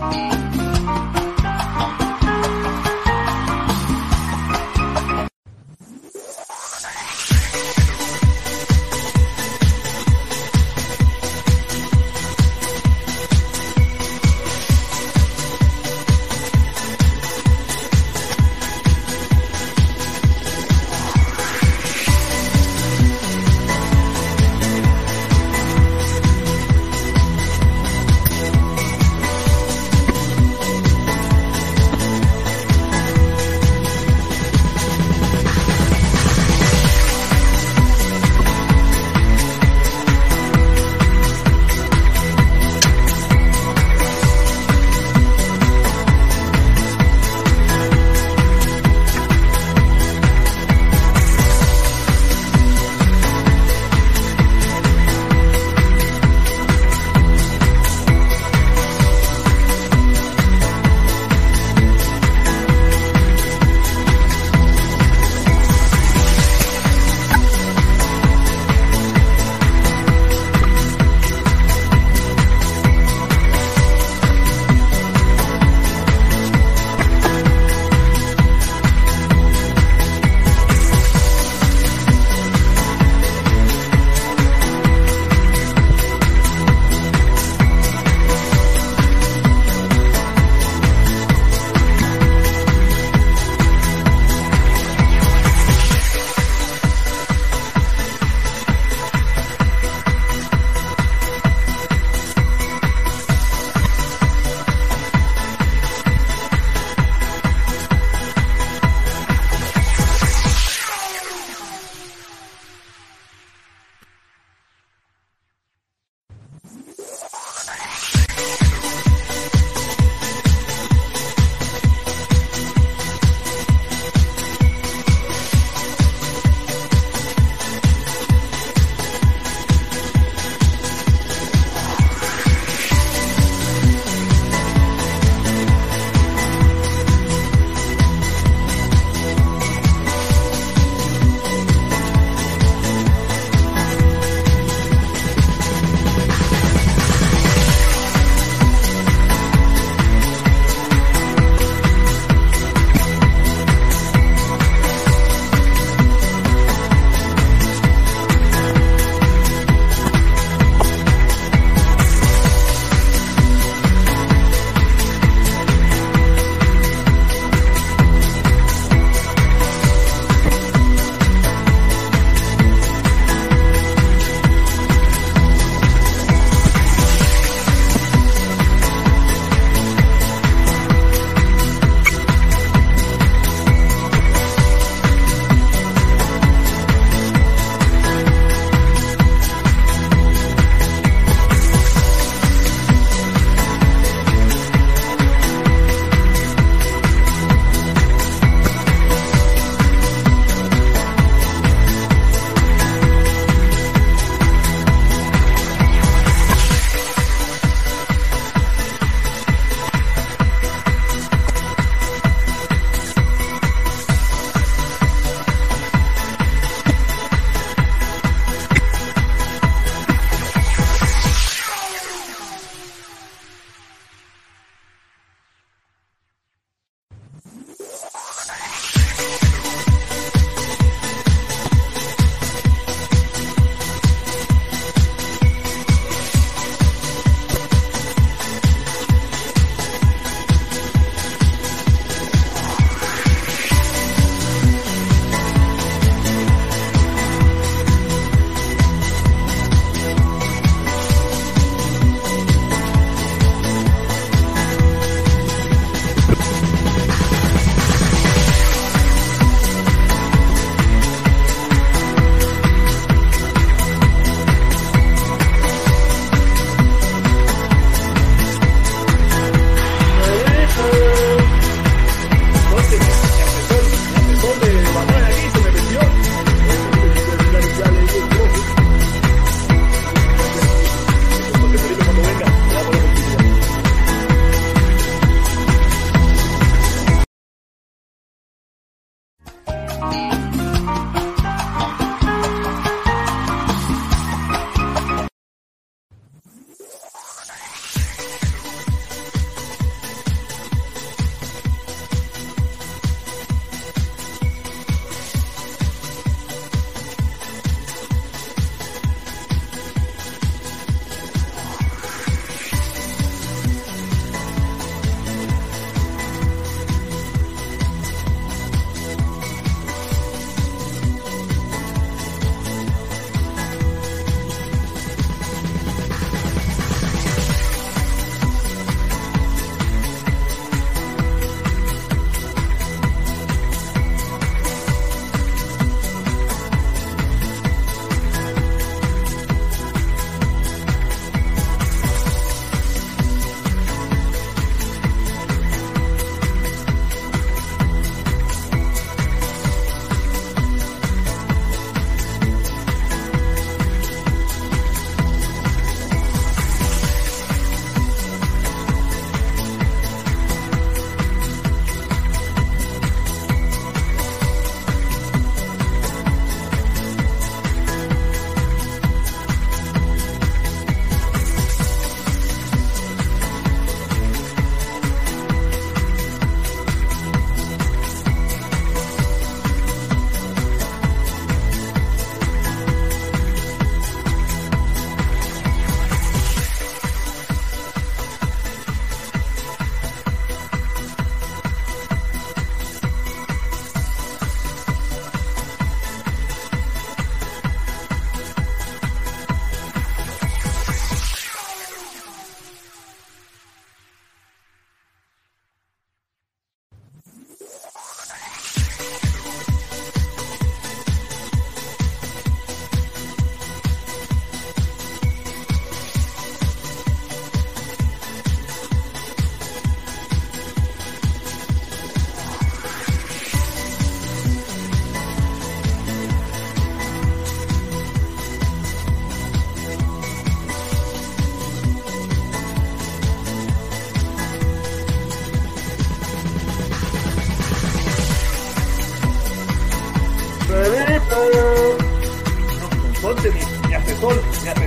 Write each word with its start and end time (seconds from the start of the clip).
Bye. 0.00 0.45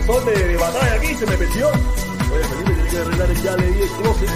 Asesor 0.09 0.25
de, 0.25 0.47
de 0.47 0.57
batalla 0.57 0.93
aquí 0.95 1.15
se 1.15 1.25
me 1.25 1.37
perdió. 1.37 1.67
Oye, 1.69 2.43
Felipe 2.43 2.73
tiene 2.73 2.89
que 2.89 2.97
arreglar 2.97 3.29
el 3.29 3.43
ya 3.43 3.57
le 3.57 3.71
di 3.71 3.81
el 3.81 3.89
closet. 3.89 4.29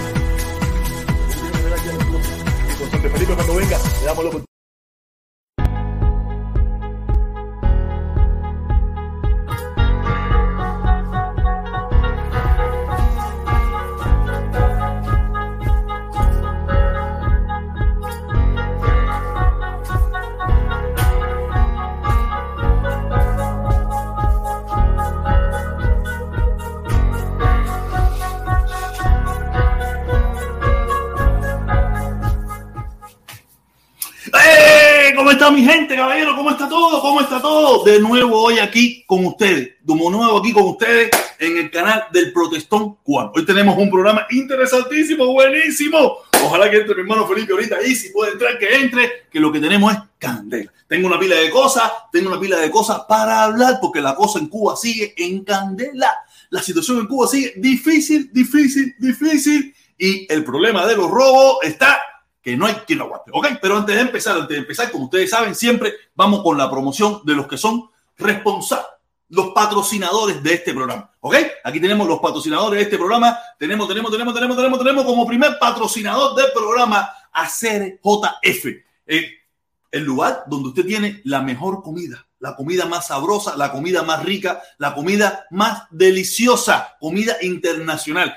Tiene 1.34 1.50
que 1.50 1.58
arreglar 1.58 1.84
ya 1.84 1.92
el 1.92 1.98
closet. 1.98 2.48
Entonces, 2.70 3.12
Felipe, 3.12 3.34
cuando 3.34 3.54
venga, 3.54 3.78
le 4.00 4.06
damos 4.06 4.24
la 4.24 4.53
De 37.82 37.98
nuevo 37.98 38.40
hoy 38.40 38.60
aquí 38.60 39.04
con 39.04 39.26
ustedes. 39.26 39.72
De 39.82 39.94
nuevo 39.94 40.38
aquí 40.38 40.52
con 40.52 40.62
ustedes 40.62 41.10
en 41.38 41.58
el 41.58 41.70
canal 41.70 42.04
del 42.12 42.32
Protestón 42.32 42.96
Cubano. 43.02 43.32
Hoy 43.34 43.44
tenemos 43.44 43.76
un 43.76 43.90
programa 43.90 44.26
interesantísimo, 44.30 45.26
buenísimo. 45.26 46.18
Ojalá 46.44 46.70
que 46.70 46.78
entre 46.78 46.94
mi 46.94 47.00
hermano 47.00 47.26
Felipe 47.26 47.52
ahorita 47.52 47.76
ahí, 47.76 47.94
si 47.96 48.10
puede 48.10 48.32
entrar, 48.32 48.58
que 48.58 48.76
entre, 48.76 49.24
que 49.30 49.40
lo 49.40 49.50
que 49.50 49.60
tenemos 49.60 49.92
es 49.92 49.98
candela. 50.18 50.72
Tengo 50.86 51.08
una 51.08 51.18
pila 51.18 51.34
de 51.34 51.50
cosas, 51.50 51.90
tengo 52.12 52.30
una 52.30 52.40
pila 52.40 52.58
de 52.58 52.70
cosas 52.70 53.00
para 53.08 53.44
hablar, 53.44 53.78
porque 53.82 54.00
la 54.00 54.14
cosa 54.14 54.38
en 54.38 54.46
Cuba 54.46 54.76
sigue 54.76 55.12
en 55.16 55.42
candela. 55.44 56.14
La 56.50 56.62
situación 56.62 56.98
en 56.98 57.06
Cuba 57.06 57.26
sigue 57.26 57.54
difícil, 57.56 58.30
difícil, 58.32 58.94
difícil. 58.98 59.74
Y 59.98 60.32
el 60.32 60.44
problema 60.44 60.86
de 60.86 60.96
los 60.96 61.10
robos 61.10 61.58
está 61.62 62.00
que 62.44 62.58
no 62.58 62.66
hay 62.66 62.74
quien 62.86 62.98
lo 62.98 63.06
aguante. 63.06 63.30
¿Ok? 63.32 63.46
Pero 63.60 63.78
antes 63.78 63.96
de 63.96 64.02
empezar, 64.02 64.36
antes 64.36 64.50
de 64.50 64.58
empezar, 64.58 64.90
como 64.90 65.04
ustedes 65.04 65.30
saben, 65.30 65.54
siempre 65.54 65.94
vamos 66.14 66.42
con 66.42 66.58
la 66.58 66.70
promoción 66.70 67.22
de 67.24 67.34
los 67.34 67.48
que 67.48 67.56
son 67.56 67.88
responsables, 68.18 68.86
los 69.30 69.48
patrocinadores 69.54 70.42
de 70.42 70.52
este 70.52 70.74
programa. 70.74 71.10
¿Ok? 71.20 71.36
Aquí 71.64 71.80
tenemos 71.80 72.06
los 72.06 72.20
patrocinadores 72.20 72.76
de 72.76 72.82
este 72.82 72.98
programa. 72.98 73.38
Tenemos, 73.58 73.88
tenemos, 73.88 74.10
tenemos, 74.12 74.34
tenemos, 74.34 74.56
tenemos, 74.56 74.78
tenemos 74.78 75.04
como 75.06 75.26
primer 75.26 75.58
patrocinador 75.58 76.34
del 76.36 76.52
programa 76.52 77.08
Hacer 77.32 77.98
JF. 78.04 78.66
Eh, 79.06 79.30
el 79.90 80.04
lugar 80.04 80.44
donde 80.46 80.68
usted 80.68 80.84
tiene 80.84 81.22
la 81.24 81.40
mejor 81.40 81.82
comida, 81.82 82.26
la 82.40 82.54
comida 82.56 82.84
más 82.84 83.06
sabrosa, 83.06 83.56
la 83.56 83.72
comida 83.72 84.02
más 84.02 84.22
rica, 84.22 84.60
la 84.76 84.94
comida 84.94 85.46
más 85.50 85.84
deliciosa, 85.90 86.96
comida 87.00 87.36
internacional 87.40 88.36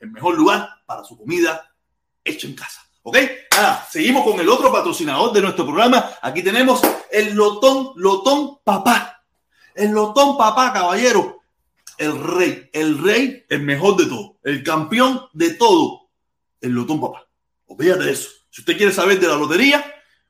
el 0.00 0.10
mejor 0.10 0.36
lugar 0.36 0.68
para 0.86 1.02
su 1.04 1.16
comida 1.16 1.72
hecha 2.24 2.46
en 2.46 2.54
casa. 2.54 2.82
¿Ok? 3.02 3.16
Ah, 3.56 3.86
seguimos 3.90 4.22
con 4.24 4.38
el 4.38 4.48
otro 4.48 4.70
patrocinador 4.70 5.32
de 5.32 5.40
nuestro 5.40 5.64
programa. 5.64 6.10
Aquí 6.20 6.42
tenemos 6.42 6.82
el 7.10 7.34
Lotón, 7.34 7.92
Lotón 7.96 8.58
Papá. 8.62 9.24
El 9.74 9.92
Lotón 9.92 10.36
Papá, 10.36 10.72
caballero 10.72 11.37
el 11.98 12.18
rey, 12.18 12.70
el 12.72 12.98
rey, 13.02 13.44
el 13.48 13.62
mejor 13.62 13.96
de 13.96 14.06
todo, 14.06 14.38
el 14.44 14.62
campeón 14.62 15.22
de 15.32 15.54
todo, 15.54 16.08
el 16.60 16.72
Lotón 16.72 17.00
Papá. 17.00 17.26
Olvídate 17.66 18.04
de 18.04 18.12
eso. 18.12 18.30
Si 18.50 18.62
usted 18.62 18.76
quiere 18.76 18.92
saber 18.92 19.20
de 19.20 19.28
la 19.28 19.36
lotería, 19.36 19.84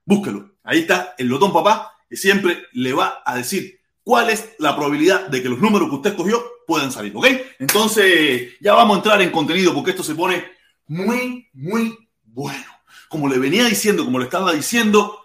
búsquelo. 0.04 0.56
Ahí 0.64 0.80
está 0.80 1.14
el 1.18 1.28
Lotón 1.28 1.52
Papá, 1.52 1.92
que 2.08 2.16
siempre 2.16 2.64
le 2.72 2.92
va 2.92 3.22
a 3.24 3.36
decir 3.36 3.80
cuál 4.02 4.30
es 4.30 4.54
la 4.58 4.74
probabilidad 4.74 5.28
de 5.28 5.42
que 5.42 5.48
los 5.48 5.60
números 5.60 5.88
que 5.88 5.96
usted 5.96 6.10
escogió 6.10 6.42
puedan 6.66 6.90
salir, 6.90 7.14
¿ok? 7.14 7.26
Entonces, 7.58 8.54
ya 8.60 8.74
vamos 8.74 8.94
a 8.94 8.98
entrar 8.98 9.22
en 9.22 9.30
contenido 9.30 9.74
porque 9.74 9.90
esto 9.90 10.02
se 10.02 10.14
pone 10.14 10.44
muy, 10.86 11.48
muy 11.52 11.96
bueno. 12.24 12.64
Como 13.08 13.28
le 13.28 13.38
venía 13.38 13.64
diciendo, 13.66 14.04
como 14.04 14.18
le 14.18 14.24
estaba 14.24 14.52
diciendo, 14.52 15.18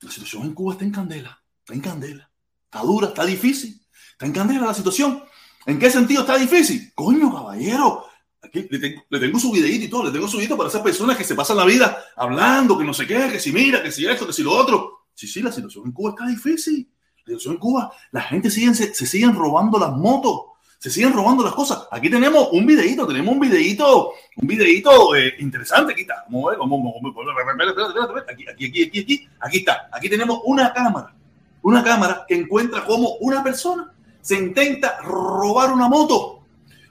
la 0.00 0.10
situación 0.10 0.44
en 0.44 0.54
Cuba 0.54 0.72
está 0.72 0.84
en 0.84 0.90
candela, 0.90 1.42
está 1.60 1.74
en 1.74 1.80
candela, 1.80 2.30
está 2.64 2.80
dura, 2.80 3.08
está 3.08 3.24
difícil, 3.24 3.80
está 4.12 4.26
en 4.26 4.32
candela 4.32 4.66
la 4.66 4.74
situación. 4.74 5.22
¿En 5.66 5.78
qué 5.78 5.90
sentido 5.90 6.22
está 6.22 6.36
difícil? 6.36 6.92
Coño, 6.94 7.32
caballero. 7.32 8.04
Aquí 8.42 8.66
le 8.68 8.78
tengo, 8.78 9.02
le 9.08 9.20
tengo 9.20 9.38
su 9.38 9.52
videito 9.52 9.84
y 9.84 9.88
todo, 9.88 10.04
le 10.04 10.10
tengo 10.10 10.26
su 10.26 10.36
videito 10.36 10.56
para 10.56 10.68
esas 10.68 10.82
personas 10.82 11.16
que 11.16 11.22
se 11.22 11.36
pasan 11.36 11.56
la 11.56 11.64
vida 11.64 11.96
hablando, 12.16 12.76
que 12.76 12.84
no 12.84 12.92
sé 12.92 13.06
qué, 13.06 13.28
que 13.30 13.38
si 13.38 13.52
mira, 13.52 13.82
que 13.82 13.92
si 13.92 14.04
esto, 14.04 14.26
que 14.26 14.32
si 14.32 14.42
lo 14.42 14.52
otro. 14.52 15.06
Sí, 15.14 15.28
sí, 15.28 15.42
la 15.42 15.52
situación 15.52 15.86
en 15.86 15.92
Cuba 15.92 16.10
está 16.10 16.26
difícil. 16.26 16.88
La 17.18 17.22
situación 17.24 17.54
en 17.54 17.60
Cuba, 17.60 17.92
la 18.10 18.22
gente 18.22 18.50
sigue, 18.50 18.74
se, 18.74 18.92
se 18.92 19.06
siguen 19.06 19.36
robando 19.36 19.78
las 19.78 19.92
motos, 19.92 20.40
se 20.78 20.90
siguen 20.90 21.12
robando 21.12 21.44
las 21.44 21.54
cosas. 21.54 21.86
Aquí 21.92 22.10
tenemos 22.10 22.48
un 22.50 22.66
videito, 22.66 23.06
tenemos 23.06 23.32
un 23.32 23.38
videito, 23.38 24.10
un 24.36 24.48
videito 24.48 25.14
eh, 25.14 25.34
interesante. 25.38 25.92
Aquí 25.92 26.02
está. 26.02 26.24
Vamos 26.28 26.48
a 26.48 26.50
ver, 26.50 26.58
vamos, 26.58 26.80
vamos, 26.82 27.14
vamos, 27.14 28.22
aquí, 28.28 28.44
aquí, 28.48 28.64
aquí, 28.64 28.82
aquí, 28.82 28.98
aquí, 28.98 29.28
aquí 29.38 29.58
está. 29.58 29.88
Aquí 29.92 30.08
tenemos 30.08 30.40
una 30.44 30.72
cámara, 30.72 31.14
una 31.62 31.84
cámara 31.84 32.24
que 32.26 32.34
encuentra 32.34 32.84
como 32.84 33.14
una 33.20 33.44
persona 33.44 33.92
se 34.22 34.36
intenta 34.36 35.00
robar 35.02 35.72
una 35.72 35.88
moto, 35.88 36.44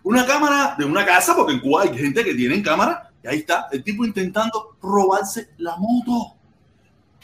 una 0.04 0.26
cámara 0.26 0.76
de 0.78 0.86
una 0.86 1.06
casa, 1.06 1.36
porque 1.36 1.54
en 1.54 1.62
Cuba 1.62 1.84
hay 1.84 1.98
gente 1.98 2.24
que 2.24 2.36
tiene 2.36 2.62
cámara, 2.62 3.12
y 3.24 3.28
ahí 3.28 3.40
está 3.40 3.68
el 3.72 3.84
tipo 3.84 4.06
intentando 4.06 4.78
robarse 4.82 5.50
la 5.58 5.76
moto. 5.78 6.36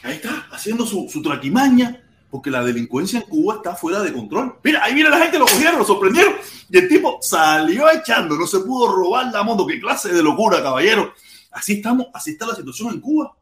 Ahí 0.02 0.14
está, 0.14 0.48
haciendo 0.50 0.86
su, 0.86 1.08
su 1.08 1.22
traquimaña, 1.22 2.02
porque 2.30 2.50
la 2.50 2.62
delincuencia 2.62 3.20
en 3.20 3.26
Cuba 3.26 3.56
está 3.56 3.74
fuera 3.74 4.00
de 4.00 4.12
control. 4.12 4.58
Mira, 4.62 4.82
ahí 4.82 4.94
viene 4.94 5.10
la 5.10 5.18
gente, 5.18 5.38
lo 5.38 5.46
cogieron, 5.46 5.78
lo 5.78 5.84
sorprendieron, 5.84 6.34
y 6.70 6.78
el 6.78 6.88
tipo 6.88 7.18
salió 7.20 7.90
echando, 7.90 8.36
no 8.36 8.46
se 8.46 8.60
pudo 8.60 8.94
robar 8.94 9.32
la 9.32 9.42
moto. 9.42 9.66
Qué 9.66 9.80
clase 9.80 10.12
de 10.12 10.22
locura, 10.22 10.62
caballero. 10.62 11.12
Así 11.52 11.74
estamos, 11.74 12.06
así 12.14 12.32
está 12.32 12.46
la 12.46 12.54
situación 12.54 12.94
en 12.94 13.00
Cuba. 13.00 13.36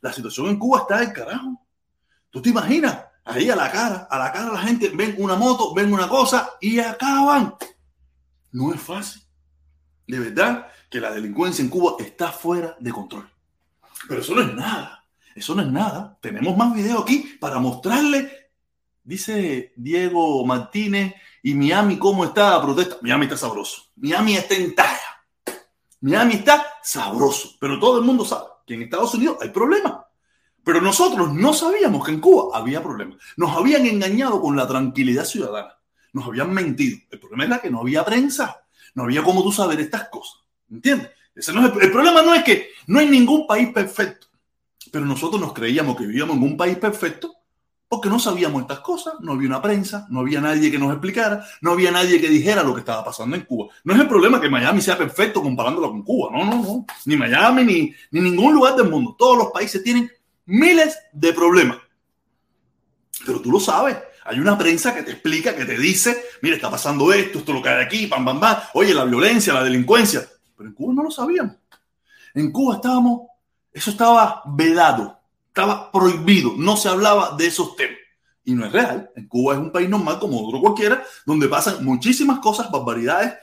La 0.00 0.12
situación 0.12 0.48
en 0.48 0.58
Cuba 0.58 0.80
está 0.80 0.98
del 0.98 1.12
carajo. 1.12 1.60
¿Tú 2.30 2.42
te 2.42 2.50
imaginas? 2.50 2.98
Ahí 3.24 3.50
a 3.50 3.56
la 3.56 3.70
cara, 3.70 4.08
a 4.10 4.18
la 4.18 4.32
cara 4.32 4.52
la 4.52 4.60
gente 4.60 4.90
ven 4.90 5.14
una 5.18 5.36
moto, 5.36 5.74
ven 5.74 5.92
una 5.92 6.08
cosa 6.08 6.50
y 6.60 6.78
acaban. 6.78 7.54
No 8.52 8.72
es 8.72 8.80
fácil. 8.80 9.22
De 10.06 10.18
verdad 10.18 10.68
que 10.90 11.00
la 11.00 11.10
delincuencia 11.10 11.62
en 11.62 11.70
Cuba 11.70 11.96
está 11.98 12.30
fuera 12.32 12.76
de 12.78 12.92
control. 12.92 13.28
Pero 14.08 14.20
eso 14.20 14.34
no 14.34 14.42
es 14.42 14.54
nada. 14.54 15.04
Eso 15.34 15.54
no 15.54 15.62
es 15.62 15.68
nada. 15.68 16.18
Tenemos 16.20 16.56
más 16.56 16.74
videos 16.74 17.02
aquí 17.02 17.36
para 17.40 17.58
mostrarle. 17.58 18.50
Dice 19.04 19.72
Diego 19.76 20.44
Martínez 20.44 21.14
y 21.42 21.54
Miami, 21.54 21.98
¿cómo 21.98 22.24
está 22.24 22.50
la 22.50 22.62
protesta? 22.62 22.96
Miami 23.00 23.24
está 23.24 23.36
sabroso. 23.36 23.84
Miami 23.96 24.36
está 24.36 24.54
en 24.54 24.74
talla. 24.74 25.24
Miami 26.00 26.34
está 26.34 26.66
sabroso. 26.82 27.56
Pero 27.58 27.78
todo 27.78 27.98
el 27.98 28.04
mundo 28.04 28.24
sabe 28.24 28.48
que 28.66 28.74
en 28.74 28.82
Estados 28.82 29.14
Unidos 29.14 29.38
hay 29.40 29.48
problemas. 29.48 29.94
Pero 30.64 30.80
nosotros 30.80 31.32
no 31.32 31.52
sabíamos 31.52 32.04
que 32.04 32.12
en 32.12 32.20
Cuba 32.20 32.56
había 32.56 32.82
problemas. 32.82 33.18
Nos 33.36 33.56
habían 33.56 33.86
engañado 33.86 34.40
con 34.40 34.56
la 34.56 34.66
tranquilidad 34.66 35.24
ciudadana. 35.24 35.76
Nos 36.12 36.26
habían 36.26 36.52
mentido. 36.52 36.98
El 37.10 37.18
problema 37.18 37.44
era 37.44 37.58
que 37.58 37.70
no 37.70 37.80
había 37.80 38.04
prensa. 38.04 38.64
No 38.94 39.04
había 39.04 39.22
cómo 39.22 39.42
tú 39.42 39.50
saber 39.50 39.80
estas 39.80 40.08
cosas. 40.08 40.40
¿Entiendes? 40.70 41.10
Ese 41.34 41.52
no 41.52 41.66
es 41.66 41.72
el, 41.72 41.82
el 41.82 41.90
problema 41.90 42.22
no 42.22 42.34
es 42.34 42.44
que 42.44 42.68
no 42.86 43.00
hay 43.00 43.08
ningún 43.08 43.46
país 43.46 43.70
perfecto. 43.72 44.28
Pero 44.90 45.04
nosotros 45.04 45.40
nos 45.40 45.52
creíamos 45.52 45.96
que 45.96 46.06
vivíamos 46.06 46.36
en 46.36 46.42
un 46.42 46.56
país 46.56 46.76
perfecto 46.76 47.34
porque 47.92 48.08
no 48.08 48.18
sabíamos 48.18 48.62
estas 48.62 48.80
cosas, 48.80 49.14
no 49.20 49.32
había 49.32 49.48
una 49.48 49.60
prensa, 49.60 50.06
no 50.08 50.20
había 50.20 50.40
nadie 50.40 50.70
que 50.70 50.78
nos 50.78 50.92
explicara, 50.92 51.44
no 51.60 51.72
había 51.72 51.90
nadie 51.90 52.22
que 52.22 52.30
dijera 52.30 52.62
lo 52.62 52.72
que 52.72 52.80
estaba 52.80 53.04
pasando 53.04 53.36
en 53.36 53.42
Cuba. 53.42 53.66
No 53.84 53.92
es 53.92 54.00
el 54.00 54.08
problema 54.08 54.40
que 54.40 54.48
Miami 54.48 54.80
sea 54.80 54.96
perfecto 54.96 55.42
comparándolo 55.42 55.90
con 55.90 56.02
Cuba, 56.02 56.30
no, 56.32 56.42
no, 56.42 56.62
no. 56.62 56.86
Ni 57.04 57.18
Miami, 57.18 57.64
ni, 57.64 57.94
ni 58.12 58.30
ningún 58.30 58.54
lugar 58.54 58.76
del 58.76 58.88
mundo. 58.88 59.14
Todos 59.18 59.36
los 59.36 59.48
países 59.48 59.82
tienen 59.84 60.10
miles 60.46 60.98
de 61.12 61.32
problemas. 61.32 61.78
Pero 63.24 63.40
tú 63.40 63.50
lo 63.50 63.60
sabes. 63.60 63.96
Hay 64.24 64.38
una 64.38 64.56
prensa 64.56 64.94
que 64.94 65.02
te 65.02 65.12
explica, 65.12 65.54
que 65.54 65.64
te 65.64 65.76
dice, 65.76 66.24
mira, 66.42 66.56
está 66.56 66.70
pasando 66.70 67.12
esto, 67.12 67.38
esto 67.38 67.52
lo 67.52 67.62
que 67.62 67.68
hay 67.68 67.84
aquí, 67.84 68.06
pam, 68.06 68.24
pam, 68.24 68.38
pam. 68.38 68.56
Oye, 68.74 68.94
la 68.94 69.04
violencia, 69.04 69.52
la 69.52 69.64
delincuencia. 69.64 70.28
Pero 70.56 70.68
en 70.68 70.74
Cuba 70.74 70.94
no 70.94 71.02
lo 71.02 71.10
sabíamos. 71.10 71.56
En 72.34 72.52
Cuba 72.52 72.76
estábamos, 72.76 73.22
eso 73.72 73.90
estaba 73.90 74.42
vedado, 74.46 75.20
estaba 75.48 75.90
prohibido, 75.90 76.54
no 76.56 76.76
se 76.76 76.88
hablaba 76.88 77.36
de 77.36 77.46
esos 77.46 77.74
temas. 77.76 77.98
Y 78.44 78.54
no 78.54 78.66
es 78.66 78.72
real. 78.72 79.10
En 79.16 79.28
Cuba 79.28 79.54
es 79.54 79.60
un 79.60 79.70
país 79.70 79.88
normal 79.88 80.18
como 80.18 80.46
otro 80.46 80.60
cualquiera, 80.60 81.04
donde 81.26 81.48
pasan 81.48 81.84
muchísimas 81.84 82.38
cosas, 82.38 82.70
barbaridades 82.70 83.34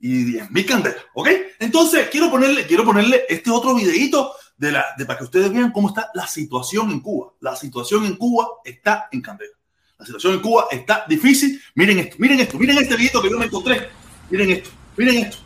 y 0.00 0.34
10.000 0.34 0.66
candelas. 0.66 1.00
¿Ok? 1.14 1.28
Entonces, 1.58 2.08
quiero 2.10 2.30
ponerle, 2.30 2.66
quiero 2.66 2.84
ponerle 2.84 3.24
este 3.28 3.50
otro 3.50 3.74
videito 3.74 4.32
de 4.56 4.72
la, 4.72 4.84
de, 4.96 5.04
para 5.04 5.18
que 5.18 5.24
ustedes 5.24 5.52
vean 5.52 5.72
cómo 5.72 5.88
está 5.88 6.10
la 6.14 6.26
situación 6.26 6.90
en 6.90 7.00
Cuba. 7.00 7.32
La 7.40 7.56
situación 7.56 8.04
en 8.04 8.16
Cuba 8.16 8.46
está 8.64 9.08
en 9.12 9.20
candela. 9.20 9.52
La 9.98 10.06
situación 10.06 10.34
en 10.34 10.40
Cuba 10.40 10.66
está 10.70 11.04
difícil. 11.08 11.60
Miren 11.74 11.98
esto, 11.98 12.16
miren 12.18 12.40
esto, 12.40 12.58
miren 12.58 12.78
este 12.78 12.96
video 12.96 13.22
que 13.22 13.30
yo 13.30 13.38
me 13.38 13.46
encontré. 13.46 13.88
Miren 14.30 14.50
esto, 14.50 14.70
miren 14.96 15.24
esto, 15.24 15.38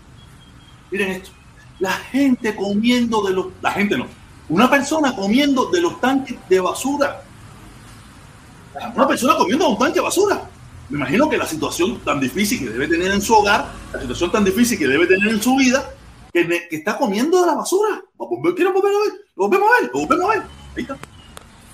miren 0.91 1.11
esto. 1.13 1.31
La 1.79 1.93
gente 1.93 2.55
comiendo 2.57 3.23
de 3.23 3.33
los, 3.33 3.47
la 3.63 3.71
gente 3.73 3.97
no, 3.97 4.07
una 4.49 4.69
persona 4.71 5.15
comiendo 5.15 5.67
de 5.71 5.81
los 5.81 6.01
tanques 6.01 6.37
de 6.49 6.61
basura. 6.61 7.23
Una 8.95 9.09
persona 9.09 9.37
comiendo 9.37 9.67
de 9.67 9.73
un 9.73 9.79
tanque 9.79 9.95
de 9.95 10.01
basura. 10.01 10.49
Me 10.89 10.99
imagino 10.99 11.29
que 11.29 11.37
la 11.37 11.47
situación 11.47 12.01
tan 12.01 12.19
difícil 12.19 12.61
que 12.61 12.71
debe 12.71 12.89
tener 12.89 13.11
en 13.11 13.21
su 13.21 13.35
hogar, 13.35 13.73
la 13.93 14.01
situación 14.01 14.33
tan 14.33 14.45
difícil 14.45 14.79
que 14.79 14.87
debe 14.87 15.07
tener 15.07 15.29
en 15.29 15.43
su 15.43 15.55
vida, 15.57 15.91
que, 16.33 16.69
está 16.71 16.97
comiendo 16.97 17.41
de 17.41 17.47
la 17.47 17.55
basura. 17.55 18.03
¿Quieren 18.55 18.73
volver 18.73 18.93
a 18.95 18.99
ver? 18.99 19.21
Lo 19.37 19.49
volvemos 19.49 19.69
a 19.69 19.81
ver, 19.81 19.91
lo 19.93 20.01
volvemos 20.01 20.25
a 20.25 20.39
ver. 20.39 20.43
Ahí 20.77 20.83
está. 20.83 20.99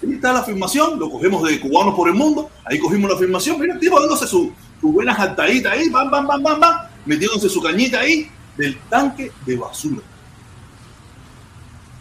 Ahí 0.03 0.13
está 0.13 0.33
la 0.33 0.41
afirmación, 0.41 0.99
lo 0.99 1.11
cogemos 1.11 1.49
de 1.49 1.61
cubanos 1.61 1.95
por 1.95 2.09
el 2.09 2.15
mundo, 2.15 2.51
ahí 2.65 2.79
cogimos 2.79 3.09
la 3.09 3.17
afirmación, 3.17 3.59
mira 3.59 3.75
el 3.75 3.81
tipo 3.81 3.99
dándose 3.99 4.27
su, 4.27 4.53
su 4.81 4.93
buena 4.93 5.17
saltadita 5.17 5.71
ahí, 5.71 5.89
bam, 5.89 6.11
bam, 6.11 6.27
bam, 6.27 6.43
bam, 6.43 6.61
bam, 6.61 6.79
metiéndose 7.07 7.49
su 7.49 7.63
cañita 7.63 8.01
ahí 8.01 8.29
del 8.57 8.79
tanque 8.91 9.33
de 9.47 9.57
basura. 9.57 10.03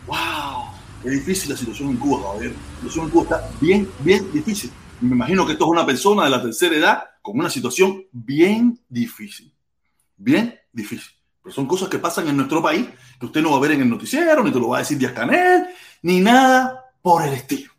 ¡Wow! 0.05 0.74
Es 1.03 1.12
difícil 1.12 1.51
la 1.51 1.57
situación 1.57 1.89
en 1.89 1.98
Cuba, 1.98 2.24
caballero. 2.24 2.53
La 2.53 2.75
situación 2.75 3.05
en 3.05 3.12
Cuba 3.12 3.24
está 3.24 3.51
bien, 3.60 3.89
bien 4.00 4.31
difícil. 4.31 4.72
Y 5.01 5.05
me 5.05 5.15
imagino 5.15 5.45
que 5.45 5.53
esto 5.53 5.65
es 5.65 5.72
una 5.72 5.86
persona 5.86 6.25
de 6.25 6.29
la 6.29 6.41
tercera 6.41 6.75
edad 6.75 7.03
con 7.22 7.39
una 7.39 7.50
situación 7.50 8.05
bien 8.12 8.79
difícil. 8.89 9.53
Bien 10.17 10.55
difícil. 10.72 11.12
Pero 11.43 11.53
son 11.53 11.67
cosas 11.67 11.89
que 11.89 12.00
pasan 12.00 12.27
en 12.29 12.38
nuestro 12.38 12.63
país 12.63 12.88
que 13.19 13.25
usted 13.25 13.41
no 13.41 13.51
va 13.51 13.57
a 13.57 13.59
ver 13.59 13.71
en 13.71 13.81
el 13.81 13.89
noticiero, 13.89 14.43
ni 14.43 14.51
te 14.51 14.59
lo 14.59 14.69
va 14.69 14.77
a 14.77 14.79
decir 14.79 14.97
Díaz 14.97 15.12
Canel, 15.12 15.67
ni 16.01 16.21
nada 16.21 16.91
por 17.01 17.23
el 17.23 17.33
estilo. 17.33 17.71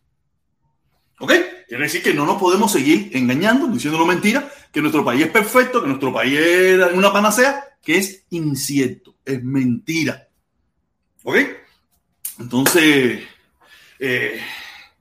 ¿Ok? 1.19 1.33
Quiere 1.67 1.85
decir 1.85 2.03
que 2.03 2.13
no 2.13 2.27
nos 2.27 2.41
podemos 2.41 2.71
seguir 2.71 3.11
engañando, 3.17 3.67
diciéndolo 3.69 4.05
mentira, 4.05 4.49
que 4.71 4.81
nuestro 4.81 5.05
país 5.05 5.25
es 5.25 5.31
perfecto, 5.31 5.81
que 5.81 5.89
nuestro 5.89 6.13
país 6.13 6.39
es 6.39 6.93
una 6.93 7.13
panacea, 7.13 7.65
que 7.83 7.97
es 7.97 8.25
incierto, 8.31 9.17
es 9.25 9.43
mentira. 9.43 10.29
¿Ok? 11.23 11.37
Entonces, 12.39 13.23
eh, 13.99 14.41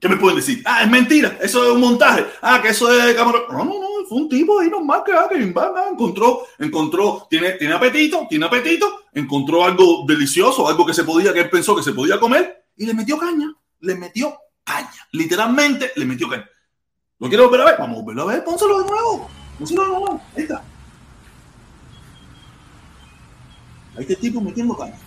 ¿qué 0.04 0.08
me 0.10 0.18
pueden 0.18 0.36
decir? 0.36 0.62
Ah, 0.66 0.82
es 0.82 0.90
mentira, 0.90 1.38
eso 1.40 1.64
es 1.64 1.72
un 1.72 1.80
montaje. 1.80 2.26
Ah, 2.42 2.60
que 2.60 2.68
eso 2.68 2.92
es 2.92 3.14
cámara. 3.14 3.38
No, 3.50 3.64
no, 3.64 3.72
no, 3.72 4.06
fue 4.06 4.18
un 4.18 4.28
tipo 4.28 4.60
ahí 4.60 4.68
nomás 4.68 5.00
que, 5.02 5.12
ah, 5.12 5.26
que 5.30 5.42
encontró, 5.42 6.42
encontró, 6.58 7.26
tiene, 7.30 7.52
tiene 7.52 7.72
apetito, 7.72 8.26
tiene 8.28 8.44
apetito, 8.44 8.86
encontró 9.14 9.64
algo 9.64 10.04
delicioso, 10.06 10.68
algo 10.68 10.84
que 10.84 10.92
se 10.92 11.04
podía, 11.04 11.32
que 11.32 11.40
él 11.40 11.48
pensó 11.48 11.74
que 11.74 11.82
se 11.82 11.92
podía 11.92 12.20
comer 12.20 12.66
y 12.76 12.84
le 12.84 12.92
metió 12.92 13.16
caña, 13.16 13.50
le 13.80 13.94
metió 13.94 14.36
caña. 14.62 14.90
Literalmente 15.12 15.92
le 15.96 16.04
metió 16.04 16.28
caña. 16.28 16.50
¿Lo 17.18 17.28
quiero 17.28 17.44
volver 17.44 17.62
a 17.62 17.64
ver? 17.64 17.76
Vamos 17.78 17.96
a 17.96 18.02
volverlo 18.02 18.22
a 18.24 18.26
ver, 18.26 18.44
pónselo 18.44 18.80
de 18.80 18.90
nuevo. 18.90 19.30
Pónselo 19.58 19.82
de 19.84 19.88
nuevo. 19.88 20.20
Ahí 20.36 20.42
está. 20.42 20.62
Ahí 23.96 24.00
está 24.02 24.12
el 24.12 24.18
tipo 24.18 24.38
metiendo 24.42 24.76
caña 24.76 24.98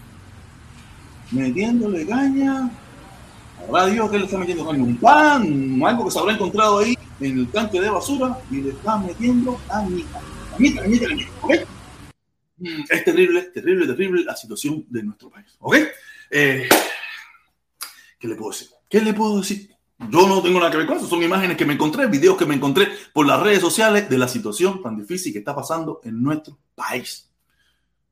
metiéndole 1.32 2.06
caña. 2.06 2.70
Ahora 3.68 3.88
Dios 3.88 4.10
que 4.10 4.20
le 4.20 4.26
está 4.26 4.38
metiendo 4.38 4.66
caña. 4.66 4.84
Un 4.84 4.98
pan, 4.98 5.82
algo 5.86 6.06
que 6.06 6.12
se 6.12 6.20
habrá 6.20 6.34
encontrado 6.34 6.80
ahí 6.80 6.98
en 7.20 7.40
el 7.40 7.48
tanque 7.52 7.82
de 7.82 7.90
basura 7.90 8.38
y 8.50 8.62
le 8.62 8.70
está 8.70 8.98
metiendo 8.98 9.60
cañita. 9.68 10.22
Cañita, 10.52 10.82
cañita, 10.82 11.08
cañita. 11.08 11.32
¿Ok? 11.42 11.52
Mm, 12.60 12.84
es 12.90 13.04
terrible, 13.04 13.42
terrible, 13.54 13.88
terrible 13.88 14.24
la 14.24 14.36
situación 14.36 14.86
de 14.90 15.04
nuestro 15.04 15.30
país. 15.30 15.48
¿Ok? 15.60 15.76
Eh, 16.32 16.70
¿Qué 18.20 18.28
le 18.28 18.36
puedo 18.36 18.52
decir? 18.52 18.70
¿Qué 18.90 19.02
le 19.02 19.14
puedo 19.14 19.40
decir? 19.40 19.70
Yo 20.00 20.28
no 20.28 20.42
tengo 20.42 20.60
nada 20.60 20.72
que 20.72 20.78
ver 20.78 20.86
con 20.86 20.98
eso, 20.98 21.08
son 21.08 21.24
imágenes 21.24 21.58
que 21.58 21.66
me 21.66 21.74
encontré, 21.74 22.06
videos 22.06 22.38
que 22.38 22.46
me 22.46 22.54
encontré 22.54 22.88
por 23.14 23.26
las 23.26 23.42
redes 23.42 23.62
sociales 23.62 24.08
de 24.08 24.18
la 24.18 24.28
situación 24.28 24.82
tan 24.84 24.96
difícil 24.96 25.34
que 25.34 25.40
está 25.40 25.56
pasando 25.56 26.02
en 26.04 26.22
nuestro 26.22 26.58
país. 26.76 27.32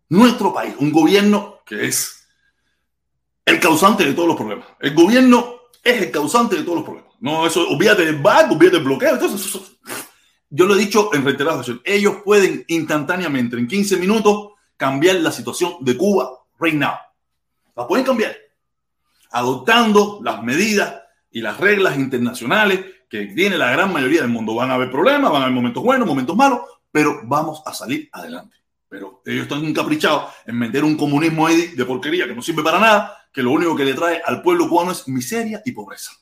Nuestro 0.09 0.51
país, 0.53 0.73
un 0.79 0.91
gobierno 0.91 1.59
que 1.65 1.85
es 1.85 2.14
el 3.45 3.59
causante 3.59 4.03
de 4.03 4.13
todos 4.13 4.27
los 4.27 4.37
problemas. 4.37 4.67
El 4.79 4.93
gobierno 4.93 5.55
es 5.83 6.01
el 6.01 6.11
causante 6.11 6.55
de 6.55 6.63
todos 6.63 6.77
los 6.77 6.85
problemas. 6.85 7.13
No, 7.19 7.45
eso, 7.45 7.67
olvídate 7.69 8.05
del 8.05 8.17
banco, 8.17 8.55
olvídate 8.55 8.77
del 8.77 8.85
bloqueo. 8.85 9.13
Entonces, 9.13 9.61
yo 10.49 10.65
lo 10.65 10.75
he 10.75 10.79
dicho 10.79 11.13
en 11.13 11.23
reiteradas 11.23 11.57
ocasiones. 11.57 11.83
Ellos 11.85 12.17
pueden 12.23 12.65
instantáneamente, 12.67 13.57
en 13.57 13.67
15 13.67 13.97
minutos, 13.97 14.53
cambiar 14.77 15.17
la 15.17 15.31
situación 15.31 15.75
de 15.81 15.95
Cuba 15.95 16.29
right 16.59 16.75
now. 16.75 16.95
La 17.75 17.87
pueden 17.87 18.05
cambiar. 18.05 18.35
Adoptando 19.31 20.19
las 20.23 20.41
medidas 20.43 21.01
y 21.31 21.41
las 21.41 21.59
reglas 21.59 21.97
internacionales 21.97 22.85
que 23.09 23.27
tiene 23.27 23.57
la 23.57 23.71
gran 23.71 23.91
mayoría 23.91 24.21
del 24.21 24.29
mundo. 24.29 24.55
Van 24.55 24.71
a 24.71 24.75
haber 24.75 24.89
problemas, 24.89 25.31
van 25.31 25.41
a 25.41 25.45
haber 25.45 25.55
momentos 25.55 25.83
buenos, 25.83 26.07
momentos 26.07 26.35
malos, 26.35 26.61
pero 26.91 27.21
vamos 27.25 27.61
a 27.65 27.73
salir 27.73 28.09
adelante. 28.11 28.55
Pero 28.87 29.21
ellos 29.25 29.43
están 29.43 29.65
encaprichados 29.65 30.31
en 30.45 30.57
meter 30.57 30.83
un 30.83 30.95
comunismo 30.95 31.47
de 31.49 31.85
porquería 31.85 32.27
que 32.27 32.35
no 32.35 32.41
sirve 32.41 32.63
para 32.63 32.79
nada, 32.79 33.24
que 33.35 33.43
lo 33.43 33.51
único 33.51 33.75
que 33.75 33.85
le 33.85 33.93
trae 33.93 34.21
al 34.25 34.41
pueblo 34.41 34.67
cubano 34.69 34.93
es 34.93 35.07
miseria 35.07 35.61
y 35.65 35.73
pobreza. 35.73 36.13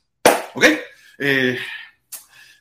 ¿Ok? 0.55 0.65
Eh, 1.19 1.57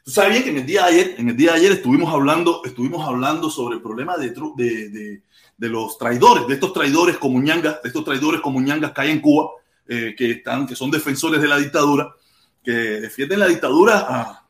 Tú 0.05 0.11
sabes 0.11 0.31
bien 0.31 0.43
que 0.43 0.51
en 0.51 0.57
el 0.59 0.67
día 0.67 0.83
de 0.83 0.89
ayer, 0.89 1.15
en 1.19 1.29
el 1.29 1.37
día 1.37 1.53
de 1.53 1.59
ayer 1.59 1.73
estuvimos 1.73 2.13
hablando, 2.13 2.63
estuvimos 2.65 3.07
hablando 3.07 3.49
sobre 3.49 3.77
el 3.77 3.83
problema 3.83 4.17
de, 4.17 5.23
los 5.59 5.97
traidores, 5.97 6.49
de 6.49 6.55
estos 6.55 6.73
traidores 6.73 7.19
como 7.19 7.41
ñangas, 7.41 7.81
de 7.83 7.89
estos 7.89 8.05
traidores 8.05 8.41
como 8.41 8.61
ñangas 8.61 8.91
que 8.91 9.01
hay 9.01 9.11
en 9.13 9.21
Cuba, 9.21 9.51
eh, 9.87 10.17
que, 10.19 10.33
están, 10.33 10.67
que 10.67 10.75
son 10.75 10.91
defensores 10.91 11.41
de 11.41 11.47
la 11.47 11.57
dictadura, 11.57 12.13
que 12.65 12.73
defienden 12.73 13.39
la 13.39 13.47
dictadura 13.47 14.07
ah, 14.09 14.49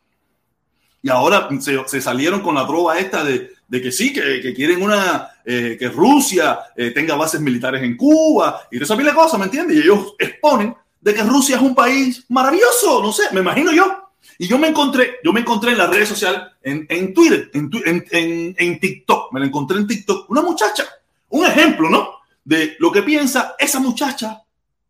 y 1.02 1.10
ahora 1.10 1.50
se, 1.60 1.86
se, 1.86 2.00
salieron 2.00 2.40
con 2.40 2.54
la 2.54 2.66
prueba 2.66 2.98
esta 2.98 3.22
de, 3.22 3.50
de 3.72 3.80
que 3.80 3.90
sí, 3.90 4.12
que, 4.12 4.42
que 4.42 4.52
quieren 4.52 4.82
una, 4.82 5.30
eh, 5.46 5.78
que 5.78 5.88
Rusia 5.88 6.58
eh, 6.76 6.90
tenga 6.90 7.14
bases 7.14 7.40
militares 7.40 7.82
en 7.82 7.96
Cuba 7.96 8.68
y 8.70 8.76
de 8.76 8.84
esa 8.84 8.94
pila 8.94 9.14
cosas, 9.14 9.38
¿me 9.38 9.46
entiendes? 9.46 9.78
Y 9.78 9.80
ellos 9.80 10.14
exponen 10.18 10.74
de 11.00 11.14
que 11.14 11.22
Rusia 11.22 11.56
es 11.56 11.62
un 11.62 11.74
país 11.74 12.22
maravilloso, 12.28 13.02
no 13.02 13.10
sé, 13.12 13.22
me 13.32 13.40
imagino 13.40 13.72
yo. 13.72 14.10
Y 14.36 14.46
yo 14.46 14.58
me 14.58 14.68
encontré, 14.68 15.12
yo 15.24 15.32
me 15.32 15.40
encontré 15.40 15.72
en 15.72 15.78
las 15.78 15.88
redes 15.88 16.10
sociales, 16.10 16.42
en, 16.62 16.84
en 16.86 17.14
Twitter, 17.14 17.50
en, 17.54 17.70
en, 18.10 18.54
en, 18.58 18.78
TikTok, 18.78 19.32
me 19.32 19.40
la 19.40 19.46
encontré 19.46 19.78
en 19.78 19.86
TikTok, 19.86 20.28
una 20.28 20.42
muchacha, 20.42 20.84
un 21.30 21.46
ejemplo, 21.46 21.88
¿no? 21.88 22.16
De 22.44 22.76
lo 22.78 22.92
que 22.92 23.02
piensa 23.02 23.54
esa 23.58 23.80
muchacha 23.80 24.42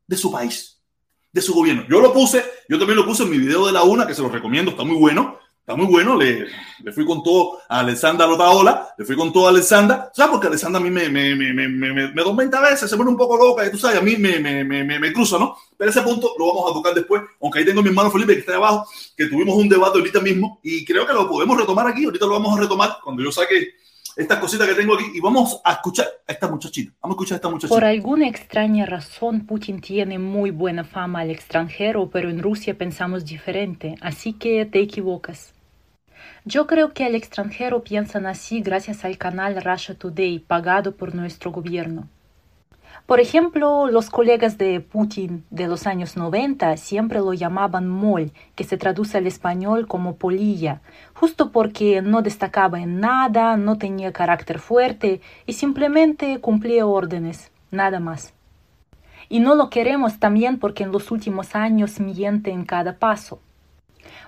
de 0.09 0.17
su 0.17 0.33
país, 0.33 0.77
de 1.31 1.41
su 1.41 1.55
gobierno. 1.55 1.85
Yo 1.89 2.01
lo 2.01 2.13
puse, 2.13 2.45
yo 2.69 2.79
también 2.79 2.99
lo 2.99 3.07
puse 3.07 3.23
en 3.23 3.31
mi 3.31 3.39
video 3.39 3.65
de 3.65 3.73
la 3.73 3.85
una, 3.85 4.09
que 4.09 4.15
se 4.15 4.23
lo 4.23 4.29
recomiendo, 4.29 4.73
está 4.73 4.83
muy 4.83 4.97
bueno. 4.97 5.39
Está 5.63 5.77
muy 5.77 5.87
bueno, 5.87 6.17
le, 6.17 6.49
le 6.83 6.93
fui 6.93 7.07
con 7.07 7.23
todo 7.23 7.61
a 7.69 7.79
Alessandra 7.79 8.27
Rotaola, 8.27 8.97
le 8.99 9.05
fui 9.05 9.15
con 9.15 9.33
todo 9.33 9.47
a 9.47 9.51
Alessandra, 9.51 10.11
¿sabes? 10.13 10.33
Porque 10.33 10.49
Alessandra 10.49 10.81
a 10.81 10.83
mí 10.83 10.91
me, 10.91 11.09
me, 11.09 11.37
me, 11.37 11.53
me, 11.53 11.69
me, 11.69 11.93
me 11.93 12.23
a 12.53 12.61
veces, 12.63 12.91
se 12.91 12.97
pone 12.97 13.11
un 13.11 13.17
poco 13.17 13.37
loca, 13.37 13.65
y 13.65 13.71
tú 13.71 13.79
sabes, 13.79 13.99
a 13.99 14.03
mí 14.03 14.17
me, 14.17 14.41
me, 14.41 14.65
me, 14.65 14.83
me, 14.83 15.13
cruza, 15.13 15.39
¿no? 15.39 15.57
Pero 15.77 15.89
ese 15.89 16.03
punto 16.03 16.35
lo 16.37 16.49
vamos 16.49 16.69
a 16.69 16.75
tocar 16.75 16.95
después, 16.95 17.23
aunque 17.41 17.61
ahí 17.61 17.65
tengo 17.65 17.79
a 17.79 17.83
mi 17.85 17.91
hermano 17.91 18.11
Felipe 18.11 18.35
que 18.35 18.41
está 18.41 18.57
abajo, 18.57 18.89
que 19.17 19.27
tuvimos 19.27 19.55
un 19.55 19.69
debate 19.69 19.99
ahorita 19.99 20.19
mismo 20.19 20.59
y 20.65 20.85
creo 20.85 21.07
que 21.07 21.13
lo 21.13 21.29
podemos 21.29 21.57
retomar 21.57 21.87
aquí, 21.87 22.07
ahorita 22.07 22.27
lo 22.27 22.33
vamos 22.33 22.59
a 22.59 22.63
retomar 22.63 22.97
cuando 23.01 23.23
yo 23.23 23.31
saque 23.31 23.75
estas 24.17 24.39
cositas 24.39 24.69
que 24.69 24.75
tengo 24.75 24.95
aquí 24.95 25.05
y 25.15 25.21
vamos 25.21 25.61
a 25.65 25.73
escuchar 25.73 26.07
a 26.27 26.33
esta 26.33 26.49
muchachita. 26.49 26.93
Vamos 27.01 27.15
a 27.15 27.17
escuchar 27.17 27.35
a 27.35 27.37
esta 27.37 27.49
muchachita. 27.49 27.75
Por 27.75 27.85
alguna 27.85 28.29
extraña 28.29 28.87
razón, 28.87 29.47
Putin 29.47 29.81
tiene 29.81 30.19
muy 30.19 30.51
buena 30.51 30.85
fama 30.85 31.21
al 31.21 31.31
extranjero, 31.31 32.11
pero 32.11 32.31
en 32.31 32.43
Rusia 32.43 32.77
pensamos 32.77 33.25
diferente, 33.25 33.95
así 34.01 34.33
que 34.33 34.65
te 34.67 34.81
equivocas. 34.81 35.55
Yo 36.45 36.67
creo 36.67 36.93
que 36.93 37.05
al 37.05 37.15
extranjero 37.15 37.85
piensan 37.85 38.27
así 38.27 38.61
gracias 38.61 39.05
al 39.05 39.17
canal 39.17 39.63
Russia 39.63 39.95
Today 39.95 40.41
pagado 40.41 40.97
por 40.97 41.15
nuestro 41.15 41.53
gobierno. 41.53 42.09
Por 43.07 43.19
ejemplo, 43.19 43.89
los 43.89 44.11
colegas 44.11 44.59
de 44.59 44.81
Putin 44.81 45.45
de 45.51 45.67
los 45.67 45.87
años 45.87 46.17
90 46.17 46.77
siempre 46.77 47.19
lo 47.19 47.33
llamaban 47.33 47.89
mol, 47.89 48.31
que 48.55 48.65
se 48.65 48.77
traduce 48.77 49.19
al 49.19 49.27
español 49.27 49.89
como 49.89 50.17
polilla, 50.17 50.81
justo 51.13 51.51
porque 51.51 52.01
no 52.01 52.23
destacaba 52.23 52.81
en 52.81 53.01
nada, 53.01 53.57
no 53.57 53.77
tenía 53.77 54.13
carácter 54.13 54.61
fuerte 54.61 55.21
y 55.47 55.55
simplemente 55.55 56.41
cumplía 56.41 56.87
órdenes, 56.87 57.51
nada 57.71 57.99
más. 57.99 58.35
Y 59.29 59.41
no 59.41 59.57
lo 59.57 59.69
queremos 59.69 60.21
también 60.21 60.59
porque 60.59 60.85
en 60.85 60.93
los 60.93 61.11
últimos 61.11 61.57
años 61.57 61.99
miente 61.99 62.51
en 62.51 62.65
cada 62.65 62.99
paso. 62.99 63.41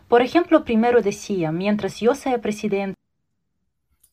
Por 0.08 0.20
ejemplo, 0.20 0.64
primero 0.64 1.00
decía, 1.00 1.52
mientras 1.52 2.00
yo 2.00 2.14
sea 2.14 2.40
presidente, 2.40 2.98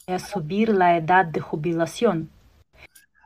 a 0.08 0.20
subir 0.20 0.70
la 0.70 0.98
edad 0.98 1.26
de 1.26 1.40
jubilación. 1.40 2.30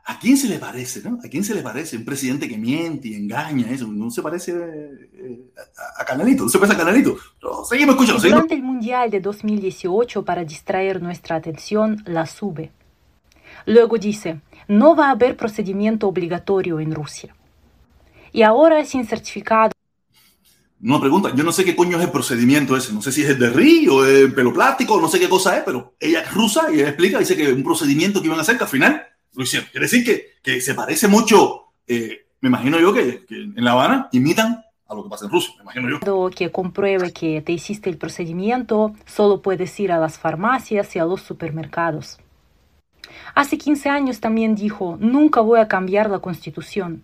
¿A 0.08 0.20
quién 0.20 0.36
se 0.36 0.46
le 0.46 0.60
parece, 0.60 1.02
no? 1.02 1.18
¿A 1.24 1.28
quién 1.28 1.42
se 1.42 1.52
le 1.52 1.62
parece 1.62 1.96
un 1.96 2.04
presidente 2.04 2.48
que 2.48 2.56
miente 2.56 3.08
y 3.08 3.14
engaña? 3.14 3.68
Eso 3.68 3.88
no 3.88 4.08
se 4.08 4.22
parece 4.22 4.52
eh, 4.52 5.50
a, 5.98 6.04
Canalito, 6.04 6.44
no 6.44 6.48
se 6.48 6.58
parece 6.58 6.76
a 6.76 6.78
Canalito. 6.78 7.16
seguimos 7.68 7.96
escuchando. 7.96 8.20
Seguimos. 8.20 8.42
Durante 8.42 8.54
el 8.54 8.62
Mundial 8.62 9.10
de 9.10 9.20
2018, 9.20 10.24
para 10.24 10.44
distraer 10.44 11.02
nuestra 11.02 11.34
atención, 11.34 12.04
la 12.06 12.24
sube. 12.24 12.70
Luego 13.66 13.98
dice, 13.98 14.40
no 14.68 14.94
va 14.94 15.08
a 15.08 15.10
haber 15.10 15.36
procedimiento 15.36 16.06
obligatorio 16.06 16.78
en 16.78 16.94
Rusia. 16.94 17.34
Y 18.30 18.42
ahora 18.42 18.84
sin 18.84 19.04
certificado. 19.04 19.72
Una 20.80 21.00
pregunta, 21.00 21.32
yo 21.34 21.42
no 21.42 21.50
sé 21.50 21.64
qué 21.64 21.74
coño 21.74 21.96
es 21.98 22.04
el 22.04 22.12
procedimiento 22.12 22.76
ese, 22.76 22.92
no 22.92 23.02
sé 23.02 23.10
si 23.10 23.22
es 23.22 23.30
el 23.30 23.40
de 23.40 23.50
Río, 23.50 23.96
o 23.96 24.04
el 24.04 24.32
pelo 24.32 24.52
plástico, 24.52 25.00
no 25.00 25.08
sé 25.08 25.18
qué 25.18 25.28
cosa 25.28 25.56
es, 25.56 25.64
pero 25.64 25.96
ella 25.98 26.20
es 26.20 26.32
rusa 26.32 26.70
y 26.70 26.76
ella 26.76 26.90
explica, 26.90 27.18
dice 27.18 27.36
que 27.36 27.52
un 27.52 27.64
procedimiento 27.64 28.20
que 28.20 28.26
iban 28.26 28.38
a 28.38 28.42
hacer 28.42 28.56
que 28.56 28.64
al 28.64 28.70
final 28.70 29.02
lo 29.36 29.42
hicieron. 29.44 29.68
Quiere 29.70 29.84
decir 29.84 30.04
que, 30.04 30.34
que 30.42 30.60
se 30.60 30.74
parece 30.74 31.08
mucho, 31.08 31.66
eh, 31.86 32.26
me 32.40 32.48
imagino 32.48 32.80
yo 32.80 32.92
que, 32.92 33.24
que 33.26 33.34
en 33.36 33.64
La 33.64 33.72
Habana 33.72 34.08
imitan 34.12 34.64
a 34.88 34.94
lo 34.94 35.04
que 35.04 35.10
pasa 35.10 35.26
en 35.26 35.32
Rusia, 35.32 35.54
me 35.58 35.62
imagino 35.62 36.00
yo. 36.00 36.30
Que 36.30 36.50
compruebe 36.50 37.12
que 37.12 37.42
te 37.42 37.52
hiciste 37.52 37.90
el 37.90 37.98
procedimiento, 37.98 38.94
solo 39.04 39.42
puedes 39.42 39.78
ir 39.80 39.92
a 39.92 39.98
las 39.98 40.18
farmacias 40.18 40.94
y 40.96 40.98
a 40.98 41.04
los 41.04 41.22
supermercados. 41.22 42.18
Hace 43.34 43.58
15 43.58 43.88
años 43.88 44.20
también 44.20 44.54
dijo, 44.54 44.96
nunca 45.00 45.40
voy 45.40 45.60
a 45.60 45.68
cambiar 45.68 46.10
la 46.10 46.20
constitución. 46.20 47.02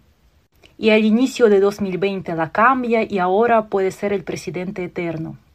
Y 0.78 0.90
al 0.90 1.04
inicio 1.04 1.48
de 1.48 1.60
2020 1.60 2.34
la 2.34 2.50
cambia 2.50 3.02
y 3.02 3.18
ahora 3.18 3.66
puede 3.66 3.90
ser 3.90 4.12
el 4.12 4.24
presidente 4.24 4.84
eterno. 4.84 5.38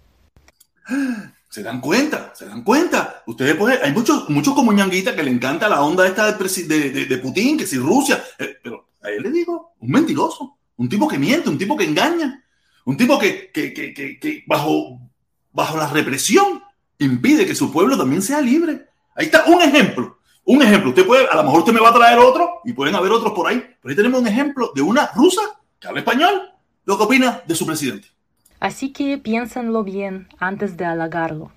Se 1.49 1.63
dan 1.63 1.79
cuenta, 1.79 2.33
se 2.35 2.45
dan 2.45 2.63
cuenta. 2.63 3.23
Ustedes 3.25 3.55
pueden, 3.55 3.79
hay 3.83 3.93
muchos, 3.93 4.29
muchos 4.29 4.53
como 4.53 4.73
ñanguita 4.73 5.15
que 5.15 5.23
le 5.23 5.31
encanta 5.31 5.69
la 5.69 5.81
onda 5.81 6.05
esta 6.05 6.31
de, 6.31 6.89
de, 6.89 7.05
de 7.05 7.17
Putin, 7.17 7.57
que 7.57 7.65
si 7.65 7.77
Rusia, 7.77 8.23
eh, 8.37 8.57
pero 8.61 8.89
a 9.01 9.09
él 9.09 9.23
le 9.23 9.31
digo, 9.31 9.73
un 9.79 9.89
mentiroso. 9.89 10.57
Un 10.75 10.87
tipo 10.87 11.07
que 11.07 11.17
miente, 11.17 11.49
un 11.49 11.57
tipo 11.57 11.75
que 11.75 11.85
engaña, 11.85 12.43
un 12.85 12.95
tipo 12.95 13.17
que, 13.17 13.51
que, 13.51 13.73
que, 13.73 13.93
que, 13.93 14.43
bajo, 14.45 14.99
bajo 15.51 15.77
la 15.77 15.87
represión 15.87 16.61
impide 16.99 17.45
que 17.45 17.55
su 17.55 17.71
pueblo 17.71 17.97
también 17.97 18.21
sea 18.21 18.41
libre. 18.41 18.85
Ahí 19.15 19.25
está 19.25 19.45
un 19.45 19.61
ejemplo. 19.61 20.19
Un 20.45 20.61
ejemplo. 20.61 20.89
Usted 20.89 21.05
puede, 21.05 21.27
a 21.27 21.35
lo 21.35 21.43
mejor 21.43 21.59
usted 21.59 21.73
me 21.73 21.79
va 21.79 21.89
a 21.89 21.93
traer 21.93 22.19
otro 22.19 22.61
y 22.63 22.73
pueden 22.73 22.95
haber 22.95 23.11
otros 23.11 23.33
por 23.33 23.47
ahí. 23.47 23.57
Pero 23.57 23.89
ahí 23.89 23.95
tenemos 23.95 24.21
un 24.21 24.27
ejemplo 24.27 24.71
de 24.73 24.81
una 24.81 25.07
rusa 25.15 25.41
que 25.79 25.87
habla 25.87 25.99
español. 25.99 26.41
Lo 26.85 26.97
que 26.97 27.03
opina 27.03 27.41
de 27.45 27.55
su 27.55 27.65
presidente. 27.65 28.07
Así 28.59 28.91
que 28.91 29.17
piénsenlo 29.17 29.83
bien 29.83 30.27
antes 30.39 30.77
de 30.77 30.85
halagarlo. 30.85 31.51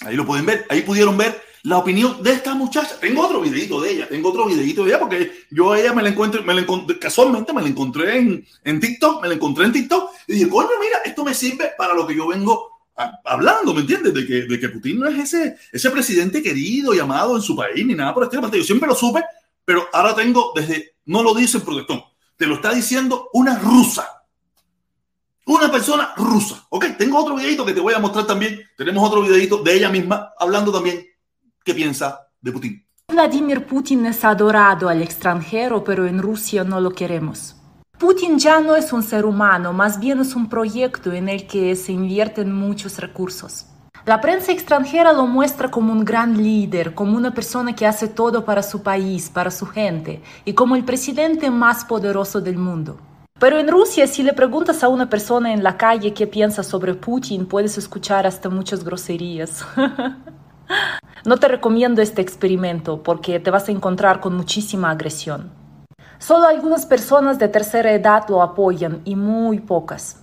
Ahí 0.00 0.16
lo 0.16 0.26
pueden 0.26 0.46
ver. 0.46 0.66
Ahí 0.68 0.82
pudieron 0.82 1.16
ver 1.16 1.40
la 1.64 1.78
opinión 1.78 2.22
de 2.22 2.32
esta 2.32 2.54
muchacha. 2.54 3.00
Tengo 3.00 3.26
otro 3.26 3.40
videito 3.40 3.80
de 3.80 3.90
ella, 3.90 4.08
tengo 4.08 4.28
otro 4.28 4.46
videito 4.46 4.84
de 4.84 4.90
ella 4.90 5.00
porque 5.00 5.32
yo 5.50 5.72
a 5.72 5.80
ella 5.80 5.94
me 5.94 6.02
la 6.02 6.10
encuentro, 6.10 6.42
me 6.42 6.54
la 6.54 6.60
encontré, 6.60 6.98
casualmente 6.98 7.52
me 7.52 7.62
la 7.62 7.68
encontré 7.68 8.18
en, 8.18 8.46
en 8.64 8.80
TikTok, 8.80 9.22
me 9.22 9.28
la 9.28 9.34
encontré 9.34 9.64
en 9.64 9.72
TikTok 9.72 10.10
y 10.26 10.34
dije, 10.34 10.48
coño, 10.48 10.68
mira, 10.78 10.98
esto 11.04 11.24
me 11.24 11.32
sirve 11.32 11.72
para 11.78 11.94
lo 11.94 12.06
que 12.06 12.14
yo 12.14 12.28
vengo 12.28 12.70
hablando, 13.24 13.74
¿me 13.74 13.80
entiendes? 13.80 14.12
De 14.12 14.26
que, 14.26 14.42
de 14.42 14.60
que 14.60 14.68
Putin 14.68 15.00
no 15.00 15.08
es 15.08 15.18
ese, 15.18 15.56
ese 15.72 15.90
presidente 15.90 16.42
querido 16.42 16.94
y 16.94 16.98
amado 16.98 17.34
en 17.34 17.42
su 17.42 17.56
país 17.56 17.84
ni 17.84 17.94
nada 17.94 18.12
por 18.12 18.24
el 18.24 18.28
estilo. 18.28 18.48
Yo 18.52 18.62
siempre 18.62 18.88
lo 18.88 18.94
supe, 18.94 19.24
pero 19.64 19.88
ahora 19.92 20.14
tengo 20.14 20.52
desde, 20.54 20.96
no 21.06 21.22
lo 21.22 21.34
dice 21.34 21.56
el 21.56 21.64
protector, 21.64 22.04
te 22.36 22.46
lo 22.46 22.56
está 22.56 22.74
diciendo 22.74 23.30
una 23.32 23.58
rusa. 23.58 24.06
Una 25.46 25.70
persona 25.70 26.14
rusa. 26.16 26.66
Ok, 26.70 26.86
tengo 26.96 27.18
otro 27.18 27.36
videito 27.36 27.64
que 27.66 27.74
te 27.74 27.80
voy 27.80 27.94
a 27.94 27.98
mostrar 27.98 28.26
también. 28.26 28.60
Tenemos 28.76 29.06
otro 29.06 29.22
videito 29.22 29.62
de 29.62 29.74
ella 29.74 29.90
misma 29.90 30.32
hablando 30.38 30.72
también 30.72 31.04
¿Qué 31.64 31.72
piensa 31.72 32.28
de 32.42 32.52
Putin? 32.52 32.86
Vladimir 33.08 33.66
Putin 33.66 34.04
es 34.04 34.22
adorado 34.22 34.90
al 34.90 35.00
extranjero, 35.00 35.82
pero 35.82 36.06
en 36.06 36.18
Rusia 36.18 36.62
no 36.62 36.78
lo 36.78 36.90
queremos. 36.90 37.56
Putin 37.98 38.38
ya 38.38 38.60
no 38.60 38.76
es 38.76 38.92
un 38.92 39.02
ser 39.02 39.24
humano, 39.24 39.72
más 39.72 39.98
bien 39.98 40.20
es 40.20 40.36
un 40.36 40.50
proyecto 40.50 41.10
en 41.12 41.30
el 41.30 41.46
que 41.46 41.74
se 41.74 41.92
invierten 41.92 42.52
muchos 42.52 42.98
recursos. 42.98 43.64
La 44.04 44.20
prensa 44.20 44.52
extranjera 44.52 45.14
lo 45.14 45.26
muestra 45.26 45.70
como 45.70 45.90
un 45.90 46.04
gran 46.04 46.42
líder, 46.42 46.94
como 46.94 47.16
una 47.16 47.32
persona 47.32 47.74
que 47.74 47.86
hace 47.86 48.08
todo 48.08 48.44
para 48.44 48.62
su 48.62 48.82
país, 48.82 49.30
para 49.30 49.50
su 49.50 49.64
gente, 49.64 50.22
y 50.44 50.52
como 50.52 50.76
el 50.76 50.84
presidente 50.84 51.50
más 51.50 51.86
poderoso 51.86 52.42
del 52.42 52.58
mundo. 52.58 53.00
Pero 53.44 53.58
en 53.58 53.68
Rusia, 53.68 54.06
si 54.06 54.22
le 54.22 54.32
preguntas 54.32 54.82
a 54.82 54.88
una 54.88 55.10
persona 55.10 55.52
en 55.52 55.62
la 55.62 55.76
calle 55.76 56.14
qué 56.14 56.26
piensa 56.26 56.62
sobre 56.62 56.94
Putin, 56.94 57.44
puedes 57.44 57.76
escuchar 57.76 58.26
hasta 58.26 58.48
muchas 58.48 58.82
groserías. 58.82 59.66
No 61.26 61.36
te 61.36 61.48
recomiendo 61.48 62.00
este 62.00 62.22
experimento 62.22 63.02
porque 63.02 63.38
te 63.40 63.50
vas 63.50 63.68
a 63.68 63.72
encontrar 63.72 64.20
con 64.20 64.34
muchísima 64.34 64.90
agresión. 64.90 65.52
Solo 66.18 66.46
algunas 66.46 66.86
personas 66.86 67.38
de 67.38 67.48
tercera 67.48 67.92
edad 67.92 68.24
lo 68.28 68.40
apoyan 68.40 69.02
y 69.04 69.14
muy 69.14 69.60
pocas. 69.60 70.22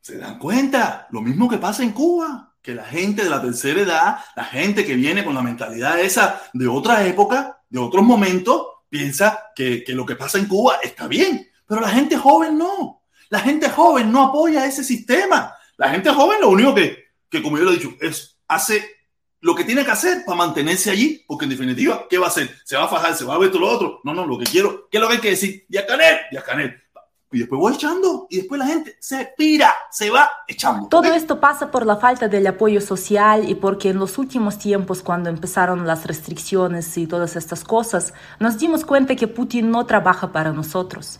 ¿Se 0.00 0.18
dan 0.18 0.38
cuenta? 0.40 1.06
Lo 1.10 1.20
mismo 1.20 1.48
que 1.48 1.58
pasa 1.58 1.84
en 1.84 1.92
Cuba, 1.92 2.52
que 2.60 2.74
la 2.74 2.84
gente 2.84 3.22
de 3.22 3.30
la 3.30 3.42
tercera 3.42 3.80
edad, 3.80 4.18
la 4.34 4.44
gente 4.44 4.84
que 4.84 4.96
viene 4.96 5.24
con 5.24 5.34
la 5.34 5.42
mentalidad 5.42 6.00
esa 6.00 6.40
de 6.52 6.66
otra 6.66 7.04
época, 7.06 7.60
de 7.68 7.78
otros 7.78 8.04
momentos, 8.04 8.66
piensa 8.88 9.52
que, 9.54 9.84
que 9.84 9.92
lo 9.92 10.04
que 10.04 10.16
pasa 10.16 10.38
en 10.38 10.46
Cuba 10.46 10.78
está 10.82 11.06
bien, 11.06 11.48
pero 11.66 11.80
la 11.80 11.88
gente 11.88 12.16
joven 12.16 12.58
no. 12.58 13.02
La 13.30 13.40
gente 13.40 13.68
joven 13.68 14.12
no 14.12 14.24
apoya 14.24 14.66
ese 14.66 14.84
sistema. 14.84 15.54
La 15.76 15.90
gente 15.90 16.10
joven 16.10 16.40
lo 16.40 16.50
único 16.50 16.74
que, 16.74 17.04
que 17.28 17.42
como 17.42 17.58
yo 17.58 17.64
lo 17.64 17.72
he 17.72 17.76
dicho, 17.76 17.94
es 18.00 18.38
hace 18.48 18.84
lo 19.40 19.54
que 19.54 19.64
tiene 19.64 19.84
que 19.84 19.90
hacer 19.90 20.24
para 20.24 20.38
mantenerse 20.38 20.90
allí, 20.90 21.22
porque 21.26 21.44
en 21.44 21.50
definitiva, 21.50 22.06
¿qué 22.08 22.16
va 22.16 22.26
a 22.26 22.28
hacer? 22.28 22.50
¿Se 22.64 22.76
va 22.76 22.84
a 22.84 22.88
fajar? 22.88 23.14
¿Se 23.14 23.24
va 23.24 23.34
a 23.34 23.38
ver 23.38 23.50
todo 23.50 23.60
lo 23.60 23.70
otro? 23.70 24.00
No, 24.02 24.14
no, 24.14 24.26
lo 24.26 24.38
que 24.38 24.46
quiero, 24.46 24.88
¿qué 24.90 24.96
es 24.96 25.00
lo 25.02 25.08
que 25.08 25.14
hay 25.14 25.20
que 25.20 25.30
decir? 25.30 25.66
Ya 25.68 25.86
Canel, 25.86 26.16
ya 26.32 26.42
Canel. 26.42 26.80
Y 27.30 27.40
después 27.40 27.58
voy 27.58 27.74
echando 27.74 28.26
y 28.30 28.36
después 28.36 28.58
la 28.60 28.66
gente 28.66 28.96
se 29.00 29.34
pira, 29.36 29.74
se 29.90 30.08
va 30.08 30.30
echando. 30.46 30.88
Todo 30.88 31.12
esto 31.12 31.40
pasa 31.40 31.70
por 31.70 31.84
la 31.84 31.96
falta 31.96 32.28
del 32.28 32.46
apoyo 32.46 32.80
social 32.80 33.48
y 33.48 33.56
porque 33.56 33.90
en 33.90 33.98
los 33.98 34.18
últimos 34.18 34.56
tiempos, 34.56 35.02
cuando 35.02 35.30
empezaron 35.30 35.84
las 35.86 36.06
restricciones 36.06 36.96
y 36.96 37.06
todas 37.08 37.34
estas 37.34 37.64
cosas, 37.64 38.14
nos 38.38 38.56
dimos 38.58 38.84
cuenta 38.84 39.16
que 39.16 39.26
Putin 39.26 39.70
no 39.70 39.84
trabaja 39.84 40.30
para 40.30 40.52
nosotros. 40.52 41.18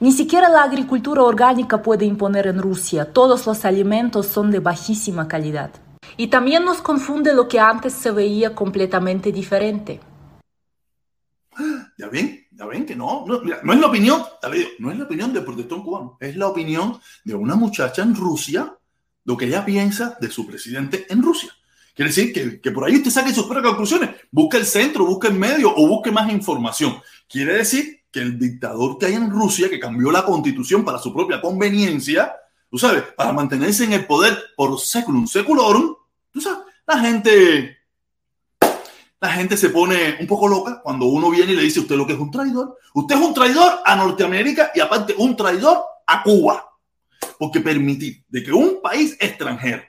Ni 0.00 0.12
siquiera 0.12 0.48
la 0.48 0.62
agricultura 0.62 1.22
orgánica 1.22 1.82
puede 1.82 2.04
imponer 2.04 2.46
en 2.46 2.60
Rusia. 2.60 3.12
Todos 3.12 3.46
los 3.46 3.64
alimentos 3.64 4.26
son 4.26 4.50
de 4.50 4.58
bajísima 4.58 5.28
calidad. 5.28 5.70
Y 6.16 6.28
también 6.28 6.64
nos 6.64 6.82
confunde 6.82 7.34
lo 7.34 7.48
que 7.48 7.60
antes 7.60 7.92
se 7.92 8.10
veía 8.10 8.54
completamente 8.54 9.32
diferente. 9.32 10.00
Ya 11.98 12.08
ven, 12.08 12.46
ya 12.50 12.66
ven 12.66 12.86
que 12.86 12.96
no, 12.96 13.24
no, 13.26 13.40
no 13.62 13.72
es 13.72 13.80
la 13.80 13.86
opinión, 13.86 14.22
no 14.78 14.90
es 14.90 14.98
la 14.98 15.04
opinión 15.04 15.32
del 15.32 15.44
protestón 15.44 15.82
cubano, 15.82 16.16
es 16.18 16.36
la 16.36 16.48
opinión 16.48 16.98
de 17.24 17.34
una 17.34 17.54
muchacha 17.54 18.02
en 18.02 18.14
Rusia, 18.14 18.74
lo 19.24 19.36
que 19.36 19.46
ella 19.46 19.64
piensa 19.64 20.16
de 20.20 20.30
su 20.30 20.46
presidente 20.46 21.06
en 21.10 21.22
Rusia. 21.22 21.50
Quiere 21.94 22.08
decir 22.08 22.32
que, 22.32 22.60
que 22.60 22.70
por 22.70 22.84
ahí 22.84 22.96
usted 22.96 23.10
saque 23.10 23.34
sus 23.34 23.44
propias 23.44 23.66
conclusiones, 23.66 24.10
busque 24.30 24.56
el 24.56 24.64
centro, 24.64 25.04
busque 25.04 25.28
el 25.28 25.34
medio 25.34 25.74
o 25.76 25.86
busque 25.86 26.10
más 26.10 26.32
información. 26.32 27.00
Quiere 27.28 27.54
decir 27.54 28.01
que 28.12 28.20
el 28.20 28.38
dictador 28.38 28.98
que 28.98 29.06
hay 29.06 29.14
en 29.14 29.30
Rusia, 29.30 29.68
que 29.68 29.80
cambió 29.80 30.12
la 30.12 30.24
constitución 30.24 30.84
para 30.84 30.98
su 30.98 31.12
propia 31.12 31.40
conveniencia, 31.40 32.36
tú 32.70 32.78
sabes, 32.78 33.02
para 33.16 33.32
mantenerse 33.32 33.84
en 33.84 33.94
el 33.94 34.06
poder 34.06 34.38
por 34.56 34.78
seculum 34.78 35.26
seculorum, 35.26 35.96
Tú 36.32 36.40
sabes, 36.40 36.60
la 36.86 36.98
gente, 36.98 37.76
la 39.20 39.30
gente 39.32 39.56
se 39.56 39.68
pone 39.68 40.16
un 40.18 40.26
poco 40.26 40.48
loca 40.48 40.80
cuando 40.82 41.06
uno 41.06 41.30
viene 41.30 41.52
y 41.52 41.56
le 41.56 41.62
dice 41.62 41.80
usted 41.80 41.94
lo 41.94 42.06
que 42.06 42.14
es 42.14 42.18
un 42.18 42.30
traidor. 42.30 42.78
Usted 42.94 43.16
es 43.16 43.20
un 43.20 43.34
traidor 43.34 43.80
a 43.84 43.94
Norteamérica 43.94 44.72
y 44.74 44.80
aparte 44.80 45.14
un 45.18 45.36
traidor 45.36 45.84
a 46.06 46.22
Cuba. 46.22 46.66
Porque 47.38 47.60
permitir 47.60 48.24
de 48.28 48.42
que 48.42 48.52
un 48.52 48.80
país 48.82 49.16
extranjero 49.20 49.82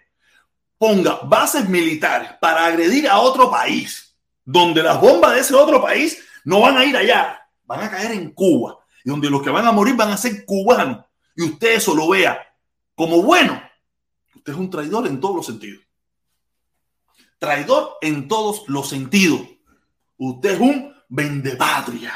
ponga 0.78 1.20
bases 1.24 1.68
militares 1.70 2.32
para 2.42 2.66
agredir 2.66 3.08
a 3.08 3.20
otro 3.20 3.50
país, 3.50 4.16
donde 4.44 4.84
las 4.84 5.00
bombas 5.00 5.34
de 5.34 5.40
ese 5.40 5.56
otro 5.56 5.82
país 5.82 6.20
no 6.44 6.60
van 6.60 6.78
a 6.78 6.84
ir 6.84 6.98
allá, 6.98 7.40
van 7.66 7.82
a 7.82 7.92
caer 7.92 8.12
en 8.12 8.32
Cuba, 8.32 8.78
y 9.04 9.10
donde 9.10 9.30
los 9.30 9.42
que 9.42 9.50
van 9.50 9.68
a 9.68 9.72
morir 9.72 9.96
van 9.96 10.12
a 10.12 10.18
ser 10.18 10.46
cubanos, 10.46 11.06
y 11.36 11.44
usted 11.44 11.76
eso 11.76 11.96
lo 11.96 12.10
vea 12.10 12.40
como 12.96 13.24
bueno, 13.24 13.62
usted 14.36 14.54
es 14.54 14.60
un 14.60 14.70
traidor 14.70 15.08
en 15.08 15.20
todos 15.20 15.36
los 15.36 15.46
sentidos 15.46 15.84
traidor 17.44 17.98
en 18.00 18.30
todos 18.30 18.64
los 18.68 18.88
sentidos. 18.88 19.42
Usted 20.18 20.54
es 20.54 20.60
un 20.62 20.94
vendepatria. 21.10 22.14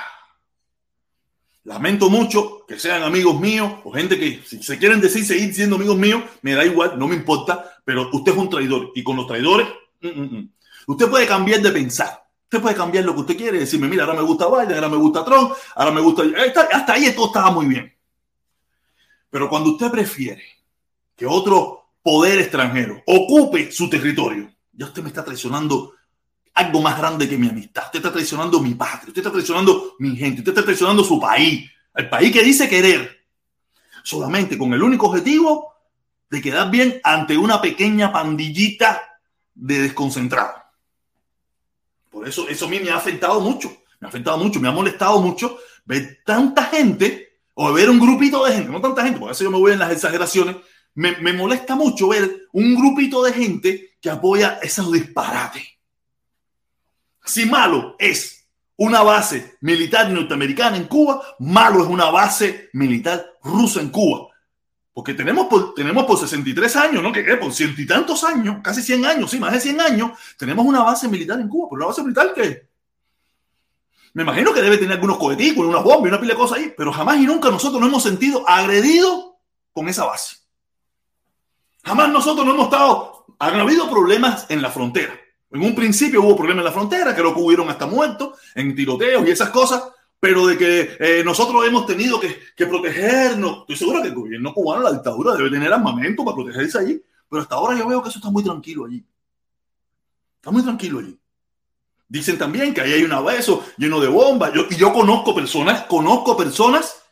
Lamento 1.66 2.10
mucho 2.10 2.66
que 2.66 2.80
sean 2.80 3.04
amigos 3.04 3.38
míos 3.38 3.74
o 3.84 3.92
gente 3.92 4.18
que 4.18 4.42
si 4.46 4.64
se 4.64 4.78
quieren 4.78 5.02
decir 5.02 5.26
seguir 5.26 5.54
siendo 5.54 5.76
amigos 5.76 5.98
míos, 5.98 6.24
me 6.42 6.54
da 6.54 6.64
igual, 6.64 6.98
no 6.98 7.10
me 7.10 7.16
importa, 7.16 7.82
pero 7.84 8.10
usted 8.14 8.32
es 8.32 8.38
un 8.38 8.50
traidor 8.50 8.92
y 8.96 9.04
con 9.04 9.18
los 9.18 9.28
traidores, 9.28 9.68
mm, 10.02 10.08
mm, 10.08 10.38
mm. 10.38 10.50
usted 10.88 11.10
puede 11.10 11.28
cambiar 11.28 11.62
de 11.62 11.72
pensar. 11.72 12.24
Usted 12.50 12.62
puede 12.62 12.76
cambiar 12.76 13.04
lo 13.04 13.14
que 13.14 13.20
usted 13.20 13.38
quiere, 13.38 13.60
decirme, 13.60 13.90
mira, 13.90 14.06
ahora 14.06 14.16
me 14.18 14.26
gusta 14.26 14.48
Biden, 14.48 14.76
ahora 14.76 14.88
me 14.88 14.96
gusta 14.96 15.26
Trump, 15.26 15.52
ahora 15.76 15.92
me 15.92 16.00
gusta... 16.00 16.24
Hasta 16.72 16.94
ahí 16.94 17.12
todo 17.14 17.28
estaba 17.28 17.52
muy 17.52 17.66
bien. 17.66 17.94
Pero 19.30 19.50
cuando 19.50 19.72
usted 19.72 19.92
prefiere 19.92 20.44
que 21.14 21.26
otro 21.26 21.90
poder 22.02 22.40
extranjero 22.40 23.04
ocupe 23.06 23.70
su 23.70 23.90
territorio, 23.90 24.50
ya 24.72 24.86
usted 24.86 25.02
me 25.02 25.10
está 25.10 25.26
traicionando 25.26 25.94
algo 26.54 26.82
más 26.82 26.98
grande 26.98 27.28
que 27.28 27.38
mi 27.38 27.50
amistad. 27.50 27.84
Usted 27.88 28.00
está 28.00 28.14
traicionando 28.14 28.62
mi 28.62 28.76
patria, 28.76 29.10
usted 29.10 29.20
está 29.20 29.32
traicionando 29.32 29.96
mi 30.00 30.16
gente, 30.16 30.40
usted 30.40 30.54
está 30.54 30.64
traicionando 30.64 31.04
su 31.04 31.20
país, 31.20 31.70
el 31.96 32.08
país 32.08 32.32
que 32.32 32.44
dice 32.44 32.70
querer, 32.70 33.26
solamente 34.04 34.58
con 34.58 34.74
el 34.74 34.82
único 34.82 35.08
objetivo 35.08 35.74
de 36.30 36.42
quedar 36.42 36.72
bien 36.72 37.02
ante 37.04 37.38
una 37.38 37.60
pequeña 37.60 38.14
pandillita 38.14 39.20
de 39.54 39.82
desconcentrados. 39.82 40.57
Eso, 42.26 42.48
eso 42.48 42.66
a 42.66 42.70
mí 42.70 42.80
me 42.80 42.90
ha 42.90 42.98
afectado 42.98 43.40
mucho, 43.40 43.70
me 44.00 44.08
ha 44.08 44.10
afectado 44.10 44.38
mucho, 44.38 44.60
me 44.60 44.68
ha 44.68 44.72
molestado 44.72 45.22
mucho 45.22 45.58
ver 45.86 46.20
tanta 46.26 46.66
gente 46.66 47.40
o 47.54 47.72
ver 47.74 47.90
un 47.90 48.00
grupito 48.00 48.46
de 48.46 48.54
gente, 48.54 48.70
no 48.70 48.82
tanta 48.82 49.04
gente, 49.04 49.20
porque 49.20 49.30
a 49.30 49.34
veces 49.34 49.46
yo 49.46 49.52
me 49.52 49.58
voy 49.58 49.74
en 49.74 49.80
las 49.80 49.92
exageraciones, 49.92 50.56
me, 50.94 51.18
me 51.18 51.34
molesta 51.34 51.76
mucho 51.76 52.10
ver 52.10 52.48
un 52.54 52.76
grupito 52.76 53.24
de 53.24 53.34
gente 53.34 53.98
que 54.02 54.10
apoya 54.10 54.60
esos 54.62 54.92
disparates. 54.92 55.64
Si 57.26 57.46
malo 57.46 57.96
es 58.00 58.48
una 58.78 59.02
base 59.02 59.58
militar 59.62 60.10
norteamericana 60.10 60.78
en 60.78 60.86
Cuba, 60.86 61.22
malo 61.40 61.84
es 61.84 61.90
una 61.90 62.10
base 62.12 62.70
militar 62.74 63.26
rusa 63.44 63.82
en 63.82 63.90
Cuba. 63.90 64.28
Porque 64.98 65.14
tenemos 65.14 65.46
por, 65.46 65.76
tenemos 65.76 66.06
por 66.06 66.18
63 66.18 66.76
años, 66.76 67.04
¿no? 67.04 67.12
Que 67.12 67.22
por 67.38 67.54
ciento 67.54 67.80
y 67.80 67.86
tantos 67.86 68.24
años, 68.24 68.58
casi 68.64 68.82
100 68.82 69.06
años, 69.06 69.30
sí, 69.30 69.40
más 69.40 69.54
de 69.54 69.60
100 69.60 69.80
años, 69.80 70.12
tenemos 70.36 70.66
una 70.66 70.82
base 70.82 71.08
militar 71.08 71.40
en 71.40 71.48
Cuba. 71.48 71.68
Pero 71.70 71.78
una 71.78 71.86
base 71.86 72.02
militar 72.02 72.34
que 72.34 72.68
me 74.14 74.24
imagino 74.24 74.52
que 74.52 74.62
debe 74.64 74.80
tener 74.80 74.94
algunos 74.94 75.20
coheticos, 75.20 75.68
unas 75.68 75.84
bombas 75.84 76.10
una 76.10 76.20
pila 76.20 76.34
de 76.34 76.40
cosas 76.40 76.58
ahí, 76.58 76.74
pero 76.76 76.92
jamás 76.92 77.18
y 77.18 77.28
nunca 77.28 77.52
nosotros 77.52 77.80
nos 77.80 77.90
hemos 77.90 78.02
sentido 78.02 78.44
agredidos 78.50 79.34
con 79.72 79.88
esa 79.88 80.04
base. 80.04 80.38
Jamás 81.84 82.10
nosotros 82.10 82.44
no 82.44 82.56
hemos 82.56 82.66
estado, 82.66 83.28
han 83.38 83.60
habido 83.60 83.88
problemas 83.92 84.48
en 84.50 84.64
la 84.64 84.72
frontera. 84.72 85.14
En 85.52 85.62
un 85.62 85.76
principio 85.76 86.24
hubo 86.24 86.36
problemas 86.36 86.62
en 86.62 86.66
la 86.66 86.72
frontera, 86.72 87.14
creo 87.14 87.36
que 87.36 87.40
hubieron 87.40 87.70
hasta 87.70 87.86
muertos 87.86 88.40
en 88.56 88.76
tiroteos 88.76 89.28
y 89.28 89.30
esas 89.30 89.52
cosas, 89.52 89.84
pero 90.20 90.48
de 90.48 90.58
que 90.58 90.98
eh, 91.00 91.24
nosotros 91.24 91.66
hemos 91.66 91.86
tenido 91.86 92.20
que, 92.20 92.66
protegernos. 92.66 93.60
Estoy 93.62 93.76
seguro 93.76 94.02
que 94.02 94.08
el 94.10 94.16
gobierno 94.16 94.54
cubano, 94.54 94.84
la 94.84 94.92
dictadura, 94.92 95.36
debe 95.36 95.52
tener 95.52 95.72
armamento 95.72 96.26
para 96.26 96.36
protegerse 96.36 96.80
allí, 96.80 97.02
pero 97.30 97.42
hasta 97.42 97.56
ahora 97.56 97.78
yo 97.78 97.88
veo 97.88 98.02
que 98.02 98.10
eso 98.10 98.20
está 98.20 98.32
muy 98.32 98.44
tranquilo 98.44 98.86
allí. 98.86 99.06
Está 100.38 100.52
muy 100.52 100.64
tranquilo 100.64 101.00
allí. 101.00 101.18
Dicen 102.10 102.38
también 102.38 102.74
que 102.74 102.82
ahí 102.82 102.94
hay 102.94 103.04
un 103.04 103.12
abeso 103.12 103.66
lleno 103.78 104.00
de 104.00 104.08
bombas. 104.08 104.52
Y 104.70 104.76
yo 104.76 104.94
conozco 104.94 105.36
personas, 105.36 105.84
conozco 105.84 106.38
personas 106.38 107.04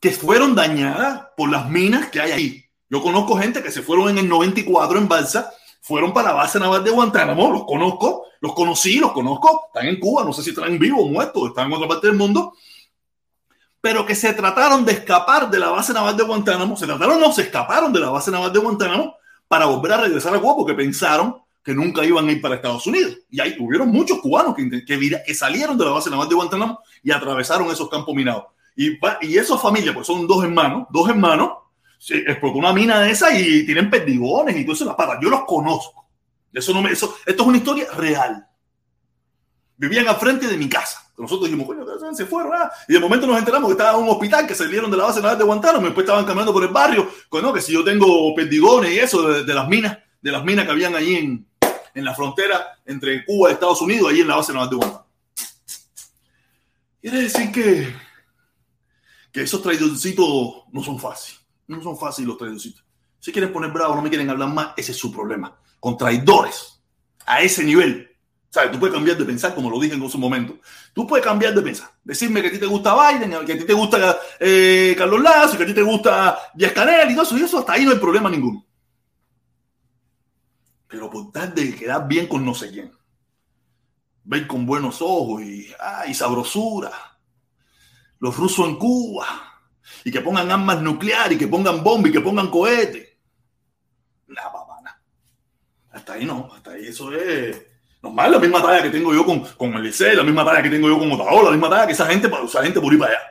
que 0.00 0.10
fueron 0.10 0.54
dañadas 0.54 1.28
por 1.36 1.50
las 1.50 1.68
minas 1.68 2.08
que 2.08 2.20
hay 2.20 2.32
ahí. 2.32 2.64
Yo 2.88 3.02
conozco 3.02 3.36
gente 3.36 3.62
que 3.62 3.70
se 3.70 3.82
fueron 3.82 4.10
en 4.10 4.18
el 4.18 4.28
94 4.28 4.98
en 4.98 5.08
Balsa, 5.08 5.52
fueron 5.84 6.14
para 6.14 6.28
la 6.28 6.36
base 6.36 6.58
naval 6.58 6.82
de 6.82 6.90
Guantánamo, 6.90 7.52
los 7.52 7.64
conozco, 7.66 8.24
los 8.40 8.54
conocí, 8.54 8.98
los 8.98 9.12
conozco, 9.12 9.66
están 9.66 9.86
en 9.86 10.00
Cuba, 10.00 10.24
no 10.24 10.32
sé 10.32 10.42
si 10.42 10.48
están 10.48 10.78
vivos 10.78 11.00
o 11.02 11.08
muertos, 11.08 11.48
están 11.48 11.66
en 11.66 11.74
otra 11.74 11.86
parte 11.86 12.06
del 12.06 12.16
mundo, 12.16 12.54
pero 13.82 14.06
que 14.06 14.14
se 14.14 14.32
trataron 14.32 14.86
de 14.86 14.92
escapar 14.92 15.50
de 15.50 15.58
la 15.58 15.68
base 15.68 15.92
naval 15.92 16.16
de 16.16 16.22
Guantánamo, 16.22 16.74
se 16.74 16.86
trataron, 16.86 17.20
no, 17.20 17.32
se 17.32 17.42
escaparon 17.42 17.92
de 17.92 18.00
la 18.00 18.08
base 18.08 18.30
naval 18.30 18.50
de 18.50 18.60
Guantánamo 18.60 19.14
para 19.46 19.66
volver 19.66 19.92
a 19.92 19.96
regresar 19.98 20.34
a 20.34 20.40
Cuba 20.40 20.56
porque 20.56 20.72
pensaron 20.72 21.36
que 21.62 21.74
nunca 21.74 22.02
iban 22.02 22.30
a 22.30 22.32
ir 22.32 22.40
para 22.40 22.54
Estados 22.54 22.86
Unidos. 22.86 23.18
Y 23.28 23.40
ahí 23.42 23.54
tuvieron 23.54 23.90
muchos 23.90 24.20
cubanos 24.20 24.54
que, 24.54 24.86
que, 24.86 25.34
salieron 25.34 25.76
de 25.76 25.84
la 25.84 25.90
base 25.90 26.08
naval 26.08 26.30
de 26.30 26.34
Guantánamo 26.34 26.80
y 27.02 27.10
atravesaron 27.10 27.70
esos 27.70 27.90
campos 27.90 28.14
minados. 28.14 28.44
Y, 28.74 28.98
y 29.20 29.36
esas 29.36 29.60
familias, 29.60 29.94
pues 29.94 30.06
son 30.06 30.26
dos 30.26 30.42
hermanos, 30.42 30.86
dos 30.88 31.10
hermanos, 31.10 31.50
se 31.98 32.18
explotó 32.18 32.58
una 32.58 32.72
mina 32.72 33.00
de 33.00 33.10
esa 33.10 33.36
y 33.36 33.64
tienen 33.64 33.90
perdigones 33.90 34.56
y 34.56 34.64
todo 34.64 34.74
eso 34.74 34.84
las 34.84 34.94
patas. 34.94 35.18
Yo 35.22 35.30
los 35.30 35.44
conozco. 35.44 36.06
Eso 36.52 36.72
no 36.72 36.82
me, 36.82 36.90
eso, 36.92 37.16
esto 37.26 37.42
es 37.42 37.48
una 37.48 37.58
historia 37.58 37.86
real. 37.96 38.46
Vivían 39.76 40.06
al 40.08 40.16
frente 40.16 40.46
de 40.46 40.56
mi 40.56 40.68
casa. 40.68 41.04
Nosotros 41.16 41.48
dijimos, 41.48 41.66
coño, 41.66 41.84
se 42.14 42.26
fueron. 42.26 42.52
Ah". 42.54 42.70
Y 42.88 42.92
de 42.92 43.00
momento 43.00 43.26
nos 43.26 43.38
enteramos 43.38 43.68
que 43.68 43.72
estaba 43.72 43.98
en 43.98 44.04
un 44.04 44.10
hospital, 44.10 44.46
que 44.46 44.54
salieron 44.54 44.90
de 44.90 44.96
la 44.96 45.04
base 45.04 45.20
naval 45.20 45.38
de 45.38 45.44
Guantánamo, 45.44 45.82
y 45.82 45.84
después 45.86 46.04
estaban 46.04 46.24
caminando 46.24 46.52
por 46.52 46.62
el 46.62 46.70
barrio. 46.70 47.08
Pues 47.28 47.44
que 47.54 47.60
si 47.60 47.72
yo 47.72 47.84
tengo 47.84 48.34
perdigones 48.34 48.92
y 48.92 48.98
eso 48.98 49.22
de, 49.42 49.54
las 49.54 49.68
minas, 49.68 49.98
de 50.20 50.32
las 50.32 50.44
minas 50.44 50.64
que 50.64 50.72
habían 50.72 50.94
allí 50.94 51.16
en, 51.16 51.46
en 51.94 52.04
la 52.04 52.14
frontera 52.14 52.78
entre 52.84 53.24
Cuba 53.24 53.50
y 53.50 53.52
Estados 53.52 53.80
Unidos, 53.80 54.12
ahí 54.12 54.20
en 54.20 54.28
la 54.28 54.36
base 54.36 54.52
naval 54.52 54.70
de 54.70 54.76
Guantánamo. 54.76 55.04
Quiere 57.00 57.20
decir 57.20 57.52
que, 57.52 57.94
que 59.30 59.42
esos 59.42 59.62
traidoncitos 59.62 60.64
no 60.72 60.82
son 60.82 60.98
fáciles. 60.98 61.43
No 61.66 61.82
son 61.82 61.96
fáciles 61.96 62.28
los 62.28 62.38
traidorcitos. 62.38 62.84
Si 63.18 63.32
quieren 63.32 63.52
poner 63.52 63.70
bravo, 63.70 63.94
no 63.94 64.02
me 64.02 64.08
quieren 64.08 64.28
hablar 64.28 64.48
más, 64.48 64.74
ese 64.76 64.92
es 64.92 64.98
su 64.98 65.12
problema. 65.12 65.56
Con 65.80 65.96
traidores 65.96 66.80
a 67.26 67.40
ese 67.40 67.64
nivel. 67.64 68.10
¿Sabes? 68.50 68.70
Tú 68.70 68.78
puedes 68.78 68.94
cambiar 68.94 69.16
de 69.16 69.24
pensar, 69.24 69.54
como 69.54 69.68
lo 69.68 69.80
dije 69.80 69.94
en 69.94 70.10
su 70.10 70.18
momento. 70.18 70.58
Tú 70.92 71.06
puedes 71.06 71.24
cambiar 71.24 71.54
de 71.54 71.62
pensar. 71.62 71.90
Decirme 72.04 72.40
que 72.40 72.48
a 72.48 72.52
ti 72.52 72.58
te 72.58 72.66
gusta 72.66 72.94
Biden, 72.94 73.44
que 73.44 73.52
a 73.54 73.58
ti 73.58 73.64
te 73.64 73.72
gusta 73.72 74.16
eh, 74.38 74.94
Carlos 74.96 75.20
Lazo, 75.20 75.56
que 75.56 75.64
a 75.64 75.66
ti 75.66 75.74
te 75.74 75.82
gusta 75.82 76.38
Díaz 76.54 76.72
Canel 76.72 77.10
y 77.10 77.14
todo 77.14 77.24
eso. 77.24 77.36
Y 77.36 77.42
eso 77.42 77.58
hasta 77.58 77.72
ahí 77.72 77.84
no 77.84 77.90
hay 77.90 77.98
problema 77.98 78.30
ninguno 78.30 78.64
pero 80.94 81.10
por 81.10 81.32
tal 81.32 81.52
de 81.52 81.74
quedar 81.74 82.06
bien 82.06 82.28
con 82.28 82.46
no 82.46 82.54
sé 82.54 82.70
quién. 82.70 82.92
Ver 84.22 84.46
con 84.46 84.64
buenos 84.64 85.02
ojos 85.02 85.42
y, 85.42 85.74
sabrosura. 86.14 87.18
Los 88.20 88.36
rusos 88.36 88.68
en 88.68 88.76
Cuba. 88.76 89.53
Y 90.04 90.10
que 90.10 90.20
pongan 90.20 90.50
armas 90.50 90.82
nucleares, 90.82 91.32
y 91.32 91.38
que 91.38 91.48
pongan 91.48 91.82
bombas, 91.82 92.10
y 92.10 92.12
que 92.12 92.20
pongan 92.20 92.50
cohetes. 92.50 93.08
Nada, 94.28 94.52
papá, 94.52 94.80
nada. 94.82 95.00
Hasta 95.92 96.12
ahí 96.12 96.24
no, 96.24 96.50
hasta 96.54 96.72
ahí 96.72 96.86
eso 96.86 97.12
es 97.12 97.62
normal, 98.02 98.32
la 98.32 98.38
misma 98.38 98.62
talla 98.62 98.82
que 98.82 98.90
tengo 98.90 99.14
yo 99.14 99.24
con, 99.24 99.40
con 99.40 99.74
el 99.74 99.82
liceo, 99.82 100.14
la 100.14 100.22
misma 100.22 100.44
talla 100.44 100.62
que 100.62 100.70
tengo 100.70 100.88
yo 100.88 100.98
con 100.98 101.10
Otaola, 101.12 101.44
la 101.44 101.56
misma 101.56 101.70
talla 101.70 101.86
que 101.86 101.92
esa 101.92 102.06
gente, 102.06 102.30
esa 102.44 102.62
gente 102.62 102.80
por 102.80 102.92
ir 102.92 102.98
para 102.98 103.12
allá. 103.12 103.22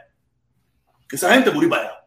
Esa 1.12 1.34
gente 1.34 1.52
por 1.52 1.64
ir 1.64 1.70
para 1.70 1.84
allá 1.84 2.04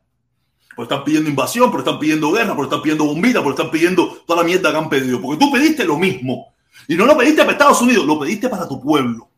por 0.77 0.83
están 0.83 1.05
pidiendo 1.05 1.31
invasión, 1.31 1.71
por 1.71 1.81
están 1.81 1.99
pidiendo 1.99 2.31
guerra, 2.31 2.55
por 2.55 2.67
están 2.67 2.83
pidiendo 2.83 3.07
bombita, 3.07 3.43
por 3.43 3.53
están 3.53 3.71
pidiendo 3.71 4.23
toda 4.27 4.43
la 4.43 4.47
mierda 4.47 4.71
que 4.71 4.77
han 4.77 4.91
pedido. 4.91 5.23
Porque 5.23 5.43
tú 5.43 5.51
pediste 5.51 5.87
lo 5.87 5.99
mismo. 5.99 6.55
Y 6.87 6.97
no 6.97 7.07
lo 7.07 7.17
pediste 7.17 7.41
para 7.41 7.53
Estados 7.53 7.81
Unidos, 7.81 8.05
lo 8.05 8.21
pediste 8.21 8.51
para 8.51 8.69
tu 8.69 8.79
pueblo. 8.79 9.31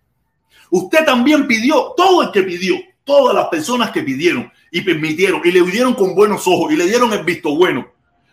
Usted 0.69 1.05
también 1.05 1.47
pidió, 1.47 1.95
todo 1.97 2.25
el 2.25 2.33
que 2.33 2.43
pidió, 2.43 2.75
todas 3.05 3.37
las 3.37 3.47
personas 3.47 3.93
que 3.93 4.03
pidieron 4.03 4.51
y 4.71 4.83
permitieron 4.83 5.41
y 5.45 5.51
le 5.51 5.63
dieron 5.63 5.95
con 5.95 6.15
buenos 6.15 6.47
ojos 6.47 6.73
y 6.73 6.77
le 6.77 6.87
dieron 6.87 7.13
el 7.13 7.25
visto 7.25 7.55
bueno 7.57 7.87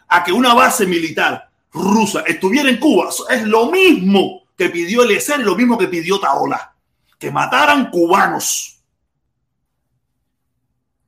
a 0.07 0.23
que 0.23 0.31
una 0.31 0.53
base 0.53 0.85
militar 0.85 1.49
rusa 1.71 2.21
estuviera 2.27 2.69
en 2.69 2.79
Cuba, 2.79 3.09
es 3.29 3.43
lo 3.43 3.69
mismo 3.69 4.43
que 4.57 4.69
pidió 4.69 5.03
el 5.03 5.11
y 5.11 5.43
lo 5.43 5.55
mismo 5.55 5.77
que 5.77 5.87
pidió 5.87 6.19
Taola, 6.19 6.73
que 7.19 7.31
mataran 7.31 7.89
cubanos. 7.89 8.79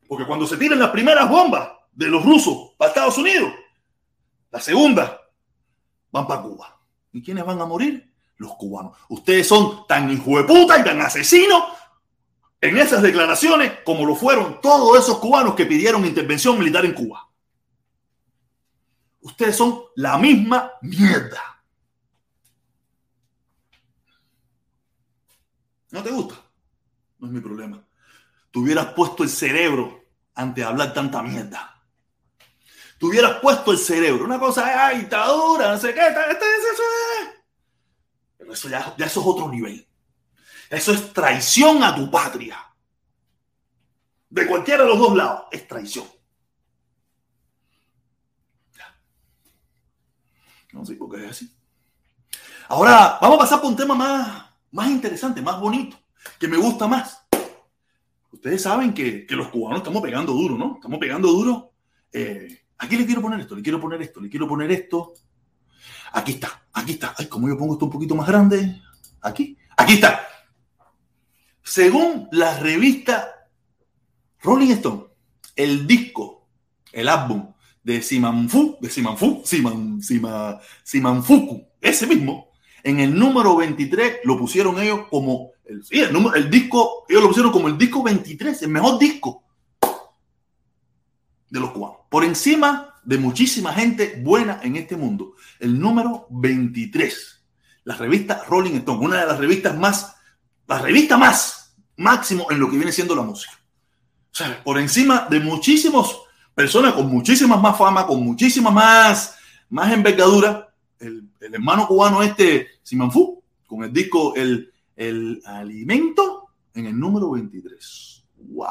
Porque 0.08 0.26
cuando 0.26 0.48
se 0.48 0.58
tiran 0.58 0.80
las 0.80 0.90
primeras 0.90 1.30
bombas, 1.30 1.70
de 1.98 2.08
los 2.08 2.24
rusos 2.24 2.74
para 2.78 2.90
Estados 2.90 3.18
Unidos. 3.18 3.52
La 4.52 4.62
segunda, 4.62 5.20
van 6.12 6.28
para 6.28 6.44
Cuba. 6.44 6.80
¿Y 7.12 7.24
quiénes 7.24 7.44
van 7.44 7.60
a 7.60 7.66
morir? 7.66 8.14
Los 8.38 8.54
cubanos. 8.54 8.96
Ustedes 9.10 9.48
son 9.48 9.88
tan 9.88 10.10
hijo 10.12 10.38
de 10.38 10.44
puta 10.44 10.80
y 10.80 10.84
tan 10.84 11.02
asesinos 11.02 11.64
en 12.62 12.78
esas 12.78 13.02
declaraciones 13.02 13.80
como 13.84 14.06
lo 14.06 14.16
fueron 14.16 14.62
todos 14.62 15.00
esos 15.00 15.20
cubanos 15.20 15.56
que 15.56 15.66
pidieron 15.66 16.06
intervención 16.06 16.58
militar 16.58 16.86
en 16.86 16.94
Cuba. 16.94 17.30
Ustedes 19.22 19.56
son 19.56 19.84
la 19.96 20.18
misma 20.18 20.72
mierda. 20.82 21.42
¿No 25.92 26.04
te 26.04 26.12
gusta? 26.12 26.36
No 27.20 27.28
es 27.28 27.34
mi 27.34 27.40
problema. 27.40 27.84
Tú 28.52 28.62
hubieras 28.62 28.94
puesto 28.94 29.24
el 29.24 29.30
cerebro 29.30 30.06
ante 30.34 30.64
hablar 30.64 30.94
tanta 30.94 31.22
mierda 31.22 31.78
tuvieras 32.98 33.40
puesto 33.40 33.72
el 33.72 33.78
cerebro. 33.78 34.26
Una 34.26 34.40
cosa 34.40 34.92
es 34.92 35.00
dictadura, 35.00 35.72
no 35.72 35.78
sé 35.78 35.94
qué. 35.94 36.02
Pero 38.38 38.54
eso 38.54 38.70
ya, 38.70 38.96
ya 38.98 39.06
eso 39.06 39.22
es 39.22 39.28
otro 39.28 39.50
nivel. 39.50 39.88
Eso 40.70 40.92
es 40.92 41.14
traición 41.14 41.84
a 41.84 41.96
tu 41.96 42.10
patria. 42.10 42.58
De 44.30 44.46
cualquiera 44.46 44.84
de 44.84 44.90
los 44.90 45.00
dos 45.00 45.16
lados, 45.16 45.44
es 45.52 45.68
traición. 45.68 46.06
No 50.74 50.86
sé 50.86 50.96
por 50.96 51.10
qué 51.10 51.26
es 51.26 51.32
así. 51.32 51.52
Ahora, 52.68 53.18
vamos 53.22 53.38
a 53.38 53.40
pasar 53.40 53.62
por 53.62 53.70
un 53.70 53.78
tema 53.78 53.96
más, 53.96 54.46
más 54.72 54.90
interesante, 54.90 55.42
más 55.42 55.60
bonito, 55.60 55.98
que 56.38 56.48
me 56.48 56.58
gusta 56.58 56.88
más. 56.88 57.26
Ustedes 58.32 58.62
saben 58.62 58.94
que, 58.94 59.26
que 59.26 59.36
los 59.36 59.48
cubanos 59.48 59.80
estamos 59.80 60.04
pegando 60.04 60.34
duro, 60.34 60.58
¿no? 60.58 60.76
Estamos 60.76 61.00
pegando 61.00 61.30
duro 61.30 61.74
eh, 62.12 62.68
Aquí 62.80 62.96
le 62.96 63.06
quiero 63.06 63.22
poner 63.22 63.40
esto, 63.40 63.56
le 63.56 63.64
quiero 63.64 63.82
poner 63.82 64.02
esto, 64.02 64.22
le 64.22 64.30
quiero 64.30 64.48
poner 64.48 64.72
esto. 64.72 65.14
Aquí 66.14 66.34
está, 66.34 66.68
aquí 66.74 66.94
está. 66.94 67.16
Ay, 67.18 67.28
como 67.28 67.48
yo 67.48 67.58
pongo 67.58 67.74
esto 67.74 67.86
un 67.86 67.92
poquito 67.92 68.14
más 68.14 68.28
grande. 68.28 68.82
Aquí, 69.22 69.58
aquí 69.76 69.94
está. 69.94 70.28
Según 71.68 72.30
la 72.32 72.58
revista 72.60 73.50
Rolling 74.42 74.72
Stone, 74.72 75.04
el 75.54 75.86
disco, 75.86 76.48
el 76.94 77.10
álbum 77.10 77.52
de 77.84 78.02
Simanfu, 78.02 78.78
de 78.80 78.90
Simanfu, 78.90 79.42
Siman, 79.44 80.02
Sima, 80.02 80.62
Simanfuku, 80.82 81.68
ese 81.82 82.08
mismo, 82.08 82.52
en 82.84 83.02
el 83.02 83.14
número 83.14 83.58
23 83.58 84.20
lo 84.24 84.38
pusieron 84.40 84.80
ellos 84.80 85.08
como, 85.10 85.52
el, 85.66 85.84
el, 85.92 86.14
número, 86.14 86.36
el 86.36 86.50
disco, 86.50 87.04
ellos 87.10 87.22
lo 87.22 87.28
pusieron 87.28 87.52
como 87.52 87.68
el 87.68 87.78
disco 87.78 88.02
23, 88.02 88.62
el 88.62 88.70
mejor 88.70 88.98
disco 88.98 89.44
de 91.50 91.60
los 91.60 91.72
cubanos. 91.72 91.98
Por 92.10 92.24
encima 92.24 92.96
de 93.04 93.18
muchísima 93.18 93.74
gente 93.74 94.22
buena 94.24 94.62
en 94.64 94.78
este 94.78 94.96
mundo. 94.96 95.36
El 95.60 95.78
número 95.78 96.28
23. 96.30 97.44
La 97.84 97.98
revista 97.98 98.46
Rolling 98.48 98.76
Stone, 98.76 99.06
una 99.06 99.20
de 99.20 99.28
las 99.28 99.38
revistas 99.38 99.78
más, 99.78 100.17
la 100.68 100.80
revista 100.80 101.18
más 101.18 101.76
máximo 101.98 102.48
en 102.52 102.60
lo 102.60 102.70
que 102.70 102.78
viene 102.78 102.92
siendo 102.92 103.16
la 103.16 103.24
música. 103.24 103.54
sea, 104.32 104.64
por 104.64 104.78
encima 104.80 105.28
de 105.30 105.40
muchísimas 105.40 106.16
personas 106.54 106.94
con 106.94 107.08
muchísimas 107.08 107.62
más 107.62 107.78
fama, 107.78 108.06
con 108.06 108.24
muchísimas 108.24 108.74
más, 108.74 109.36
más 109.70 109.92
envergadura, 109.92 110.74
el, 111.00 111.30
el 111.40 111.54
hermano 111.54 111.88
cubano 111.88 112.24
este, 112.24 112.68
Simanfu, 112.84 113.44
con 113.66 113.84
el 113.84 113.94
disco 113.94 114.34
El, 114.36 114.72
el 114.96 115.42
Alimento 115.46 116.50
en 116.74 116.88
el 116.88 117.00
número 117.00 117.32
23. 117.32 118.24
¡Wow! 118.38 118.68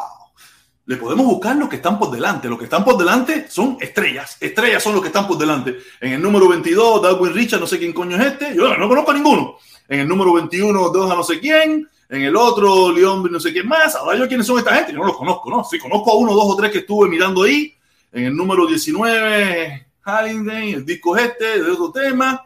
Le 0.87 0.97
podemos 0.97 1.27
buscar 1.27 1.57
los 1.57 1.69
que 1.69 1.77
están 1.77 1.99
por 1.99 2.11
delante. 2.13 2.49
Los 2.49 2.59
que 2.59 2.65
están 2.65 2.85
por 2.85 2.97
delante 2.97 3.51
son 3.51 3.77
estrellas. 3.81 4.37
Estrellas 4.41 4.83
son 4.83 4.93
los 4.93 5.03
que 5.03 5.09
están 5.09 5.27
por 5.27 5.37
delante. 5.37 5.79
En 6.01 6.13
el 6.13 6.23
número 6.23 6.49
22, 6.49 7.03
Darwin 7.03 7.35
Richard, 7.35 7.61
no 7.61 7.67
sé 7.67 7.79
quién 7.79 7.93
coño 7.93 8.17
es 8.17 8.25
este. 8.25 8.55
Yo 8.55 8.77
no 8.77 8.89
conozco 8.89 9.11
a 9.11 9.15
ninguno. 9.15 9.57
En 9.89 10.01
el 10.01 10.09
número 10.09 10.33
21, 10.35 10.91
dos 10.91 11.11
a 11.11 11.15
no 11.15 11.23
sé 11.23 11.39
quién. 11.41 11.89
En 12.09 12.23
el 12.23 12.37
otro, 12.37 12.93
León, 12.93 13.29
no 13.31 13.41
sé 13.41 13.53
quién 13.53 13.67
más. 13.67 13.95
Ahora 13.97 14.19
yo 14.19 14.29
quiénes 14.29 14.47
son 14.47 14.59
esta 14.59 14.75
gente. 14.75 14.93
No 14.93 15.05
los 15.05 15.17
conozco, 15.17 15.51
¿no? 15.51 15.65
Sí, 15.65 15.79
conozco 15.79 16.13
a 16.13 16.17
uno, 16.17 16.33
dos 16.35 16.45
o 16.47 16.57
tres 16.57 16.71
que 16.71 16.79
estuve 16.79 17.09
mirando 17.09 17.43
ahí. 17.43 17.75
En 18.13 18.25
el 18.25 18.37
número 18.37 18.67
19, 18.67 19.87
Halliday, 20.03 20.73
el 20.73 20.87
disco 20.87 21.17
este, 21.17 21.63
de 21.63 21.71
otro 21.71 21.91
tema. 21.91 22.43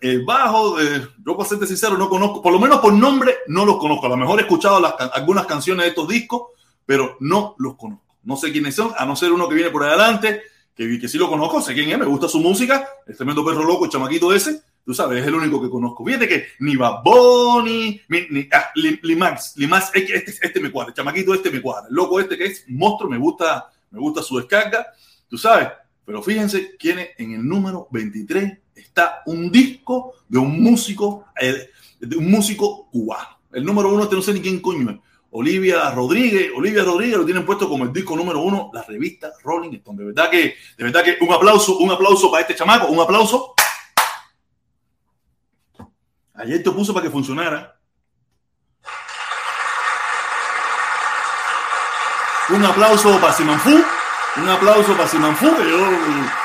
El 0.00 0.24
bajo, 0.24 0.80
eh, 0.80 1.06
yo 1.24 1.36
para 1.36 1.48
serte 1.48 1.66
sincero, 1.66 1.96
no 1.96 2.08
conozco, 2.08 2.42
por 2.42 2.52
lo 2.52 2.58
menos 2.58 2.80
por 2.80 2.92
nombre, 2.92 3.36
no 3.46 3.64
los 3.64 3.78
conozco. 3.78 4.06
A 4.06 4.08
lo 4.08 4.16
mejor 4.16 4.40
he 4.40 4.42
escuchado 4.42 4.84
algunas 5.14 5.46
canciones 5.46 5.84
de 5.84 5.90
estos 5.90 6.08
discos, 6.08 6.48
pero 6.84 7.16
no 7.20 7.54
los 7.58 7.76
conozco. 7.76 8.16
No 8.24 8.36
sé 8.36 8.50
quiénes 8.50 8.74
son, 8.74 8.92
a 8.96 9.06
no 9.06 9.14
ser 9.14 9.30
uno 9.32 9.48
que 9.48 9.54
viene 9.54 9.70
por 9.70 9.84
adelante, 9.84 10.42
que, 10.74 10.98
que 10.98 11.08
sí 11.08 11.18
lo 11.18 11.28
conozco, 11.28 11.62
sé 11.62 11.72
quién 11.74 11.90
es, 11.90 11.98
me 11.98 12.06
gusta 12.06 12.28
su 12.28 12.40
música, 12.40 12.88
el 13.06 13.16
tremendo 13.16 13.44
perro 13.44 13.62
loco, 13.62 13.84
el 13.84 13.90
chamaquito 13.92 14.32
ese, 14.32 14.62
tú 14.84 14.94
sabes, 14.94 15.20
es 15.20 15.26
el 15.26 15.34
único 15.34 15.60
que 15.62 15.70
conozco. 15.70 16.04
Fíjate 16.04 16.28
que 16.28 16.46
ni 16.60 16.76
Baboni, 16.76 18.00
ni, 18.08 18.20
ni 18.30 18.48
ah, 18.52 18.70
Limax, 18.74 19.56
Limax, 19.56 19.90
este, 19.94 20.34
este 20.40 20.60
me 20.60 20.70
cuadra, 20.70 20.90
el 20.90 20.96
chamaquito 20.96 21.34
este 21.34 21.50
me 21.50 21.60
cuadra, 21.60 21.88
el 21.88 21.94
loco 21.94 22.20
este 22.20 22.36
que 22.36 22.46
es 22.46 22.64
monstruo, 22.68 23.10
me 23.10 23.18
gusta, 23.18 23.70
me 23.90 23.98
gusta 23.98 24.22
su 24.22 24.38
descarga, 24.38 24.86
tú 25.28 25.38
sabes. 25.38 25.68
Pero 26.04 26.22
fíjense 26.22 26.76
quién 26.76 26.98
es 26.98 27.10
en 27.18 27.32
el 27.32 27.46
número 27.46 27.86
23 27.90 28.58
está 28.74 29.22
un 29.26 29.50
disco 29.50 30.14
de 30.28 30.38
un 30.38 30.62
músico, 30.62 31.26
eh, 31.40 31.70
un 32.16 32.30
músico 32.30 32.88
cubano. 32.90 33.38
El 33.52 33.64
número 33.64 33.92
uno, 33.92 34.04
este 34.04 34.16
no 34.16 34.22
sé 34.22 34.32
ni 34.32 34.40
quién 34.40 34.60
coño 34.60 34.90
es. 34.90 34.96
Olivia 35.34 35.90
Rodríguez, 35.90 36.50
Olivia 36.54 36.84
Rodríguez 36.84 37.16
lo 37.16 37.24
tienen 37.24 37.46
puesto 37.46 37.66
como 37.66 37.84
el 37.84 37.92
disco 37.92 38.14
número 38.14 38.42
uno, 38.42 38.70
la 38.74 38.82
revista 38.82 39.32
Rolling 39.42 39.72
Stone. 39.76 39.98
De 39.98 40.04
verdad 40.04 40.30
que, 40.30 40.54
de 40.76 40.84
verdad 40.84 41.02
que 41.02 41.16
un 41.24 41.32
aplauso, 41.32 41.78
un 41.78 41.90
aplauso 41.90 42.30
para 42.30 42.42
este 42.42 42.54
chamaco, 42.54 42.88
un 42.88 43.00
aplauso. 43.00 43.51
Ayer 46.34 46.62
te 46.62 46.70
puso 46.70 46.92
para 46.94 47.04
que 47.04 47.10
funcionara. 47.10 47.78
Un 52.50 52.64
aplauso 52.64 53.18
para 53.20 53.32
Simanfu, 53.32 53.82
un 54.36 54.48
aplauso 54.48 54.92
para 54.94 55.08
Simanfu, 55.08 55.56
que 55.56 55.70
yo 55.70 55.78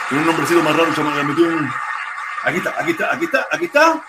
tiene 0.10 0.22
un 0.22 0.28
nombrecito 0.28 0.64
más 0.64 0.76
raro, 0.76 1.24
metió 1.26 1.46
un... 1.46 1.70
Aquí 2.44 2.58
está, 2.58 2.76
aquí 2.80 2.92
está, 2.92 3.14
aquí 3.14 3.26
está, 3.26 3.48
aquí 3.52 3.66
está. 3.66 4.06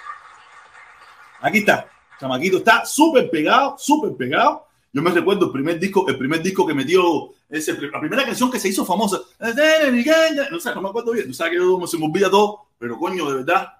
Aquí 1.40 1.58
está. 1.58 1.88
Chamaquito 2.18 2.58
está 2.58 2.84
súper 2.84 3.30
pegado, 3.30 3.76
súper 3.78 4.16
pegado. 4.16 4.66
Yo 4.92 5.02
me 5.02 5.10
recuerdo 5.10 5.46
el 5.46 5.52
primer 5.52 5.78
disco, 5.78 6.08
el 6.08 6.18
primer 6.18 6.42
disco 6.42 6.66
que 6.66 6.74
metió, 6.74 7.30
ese, 7.48 7.74
la 7.80 8.00
primera 8.00 8.24
canción 8.24 8.50
que 8.50 8.58
se 8.58 8.68
hizo 8.68 8.84
famosa. 8.84 9.20
No 9.38 10.60
sé, 10.60 10.74
no 10.74 10.82
me 10.82 10.88
acuerdo 10.88 11.12
bien. 11.12 11.26
Tú 11.28 11.34
sabes 11.34 11.52
que 11.52 11.58
yo 11.58 11.78
me 11.78 12.06
olvida 12.06 12.30
todo, 12.30 12.68
pero 12.78 12.98
coño, 12.98 13.28
de 13.30 13.36
verdad, 13.36 13.74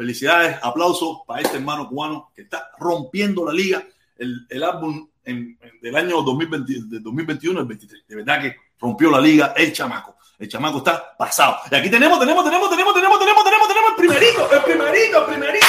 felicidades, 0.00 0.56
aplausos 0.62 1.18
para 1.26 1.42
este 1.42 1.58
hermano 1.58 1.86
cubano 1.86 2.32
que 2.34 2.40
está 2.40 2.70
rompiendo 2.78 3.44
la 3.44 3.52
liga. 3.52 3.86
El, 4.16 4.62
álbum 4.62 5.06
en, 5.22 5.58
del 5.82 5.94
año 5.94 6.22
2020, 6.22 6.72
de 6.86 7.00
2021, 7.00 7.60
el 7.60 7.66
23. 7.66 8.06
De 8.08 8.16
verdad 8.16 8.40
que 8.40 8.56
rompió 8.78 9.10
la 9.10 9.20
liga 9.20 9.52
el 9.54 9.74
chamaco. 9.74 10.16
El 10.38 10.48
chamaco 10.48 10.78
está 10.78 11.14
pasado. 11.18 11.58
Y 11.70 11.74
aquí 11.74 11.90
tenemos, 11.90 12.18
tenemos, 12.18 12.42
tenemos, 12.42 12.70
tenemos, 12.70 12.94
tenemos, 12.94 13.18
tenemos, 13.18 13.44
tenemos, 13.44 13.68
tenemos 13.68 13.90
el 13.90 13.96
primerito, 13.96 14.50
el 14.50 14.62
primerito, 14.62 15.18
el 15.18 15.24
primerito. 15.26 15.66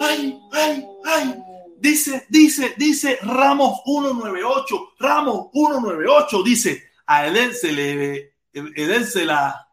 ay, 0.00 0.40
ay, 0.52 0.86
ay. 1.04 1.34
Dice, 1.78 2.26
dice, 2.28 2.74
dice 2.76 3.16
Ramos 3.22 3.82
198. 3.84 4.94
Ramos 4.98 5.50
198 5.52 6.42
dice, 6.42 6.90
a 7.06 7.28
Edel 7.28 7.54
se 7.54 7.72
le, 7.72 8.34
Edel 8.52 9.06
la, 9.24 9.69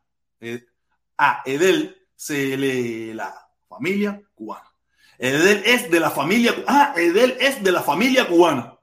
a 1.17 1.41
Edel 1.45 1.97
se 2.15 2.58
le 2.58 3.13
la 3.13 3.34
familia 3.67 4.21
cubana. 4.36 4.71
Edel 5.17 5.63
es 5.65 5.89
de 5.89 6.00
la 6.00 6.12
familia, 6.12 6.56
ah, 6.67 6.93
Edel 6.95 7.38
es 7.39 7.63
de 7.63 7.71
la 7.71 7.82
familia 7.82 8.28
cubana. 8.28 8.78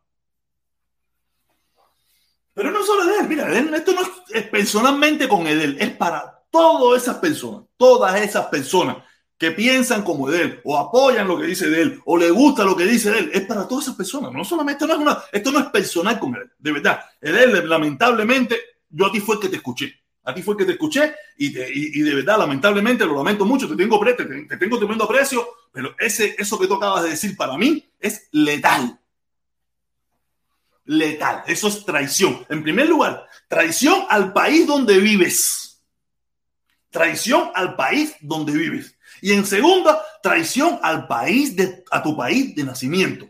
Pero 2.52 2.70
no 2.70 2.84
solo 2.84 3.10
Edel, 3.10 3.28
mira, 3.28 3.52
esto 3.76 3.92
no 3.92 4.02
es 4.28 4.42
personalmente 4.48 5.28
con 5.28 5.46
Edel, 5.46 5.76
es 5.80 5.90
para 5.96 6.44
todas 6.50 7.02
esas 7.02 7.16
personas, 7.18 7.64
todas 7.76 8.20
esas 8.20 8.46
personas 8.46 8.98
que 9.36 9.50
piensan 9.50 10.02
como 10.02 10.30
de 10.30 10.42
él, 10.42 10.60
o 10.64 10.78
apoyan 10.78 11.26
lo 11.26 11.38
que 11.38 11.46
dice 11.46 11.68
de 11.68 11.82
él, 11.82 12.00
o 12.04 12.16
le 12.16 12.30
gusta 12.30 12.64
lo 12.64 12.76
que 12.76 12.84
dice 12.84 13.10
de 13.10 13.18
él, 13.18 13.30
es 13.34 13.42
para 13.42 13.66
todas 13.66 13.84
esas 13.84 13.96
personas. 13.96 14.32
No 14.32 14.44
solamente, 14.44 14.86
no 14.86 14.94
es 14.94 14.98
una, 15.00 15.24
esto 15.32 15.50
no 15.50 15.58
es 15.58 15.66
personal 15.66 16.18
con 16.20 16.34
él, 16.36 16.50
de 16.56 16.72
verdad. 16.72 17.00
Él, 17.20 17.68
lamentablemente, 17.68 18.60
yo 18.88 19.06
a 19.06 19.12
ti 19.12 19.20
fue 19.20 19.34
el 19.36 19.40
que 19.40 19.48
te 19.48 19.56
escuché. 19.56 20.03
A 20.24 20.34
ti 20.34 20.42
fue 20.42 20.56
que 20.56 20.64
te 20.64 20.72
escuché 20.72 21.14
y, 21.36 21.50
de 21.50 22.14
verdad, 22.14 22.38
lamentablemente, 22.38 23.04
lo 23.04 23.14
lamento 23.14 23.44
mucho, 23.44 23.68
te 23.68 23.76
tengo, 23.76 24.00
te, 24.02 24.24
te 24.24 24.56
tengo 24.56 24.78
tremendo 24.78 25.04
aprecio, 25.04 25.46
pero 25.70 25.94
ese, 25.98 26.34
eso 26.38 26.58
que 26.58 26.66
tú 26.66 26.74
acabas 26.74 27.02
de 27.04 27.10
decir 27.10 27.36
para 27.36 27.58
mí 27.58 27.86
es 28.00 28.28
letal. 28.32 28.98
Letal. 30.86 31.42
Eso 31.46 31.68
es 31.68 31.84
traición. 31.84 32.44
En 32.48 32.62
primer 32.62 32.88
lugar, 32.88 33.28
traición 33.48 34.06
al 34.08 34.32
país 34.32 34.66
donde 34.66 34.98
vives. 34.98 35.82
Traición 36.90 37.50
al 37.54 37.74
país 37.74 38.14
donde 38.20 38.52
vives. 38.52 38.96
Y 39.20 39.32
en 39.32 39.44
segunda, 39.44 40.02
traición 40.22 40.78
al 40.82 41.06
país 41.06 41.56
de, 41.56 41.84
a 41.90 42.02
tu 42.02 42.16
país 42.16 42.54
de 42.54 42.64
nacimiento. 42.64 43.28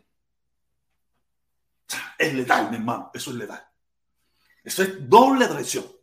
Es 2.19 2.35
letal, 2.35 2.71
mi 2.71 2.77
hermano, 2.77 3.11
eso 3.15 3.31
es 3.31 3.37
letal. 3.37 3.65
Eso 4.63 4.83
es 4.83 5.09
doble 5.09 5.47
traición. 5.47 5.94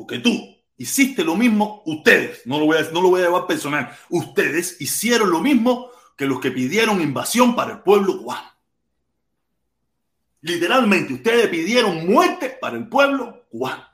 Porque 0.00 0.18
tú 0.18 0.56
hiciste 0.78 1.22
lo 1.22 1.36
mismo, 1.36 1.82
ustedes, 1.84 2.46
no 2.46 2.58
lo 2.58 2.64
voy 2.64 2.78
a, 2.78 2.90
no 2.90 3.02
lo 3.02 3.10
voy 3.10 3.20
a 3.20 3.24
llevar 3.24 3.46
personal, 3.46 3.94
ustedes 4.08 4.80
hicieron 4.80 5.30
lo 5.30 5.40
mismo 5.40 5.90
que 6.16 6.24
los 6.24 6.40
que 6.40 6.50
pidieron 6.50 7.02
invasión 7.02 7.54
para 7.54 7.72
el 7.72 7.78
pueblo 7.80 8.16
cubano. 8.16 8.50
Literalmente, 10.40 11.12
ustedes 11.12 11.48
pidieron 11.48 12.06
muerte 12.06 12.56
para 12.58 12.78
el 12.78 12.88
pueblo 12.88 13.44
cubano. 13.50 13.84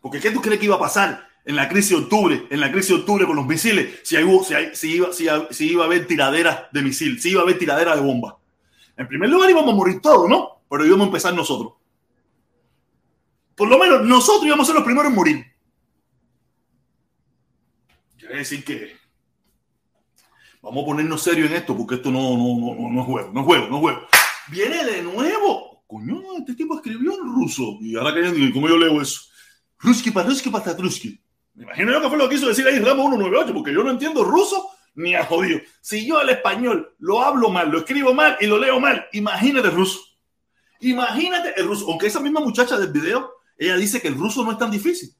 Porque 0.00 0.20
¿qué 0.20 0.30
tú 0.30 0.40
crees 0.40 0.58
que 0.58 0.64
iba 0.64 0.76
a 0.76 0.80
pasar 0.80 1.28
en 1.44 1.56
la 1.56 1.68
crisis 1.68 1.90
de 1.90 1.96
octubre, 1.96 2.46
en 2.48 2.60
la 2.60 2.72
crisis 2.72 2.88
de 2.88 3.00
octubre 3.00 3.26
con 3.26 3.36
los 3.36 3.46
misiles, 3.46 4.00
si, 4.04 4.16
hay, 4.16 4.24
si, 4.72 4.90
iba, 4.90 5.12
si, 5.12 5.70
iba 5.70 5.82
a 5.84 5.86
haber 5.86 6.06
tiraderas 6.06 6.60
de 6.72 6.80
misil, 6.80 7.20
si 7.20 7.32
iba 7.32 7.42
a 7.42 7.44
haber 7.44 7.58
tiraderas 7.58 7.96
de 7.96 8.00
bomba. 8.00 8.38
En 8.96 9.06
primer 9.06 9.28
lugar 9.28 9.50
íbamos 9.50 9.74
a 9.74 9.76
morir 9.76 10.00
todos, 10.00 10.30
¿no? 10.30 10.62
Pero 10.70 10.86
íbamos 10.86 11.04
a 11.04 11.08
empezar 11.08 11.34
nosotros. 11.34 11.74
Por 13.54 13.68
lo 13.68 13.78
menos 13.78 14.04
nosotros 14.04 14.46
íbamos 14.46 14.64
a 14.64 14.68
ser 14.68 14.74
los 14.74 14.84
primeros 14.84 15.10
en 15.10 15.16
morir. 15.16 15.46
Quiere 18.18 18.38
decir 18.38 18.64
que 18.64 18.96
vamos 20.60 20.82
a 20.82 20.86
ponernos 20.86 21.22
serios 21.22 21.50
en 21.50 21.56
esto 21.56 21.76
porque 21.76 21.96
esto 21.96 22.10
no, 22.10 22.36
no, 22.36 22.74
no, 22.74 22.90
no 22.90 23.00
es 23.00 23.06
juego, 23.06 23.32
no 23.32 23.40
es 23.40 23.46
juego, 23.46 23.68
no 23.68 23.76
es 23.76 23.80
juego. 23.80 24.06
Viene 24.48 24.84
de 24.84 25.02
nuevo. 25.02 25.84
Coño, 25.86 26.22
este 26.38 26.54
tipo 26.54 26.76
escribió 26.76 27.12
en 27.14 27.34
ruso. 27.34 27.78
Y 27.80 27.96
ahora 27.96 28.14
que 28.14 28.52
¿cómo 28.52 28.68
yo 28.68 28.76
leo 28.76 29.00
eso? 29.00 29.20
Ruski 29.78 30.10
para 30.10 30.28
Ruski 30.28 30.50
para 30.50 30.76
Truski. 30.76 31.20
Me 31.54 31.64
imagino 31.64 31.92
yo 31.92 32.00
que 32.00 32.08
fue 32.08 32.18
lo 32.18 32.28
que 32.28 32.34
quiso 32.34 32.48
decir 32.48 32.66
ahí 32.66 32.78
Ramos 32.78 33.10
198, 33.10 33.54
porque 33.54 33.72
yo 33.72 33.84
no 33.84 33.90
entiendo 33.90 34.24
ruso 34.24 34.70
ni 34.94 35.14
a 35.14 35.24
jodido. 35.24 35.60
Si 35.80 36.06
yo 36.06 36.20
el 36.20 36.30
español 36.30 36.94
lo 36.98 37.22
hablo 37.22 37.50
mal, 37.50 37.70
lo 37.70 37.78
escribo 37.78 38.14
mal 38.14 38.36
y 38.40 38.46
lo 38.46 38.58
leo 38.58 38.80
mal, 38.80 39.06
imagínate 39.12 39.68
el 39.68 39.74
ruso. 39.74 40.00
Imagínate 40.80 41.58
el 41.60 41.66
ruso. 41.66 41.86
Aunque 41.88 42.06
esa 42.06 42.20
misma 42.20 42.40
muchacha 42.40 42.76
del 42.76 42.92
video, 42.92 43.32
ella 43.56 43.76
dice 43.76 44.00
que 44.00 44.08
el 44.08 44.16
ruso 44.16 44.44
no 44.44 44.52
es 44.52 44.58
tan 44.58 44.70
difícil. 44.70 45.14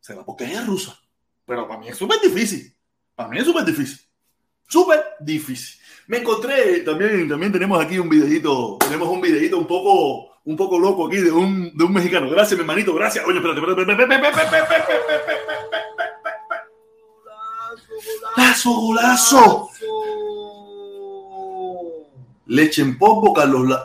Será 0.00 0.24
porque 0.24 0.44
ella 0.44 0.60
es 0.60 0.66
rusa. 0.66 0.98
Pero 1.46 1.68
para 1.68 1.80
mí 1.80 1.88
es 1.88 1.96
súper 1.96 2.20
difícil. 2.20 2.74
Para 3.14 3.28
mí 3.28 3.38
es 3.38 3.44
súper 3.44 3.64
difícil. 3.64 4.00
Súper 4.68 5.04
difícil. 5.20 5.80
Me 6.06 6.18
encontré, 6.18 6.80
también, 6.80 7.28
también 7.28 7.52
tenemos 7.52 7.82
aquí 7.82 7.98
un 7.98 8.08
videito, 8.08 8.78
tenemos 8.78 9.08
un 9.08 9.20
videito 9.20 9.58
un 9.58 9.66
poco 9.66 10.32
un 10.44 10.56
poco 10.56 10.78
loco 10.78 11.06
aquí 11.06 11.18
de 11.18 11.30
un, 11.30 11.76
de 11.76 11.84
un 11.84 11.92
mexicano. 11.92 12.28
Gracias, 12.28 12.58
mi 12.58 12.62
hermanito, 12.62 12.94
gracias. 12.94 13.24
Oye, 13.26 13.38
espérate, 13.38 13.60
espérate, 13.60 14.42
Golazo, 18.36 18.70
golazo. 18.72 19.70
Leche 22.46 22.82
en 22.82 22.98
polvo, 22.98 23.32
Carlos. 23.32 23.78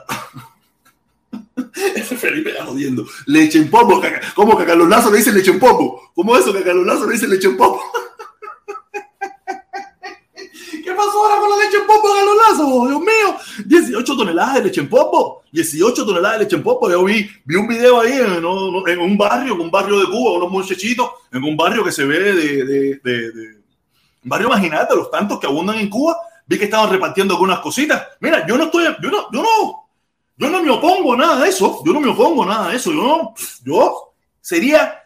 Felipe 2.17 2.51
está 2.51 2.65
jodiendo. 2.65 3.05
Leche 3.25 3.59
en 3.59 3.69
polvo. 3.69 4.01
¿Cómo 4.35 4.57
que 4.57 4.63
a 4.63 4.65
Carlos 4.65 4.87
Lazo 4.87 5.11
le 5.11 5.17
dice 5.17 5.31
leche 5.31 5.51
en 5.51 5.59
polvo? 5.59 6.11
¿Cómo 6.13 6.35
es 6.35 6.41
eso 6.43 6.53
que 6.53 6.59
a 6.59 6.63
Carlos 6.63 6.85
Lazo 6.85 7.05
le 7.05 7.13
dice 7.13 7.27
leche 7.27 7.47
en 7.47 7.57
polvo? 7.57 7.81
¿Qué 10.83 10.91
pasó 10.93 11.25
ahora 11.25 11.41
con 11.41 11.49
la 11.49 11.57
leche 11.63 11.77
en 11.77 11.81
en 11.81 11.87
polvo, 11.87 12.13
Carlos 12.13 12.35
Lazo, 12.49 12.87
Dios 12.87 13.01
mío. 13.01 13.35
18 13.65 14.17
toneladas 14.17 14.55
de 14.55 14.63
leche 14.63 14.81
en 14.81 14.89
polvo. 14.89 15.43
18 15.51 16.05
toneladas 16.05 16.39
de 16.39 16.43
leche 16.45 16.55
en 16.55 16.63
polvo. 16.63 16.89
Yo 16.89 17.03
vi, 17.03 17.29
vi 17.45 17.55
un 17.55 17.67
video 17.67 18.01
ahí 18.01 18.13
en, 18.13 18.45
un 18.45 19.17
barrio, 19.17 19.53
en 19.53 19.61
un 19.61 19.71
barrio 19.71 19.99
de 19.99 20.05
Cuba, 20.05 20.37
unos 20.37 20.51
muchachitos, 20.51 21.09
en 21.31 21.43
un 21.43 21.55
barrio 21.55 21.83
que 21.83 21.91
se 21.91 22.05
ve 22.05 22.33
de, 22.33 23.57
barrio 24.23 24.49
marginal 24.49 24.87
los 24.95 25.09
tantos 25.09 25.39
que 25.39 25.47
abundan 25.47 25.77
en 25.79 25.89
Cuba. 25.89 26.17
Vi 26.45 26.57
que 26.57 26.65
estaban 26.65 26.89
repartiendo 26.89 27.33
algunas 27.33 27.59
cositas. 27.59 28.07
Mira, 28.21 28.45
yo 28.47 28.57
no 28.57 28.65
estoy, 28.65 28.85
yo 29.01 29.11
no, 29.11 29.29
yo 29.31 29.41
no, 29.41 29.86
yo 30.37 30.49
no 30.49 30.61
me 30.61 30.69
opongo 30.69 31.13
a 31.13 31.17
nada 31.17 31.43
de 31.43 31.49
eso. 31.49 31.81
Yo 31.83 31.93
no 31.93 31.99
me 31.99 32.09
opongo 32.09 32.43
a 32.43 32.47
nada 32.47 32.69
de 32.69 32.77
eso. 32.77 32.91
Yo 32.91 33.01
no, 33.01 33.33
yo 33.65 34.13
sería 34.39 35.03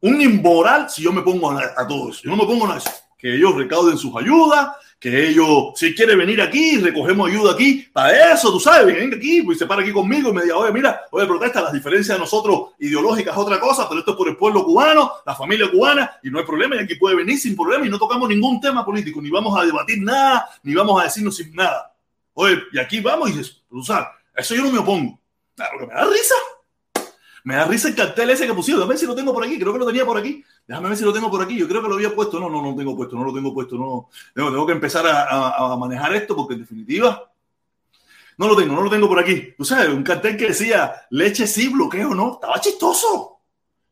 un 0.00 0.20
inmoral 0.20 0.90
si 0.90 1.02
yo 1.02 1.12
me 1.12 1.22
pongo 1.22 1.50
a, 1.52 1.86
todo 1.86 2.10
eso. 2.10 2.22
Yo 2.24 2.30
no 2.30 2.36
me 2.36 2.44
pongo 2.44 2.64
a 2.64 2.68
nada 2.68 2.80
de 2.80 2.90
eso. 2.90 2.98
Que 3.16 3.36
ellos 3.36 3.54
recauden 3.54 3.96
sus 3.96 4.14
ayudas, 4.16 4.72
que 4.98 5.28
ellos, 5.28 5.72
si 5.76 5.94
quiere 5.94 6.16
venir 6.16 6.40
aquí, 6.40 6.78
recogemos 6.78 7.28
ayuda 7.28 7.52
aquí, 7.52 7.88
para 7.92 8.32
eso, 8.32 8.52
tú 8.52 8.60
sabes, 8.60 8.86
venga 8.86 9.16
aquí, 9.16 9.42
pues 9.42 9.58
se 9.58 9.66
para 9.66 9.82
aquí 9.82 9.92
conmigo 9.92 10.30
y 10.30 10.32
me 10.32 10.42
diga, 10.42 10.56
oye, 10.56 10.72
mira, 10.72 11.02
oye, 11.10 11.26
protesta, 11.26 11.60
las 11.60 11.72
diferencias 11.72 12.16
de 12.16 12.20
nosotros 12.20 12.70
ideológicas 12.78 13.34
es 13.34 13.38
otra 13.40 13.58
cosa, 13.58 13.88
pero 13.88 13.98
esto 13.98 14.12
es 14.12 14.16
por 14.16 14.28
el 14.28 14.36
pueblo 14.36 14.64
cubano, 14.64 15.10
la 15.26 15.34
familia 15.34 15.68
cubana, 15.70 16.08
y 16.22 16.30
no 16.30 16.38
hay 16.38 16.44
problema, 16.44 16.76
y 16.76 16.80
aquí 16.80 16.94
puede 16.94 17.16
venir 17.16 17.36
sin 17.36 17.56
problema, 17.56 17.84
y 17.84 17.90
no 17.90 17.98
tocamos 17.98 18.28
ningún 18.28 18.60
tema 18.60 18.84
político, 18.84 19.20
ni 19.20 19.28
vamos 19.28 19.56
a 19.58 19.64
debatir 19.64 20.00
nada, 20.02 20.48
ni 20.62 20.72
vamos 20.72 21.00
a 21.00 21.04
decirnos 21.04 21.36
sin 21.36 21.52
nada. 21.52 21.92
Oye, 22.34 22.58
y 22.72 22.78
aquí 22.78 23.00
vamos, 23.00 23.30
y 23.30 23.40
eso, 23.40 23.54
tú 23.68 23.82
eso 24.34 24.54
yo 24.54 24.62
no 24.62 24.72
me 24.72 24.78
opongo. 24.78 25.20
Claro 25.54 25.78
que 25.78 25.86
me 25.86 25.94
da 25.94 26.04
risa. 26.04 26.34
Me 27.44 27.56
da 27.56 27.64
risa 27.64 27.88
el 27.88 27.94
cartel 27.94 28.30
ese 28.30 28.46
que 28.46 28.54
pusieron. 28.54 28.80
Déjame 28.80 28.92
ver 28.92 28.98
si 28.98 29.06
lo 29.06 29.14
tengo 29.14 29.34
por 29.34 29.44
aquí. 29.44 29.58
Creo 29.58 29.72
que 29.72 29.78
lo 29.78 29.86
tenía 29.86 30.06
por 30.06 30.16
aquí. 30.16 30.44
Déjame 30.66 30.88
ver 30.88 30.98
si 30.98 31.04
lo 31.04 31.12
tengo 31.12 31.30
por 31.30 31.42
aquí. 31.42 31.58
Yo 31.58 31.68
creo 31.68 31.82
que 31.82 31.88
lo 31.88 31.94
había 31.94 32.14
puesto. 32.14 32.38
No, 32.38 32.48
no, 32.48 32.62
no 32.62 32.70
lo 32.70 32.76
tengo 32.76 32.96
puesto. 32.96 33.16
No 33.16 33.24
lo 33.24 33.34
tengo 33.34 33.52
puesto. 33.52 33.76
No. 33.76 34.08
Tengo, 34.34 34.66
que 34.66 34.72
empezar 34.72 35.04
a, 35.06 35.76
manejar 35.76 36.14
esto 36.14 36.36
porque 36.36 36.54
en 36.54 36.60
definitiva 36.60 37.30
no 38.38 38.48
lo 38.48 38.56
tengo. 38.56 38.74
No 38.74 38.82
lo 38.82 38.90
tengo 38.90 39.08
por 39.08 39.18
aquí. 39.18 39.54
Tú 39.56 39.64
sabes, 39.64 39.88
un 39.88 40.04
cartel 40.04 40.36
que 40.36 40.48
decía 40.48 40.92
leche 41.10 41.46
sí, 41.46 41.68
bloqueo 41.68 42.14
no. 42.14 42.34
Estaba 42.34 42.60
chistoso. 42.60 43.40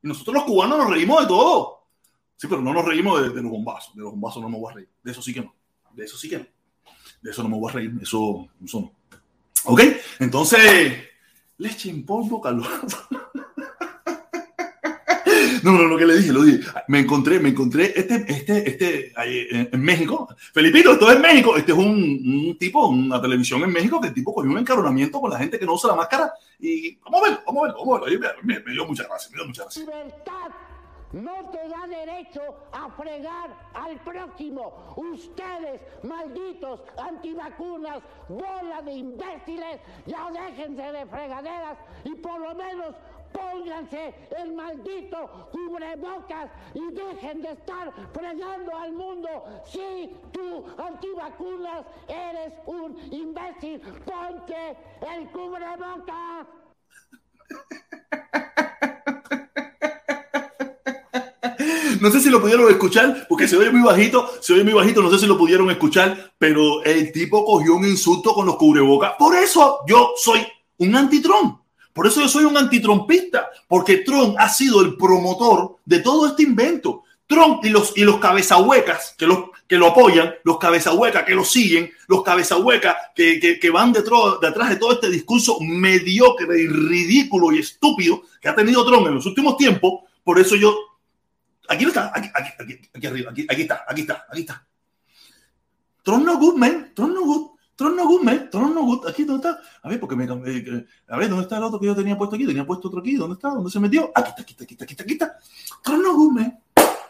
Y 0.03 0.09
nosotros 0.09 0.35
los 0.35 0.45
cubanos 0.45 0.79
nos 0.79 0.91
reímos 0.91 1.21
de 1.21 1.27
todo. 1.27 1.89
Sí, 2.37 2.47
pero 2.47 2.63
no 2.63 2.73
nos 2.73 2.85
reímos 2.85 3.21
de, 3.21 3.31
de 3.31 3.43
los 3.43 3.51
bombazos. 3.51 3.95
De 3.95 4.03
los 4.03 4.13
bombazos 4.13 4.41
no 4.41 4.49
me 4.49 4.59
voy 4.59 4.71
a 4.71 4.75
reír. 4.77 4.89
De 5.03 5.11
eso 5.11 5.21
sí 5.21 5.35
que 5.35 5.41
no. 5.41 5.55
De 5.93 6.05
eso 6.05 6.17
sí 6.17 6.31
que 6.31 6.39
no. 6.39 6.47
De 7.21 7.31
eso 7.33 7.43
no 7.43 7.49
me 7.49 7.59
voy 7.59 7.69
a 7.69 7.75
reír. 7.75 7.93
Eso, 8.01 8.49
eso 8.65 8.81
no. 8.81 9.00
¿Ok? 9.65 9.83
Entonces, 10.19 10.95
leche 11.59 11.91
en 11.91 12.05
polvo, 12.05 12.41
Carlos. 12.41 12.69
No, 15.63 15.73
no, 15.73 15.85
lo 15.85 15.99
que 15.99 16.07
le 16.07 16.17
dije, 16.17 16.33
lo 16.33 16.43
dije. 16.43 16.67
Me 16.89 17.01
encontré, 17.01 17.39
me 17.39 17.51
encontré 17.51 17.93
este, 17.95 18.25
este, 18.29 18.71
este, 18.71 19.13
ahí, 19.17 19.47
en 19.51 19.81
México. 19.81 20.29
Felipito, 20.53 20.93
esto 20.93 21.11
es 21.11 21.21
México. 21.21 21.57
Este 21.57 21.73
es 21.73 21.79
un, 21.79 22.57
tipo, 22.59 22.87
una 22.87 23.21
televisión 23.21 23.63
en 23.63 23.73
México 23.73 24.01
que 24.01 24.09
el 24.09 24.15
tipo 24.15 24.35
cogió 24.35 24.51
un 24.51 24.59
encaronamiento 24.59 25.21
con 25.21 25.31
la 25.31 25.39
gente 25.39 25.59
que 25.59 25.67
no 25.67 25.75
usa 25.75 25.91
la 25.91 25.97
máscara. 25.97 26.33
Y 26.59 26.97
vamos 26.97 27.21
a 27.21 27.31
ver, 27.31 27.41
vamos 27.47 27.63
a 27.63 27.67
ver, 27.67 27.75
vamos 27.77 28.01
a 28.01 28.05
ver. 28.05 28.21
Me, 28.43 28.61
me 28.61 28.73
dio 28.73 28.87
muchas 28.87 29.07
gracias, 29.07 29.31
me 29.33 29.39
dio 29.39 29.47
muchas 29.47 29.65
gracias. 29.67 30.70
No 31.13 31.51
te 31.51 31.69
da 31.69 31.87
derecho 31.89 32.41
a 32.73 32.89
fregar 32.91 33.51
al 33.75 33.99
próximo. 34.01 34.95
Ustedes, 34.97 35.81
malditos 36.05 36.83
antivacunas, 36.97 38.01
bola 38.29 38.81
de 38.83 38.93
imbéciles, 38.93 39.81
ya 40.07 40.31
déjense 40.31 40.93
de 40.93 41.07
fregaderas 41.07 41.79
y 42.05 42.15
por 42.15 42.41
lo 42.41 42.55
menos 42.55 42.95
pónganse 43.33 44.15
el 44.39 44.53
maldito 44.53 45.49
cubrebocas 45.53 46.51
y 46.75 46.93
dejen 46.93 47.43
de 47.43 47.53
estar 47.53 47.93
fregando 48.13 48.77
al 48.77 48.93
mundo. 48.93 49.63
Si 49.65 50.17
tú, 50.33 50.65
antivacunas, 50.79 51.87
eres 52.07 52.53
un 52.67 52.97
imbécil, 53.13 53.81
ponte 54.05 54.77
el 55.13 55.31
cubrebocas. 55.31 56.47
No 62.01 62.11
sé 62.11 62.21
si 62.21 62.31
lo 62.31 62.41
pudieron 62.41 62.71
escuchar, 62.71 63.27
porque 63.29 63.47
se 63.47 63.57
oye 63.57 63.71
muy 63.71 63.83
bajito, 63.83 64.31
se 64.41 64.55
oye 64.55 64.65
muy 64.65 64.73
bajito, 64.73 65.03
no 65.03 65.11
sé 65.11 65.19
si 65.19 65.27
lo 65.27 65.37
pudieron 65.37 65.71
escuchar, 65.71 66.33
pero 66.39 66.83
el 66.83 67.13
tipo 67.13 67.45
cogió 67.45 67.75
un 67.75 67.85
insulto 67.85 68.33
con 68.33 68.47
los 68.47 68.57
cubrebocas. 68.57 69.13
Por 69.19 69.37
eso 69.37 69.81
yo 69.87 70.13
soy 70.17 70.41
un 70.79 70.97
antitrón. 70.97 71.61
Por 71.93 72.07
eso 72.07 72.21
yo 72.23 72.29
soy 72.29 72.45
un 72.45 72.57
antitrompista, 72.57 73.51
porque 73.69 73.99
Trump 73.99 74.37
ha 74.39 74.49
sido 74.49 74.81
el 74.81 74.97
promotor 74.97 75.77
de 75.85 75.99
todo 75.99 76.29
este 76.29 76.45
invento. 76.45 77.03
Trump 77.27 77.65
y 77.65 77.69
los, 77.69 77.97
y 77.97 78.03
los 78.03 78.17
cabezahuecas 78.17 79.15
que, 79.17 79.29
que 79.69 79.77
lo 79.77 79.87
apoyan, 79.89 80.35
los 80.43 80.59
cabezahuecas 80.59 81.25
que 81.25 81.35
lo 81.35 81.45
siguen, 81.45 81.91
los 82.09 82.23
cabezahuecas 82.23 82.97
que, 83.15 83.59
que, 83.61 83.71
van 83.71 83.93
detrás, 83.93 84.41
detrás 84.41 84.71
de 84.71 84.77
todo 84.77 84.93
este 84.93 85.11
discurso 85.11 85.59
mediocre 85.61 86.61
y 86.61 86.67
ridículo 86.67 87.53
y 87.53 87.61
estúpido 87.61 88.23
que 88.41 88.49
ha 88.49 88.55
tenido 88.55 88.85
Trump 88.85 89.07
en 89.07 89.15
los 89.15 89.27
últimos 89.27 89.57
tiempos. 89.57 90.01
Por 90.25 90.41
eso 90.41 90.57
yo 90.57 90.77
Aquí 91.71 91.85
no 91.85 91.91
está, 91.91 92.11
aquí, 92.13 92.29
aquí, 92.35 92.81
aquí, 92.93 93.07
arriba, 93.07 93.31
aquí, 93.31 93.47
aquí 93.49 93.63
está, 93.63 93.85
aquí 93.87 94.01
está, 94.01 94.27
aquí 94.29 94.41
está. 94.41 94.67
Tron 96.03 96.25
no 96.25 96.37
good, 96.37 96.57
man. 96.57 96.93
Tron 96.97 97.15
no 97.15 97.23
good. 97.23 97.51
Tron 97.77 97.95
no 97.95 98.05
good, 98.07 98.23
good. 98.85 99.09
Aquí, 99.09 99.23
¿dónde 99.23 99.49
está? 99.49 99.63
A 99.81 99.89
ver, 99.89 100.01
porque 100.01 100.17
me 100.17 100.25
eh, 100.25 100.85
A 101.09 101.17
ver, 101.17 101.29
¿dónde 101.29 101.45
está 101.45 101.59
el 101.59 101.63
otro 101.63 101.79
que 101.79 101.87
yo 101.87 101.95
tenía 101.95 102.19
puesto 102.19 102.35
aquí? 102.35 102.45
Tenía 102.45 102.67
puesto 102.67 102.89
otro 102.89 102.99
aquí. 102.99 103.15
¿Dónde 103.15 103.35
está? 103.35 103.51
¿Dónde 103.51 103.71
se 103.71 103.79
metió? 103.79 104.11
Aquí 104.13 104.31
está, 104.31 104.43
aquí 104.43 104.53
está, 104.53 104.65
aquí 104.65 104.75
está, 104.75 104.85
aquí 104.85 104.93
está, 104.95 105.03
aquí 105.05 105.13
está. 105.13 105.37
Tron 105.85 106.03
no 106.03 106.15
good, 106.15 106.33
man. 106.33 106.59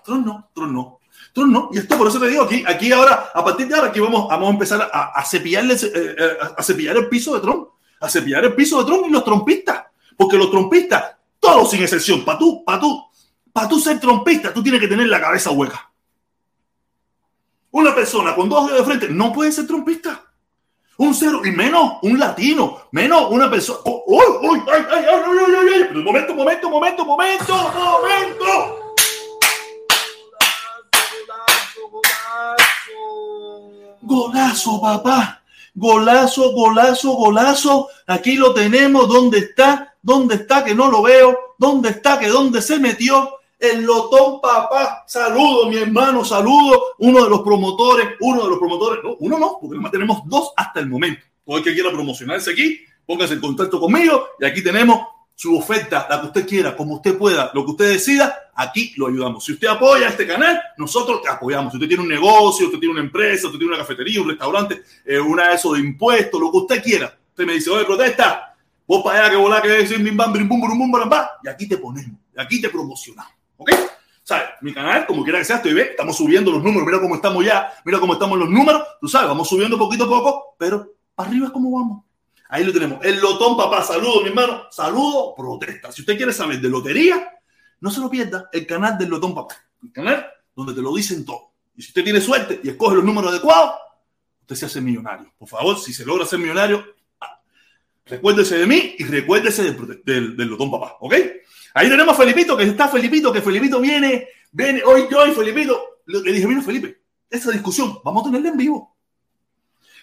Tron 0.04 0.26
no, 0.26 0.50
Tron 0.54 0.74
no. 0.74 1.00
No. 1.36 1.70
Y 1.72 1.78
esto, 1.78 1.96
por 1.96 2.08
eso 2.08 2.20
te 2.20 2.28
digo, 2.28 2.42
aquí, 2.42 2.62
aquí 2.66 2.92
ahora, 2.92 3.30
a 3.32 3.42
partir 3.42 3.66
de 3.66 3.74
ahora, 3.74 3.88
aquí 3.88 4.00
vamos, 4.00 4.28
vamos 4.28 4.48
a 4.48 4.52
empezar 4.52 4.90
a, 4.92 5.12
a 5.18 5.24
cepillarle, 5.24 5.74
eh, 5.74 6.16
a 6.54 6.62
cepillar 6.62 6.96
el 6.98 7.08
piso 7.08 7.34
de 7.34 7.40
Tron. 7.40 7.66
A 8.00 8.10
cepillar 8.10 8.44
el 8.44 8.54
piso 8.54 8.80
de 8.80 8.84
Tron 8.84 9.06
y 9.06 9.10
los 9.10 9.24
trompistas. 9.24 9.84
Porque 10.16 10.36
los 10.36 10.50
trompistas, 10.50 11.16
todos 11.38 11.70
sin 11.70 11.82
excepción, 11.82 12.24
para 12.24 12.38
tú, 12.38 12.62
para 12.62 12.80
tú, 12.80 13.09
para 13.60 13.68
tú 13.68 13.78
ser 13.78 14.00
trompista, 14.00 14.54
tú 14.54 14.62
tienes 14.62 14.80
que 14.80 14.88
tener 14.88 15.06
la 15.06 15.20
cabeza 15.20 15.50
hueca. 15.50 15.92
Una 17.72 17.94
persona 17.94 18.34
con 18.34 18.48
dos 18.48 18.68
dedos 18.68 18.78
de 18.78 18.86
frente 18.86 19.08
no 19.10 19.34
puede 19.34 19.52
ser 19.52 19.66
trompista. 19.66 20.24
Un 20.96 21.14
cero, 21.14 21.42
y 21.44 21.50
menos 21.50 21.98
un 22.00 22.18
latino, 22.18 22.88
menos 22.92 23.30
una 23.30 23.50
persona. 23.50 23.80
¡Oh, 23.84 24.02
oh, 24.06 24.40
oh, 24.42 24.54
ay, 24.54 24.62
ay, 24.90 25.04
ay, 25.04 25.88
ay! 25.92 26.02
Momento, 26.02 26.34
momento, 26.34 26.70
momento, 26.70 27.04
momento, 27.04 27.84
momento. 27.84 28.78
Golazo, 34.00 34.80
papá. 34.80 35.42
Golazo, 35.74 36.52
golazo, 36.52 37.12
golazo. 37.12 37.88
Aquí 38.06 38.36
lo 38.36 38.54
tenemos. 38.54 39.06
¿Dónde 39.06 39.38
está? 39.38 39.94
¿Dónde 40.00 40.36
está 40.36 40.64
que 40.64 40.74
no 40.74 40.90
lo 40.90 41.02
veo? 41.02 41.54
¿Dónde 41.58 41.90
está 41.90 42.18
que 42.18 42.28
dónde 42.28 42.62
se 42.62 42.78
metió? 42.78 43.39
El 43.60 43.82
Lotón 43.82 44.40
Papá. 44.40 45.04
Saludo, 45.06 45.68
mi 45.68 45.76
hermano, 45.76 46.24
saludo. 46.24 46.94
Uno 46.98 47.24
de 47.24 47.30
los 47.30 47.42
promotores, 47.42 48.08
uno 48.20 48.44
de 48.44 48.48
los 48.48 48.58
promotores, 48.58 49.04
no, 49.04 49.16
uno 49.20 49.38
no, 49.38 49.58
porque 49.60 49.76
además 49.76 49.92
tenemos 49.92 50.22
dos 50.24 50.52
hasta 50.56 50.80
el 50.80 50.88
momento. 50.88 51.22
Todo 51.44 51.58
el 51.58 51.64
que 51.64 51.74
quiera 51.74 51.90
promocionarse 51.90 52.52
aquí, 52.52 52.80
póngase 53.06 53.34
en 53.34 53.40
contacto 53.40 53.78
conmigo 53.78 54.28
y 54.40 54.44
aquí 54.46 54.62
tenemos 54.62 55.00
su 55.34 55.56
oferta, 55.56 56.06
la 56.08 56.20
que 56.20 56.26
usted 56.26 56.46
quiera, 56.46 56.76
como 56.76 56.96
usted 56.96 57.16
pueda, 57.16 57.50
lo 57.54 57.64
que 57.64 57.70
usted 57.70 57.92
decida, 57.92 58.50
aquí 58.54 58.92
lo 58.96 59.06
ayudamos. 59.06 59.42
Si 59.42 59.52
usted 59.52 59.68
apoya 59.68 60.08
este 60.08 60.26
canal, 60.26 60.60
nosotros 60.76 61.22
te 61.22 61.30
apoyamos. 61.30 61.72
Si 61.72 61.78
usted 61.78 61.88
tiene 61.88 62.02
un 62.02 62.10
negocio, 62.10 62.66
usted 62.66 62.78
tiene 62.78 62.92
una 62.92 63.02
empresa, 63.02 63.46
usted 63.46 63.58
tiene 63.58 63.72
una 63.72 63.82
cafetería, 63.82 64.20
un 64.20 64.28
restaurante, 64.28 64.82
eh, 65.04 65.18
una 65.18 65.48
de 65.48 65.54
esos 65.54 65.72
de 65.72 65.80
impuestos, 65.80 66.38
lo 66.38 66.50
que 66.50 66.58
usted 66.58 66.82
quiera. 66.82 67.18
Usted 67.30 67.46
me 67.46 67.54
dice, 67.54 67.70
oye, 67.70 67.86
protesta, 67.86 68.54
vos 68.86 69.02
para 69.02 69.20
allá 69.20 69.30
que 69.30 69.36
volá, 69.36 69.62
que 69.62 69.80
es 69.80 70.02
bim 70.02 70.14
bam, 70.14 70.30
bim 70.30 70.46
bum, 70.46 70.60
bum, 70.60 70.78
bum, 70.78 71.08
bam, 71.08 71.26
y 71.42 71.48
aquí 71.48 71.66
te 71.66 71.78
ponemos, 71.78 72.20
y 72.36 72.40
aquí 72.40 72.60
te 72.60 72.68
promocionamos. 72.68 73.39
¿Ok? 73.60 73.70
¿Sabes? 74.22 74.48
Mi 74.62 74.72
canal, 74.72 75.06
como 75.06 75.22
quiera 75.22 75.38
que 75.38 75.44
sea, 75.44 75.56
estoy 75.56 75.74
bien, 75.74 75.88
estamos 75.90 76.16
subiendo 76.16 76.50
los 76.50 76.62
números, 76.62 76.86
mira 76.86 76.98
cómo 76.98 77.14
estamos 77.14 77.44
ya, 77.44 77.70
mira 77.84 78.00
cómo 78.00 78.14
estamos 78.14 78.38
los 78.38 78.48
números, 78.48 78.82
tú 78.98 79.06
sabes, 79.06 79.28
vamos 79.28 79.46
subiendo 79.48 79.76
poquito 79.76 80.04
a 80.04 80.08
poco, 80.08 80.54
pero 80.58 80.94
arriba 81.16 81.46
es 81.46 81.52
como 81.52 81.70
vamos. 81.70 82.04
Ahí 82.48 82.64
lo 82.64 82.72
tenemos. 82.72 83.04
El 83.04 83.20
Lotón, 83.20 83.58
papá, 83.58 83.82
saludo, 83.82 84.22
mi 84.22 84.28
hermano, 84.28 84.62
saludo, 84.70 85.34
protesta. 85.36 85.92
Si 85.92 86.00
usted 86.00 86.16
quiere 86.16 86.32
saber 86.32 86.58
de 86.58 86.70
lotería, 86.70 87.38
no 87.80 87.90
se 87.90 88.00
lo 88.00 88.08
pierda, 88.08 88.48
el 88.50 88.66
canal 88.66 88.96
del 88.96 89.10
Lotón, 89.10 89.34
papá. 89.34 89.56
El 89.82 89.92
canal 89.92 90.26
donde 90.56 90.72
te 90.72 90.80
lo 90.80 90.94
dicen 90.94 91.24
todo. 91.24 91.52
Y 91.76 91.82
si 91.82 91.88
usted 91.88 92.02
tiene 92.02 92.20
suerte 92.20 92.60
y 92.64 92.70
escoge 92.70 92.96
los 92.96 93.04
números 93.04 93.30
adecuados, 93.30 93.74
usted 94.40 94.56
se 94.56 94.66
hace 94.66 94.80
millonario. 94.80 95.32
Por 95.38 95.48
favor, 95.48 95.78
si 95.78 95.92
se 95.92 96.06
logra 96.06 96.24
ser 96.24 96.38
millonario, 96.38 96.82
recuérdese 98.06 98.56
de 98.56 98.66
mí 98.66 98.94
y 98.98 99.04
recuérdese 99.04 99.64
del, 99.64 100.02
del, 100.02 100.36
del 100.36 100.48
Lotón, 100.48 100.70
papá, 100.70 100.96
¿ok? 101.00 101.14
Ahí 101.74 101.88
tenemos 101.88 102.14
a 102.14 102.20
Felipito, 102.20 102.56
que 102.56 102.64
está 102.64 102.88
Felipito, 102.88 103.32
que 103.32 103.42
Felipito 103.42 103.80
viene, 103.80 104.28
viene 104.52 104.82
hoy 104.82 105.06
yo 105.10 105.26
y 105.26 105.32
Felipito. 105.32 106.00
Le 106.06 106.32
dije, 106.32 106.46
mira, 106.46 106.62
Felipe, 106.62 107.02
esta 107.28 107.50
discusión 107.50 108.00
vamos 108.04 108.22
a 108.22 108.26
tenerla 108.26 108.48
en 108.48 108.56
vivo. 108.56 108.96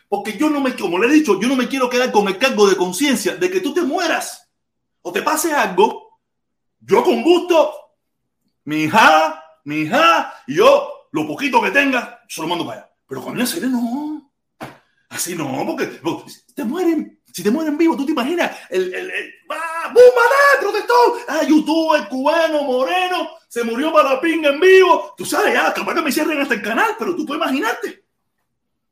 Porque 0.08 0.38
yo 0.38 0.50
no 0.50 0.62
me, 0.62 0.76
como 0.76 0.98
le 0.98 1.08
he 1.08 1.12
dicho, 1.12 1.40
yo 1.40 1.48
no 1.50 1.56
me 1.56 1.68
quiero 1.68 1.90
quedar 1.90 2.12
con 2.12 2.28
el 2.28 2.38
cargo 2.38 2.68
de 2.70 2.78
conciencia 2.78 3.36
de 3.36 3.52
que 3.52 3.60
tú 3.60 3.74
te 3.74 3.82
mueras 3.82 4.50
o 5.02 5.12
te 5.12 5.22
pase 5.22 5.54
algo. 5.54 6.20
Yo 6.80 7.04
con 7.04 7.22
gusto, 7.24 7.74
mi 8.64 8.84
hija, 8.84 9.44
mi 9.66 9.80
hija, 9.80 10.34
y 10.48 10.56
yo, 10.56 11.10
lo 11.12 11.28
poquito 11.28 11.62
que 11.62 11.72
tenga, 11.72 12.24
se 12.30 12.42
lo 12.42 12.48
mando 12.48 12.66
para 12.66 12.82
allá. 12.82 12.92
Pero 13.06 13.22
con 13.22 13.40
ese 13.42 13.60
no. 13.68 14.32
Así 15.10 15.36
no, 15.36 15.66
porque, 15.66 15.88
porque 15.88 16.32
te 16.56 16.64
mueren. 16.64 17.17
Si 17.32 17.44
te 17.44 17.52
mueren 17.52 17.78
vivo, 17.78 17.96
tú 17.96 18.06
te 18.06 18.14
imaginas 18.14 18.58
el, 18.70 18.94
el, 18.94 19.12
el 19.12 19.34
¡ah! 19.50 19.92
¡Bum, 19.94 20.04
protestó! 20.60 20.94
¡Ah, 21.28 21.44
youtuber 21.44 22.08
cubano, 22.08 22.64
moreno! 22.64 23.30
Se 23.48 23.64
murió 23.64 23.94
para 23.94 24.14
la 24.14 24.22
pinga 24.22 24.50
en 24.50 24.60
vivo. 24.60 25.14
Tú 25.18 25.26
sabes, 25.26 25.54
ya, 25.54 25.74
capaz 25.74 25.94
que 25.94 26.02
me 26.02 26.12
cierren 26.12 26.42
hasta 26.42 26.56
el 26.56 26.62
canal, 26.62 26.96
pero 26.98 27.16
tú 27.16 27.26
puedes 27.26 27.42
imaginarte. 27.42 28.04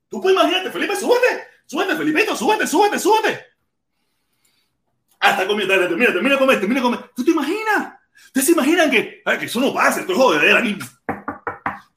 Tú 0.07 0.21
puedes 0.21 0.37
imaginarte, 0.37 0.71
Felipe, 0.71 0.95
súbete, 0.95 1.47
súbete, 1.65 1.95
Felipito, 1.95 2.35
súbete, 2.35 2.67
súbete, 2.67 2.99
súbete. 2.99 3.45
Hasta 5.19 5.47
comiendo, 5.47 5.73
mira, 5.95 6.13
termina 6.13 6.33
de 6.33 6.39
comer, 6.39 6.59
termina 6.59 6.81
de 6.81 6.83
comer. 6.83 7.11
¿Tú 7.15 7.25
te 7.25 7.31
imaginas? 7.31 7.93
¿Ustedes 8.27 8.45
se 8.45 8.51
imaginan 8.51 8.91
que, 8.91 9.21
ay, 9.25 9.37
que 9.39 9.45
eso 9.45 9.59
no 9.59 9.73
pasa? 9.73 10.01
Esto 10.01 10.11
es 10.11 10.17
joder 10.17 10.55
aquí. 10.55 10.77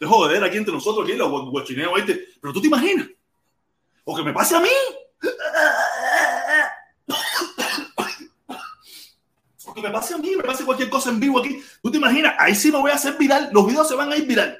Esto 0.00 0.30
es 0.30 0.42
aquí 0.42 0.56
entre 0.56 0.72
nosotros, 0.72 1.06
aquí 1.06 1.16
los 1.16 1.50
guachineos, 1.50 1.98
este. 1.98 2.28
Pero 2.40 2.52
tú 2.52 2.60
te 2.60 2.68
imaginas. 2.68 3.06
O 4.04 4.16
que 4.16 4.22
me 4.22 4.32
pase 4.32 4.56
a 4.56 4.60
mí. 4.60 4.68
Me 9.82 9.90
pase 9.90 10.14
a 10.14 10.18
mí, 10.18 10.36
me 10.36 10.42
pase 10.42 10.64
cualquier 10.64 10.88
cosa 10.88 11.10
en 11.10 11.20
vivo 11.20 11.38
aquí. 11.38 11.62
¿Tú 11.82 11.90
te 11.90 11.98
imaginas? 11.98 12.34
Ahí 12.38 12.54
sí 12.54 12.70
me 12.70 12.78
voy 12.78 12.90
a 12.90 12.94
hacer 12.94 13.16
viral. 13.16 13.50
Los 13.52 13.66
videos 13.66 13.88
se 13.88 13.94
van 13.94 14.12
a 14.12 14.16
ir 14.16 14.26
viral. 14.26 14.58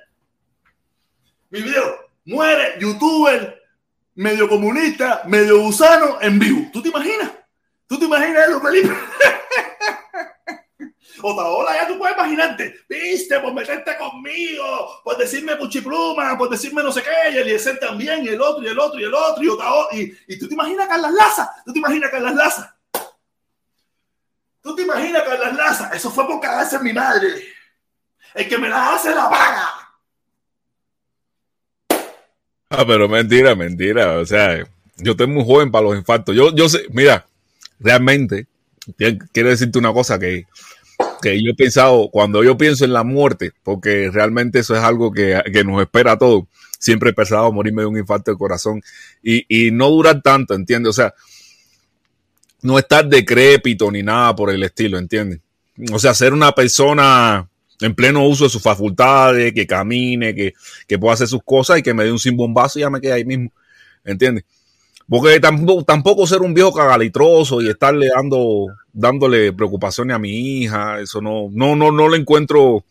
Mi 1.51 1.63
video, 1.63 2.11
muere 2.25 2.75
youtuber, 2.79 3.63
medio 4.15 4.49
comunista, 4.49 5.23
medio 5.27 5.61
gusano 5.61 6.19
en 6.21 6.39
vivo. 6.39 6.69
¿Tú 6.73 6.83
te 6.83 6.89
imaginas? 6.89 7.31
¿Tú 7.87 7.99
te 7.99 8.05
imaginas 8.05 8.49
eso, 8.49 8.61
Felipe? 8.61 8.95
Otaola, 11.23 11.75
ya 11.75 11.89
tú 11.89 11.99
puedes 11.99 12.17
imaginarte, 12.17 12.75
viste, 12.89 13.41
por 13.41 13.53
meterte 13.53 13.97
conmigo, 13.97 15.01
por 15.03 15.17
decirme 15.17 15.57
puchipluma, 15.57 16.37
por 16.39 16.49
decirme 16.49 16.83
no 16.83 16.93
sé 16.93 17.03
qué, 17.03 17.35
y 17.35 17.39
Eliezer 17.39 17.79
también, 17.79 18.25
y 18.25 18.29
el 18.29 18.41
otro, 18.41 18.63
y 18.63 18.69
el 18.69 18.79
otro, 18.79 19.01
y 19.01 19.05
el 19.05 19.15
otro, 19.15 19.43
y 19.43 19.49
Otaola, 19.49 19.89
y, 19.93 20.13
y 20.29 20.39
tú 20.39 20.47
te 20.47 20.55
imaginas 20.55 20.87
a 20.87 20.89
Carlas 20.89 21.13
Laza, 21.13 21.51
tú 21.65 21.73
te 21.73 21.79
imaginas 21.79 22.09
a 22.09 22.13
Carlas 22.13 22.35
Laza. 22.35 22.78
Tú 24.69 24.77
te 24.77 24.83
imaginas 24.83 25.23
Carlas 25.23 25.57
Laza, 25.57 25.91
eso 25.95 26.11
fue 26.11 26.27
por 26.27 26.41
cagarse 26.41 26.77
en 26.77 26.83
mi 26.83 26.93
madre. 26.93 27.27
El 28.35 28.47
que 28.47 28.59
me 28.59 28.69
la 28.69 28.95
hace 28.95 29.15
la 29.15 29.31
paga. 29.31 29.67
Ah, 32.69 32.85
pero 32.87 33.09
mentira, 33.09 33.55
mentira. 33.55 34.19
O 34.19 34.27
sea, 34.27 34.59
yo 34.99 35.13
estoy 35.13 35.27
muy 35.27 35.43
joven 35.43 35.71
para 35.71 35.87
los 35.87 35.97
infartos. 35.97 36.37
Yo, 36.37 36.55
yo 36.55 36.69
sé, 36.69 36.85
mira, 36.91 37.27
realmente, 37.81 38.47
quiero 39.33 39.49
decirte 39.49 39.79
una 39.79 39.95
cosa 39.95 40.19
que, 40.19 40.45
que 41.23 41.43
yo 41.43 41.53
he 41.53 41.55
pensado, 41.55 42.11
cuando 42.11 42.45
yo 42.45 42.59
pienso 42.59 42.85
en 42.85 42.93
la 42.93 43.05
muerte, 43.05 43.53
porque 43.63 44.11
realmente 44.13 44.59
eso 44.59 44.77
es 44.77 44.83
algo 44.83 45.11
que, 45.13 45.43
que 45.51 45.65
nos 45.65 45.81
espera 45.81 46.13
a 46.13 46.19
todos, 46.19 46.45
siempre 46.79 47.09
he 47.09 47.15
pensado 47.15 47.51
morirme 47.53 47.81
de 47.81 47.89
un 47.89 47.97
infarto 47.97 48.33
de 48.33 48.37
corazón 48.37 48.83
y, 49.23 49.47
y 49.49 49.71
no 49.71 49.89
durar 49.89 50.21
tanto, 50.21 50.53
¿entiendes? 50.53 50.91
O 50.91 50.93
sea, 50.93 51.15
no 52.63 52.79
estar 52.79 53.07
decrépito 53.07 53.91
ni 53.91 54.03
nada 54.03 54.35
por 54.35 54.51
el 54.51 54.63
estilo, 54.63 54.99
¿entiendes? 54.99 55.41
O 55.93 55.99
sea, 55.99 56.15
ser 56.15 56.33
una 56.33 56.53
persona 56.53 57.49
en 57.81 57.95
pleno 57.95 58.27
uso 58.27 58.45
de 58.45 58.51
sus 58.51 58.63
facultades, 58.63 59.53
que 59.53 59.67
camine, 59.67 60.35
que, 60.35 60.55
que 60.87 60.99
pueda 60.99 61.15
hacer 61.15 61.29
sus 61.29 61.43
cosas 61.45 61.79
y 61.79 61.83
que 61.83 61.95
me 61.95 62.05
dé 62.05 62.13
un 62.13 62.19
sin 62.19 62.37
bombazo 62.37 62.79
y 62.79 62.83
ya 62.83 62.91
me 62.91 63.01
quede 63.01 63.13
ahí 63.13 63.25
mismo, 63.25 63.53
¿entiendes? 64.05 64.45
Porque 65.09 65.41
tampoco, 65.41 65.85
tampoco 65.85 66.27
ser 66.27 66.43
un 66.43 66.53
viejo 66.53 66.73
cagalitroso 66.73 67.63
y 67.63 67.69
estarle 67.69 68.09
dando, 68.15 68.67
dándole 68.93 69.53
preocupaciones 69.55 70.15
a 70.15 70.19
mi 70.19 70.63
hija, 70.63 71.01
eso 71.01 71.23
no, 71.23 71.49
no, 71.51 71.77
no, 71.77 71.91
no 71.91 72.09
lo 72.09 72.17
encuentro, 72.17 72.85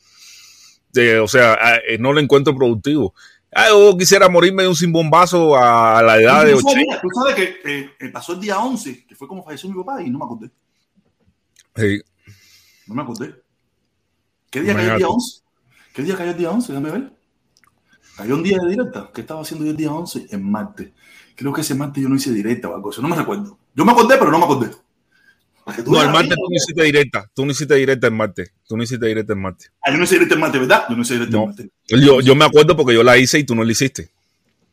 eh, 0.96 1.20
o 1.20 1.28
sea, 1.28 1.58
eh, 1.88 1.98
no 2.00 2.14
lo 2.14 2.20
encuentro 2.20 2.56
productivo. 2.56 3.14
Ah, 3.60 3.70
yo 3.70 3.98
quisiera 3.98 4.30
morirme 4.30 4.62
de 4.62 4.70
un 4.70 4.76
sin 4.76 4.92
bombazo 4.92 5.56
a 5.58 6.00
la 6.04 6.22
edad 6.22 6.46
de 6.46 6.54
80. 6.54 7.02
Tú 7.02 7.08
sabes 7.10 7.34
que 7.34 7.90
eh, 8.00 8.10
pasó 8.10 8.34
el 8.34 8.40
día 8.40 8.60
11, 8.60 9.08
que 9.08 9.16
fue 9.16 9.28
como 9.28 9.44
falleció 9.44 9.68
mi 9.68 9.76
papá 9.84 10.00
y 10.04 10.12
no 10.12 10.20
me 10.20 10.26
acordé. 10.26 10.52
Sí. 11.76 12.00
No 12.86 12.94
me 12.94 13.02
acordé. 13.02 13.34
¿Qué 14.52 14.62
día 14.62 14.76
cayó 14.76 14.92
el 14.92 14.98
día 15.00 15.08
11? 15.08 15.42
¿Qué 15.92 16.04
día 16.04 16.16
cayó 16.16 16.32
el 16.32 16.38
día 16.38 16.52
11? 16.52 16.72
Déjame 16.72 16.92
ver. 16.92 17.14
Cayó 18.16 18.36
un 18.36 18.44
día 18.44 18.60
de 18.62 18.70
directa. 18.70 19.10
¿Qué 19.12 19.22
estaba 19.22 19.42
haciendo 19.42 19.66
yo 19.66 19.72
el 19.72 19.78
día 19.78 19.92
11? 19.92 20.28
En 20.30 20.52
martes. 20.52 20.92
Creo 21.36 21.52
que 21.52 21.62
ese 21.62 21.74
martes 21.74 22.04
yo 22.04 22.10
no 22.10 22.16
hice 22.16 22.32
directa 22.32 22.70
o 22.70 22.76
algo 22.76 22.92
así. 22.92 23.02
No 23.02 23.08
me 23.08 23.16
recuerdo. 23.16 23.58
Yo 23.74 23.84
me 23.84 23.92
acordé, 23.92 24.18
pero 24.20 24.30
no 24.30 24.38
me 24.38 24.46
acordé. 24.46 24.70
No, 25.86 26.02
el 26.02 26.10
martes 26.12 26.36
tú 26.36 26.48
no 26.50 26.56
hiciste 26.56 26.84
directa. 26.84 27.30
Tú 27.34 27.46
no 27.46 27.52
hiciste 27.52 27.76
directa 27.76 28.08
el 28.08 28.14
martes. 28.14 28.52
Tú 28.68 28.78
no 28.78 28.84
hiciste 28.84 29.06
directa 29.06 29.34
el 29.34 29.40
martes. 29.40 29.72
Ah, 29.84 29.92
yo 29.92 29.98
no 29.98 30.04
hice 30.06 30.16
directa 30.16 30.36
el 30.36 30.40
martes, 30.42 30.62
¿verdad? 30.62 30.86
Yo 30.90 30.96
no 30.96 31.02
hice 31.02 31.14
directa 31.16 31.36
No. 31.38 31.42
el 31.44 31.48
martes. 31.50 31.68
Yo, 31.88 32.22
yo 32.22 32.36
me 32.36 32.46
acuerdo 32.46 32.76
porque 32.76 32.94
yo 32.94 33.04
la 33.04 33.18
hice 33.18 33.40
y 33.40 33.44
tú 33.44 33.54
no 33.56 33.64
la 33.64 33.72
hiciste. 33.72 34.10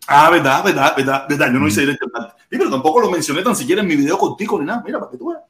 Ah, 0.06 0.30
verdad, 0.30 0.62
verdad, 0.64 0.94
verdad, 0.96 1.24
verdad. 1.28 1.46
Yo 1.52 1.58
no 1.58 1.66
hice 1.68 1.80
directa 1.80 2.04
el 2.06 2.12
martes. 2.12 2.34
Sí, 2.50 2.58
pero 2.58 2.70
tampoco 2.70 3.00
lo 3.00 3.10
mencioné 3.10 3.42
tan 3.42 3.56
siquiera 3.56 3.82
en 3.82 3.88
mi 3.88 3.96
video 3.96 4.16
contigo 4.18 4.58
ni 4.60 4.66
nada. 4.66 4.82
Mira, 4.84 4.98
para 5.00 5.10
que 5.10 5.18
tú 5.18 5.28
veas. 5.30 5.42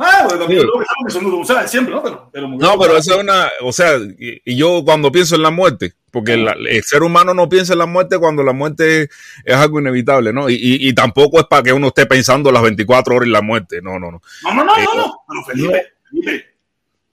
Ah, 0.00 0.26
también 0.28 0.60
Sí. 0.62 0.66
que 1.06 1.10
son- 1.44 1.68
siempre, 1.68 1.92
¿no? 1.94 2.02
Pero, 2.02 2.28
pero 2.32 2.48
No, 2.48 2.78
pero 2.78 2.96
eso 2.96 3.14
es 3.14 3.20
una, 3.20 3.48
o 3.62 3.72
sea, 3.72 3.96
y, 3.96 4.40
y 4.44 4.56
yo 4.56 4.82
cuando 4.84 5.10
pienso 5.10 5.34
en 5.34 5.42
la 5.42 5.50
muerte, 5.50 5.94
porque 6.12 6.36
la- 6.36 6.52
el 6.52 6.82
ser 6.84 7.02
humano 7.02 7.34
no 7.34 7.48
piensa 7.48 7.72
en 7.72 7.80
la 7.80 7.86
muerte 7.86 8.16
cuando 8.18 8.42
la 8.44 8.52
muerte 8.52 9.02
es, 9.02 9.08
es 9.44 9.54
algo 9.56 9.80
inevitable, 9.80 10.32
¿no? 10.32 10.48
Y, 10.48 10.54
y- 10.54 10.88
y 10.88 10.92
tampoco 10.94 11.40
es 11.40 11.46
para 11.46 11.64
que 11.64 11.72
uno 11.72 11.88
esté 11.88 12.06
pensando 12.06 12.52
las 12.52 12.62
24 12.62 13.16
horas 13.16 13.26
en 13.26 13.32
la 13.32 13.42
muerte, 13.42 13.82
no, 13.82 13.98
no, 13.98 14.12
no. 14.12 14.22
No, 14.44 14.54
no, 14.54 14.64
no, 14.64 14.76
Eh, 14.76 14.84
no, 14.84 14.94
no. 14.94 15.14
Pero 15.28 15.44
Felipe, 15.44 15.86
Felipe, 16.08 16.44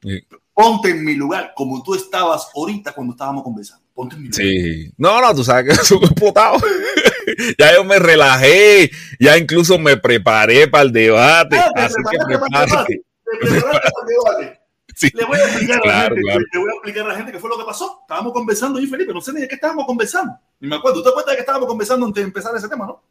Sí. 0.03 0.27
ponte 0.53 0.89
en 0.91 1.03
mi 1.03 1.15
lugar 1.15 1.53
como 1.55 1.81
tú 1.81 1.95
estabas 1.95 2.49
ahorita 2.55 2.93
cuando 2.93 3.13
estábamos 3.13 3.43
conversando. 3.43 3.83
Ponte. 3.95 4.17
Sí. 4.31 4.91
No, 4.97 5.21
no, 5.21 5.33
tú 5.33 5.43
sabes 5.43 5.65
que 5.65 5.81
eso 5.81 5.95
explotado. 6.03 6.57
ya 7.57 7.73
yo 7.73 7.83
me 7.85 7.97
relajé, 7.97 8.91
ya 9.19 9.37
incluso 9.37 9.79
me 9.79 9.95
preparé 9.97 10.67
para 10.67 10.83
el 10.83 10.91
debate. 10.91 11.55
Ah, 11.57 11.71
así 11.77 11.95
que 12.11 12.17
preparaste 12.25 12.75
para 12.75 12.83
el 12.83 12.89
prepárate. 12.89 12.93
debate. 12.93 13.03
Te 13.23 13.47
preparaste 13.47 13.91
para 13.91 14.07
el 14.07 14.43
debate. 14.43 14.61
Sí. 14.97 15.11
Le 15.13 15.25
voy 15.25 15.37
a 15.37 15.43
explicar 15.43 15.81
a 15.83 15.85
la 15.85 16.01
gente, 16.03 16.21
claro. 16.21 16.39
le 16.53 16.59
voy 16.59 16.69
a 16.69 16.73
explicar 16.75 17.03
a 17.03 17.07
la 17.09 17.15
gente 17.15 17.31
qué 17.33 17.39
fue 17.39 17.49
lo 17.49 17.57
que 17.57 17.65
pasó. 17.65 17.99
Estábamos 18.03 18.31
conversando 18.31 18.79
yo 18.79 18.85
y 18.85 18.87
Felipe, 18.87 19.13
no 19.13 19.19
sé 19.19 19.33
ni 19.33 19.41
de 19.41 19.47
qué 19.49 19.55
estábamos 19.55 19.85
conversando. 19.85 20.39
Ni 20.61 20.69
me 20.69 20.77
acuerdo. 20.77 20.99
¿Tú 20.99 21.03
te 21.03 21.09
acuerdas 21.09 21.31
de 21.31 21.35
que 21.35 21.41
estábamos 21.41 21.67
conversando 21.67 22.05
antes 22.05 22.23
de 22.23 22.27
empezar 22.27 22.55
ese 22.55 22.69
tema, 22.69 22.85
no? 22.85 23.03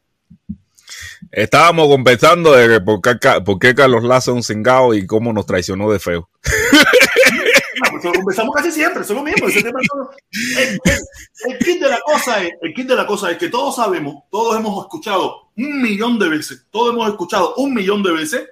Estábamos 1.30 1.89
conversando 1.89 2.53
de 2.55 2.80
por 2.80 3.03
qué, 3.03 3.18
por 3.45 3.59
qué 3.59 3.74
Carlos 3.74 4.03
Lazo 4.03 4.30
es 4.30 4.37
un 4.37 4.43
cingado 4.43 4.95
y 4.95 5.07
cómo 5.07 5.35
nos 5.35 5.45
traicionó 5.45 5.93
de 5.93 5.99
feo. 5.99 6.30
Lo 8.05 8.13
conversamos 8.13 8.55
casi 8.55 8.71
siempre, 8.73 9.03
eso 9.03 9.13
es 9.13 9.19
lo 9.19 9.25
mismo. 9.25 9.49
Ese 9.49 9.63
tema 9.63 9.81
el, 9.81 10.63
el- 10.63 10.81
el 11.47 11.59
kit 11.59 11.81
de 11.81 11.89
la 11.89 12.01
cosa 12.01 12.43
es, 12.43 12.53
el 12.63 12.73
kit 12.75 12.87
de 12.87 12.97
la 12.97 13.07
cosa 13.07 13.31
es 13.31 13.39
que 13.39 13.49
todos 13.49 13.77
sabemos, 13.77 14.25
todos 14.31 14.57
hemos 14.57 14.85
escuchado 14.85 15.51
un 15.57 15.83
millón 15.83 16.19
de 16.19 16.29
veces, 16.29 16.67
todos 16.71 16.93
hemos 16.93 17.09
escuchado 17.09 17.55
un 17.57 17.75
millón 17.75 18.03
de 18.03 18.13
veces. 18.13 18.49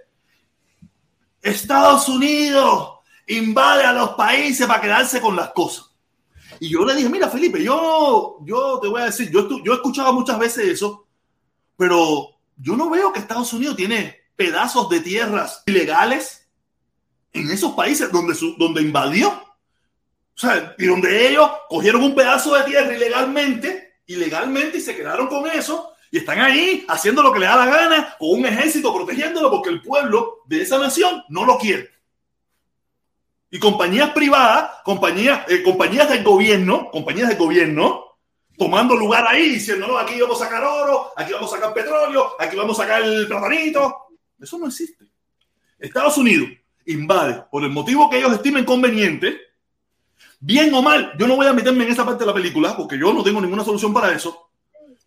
Estados 1.40 2.08
Unidos 2.08 2.90
invade 3.26 3.84
a 3.84 3.92
los 3.92 4.10
países 4.10 4.66
para 4.66 4.80
quedarse 4.80 5.20
con 5.20 5.34
las 5.36 5.50
cosas. 5.50 5.86
Y 6.60 6.68
yo 6.68 6.84
le 6.84 6.94
dije, 6.94 7.08
mira, 7.08 7.28
Felipe, 7.28 7.62
yo, 7.62 8.38
yo 8.44 8.78
te 8.80 8.88
voy 8.88 9.02
a 9.02 9.06
decir, 9.06 9.30
yo, 9.30 9.48
yo 9.64 9.72
he 9.72 9.76
escuchado 9.76 10.12
muchas 10.12 10.38
veces 10.38 10.66
eso, 10.68 11.06
pero 11.76 12.28
yo 12.56 12.76
no 12.76 12.88
veo 12.90 13.12
que 13.12 13.18
Estados 13.18 13.52
Unidos 13.52 13.76
tiene 13.76 14.16
pedazos 14.36 14.88
de 14.88 15.00
tierras 15.00 15.62
ilegales 15.66 16.41
en 17.32 17.50
esos 17.50 17.72
países 17.72 18.10
donde, 18.12 18.34
su- 18.34 18.56
donde 18.56 18.82
invadió. 18.82 19.30
O 19.30 20.38
sea, 20.40 20.74
y 20.78 20.86
donde 20.86 21.28
ellos 21.28 21.50
cogieron 21.68 22.02
un 22.02 22.14
pedazo 22.14 22.54
de 22.54 22.64
tierra 22.64 22.94
ilegalmente, 22.94 24.00
ilegalmente, 24.06 24.78
y 24.78 24.80
se 24.80 24.96
quedaron 24.96 25.26
con 25.28 25.46
eso, 25.50 25.92
y 26.10 26.18
están 26.18 26.40
ahí 26.40 26.84
haciendo 26.88 27.22
lo 27.22 27.32
que 27.32 27.38
les 27.40 27.48
da 27.48 27.56
la 27.56 27.66
gana, 27.66 28.16
con 28.18 28.30
un 28.40 28.46
ejército 28.46 28.94
protegiéndolo, 28.94 29.50
porque 29.50 29.70
el 29.70 29.82
pueblo 29.82 30.40
de 30.46 30.62
esa 30.62 30.78
nación 30.78 31.22
no 31.28 31.44
lo 31.44 31.58
quiere. 31.58 31.90
Y 33.50 33.58
compañías 33.58 34.10
privadas, 34.10 34.70
compañías, 34.84 35.44
eh, 35.50 35.62
compañías 35.62 36.08
del 36.08 36.24
gobierno, 36.24 36.90
compañías 36.90 37.28
del 37.28 37.38
gobierno, 37.38 38.16
tomando 38.56 38.94
lugar 38.96 39.26
ahí, 39.26 39.50
diciendo, 39.50 39.86
no, 39.86 39.98
aquí 39.98 40.18
vamos 40.20 40.40
a 40.40 40.44
sacar 40.46 40.64
oro, 40.64 41.12
aquí 41.16 41.32
vamos 41.32 41.52
a 41.52 41.56
sacar 41.56 41.74
petróleo, 41.74 42.34
aquí 42.38 42.56
vamos 42.56 42.78
a 42.78 42.82
sacar 42.82 43.02
el 43.02 43.26
platanito. 43.26 44.06
Eso 44.40 44.58
no 44.58 44.68
existe. 44.68 45.04
Estados 45.78 46.16
Unidos 46.16 46.48
invade 46.86 47.44
por 47.50 47.64
el 47.64 47.70
motivo 47.70 48.10
que 48.10 48.18
ellos 48.18 48.32
estimen 48.32 48.64
conveniente, 48.64 49.36
bien 50.40 50.72
o 50.74 50.82
mal, 50.82 51.12
yo 51.18 51.26
no 51.26 51.36
voy 51.36 51.46
a 51.46 51.52
meterme 51.52 51.84
en 51.84 51.92
esa 51.92 52.04
parte 52.04 52.20
de 52.20 52.26
la 52.26 52.34
película 52.34 52.76
porque 52.76 52.98
yo 52.98 53.12
no 53.12 53.22
tengo 53.22 53.40
ninguna 53.40 53.64
solución 53.64 53.92
para 53.92 54.12
eso. 54.12 54.50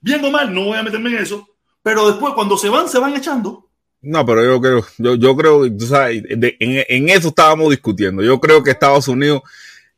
Bien 0.01 0.23
o 0.23 0.31
mal, 0.31 0.53
no 0.53 0.65
voy 0.65 0.77
a 0.77 0.83
meterme 0.83 1.09
en 1.09 1.17
eso, 1.17 1.47
pero 1.81 2.07
después 2.07 2.33
cuando 2.33 2.57
se 2.57 2.69
van, 2.69 2.87
se 2.87 2.99
van 2.99 3.15
echando. 3.15 3.69
No, 4.01 4.25
pero 4.25 4.43
yo 4.43 4.61
creo, 4.61 4.85
yo, 4.97 5.15
yo 5.15 5.35
creo, 5.35 5.75
tú 5.75 5.87
sabes, 5.87 6.23
en, 6.29 6.55
en 6.59 7.09
eso 7.09 7.29
estábamos 7.29 7.71
discutiendo. 7.71 8.21
Yo 8.21 8.39
creo 8.39 8.61
que 8.61 8.69
Estados 8.69 9.07
Unidos, 9.07 9.41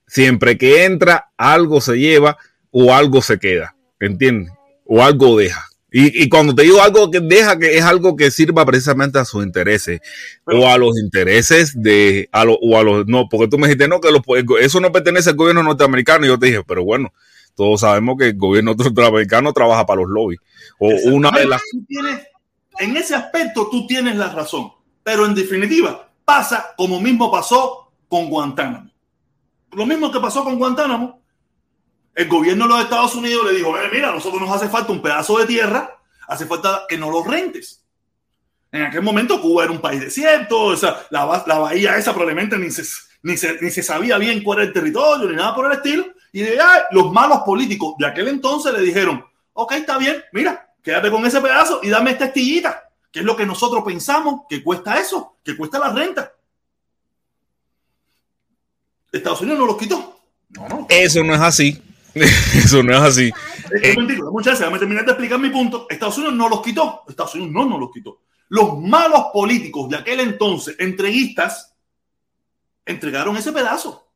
siempre 0.06 0.58
que 0.58 0.86
entra, 0.86 1.32
algo 1.36 1.82
se 1.82 1.98
lleva 1.98 2.38
o 2.72 2.94
algo 2.94 3.22
se 3.22 3.38
queda, 3.38 3.76
¿entiendes? 4.00 4.54
O 4.86 5.04
algo 5.04 5.38
deja. 5.38 5.67
Y, 5.92 6.24
y 6.24 6.30
cuando 6.30 6.54
te 6.54 6.64
digo 6.64 6.82
algo 6.82 7.10
que 7.10 7.22
deja, 7.22 7.58
que 7.58 7.78
es 7.78 7.84
algo 7.84 8.16
que 8.18 8.30
sirva 8.30 8.66
precisamente 8.66 9.20
a 9.20 9.26
sus 9.26 9.44
intereses 9.44 10.02
o 10.46 10.68
a 10.68 10.78
los 10.78 11.00
intereses 11.00 11.82
de, 11.82 12.28
a 12.34 12.44
lo, 12.44 12.56
o 12.56 12.78
a 12.78 12.84
los, 12.84 13.08
no, 13.08 13.30
porque 13.30 13.48
tú 13.48 13.58
me 13.58 13.68
dijiste, 13.68 13.88
no, 13.88 14.02
que 14.02 14.12
los, 14.12 14.22
eso 14.60 14.82
no 14.82 14.92
pertenece 14.92 15.30
al 15.30 15.38
gobierno 15.38 15.64
norteamericano. 15.64 16.26
Y 16.26 16.30
yo 16.30 16.38
te 16.38 16.48
dije, 16.48 16.64
pero 16.68 16.84
bueno, 16.84 17.14
todos 17.56 17.82
sabemos 17.82 18.18
que 18.18 18.28
el 18.28 18.38
gobierno 18.38 18.74
norteamericano 18.78 19.54
trabaja 19.54 19.86
para 19.86 20.02
los 20.02 20.10
lobbies. 20.10 20.42
O 20.78 20.90
una 21.12 21.32
de 21.32 21.48
las... 21.48 21.62
Tienes, 21.88 22.28
en 22.80 22.98
ese 22.98 23.16
aspecto 23.16 23.70
tú 23.70 23.88
tienes 23.88 24.16
la 24.18 24.30
razón, 24.34 24.72
pero 25.04 25.26
en 25.26 25.34
definitiva 25.34 26.12
pasa 26.26 26.74
como 26.76 27.00
mismo 27.00 27.32
pasó 27.32 27.94
con 28.10 28.30
Guantánamo. 28.30 28.92
Lo 29.72 29.86
mismo 29.86 30.12
que 30.12 30.20
pasó 30.20 30.44
con 30.44 30.58
Guantánamo, 30.58 31.17
el 32.18 32.28
gobierno 32.28 32.66
de 32.66 32.74
los 32.74 32.82
Estados 32.82 33.14
Unidos 33.14 33.46
le 33.46 33.56
dijo, 33.56 33.78
eh, 33.78 33.90
mira, 33.94 34.10
a 34.10 34.12
nosotros 34.12 34.42
nos 34.42 34.50
hace 34.50 34.68
falta 34.70 34.92
un 34.92 35.04
pedazo 35.04 35.38
de 35.38 35.46
tierra, 35.46 36.00
hace 36.28 36.48
falta 36.48 36.86
que 36.90 36.98
no 36.98 37.12
lo 37.12 37.24
rentes. 37.24 37.86
En 38.72 38.82
aquel 38.82 39.04
momento 39.04 39.40
Cuba 39.40 39.66
era 39.66 39.72
un 39.72 39.80
país 39.80 40.02
desierto, 40.02 40.60
o 40.64 40.76
sea, 40.76 41.06
la, 41.12 41.26
bahía 41.26 41.96
esa 41.96 42.14
probablemente 42.14 42.58
ni 42.58 42.72
se, 42.72 42.84
ni, 43.22 43.38
se, 43.38 43.62
ni 43.62 43.70
se 43.70 43.84
sabía 43.84 44.18
bien 44.18 44.42
cuál 44.42 44.60
era 44.60 44.68
el 44.68 44.74
territorio, 44.74 45.30
ni 45.30 45.36
nada 45.36 45.54
por 45.54 45.68
el 45.68 45.74
estilo. 45.74 46.08
Y 46.32 46.42
de, 46.42 46.60
ay, 46.60 46.82
los 46.90 47.12
malos 47.12 47.42
políticos 47.46 47.94
de 48.00 48.08
aquel 48.08 48.30
entonces 48.30 48.74
le 48.74 48.82
dijeron, 48.82 49.24
ok, 49.54 49.74
está 49.74 50.00
bien, 50.00 50.24
mira, 50.34 50.74
quédate 50.82 51.12
con 51.12 51.24
ese 51.24 51.40
pedazo 51.40 51.82
y 51.84 51.90
dame 51.90 52.12
esta 52.12 52.26
estillita, 52.26 52.90
que 53.12 53.20
es 53.20 53.26
lo 53.26 53.36
que 53.36 53.46
nosotros 53.46 53.84
pensamos 53.86 54.42
que 54.50 54.64
cuesta 54.64 55.00
eso, 55.00 55.38
que 55.44 55.56
cuesta 55.56 55.78
la 55.78 55.94
renta. 55.94 56.34
Estados 59.12 59.42
Unidos 59.42 59.60
no 59.60 59.68
los 59.68 59.78
quitó. 59.78 60.20
Eso 60.90 61.24
no 61.24 61.36
es 61.36 61.42
así. 61.42 61.84
Eso 62.54 62.84
no 62.84 62.94
es 62.94 63.00
así. 63.00 63.32
Eh, 63.84 63.96
muchas 64.32 64.60
gracias. 64.60 64.80
terminar 64.80 65.06
de 65.06 65.12
explicar 65.12 65.40
mi 65.40 65.50
punto. 65.50 65.88
Estados 65.90 66.18
Unidos 66.18 66.36
no 66.36 66.50
los 66.50 66.62
quitó. 66.62 67.04
Estados 67.08 67.36
Unidos 67.36 67.52
no 67.54 67.66
nos 67.66 67.80
los 67.80 67.92
quitó. 67.92 68.22
Los 68.50 68.80
malos 68.80 69.26
políticos 69.34 69.90
de 69.90 69.98
aquel 69.98 70.22
entonces, 70.22 70.76
entreguistas, 70.80 71.76
entregaron 72.86 73.36
ese 73.38 73.52
pedazo. 73.52 74.08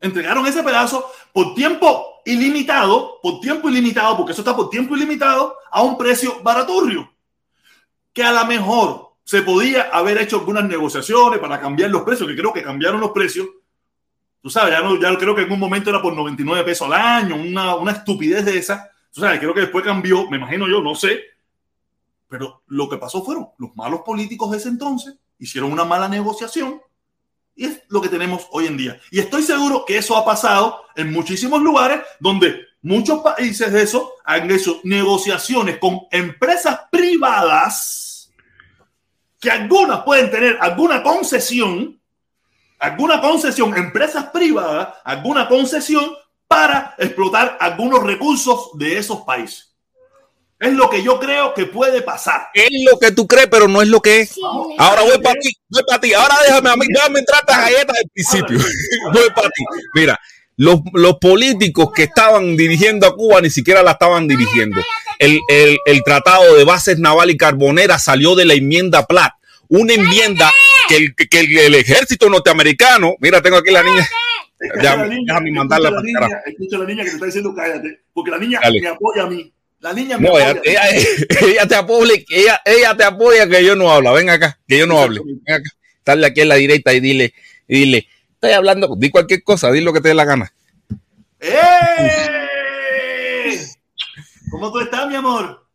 Entregaron 0.00 0.46
ese 0.46 0.62
pedazo 0.62 1.10
por 1.32 1.54
tiempo 1.54 2.20
ilimitado, 2.24 3.18
por 3.22 3.40
tiempo 3.40 3.68
ilimitado, 3.68 4.16
porque 4.16 4.32
eso 4.32 4.40
está 4.40 4.56
por 4.56 4.70
tiempo 4.70 4.96
ilimitado, 4.96 5.56
a 5.70 5.82
un 5.82 5.96
precio 5.98 6.42
baraturrio. 6.42 7.10
Que 8.12 8.22
a 8.22 8.32
lo 8.32 8.44
mejor 8.46 9.14
se 9.24 9.42
podía 9.42 9.84
haber 9.92 10.18
hecho 10.18 10.38
algunas 10.38 10.64
negociaciones 10.64 11.38
para 11.38 11.60
cambiar 11.60 11.90
los 11.90 12.02
precios, 12.02 12.28
que 12.28 12.36
creo 12.36 12.52
que 12.52 12.62
cambiaron 12.62 13.00
los 13.00 13.10
precios. 13.10 13.46
Tú 14.44 14.50
sabes, 14.50 14.74
ya, 14.74 14.82
no, 14.82 15.00
ya 15.00 15.16
creo 15.16 15.34
que 15.34 15.40
en 15.40 15.50
un 15.50 15.58
momento 15.58 15.88
era 15.88 16.02
por 16.02 16.14
99 16.14 16.64
pesos 16.64 16.86
al 16.86 16.92
año, 16.92 17.34
una, 17.34 17.76
una 17.76 17.92
estupidez 17.92 18.44
de 18.44 18.58
esa. 18.58 18.90
Tú 19.10 19.22
sabes, 19.22 19.38
creo 19.38 19.54
que 19.54 19.62
después 19.62 19.82
cambió, 19.82 20.28
me 20.28 20.36
imagino 20.36 20.68
yo, 20.68 20.82
no 20.82 20.94
sé, 20.94 21.18
pero 22.28 22.62
lo 22.66 22.86
que 22.86 22.98
pasó 22.98 23.24
fueron 23.24 23.48
los 23.56 23.74
malos 23.74 24.02
políticos 24.02 24.50
de 24.50 24.58
ese 24.58 24.68
entonces 24.68 25.14
hicieron 25.38 25.72
una 25.72 25.86
mala 25.86 26.10
negociación 26.10 26.78
y 27.56 27.64
es 27.64 27.84
lo 27.88 28.02
que 28.02 28.10
tenemos 28.10 28.46
hoy 28.50 28.66
en 28.66 28.76
día. 28.76 29.00
Y 29.10 29.18
estoy 29.18 29.44
seguro 29.44 29.86
que 29.86 29.96
eso 29.96 30.14
ha 30.14 30.26
pasado 30.26 30.82
en 30.94 31.10
muchísimos 31.10 31.62
lugares 31.62 32.02
donde 32.20 32.66
muchos 32.82 33.22
países 33.22 33.72
de 33.72 33.80
eso 33.80 34.12
han 34.26 34.50
hecho 34.50 34.78
negociaciones 34.84 35.78
con 35.78 36.02
empresas 36.10 36.80
privadas 36.92 38.30
que 39.40 39.50
algunas 39.50 40.02
pueden 40.02 40.30
tener 40.30 40.58
alguna 40.60 41.02
concesión, 41.02 41.98
alguna 42.84 43.20
concesión, 43.20 43.76
empresas 43.76 44.26
privadas, 44.26 44.88
alguna 45.04 45.48
concesión 45.48 46.04
para 46.46 46.94
explotar 46.98 47.56
algunos 47.58 48.02
recursos 48.02 48.70
de 48.74 48.98
esos 48.98 49.22
países. 49.22 49.74
Es 50.60 50.72
lo 50.72 50.88
que 50.88 51.02
yo 51.02 51.18
creo 51.18 51.54
que 51.54 51.66
puede 51.66 52.02
pasar. 52.02 52.48
Es 52.52 52.70
lo 52.90 52.98
que 52.98 53.10
tú 53.10 53.26
crees, 53.26 53.48
pero 53.50 53.68
no 53.68 53.82
es 53.82 53.88
lo 53.88 54.00
que 54.00 54.20
es. 54.20 54.34
Ahora 54.78 55.02
voy 55.02 55.18
para 55.22 55.40
ti, 55.40 55.50
voy 55.68 55.82
para 55.86 56.00
ti. 56.00 56.12
Ahora 56.12 56.36
déjame 56.46 56.70
a 56.70 56.76
mí, 56.76 56.86
déjame 56.88 57.18
entrar 57.20 57.42
a 57.46 57.60
galletas 57.62 57.96
del 57.96 58.10
principio. 58.12 58.58
voy 59.12 59.30
para 59.34 59.48
ti. 59.48 59.64
Mira, 59.94 60.20
los, 60.56 60.80
los, 60.92 61.16
políticos 61.18 61.90
que 61.94 62.04
estaban 62.04 62.56
dirigiendo 62.56 63.06
a 63.06 63.16
Cuba 63.16 63.40
ni 63.40 63.50
siquiera 63.50 63.82
la 63.82 63.92
estaban 63.92 64.28
dirigiendo. 64.28 64.80
El, 65.18 65.40
el, 65.48 65.78
el 65.86 66.02
tratado 66.04 66.54
de 66.54 66.64
bases 66.64 66.98
naval 66.98 67.30
y 67.30 67.36
carbonera 67.36 67.98
salió 67.98 68.34
de 68.34 68.44
la 68.44 68.54
enmienda 68.54 69.06
Platt. 69.06 69.32
Una 69.68 69.94
enmienda 69.94 70.52
que 70.88 70.96
el, 70.96 71.14
que 71.14 71.66
el, 71.66 71.74
ejército 71.74 72.28
norteamericano, 72.28 73.14
mira, 73.20 73.40
tengo 73.42 73.56
aquí 73.56 73.70
la 73.70 73.82
niña. 73.82 74.06
Déjame, 74.76 75.52
mandarla 75.52 75.90
para 75.90 76.02
niña, 76.02 76.40
Escucha 76.46 76.76
a 76.76 76.78
la 76.80 76.86
niña 76.86 77.04
que 77.04 77.10
te 77.10 77.16
está 77.16 77.26
diciendo 77.26 77.54
cállate, 77.54 78.02
porque 78.12 78.30
la 78.30 78.38
niña 78.38 78.60
me 78.60 78.88
apoya 78.88 79.24
a 79.24 79.26
mí. 79.26 79.52
La 79.80 79.92
niña 79.92 80.16
me 80.16 80.28
no, 80.28 80.38
ella, 80.38 80.58
ella, 81.42 81.66
te 81.66 81.74
apoya, 81.74 82.14
ella, 82.30 82.60
ella 82.64 82.96
te 82.96 83.04
apoya 83.04 83.46
que 83.46 83.62
yo 83.64 83.76
no 83.76 83.90
habla. 83.90 84.12
Ven 84.12 84.30
acá, 84.30 84.58
que 84.66 84.78
yo 84.78 84.86
no 84.86 84.98
hable. 84.98 85.20
Ven 85.22 85.42
acá. 85.46 85.68
Dale 86.04 86.26
aquí 86.26 86.40
en 86.40 86.48
la 86.48 86.54
directa 86.54 86.94
y 86.94 87.00
dile, 87.00 87.34
y 87.68 87.80
dile, 87.80 88.08
estoy 88.32 88.52
hablando, 88.52 88.94
di 88.96 89.10
cualquier 89.10 89.42
cosa, 89.42 89.70
di 89.70 89.80
lo 89.80 89.92
que 89.92 90.00
te 90.00 90.08
dé 90.08 90.14
la 90.14 90.24
gana. 90.24 90.52
¡Eh! 91.40 91.54
¿Cómo 94.50 94.72
tú 94.72 94.80
estás, 94.80 95.06
mi 95.08 95.16
amor? 95.16 95.66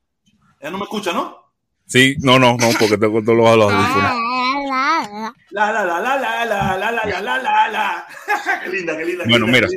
Ella 0.60 0.72
no 0.72 0.78
me 0.78 0.84
escucha, 0.84 1.12
¿no? 1.12 1.52
Sí, 1.86 2.16
no, 2.20 2.38
no, 2.38 2.56
no, 2.58 2.70
porque 2.80 2.98
tengo 2.98 3.24
todos 3.24 3.38
los 3.38 3.48
audífonos. 3.48 4.29
La 5.52 5.72
la 5.72 5.86
la 5.86 6.00
la 6.00 6.18
la 6.18 6.46
la 6.46 6.78
la 6.78 6.92
la 6.92 7.06
la 7.06 7.22
la 7.22 7.38
la 7.38 7.70
la. 7.70 8.08
Qué 8.64 8.70
linda, 8.70 8.98
qué 8.98 9.06
linda. 9.06 9.26
Bueno, 9.28 9.48
mira. 9.48 9.68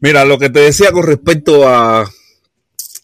Mira, 0.00 0.24
lo 0.24 0.38
que 0.38 0.50
te 0.50 0.60
decía 0.60 0.90
con 0.90 1.06
respecto 1.06 1.68
a 1.68 2.08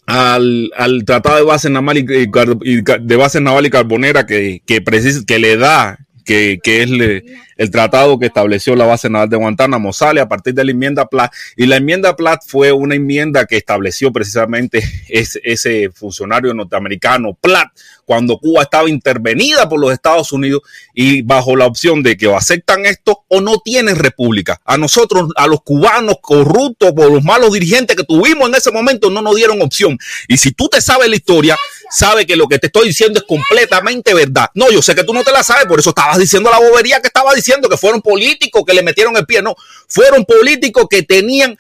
al, 0.07 0.71
al 0.75 1.05
Tratado 1.05 1.37
de 1.37 1.43
Base 1.43 1.71
Naval 1.71 1.99
y, 1.99 2.05
de 2.05 3.17
Base 3.17 3.41
Naval 3.41 3.67
y 3.67 3.71
Carbonera 3.71 4.27
que, 4.27 4.63
que, 4.67 4.83
que 5.27 5.39
le 5.39 5.57
da, 5.57 5.99
que, 6.29 6.61
que 6.63 6.83
es 6.83 6.91
le, 6.91 7.25
el 7.57 7.71
tratado 7.71 8.19
que 8.19 8.27
estableció 8.27 8.77
la 8.77 8.85
base 8.85 9.09
naval 9.09 9.31
de 9.31 9.37
Guantánamo 9.39 9.95
sale 9.95 10.21
a 10.21 10.29
partir 10.29 10.53
de 10.53 10.63
la 10.63 10.73
enmienda 10.73 11.07
Platt 11.07 11.33
y 11.57 11.65
la 11.65 11.77
enmienda 11.77 12.15
Platt 12.17 12.43
fue 12.47 12.71
una 12.71 12.95
enmienda 12.95 13.47
que 13.47 13.57
estableció 13.57 14.13
precisamente 14.13 14.83
ese, 15.09 15.91
funcionario 15.91 16.53
norteamericano 16.53 17.33
Platt 17.41 17.71
cuando 18.05 18.39
Cuba 18.39 18.63
estaba 18.63 18.91
intervenida 18.91 19.69
por 19.69 19.81
los 19.81 19.93
Estados 19.93 20.33
Unidos 20.33 20.63
y 20.95 21.23
bajo 21.23 21.57
la 21.57 21.67
opción 21.67 22.03
de 22.03 22.17
que 22.17 22.27
o 22.27 22.37
aceptan 22.37 22.85
esto 22.85 23.25
o 23.29 23.41
no 23.41 23.59
tienen 23.59 23.97
república. 23.97 24.61
A 24.65 24.79
nosotros, 24.79 25.31
a 25.37 25.47
los 25.47 25.63
cubanos 25.63 26.17
corruptos 26.23 26.93
por 26.93 27.11
los 27.11 27.23
malos 27.25 27.53
dirigentes 27.53 27.97
que 27.97 28.05
tuvimos 28.05 28.49
en 28.49 28.55
ese 28.55 28.71
momento, 28.71 29.11
no 29.11 29.21
nos 29.21 29.37
dieron 29.37 29.61
opción. 29.61 29.99
Y 30.27 30.39
si 30.39 30.53
tú 30.53 30.69
te 30.69 30.81
sabes 30.81 31.09
la 31.09 31.17
historia, 31.17 31.57
sabes 31.91 32.27
que 32.27 32.37
lo 32.37 32.47
que 32.49 32.59
te 32.59 32.67
estoy 32.67 32.89
diciendo 32.89 33.21
es 33.21 33.27
completamente 33.27 34.15
verdad. 34.15 34.49
No, 34.55 34.71
yo 34.71 34.83
sé 34.83 34.95
que 34.95 35.05
tú 35.05 35.13
no 35.13 35.25
te 35.25 35.33
la 35.33 35.43
sabes, 35.43 35.67
por 35.67 35.81
eso 35.81 35.91
estabas 35.91 36.19
diciendo 36.19 36.51
la 36.51 36.59
bobería 36.59 37.01
que 37.01 37.09
estaba 37.09 37.35
diciendo, 37.35 37.69
que 37.69 37.77
fueron 37.77 38.03
políticos 38.03 38.63
que 38.67 38.75
le 38.75 38.83
metieron 38.83 39.17
el 39.17 39.27
pie. 39.27 39.43
No, 39.43 39.55
fueron 39.87 40.25
políticos 40.25 40.87
que 40.89 41.03
tenían, 41.03 41.57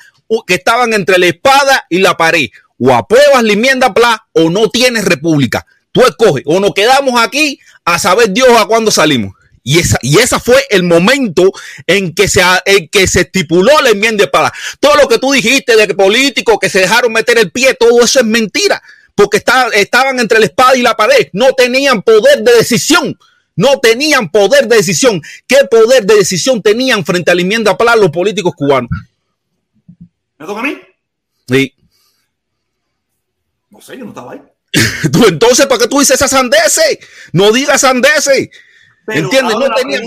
que 0.46 0.54
estaban 0.54 0.92
entre 0.92 1.18
la 1.18 1.26
espada 1.26 1.86
y 1.88 1.98
la 1.98 2.16
pared. 2.16 2.48
O 2.78 2.94
apruebas 2.94 3.42
la 3.42 3.52
enmienda 3.52 3.92
PLA 3.92 4.26
o 4.32 4.50
no 4.50 4.68
tienes 4.70 5.04
república. 5.04 5.66
Tú 5.90 6.02
escoges, 6.02 6.44
o 6.46 6.60
nos 6.60 6.74
quedamos 6.74 7.20
aquí 7.20 7.58
a 7.84 7.98
saber 7.98 8.30
Dios 8.30 8.48
a 8.58 8.66
cuándo 8.66 8.90
salimos. 8.90 9.34
Y 9.64 9.80
esa, 9.80 9.98
y 10.00 10.18
esa 10.18 10.40
fue 10.40 10.64
el 10.70 10.82
momento 10.82 11.52
en 11.86 12.14
que, 12.14 12.28
se, 12.28 12.40
en 12.64 12.88
que 12.88 13.06
se 13.06 13.20
estipuló 13.20 13.82
la 13.82 13.90
enmienda 13.90 14.24
de 14.24 14.30
pala. 14.30 14.52
Todo 14.80 14.94
lo 14.96 15.08
que 15.08 15.18
tú 15.18 15.32
dijiste 15.32 15.76
de 15.76 15.94
políticos 15.94 16.56
que 16.58 16.70
se 16.70 16.80
dejaron 16.80 17.12
meter 17.12 17.38
el 17.38 17.50
pie, 17.50 17.74
todo 17.74 18.02
eso 18.02 18.20
es 18.20 18.24
mentira. 18.24 18.82
Porque 19.18 19.38
estaban 19.38 20.20
entre 20.20 20.38
la 20.38 20.46
espada 20.46 20.76
y 20.76 20.82
la 20.82 20.96
pared. 20.96 21.28
No 21.32 21.52
tenían 21.52 22.02
poder 22.02 22.44
de 22.44 22.54
decisión. 22.54 23.18
No 23.56 23.80
tenían 23.80 24.30
poder 24.30 24.68
de 24.68 24.76
decisión. 24.76 25.20
¿Qué 25.44 25.56
poder 25.68 26.06
de 26.06 26.14
decisión 26.14 26.62
tenían 26.62 27.04
frente 27.04 27.32
a 27.32 27.34
la 27.34 27.40
enmienda 27.40 27.76
pala 27.76 27.96
los 27.96 28.10
políticos 28.10 28.54
cubanos? 28.54 28.88
¿Me 30.38 30.46
toca 30.46 30.60
a 30.60 30.62
mí? 30.62 30.78
Sí. 31.48 31.74
No 33.70 33.80
sé, 33.80 33.98
yo 33.98 34.04
no 34.04 34.10
estaba 34.10 34.34
ahí. 34.34 34.42
tú 35.12 35.26
entonces, 35.26 35.66
¿para 35.66 35.80
qué 35.80 35.88
tú 35.88 35.98
dices 35.98 36.14
esas 36.14 36.30
sandeces? 36.30 37.00
No 37.32 37.50
digas 37.50 37.80
sandeces. 37.80 38.50
¿Entiendes? 39.08 39.56
No 39.56 39.68
tenía. 39.74 40.00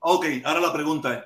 ok, 0.00 0.26
ahora 0.44 0.60
la 0.60 0.72
pregunta 0.74 1.14
es: 1.14 1.24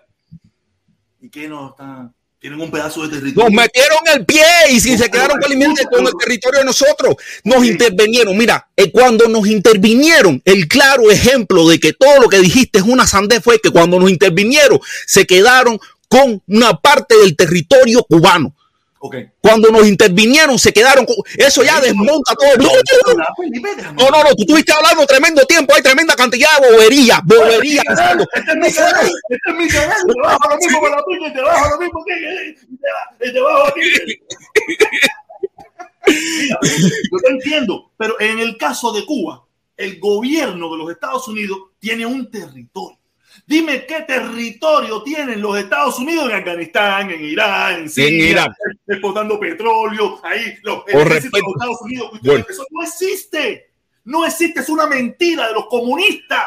¿y 1.23 1.29
qué 1.29 1.49
no 1.49 1.71
está? 1.71 2.13
Tienen 2.41 2.61
un 2.61 2.71
pedazo 2.71 3.03
de 3.03 3.17
territorio. 3.17 3.51
Nos 3.51 3.53
metieron 3.53 3.99
el 4.15 4.25
pie 4.25 4.45
y 4.71 4.79
si 4.79 4.97
se 4.97 5.11
quedaron 5.11 5.41
con 5.41 6.07
el 6.07 6.13
territorio 6.21 6.61
de 6.61 6.67
nosotros, 6.67 7.17
nos 7.43 7.65
intervinieron. 7.65 8.37
Mira, 8.37 8.69
eh, 8.77 8.93
cuando 8.93 9.27
nos 9.27 9.49
intervinieron, 9.49 10.41
el 10.45 10.69
claro 10.69 11.11
ejemplo 11.11 11.69
de 11.69 11.81
que 11.81 11.95
todo 11.95 12.21
lo 12.21 12.29
que 12.29 12.39
dijiste 12.39 12.79
es 12.79 12.85
una 12.85 13.09
sandez 13.09 13.43
fue 13.43 13.61
que 13.61 13.71
cuando 13.71 13.99
nos 13.99 14.09
intervinieron, 14.09 14.79
se 15.05 15.27
quedaron 15.27 15.81
con 16.09 16.41
una 16.47 16.75
parte 16.75 17.17
del 17.17 17.35
territorio 17.35 18.05
cubano. 18.05 18.55
Cuando 19.41 19.71
nos 19.71 19.87
intervinieron, 19.87 20.59
se 20.59 20.73
quedaron. 20.73 21.07
Con... 21.07 21.17
Eso 21.37 21.63
ya 21.63 21.81
desmonta 21.81 22.35
todo. 22.35 22.57
No, 23.95 24.11
no, 24.11 24.23
no, 24.25 24.35
tú 24.35 24.43
estuviste 24.43 24.73
hablando 24.73 25.07
tremendo 25.07 25.45
tiempo, 25.45 25.75
hay 25.75 25.83
tremenda 25.83 26.15
cantidad 26.17 26.49
de 26.61 26.71
bobería, 26.71 27.21
bobería. 27.25 27.83
Este 27.83 28.51
es 28.51 28.57
mi 28.57 28.73
canal, 28.73 29.11
este 29.29 29.51
es 29.51 29.57
mi 29.57 29.69
canal. 29.69 29.99
Te 30.07 30.21
bajo 30.21 30.49
lo 30.51 30.57
mismo 30.57 30.81
con 30.81 30.91
la 30.91 31.05
piña, 31.05 31.33
te 31.33 31.41
bajo 31.41 31.71
lo 31.71 31.79
mismo 31.79 32.05
que 32.05 33.31
te 33.31 33.41
bajo 33.41 33.73
Yo 36.07 37.19
te 37.25 37.31
entiendo, 37.31 37.93
pero 37.97 38.21
en 38.21 38.39
el 38.39 38.57
caso 38.57 38.93
de 38.93 39.05
Cuba, 39.05 39.45
el 39.77 40.01
gobierno 40.01 40.71
de 40.73 40.79
los 40.79 40.91
Estados 40.91 41.29
Unidos 41.29 41.59
tiene 41.79 42.05
un 42.05 42.31
territorio 42.31 42.98
Dime 43.49 43.87
qué 43.87 44.03
territorio 44.03 45.03
tienen 45.03 45.41
los 45.41 45.57
Estados 45.59 45.99
Unidos 45.99 46.29
en 46.31 46.37
Afganistán, 46.37 47.11
en 47.11 47.25
Irán, 47.25 47.75
en 47.81 47.89
Siria, 47.91 48.25
En 48.27 48.31
Irak. 48.33 48.53
exportando 48.87 49.41
petróleo, 49.41 50.21
ahí 50.23 50.55
los 50.63 50.83
ejércitos 50.87 51.33
de 51.33 51.41
los 51.41 51.53
Estados 51.57 51.81
Unidos. 51.81 52.11
Bueno. 52.23 52.45
Eso 52.49 52.67
no 52.71 52.83
existe. 52.83 53.71
No 54.05 54.27
existe, 54.27 54.61
es 54.61 54.69
una 54.69 54.87
mentira 54.87 55.49
de 55.49 55.55
los 55.55 55.67
comunistas. 55.67 56.43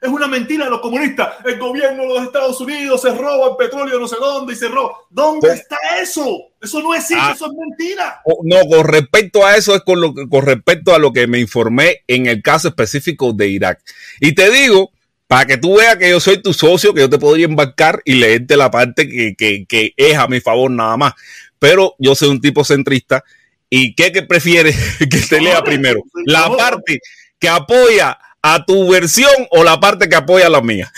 Es 0.00 0.08
una 0.10 0.26
mentira 0.28 0.64
de 0.66 0.70
los 0.70 0.80
comunistas. 0.80 1.34
El 1.44 1.58
gobierno 1.58 2.02
de 2.04 2.08
los 2.08 2.22
Estados 2.22 2.58
Unidos 2.60 3.02
se 3.02 3.14
roba 3.14 3.50
el 3.50 3.56
petróleo 3.56 3.98
no 3.98 4.08
sé 4.08 4.16
dónde 4.18 4.52
y 4.54 4.56
se 4.56 4.68
roba. 4.68 4.92
¿Dónde 5.10 5.48
Pues- 5.48 5.60
está 5.60 5.76
eso? 6.00 6.24
Eso 6.62 6.80
no 6.82 6.94
existe, 6.94 7.16
Ah. 7.22 7.32
eso 7.34 7.46
es 7.46 7.52
mentira. 7.52 8.20
O- 8.24 8.40
No, 8.44 8.60
con 8.66 8.86
respecto 8.86 9.44
a 9.44 9.56
eso 9.56 9.74
es 9.74 9.82
con, 9.82 10.00
lo, 10.00 10.14
que- 10.14 10.26
con 10.28 10.44
respecto 10.44 10.94
a 10.94 10.98
lo 10.98 11.12
que 11.12 11.26
me 11.26 11.38
informé 11.38 12.02
en 12.06 12.26
el 12.26 12.40
caso 12.42 12.68
específico 12.68 13.32
de 13.34 13.48
Irak. 13.48 13.80
Y 14.20 14.34
te 14.34 14.50
digo, 14.50 14.90
para 15.26 15.46
que 15.46 15.56
tú 15.56 15.76
veas 15.76 15.96
que 15.96 16.10
yo 16.10 16.20
soy 16.20 16.40
tu 16.40 16.52
socio, 16.52 16.94
que 16.94 17.00
yo 17.00 17.10
te 17.10 17.18
podría 17.18 17.46
embarcar 17.46 18.00
y 18.04 18.14
leerte 18.14 18.56
la 18.56 18.70
parte 18.70 19.08
que, 19.08 19.34
que, 19.36 19.66
que 19.66 19.92
es 19.96 20.16
a 20.16 20.28
mi 20.28 20.40
favor 20.40 20.70
nada 20.70 20.96
más. 20.96 21.14
Pero 21.58 21.94
yo 21.98 22.14
soy 22.14 22.28
un 22.28 22.40
tipo 22.40 22.64
centrista. 22.64 23.24
¿Y 23.68 23.94
qué 23.94 24.12
que 24.12 24.22
prefieres 24.22 24.76
que 24.98 25.20
te 25.20 25.40
lea 25.40 25.62
primero? 25.62 26.02
¿La 26.24 26.48
parte 26.56 27.00
que 27.38 27.48
apoya 27.48 28.18
a 28.40 28.64
tu 28.64 28.88
versión 28.88 29.32
o 29.50 29.64
la 29.64 29.80
parte 29.80 30.08
que 30.08 30.14
apoya 30.14 30.48
la 30.48 30.60
mía? 30.60 30.92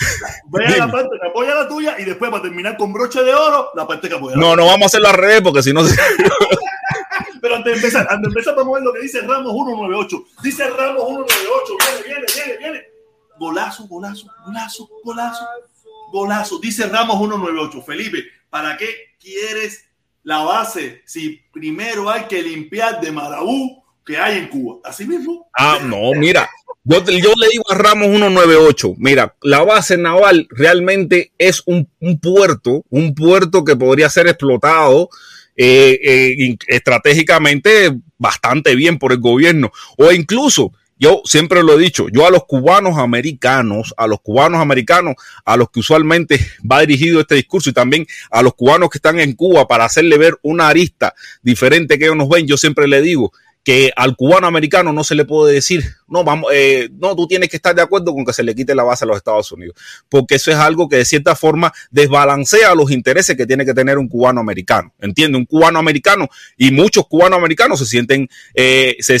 Ve 0.51 0.65
a 0.65 0.77
la 0.77 0.91
parte 0.91 1.09
que 1.19 1.27
apoya 1.27 1.55
la 1.55 1.67
tuya 1.67 1.95
y 1.97 2.05
después 2.05 2.29
para 2.29 2.43
terminar 2.43 2.77
con 2.77 2.93
broche 2.93 3.23
de 3.23 3.33
oro, 3.33 3.71
la 3.75 3.87
parte 3.87 4.07
que 4.07 4.15
apoya 4.15 4.35
la 4.35 4.41
No, 4.41 4.55
no 4.55 4.67
vamos 4.67 4.83
a 4.83 4.85
hacerlo 4.85 5.07
al 5.07 5.15
revés 5.15 5.41
porque 5.41 5.63
si 5.63 5.73
no... 5.73 5.81
Pero 7.41 7.55
antes 7.55 7.71
de 7.71 7.77
empezar, 7.77 8.05
antes 8.09 8.21
de 8.21 8.27
empezar, 8.27 8.55
vamos 8.55 8.73
a 8.73 8.79
ver 8.79 8.83
lo 8.83 8.93
que 8.93 8.99
dice 8.99 9.21
Ramos 9.21 9.53
198. 9.53 10.23
Dice 10.43 10.69
Ramos 10.69 11.07
198. 11.07 11.73
Viene, 12.05 12.05
viene, 12.05 12.25
viene, 12.35 12.57
viene. 12.57 12.98
Golazo, 13.39 13.87
golazo, 13.87 14.27
golazo, 14.45 14.89
golazo, 15.03 15.45
golazo. 16.11 16.59
Dice 16.59 16.87
Ramos 16.87 17.17
198. 17.17 17.81
Felipe, 17.81 18.25
¿para 18.49 18.77
qué 18.77 18.87
quieres 19.19 19.85
la 20.23 20.39
base 20.39 21.01
si 21.05 21.41
primero 21.51 22.09
hay 22.09 22.25
que 22.25 22.43
limpiar 22.43 22.99
de 22.99 23.11
Marabú 23.11 23.81
que 24.05 24.17
hay 24.17 24.39
en 24.39 24.49
Cuba? 24.49 24.79
Así 24.83 25.05
mismo. 25.05 25.49
Ah, 25.57 25.79
no, 25.81 26.11
mira, 26.13 26.49
yo, 26.83 27.03
yo 27.05 27.33
le 27.37 27.47
digo 27.51 27.63
a 27.69 27.75
Ramos 27.75 28.07
198, 28.07 28.95
mira, 28.97 29.35
la 29.41 29.63
base 29.63 29.97
naval 29.97 30.47
realmente 30.49 31.31
es 31.37 31.61
un, 31.65 31.87
puerto, 32.19 32.83
un 32.89 33.13
puerto 33.13 33.63
que 33.63 33.75
podría 33.75 34.09
ser 34.09 34.27
explotado 34.27 35.09
eh, 35.55 35.99
eh, 36.03 36.57
estratégicamente 36.67 37.95
bastante 38.17 38.75
bien 38.75 38.97
por 38.97 39.11
el 39.11 39.19
gobierno, 39.19 39.71
o 39.97 40.11
incluso, 40.11 40.73
yo 40.99 41.21
siempre 41.23 41.63
lo 41.63 41.73
he 41.73 41.81
dicho, 41.81 42.07
yo 42.09 42.27
a 42.27 42.29
los 42.29 42.43
cubanos 42.45 42.97
americanos, 42.97 43.93
a 43.97 44.05
los 44.05 44.19
cubanos 44.19 44.59
americanos, 44.59 45.15
a 45.45 45.55
los 45.55 45.69
que 45.71 45.79
usualmente 45.79 46.39
va 46.69 46.81
dirigido 46.81 47.21
este 47.21 47.35
discurso 47.35 47.69
y 47.69 47.73
también 47.73 48.05
a 48.29 48.43
los 48.43 48.53
cubanos 48.53 48.89
que 48.89 48.97
están 48.97 49.19
en 49.19 49.33
Cuba 49.33 49.65
para 49.67 49.85
hacerle 49.85 50.17
ver 50.17 50.37
una 50.41 50.67
arista 50.67 51.15
diferente 51.41 51.97
que 51.97 52.05
ellos 52.05 52.17
nos 52.17 52.27
ven, 52.27 52.45
yo 52.47 52.57
siempre 52.57 52.87
le 52.87 53.01
digo, 53.01 53.31
que 53.69 53.93
al 53.95 54.15
cubano 54.15 54.47
americano 54.47 54.91
no 54.91 55.03
se 55.03 55.13
le 55.13 55.25
puede 55.25 55.53
decir, 55.53 55.83
no, 56.07 56.23
vamos, 56.23 56.51
eh, 56.51 56.89
no, 56.99 57.15
tú 57.15 57.27
tienes 57.27 57.49
que 57.49 57.57
estar 57.57 57.75
de 57.75 57.83
acuerdo 57.83 58.15
con 58.15 58.25
que 58.25 58.33
se 58.33 58.41
le 58.41 58.55
quite 58.55 58.73
la 58.73 58.81
base 58.81 59.05
a 59.05 59.07
los 59.07 59.17
Estados 59.17 59.51
Unidos, 59.51 59.75
porque 60.09 60.37
eso 60.37 60.49
es 60.49 60.57
algo 60.57 60.89
que 60.89 60.95
de 60.95 61.05
cierta 61.05 61.35
forma 61.35 61.71
desbalancea 61.91 62.73
los 62.73 62.89
intereses 62.89 63.37
que 63.37 63.45
tiene 63.45 63.67
que 63.67 63.75
tener 63.75 63.99
un 63.99 64.07
cubano 64.07 64.41
americano. 64.41 64.91
¿Entiende? 64.99 65.37
Un 65.37 65.45
cubano 65.45 65.77
americano 65.77 66.29
y 66.57 66.71
muchos 66.71 67.05
cubanos 67.07 67.37
americanos 67.37 67.77
se 67.77 67.85
sienten, 67.85 68.27
eh, 68.55 68.95
se 69.01 69.19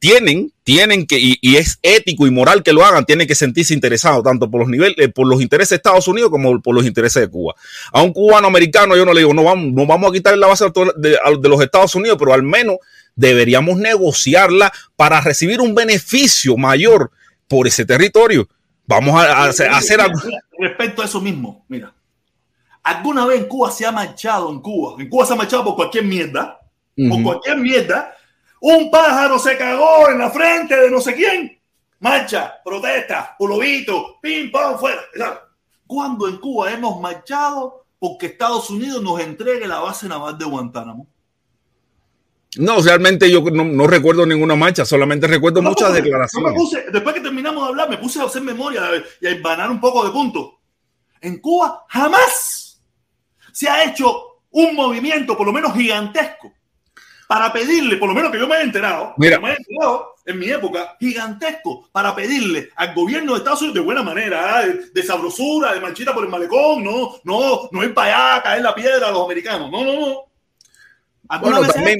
tienen, 0.00 0.52
tienen 0.64 1.06
que, 1.06 1.20
y, 1.20 1.38
y 1.40 1.54
es 1.54 1.78
ético 1.80 2.26
y 2.26 2.32
moral 2.32 2.64
que 2.64 2.72
lo 2.72 2.84
hagan, 2.84 3.06
tienen 3.06 3.28
que 3.28 3.36
sentirse 3.36 3.74
interesados 3.74 4.24
tanto 4.24 4.50
por 4.50 4.58
los 4.58 4.68
niveles, 4.68 4.96
eh, 4.98 5.08
por 5.08 5.28
los 5.28 5.40
intereses 5.40 5.70
de 5.70 5.76
Estados 5.76 6.08
Unidos 6.08 6.30
como 6.30 6.60
por 6.60 6.74
los 6.74 6.84
intereses 6.84 7.22
de 7.22 7.28
Cuba. 7.28 7.54
A 7.92 8.02
un 8.02 8.12
cubano 8.12 8.48
americano 8.48 8.96
yo 8.96 9.04
no 9.04 9.12
le 9.12 9.20
digo, 9.20 9.32
no 9.32 9.44
vamos, 9.44 9.72
no 9.72 9.86
vamos 9.86 10.10
a 10.10 10.12
quitarle 10.12 10.40
la 10.40 10.48
base 10.48 10.64
de, 10.96 11.16
de 11.40 11.48
los 11.48 11.62
Estados 11.62 11.94
Unidos, 11.94 12.16
pero 12.18 12.34
al 12.34 12.42
menos 12.42 12.78
deberíamos 13.16 13.76
negociarla 13.78 14.72
para 14.96 15.20
recibir 15.20 15.60
un 15.60 15.74
beneficio 15.74 16.56
mayor 16.56 17.10
por 17.48 17.66
ese 17.66 17.84
territorio. 17.84 18.48
Vamos 18.86 19.14
a, 19.20 19.44
a 19.44 19.48
hacer, 19.48 20.00
algo. 20.00 20.20
Mira, 20.24 20.40
Respecto 20.58 21.02
a 21.02 21.06
eso 21.06 21.20
mismo, 21.20 21.64
mira. 21.68 21.94
¿Alguna 22.82 23.24
vez 23.24 23.40
en 23.40 23.48
Cuba 23.48 23.70
se 23.70 23.86
ha 23.86 23.92
marchado 23.92 24.50
en 24.50 24.60
Cuba? 24.60 25.00
En 25.00 25.08
Cuba 25.08 25.24
se 25.24 25.32
ha 25.32 25.36
marchado 25.36 25.64
por 25.64 25.76
cualquier 25.76 26.04
mierda. 26.04 26.60
Por 26.96 27.22
cualquier 27.22 27.56
mierda. 27.56 28.14
Un 28.60 28.90
pájaro 28.90 29.38
se 29.38 29.56
cagó 29.56 30.10
en 30.10 30.18
la 30.18 30.30
frente 30.30 30.76
de 30.76 30.90
no 30.90 31.00
sé 31.00 31.14
quién. 31.14 31.58
Marcha, 32.00 32.54
protesta, 32.62 33.34
pulovito, 33.38 34.18
pim, 34.20 34.50
pam, 34.50 34.78
fuera. 34.78 35.00
¿Cuándo 35.86 36.28
en 36.28 36.36
Cuba 36.36 36.70
hemos 36.72 37.00
marchado 37.00 37.86
porque 37.98 38.26
Estados 38.26 38.68
Unidos 38.68 39.02
nos 39.02 39.20
entregue 39.20 39.66
la 39.66 39.80
base 39.80 40.06
naval 40.06 40.36
de 40.36 40.44
Guantánamo? 40.44 41.06
No, 42.58 42.80
realmente 42.80 43.30
yo 43.30 43.40
no, 43.40 43.64
no 43.64 43.86
recuerdo 43.86 44.24
ninguna 44.26 44.54
marcha, 44.54 44.84
solamente 44.84 45.26
recuerdo 45.26 45.60
No, 45.60 45.70
muchas 45.70 45.92
declaraciones. 45.92 46.52
me 46.52 46.56
puse- 46.58 46.84
después 46.92 47.14
que 47.14 47.20
terminamos 47.20 47.62
de 47.64 47.68
hablar, 47.70 47.90
me 47.90 47.98
puse 47.98 48.20
a 48.20 48.24
hacer 48.24 48.42
memoria 48.42 48.82
y 49.20 49.26
a 49.26 49.30
embanar 49.30 49.70
un 49.70 49.80
poco 49.80 50.04
de 50.04 50.10
puntos. 50.10 50.52
En 51.20 51.40
Cuba 51.40 51.84
jamás 51.88 52.80
se 53.52 53.68
ha 53.68 53.84
hecho 53.84 54.40
un 54.50 54.74
movimiento, 54.76 55.36
por 55.36 55.46
lo 55.46 55.52
menos 55.52 55.74
gigantesco, 55.74 56.52
para 57.26 57.52
pedirle, 57.52 57.96
por 57.96 58.08
lo 58.08 58.14
menos 58.14 58.30
que 58.30 58.38
yo 58.38 58.46
me 58.46 58.56
he 58.56 58.62
enterado, 58.62 59.14
Mira. 59.16 59.40
me 59.40 59.50
he 59.50 59.56
enterado 59.56 60.14
en 60.26 60.38
mi 60.38 60.48
época, 60.50 60.96
gigantesco, 61.00 61.88
para 61.90 62.14
pedirle 62.14 62.70
al 62.76 62.94
gobierno 62.94 63.32
de 63.32 63.38
Estados 63.38 63.62
Unidos 63.62 63.74
de 63.76 63.80
buena 63.80 64.02
manera, 64.02 64.64
¿eh? 64.64 64.80
de, 64.92 65.02
sabrosura, 65.02 65.72
de 65.74 65.80
manchita 65.80 66.14
por 66.14 66.24
el 66.24 66.30
malecón, 66.30 66.84
no, 66.84 67.16
no, 67.24 67.68
no 67.72 67.82
ir 67.84 67.92
para 67.92 68.34
allá, 68.34 68.42
caer 68.42 68.62
la 68.62 68.74
piedra 68.74 69.08
a 69.08 69.10
los 69.10 69.24
americanos, 69.24 69.70
no, 69.70 69.84
no, 69.84 69.92
no. 70.00 70.18
¿Alguna 71.28 71.58
Bueno, 71.58 71.72
también, 71.72 71.98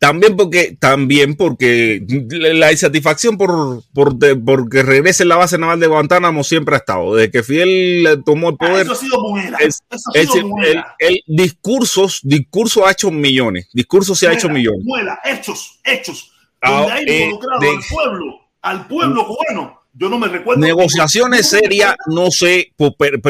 también 0.00 0.36
porque, 0.36 0.76
también 0.78 1.34
porque 1.34 2.04
la 2.30 2.70
insatisfacción 2.72 3.36
por, 3.36 3.82
por 3.92 4.14
de- 4.14 4.36
porque 4.36 4.82
regrese 4.82 5.24
la 5.24 5.36
base 5.36 5.58
naval 5.58 5.80
de 5.80 5.86
Guantánamo 5.88 6.44
siempre 6.44 6.74
ha 6.76 6.78
estado. 6.78 7.14
Desde 7.16 7.30
que 7.30 7.42
Fidel 7.42 8.22
tomó 8.24 8.50
el 8.50 8.54
Ah, 8.60 8.66
poder, 8.66 8.82
Eso 8.82 8.92
ha 8.92 8.96
sido 8.96 9.20
muela. 9.20 9.58
Es- 9.58 9.80
Eso 9.90 10.10
ha 10.14 10.18
es 10.20 10.30
sido 10.30 10.46
muela. 10.48 10.94
el, 11.00 11.14
el 11.14 11.20
discursos, 11.26 12.20
discurso 12.22 12.86
ha 12.86 12.92
hecho 12.92 13.10
millones. 13.10 13.68
Discurso 13.72 14.14
se 14.14 14.28
ha 14.28 14.32
hecho 14.32 14.48
Muela, 14.48 14.58
millones. 14.58 14.84
Muela, 14.84 15.20
hechos, 15.24 15.80
hechos. 15.84 16.32
Ah, 16.60 16.82
donde 16.88 17.02
eh, 17.06 17.24
involucrado 17.24 17.60
de- 17.60 17.68
al 17.68 17.78
pueblo, 17.90 18.40
al 18.62 18.86
pueblo 18.88 19.26
cubano. 19.26 19.77
Yo 19.98 20.08
no 20.08 20.18
me 20.18 20.28
recuerdo. 20.28 20.60
Negociaciones 20.60 21.48
serias, 21.48 21.96
no 22.06 22.30
sé, 22.30 22.72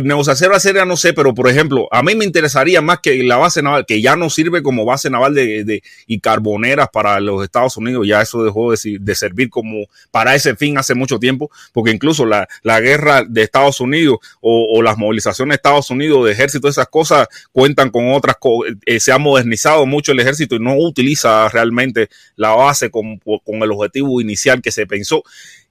negociaciones 0.02 0.62
serias, 0.62 0.86
no 0.86 0.96
sé, 0.98 1.14
pero 1.14 1.34
por 1.34 1.48
ejemplo, 1.48 1.88
a 1.90 2.02
mí 2.02 2.14
me 2.14 2.26
interesaría 2.26 2.82
más 2.82 2.98
que 3.00 3.22
la 3.22 3.36
base 3.38 3.62
naval, 3.62 3.86
que 3.86 4.02
ya 4.02 4.16
no 4.16 4.28
sirve 4.28 4.62
como 4.62 4.84
base 4.84 5.08
naval 5.08 5.32
de, 5.34 5.64
de- 5.64 5.82
y 6.06 6.20
carboneras 6.20 6.88
para 6.92 7.20
los 7.20 7.42
Estados 7.42 7.76
Unidos, 7.78 8.06
ya 8.06 8.20
eso 8.20 8.44
dejó 8.44 8.70
de, 8.72 8.98
de 9.00 9.14
servir 9.14 9.48
como 9.48 9.86
para 10.10 10.34
ese 10.34 10.56
fin 10.56 10.76
hace 10.76 10.94
mucho 10.94 11.18
tiempo, 11.18 11.50
porque 11.72 11.90
incluso 11.90 12.26
la, 12.26 12.46
la 12.62 12.80
guerra 12.80 13.24
de 13.26 13.42
Estados 13.42 13.80
Unidos 13.80 14.18
o, 14.42 14.66
o 14.76 14.82
las 14.82 14.98
movilizaciones 14.98 15.52
de 15.52 15.56
Estados 15.56 15.88
Unidos 15.90 16.26
de 16.26 16.32
ejército, 16.32 16.68
esas 16.68 16.88
cosas 16.88 17.28
cuentan 17.50 17.88
con 17.90 18.12
otras, 18.12 18.36
eh, 18.84 19.00
se 19.00 19.10
ha 19.12 19.18
modernizado 19.18 19.86
mucho 19.86 20.12
el 20.12 20.20
ejército 20.20 20.56
y 20.56 20.60
no 20.60 20.76
utiliza 20.76 21.48
realmente 21.48 22.10
la 22.36 22.50
base 22.50 22.90
con, 22.90 23.18
con 23.18 23.62
el 23.62 23.72
objetivo 23.72 24.20
inicial 24.20 24.60
que 24.60 24.70
se 24.70 24.86
pensó. 24.86 25.22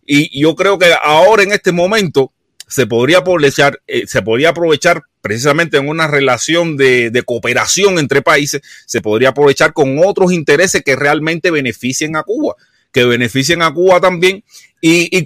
Y 0.08 0.42
yo 0.42 0.56
creo 0.56 0.80
que 0.80 0.92
ahora 1.04 1.44
en 1.44 1.52
este 1.52 1.72
momento 1.72 2.32
se 2.68 2.88
podría 2.88 3.20
aprovechar, 3.20 3.80
eh, 3.88 4.08
se 4.08 4.22
podría 4.24 4.50
aprovechar 4.50 5.04
precisamente 5.22 5.78
en 5.78 5.88
una 5.90 6.08
relación 6.08 6.78
de, 6.78 7.12
de 7.12 7.22
cooperación 7.24 8.00
entre 8.00 8.22
países, 8.22 8.62
se 8.86 9.02
podría 9.02 9.30
aprovechar 9.30 9.74
con 9.74 10.00
otros 10.04 10.32
intereses 10.32 10.82
que 10.84 10.96
realmente 10.96 11.52
beneficien 11.52 12.16
a 12.16 12.24
Cuba, 12.24 12.56
que 12.94 13.04
beneficien 13.06 13.62
a 13.62 13.74
Cuba 13.74 14.00
también. 14.00 14.44
Y, 14.82 15.10
y, 15.18 15.24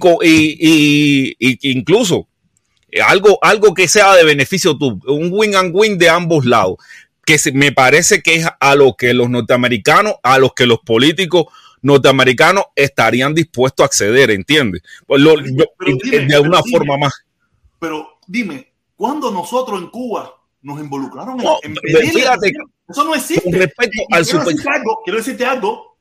y- 0.60 1.36
y- 1.38 1.70
incluso 1.70 2.28
eh, 2.90 3.00
algo, 3.02 3.38
algo 3.42 3.74
que 3.74 3.86
sea 3.88 4.14
de 4.16 4.24
beneficio 4.24 4.76
tú, 4.76 5.00
un 5.06 5.28
win 5.32 5.54
and 5.54 5.70
win 5.74 5.98
de 5.98 6.08
ambos 6.08 6.44
lados, 6.44 6.76
que 7.24 7.38
me 7.52 7.70
parece 7.70 8.20
que 8.22 8.34
es 8.36 8.46
a 8.58 8.74
lo 8.74 8.94
que 8.96 9.14
los 9.14 9.30
norteamericanos, 9.30 10.14
a 10.24 10.38
los 10.38 10.52
que 10.54 10.66
los 10.66 10.80
políticos 10.80 11.46
norteamericanos 11.82 12.64
estarían 12.74 13.34
dispuestos 13.34 13.84
a 13.84 13.86
acceder, 13.86 14.30
¿entiendes? 14.30 14.82
Pues 15.06 15.20
lo- 15.20 15.34
Pero 15.34 15.98
dime, 16.02 16.26
de 16.26 16.38
una 16.38 16.60
dime. 16.62 16.78
forma 16.78 16.96
más. 16.96 17.12
Pero 17.78 18.08
dime, 18.26 18.72
¿cuándo 18.96 19.30
nosotros 19.30 19.80
en 19.80 19.88
Cuba 19.90 20.32
nos 20.62 20.80
involucraron 20.80 21.38
en- 21.40 21.44
No, 21.44 21.58
en, 21.62 21.74
de- 21.74 21.80
pedirle- 21.80 22.12
fíjate, 22.20 22.52
Eso 22.88 23.04
no 23.04 23.14
existe. 23.14 23.42
con 23.42 23.52
respecto 23.52 24.02
Y- 24.08 24.14
al 24.14 24.22
quiero, 24.24 24.38
super- 24.40 24.54
decirte 24.54 24.76
algo, 24.78 25.00
quiero 25.04 25.18
decirte 25.18 25.44
algo. 25.44 25.98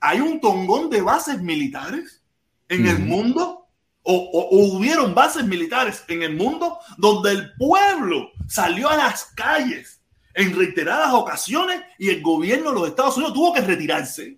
Hay 0.00 0.20
un 0.20 0.40
tongón 0.40 0.90
de 0.90 1.00
bases 1.00 1.40
militares 1.40 2.22
en 2.68 2.86
el 2.86 2.98
mundo. 2.98 3.60
O, 4.06 4.12
o- 4.14 4.48
o 4.50 4.76
hubieron 4.76 5.14
bases 5.14 5.44
militares 5.46 6.04
en 6.08 6.22
el 6.22 6.36
mundo 6.36 6.78
donde 6.98 7.30
el 7.30 7.54
pueblo 7.56 8.32
salió 8.46 8.90
a 8.90 8.96
las 8.98 9.24
calles 9.34 10.02
en 10.34 10.54
reiteradas 10.54 11.14
ocasiones 11.14 11.80
y 11.98 12.10
el 12.10 12.20
gobierno 12.20 12.68
de 12.74 12.80
los 12.80 12.88
Estados 12.90 13.16
Unidos 13.16 13.32
tuvo 13.32 13.54
que 13.54 13.62
retirarse. 13.62 14.36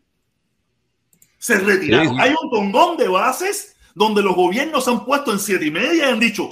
Se 1.46 1.60
retiraron. 1.60 2.08
Sí, 2.08 2.14
sí. 2.14 2.20
Hay 2.20 2.34
un 2.42 2.50
tongón 2.50 2.96
de 2.96 3.06
bases 3.06 3.76
donde 3.94 4.20
los 4.20 4.34
gobiernos 4.34 4.84
se 4.84 4.90
han 4.90 5.04
puesto 5.04 5.32
en 5.32 5.38
siete 5.38 5.66
y 5.66 5.70
media 5.70 6.08
y 6.08 6.10
han 6.10 6.18
dicho, 6.18 6.48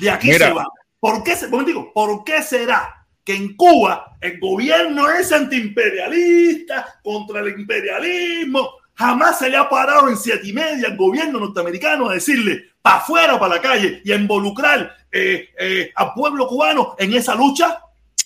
de 0.00 0.10
aquí 0.10 0.32
se 0.32 0.50
van. 0.50 0.66
¿Por 0.98 1.22
qué, 1.22 1.36
se, 1.36 1.48
digo, 1.64 1.92
¿Por 1.94 2.24
qué 2.24 2.42
será 2.42 3.06
que 3.22 3.36
en 3.36 3.54
Cuba 3.54 4.16
el 4.20 4.40
gobierno 4.40 5.08
es 5.08 5.30
antiimperialista, 5.30 6.98
contra 7.04 7.38
el 7.38 7.60
imperialismo? 7.60 8.68
Jamás 8.94 9.38
se 9.38 9.48
le 9.48 9.58
ha 9.58 9.68
parado 9.68 10.08
en 10.08 10.16
siete 10.16 10.48
y 10.48 10.52
media 10.52 10.88
al 10.88 10.96
gobierno 10.96 11.38
norteamericano 11.38 12.10
a 12.10 12.14
decirle 12.14 12.64
para 12.82 12.96
afuera, 12.96 13.38
para 13.38 13.54
la 13.54 13.62
calle 13.62 14.00
y 14.04 14.10
a 14.10 14.16
involucrar 14.16 14.92
eh, 15.12 15.50
eh, 15.56 15.92
al 15.94 16.14
pueblo 16.14 16.48
cubano 16.48 16.96
en 16.98 17.14
esa 17.14 17.36
lucha. 17.36 17.78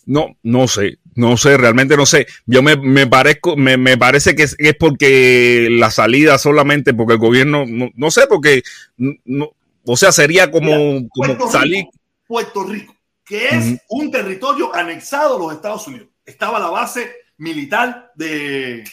No, 0.07 0.35
no 0.45 0.67
sé, 0.67 0.97
no 1.21 1.37
sé, 1.37 1.57
realmente 1.57 1.97
no 1.97 2.07
sé. 2.07 2.27
Yo 2.47 2.63
me, 2.63 2.77
me 2.77 3.07
parezco, 3.07 3.57
me, 3.57 3.77
me 3.77 3.99
parece 3.99 4.35
que 4.35 4.45
es, 4.45 4.57
es, 4.59 4.75
porque 4.75 5.69
la 5.71 5.91
salida 5.91 6.39
solamente 6.39 6.95
porque 6.95 7.13
el 7.13 7.19
gobierno, 7.19 7.65
no, 7.67 7.91
no 7.95 8.11
sé, 8.11 8.27
porque, 8.27 8.63
no, 8.97 9.51
o 9.85 9.97
sea, 9.97 10.13
sería 10.13 10.51
como, 10.51 10.71
Mira, 10.71 11.09
como 11.11 11.37
Puerto 11.37 11.51
salir. 11.51 11.85
Rico, 11.85 11.93
Puerto 12.27 12.65
Rico, 12.65 12.97
que 13.25 13.49
es 13.49 13.67
uh 13.67 13.71
-huh. 13.71 13.81
un 13.91 14.11
territorio 14.11 14.75
anexado 14.75 15.37
a 15.37 15.39
los 15.39 15.53
Estados 15.53 15.87
Unidos. 15.87 16.09
Estaba 16.25 16.59
la 16.59 16.71
base 16.71 17.13
militar 17.37 18.13
de. 18.15 18.85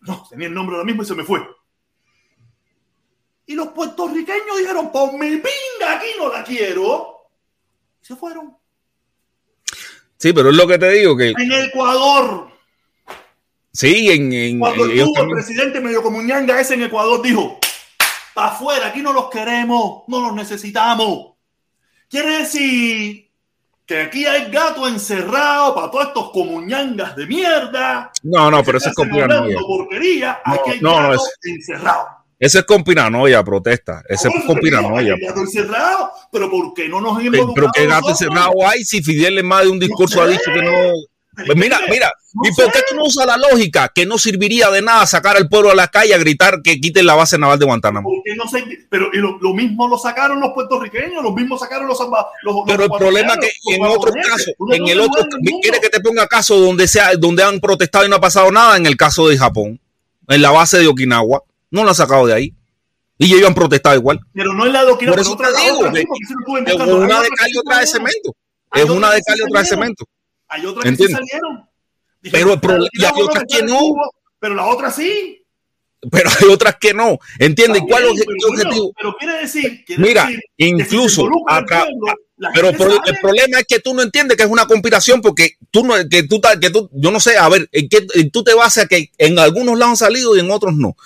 No, 0.00 0.26
tenía 0.30 0.48
el 0.48 0.54
nombre 0.54 0.76
ahora 0.76 0.86
mismo 0.86 1.02
y 1.02 1.06
se 1.06 1.14
me 1.14 1.24
fue. 1.24 1.40
Y 3.46 3.54
los 3.54 3.68
puertorriqueños 3.68 4.58
dijeron: 4.58 4.92
Por 4.92 5.12
mi 5.14 5.30
pinga, 5.30 5.96
aquí 5.96 6.08
no 6.18 6.32
la 6.32 6.44
quiero. 6.44 7.30
Y 8.00 8.06
se 8.06 8.16
fueron. 8.16 8.59
Sí, 10.20 10.34
pero 10.34 10.50
es 10.50 10.56
lo 10.56 10.66
que 10.66 10.78
te 10.78 10.90
digo 10.90 11.16
que. 11.16 11.30
En 11.30 11.50
Ecuador. 11.50 12.50
Sí, 13.72 14.10
en. 14.10 14.30
en 14.32 14.58
Cuando 14.58 14.86
estuvo 14.86 15.22
el 15.22 15.30
presidente 15.30 15.80
medio 15.80 16.02
comunianga 16.02 16.60
ese 16.60 16.74
en 16.74 16.82
Ecuador, 16.82 17.22
dijo: 17.22 17.58
para 18.34 18.48
afuera, 18.48 18.88
aquí 18.88 19.00
no 19.00 19.14
los 19.14 19.30
queremos, 19.30 20.02
no 20.08 20.20
los 20.20 20.34
necesitamos. 20.34 21.32
Quiere 22.10 22.40
decir 22.40 23.30
que 23.86 24.02
aquí 24.02 24.26
hay 24.26 24.50
gato 24.50 24.86
encerrado 24.86 25.74
para 25.74 25.90
todos 25.90 26.08
estos 26.08 26.30
comuñangas 26.32 27.16
de 27.16 27.26
mierda. 27.26 28.12
No, 28.22 28.50
no, 28.50 28.62
pero 28.62 28.76
eso 28.76 28.90
es. 28.90 28.94
Porquería, 28.94 30.38
no, 30.44 30.52
aquí 30.52 30.70
hay 30.72 30.80
no, 30.82 30.96
gato 30.96 31.08
no, 31.08 31.14
es... 31.14 31.38
encerrado. 31.44 32.08
Eso 32.40 32.58
es 32.58 32.64
conspiranoia, 32.64 33.44
protesta. 33.44 34.02
Eso 34.08 34.28
es. 34.28 34.34
Gato 34.46 35.40
encerrado, 35.40 36.10
pero 36.32 36.50
¿por 36.50 36.72
qué 36.72 36.88
no 36.88 36.98
nos 36.98 37.22
Pero, 37.22 37.52
pero 37.54 37.68
qué 37.74 37.86
gato 37.86 38.08
encerrado 38.08 38.66
hay 38.66 38.82
si 38.82 39.02
Fidel 39.02 39.38
en 39.38 39.46
más 39.46 39.64
de 39.64 39.68
un 39.68 39.78
discurso 39.78 40.16
no 40.16 40.22
ha 40.22 40.26
dicho 40.28 40.50
que 40.52 40.62
no. 40.62 40.72
Pues 41.46 41.56
mira, 41.56 41.78
mira, 41.88 42.10
no 42.34 42.42
¿y 42.48 42.52
por 42.54 42.72
qué 42.72 42.80
tú 42.88 42.96
no 42.96 43.04
usas 43.04 43.26
la 43.26 43.36
lógica? 43.36 43.90
Que 43.94 44.06
no 44.06 44.18
serviría 44.18 44.70
de 44.70 44.80
nada 44.80 45.06
sacar 45.06 45.36
al 45.36 45.48
pueblo 45.48 45.70
a 45.70 45.74
la 45.74 45.88
calle 45.88 46.14
a 46.14 46.18
gritar 46.18 46.60
que 46.62 46.80
quiten 46.80 47.06
la 47.06 47.14
base 47.14 47.38
naval 47.38 47.58
de 47.58 47.66
Guantánamo. 47.66 48.10
No 48.36 48.48
sé, 48.48 48.64
pero 48.88 49.10
lo, 49.12 49.38
lo, 49.38 49.54
mismo 49.54 49.86
lo 49.86 49.98
sacaron 49.98 50.40
los 50.40 50.52
puertorriqueños, 50.52 51.22
lo 51.22 51.32
mismo 51.32 51.58
sacaron 51.58 51.88
los, 51.88 51.98
los 52.42 52.56
Pero 52.66 52.84
el 52.84 52.90
problema 52.90 53.34
es 53.34 53.60
que 53.62 53.74
en 53.74 53.84
otro 53.84 54.12
caso, 54.12 54.50
en 54.72 54.88
el 54.88 55.00
otro, 55.00 55.26
quiere 55.62 55.80
que 55.80 55.90
te 55.90 56.00
ponga 56.00 56.26
caso 56.26 56.58
donde 56.58 56.88
sea, 56.88 57.14
donde 57.16 57.42
han 57.42 57.60
protestado 57.60 58.06
y 58.06 58.08
no 58.08 58.16
ha 58.16 58.20
pasado 58.20 58.50
nada, 58.50 58.76
en 58.76 58.86
el 58.86 58.96
caso 58.96 59.28
de 59.28 59.38
Japón, 59.38 59.78
en 60.28 60.42
la 60.42 60.50
base 60.50 60.78
de 60.78 60.88
Okinawa, 60.88 61.42
no 61.70 61.82
lo 61.82 61.90
han 61.90 61.94
sacado 61.94 62.26
de 62.26 62.34
ahí. 62.34 62.54
Y 63.18 63.34
ellos 63.34 63.46
han 63.46 63.54
protestado 63.54 63.94
igual. 63.96 64.18
Pero 64.32 64.54
no 64.54 64.64
es 64.64 64.72
la 64.72 64.84
de 64.84 64.92
Okinawa. 64.92 65.16
Por 65.16 65.20
eso 65.20 65.36
te 65.36 65.44
digo, 65.62 65.92
que, 65.92 66.04
que 66.64 66.72
es 66.72 66.80
una 66.80 67.20
de 67.20 67.28
cal 67.28 67.50
y 67.50 67.58
otra 67.58 67.78
de 67.80 67.86
cemento. 67.86 68.36
Es 68.72 68.84
una 68.88 69.10
de 69.12 69.20
cal 69.22 69.38
y 69.38 69.42
otra 69.42 69.60
de 69.60 69.66
cemento. 69.66 70.04
Hay 70.48 70.66
otras 70.66 70.84
que 70.84 70.96
sí 70.96 71.12
salieron. 71.12 71.68
Pero 72.22 72.58
y 72.92 73.04
hay 73.04 73.22
otras 73.22 73.44
que 73.48 73.62
no. 73.62 73.78
Pero 74.38 74.54
las 74.54 74.66
otras 74.66 74.96
sí. 74.96 75.44
Pero 76.10 76.30
hay 76.30 76.48
otras 76.48 76.76
que 76.80 76.94
no. 76.94 77.18
¿Entiendes? 77.38 77.82
¿Cuál 77.86 78.04
es 78.04 78.20
el 78.26 78.36
objetivo? 78.48 78.92
Pero, 78.96 79.16
quiere 79.18 79.40
decir. 79.40 79.84
Quiere 79.84 80.02
Mira, 80.02 80.24
decir 80.24 80.40
incluso 80.56 81.24
que 81.24 81.54
acá. 81.54 81.84
Pueblo, 81.84 82.14
pero 82.54 82.70
el 83.04 83.18
problema 83.20 83.58
es 83.58 83.66
que 83.66 83.80
tú 83.80 83.92
no 83.92 84.00
entiendes 84.00 84.36
que 84.36 84.44
es 84.44 84.48
una 84.48 84.66
conspiración 84.66 85.20
porque 85.20 85.56
tú 85.70 85.84
no, 85.84 85.94
que 86.08 86.22
tú, 86.22 86.40
que 86.58 86.70
tú, 86.70 86.88
yo 86.94 87.10
no 87.10 87.20
sé, 87.20 87.36
a 87.36 87.48
ver, 87.50 87.68
en 87.70 87.88
qué 87.88 88.06
tú 88.32 88.42
te 88.42 88.54
basas 88.54 88.88
que 88.88 89.10
en 89.18 89.38
algunos 89.38 89.78
lados 89.78 89.90
han 89.90 89.96
salido 90.08 90.34
y 90.34 90.40
en 90.40 90.50
otros 90.50 90.74
no. 90.74 90.96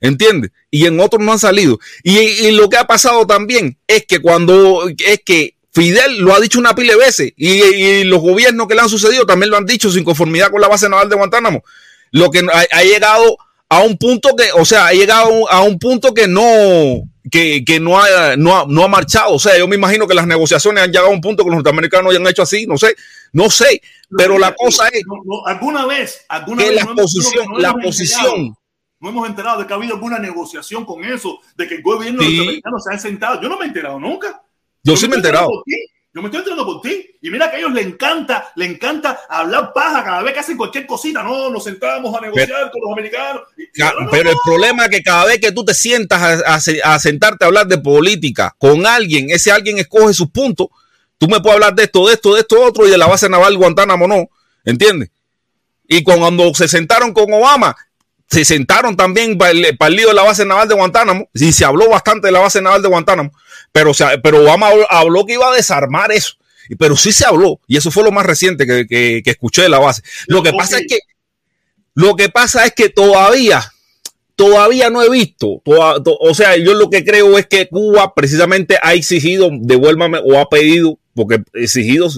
¿Entiendes? 0.00 0.52
Y 0.70 0.86
en 0.86 1.00
otros 1.00 1.22
no 1.24 1.32
han 1.32 1.38
salido. 1.38 1.78
Y, 2.02 2.18
y, 2.18 2.50
lo 2.52 2.68
que 2.68 2.76
ha 2.76 2.86
pasado 2.86 3.26
también 3.26 3.78
es 3.86 4.06
que 4.06 4.20
cuando, 4.20 4.88
es 4.88 5.20
que 5.24 5.54
Fidel 5.72 6.18
lo 6.18 6.34
ha 6.34 6.40
dicho 6.40 6.58
una 6.58 6.74
pila 6.74 6.92
de 6.92 6.98
veces 6.98 7.32
y, 7.36 7.62
y, 7.62 8.04
los 8.04 8.20
gobiernos 8.20 8.68
que 8.68 8.74
le 8.74 8.80
han 8.80 8.88
sucedido 8.88 9.26
también 9.26 9.50
lo 9.50 9.56
han 9.56 9.66
dicho 9.66 9.90
sin 9.90 10.04
conformidad 10.04 10.50
con 10.50 10.60
la 10.60 10.68
base 10.68 10.88
naval 10.88 11.08
de 11.08 11.16
Guantánamo. 11.16 11.64
Lo 12.10 12.30
que 12.30 12.40
ha, 12.40 12.64
ha 12.70 12.82
llegado 12.82 13.38
a 13.68 13.82
un 13.82 13.98
punto 13.98 14.34
que, 14.36 14.50
o 14.54 14.64
sea, 14.64 14.86
ha 14.86 14.92
llegado 14.92 15.50
a 15.50 15.62
un 15.62 15.78
punto 15.78 16.14
que 16.14 16.26
no, 16.26 17.02
que, 17.30 17.64
que 17.64 17.80
no, 17.80 18.00
ha, 18.00 18.36
no, 18.36 18.56
ha, 18.56 18.64
no 18.66 18.84
ha 18.84 18.88
marchado. 18.88 19.34
O 19.34 19.38
sea, 19.38 19.58
yo 19.58 19.68
me 19.68 19.76
imagino 19.76 20.06
que 20.06 20.14
las 20.14 20.26
negociaciones 20.26 20.84
han 20.84 20.90
llegado 20.90 21.08
a 21.08 21.12
un 21.12 21.20
punto 21.20 21.44
que 21.44 21.50
los 21.50 21.56
norteamericanos 21.56 22.10
hayan 22.10 22.26
hecho 22.26 22.42
así, 22.42 22.66
no 22.66 22.78
sé, 22.78 22.96
no 23.32 23.50
sé. 23.50 23.82
Pero 24.16 24.34
no, 24.34 24.40
la 24.40 24.54
cosa 24.54 24.88
es 24.88 25.02
alguna 25.46 25.86
vez, 25.86 26.24
alguna 26.28 26.62
que 26.62 26.70
vez 26.70 26.84
la 26.84 26.94
posición, 26.94 27.46
la 27.58 27.74
posición 27.74 28.56
no 29.00 29.08
hemos 29.10 29.28
enterado 29.28 29.60
de 29.60 29.66
que 29.66 29.72
ha 29.72 29.76
habido 29.76 29.94
alguna 29.94 30.18
negociación 30.18 30.84
con 30.84 31.04
eso, 31.04 31.40
de 31.56 31.68
que 31.68 31.76
el 31.76 31.82
gobierno 31.82 32.22
sí. 32.22 32.36
norteamericano 32.36 32.78
se 32.80 32.94
ha 32.94 32.98
sentado. 32.98 33.40
Yo 33.40 33.48
no 33.48 33.56
me 33.56 33.64
he 33.64 33.68
enterado 33.68 33.98
nunca. 34.00 34.42
Yo, 34.82 34.94
Yo 34.94 34.96
sí 34.96 35.08
me 35.08 35.14
he 35.14 35.16
enterado. 35.18 35.48
Yo 36.14 36.22
me 36.22 36.28
estoy 36.28 36.38
enterando 36.38 36.64
por 36.64 36.80
ti. 36.80 37.10
Y 37.20 37.30
mira 37.30 37.50
que 37.50 37.56
a 37.56 37.58
ellos 37.60 37.72
les 37.72 37.86
encanta, 37.86 38.50
le 38.56 38.64
encanta 38.64 39.20
hablar 39.28 39.72
paja 39.72 40.02
cada 40.02 40.22
vez 40.22 40.32
que 40.32 40.40
hacen 40.40 40.56
cualquier 40.56 40.86
cosita. 40.86 41.22
No, 41.22 41.50
nos 41.50 41.64
sentamos 41.64 42.16
a 42.16 42.20
negociar 42.20 42.48
pero, 42.48 42.70
con 42.72 42.80
los 42.82 42.92
americanos. 42.92 43.42
No, 43.56 44.10
pero 44.10 44.24
no. 44.24 44.30
el 44.30 44.36
problema 44.42 44.84
es 44.84 44.90
que 44.90 45.02
cada 45.02 45.26
vez 45.26 45.38
que 45.38 45.52
tú 45.52 45.64
te 45.64 45.74
sientas 45.74 46.20
a, 46.20 46.54
a, 46.54 46.94
a, 46.94 46.98
sentarte 46.98 47.44
a 47.44 47.48
hablar 47.48 47.66
de 47.66 47.78
política 47.78 48.54
con 48.58 48.86
alguien, 48.86 49.30
ese 49.30 49.52
alguien 49.52 49.78
escoge 49.78 50.14
sus 50.14 50.30
puntos. 50.30 50.68
Tú 51.18 51.28
me 51.28 51.40
puedes 51.40 51.54
hablar 51.54 51.74
de 51.74 51.84
esto, 51.84 52.06
de 52.06 52.14
esto, 52.14 52.34
de 52.34 52.40
esto, 52.40 52.62
otro, 52.62 52.86
y 52.86 52.90
de 52.90 52.98
la 52.98 53.06
base 53.06 53.28
naval 53.28 53.56
Guantánamo 53.56 54.08
no. 54.08 54.28
¿Entiendes? 54.64 55.10
Y 55.86 56.02
cuando 56.02 56.52
se 56.54 56.68
sentaron 56.68 57.12
con 57.12 57.32
Obama, 57.32 57.76
se 58.30 58.44
sentaron 58.44 58.96
también 58.96 59.38
para 59.38 59.52
el, 59.52 59.76
para 59.76 59.88
el 59.88 59.96
lío 59.96 60.08
de 60.08 60.14
la 60.14 60.22
base 60.22 60.44
naval 60.44 60.68
de 60.68 60.74
Guantánamo, 60.74 61.30
y 61.32 61.52
se 61.52 61.64
habló 61.64 61.88
bastante 61.88 62.28
de 62.28 62.32
la 62.32 62.40
base 62.40 62.60
naval 62.60 62.82
de 62.82 62.88
Guantánamo, 62.88 63.32
pero, 63.72 63.90
o 63.90 63.94
sea, 63.94 64.20
pero 64.22 64.42
Obama 64.42 64.68
habló 64.90 65.24
que 65.24 65.34
iba 65.34 65.50
a 65.50 65.56
desarmar 65.56 66.12
eso, 66.12 66.34
pero 66.78 66.96
sí 66.96 67.12
se 67.12 67.24
habló, 67.24 67.60
y 67.66 67.78
eso 67.78 67.90
fue 67.90 68.04
lo 68.04 68.12
más 68.12 68.26
reciente 68.26 68.66
que, 68.66 68.86
que, 68.86 69.22
que 69.24 69.30
escuché 69.30 69.62
de 69.62 69.70
la 69.70 69.78
base. 69.78 70.02
Lo 70.26 70.42
que 70.42 70.50
okay. 70.50 70.58
pasa 70.58 70.78
es 70.78 70.86
que, 70.86 70.98
lo 71.94 72.16
que 72.16 72.28
pasa 72.28 72.66
es 72.66 72.74
que 72.74 72.90
todavía, 72.90 73.72
todavía 74.36 74.90
no 74.90 75.02
he 75.02 75.08
visto, 75.08 75.62
toda, 75.64 76.02
to, 76.02 76.14
o 76.20 76.34
sea, 76.34 76.56
yo 76.56 76.74
lo 76.74 76.90
que 76.90 77.04
creo 77.04 77.38
es 77.38 77.46
que 77.46 77.68
Cuba 77.68 78.14
precisamente 78.14 78.78
ha 78.82 78.92
exigido, 78.92 79.48
devuélvame, 79.52 80.20
o 80.22 80.38
ha 80.38 80.48
pedido, 80.50 80.98
porque 81.14 81.42
exigido, 81.54 82.08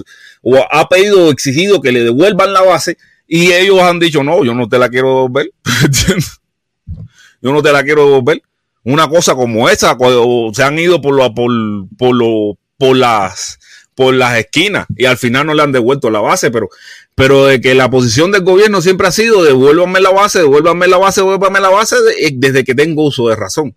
o 0.41 0.57
ha 0.57 0.89
pedido 0.89 1.27
o 1.27 1.31
exigido 1.31 1.81
que 1.81 1.93
le 1.93 2.03
devuelvan 2.03 2.51
la 2.51 2.61
base, 2.61 2.97
y 3.33 3.53
ellos 3.53 3.79
han 3.79 3.97
dicho, 3.97 4.25
no, 4.25 4.43
yo 4.43 4.53
no 4.53 4.67
te 4.67 4.77
la 4.77 4.89
quiero 4.89 5.29
ver. 5.29 5.49
yo 7.41 7.53
no 7.53 7.63
te 7.63 7.71
la 7.71 7.81
quiero 7.81 8.21
ver. 8.21 8.41
Una 8.83 9.07
cosa 9.07 9.35
como 9.35 9.69
esa, 9.69 9.95
cuando 9.95 10.51
se 10.53 10.61
han 10.63 10.77
ido 10.77 11.01
por, 11.01 11.15
lo, 11.15 11.33
por, 11.33 11.49
por, 11.97 12.13
lo, 12.13 12.57
por, 12.77 12.97
las, 12.97 13.57
por 13.95 14.13
las 14.15 14.37
esquinas 14.37 14.85
y 14.97 15.05
al 15.05 15.15
final 15.15 15.47
no 15.47 15.53
le 15.53 15.63
han 15.63 15.71
devuelto 15.71 16.09
la 16.09 16.19
base, 16.19 16.51
pero, 16.51 16.67
pero 17.15 17.45
de 17.45 17.61
que 17.61 17.73
la 17.73 17.89
posición 17.89 18.33
del 18.33 18.43
gobierno 18.43 18.81
siempre 18.81 19.07
ha 19.07 19.11
sido 19.11 19.45
devuélvanme 19.45 20.01
la 20.01 20.09
base, 20.09 20.39
devuélvanme 20.39 20.89
la 20.89 20.97
base, 20.97 21.21
devuélvanme 21.21 21.61
la 21.61 21.69
base 21.69 21.95
desde 22.33 22.65
que 22.65 22.75
tengo 22.75 23.05
uso 23.05 23.29
de 23.29 23.37
razón. 23.37 23.73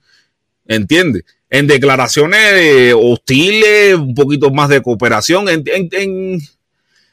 ¿Entiendes? 0.67 1.23
En 1.49 1.69
declaraciones 1.69 2.93
hostiles, 3.01 3.95
un 3.95 4.17
poquito 4.17 4.51
más 4.51 4.69
de 4.69 4.83
cooperación, 4.83 5.49
en, 5.49 5.63
en, 5.67 5.89
en 5.93 6.41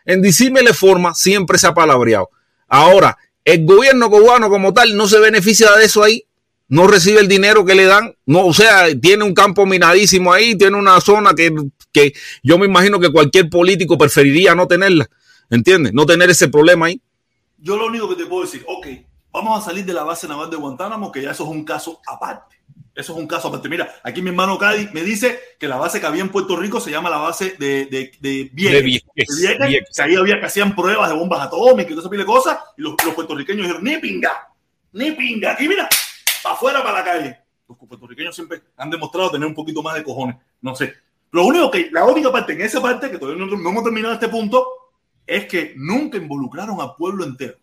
en 0.05 0.21
disímile 0.21 0.73
forma 0.73 1.13
siempre 1.13 1.57
se 1.57 1.67
ha 1.67 1.73
palabreado. 1.73 2.29
Ahora, 2.67 3.17
el 3.43 3.65
gobierno 3.65 4.09
cubano 4.09 4.49
como 4.49 4.73
tal 4.73 4.95
no 4.95 5.07
se 5.07 5.19
beneficia 5.19 5.71
de 5.73 5.85
eso 5.85 6.03
ahí, 6.03 6.25
no 6.67 6.87
recibe 6.87 7.19
el 7.19 7.27
dinero 7.27 7.65
que 7.65 7.75
le 7.75 7.85
dan, 7.85 8.15
no, 8.25 8.45
o 8.45 8.53
sea, 8.53 8.87
tiene 8.99 9.25
un 9.25 9.33
campo 9.33 9.65
minadísimo 9.65 10.31
ahí, 10.31 10.57
tiene 10.57 10.77
una 10.77 11.01
zona 11.01 11.33
que, 11.33 11.53
que 11.91 12.13
yo 12.43 12.57
me 12.57 12.65
imagino 12.65 12.99
que 12.99 13.11
cualquier 13.11 13.49
político 13.49 13.97
preferiría 13.97 14.55
no 14.55 14.67
tenerla, 14.67 15.09
¿entiendes? 15.49 15.93
No 15.93 16.05
tener 16.05 16.29
ese 16.29 16.47
problema 16.47 16.85
ahí. 16.85 17.01
Yo 17.57 17.75
lo 17.75 17.87
único 17.87 18.07
que 18.07 18.15
te 18.15 18.25
puedo 18.25 18.43
decir, 18.43 18.63
ok, 18.67 18.87
vamos 19.33 19.61
a 19.61 19.65
salir 19.65 19.83
de 19.85 19.93
la 19.93 20.03
base 20.03 20.27
naval 20.27 20.49
de 20.49 20.55
Guantánamo, 20.55 21.11
que 21.11 21.21
ya 21.21 21.31
eso 21.31 21.43
es 21.43 21.49
un 21.49 21.65
caso 21.65 21.99
aparte. 22.07 22.55
Eso 23.01 23.13
es 23.13 23.19
un 23.19 23.27
caso 23.27 23.47
aparte. 23.47 23.67
Mira, 23.67 23.95
aquí 24.03 24.21
mi 24.21 24.29
hermano 24.29 24.59
Cádiz 24.59 24.93
me 24.93 25.01
dice 25.01 25.39
que 25.57 25.67
la 25.67 25.77
base 25.77 25.99
que 25.99 26.05
había 26.05 26.21
en 26.21 26.29
Puerto 26.29 26.55
Rico 26.55 26.79
se 26.79 26.91
llama 26.91 27.09
la 27.09 27.17
base 27.17 27.55
de, 27.57 27.87
de, 27.87 28.11
de 28.19 28.49
Vieques. 28.53 28.77
De 28.77 28.81
Vieques, 28.83 29.09
Vieques, 29.15 29.67
Vieques. 29.67 29.95
Que 29.95 30.03
ahí 30.03 30.15
había 30.15 30.39
que 30.39 30.45
hacían 30.45 30.75
pruebas 30.75 31.09
de 31.09 31.15
bombas 31.15 31.41
atómicas 31.41 31.91
y 31.91 31.95
todo 31.95 32.07
ese 32.07 32.15
de 32.15 32.25
cosas. 32.25 32.59
Y 32.77 32.83
los, 32.83 32.93
los, 33.03 33.15
puertorriqueños 33.15 33.63
dijeron, 33.63 33.83
ni 33.83 33.97
pinga, 33.97 34.49
ni 34.93 35.11
pinga. 35.13 35.53
Aquí 35.53 35.67
mira, 35.67 35.89
para 36.43 36.55
afuera, 36.55 36.83
para 36.83 36.99
la 36.99 37.03
calle. 37.03 37.37
Los 37.67 37.75
puertorriqueños 37.79 38.35
siempre 38.35 38.61
han 38.77 38.91
demostrado 38.91 39.31
tener 39.31 39.47
un 39.47 39.55
poquito 39.55 39.81
más 39.81 39.95
de 39.95 40.03
cojones. 40.03 40.35
No 40.61 40.75
sé. 40.75 40.93
Lo 41.31 41.45
único 41.45 41.71
que, 41.71 41.89
la 41.91 42.05
única 42.05 42.31
parte, 42.31 42.53
en 42.53 42.61
esa 42.61 42.79
parte, 42.79 43.09
que 43.09 43.17
todavía 43.17 43.43
no, 43.43 43.57
no 43.57 43.69
hemos 43.69 43.83
terminado 43.83 44.13
este 44.13 44.27
punto, 44.27 44.67
es 45.25 45.47
que 45.47 45.73
nunca 45.75 46.17
involucraron 46.17 46.79
al 46.79 46.93
pueblo 46.93 47.23
entero. 47.23 47.55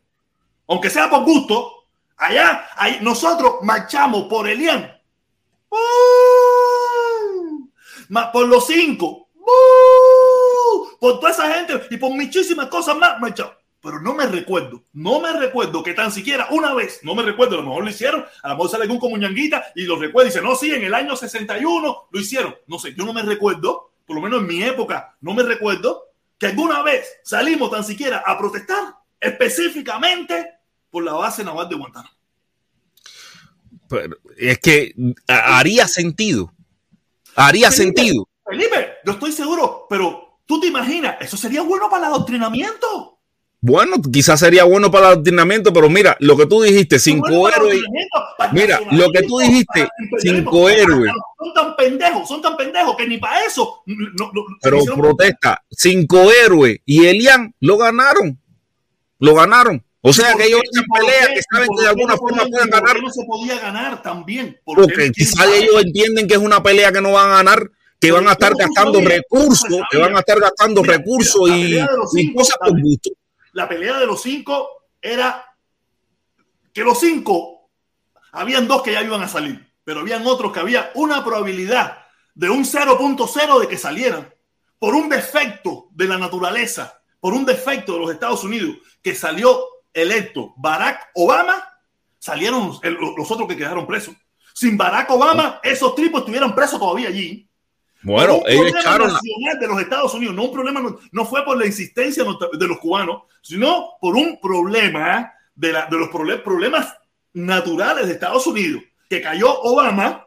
Aunque 0.67 0.91
sea 0.91 1.09
por 1.09 1.23
gusto, 1.23 1.85
allá, 2.17 2.67
ahí, 2.75 2.99
nosotros 3.03 3.59
marchamos 3.63 4.25
por 4.25 4.49
Elian 4.49 4.98
más 8.09 8.29
por 8.33 8.49
los 8.49 8.67
cinco, 8.67 9.29
por 11.01 11.21
toda 11.21 11.31
esa 11.31 11.55
gente 11.55 11.87
y 11.91 11.97
por 11.97 12.11
muchísimas 12.11 12.69
cosas 12.69 12.97
más. 12.97 13.17
Pero 13.81 14.01
no 14.01 14.15
me 14.15 14.27
recuerdo, 14.27 14.83
no 14.93 15.21
me 15.21 15.33
recuerdo 15.33 15.85
que 15.85 15.95
tan 15.95 16.11
siquiera 16.11 16.49
una 16.51 16.75
vez, 16.75 17.01
no 17.05 17.15
me 17.15 17.23
recuerdo, 17.23 17.55
a 17.55 17.59
lo 17.59 17.65
mejor 17.69 17.85
lo 17.85 17.91
hicieron, 17.91 18.25
a 18.43 18.49
lo 18.49 18.55
mejor 18.55 18.71
sale 18.71 18.83
algún 18.83 18.99
como 18.99 19.17
ñanguita 19.17 19.67
y 19.77 19.85
lo 19.85 19.97
recuerda 19.97 20.29
y 20.29 20.33
dice, 20.33 20.43
no, 20.43 20.57
sí, 20.57 20.73
en 20.73 20.83
el 20.85 20.95
año 20.95 21.15
61 21.15 22.09
lo 22.11 22.21
hicieron. 22.21 22.57
No 22.67 22.79
sé, 22.79 22.95
yo 22.95 23.05
no 23.05 23.13
me 23.13 23.23
recuerdo, 23.23 23.93
por 24.05 24.17
lo 24.17 24.23
menos 24.23 24.41
en 24.41 24.49
mi 24.49 24.63
época, 24.65 25.17
no 25.21 25.33
me 25.33 25.45
recuerdo 25.45 26.07
que 26.39 26.47
alguna 26.47 26.83
vez 26.83 27.21
salimos 27.23 27.71
tan 27.71 27.85
siquiera 27.85 28.23
a 28.27 28.37
protestar 28.37 28.97
específicamente 29.21 30.55
por 30.91 31.05
la 31.05 31.13
base 31.13 31.45
naval 31.45 31.69
de 31.69 31.77
Guantánamo. 31.77 32.18
Pero 33.89 34.17
es 34.37 34.59
que 34.59 34.95
haría 35.27 35.89
sentido. 35.89 36.53
Haría 37.35 37.71
Felipe, 37.71 38.01
sentido. 38.03 38.29
Felipe, 38.49 38.89
yo 39.05 39.13
estoy 39.13 39.33
seguro, 39.33 39.87
pero 39.89 40.41
tú 40.47 40.61
te 40.61 40.67
imaginas, 40.67 41.17
eso 41.21 41.37
sería 41.37 41.63
bueno 41.63 41.89
para 41.91 42.07
el 42.09 42.13
adoctrinamiento. 42.15 43.15
Bueno, 43.61 43.97
quizás 44.13 44.39
sería 44.39 44.63
bueno 44.65 44.89
para 44.91 45.07
el 45.09 45.13
adoctrinamiento, 45.15 45.73
pero 45.73 45.89
mira, 45.91 46.17
lo 46.21 46.37
que 46.37 46.47
tú 46.47 46.63
dijiste, 46.63 46.99
cinco 47.01 47.27
Bueno 47.29 47.49
héroes. 47.57 47.83
Mira, 48.53 48.81
lo 48.93 49.11
que 49.11 49.23
tú 49.23 49.39
dijiste, 49.41 49.89
cinco 50.21 50.69
héroes. 50.69 51.11
Son 51.39 51.55
tan 51.55 51.77
pendejos, 51.77 52.29
son 52.29 52.41
tan 52.41 52.57
pendejos 52.57 52.97
que 52.97 53.07
ni 53.09 53.19
para 53.19 53.45
eso. 53.45 53.83
no- 53.87 54.31
no- 54.33 54.45
Pero 54.63 54.79
protesta, 54.95 55.63
cinco 55.71 56.31
héroes 56.31 56.79
y 56.85 57.07
Elian 57.07 57.53
lo 57.61 57.77
ganaron. 57.79 58.41
Lo 59.19 59.35
ganaron. 59.35 59.85
O 60.09 60.13
sea 60.13 60.33
¿Por 60.33 60.41
que 60.41 60.47
ellos 60.47 60.61
qué? 60.63 60.69
echan 60.69 60.85
¿Y 60.85 60.89
por 60.89 60.99
pelea 61.01 61.27
que 61.27 61.41
¿Y 61.41 61.43
saben 61.55 61.69
que 61.77 61.83
de 61.83 61.89
alguna 61.89 62.17
forma 62.17 62.47
pueden 62.47 62.71
ganar. 62.71 63.03
no 63.03 63.11
se 63.11 63.25
podía 63.27 63.59
ganar 63.59 64.03
también. 64.03 64.61
¿Por 64.65 64.77
Porque 64.77 65.11
quizás 65.13 65.47
ellos 65.49 65.83
entienden 65.83 66.27
que 66.27 66.35
es 66.35 66.41
una 66.41 66.63
pelea 66.63 66.91
que 66.93 67.01
no 67.01 67.13
van 67.13 67.31
a 67.31 67.37
ganar, 67.37 67.71
que 68.01 68.11
van 68.13 68.27
a 68.29 68.33
estar 68.33 68.53
¿cómo 68.53 68.65
tú 68.65 68.73
gastando 68.75 69.01
recursos, 69.01 69.69
¿Cómo 69.69 69.85
que 69.91 69.99
van 69.99 70.17
a 70.17 70.21
estar 70.21 70.41
gastando 70.41 70.83
recursos 70.83 71.51
y, 71.51 71.79
y 72.15 72.35
cosas 72.35 72.57
por 72.59 72.81
gusto. 72.81 73.11
la 73.53 73.69
pelea 73.69 73.99
de 73.99 74.07
los 74.07 74.23
cinco 74.23 74.69
era 75.03 75.45
que 76.73 76.83
los 76.83 76.99
cinco, 77.01 77.71
habían 78.33 78.69
dos 78.69 78.83
que 78.83 78.93
ya 78.93 79.03
iban 79.03 79.23
a 79.23 79.29
salir, 79.29 79.69
pero 79.85 80.01
habían 80.01 80.27
otros 80.27 80.53
que 80.53 80.61
había 80.61 80.91
una 80.95 81.25
probabilidad 81.25 81.99
de 82.35 82.49
un 82.51 82.65
0.0 82.65 83.61
de 83.61 83.69
que 83.69 83.77
salieran 83.77 84.33
por 84.79 84.95
un 84.95 85.09
defecto 85.09 85.89
de 85.91 86.07
la 86.07 86.19
naturaleza, 86.19 87.03
por 87.21 87.35
un 87.35 87.45
defecto 87.45 87.95
de 87.95 87.99
los 87.99 88.13
Estados 88.13 88.45
Unidos, 88.45 88.77
que 89.03 89.15
salió 89.15 89.61
electo 89.93 90.55
Barack 90.57 91.09
Obama, 91.15 91.65
salieron 92.19 92.69
los, 92.69 92.85
el- 92.85 92.99
los 93.17 93.31
otros 93.31 93.49
que 93.49 93.57
quedaron 93.57 93.87
presos. 93.87 94.15
Sin 94.55 94.77
Barack 94.77 95.11
Obama, 95.11 95.61
esos 95.63 95.95
tipos 95.95 96.21
estuvieran 96.21 96.55
presos 96.55 96.79
todavía 96.81 97.09
allí. 97.09 97.49
Bueno, 98.03 98.37
un 98.37 98.43
ellos 98.47 98.61
problema 98.63 98.81
echaron 98.81 99.09
la- 99.09 99.15
nacional 99.15 99.59
de 99.61 99.67
los 99.67 99.81
Estados 99.81 100.15
Unidos, 100.15 100.35
no 100.35 100.45
un 100.45 100.53
problema, 100.53 100.81
no, 100.81 100.99
no 101.11 101.25
fue 101.25 101.45
por 101.45 101.59
la 101.59 101.67
insistencia 101.67 102.25
de 102.25 102.67
los 102.67 102.79
cubanos, 102.79 103.23
sino 103.43 103.91
por 104.01 104.15
un 104.17 104.41
problema 104.41 105.33
de, 105.55 105.73
la, 105.73 105.87
de 105.87 105.97
los 105.97 106.09
problemas 106.11 106.95
naturales 107.33 108.07
de 108.07 108.13
Estados 108.15 108.47
Unidos, 108.47 108.83
que 109.09 109.21
cayó 109.21 109.61
Obama. 109.63 110.25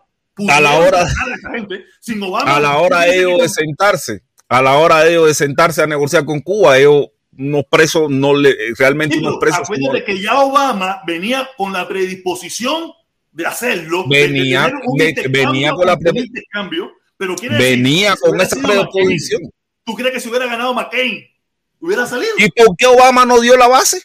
A 0.49 0.59
la 0.61 0.79
hora- 0.79 1.01
a 1.01 1.03
esa 1.33 1.51
gente. 1.51 1.85
Sin 1.99 2.21
Obama, 2.23 2.55
a 2.55 2.59
la 2.59 2.77
hora 2.77 3.01
de 3.01 3.17
ellos 3.19 3.39
de 3.41 3.49
sentarse, 3.49 4.23
a 4.49 4.61
la 4.61 4.73
hora 4.77 5.03
de 5.03 5.11
ellos 5.11 5.27
de 5.27 5.33
sentarse 5.33 5.81
a 5.81 5.87
negociar 5.87 6.25
con 6.25 6.39
Cuba, 6.39 6.77
ellos 6.77 7.07
unos 7.41 7.63
presos 7.69 8.09
no 8.09 8.35
le 8.35 8.55
realmente 8.77 9.15
Sí, 9.15 9.21
unos 9.21 9.37
presos 9.39 9.59
no- 9.69 9.75
acuérdate 9.75 10.03
que 10.05 10.21
ya 10.21 10.39
Obama 10.41 11.01
venía 11.05 11.49
con 11.57 11.73
la 11.73 11.87
predisposición 11.87 12.91
de 13.31 13.45
hacerlo. 13.45 14.05
de- 14.07 14.17
de 14.17 14.27
Venía- 14.27 14.71
venía 15.29 15.71
con 15.73 15.85
la 15.87 15.93
un 15.93 15.99
pre- 15.99 16.19
intercambio, 16.21 16.91
pero 17.17 17.35
decir 17.35 17.51
venía 17.57 18.13
si 18.15 18.21
con 18.21 18.39
esa 18.41 18.55
sido 18.55 18.67
McCain, 18.67 18.89
predisposición. 18.91 19.41
¿Tú 19.83 19.95
crees 19.95 20.13
que 20.13 20.19
si 20.19 20.29
hubiera 20.29 20.45
ganado 20.45 20.73
McCain, 20.73 21.25
hubiera 21.79 22.05
salido? 22.05 22.31
¿Y 22.37 22.49
por 22.51 22.75
qué 22.77 22.85
Obama 22.87 23.25
no 23.25 23.39
dio 23.39 23.57
la 23.57 23.67
base? 23.67 24.03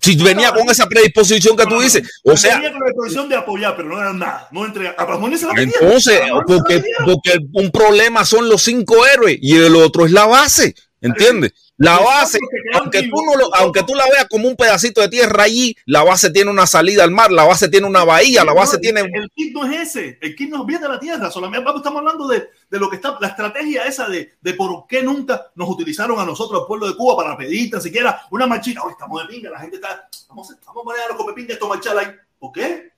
Si 0.00 0.16
venía 0.16 0.52
con 0.52 0.68
esa 0.70 0.86
predisposición 0.86 1.56
que 1.56 1.66
tú 1.66 1.80
dices, 1.80 2.20
o 2.24 2.36
sea, 2.36 2.56
Venía 2.56 2.72
con 2.72 2.80
la 2.80 2.86
disposición 2.86 3.28
de 3.28 3.36
apoyar, 3.36 3.76
pero 3.76 3.88
no 3.88 4.00
era 4.00 4.12
nada. 4.12 4.48
No 4.50 4.64
entregar. 4.64 4.94
A 4.98 5.06
Pazmoni 5.06 5.36
se 5.36 5.46
la 5.46 5.52
metieron. 5.52 5.84
entonces, 5.84 6.20
porque, 6.46 6.82
porque 7.04 7.38
un 7.52 7.70
problema 7.70 8.24
son 8.24 8.48
los 8.48 8.62
cinco 8.62 9.06
héroes 9.06 9.38
y 9.40 9.56
el 9.56 9.76
otro 9.76 10.06
es 10.06 10.12
la 10.12 10.26
base, 10.26 10.74
¿entiendes? 11.00 11.52
La 11.82 11.98
base, 11.98 12.38
aunque 12.74 13.04
tú, 13.04 13.22
no 13.24 13.36
lo, 13.36 13.54
aunque 13.54 13.82
tú 13.82 13.94
la 13.94 14.04
veas 14.04 14.26
como 14.28 14.46
un 14.46 14.54
pedacito 14.54 15.00
de 15.00 15.08
tierra 15.08 15.44
allí, 15.44 15.74
la 15.86 16.02
base 16.04 16.30
tiene 16.30 16.50
una 16.50 16.66
salida 16.66 17.04
al 17.04 17.10
mar, 17.10 17.32
la 17.32 17.44
base 17.44 17.70
tiene 17.70 17.86
una 17.86 18.04
bahía, 18.04 18.44
la 18.44 18.52
base 18.52 18.76
No, 18.76 18.80
tiene... 18.80 19.00
El 19.00 19.30
kit 19.34 19.54
no 19.54 19.64
es 19.64 19.88
ese. 19.88 20.18
El 20.20 20.36
kit 20.36 20.50
no 20.50 20.66
viene 20.66 20.82
de 20.82 20.88
la 20.90 21.00
tierra. 21.00 21.30
Solamente 21.30 21.70
estamos 21.74 22.00
hablando 22.00 22.28
de, 22.28 22.50
de 22.70 22.78
lo 22.78 22.90
que 22.90 22.96
está, 22.96 23.16
la 23.18 23.28
estrategia 23.28 23.84
esa 23.84 24.06
de, 24.08 24.34
de 24.42 24.52
por 24.52 24.86
qué 24.86 25.02
nunca 25.02 25.50
nos 25.54 25.70
utilizaron 25.70 26.20
a 26.20 26.26
nosotros, 26.26 26.60
al 26.60 26.66
pueblo 26.66 26.86
de 26.86 26.96
Cuba, 26.96 27.16
para 27.16 27.34
pedir 27.34 27.70
tan 27.70 27.80
siquiera 27.80 28.24
una 28.30 28.46
marchita. 28.46 28.82
Hoy 28.82 28.92
estamos 28.92 29.22
de 29.22 29.28
pinga, 29.34 29.48
la 29.48 29.60
gente 29.60 29.76
está. 29.76 30.06
Vamos, 30.28 30.50
a- 30.50 30.58
vamos 30.66 30.82
a 30.82 30.84
poner 30.84 31.02
a 31.02 31.08
los 31.08 31.16
copepingas 31.16 31.54
esto 31.54 31.66
marchar 31.66 31.96
ahí. 31.96 32.08
¿Por 32.38 32.52
qué? 32.52 32.90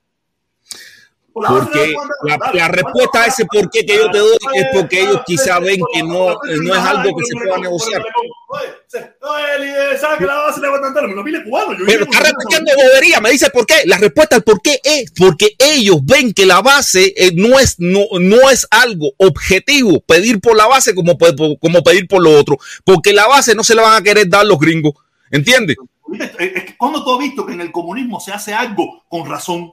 Por 0.65 0.73
la 0.73 0.73
base 0.73 1.21
de 1.21 1.22
Porque 1.33 1.95
la, 2.53 2.69
respuesta 2.69 3.23
a 3.23 3.27
ese 3.27 3.47
por 3.47 3.71
qué 3.71 3.87
que 3.87 3.97
yo 3.97 4.11
te 4.11 4.19
doy 4.19 4.37
es 4.55 4.67
porque 4.75 5.01
ellos 5.01 5.15
dale, 5.15 5.25
quizá 5.27 5.59
ven 5.61 5.81
que 5.93 6.03
no, 6.03 6.29
la- 6.31 6.39
no 6.63 6.75
es 6.75 6.81
algo 6.81 7.17
que 7.17 7.25
se 7.25 7.35
pueda 7.35 7.59
negociar. 7.59 8.03
Pero 11.87 12.05
está 12.05 12.21
repitiendo 12.21 12.73
bobería, 12.77 13.21
me 13.21 13.31
dice 13.31 13.49
por 13.51 13.65
qué. 13.65 13.77
La 13.87 13.97
respuesta 13.97 14.37
al 14.37 14.43
por 14.43 14.61
qué 14.61 14.79
es 14.85 15.11
porque 15.13 15.55
ellos 15.59 15.99
ven 16.03 16.35
que 16.35 16.45
la 16.45 16.61
base 16.61 17.15
eh, 17.17 17.33
no, 17.35 17.59
es, 17.59 17.77
no, 17.79 18.01
no 18.21 18.51
es 18.51 18.67
algo 18.71 19.13
objetivo 19.17 20.01
pedir 20.01 20.41
por 20.41 20.57
la 20.57 20.67
base 20.67 20.95
como, 20.95 21.17
como 21.17 21.83
pedir 21.83 22.07
por 22.07 22.23
lo 22.23 22.39
otro, 22.39 22.59
porque 22.85 23.13
la 23.15 23.27
base 23.27 23.55
no 23.55 23.65
se 23.65 23.75
la 23.75 23.83
van 23.83 23.95
a 24.01 24.03
querer 24.03 24.29
dar 24.29 24.45
los 24.45 24.59
gringos, 24.59 24.93
¿entiendes? 25.31 25.77
Cuando 26.77 27.03
tú 27.05 27.13
has 27.15 27.19
visto 27.21 27.47
que 27.47 27.55
en 27.55 27.63
el 27.63 27.73
comunismo 27.73 28.21
se 28.21 28.33
hace 28.33 28.53
algo 28.53 29.05
con 29.09 29.29
razón. 29.29 29.73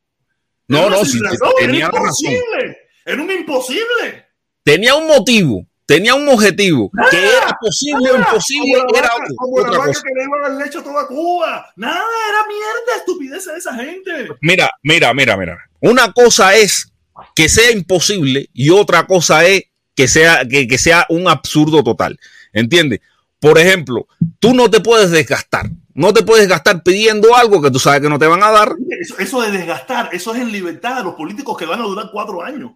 Era 0.71 0.81
No, 0.81 0.89
no, 0.89 1.05
sí, 1.05 1.19
razón, 1.19 1.49
era 1.59 1.67
tenían 1.67 1.91
razón. 1.91 2.05
imposible. 2.31 2.77
Era 3.05 3.21
un 3.21 3.31
imposible. 3.31 4.25
Tenía 4.63 4.95
un 4.95 5.07
motivo, 5.07 5.65
tenía 5.85 6.13
un 6.13 6.29
objetivo, 6.29 6.91
que 7.09 7.17
era 7.17 7.57
posible 7.59 8.11
o 8.11 8.17
imposible, 8.17 8.79
como 8.85 8.97
era 8.99 9.07
vaca, 9.09 9.25
como 9.35 9.57
otra 9.59 9.83
cosa. 9.85 10.01
que 10.03 10.13
le 10.19 10.23
iban 10.23 10.45
al 10.51 10.57
lecho 10.59 10.79
a 10.79 10.83
toda 10.83 11.07
Cuba. 11.07 11.65
Nada, 11.75 12.03
era 12.29 12.47
mierda, 12.47 12.97
estupidez 12.99 13.45
de 13.45 13.57
esa 13.57 13.73
gente. 13.75 14.27
Mira, 14.41 14.69
mira, 14.83 15.13
mira, 15.13 15.35
mira. 15.35 15.57
Una 15.79 16.11
cosa 16.13 16.55
es 16.55 16.91
que 17.35 17.49
sea 17.49 17.71
imposible 17.71 18.49
y 18.53 18.69
otra 18.69 19.07
cosa 19.07 19.45
es 19.45 19.63
que 19.95 20.07
sea, 20.07 20.45
que, 20.47 20.67
que 20.67 20.77
sea 20.77 21.05
un 21.09 21.27
absurdo 21.27 21.83
total. 21.83 22.19
¿Entiendes? 22.53 22.99
Por 23.39 23.57
ejemplo, 23.57 24.07
tú 24.39 24.53
no 24.53 24.69
te 24.69 24.79
puedes 24.79 25.09
desgastar. 25.09 25.65
No 26.01 26.13
te 26.13 26.23
puedes 26.23 26.47
gastar 26.47 26.81
pidiendo 26.83 27.35
algo 27.35 27.61
que 27.61 27.69
tú 27.71 27.77
sabes 27.79 28.01
que 28.01 28.09
no 28.09 28.17
te 28.17 28.27
van 28.27 28.41
a 28.43 28.51
dar. 28.51 28.73
Eso, 28.99 29.17
eso 29.19 29.41
de 29.41 29.51
desgastar, 29.51 30.09
eso 30.11 30.33
es 30.33 30.41
en 30.41 30.51
libertad 30.51 30.97
de 30.97 31.03
los 31.03 31.13
políticos 31.15 31.55
que 31.57 31.65
van 31.65 31.79
a 31.79 31.83
durar 31.83 32.09
cuatro 32.11 32.43
años. 32.43 32.71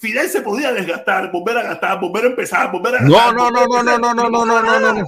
Fidel 0.00 0.28
se 0.28 0.40
podía 0.40 0.72
desgastar, 0.72 1.30
volver 1.30 1.58
a 1.58 1.62
gastar, 1.62 2.00
volver 2.00 2.24
a 2.24 2.28
empezar, 2.28 2.72
volver 2.72 2.96
a 2.96 3.00
No, 3.00 3.12
gastar. 3.12 3.34
no, 3.34 3.50
no, 3.50 3.66
no, 3.66 3.82
no, 3.82 3.98
no, 3.98 4.14
no, 4.14 4.30
no, 4.30 4.44
no, 4.46 4.62
no, 4.62 4.80
no, 4.80 4.92
no. 4.94 5.04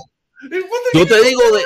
Yo 0.92 1.06
te 1.06 1.22
digo 1.24 1.40
de, 1.52 1.62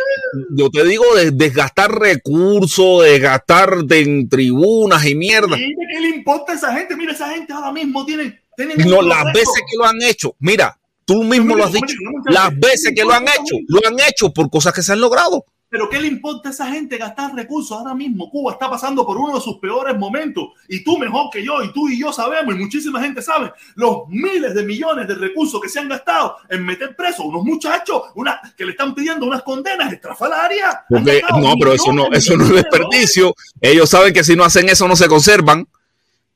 yo 0.56 0.70
te 0.70 0.84
digo 0.84 1.04
de 1.16 1.32
desgastar 1.32 1.90
recursos, 1.90 3.02
desgastar 3.02 3.84
de 3.84 4.00
en 4.00 4.28
tribunas 4.28 5.04
y 5.04 5.14
mierda. 5.14 5.56
¿Qué 5.56 6.00
le 6.00 6.08
importa 6.08 6.52
a 6.52 6.54
esa 6.54 6.72
gente? 6.72 6.94
Mira, 6.96 7.12
esa 7.12 7.28
gente 7.30 7.52
ahora 7.52 7.72
mismo 7.72 8.06
tiene. 8.06 8.40
No, 8.86 9.02
las 9.02 9.24
veces 9.32 9.62
que 9.68 9.76
lo 9.76 9.84
han 9.84 10.00
hecho, 10.02 10.34
mira, 10.38 10.78
tú 11.04 11.24
mismo 11.24 11.56
lo 11.56 11.64
has 11.64 11.72
dicho, 11.72 11.96
las 12.26 12.56
veces 12.58 12.92
que 12.94 13.04
lo 13.04 13.12
han 13.12 13.24
hecho, 13.24 13.56
lo 13.68 13.80
han 13.86 13.96
hecho 14.00 14.32
por 14.32 14.48
cosas 14.50 14.72
que 14.72 14.82
se 14.82 14.92
han 14.92 15.00
logrado. 15.00 15.44
Pero 15.70 15.90
¿qué 15.90 16.00
le 16.00 16.08
importa 16.08 16.48
a 16.48 16.52
esa 16.52 16.66
gente 16.66 16.96
gastar 16.96 17.34
recursos 17.34 17.76
ahora 17.76 17.94
mismo? 17.94 18.30
Cuba 18.30 18.52
está 18.52 18.70
pasando 18.70 19.04
por 19.04 19.18
uno 19.18 19.34
de 19.34 19.40
sus 19.40 19.58
peores 19.58 19.96
momentos. 19.98 20.48
Y 20.66 20.82
tú 20.82 20.96
mejor 20.96 21.28
que 21.30 21.44
yo, 21.44 21.62
y 21.62 21.72
tú 21.72 21.88
y 21.88 22.00
yo 22.00 22.10
sabemos, 22.10 22.54
y 22.54 22.58
muchísima 22.58 23.02
gente 23.02 23.20
sabe, 23.20 23.52
los 23.74 24.08
miles 24.08 24.54
de 24.54 24.62
millones 24.62 25.06
de 25.06 25.14
recursos 25.14 25.60
que 25.60 25.68
se 25.68 25.78
han 25.78 25.88
gastado 25.88 26.36
en 26.48 26.64
meter 26.64 26.96
presos 26.96 27.20
a 27.20 27.24
unos 27.24 27.44
muchachos 27.44 28.02
una, 28.14 28.40
que 28.56 28.64
le 28.64 28.70
están 28.70 28.94
pidiendo 28.94 29.26
unas 29.26 29.42
condenas 29.42 29.92
estrafalarias. 29.92 30.74
Porque, 30.88 31.20
no, 31.38 31.54
pero 31.58 31.74
eso 31.74 31.92
no, 31.92 32.10
eso 32.12 32.36
no 32.36 32.44
es 32.44 32.50
desperdicio. 32.50 33.34
Ellos 33.60 33.90
saben 33.90 34.14
que 34.14 34.24
si 34.24 34.36
no 34.36 34.44
hacen 34.44 34.68
eso 34.70 34.88
no 34.88 34.96
se 34.96 35.06
conservan. 35.06 35.68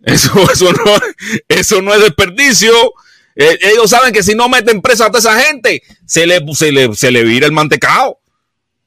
Eso, 0.03 0.33
eso, 0.53 0.73
no, 0.73 0.93
eso 1.49 1.81
no 1.81 1.95
es 1.95 2.01
desperdicio. 2.01 2.73
Eh, 3.35 3.59
ellos 3.63 3.89
saben 3.89 4.13
que 4.13 4.23
si 4.23 4.35
no 4.35 4.49
meten 4.51 4.83
presa 4.83 5.07
a 5.07 5.11
toda 5.11 5.21
esa 5.21 5.41
gente, 5.41 5.83
se 6.05 6.27
le, 6.27 6.41
se 6.55 6.71
le, 6.71 6.95
se 6.95 7.11
le 7.11 7.25
vira 7.25 7.47
el 7.47 7.53
mantecado. 7.53 8.19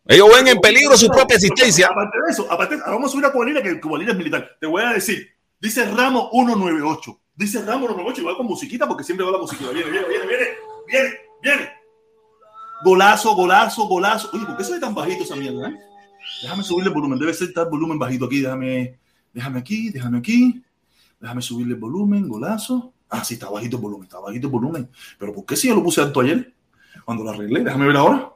Ellos 0.07 0.29
ven 0.35 0.47
en 0.47 0.59
peligro 0.59 0.95
su 0.95 1.07
propia 1.07 1.35
existencia. 1.35 1.87
Aparte 1.87 2.17
de 2.23 2.31
eso, 2.31 2.51
aparte, 2.51 2.77
vamos 2.77 3.09
a 3.09 3.11
subir 3.11 3.25
a 3.25 3.31
Cubalina, 3.31 3.61
que 3.61 3.79
Cubalina 3.79 4.11
es 4.11 4.17
militar. 4.17 4.55
Te 4.59 4.67
voy 4.67 4.83
a 4.83 4.89
decir, 4.89 5.27
dice 5.59 5.85
Ramos 5.85 6.29
198. 6.31 7.19
Dice 7.35 7.59
Ramos 7.59 7.87
198, 7.87 8.21
igual 8.21 8.37
con 8.37 8.45
musiquita, 8.45 8.87
porque 8.87 9.03
siempre 9.03 9.25
va 9.25 9.31
la 9.31 9.39
musiquita. 9.39 9.71
Viene, 9.71 9.89
viene, 9.89 10.07
viene, 10.07 10.27
viene, 10.27 10.45
viene, 10.87 11.09
viene. 11.41 11.69
Golazo, 12.83 13.35
golazo, 13.35 13.87
golazo. 13.87 14.29
Oye, 14.33 14.45
¿por 14.45 14.57
qué 14.57 14.63
se 14.63 14.73
ve 14.73 14.79
tan 14.79 14.93
bajito 14.93 15.23
esa 15.23 15.35
mierda? 15.35 15.69
Eh? 15.69 15.75
Déjame 16.43 16.63
subirle 16.63 16.89
el 16.89 16.93
volumen. 16.93 17.17
Debe 17.17 17.33
ser 17.33 17.51
tal 17.51 17.69
volumen 17.69 17.97
bajito 17.97 18.25
aquí. 18.25 18.41
Déjame, 18.41 18.99
déjame 19.33 19.59
aquí, 19.59 19.89
déjame 19.89 20.19
aquí. 20.19 20.63
Déjame 21.19 21.41
subirle 21.41 21.73
el 21.73 21.79
volumen, 21.79 22.27
golazo. 22.27 22.93
Ah, 23.09 23.23
sí, 23.23 23.33
está 23.35 23.49
bajito 23.49 23.77
el 23.77 23.81
volumen, 23.81 24.03
está 24.03 24.19
bajito 24.19 24.47
el 24.47 24.51
volumen. 24.51 24.89
Pero 25.17 25.33
¿por 25.33 25.45
qué 25.45 25.55
si 25.55 25.67
yo 25.67 25.75
lo 25.75 25.81
puse 25.81 26.01
alto 26.01 26.21
ayer? 26.21 26.53
Cuando 27.05 27.23
lo 27.23 27.31
arreglé, 27.31 27.63
déjame 27.63 27.87
ver 27.87 27.97
ahora. 27.97 28.34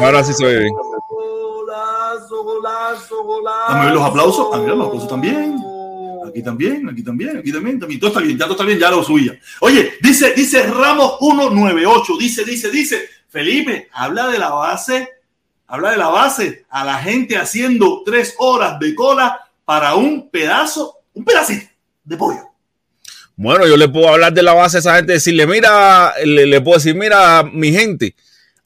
Ahora 0.00 0.24
sí 0.24 0.32
se 0.34 0.44
ve 0.44 0.58
bien. 0.60 0.74
Golazo, 1.08 2.44
golazo, 2.44 3.24
golazo. 3.24 3.72
Dame 3.72 3.90
los 3.92 4.02
aplausos. 4.02 4.46
Ah, 4.52 4.58
mira, 4.58 4.74
los 4.74 4.86
aplausos 4.86 5.08
también. 5.08 5.56
Aquí 6.28 6.42
también, 6.42 6.88
aquí 6.88 7.02
también, 7.02 7.38
aquí 7.38 7.52
también, 7.52 7.78
también. 7.78 8.00
Todo 8.00 8.08
está 8.08 8.20
bien, 8.20 8.36
ya 8.36 8.44
todo 8.44 8.54
está 8.54 8.64
bien, 8.64 8.78
ya 8.78 8.90
lo 8.90 9.04
subía. 9.04 9.38
Oye, 9.60 9.94
dice, 10.00 10.32
dice 10.34 10.62
Ramos 10.64 11.18
198, 11.20 12.12
dice, 12.18 12.44
dice, 12.44 12.70
dice, 12.70 13.08
Felipe, 13.28 13.88
habla 13.92 14.28
de 14.28 14.38
la 14.38 14.50
base, 14.50 15.08
habla 15.66 15.92
de 15.92 15.96
la 15.96 16.08
base, 16.08 16.64
a 16.70 16.84
la 16.84 16.98
gente 16.98 17.36
haciendo 17.36 18.02
tres 18.04 18.34
horas 18.38 18.80
de 18.80 18.94
cola 18.94 19.48
para 19.64 19.94
un 19.94 20.28
pedazo, 20.30 20.96
un 21.12 21.24
pedacito 21.24 21.66
de 22.04 22.16
pollo. 22.16 22.42
Bueno, 23.36 23.66
yo 23.66 23.76
le 23.76 23.88
puedo 23.88 24.08
hablar 24.08 24.32
de 24.32 24.42
la 24.42 24.54
base 24.54 24.78
a 24.78 24.80
esa 24.80 24.96
gente, 24.96 25.12
decirle, 25.14 25.46
mira, 25.46 26.14
le, 26.24 26.46
le 26.46 26.60
puedo 26.60 26.78
decir, 26.78 26.94
mira, 26.94 27.42
mi 27.42 27.72
gente, 27.72 28.14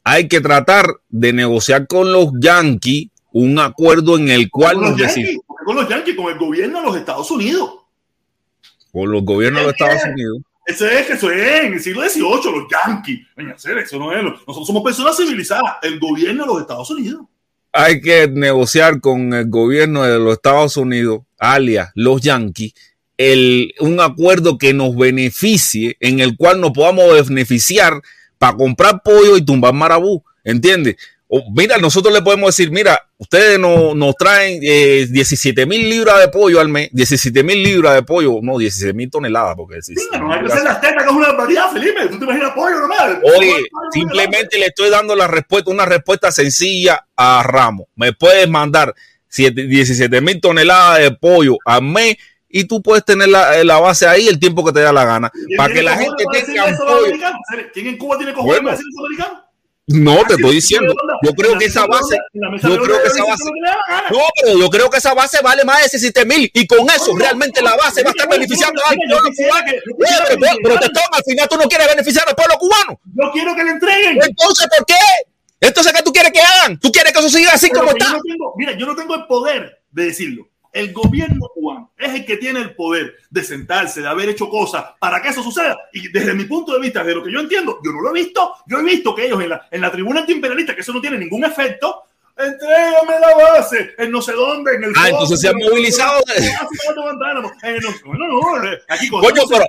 hay 0.03 0.27
que 0.27 0.41
tratar 0.41 0.85
de 1.09 1.33
negociar 1.33 1.87
con 1.87 2.11
los 2.11 2.31
Yankees 2.39 3.07
un 3.31 3.59
acuerdo 3.59 4.17
en 4.17 4.29
el 4.29 4.49
cual 4.49 4.75
Con 4.75 4.83
los, 4.83 4.91
nos 4.91 4.99
yankees, 4.99 5.15
decimos, 5.23 5.45
con 5.65 5.75
los 5.75 5.89
Yankees, 5.89 6.15
con 6.15 6.31
el 6.31 6.39
gobierno 6.39 6.79
de 6.79 6.85
los 6.85 6.95
Estados 6.97 7.29
Unidos. 7.31 7.69
con 8.91 9.11
los 9.11 9.23
gobiernos 9.23 9.61
de 9.61 9.67
los 9.67 9.75
Estados 9.75 10.03
Unidos. 10.11 10.41
Ese 10.65 10.99
es 10.99 11.07
que 11.07 11.13
eso 11.13 11.31
es 11.31 11.63
en 11.63 11.73
el 11.73 11.79
siglo 11.79 12.07
XVIII, 12.07 12.21
los 12.23 12.67
Yankees. 12.69 13.19
Venga, 13.35 13.55
eso 13.55 13.99
no 13.99 14.13
es. 14.13 14.23
Nosotros 14.23 14.67
somos 14.67 14.83
personas 14.83 15.17
civilizadas. 15.17 15.77
El 15.81 15.99
gobierno 15.99 16.43
de 16.43 16.47
los 16.47 16.61
Estados 16.61 16.89
Unidos. 16.91 17.21
hay 17.71 18.01
que 18.01 18.27
negociar 18.27 18.99
con 18.99 19.33
el 19.33 19.49
gobierno 19.49 20.03
de 20.03 20.19
los 20.19 20.33
Estados 20.33 20.77
Unidos, 20.77 21.21
alias 21.37 21.89
los 21.95 22.21
Yankees, 22.21 22.73
el, 23.17 23.73
un 23.79 23.99
acuerdo 23.99 24.57
que 24.57 24.73
nos 24.73 24.95
beneficie, 24.95 25.97
en 25.99 26.19
el 26.19 26.37
cual 26.37 26.61
nos 26.61 26.71
podamos 26.71 27.27
beneficiar 27.27 28.01
para 28.39 28.57
comprar 28.57 29.03
pollo 29.03 29.37
y 29.37 29.45
tumbar 29.45 29.73
marabú. 29.73 30.23
¿Entiendes? 30.43 30.95
O, 31.31 31.43
mira, 31.55 31.77
nosotros 31.77 32.11
le 32.11 32.23
podemos 32.23 32.47
decir, 32.55 32.71
mira, 32.71 32.99
ustedes 33.19 33.59
no- 33.59 33.93
nos 33.93 34.15
traen 34.15 34.59
eh, 34.63 35.05
17 35.07 35.67
mil 35.67 35.87
libras 35.87 36.19
de 36.21 36.29
pollo 36.29 36.59
al 36.59 36.69
mes, 36.69 36.89
17 36.91 37.43
mil 37.43 37.61
libras 37.61 37.93
de 37.93 38.01
pollo, 38.01 38.39
no, 38.41 38.57
17 38.57 38.93
mil 38.95 39.11
toneladas, 39.11 39.55
porque 39.55 39.75
17 39.75 40.09
Venga, 40.11 40.25
no 40.25 40.33
hay 40.33 40.39
que 40.39 40.51
hacer 40.51 40.63
las 40.63 40.81
tetas, 40.81 41.03
que 41.03 41.09
es 41.09 41.15
una 41.15 41.27
barbaridad, 41.27 41.71
Felipe. 41.71 42.07
Tú 42.09 42.17
te 42.17 42.25
imaginas 42.25 42.51
pollo 42.55 42.79
nomás. 42.79 43.17
Oye, 43.37 43.63
simplemente 43.93 44.57
le 44.57 44.65
estoy 44.67 44.89
dando 44.89 45.15
la 45.15 45.27
respuesta, 45.27 45.69
una 45.69 45.85
respuesta 45.85 46.31
sencilla 46.31 47.05
a 47.15 47.43
Ramos. 47.43 47.85
Me 47.95 48.11
puedes 48.13 48.49
mandar 48.49 48.95
7 49.27 49.67
17 49.67 50.21
mil 50.21 50.41
toneladas 50.41 50.97
de 50.99 51.11
pollo 51.11 51.57
al 51.63 51.83
mes 51.83 52.17
y 52.49 52.63
tú 52.65 52.81
puedes 52.81 53.05
tener 53.05 53.29
la, 53.29 53.63
la 53.63 53.79
base 53.79 54.07
ahí 54.07 54.27
el 54.27 54.39
tiempo 54.39 54.65
que 54.65 54.71
te 54.71 54.81
da 54.81 54.91
la 54.91 55.05
gana. 55.05 55.29
¿Quién 55.29 55.57
Para 55.57 55.73
que 55.73 55.83
la 55.83 55.95
gente 55.97 56.23
tenga 56.31 56.65
decirle 56.65 56.71
eso 56.71 56.83
a 56.83 56.85
los 56.85 56.93
pollo. 56.93 57.05
americanos? 57.05 57.39
¿Quién 57.73 57.87
en 57.87 57.97
Cuba 57.97 58.17
tiene 58.17 58.33
cojones 58.33 58.61
Bueno. 58.61 58.77
para? 59.17 59.49
No, 59.91 60.23
te 60.23 60.35
estoy 60.35 60.49
es, 60.49 60.55
diciendo. 60.67 60.93
Yo 61.23 61.33
creo 61.33 61.57
que 61.57 61.65
esa 61.65 61.87
base. 61.87 62.15
Yo 62.33 62.79
creo 62.81 63.01
que 63.01 63.07
esa 63.07 63.23
base. 63.23 63.43
No, 64.11 64.19
pero 64.39 64.59
yo 64.59 64.69
creo 64.69 64.89
que 64.89 64.97
esa 64.97 65.15
base 65.15 65.39
vale 65.41 65.63
más 65.63 65.77
de 65.77 65.83
17 65.83 66.25
mil 66.25 66.51
y 66.53 66.67
con 66.67 66.87
eso 66.89 67.15
realmente 67.17 67.59
la 67.63 67.75
base 67.75 68.03
va 68.03 68.09
a 68.09 68.11
estar 68.11 68.29
beneficiando 68.29 68.79
al 68.87 68.95
pueblo 68.95 69.29
cubano. 69.35 69.71
al 71.11 71.23
final 71.23 71.49
tú 71.49 71.57
no 71.57 71.63
quieres 71.67 71.87
beneficiar 71.87 72.29
al 72.29 72.35
pueblo 72.35 72.55
cubano. 72.59 72.99
Yo 73.15 73.31
quiero 73.31 73.55
que 73.55 73.63
le 73.63 73.71
entreguen. 73.71 74.19
Entonces, 74.21 74.67
¿por 74.77 74.85
qué? 74.85 74.93
Entonces, 75.59 75.91
¿qué 75.91 76.03
tú 76.03 76.13
quieres 76.13 76.31
que 76.31 76.39
hagan? 76.41 76.79
¿Tú 76.79 76.91
quieres 76.91 77.11
que 77.11 77.19
eso 77.19 77.29
siga 77.29 77.53
así 77.53 77.69
como 77.71 77.89
está? 77.89 78.19
mira, 78.57 78.73
yo 78.73 78.85
no 78.85 78.95
tengo 78.95 79.15
el 79.15 79.25
poder 79.25 79.81
de 79.91 80.05
decirlo. 80.05 80.47
El 80.71 80.93
gobierno 80.93 81.47
cubano 81.53 81.91
es 81.97 82.13
el 82.13 82.25
que 82.25 82.37
tiene 82.37 82.61
el 82.61 82.75
poder 82.75 83.15
de 83.29 83.43
sentarse, 83.43 84.01
de 84.01 84.07
haber 84.07 84.29
hecho 84.29 84.49
cosas 84.49 84.85
para 84.99 85.21
que 85.21 85.29
eso 85.29 85.41
suceda. 85.41 85.77
Y 85.93 86.09
desde 86.09 86.33
mi 86.33 86.45
punto 86.45 86.73
de 86.73 86.79
vista, 86.79 87.03
de 87.03 87.15
lo 87.15 87.23
que 87.23 87.31
yo 87.31 87.39
entiendo, 87.39 87.79
yo 87.83 87.91
no 87.91 88.01
lo 88.01 88.09
he 88.09 88.21
visto. 88.21 88.53
Yo 88.67 88.79
he 88.79 88.83
visto 88.83 89.15
que 89.15 89.25
ellos 89.25 89.41
en 89.41 89.49
la, 89.49 89.67
en 89.71 89.81
la 89.81 89.91
tribuna 89.91 90.21
antiimperialista, 90.21 90.75
que 90.75 90.81
eso 90.81 90.93
no 90.93 91.01
tiene 91.01 91.17
ningún 91.17 91.43
efecto, 91.43 92.03
entrégame 92.39 93.19
la 93.19 93.35
base 93.35 93.93
en 93.97 94.11
no 94.11 94.21
sé 94.21 94.31
dónde, 94.31 94.75
en 94.75 94.85
el. 94.85 94.93
Ah, 94.95 95.09
entonces 95.09 95.41
se 95.41 95.49
han 95.49 95.57
movilizado. 95.57 96.21
No, 96.25 96.33
eh, 98.63 98.79
aquí 98.87 99.09
con- 99.09 99.21
Coño, 99.21 99.43
pero 99.47 99.65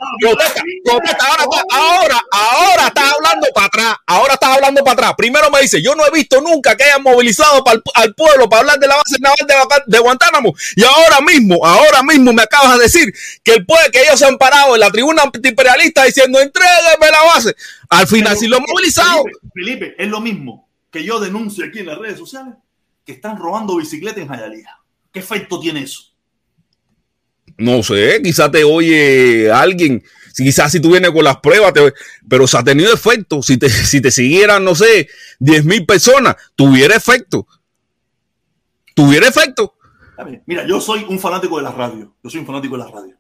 ahora, 1.71 2.21
ahora, 2.31 2.87
estás 2.87 3.13
hablando 3.17 3.49
para 3.55 3.67
atrás, 3.67 3.95
ahora 4.07 4.35
estás 4.35 4.57
hablando 4.57 4.85
para 4.85 4.93
atrás. 4.93 5.15
Primero 5.17 5.51
me 5.51 5.61
dice, 5.61 5.83
yo 5.83 5.95
no 5.95 6.07
he 6.07 6.11
visto 6.11 6.41
nunca 6.41 6.77
que 6.77 6.85
hayan 6.85 7.03
movilizado 7.03 7.63
al 7.95 8.15
pueblo 8.15 8.49
para 8.49 8.61
hablar 8.61 8.79
de 8.79 8.87
la 8.87 8.97
base 8.97 9.17
naval 9.19 9.83
de, 9.87 9.99
Guantánamo. 9.99 10.55
Y 10.77 10.85
ahora 10.85 11.21
mismo, 11.21 11.65
ahora 11.65 12.03
mismo 12.03 12.33
me 12.33 12.43
acabas 12.43 12.79
de 12.79 12.85
decir 12.85 13.13
que 13.43 13.55
el 13.55 13.67
pueblo, 13.67 13.91
que 13.93 14.03
ellos 14.03 14.19
se 14.19 14.27
han 14.27 14.39
parado 14.39 14.75
en 14.75 14.81
la 14.81 14.91
tribuna 14.91 15.23
antiimperialista 15.23 16.05
diciendo, 16.05 16.41
entrégame 16.41 17.11
la 17.11 17.23
base. 17.35 17.55
Al 17.91 18.07
final, 18.07 18.37
si 18.37 18.47
lo 18.47 18.57
han 18.57 18.65
movilizado. 18.67 19.25
Felipe, 19.53 19.95
es 19.99 20.09
lo 20.09 20.21
mismo 20.21 20.70
que 20.91 21.05
yo 21.05 21.21
denuncio 21.21 21.65
aquí 21.65 21.81
en 21.81 21.87
las 21.87 21.99
redes 21.99 22.19
sociales 22.19 22.55
que 23.05 23.13
están 23.13 23.37
robando 23.39 23.77
bicicletas 23.77 24.19
en 24.23 24.29
Jayalía. 24.29 24.71
¿Qué 25.13 25.21
efecto 25.21 25.59
tiene 25.61 25.83
eso? 25.83 26.03
No 27.57 27.83
sé, 27.83 28.21
quizás 28.23 28.51
te 28.51 28.65
oye 28.65 29.51
alguien, 29.51 30.03
quizás 30.37 30.73
si 30.73 30.81
tú 30.81 30.91
vienes 30.93 31.11
con 31.11 31.25
las 31.25 31.39
pruebas, 31.39 31.73
te- 31.75 31.93
pero 32.29 32.47
se 32.47 32.57
ha 32.57 32.65
tenido 32.65 32.93
efecto. 32.93 33.43
Si 33.43 33.57
te, 33.59 33.69
si 33.69 34.01
te 34.01 34.11
siguieran, 34.11 34.65
no 34.65 34.75
sé, 34.75 35.09
10 35.41 35.65
mil 35.65 35.85
personas, 35.85 36.37
tuviera 36.57 36.95
efecto. 36.97 37.47
Tuviera 38.95 39.29
efecto. 39.29 39.75
Mira, 40.47 40.67
yo 40.67 40.81
soy 40.81 41.05
un 41.09 41.19
fanático 41.19 41.57
de 41.57 41.63
la 41.63 41.73
radio. 41.73 42.15
Yo 42.23 42.31
soy 42.31 42.41
un 42.41 42.47
fanático 42.47 42.77
de 42.77 42.85
la 42.85 42.91
radio. 42.91 43.17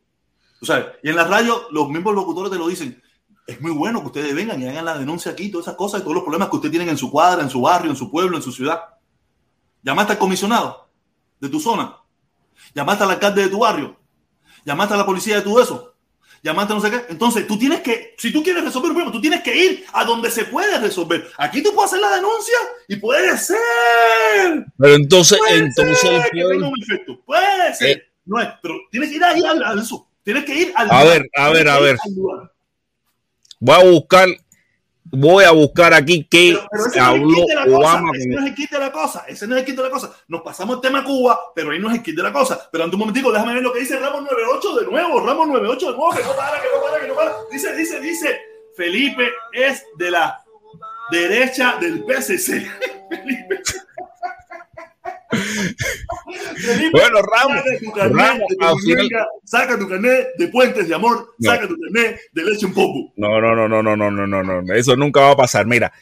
Tú 0.58 0.66
sabes, 0.66 0.86
y 1.02 1.08
en 1.08 1.16
la 1.16 1.24
radio 1.24 1.68
los 1.70 1.88
mismos 1.88 2.14
locutores 2.14 2.52
te 2.52 2.58
lo 2.58 2.68
dicen. 2.68 3.02
Es 3.46 3.60
muy 3.60 3.72
bueno 3.72 4.00
que 4.00 4.06
ustedes 4.06 4.34
vengan 4.34 4.60
y 4.62 4.68
hagan 4.68 4.84
la 4.84 4.98
denuncia 4.98 5.32
aquí, 5.32 5.50
todas 5.50 5.66
esas 5.66 5.76
cosas 5.76 6.00
y 6.00 6.02
todos 6.02 6.14
los 6.14 6.22
problemas 6.22 6.48
que 6.48 6.56
ustedes 6.56 6.70
tienen 6.70 6.88
en 6.88 6.98
su 6.98 7.10
cuadra, 7.10 7.42
en 7.42 7.50
su 7.50 7.60
barrio, 7.60 7.90
en 7.90 7.96
su 7.96 8.10
pueblo, 8.10 8.36
en 8.36 8.42
su 8.42 8.52
ciudad. 8.52 8.80
Llamaste 9.82 10.12
al 10.12 10.18
comisionado 10.18 10.88
de 11.40 11.48
tu 11.48 11.58
zona. 11.58 11.96
Llamaste 12.74 13.04
al 13.04 13.10
alcalde 13.10 13.42
de 13.42 13.48
tu 13.48 13.58
barrio. 13.58 13.96
Llamaste 14.64 14.94
a 14.94 14.98
la 14.98 15.06
policía 15.06 15.36
de 15.36 15.42
tu 15.42 15.58
eso. 15.58 15.94
Llamaste 16.42 16.72
a 16.72 16.76
no 16.76 16.82
sé 16.82 16.90
qué. 16.90 17.04
Entonces, 17.10 17.46
tú 17.46 17.58
tienes 17.58 17.80
que, 17.80 18.14
si 18.16 18.32
tú 18.32 18.42
quieres 18.42 18.64
resolver 18.64 18.90
un 18.90 18.96
problema, 18.96 19.12
tú 19.12 19.20
tienes 19.20 19.42
que 19.42 19.54
ir 19.54 19.84
a 19.92 20.04
donde 20.04 20.30
se 20.30 20.44
puede 20.44 20.78
resolver. 20.78 21.28
Aquí 21.36 21.62
tú 21.62 21.74
puedes 21.74 21.92
hacer 21.92 22.00
la 22.00 22.16
denuncia 22.16 22.56
y 22.88 22.96
puede 22.96 23.36
ser 23.36 24.64
Pero 24.78 24.94
entonces, 24.94 25.38
Puede 25.38 25.58
entonces 25.58 25.98
ser 25.98 26.30
que 26.30 26.42
tenga 26.42 26.68
un 26.68 26.82
efecto. 26.82 27.20
Puede 27.26 27.74
ser. 27.74 27.98
Eh. 27.98 28.02
no 28.24 28.40
es, 28.40 28.48
pero 28.62 28.74
tienes 28.90 29.10
que 29.10 29.16
ir 29.16 29.24
ahí 29.24 29.42
al, 29.44 29.62
al 29.62 29.78
eso. 29.80 30.08
Tienes 30.22 30.44
que 30.44 30.54
ir 30.54 30.72
al 30.74 30.90
A 30.90 31.04
ver, 31.04 31.28
a 31.36 31.50
ver, 31.50 31.68
a 31.68 31.78
ver. 31.78 31.96
Voy 33.60 33.76
a 33.76 33.84
buscar, 33.84 34.28
voy 35.04 35.44
a 35.44 35.52
buscar 35.52 35.94
aquí 35.94 36.26
qué 36.28 36.58
Pero, 36.70 36.86
no 36.96 37.04
habló 37.04 37.44
la 37.54 37.64
cosa. 37.64 37.76
Obama. 37.76 38.10
Ese 38.14 38.28
no 38.28 38.40
es 38.40 38.46
el 38.46 38.54
kit 38.54 38.70
de 38.70 38.78
la 38.78 38.92
cosa. 38.92 39.24
Ese 39.28 39.46
no 39.46 39.54
es 39.54 39.60
el 39.60 39.66
kit 39.66 39.76
de 39.76 39.82
la 39.82 39.90
cosa. 39.90 40.12
Nos 40.28 40.42
pasamos 40.42 40.76
el 40.76 40.82
tema 40.82 41.04
Cuba, 41.04 41.38
pero 41.54 41.70
ahí 41.70 41.78
no 41.78 41.88
es 41.90 41.96
el 41.96 42.02
kit 42.02 42.16
de 42.16 42.22
la 42.22 42.32
cosa. 42.32 42.68
Pero 42.72 42.84
ante 42.84 42.96
un 42.96 43.00
momentico, 43.00 43.30
déjame 43.30 43.54
ver 43.54 43.62
lo 43.62 43.72
que 43.72 43.80
dice 43.80 43.98
Ramos 43.98 44.22
98 44.22 44.76
de 44.80 44.86
nuevo. 44.86 45.20
Ramos 45.20 45.46
98 45.48 45.86
de 45.92 45.96
nuevo, 45.96 46.10
que 46.10 46.22
no 46.22 46.34
para, 46.34 46.60
que 46.60 46.68
no 46.74 46.82
para, 46.82 47.00
que 47.00 47.08
no 47.08 47.14
para. 47.14 47.34
Dice, 47.52 47.76
dice, 47.76 48.00
dice. 48.00 48.40
Felipe 48.76 49.28
es 49.52 49.84
de 49.98 50.10
la 50.10 50.42
derecha 51.10 51.76
del 51.80 52.04
PSC. 52.04 52.66
Felipe. 53.10 53.62
Bueno, 56.92 57.22
Ramos, 57.22 57.62
saca 57.62 57.78
tu 57.78 57.92
carnet 57.92 58.16
Ramos, 58.16 58.42
saca 59.44 59.78
tu 59.78 59.88
carnet 59.88 60.28
de 60.36 60.48
Puentes 60.48 60.88
de 60.88 60.94
Amor, 60.94 61.34
saca 61.40 61.68
tu 61.68 61.76
carnet 61.78 62.20
de 62.32 62.44
Leche 62.44 62.66
en 62.66 62.74
Popo. 62.74 63.12
No, 63.16 63.40
no, 63.40 63.54
no, 63.54 63.68
no, 63.68 63.82
no, 63.82 63.96
no, 63.96 64.10
no, 64.10 64.26
no, 64.26 64.62
no, 64.62 64.74
eso 64.74 64.96
nunca 64.96 65.20
va 65.20 65.30
a 65.32 65.36
pasar. 65.36 65.66
Mira, 65.66 65.92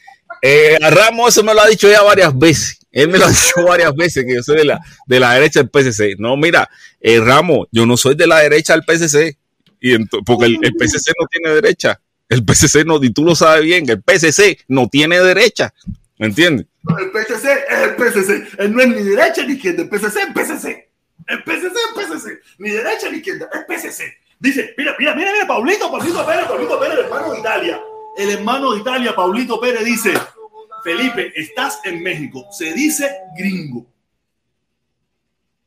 eh, 0.41 0.77
a 0.81 0.89
Ramos 0.89 1.29
eso 1.29 1.43
me 1.43 1.53
lo 1.53 1.61
ha 1.61 1.67
dicho 1.67 1.89
ya 1.89 2.01
varias 2.01 2.37
veces. 2.37 2.79
Él 2.91 3.09
me 3.09 3.17
lo 3.17 3.25
ha 3.25 3.29
dicho 3.29 3.63
varias 3.67 3.93
veces 3.95 4.25
que 4.25 4.35
yo 4.35 4.43
soy 4.43 4.57
de 4.57 4.65
la, 4.65 4.79
de 5.05 5.19
la 5.19 5.33
derecha 5.33 5.59
del 5.59 5.69
PCC. 5.69 6.15
No, 6.17 6.35
mira, 6.37 6.69
eh, 6.99 7.19
Ramos, 7.19 7.67
yo 7.71 7.85
no 7.85 7.97
soy 7.97 8.15
de 8.15 8.27
la 8.27 8.39
derecha 8.39 8.73
del 8.73 8.83
PCC. 8.83 9.37
Y 9.81 9.97
porque 10.25 10.45
el, 10.45 10.57
el 10.61 10.73
PCC 10.75 11.13
no 11.19 11.27
tiene 11.27 11.55
derecha. 11.55 11.99
El 12.27 12.43
PCC 12.43 12.85
no, 12.85 13.03
y 13.03 13.09
tú 13.11 13.23
lo 13.23 13.35
sabes 13.35 13.63
bien, 13.63 13.89
el 13.89 14.01
PCC 14.01 14.63
no 14.67 14.87
tiene 14.87 15.19
derecha. 15.19 15.73
¿Me 16.17 16.27
entiendes? 16.27 16.67
El 16.87 17.11
PSC 17.11 17.45
es 17.69 17.79
el 17.79 17.95
PSC. 17.97 18.61
Él 18.61 18.73
no 18.73 18.81
es 18.81 18.87
ni 18.87 19.03
derecha 19.03 19.43
ni 19.45 19.53
izquierda. 19.53 19.83
El 19.83 19.89
PSC 19.89 20.17
es 20.17 20.27
el 20.27 20.33
PSC. 20.33 20.89
El 21.27 21.43
PCC 21.43 21.75
es 21.75 21.93
PCC. 21.95 22.39
Ni 22.57 22.69
derecha 22.69 23.09
ni 23.11 23.17
izquierda. 23.17 23.49
Es 23.53 23.65
PCC. 23.65 24.17
Dice, 24.39 24.73
mira, 24.77 24.95
mira, 24.97 25.13
mira, 25.15 25.31
mira, 25.33 25.45
Paulito, 25.45 25.91
Paulito 25.91 26.25
Pérez, 26.25 26.45
Paulito 26.45 26.79
Pérez, 26.79 26.97
el 26.97 27.05
hermano 27.05 27.33
de 27.33 27.39
Italia. 27.39 27.81
El 28.17 28.29
hermano 28.29 28.71
de 28.71 28.79
Italia, 28.79 29.15
Paulito 29.15 29.59
Pérez, 29.59 29.83
dice, 29.83 30.13
Felipe, 30.83 31.33
estás 31.35 31.81
en 31.83 32.01
México. 32.01 32.47
Se 32.51 32.73
dice 32.73 33.17
gringo. 33.37 33.85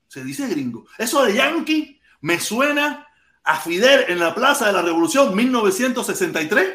Se 0.08 0.24
dice 0.24 0.48
gringo. 0.48 0.86
Eso 0.98 1.24
de 1.24 1.34
yankee 1.34 2.00
me 2.22 2.40
suena 2.40 3.06
a 3.44 3.60
Fidel 3.60 4.06
en 4.08 4.18
la 4.18 4.34
Plaza 4.34 4.66
de 4.66 4.72
la 4.72 4.82
Revolución 4.82 5.34
1963. 5.34 6.68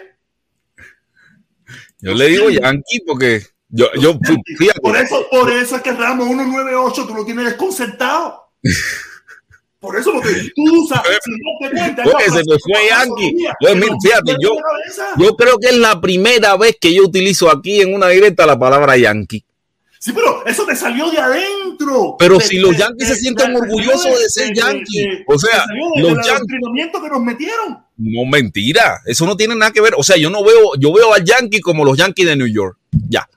Yo 2.00 2.14
le 2.14 2.28
digo 2.28 2.50
yankee 2.50 3.00
porque 3.06 3.42
yo, 3.70 3.88
yo. 4.00 4.18
Por 4.82 4.96
eso, 4.98 5.28
por 5.30 5.52
eso 5.52 5.76
es 5.76 5.82
que 5.82 5.92
Ramos 5.92 6.28
198 6.28 7.06
tú 7.06 7.14
lo 7.14 7.26
tienes 7.26 7.46
desconcertado. 7.46 8.50
Por 9.80 9.96
eso 9.98 10.12
lo 10.12 10.22
que 10.22 10.30
tú 10.56 10.84
usas, 10.84 11.02
si 11.24 11.32
no 11.32 11.70
te 11.70 11.76
cuentas, 11.76 12.08
se 12.26 12.44
me 12.44 12.58
fue 12.60 12.88
Yankee. 12.90 13.98
fíjate, 14.02 14.36
yo, 14.42 14.56
yo 15.18 15.36
creo 15.36 15.58
que 15.60 15.68
es 15.68 15.78
la 15.78 16.02
primera 16.02 16.58
vez 16.58 16.78
que 16.80 16.94
yo 16.94 17.04
utilizo 17.04 17.50
aquí 17.50 17.82
en 17.82 17.94
una 17.94 18.08
directa 18.08 18.46
la 18.46 18.58
palabra 18.58 18.98
Yankee. 18.98 19.44
Sí, 20.00 20.12
pero 20.14 20.46
eso 20.46 20.66
te 20.66 20.76
salió 20.76 21.10
de 21.12 21.20
adentro. 21.20 22.16
Pero 22.18 22.40
si 22.40 22.58
los 22.58 22.76
Yankees 22.78 23.08
se 23.08 23.16
sienten 23.16 23.56
orgullosos 23.56 24.20
de, 24.20 24.30
ser 24.30 24.54
Yankees, 24.54 25.24
o 25.28 25.38
sea, 25.38 25.66
los 25.98 26.26
Yankees 26.26 27.02
que 27.02 27.10
nos 27.10 27.22
metieron. 27.22 27.78
No 27.98 28.26
mentira, 28.26 29.02
eso 29.06 29.26
no 29.26 29.36
tiene 29.36 29.56
nada 29.56 29.72
que 29.72 29.82
ver. 29.82 29.94
O 29.98 30.04
sea, 30.04 30.18
yo 30.18 30.30
no 30.30 30.44
veo, 30.44 30.76
yo 30.80 30.94
veo 30.94 31.14
al 31.14 31.24
Yankee 31.24 31.62
como 31.62 31.84
los 31.84 31.98
Yankees 31.98 32.28
de 32.28 32.36
New 32.36 32.48
York. 32.48 32.78
Ya. 33.10 33.28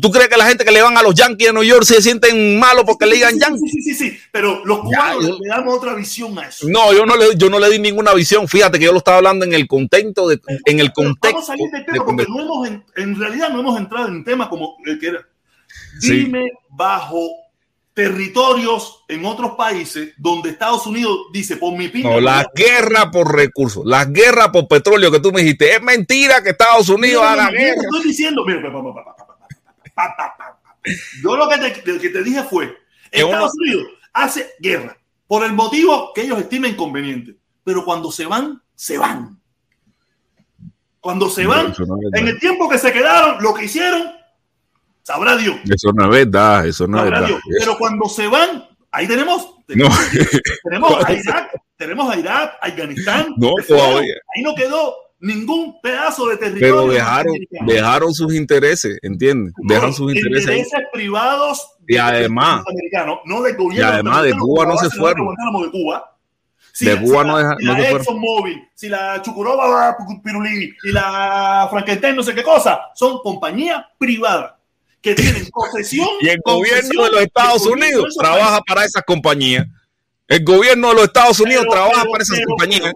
¿Tú 0.00 0.10
crees 0.10 0.28
que 0.28 0.36
la 0.36 0.46
gente 0.46 0.64
que 0.64 0.70
le 0.70 0.82
van 0.82 0.96
a 0.96 1.02
los 1.02 1.14
Yankees 1.14 1.48
de 1.48 1.52
New 1.52 1.62
York 1.62 1.84
se 1.84 2.02
sienten 2.02 2.58
malos 2.58 2.84
porque 2.84 3.06
le 3.06 3.16
digan 3.16 3.38
Yankees? 3.38 3.70
Sí, 3.72 3.82
sí, 3.82 3.94
sí, 3.94 4.18
pero 4.30 4.64
los 4.64 4.80
cubanos 4.80 5.40
le 5.40 5.48
damos 5.48 5.74
otra 5.74 5.94
visión 5.94 6.38
a 6.38 6.48
eso. 6.48 6.66
No, 6.68 6.92
yo 6.92 7.06
no 7.06 7.16
le, 7.16 7.36
yo 7.36 7.48
no 7.48 7.58
le 7.58 7.70
di 7.70 7.78
ninguna 7.78 8.12
visión. 8.12 8.46
Fíjate 8.46 8.78
que 8.78 8.84
yo 8.86 8.92
lo 8.92 8.98
estaba 8.98 9.18
hablando 9.18 9.44
en 9.44 9.54
el 9.54 9.66
contexto 9.66 10.28
de, 10.28 10.40
en 10.66 10.80
el 10.80 10.92
contexto. 10.92 11.28
Vamos 11.28 11.44
a 11.44 11.52
salir 11.52 11.70
del 11.70 11.84
tema 11.84 12.04
porque 12.04 12.26
no 12.28 12.40
hemos, 12.40 12.68
en, 12.96 13.18
realidad 13.18 13.50
no 13.50 13.60
hemos 13.60 13.78
entrado 13.78 14.08
en 14.08 14.24
tema 14.24 14.48
como 14.48 14.76
el 14.84 14.98
que 14.98 15.06
era. 15.08 15.26
Dime 16.00 16.50
bajo 16.70 17.44
territorios 17.94 19.04
en 19.06 19.24
otros 19.24 19.52
países 19.52 20.12
donde 20.18 20.50
Estados 20.50 20.86
Unidos 20.86 21.16
dice 21.32 21.56
por 21.56 21.76
mi 21.76 21.88
pinta. 21.88 22.10
No, 22.10 22.20
la 22.20 22.50
guerra 22.54 23.10
por 23.10 23.34
recursos, 23.34 23.86
la 23.86 24.04
guerra 24.04 24.50
por 24.50 24.66
petróleo 24.66 25.10
que 25.10 25.20
tú 25.20 25.32
me 25.32 25.42
dijiste. 25.42 25.74
Es 25.74 25.82
mentira 25.82 26.42
que 26.42 26.50
Estados 26.50 26.88
Unidos 26.88 27.22
haga 27.22 27.50
guerra. 27.50 27.80
Estoy 27.82 28.02
diciendo, 28.02 28.44
mira, 28.44 28.60
yo 31.22 31.36
lo 31.36 31.48
que 31.48 31.58
te, 31.58 31.98
que 31.98 32.08
te 32.10 32.22
dije 32.22 32.42
fue, 32.44 32.76
Estados 33.10 33.52
Unidos 33.54 33.86
hace 34.12 34.54
guerra 34.60 34.96
por 35.26 35.44
el 35.44 35.52
motivo 35.52 36.12
que 36.14 36.22
ellos 36.22 36.38
estimen 36.38 36.76
conveniente, 36.76 37.36
pero 37.64 37.84
cuando 37.84 38.12
se 38.12 38.26
van, 38.26 38.62
se 38.74 38.98
van. 38.98 39.40
Cuando 41.00 41.28
se 41.28 41.46
van, 41.46 41.74
en 42.14 42.28
el 42.28 42.38
tiempo 42.38 42.68
que 42.68 42.78
se 42.78 42.92
quedaron, 42.92 43.42
lo 43.42 43.52
que 43.52 43.66
hicieron, 43.66 44.10
sabrá 45.02 45.36
Dios. 45.36 45.56
Eso 45.68 45.92
no 45.92 46.04
es 46.04 46.10
verdad, 46.10 46.66
eso 46.66 46.86
no 46.86 46.98
es 46.98 47.10
verdad. 47.10 47.28
Pero 47.58 47.76
cuando 47.76 48.08
se 48.08 48.26
van, 48.26 48.64
ahí 48.90 49.06
tenemos, 49.06 49.54
tenemos, 49.66 51.04
a 51.04 51.12
Irak, 51.12 51.50
tenemos 51.76 52.10
a 52.10 52.18
Irak, 52.18 52.54
Afganistán. 52.60 53.34
No, 53.36 53.52
todavía. 53.66 54.14
Ahí 54.34 54.42
no 54.42 54.54
quedó 54.54 54.94
ningún 55.24 55.80
pedazo 55.80 56.28
de 56.28 56.36
territorio. 56.36 56.74
Pero 56.74 56.92
dejaron, 56.92 57.34
dejaron 57.66 58.14
sus 58.14 58.34
intereses, 58.34 58.98
¿entiendes? 59.02 59.54
Dejaron 59.56 59.94
sus 59.94 60.14
intereses. 60.14 60.50
Intereses 60.50 60.80
privados 60.92 61.66
y 61.88 61.96
además, 61.96 62.62
no 63.24 63.42
de 63.42 63.52
gobierno. 63.54 63.74
Y 63.74 63.80
además 63.80 64.22
de 64.22 64.32
Cuba 64.34 64.66
no 64.66 64.76
se 64.76 64.90
fueron. 64.90 65.28
De 65.28 65.70
Cuba. 65.70 66.10
Si, 66.72 66.86
de 66.86 67.00
Cuba 67.00 67.24
no, 67.24 67.38
deja, 67.38 67.56
si 67.56 67.64
la 67.66 67.90
ExxonMobil, 67.90 68.68
si 68.74 68.88
la 68.88 69.22
Chucuroba 69.22 69.96
Pirulí 70.24 70.74
y 70.82 70.90
la 70.90 71.68
Frankenstein, 71.70 72.16
no 72.16 72.22
sé 72.24 72.34
qué 72.34 72.42
cosa, 72.42 72.80
son 72.96 73.20
compañías 73.22 73.84
privadas 73.96 74.54
que 75.00 75.14
tienen 75.14 75.46
posesión. 75.50 76.08
y 76.20 76.28
el 76.28 76.40
gobierno 76.44 77.04
de 77.04 77.10
los 77.12 77.22
Estados 77.22 77.64
Unidos 77.66 78.16
trabaja 78.18 78.60
para 78.62 78.84
esas 78.84 79.04
compañías. 79.04 79.66
El 80.26 80.42
gobierno 80.42 80.88
de 80.88 80.94
los 80.94 81.04
Estados 81.04 81.38
Unidos 81.38 81.64
trabaja 81.70 82.04
para 82.10 82.22
esas 82.24 82.40
compañías 82.44 82.92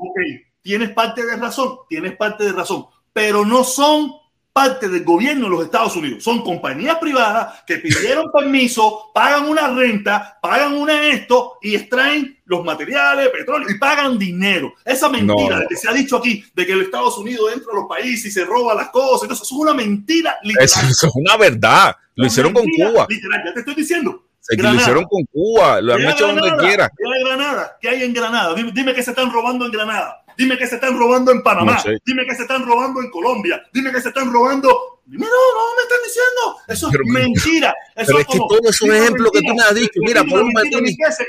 tienes 0.63 0.91
parte 0.91 1.25
de 1.25 1.37
razón, 1.37 1.79
tienes 1.89 2.17
parte 2.17 2.45
de 2.45 2.53
razón, 2.53 2.87
pero 3.13 3.45
no 3.45 3.65
son 3.65 4.13
parte 4.59 4.89
del 4.89 5.05
gobierno 5.05 5.45
de 5.45 5.51
los 5.51 5.65
Estados 5.67 5.95
Unidos. 5.95 6.25
Son 6.25 6.43
compañías 6.43 6.97
privadas 6.99 7.63
que 7.65 7.77
pidieron 7.77 8.29
permiso, 8.33 9.13
pagan 9.15 9.49
una 9.49 9.69
renta, 9.69 10.37
pagan 10.43 10.75
una 10.75 11.07
esto 11.11 11.59
y 11.63 11.77
extraen 11.77 12.41
los 12.45 12.65
materiales, 12.65 13.29
petróleo 13.29 13.69
y 13.71 13.79
pagan 13.79 14.19
dinero. 14.19 14.75
Esa 14.85 15.09
mentira 15.09 15.65
que 15.69 15.77
se 15.77 15.89
ha 15.89 15.93
dicho 15.93 16.17
aquí 16.17 16.45
de 16.55 16.67
que 16.67 16.73
el 16.73 16.83
Estados 16.83 17.17
Unidos 17.19 17.53
entra 17.55 17.73
a 17.73 17.77
los 17.77 17.85
países 17.89 18.27
y 18.27 18.31
se 18.33 18.45
roba 18.45 18.75
las 18.75 18.89
cosas, 18.89 19.31
eso 19.31 19.45
es 19.45 19.53
una 19.53 19.75
mentira 19.75 20.37
literal. 20.43 20.65
Eso, 20.65 21.07
es 21.07 21.15
una 21.15 21.37
verdad. 21.37 21.95
Lo 22.17 22.27
hicieron 22.27 22.53
con 22.53 22.65
Cuba. 22.65 23.07
Literal, 23.09 23.43
ya 23.45 23.55
te 23.55 23.61
estoy 23.61 23.77
diciendo. 23.77 24.25
Lo 24.57 24.75
hicieron 24.75 25.05
con 25.05 25.25
Cuba, 25.27 25.81
lo 25.81 25.95
han 25.95 26.03
hecho 26.03 26.27
donde 26.27 26.57
quiera. 26.57 26.91
¿Qué 26.97 27.05
hay 27.05 27.25
Granada? 27.25 27.77
¿Qué 27.81 27.89
hay 27.91 28.03
en 28.03 28.13
Granada? 28.13 28.55
Dime, 28.55 28.73
dime 28.75 28.93
que 28.93 29.05
se 29.05 29.11
están 29.11 29.31
robando 29.31 29.67
en 29.67 29.71
Granada. 29.71 30.25
Dime 30.39 30.56
que 30.56 30.69
se 30.69 30.77
están 30.77 30.97
robando 30.97 31.32
en 31.32 31.43
Panamá. 31.43 31.82
Dime 32.06 32.24
que 32.24 32.36
se 32.36 32.43
están 32.43 32.65
robando 32.65 33.02
en 33.02 33.10
Colombia. 33.10 33.60
Dime 33.73 33.90
que 33.90 34.01
se 34.01 34.10
están 34.10 34.32
robando. 34.32 34.98
Dime, 35.11 35.25
no, 35.25 35.31
no 35.31 35.75
me 35.75 35.83
están 35.85 35.99
diciendo. 36.05 36.59
Eso 36.69 36.89
es 36.89 37.11
mentira. 37.11 37.75
Eso 37.97 38.07
pero 38.09 38.19
es, 38.19 38.27
que 38.27 38.37
todo 38.37 38.69
es 38.69 38.83
un 38.83 38.95
ejemplo 38.95 39.31
que 39.31 39.41
tú 39.41 39.55
me 39.55 39.63
has 39.63 39.75
dicho. 39.75 40.01
Mira, 40.03 40.23
por 40.23 40.43
un 40.43 40.53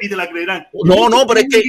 Y 0.02 0.10
te 0.10 0.16
la 0.18 0.30
creerán. 0.30 0.68
No, 0.84 1.08
no, 1.08 1.26
pero 1.26 1.40
es 1.40 1.46
que. 1.50 1.64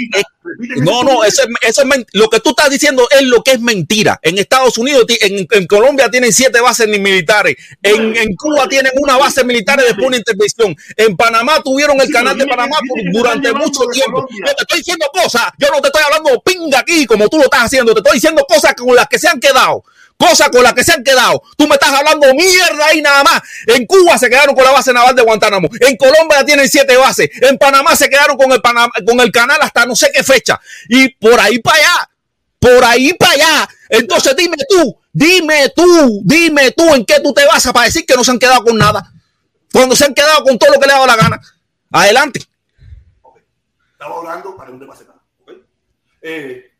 no, 0.83 1.05
no, 1.05 1.23
eso, 1.23 1.45
eso 1.61 1.83
es 1.83 2.07
lo 2.13 2.29
que 2.29 2.41
tú 2.41 2.51
estás 2.51 2.69
diciendo 2.69 3.07
es 3.13 3.23
lo 3.23 3.45
que 3.45 3.53
es 3.53 3.61
mentira. 3.61 4.19
En 4.23 4.39
Estados 4.39 4.77
Unidos, 4.79 5.05
en, 5.21 5.47
en 5.49 5.67
Colombia 5.69 6.11
tienen 6.11 6.33
siete 6.33 6.61
bases 6.61 6.89
militares. 6.89 7.55
En, 7.81 8.17
en 8.17 8.35
Cuba 8.35 8.69
tienen 8.69 8.91
una 8.97 9.17
base 9.17 9.45
militar 9.45 9.79
después 9.79 9.99
de 9.99 10.07
una 10.07 10.17
intervención. 10.17 10.77
En 10.97 11.17
Panamá 11.17 11.63
tuvieron 11.63 12.01
el 12.01 12.11
canal 12.11 12.37
de 12.37 12.45
Panamá 12.45 12.77
durante 13.13 13.53
mucho 13.53 13.83
tiempo. 13.93 14.27
Yo 14.29 14.53
te 14.57 14.63
estoy 14.63 14.79
diciendo 14.79 15.07
cosas. 15.13 15.45
Yo 15.59 15.69
no 15.73 15.81
te 15.81 15.87
estoy 15.87 16.03
hablando 16.05 16.43
pinga 16.43 16.81
aquí 16.81 17.07
como 17.07 17.29
tú 17.29 17.37
lo 17.37 17.45
estás 17.45 17.67
haciendo. 17.67 17.95
Te 17.95 18.01
estoy 18.01 18.15
diciendo 18.15 18.45
cosas 18.49 18.75
con 18.75 18.97
las 18.97 19.07
que 19.07 19.21
se 19.21 19.29
han 19.29 19.39
quedado 19.39 19.85
cosas 20.21 20.51
con 20.51 20.63
las 20.63 20.75
que 20.75 20.85
se 20.85 20.93
han 20.93 21.03
quedado. 21.03 21.43
Tú 21.57 21.67
me 21.67 21.75
estás 21.75 21.91
hablando 21.91 22.33
mierda 22.35 22.87
ahí 22.87 23.01
nada 23.01 23.25
más. 23.25 23.41
En 23.67 23.87
Cuba 23.87 24.19
se 24.19 24.29
quedaron 24.29 24.55
con 24.55 24.65
la 24.65 24.73
base 24.73 24.93
naval 24.93 25.17
de 25.17 25.23
Guantánamo. 25.23 25.69
En 25.81 25.97
Colombia 25.97 26.45
tienen 26.45 26.69
siete 26.69 26.97
bases. 26.99 27.31
En 27.41 27.57
Panamá 27.57 27.97
se 27.97 28.11
quedaron 28.11 28.37
con 28.37 28.53
el, 28.53 28.61
con 28.61 29.21
el 29.21 29.33
canal 29.33 29.59
hasta 29.63 29.87
no 29.87 29.97
sé 29.97 30.11
qué 30.13 30.23
fecha. 30.23 30.61
Y 30.89 31.09
por 31.15 31.41
ahí 31.41 31.59
para 31.59 31.79
allá. 31.79 32.11
Por 32.59 32.85
ahí 32.85 33.15
para 33.15 33.33
allá. 33.33 33.69
Entonces 33.89 34.37
dime 34.37 34.59
tú, 34.69 35.01
dime 35.11 35.73
tú, 35.75 36.21
dime 36.25 36.73
tú 36.73 36.95
en 36.95 37.07
qué 37.07 37.21
tú 37.21 37.33
te 37.33 37.47
vas 37.47 37.67
para 37.73 37.87
decir 37.87 38.05
que 38.05 38.15
no 38.15 38.23
se 38.23 38.31
han 38.31 38.39
quedado 38.39 38.63
con 38.63 38.77
nada. 38.77 39.11
Cuando 39.73 39.97
se 39.97 40.05
han 40.05 40.13
quedado 40.13 40.45
con 40.45 40.59
todo 40.59 40.75
lo 40.75 40.79
que 40.79 40.87
le 40.87 40.93
ha 40.93 40.97
dado 40.97 41.07
la 41.07 41.17
gana. 41.17 41.41
Adelante. 41.91 42.41
Estaba 43.93 44.19
hablando 44.19 44.57
para 44.57 44.71
un 44.71 44.87
base 44.87 45.05
eh, 46.23 46.71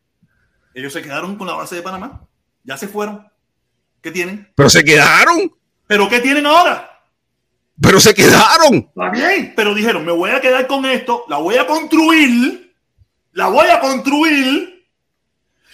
ellos 0.75 0.93
se 0.93 1.01
quedaron 1.01 1.35
con 1.35 1.47
la 1.47 1.53
base 1.53 1.75
de 1.75 1.81
Panamá. 1.81 2.27
Ya 2.63 2.77
se 2.77 2.87
fueron. 2.87 3.30
¿Qué 4.01 4.11
tienen? 4.11 4.51
Pero 4.55 4.69
se 4.69 4.83
quedaron. 4.83 5.51
¿Pero 5.87 6.09
qué 6.09 6.19
tienen 6.19 6.45
ahora? 6.45 6.89
Pero 7.79 7.99
se 7.99 8.13
quedaron. 8.13 8.75
Está 8.75 9.09
bien, 9.09 9.53
pero 9.55 9.73
dijeron, 9.73 10.05
me 10.05 10.11
voy 10.11 10.31
a 10.31 10.41
quedar 10.41 10.67
con 10.67 10.85
esto, 10.85 11.25
la 11.27 11.37
voy 11.37 11.55
a 11.55 11.65
construir, 11.65 12.73
la 13.33 13.47
voy 13.47 13.67
a 13.67 13.79
construir. 13.79 14.87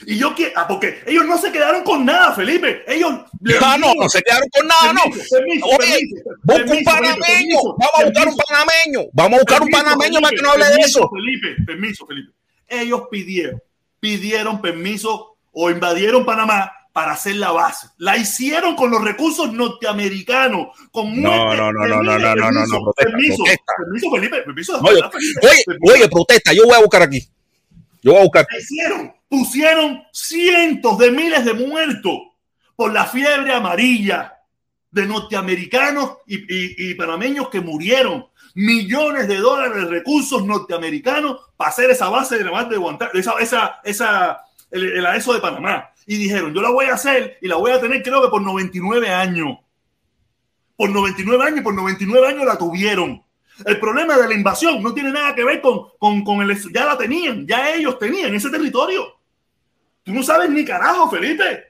Y 0.05 0.17
yo 0.17 0.35
quiero, 0.35 0.53
ah, 0.55 0.67
porque 0.67 1.01
ellos 1.07 1.25
no 1.25 1.37
se 1.37 1.51
quedaron 1.51 1.83
con 1.83 2.05
nada, 2.05 2.33
Felipe. 2.33 2.83
Ellos. 2.87 3.13
Ah, 3.61 3.77
no, 3.79 3.93
no 3.95 4.07
se 4.07 4.21
quedaron 4.21 4.47
con 4.49 4.67
nada, 4.67 4.93
no. 4.93 5.01
Oye, 5.05 5.99
busca 6.43 6.71
un 6.71 6.83
panameño. 6.83 7.57
Vamos 7.77 7.99
a 7.99 8.03
buscar 8.05 8.27
un 8.27 8.35
panameño. 8.37 9.09
Vamos 9.13 9.33
a 9.33 9.41
buscar 9.41 9.61
un 9.63 9.69
panameño 9.69 10.21
para 10.21 10.35
que 10.35 10.41
no 10.41 10.51
hable 10.51 10.65
de 10.65 10.81
eso. 10.81 11.09
Felipe, 11.09 11.63
permiso, 11.65 12.05
Felipe. 12.05 12.31
Ellos 12.67 13.03
pidieron, 13.09 13.61
pidieron 13.99 14.61
permiso 14.61 15.37
o 15.51 15.71
invadieron 15.71 16.25
Panamá 16.25 16.71
para 16.97 17.11
hacer 17.11 17.35
la 17.35 17.51
base. 17.51 17.89
La 17.99 18.17
hicieron 18.17 18.75
con 18.75 18.89
los 18.89 19.03
recursos 19.03 19.53
norteamericanos. 19.53 20.69
Con 20.89 21.21
no, 21.21 21.55
no, 21.55 21.71
no, 21.71 21.85
no, 21.85 22.01
no, 22.01 22.17
no, 22.17 22.35
no, 22.35 22.51
no, 22.51 22.65
no, 22.65 22.81
protesta, 22.81 23.11
permiso, 23.11 23.43
permiso, 23.77 24.09
Felipe, 24.15 24.41
permiso. 24.41 24.79
Oye, 24.81 25.01
oye, 25.43 25.93
oye, 25.93 26.09
protesta, 26.09 26.53
yo 26.53 26.63
voy 26.63 26.73
a 26.73 26.79
buscar 26.79 27.03
aquí. 27.03 27.21
Yo 28.01 28.13
voy 28.13 28.21
a 28.21 28.23
buscar. 28.23 28.47
Hicieron, 28.59 29.13
pusieron 29.29 30.01
cientos 30.11 30.97
de 30.97 31.11
miles 31.11 31.45
de 31.45 31.53
muertos 31.53 32.17
por 32.75 32.91
la 32.91 33.05
fiebre 33.05 33.53
amarilla 33.53 34.33
de 34.89 35.05
norteamericanos 35.05 36.17
y, 36.25 36.37
y, 36.37 36.89
y 36.89 36.95
panameños 36.95 37.49
que 37.49 37.61
murieron. 37.61 38.25
Millones 38.55 39.27
de 39.27 39.37
dólares 39.37 39.83
de 39.83 39.91
recursos 39.91 40.43
norteamericanos 40.43 41.41
para 41.57 41.69
hacer 41.69 41.91
esa 41.91 42.09
base 42.09 42.39
de 42.39 42.43
la 42.43 42.63
de 42.63 42.77
Guantánamo, 42.77 43.19
esa, 43.19 43.33
esa, 43.39 43.81
esa, 43.83 44.41
el, 44.71 44.97
el, 44.97 45.05
ESO 45.05 45.35
de 45.35 45.41
Panamá 45.41 45.91
y 46.07 46.17
dijeron, 46.17 46.53
yo 46.53 46.61
la 46.61 46.71
voy 46.71 46.85
a 46.85 46.93
hacer 46.93 47.37
y 47.41 47.47
la 47.47 47.57
voy 47.57 47.71
a 47.71 47.81
tener 47.81 48.01
creo 48.01 48.21
que 48.21 48.29
por 48.29 48.41
99 48.41 49.09
años. 49.09 49.59
Por 50.77 50.89
99 50.89 51.43
años, 51.43 51.61
por 51.61 51.75
99 51.75 52.27
años 52.27 52.45
la 52.45 52.57
tuvieron. 52.57 53.21
El 53.65 53.79
problema 53.79 54.17
de 54.17 54.27
la 54.27 54.33
invasión 54.33 54.81
no 54.81 54.93
tiene 54.93 55.11
nada 55.11 55.35
que 55.35 55.43
ver 55.43 55.59
con, 55.61 55.89
con, 55.99 56.23
con 56.23 56.41
el... 56.41 56.57
Ya 56.71 56.85
la 56.85 56.97
tenían, 56.97 57.45
ya 57.45 57.71
ellos 57.73 57.99
tenían 57.99 58.33
ese 58.33 58.49
territorio. 58.49 59.19
Tú 60.03 60.13
no 60.13 60.23
sabes 60.23 60.49
ni 60.49 60.63
carajo, 60.63 61.09
Felipe. 61.09 61.65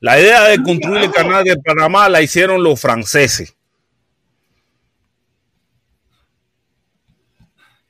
La 0.00 0.18
idea 0.18 0.44
de 0.44 0.62
construir 0.62 1.04
el 1.04 1.10
canal 1.10 1.44
de 1.44 1.58
Panamá 1.58 2.08
la 2.08 2.22
hicieron 2.22 2.62
los 2.62 2.80
franceses. 2.80 3.54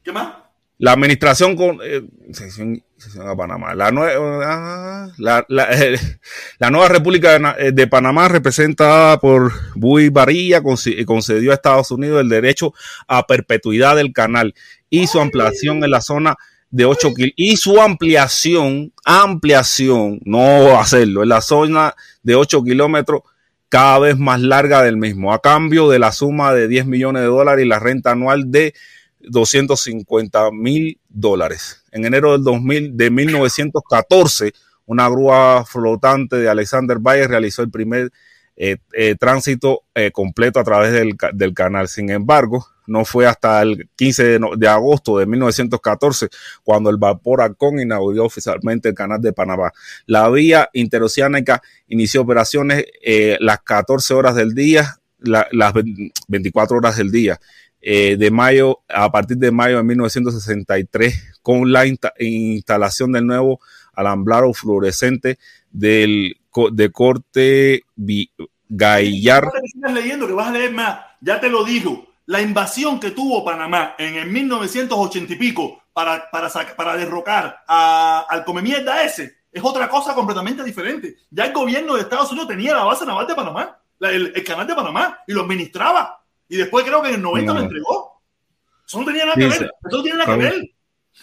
¿Qué 0.02 0.10
más? 0.10 0.45
La 0.78 0.92
administración 0.92 1.56
con 1.56 1.78
eh, 1.82 2.02
sección 2.32 2.82
a 3.26 3.34
Panamá. 3.34 3.74
La, 3.74 3.90
nueva 3.90 5.10
la, 5.16 5.44
la, 5.48 5.68
eh, 5.72 5.98
la, 6.58 6.70
nueva 6.70 6.88
República 6.88 7.38
de, 7.38 7.72
de, 7.72 7.86
Panamá, 7.86 8.28
representada 8.28 9.18
por 9.18 9.52
Buy 9.74 10.10
Barilla, 10.10 10.62
concedió 10.62 11.50
a 11.50 11.54
Estados 11.54 11.90
Unidos 11.90 12.20
el 12.20 12.28
derecho 12.28 12.74
a 13.08 13.26
perpetuidad 13.26 13.96
del 13.96 14.12
canal 14.12 14.54
y 14.90 15.06
su 15.06 15.20
ampliación 15.20 15.82
en 15.82 15.90
la 15.90 16.00
zona 16.00 16.36
de 16.70 16.84
8 16.84 17.14
kilómetros 17.14 17.34
y 17.36 17.56
su 17.56 17.80
ampliación, 17.80 18.92
ampliación, 19.04 20.20
no 20.24 20.78
hacerlo, 20.78 21.22
en 21.22 21.28
la 21.30 21.40
zona 21.40 21.94
de 22.22 22.34
8 22.34 22.62
kilómetros 22.64 23.22
cada 23.68 23.98
vez 23.98 24.18
más 24.18 24.40
larga 24.40 24.82
del 24.82 24.96
mismo, 24.96 25.32
a 25.32 25.40
cambio 25.40 25.88
de 25.88 25.98
la 25.98 26.12
suma 26.12 26.54
de 26.54 26.68
10 26.68 26.86
millones 26.86 27.22
de 27.22 27.28
dólares 27.28 27.64
y 27.64 27.68
la 27.68 27.78
renta 27.78 28.12
anual 28.12 28.50
de 28.50 28.74
250 29.26 30.50
mil 30.52 30.98
dólares. 31.08 31.84
En 31.92 32.04
enero 32.04 32.32
del 32.32 32.44
2000, 32.44 32.96
de 32.96 33.10
1914, 33.10 34.52
una 34.86 35.08
grúa 35.08 35.64
flotante 35.66 36.36
de 36.36 36.48
Alexander 36.48 36.98
Bayer 36.98 37.28
realizó 37.28 37.62
el 37.62 37.70
primer 37.70 38.10
eh, 38.58 38.78
eh, 38.94 39.16
tránsito 39.16 39.82
eh, 39.94 40.10
completo 40.12 40.58
a 40.58 40.64
través 40.64 40.92
del, 40.92 41.54
canal. 41.54 41.88
Sin 41.88 42.08
embargo, 42.08 42.66
no 42.86 43.04
fue 43.04 43.26
hasta 43.26 43.60
el 43.60 43.90
15 43.96 44.38
de, 44.56 44.68
agosto 44.68 45.18
de 45.18 45.26
1914 45.26 46.28
cuando 46.62 46.88
el 46.88 46.96
vapor 46.96 47.42
Halcón 47.42 47.80
inauguró 47.80 48.24
oficialmente 48.24 48.88
el 48.88 48.94
canal 48.94 49.20
de 49.20 49.34
Panamá. 49.34 49.72
La 50.06 50.30
vía 50.30 50.70
interoceánica 50.72 51.60
inició 51.88 52.22
operaciones 52.22 52.86
las 53.40 53.60
14 53.60 54.14
horas 54.14 54.34
del 54.34 54.54
día, 54.54 55.00
la, 55.18 55.46
las 55.50 55.74
24 56.28 56.78
horas 56.78 56.96
del 56.96 57.10
día 57.10 57.38
eh, 57.88 58.16
de 58.16 58.32
mayo, 58.32 58.80
a 58.88 59.12
partir 59.12 59.36
de 59.36 59.52
mayo 59.52 59.76
de 59.76 59.84
1963, 59.84 61.38
con 61.40 61.70
la 61.70 61.86
insta 61.86 62.12
instalación 62.18 63.12
del 63.12 63.24
nuevo 63.24 63.60
alambrado 63.94 64.52
fluorescente 64.52 65.38
del, 65.70 66.36
de 66.72 66.90
corte 66.90 67.84
Gaillar. 68.68 69.48
Leyendo, 69.94 70.26
que 70.26 70.32
vas 70.32 70.48
a 70.48 70.50
leer 70.50 70.72
más, 70.72 70.98
ya 71.20 71.38
te 71.38 71.48
lo 71.48 71.62
digo. 71.62 72.08
La 72.24 72.42
invasión 72.42 72.98
que 72.98 73.12
tuvo 73.12 73.44
Panamá 73.44 73.94
en 73.98 74.16
el 74.16 74.30
1980 74.32 75.34
y 75.34 75.36
pico 75.36 75.80
para, 75.92 76.28
para, 76.28 76.50
para 76.76 76.96
derrocar 76.96 77.62
a, 77.68 78.26
al 78.28 78.44
come 78.44 78.62
mierda 78.62 79.04
ese 79.04 79.36
es 79.52 79.62
otra 79.62 79.88
cosa 79.88 80.12
completamente 80.12 80.64
diferente. 80.64 81.18
Ya 81.30 81.44
el 81.44 81.52
gobierno 81.52 81.94
de 81.94 82.00
Estados 82.00 82.32
Unidos 82.32 82.48
tenía 82.48 82.74
la 82.74 82.82
base 82.82 83.06
naval 83.06 83.28
de 83.28 83.36
Panamá, 83.36 83.78
la, 84.00 84.10
el, 84.10 84.32
el 84.34 84.42
canal 84.42 84.66
de 84.66 84.74
Panamá, 84.74 85.20
y 85.24 85.32
lo 85.32 85.42
administraba. 85.42 86.25
Y 86.48 86.56
después 86.56 86.84
creo 86.84 87.02
que 87.02 87.08
en 87.08 87.16
el 87.16 87.22
90 87.22 87.52
no. 87.52 87.58
lo 87.58 87.64
entregó. 87.64 88.22
Eso 88.86 89.00
no 89.00 89.06
tenía 89.06 89.24
nada 89.24 89.36
que 89.36 89.46
ver. 89.46 89.62
Eso 89.62 89.96
no 89.96 90.02
tiene 90.02 90.18
nada 90.18 90.36
que 90.36 90.42
ver. 90.42 90.70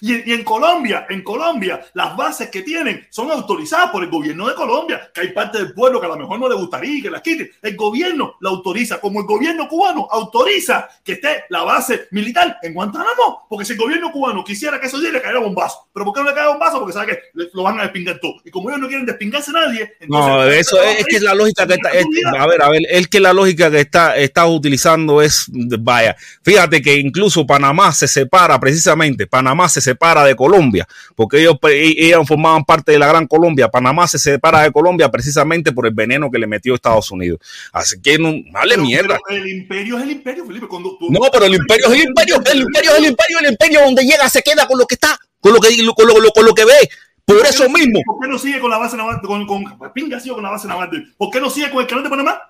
Y, 0.01 0.29
y, 0.29 0.33
en 0.33 0.43
Colombia, 0.43 1.05
en 1.09 1.23
Colombia, 1.23 1.85
las 1.93 2.15
bases 2.17 2.49
que 2.49 2.61
tienen 2.61 3.07
son 3.09 3.31
autorizadas 3.31 3.89
por 3.91 4.03
el 4.03 4.09
gobierno 4.09 4.47
de 4.47 4.55
Colombia, 4.55 5.09
que 5.13 5.21
hay 5.21 5.31
parte 5.31 5.59
del 5.59 5.73
pueblo 5.73 5.99
que 5.99 6.07
a 6.07 6.09
lo 6.09 6.17
mejor 6.17 6.39
no 6.39 6.49
le 6.49 6.55
gustaría 6.55 7.01
que 7.01 7.09
las 7.09 7.21
quiten. 7.21 7.51
El 7.61 7.75
gobierno 7.75 8.35
la 8.41 8.49
autoriza, 8.49 8.99
como 8.99 9.21
el 9.21 9.25
gobierno 9.25 9.67
cubano 9.67 10.07
autoriza 10.11 10.89
que 11.03 11.13
esté 11.13 11.43
la 11.49 11.63
base 11.63 12.07
militar 12.11 12.57
en 12.61 12.73
Guantánamo, 12.73 13.45
porque 13.49 13.65
si 13.65 13.73
el 13.73 13.79
gobierno 13.79 14.11
cubano 14.11 14.43
quisiera 14.43 14.79
que 14.79 14.87
eso 14.87 14.97
le 14.97 15.21
cayera 15.21 15.39
bombazo, 15.39 15.87
pero 15.93 16.05
¿por 16.05 16.13
qué 16.13 16.21
no 16.21 16.29
le 16.29 16.35
cae 16.35 16.47
bombazo? 16.47 16.79
Porque 16.79 16.93
sabe 16.93 17.07
que 17.07 17.49
lo 17.53 17.63
van 17.63 17.79
a 17.79 17.83
despingar 17.83 18.19
todo. 18.19 18.35
Y 18.43 18.51
como 18.51 18.69
ellos 18.69 18.81
no 18.81 18.87
quieren 18.87 19.05
despingarse 19.05 19.51
a 19.51 19.53
nadie, 19.53 19.93
entonces, 19.99 20.33
no, 20.33 20.43
eso 20.45 20.81
es, 20.81 20.99
es, 20.99 21.05
que 21.05 21.19
la 21.19 21.35
lógica 21.35 21.67
que 21.67 21.73
está, 21.73 21.89
es, 21.89 22.05
a 22.37 22.47
ver, 22.47 22.61
a 22.61 22.69
ver, 22.69 22.81
es 22.89 23.07
que 23.07 23.19
la 23.19 23.33
lógica 23.33 23.69
que 23.69 23.79
está, 23.79 24.15
está 24.17 24.45
utilizando 24.47 25.21
es, 25.21 25.45
vaya, 25.49 26.15
fíjate 26.41 26.81
que 26.81 26.95
incluso 26.95 27.45
Panamá 27.45 27.91
se 27.93 28.07
separa 28.07 28.59
precisamente, 28.59 29.27
Panamá 29.27 29.69
se 29.69 29.81
separa 29.83 30.23
de 30.23 30.35
Colombia, 30.35 30.87
porque 31.15 31.41
ellos, 31.41 31.57
ellos 31.63 32.27
formaban 32.27 32.63
parte 32.63 32.93
de 32.93 32.99
la 32.99 33.07
Gran 33.07 33.27
Colombia. 33.27 33.69
Panamá 33.69 34.07
se 34.07 34.17
separa 34.17 34.61
de 34.61 34.71
Colombia 34.71 35.11
precisamente 35.11 35.71
por 35.71 35.85
el 35.85 35.93
veneno 35.93 36.31
que 36.31 36.39
le 36.39 36.47
metió 36.47 36.73
Estados 36.73 37.11
Unidos. 37.11 37.39
Así 37.71 38.01
que 38.01 38.17
no 38.17 38.33
vale 38.51 38.77
mierda. 38.77 39.19
El 39.29 39.47
imperio 39.47 39.97
es 39.97 40.03
el 40.03 40.11
imperio, 40.11 40.45
Felipe. 40.45 40.67
Cuando 40.67 40.97
tú... 40.97 41.11
No, 41.11 41.19
pero 41.31 41.45
el 41.45 41.53
imperio 41.53 41.87
es 41.87 41.93
el 41.93 42.07
imperio, 42.07 42.35
el 42.37 42.61
imperio 42.61 42.91
es 42.91 42.97
el 42.97 43.05
imperio, 43.05 43.39
el 43.39 43.51
imperio 43.51 43.81
donde 43.81 44.03
llega 44.03 44.29
se 44.29 44.41
queda 44.41 44.67
con 44.67 44.79
lo 44.79 44.87
que 44.87 44.95
está, 44.95 45.17
con 45.39 45.53
lo 45.53 45.59
que, 45.59 45.69
con 45.95 46.07
lo, 46.07 46.31
con 46.31 46.45
lo 46.45 46.53
que 46.53 46.65
ve. 46.65 46.89
Por 47.25 47.45
eso 47.45 47.63
no, 47.63 47.69
mismo. 47.69 48.01
¿Por 48.05 48.19
qué 48.21 48.27
no 48.27 48.37
sigue 48.37 48.59
con 48.59 48.69
la 48.69 48.77
base 48.77 48.97
naval? 48.97 49.21
Con, 49.21 49.45
con, 49.47 49.63
pinga 49.93 50.19
sigue 50.19 50.35
con 50.35 50.43
la 50.43 50.49
base 50.49 50.67
naval. 50.67 50.89
¿Por 51.17 51.29
qué 51.29 51.39
no 51.39 51.49
sigue 51.49 51.69
con 51.69 51.81
el 51.81 51.87
canal 51.87 52.03
de 52.03 52.09
Panamá? 52.09 52.41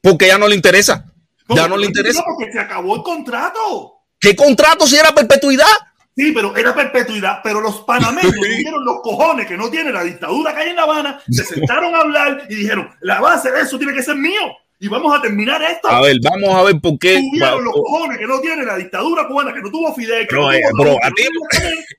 Porque 0.00 0.26
ya 0.26 0.38
no 0.38 0.48
le 0.48 0.54
interesa. 0.54 1.12
Ya 1.48 1.68
no 1.68 1.76
le 1.76 1.86
interesa. 1.86 2.22
Porque 2.24 2.52
se 2.52 2.58
acabó 2.58 2.96
el 2.96 3.02
contrato. 3.02 4.02
¿Qué 4.18 4.34
contrato 4.34 4.86
si 4.86 4.96
era 4.96 5.14
perpetuidad? 5.14 5.66
Sí, 6.16 6.32
pero 6.32 6.56
era 6.56 6.74
perpetuidad. 6.74 7.40
Pero 7.42 7.60
los 7.60 7.80
panameños 7.80 8.32
tuvieron 8.34 8.84
los 8.84 9.00
cojones 9.02 9.46
que 9.46 9.56
no 9.56 9.70
tiene 9.70 9.92
la 9.92 10.04
dictadura 10.04 10.54
que 10.54 10.60
hay 10.60 10.70
en 10.70 10.76
La 10.76 10.82
Habana, 10.82 11.20
se 11.28 11.44
sentaron 11.44 11.94
a 11.94 12.00
hablar 12.00 12.46
y 12.48 12.54
dijeron: 12.54 12.90
la 13.00 13.20
base 13.20 13.50
de 13.50 13.60
eso 13.62 13.78
tiene 13.78 13.94
que 13.94 14.02
ser 14.02 14.16
mío. 14.16 14.42
Y 14.84 14.88
vamos 14.88 15.18
a 15.18 15.22
terminar 15.22 15.62
esto. 15.62 15.88
A 15.88 16.02
ver, 16.02 16.18
vamos 16.20 16.54
a 16.54 16.62
ver 16.62 16.78
por 16.78 16.98
qué. 16.98 17.18
Tuvieron 17.18 17.64
los 17.64 17.72
cojones 17.72 18.18
que 18.18 18.26
no 18.26 18.38
tiene 18.40 18.66
la 18.66 18.76
dictadura 18.76 19.26
cubana, 19.26 19.54
que 19.54 19.62
no 19.62 19.70
tuvo 19.70 19.94
Fidel. 19.94 20.26
Que 20.26 20.34
bro, 20.34 20.42
no 20.42 20.52
eh, 20.52 20.60
tuvo 20.72 20.82
bro, 20.82 20.98
a 21.02 21.10
ti. 21.10 21.22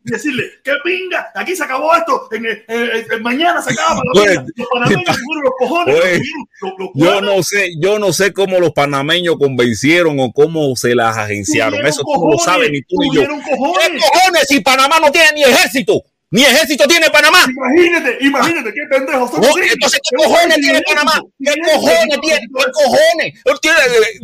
Y 0.05 0.11
decirle, 0.11 0.43
qué 0.63 0.73
pinga, 0.83 1.31
aquí 1.33 1.55
se 1.55 1.63
acabó 1.63 1.95
esto. 1.95 2.29
En, 2.31 2.45
en 2.45 3.23
mañana 3.23 3.59
se 3.63 3.73
acaba. 3.73 4.01
Pues, 4.13 4.39
los 4.55 4.67
panameños 4.71 5.03
tuvieron 5.03 5.43
los 5.45 5.53
cojones. 5.57 5.95
Pues, 5.99 6.21
los, 6.61 6.73
los 6.77 6.89
yo 6.93 7.21
no 7.21 7.41
sé, 7.41 7.69
yo 7.79 7.97
no 7.97 8.13
sé 8.13 8.33
cómo 8.33 8.59
los 8.59 8.71
panameños 8.73 9.37
convencieron 9.39 10.19
o 10.19 10.31
cómo 10.31 10.75
se 10.75 10.93
las 10.93 11.17
agenciaron. 11.17 11.83
Eso 11.87 12.03
tú 12.03 12.23
no 12.23 12.33
lo 12.33 12.37
sabes 12.37 12.69
ni 12.69 12.83
tú 12.83 12.97
ni 12.99 13.15
yo. 13.15 13.23
Cojones. 13.27 13.93
¿Qué 13.93 13.97
cojones 13.97 14.45
si 14.47 14.59
Panamá 14.59 14.99
no 14.99 15.11
tiene 15.11 15.31
ni 15.33 15.41
ejército? 15.41 16.03
Ni 16.31 16.41
ejército 16.43 16.85
tiene 16.87 17.09
Panamá. 17.09 17.45
Imagínate, 17.47 18.17
imagínate 18.21 18.73
qué 18.73 18.81
pendejo 18.89 19.27
son. 19.27 19.41
No, 19.41 19.47
entonces, 19.57 19.99
¿qué 20.09 20.15
cojones 20.17 20.57
tiene 20.57 20.81
Panamá? 20.81 21.21
¿Qué 21.43 21.53
cojones 21.63 22.21
tiene? 22.21 22.39
¿Qué 22.41 22.71
cojones? 22.71 23.33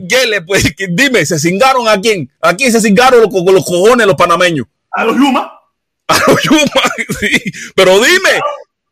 ¿Tiene, 0.07 0.41
pues, 0.41 0.65
dime, 0.89 1.25
¿se 1.25 1.39
cingaron 1.39 1.87
a 1.87 1.99
quién? 2.01 2.29
¿A 2.41 2.55
quién 2.55 2.71
se 2.71 2.81
cingaron 2.81 3.21
los, 3.21 3.31
los 3.31 3.65
cojones 3.65 4.07
los 4.07 4.15
panameños? 4.15 4.65
A 4.91 5.05
los 5.05 5.15
Yuma. 5.15 5.51
A 6.07 6.19
los 6.27 6.43
Yuma, 6.43 6.81
sí. 7.19 7.51
Pero 7.75 7.99
dime. 7.99 8.41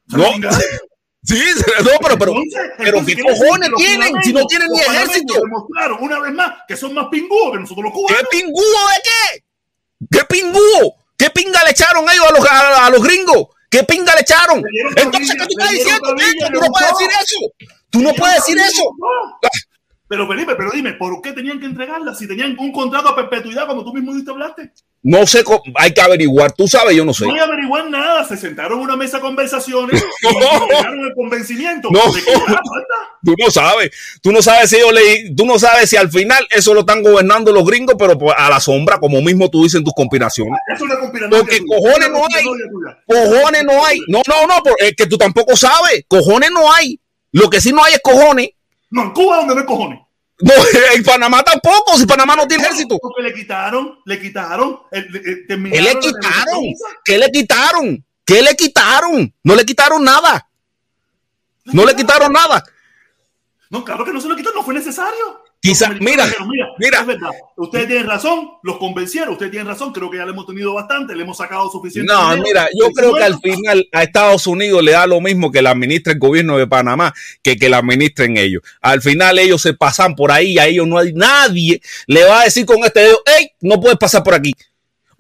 No. 0.08 0.26
Sí, 1.22 1.36
no, 1.84 1.92
pero, 2.02 2.18
pero, 2.18 2.34
pero 2.78 3.06
¿qué 3.06 3.22
cojones 3.22 3.70
tienen 3.78 4.14
si 4.24 4.32
no 4.32 4.46
tienen 4.46 4.70
ni 4.72 4.80
ejército? 4.80 5.34
Demostraron 5.34 5.98
una 6.02 6.20
vez 6.22 6.34
más 6.34 6.54
que 6.68 6.78
son 6.78 6.94
más 6.94 7.08
pingúos 7.10 7.52
que 7.52 7.60
nosotros 7.60 7.84
los 7.84 7.94
cubanos. 7.94 8.22
¿Qué 8.32 8.38
pingúo 8.38 8.62
de 8.64 9.02
qué? 9.04 9.44
¿Qué 10.10 10.26
pingúo? 10.26 10.96
¿Qué 11.20 11.30
pinga 11.32 11.62
le 11.66 11.72
echaron 11.72 12.10
ellos 12.10 12.26
a 12.30 12.32
los, 12.32 12.50
a, 12.50 12.86
a 12.86 12.90
los 12.90 13.04
gringos? 13.04 13.48
¿Qué 13.70 13.84
pinga 13.84 14.16
le 14.16 14.22
echaron? 14.22 14.64
Entonces, 14.96 15.36
¿qué 15.38 15.46
tú 15.46 15.56
estás 15.60 15.72
diciendo? 15.72 16.16
Tú 16.54 16.60
no 16.62 16.72
puedes 16.72 16.90
decir 16.92 17.10
eso. 17.10 17.38
Tú 17.90 18.02
no 18.02 18.14
puedes 18.14 18.36
decir 18.38 18.58
eso. 18.58 18.84
Pero 20.10 20.28
Felipe, 20.28 20.56
pero 20.56 20.72
dime, 20.72 20.94
¿por 20.94 21.22
qué 21.22 21.34
tenían 21.34 21.60
que 21.60 21.68
entregarla 21.68 22.16
si 22.16 22.28
tenían 22.28 22.56
un 22.58 22.72
contrato 22.72 23.10
a 23.10 23.16
perpetuidad 23.16 23.68
como 23.68 23.84
tú 23.84 23.94
mismo 23.94 24.12
diste 24.12 24.32
hablaste? 24.32 24.72
No 25.04 25.28
sé, 25.28 25.44
hay 25.76 25.94
que 25.94 26.02
averiguar. 26.02 26.52
Tú 26.52 26.68
sabes, 26.68 26.96
yo 26.98 27.06
no 27.06 27.14
sé. 27.14 27.28
No 27.28 27.34
hay 27.36 27.40
averiguar 27.40 27.88
nada. 27.92 28.26
Se 28.26 28.36
sentaron 28.36 28.80
en 28.80 28.86
una 28.86 28.98
mesa 28.98 29.18
de 29.18 29.22
conversaciones 29.22 30.04
y 30.22 30.76
llegaron 30.76 31.06
el 31.06 31.14
convencimiento. 31.14 31.90
No. 31.92 32.12
De 32.12 32.22
que 32.22 32.32
ya, 32.32 32.60
tú 33.24 33.36
no 33.38 33.52
sabes. 33.52 33.92
Tú 34.20 34.32
no 34.32 34.42
sabes 34.42 34.72
si 34.72 34.80
yo 34.80 34.92
leí, 34.92 35.36
tú 35.36 35.46
no 35.46 35.60
sabes 35.60 35.92
si 35.92 35.96
al 35.96 36.10
final 36.10 36.46
eso 36.50 36.74
lo 36.74 36.80
están 36.80 37.04
gobernando 37.04 37.54
los 37.54 37.66
gringos, 37.66 37.96
pero 38.00 38.18
a 38.36 38.50
la 38.50 38.60
sombra, 38.60 38.98
como 38.98 39.22
mismo 39.22 39.48
tú 39.50 39.62
dices 39.62 39.78
en 39.78 39.84
tus 39.84 39.94
conspiraciones. 39.94 40.60
Eso 40.74 40.86
es 40.86 40.92
una 40.92 41.00
conspiración. 41.00 41.40
Porque 41.40 41.60
cojones 41.66 42.10
no 42.10 42.26
hay. 42.26 42.46
Cojones 43.06 43.64
no 43.64 43.86
hay. 43.86 44.00
No, 44.08 44.22
no, 44.28 44.48
no, 44.48 44.56
es 44.80 44.96
que 44.96 45.06
tú 45.06 45.20
tampoco 45.20 45.56
sabes. 45.56 46.04
Cojones 46.08 46.50
no 46.52 46.74
hay. 46.74 47.00
Lo 47.32 47.48
que 47.48 47.62
sí 47.62 47.72
no 47.72 47.84
hay 47.84 47.94
es 47.94 48.02
cojones. 48.04 48.50
No, 48.90 49.04
en 49.04 49.12
Cuba 49.12 49.38
donde 49.38 49.56
no 49.56 49.62
hay 49.62 49.68
cojones. 49.68 50.00
No, 50.42 50.54
en 50.96 51.04
Panamá 51.04 51.44
tampoco, 51.44 51.98
si 51.98 52.06
Panamá 52.06 52.36
no 52.36 52.48
tiene 52.48 52.64
ejército. 52.64 52.98
Porque 53.00 53.22
le 53.22 53.34
quitaron, 53.34 54.00
le 54.06 54.20
quitaron, 54.20 54.80
eh, 54.92 55.06
¿Qué 55.48 55.82
le 55.82 56.00
quitaron? 56.00 56.64
¿Qué 57.04 57.18
le 57.18 57.32
quitaron? 57.32 58.06
¿Qué 58.26 58.42
le 58.42 58.56
quitaron? 58.56 59.34
No 59.44 59.56
le 59.56 59.66
quitaron 59.66 60.04
nada. 60.04 60.48
No 61.66 61.86
le 61.86 61.96
quitaron 61.96 62.32
nada. 62.32 62.64
No, 63.70 63.84
claro 63.84 64.06
que 64.06 64.14
no 64.14 64.22
se 64.22 64.28
lo 64.28 64.36
quitaron, 64.36 64.58
no 64.58 64.64
fue 64.64 64.74
necesario. 64.74 65.44
Quizá, 65.62 65.90
mira, 66.00 66.26
mira, 66.78 67.02
es 67.02 67.06
verdad. 67.06 67.32
Ustedes 67.58 67.88
tienen 67.88 68.08
razón, 68.08 68.52
los 68.64 68.78
convencieron, 68.78 69.32
ustedes 69.34 69.52
tienen 69.52 69.68
razón, 69.68 69.92
creo 69.92 70.10
que 70.10 70.18
ya 70.18 70.24
le 70.24 70.32
hemos 70.32 70.46
tenido 70.46 70.74
bastante, 70.74 71.14
le 71.14 71.24
hemos 71.24 71.36
sacado 71.36 71.70
suficiente. 71.70 72.12
No, 72.12 72.30
dinero. 72.30 72.44
mira, 72.44 72.70
yo 72.80 72.90
creo 72.92 73.14
que 73.14 73.24
al 73.24 73.38
final 73.40 73.86
a 73.92 74.04
Estados 74.04 74.48
Unidos 74.48 74.82
le 74.82 74.94
da 74.94 75.06
lo 75.06 75.20
mismo 75.20 75.52
que 75.52 75.62
la 75.62 75.72
administra 75.72 76.14
el 76.14 76.20
gobierno 76.20 76.58
de 76.58 76.66
Panamá 76.66 77.14
que 77.42 77.58
que 77.58 77.68
la 77.68 77.80
administren 77.80 78.38
ellos. 78.38 78.64
Al 78.80 79.02
final 79.02 79.38
ellos 79.38 79.62
se 79.62 79.74
pasan 79.74 80.16
por 80.16 80.32
ahí, 80.32 80.58
a 80.58 80.66
ellos 80.66 80.88
no 80.88 80.98
hay 80.98 81.12
nadie 81.12 81.82
le 82.08 82.24
va 82.24 82.42
a 82.42 82.44
decir 82.46 82.66
con 82.66 82.84
este 82.84 83.02
dedo, 83.02 83.22
hey, 83.26 83.52
no 83.62 83.80
puedes 83.80 83.98
pasar 83.98 84.24
por 84.24 84.34
aquí. 84.34 84.54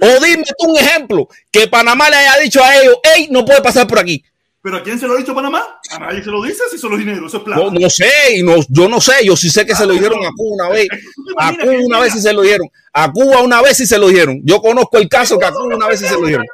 O 0.01 0.23
dime 0.23 0.43
tú 0.57 0.69
un 0.69 0.77
ejemplo 0.77 1.27
que 1.51 1.67
Panamá 1.67 2.09
le 2.09 2.15
haya 2.15 2.37
dicho 2.37 2.63
a 2.63 2.75
ellos, 2.75 2.95
hey, 3.03 3.27
no 3.29 3.43
puedes 3.43 3.61
pasar 3.61 3.85
por 3.85 3.99
aquí. 3.99 4.23
¿Pero 4.61 4.77
a 4.77 4.83
quién 4.83 4.99
se 4.99 5.07
lo 5.07 5.13
ha 5.13 5.17
dicho 5.17 5.33
Panamá? 5.33 5.63
A 5.91 5.99
nadie 5.99 6.21
se 6.21 6.29
lo 6.29 6.43
dice 6.43 6.63
si 6.69 6.77
son 6.77 6.91
los 6.91 6.99
dineros, 6.99 7.27
eso 7.27 7.37
es 7.37 7.43
plata. 7.43 7.61
No, 7.61 7.71
no 7.71 7.89
sé, 7.89 8.09
y 8.35 8.43
no, 8.43 8.55
yo 8.67 8.89
no 8.89 8.99
sé, 8.99 9.25
yo 9.25 9.37
sí 9.37 9.49
sé 9.49 9.65
que 9.65 9.73
se 9.73 9.85
lo 9.85 9.93
dieron 9.93 10.19
a 10.25 10.31
Cuba 10.35 10.65
una 10.65 10.69
vez. 10.69 10.87
A 11.37 11.53
Cuba 11.55 11.73
una 11.85 11.99
vez 11.99 12.13
sí 12.13 12.21
se 12.21 12.33
lo 12.33 12.41
dieron. 12.41 12.67
A 12.91 13.11
Cuba 13.11 13.41
una 13.41 13.61
vez 13.61 13.77
sí 13.77 13.85
se 13.85 13.97
lo 13.97 14.09
dieron. 14.09 14.41
Yo 14.43 14.59
conozco 14.61 14.97
el 14.97 15.07
caso 15.07 15.39
que 15.39 15.45
a 15.45 15.51
Cuba 15.51 15.75
una 15.75 15.87
vez 15.87 15.99
sí 15.99 16.07
se 16.07 16.15
lo 16.15 16.25
dieron. 16.25 16.45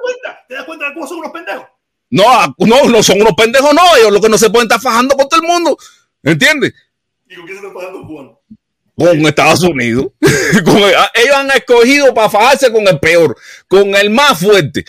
¿Te 0.48 0.53
das 0.53 0.65
cuenta 0.65 0.88
de 0.88 0.94
cómo 0.94 1.07
son 1.07 1.18
unos 1.19 1.32
pendejos? 1.32 1.65
No, 2.11 2.56
no, 2.60 2.90
no 2.90 3.03
son 3.03 3.22
unos 3.22 3.34
pendejos, 3.34 3.73
no. 3.73 3.98
Ellos 3.98 4.11
lo 4.11 4.22
que 4.22 4.30
no 4.30 4.38
se 4.38 4.49
pueden 4.52 4.65
estar 4.65 4.80
fajando 4.80 5.15
con 5.15 5.27
todo 5.27 5.41
el 5.41 5.48
mundo. 5.48 5.77
¿Entiendes? 6.22 6.73
¿Y 7.27 7.36
con 7.36 7.45
quién 7.45 7.57
se 7.57 7.65
están 7.65 7.73
pagando 7.73 7.99
los 7.99 8.07
cubanos? 8.07 8.38
Con 8.95 9.26
Estados 9.26 9.64
Unidos. 9.64 10.07
el, 10.22 10.95
ellos 11.15 11.36
han 11.36 11.52
escogido 11.52 12.14
para 12.14 12.30
fajarse 12.30 12.72
con 12.72 12.88
el 12.88 12.99
peor, 12.99 13.36
con 13.68 13.95
el 13.95 14.10
más 14.11 14.40
fuerte. 14.40 14.86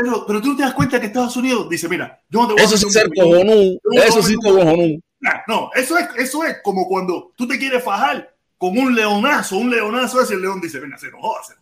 Pero, 0.00 0.24
pero 0.24 0.40
tú 0.40 0.50
no 0.50 0.56
te 0.56 0.62
das 0.62 0.74
cuenta 0.74 1.00
que 1.00 1.06
Estados 1.06 1.36
Unidos 1.36 1.68
dice, 1.68 1.88
mira, 1.88 2.22
yo 2.28 2.42
no 2.42 2.46
te 2.46 2.52
voy 2.52 2.62
Eso 2.62 2.76
sí 2.76 2.88
ser 2.88 3.08
cojonú. 3.12 3.80
Eso 3.94 4.22
sí 4.22 4.36
cojonú. 4.36 5.02
No, 5.48 5.70
eso 5.74 5.98
es, 5.98 6.08
eso 6.16 6.44
es 6.44 6.58
como 6.62 6.86
cuando 6.86 7.32
tú 7.34 7.48
te 7.48 7.58
quieres 7.58 7.82
fajar 7.82 8.32
con 8.56 8.78
un 8.78 8.94
leonazo, 8.94 9.56
un 9.56 9.70
leonazo 9.70 10.20
ese, 10.20 10.34
el 10.34 10.42
león 10.42 10.60
dice, 10.60 10.78
venga, 10.78 10.96
se 10.98 11.10
no 11.10 11.20
jodas. 11.20 11.52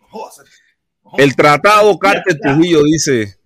No 0.00 0.06
jodas. 0.06 0.44
El 1.16 1.34
tratado 1.34 1.98
Carter 1.98 2.38
Trujillo 2.38 2.84
dice. 2.84 3.36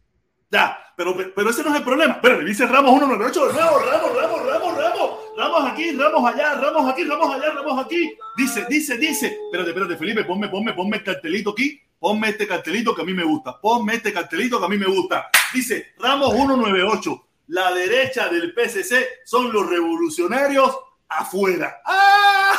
Ya, 0.51 0.77
pero, 0.95 1.17
pero 1.35 1.49
ese 1.49 1.63
no 1.63 1.71
es 1.71 1.77
el 1.77 1.83
problema. 1.83 2.21
Pero 2.21 2.41
dice 2.41 2.67
Ramos 2.67 2.91
198 2.91 3.47
de 3.47 3.53
nuevo, 3.55 3.79
Ramos, 3.79 4.15
Ramos, 4.15 4.47
Ramos, 4.49 4.77
Ramos. 4.77 5.11
Ramos 5.35 5.73
aquí, 5.73 5.93
Ramos 5.93 6.31
allá, 6.31 6.57
Ramos 6.57 6.93
aquí, 6.93 7.05
Ramos 7.05 7.35
allá, 7.35 7.55
Ramos 7.55 7.87
aquí. 7.87 8.13
Dice, 8.37 8.67
dice, 8.69 8.99
dice. 8.99 9.39
Espérate, 9.47 9.71
espérate, 9.71 9.97
Felipe, 9.97 10.25
ponme, 10.25 10.51
ponme, 10.51 10.75
ponme 10.75 10.99
el 10.99 11.05
cartelito 11.05 11.53
aquí. 11.53 11.81
Ponme 12.03 12.31
este 12.31 12.49
cartelito 12.49 12.97
que 12.97 13.03
a 13.03 13.05
mí 13.05 13.15
me 13.15 13.23
gusta. 13.23 13.61
Ponme 13.61 13.95
este 13.95 14.13
cartelito 14.13 14.59
que 14.59 14.67
a 14.67 14.69
mí 14.69 14.77
me 14.77 14.87
gusta. 14.87 15.31
Dice 15.55 15.93
Ramos 16.01 16.35
198. 16.35 17.27
La 17.47 17.73
derecha 17.73 18.29
del 18.29 18.53
PCC 18.53 19.21
son 19.25 19.53
los 19.53 19.71
revolucionarios 19.71 20.77
afuera. 21.09 21.77
¡Ah! 21.87 22.55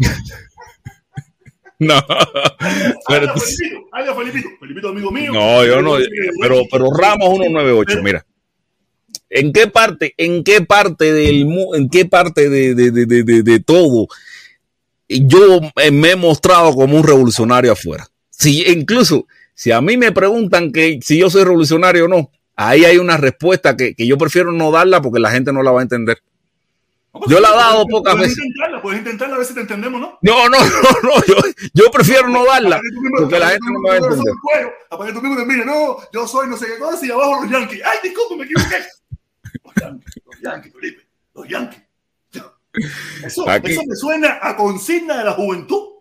No. 1.76 2.00
Pero, 3.08 3.34
Felipito, 3.34 3.88
Felipito, 3.90 4.14
Felipito, 4.14 4.48
Felipito, 4.60 4.88
amigo 4.88 5.10
mío. 5.10 5.32
No, 5.32 5.64
yo 5.66 5.82
no. 5.82 5.96
Pero, 6.40 6.62
pero 6.70 6.88
Ramos 6.96 7.30
198, 7.30 8.02
mira. 8.02 8.24
¿En 9.28 9.52
qué 9.52 9.66
parte, 9.66 10.14
en 10.16 10.44
qué 10.44 10.62
parte 10.62 11.12
del 11.12 11.46
en 11.74 11.90
qué 11.90 12.06
parte 12.06 12.48
de, 12.48 12.74
de, 12.74 12.90
de, 12.92 13.06
de, 13.06 13.42
de 13.42 13.60
todo 13.60 14.06
yo 15.08 15.60
me 15.92 16.10
he 16.12 16.16
mostrado 16.16 16.72
como 16.74 16.96
un 16.96 17.04
revolucionario 17.04 17.72
afuera? 17.72 18.08
Si 18.36 18.62
incluso 18.70 19.26
si 19.54 19.70
a 19.70 19.80
mí 19.80 19.96
me 19.96 20.12
preguntan 20.12 20.72
que 20.72 20.98
si 21.02 21.18
yo 21.18 21.30
soy 21.30 21.44
revolucionario 21.44 22.06
o 22.06 22.08
no, 22.08 22.30
ahí 22.56 22.84
hay 22.84 22.98
una 22.98 23.16
respuesta 23.16 23.76
que, 23.76 23.94
que 23.94 24.06
yo 24.06 24.18
prefiero 24.18 24.52
no 24.52 24.70
darla 24.70 25.00
porque 25.00 25.20
la 25.20 25.30
gente 25.30 25.52
no 25.52 25.62
la 25.62 25.70
va 25.70 25.80
a 25.80 25.82
entender. 25.82 26.18
Yo 27.28 27.38
la 27.38 27.50
he 27.50 27.56
dado 27.56 27.86
pocas 27.86 28.18
veces. 28.18 28.38
Intentarla, 28.38 28.82
puedes 28.82 28.98
intentarla 28.98 29.36
a 29.36 29.38
ver 29.38 29.46
si 29.46 29.54
te 29.54 29.60
entendemos, 29.60 30.00
¿no? 30.00 30.18
No, 30.20 30.48
no, 30.48 30.58
no, 30.58 31.00
no. 31.02 31.24
Yo, 31.26 31.34
yo 31.72 31.90
prefiero 31.90 32.28
no 32.28 32.44
darla 32.44 32.80
porque 33.18 33.38
la 33.38 33.50
gente 33.50 33.66
no 33.72 33.80
me 33.80 33.88
va 33.88 33.94
a 33.94 33.98
entender. 33.98 34.34
Aparte 34.90 35.12
tú 35.12 35.22
mismo 35.22 35.44
mire, 35.44 35.64
no, 35.64 35.98
yo 36.12 36.26
soy 36.26 36.48
no 36.48 36.56
sé 36.56 36.66
qué 36.66 36.78
cosa 36.78 37.06
y 37.06 37.10
abajo 37.10 37.42
los 37.42 37.50
Yankees. 37.50 37.82
Ay, 37.84 37.98
disculpe, 38.02 38.36
me 38.36 38.44
equivoqué. 38.44 38.76
Los 39.64 39.74
Yankees, 39.80 40.22
los 40.26 40.40
Yankees, 40.40 40.72
Felipe, 40.72 41.06
los 41.34 41.48
Yankees. 41.48 41.82
Eso, 43.24 43.48
eso 43.48 43.82
me 43.86 43.94
suena 43.94 44.40
a 44.42 44.56
consigna 44.56 45.18
de 45.18 45.24
la 45.24 45.32
juventud. 45.32 45.93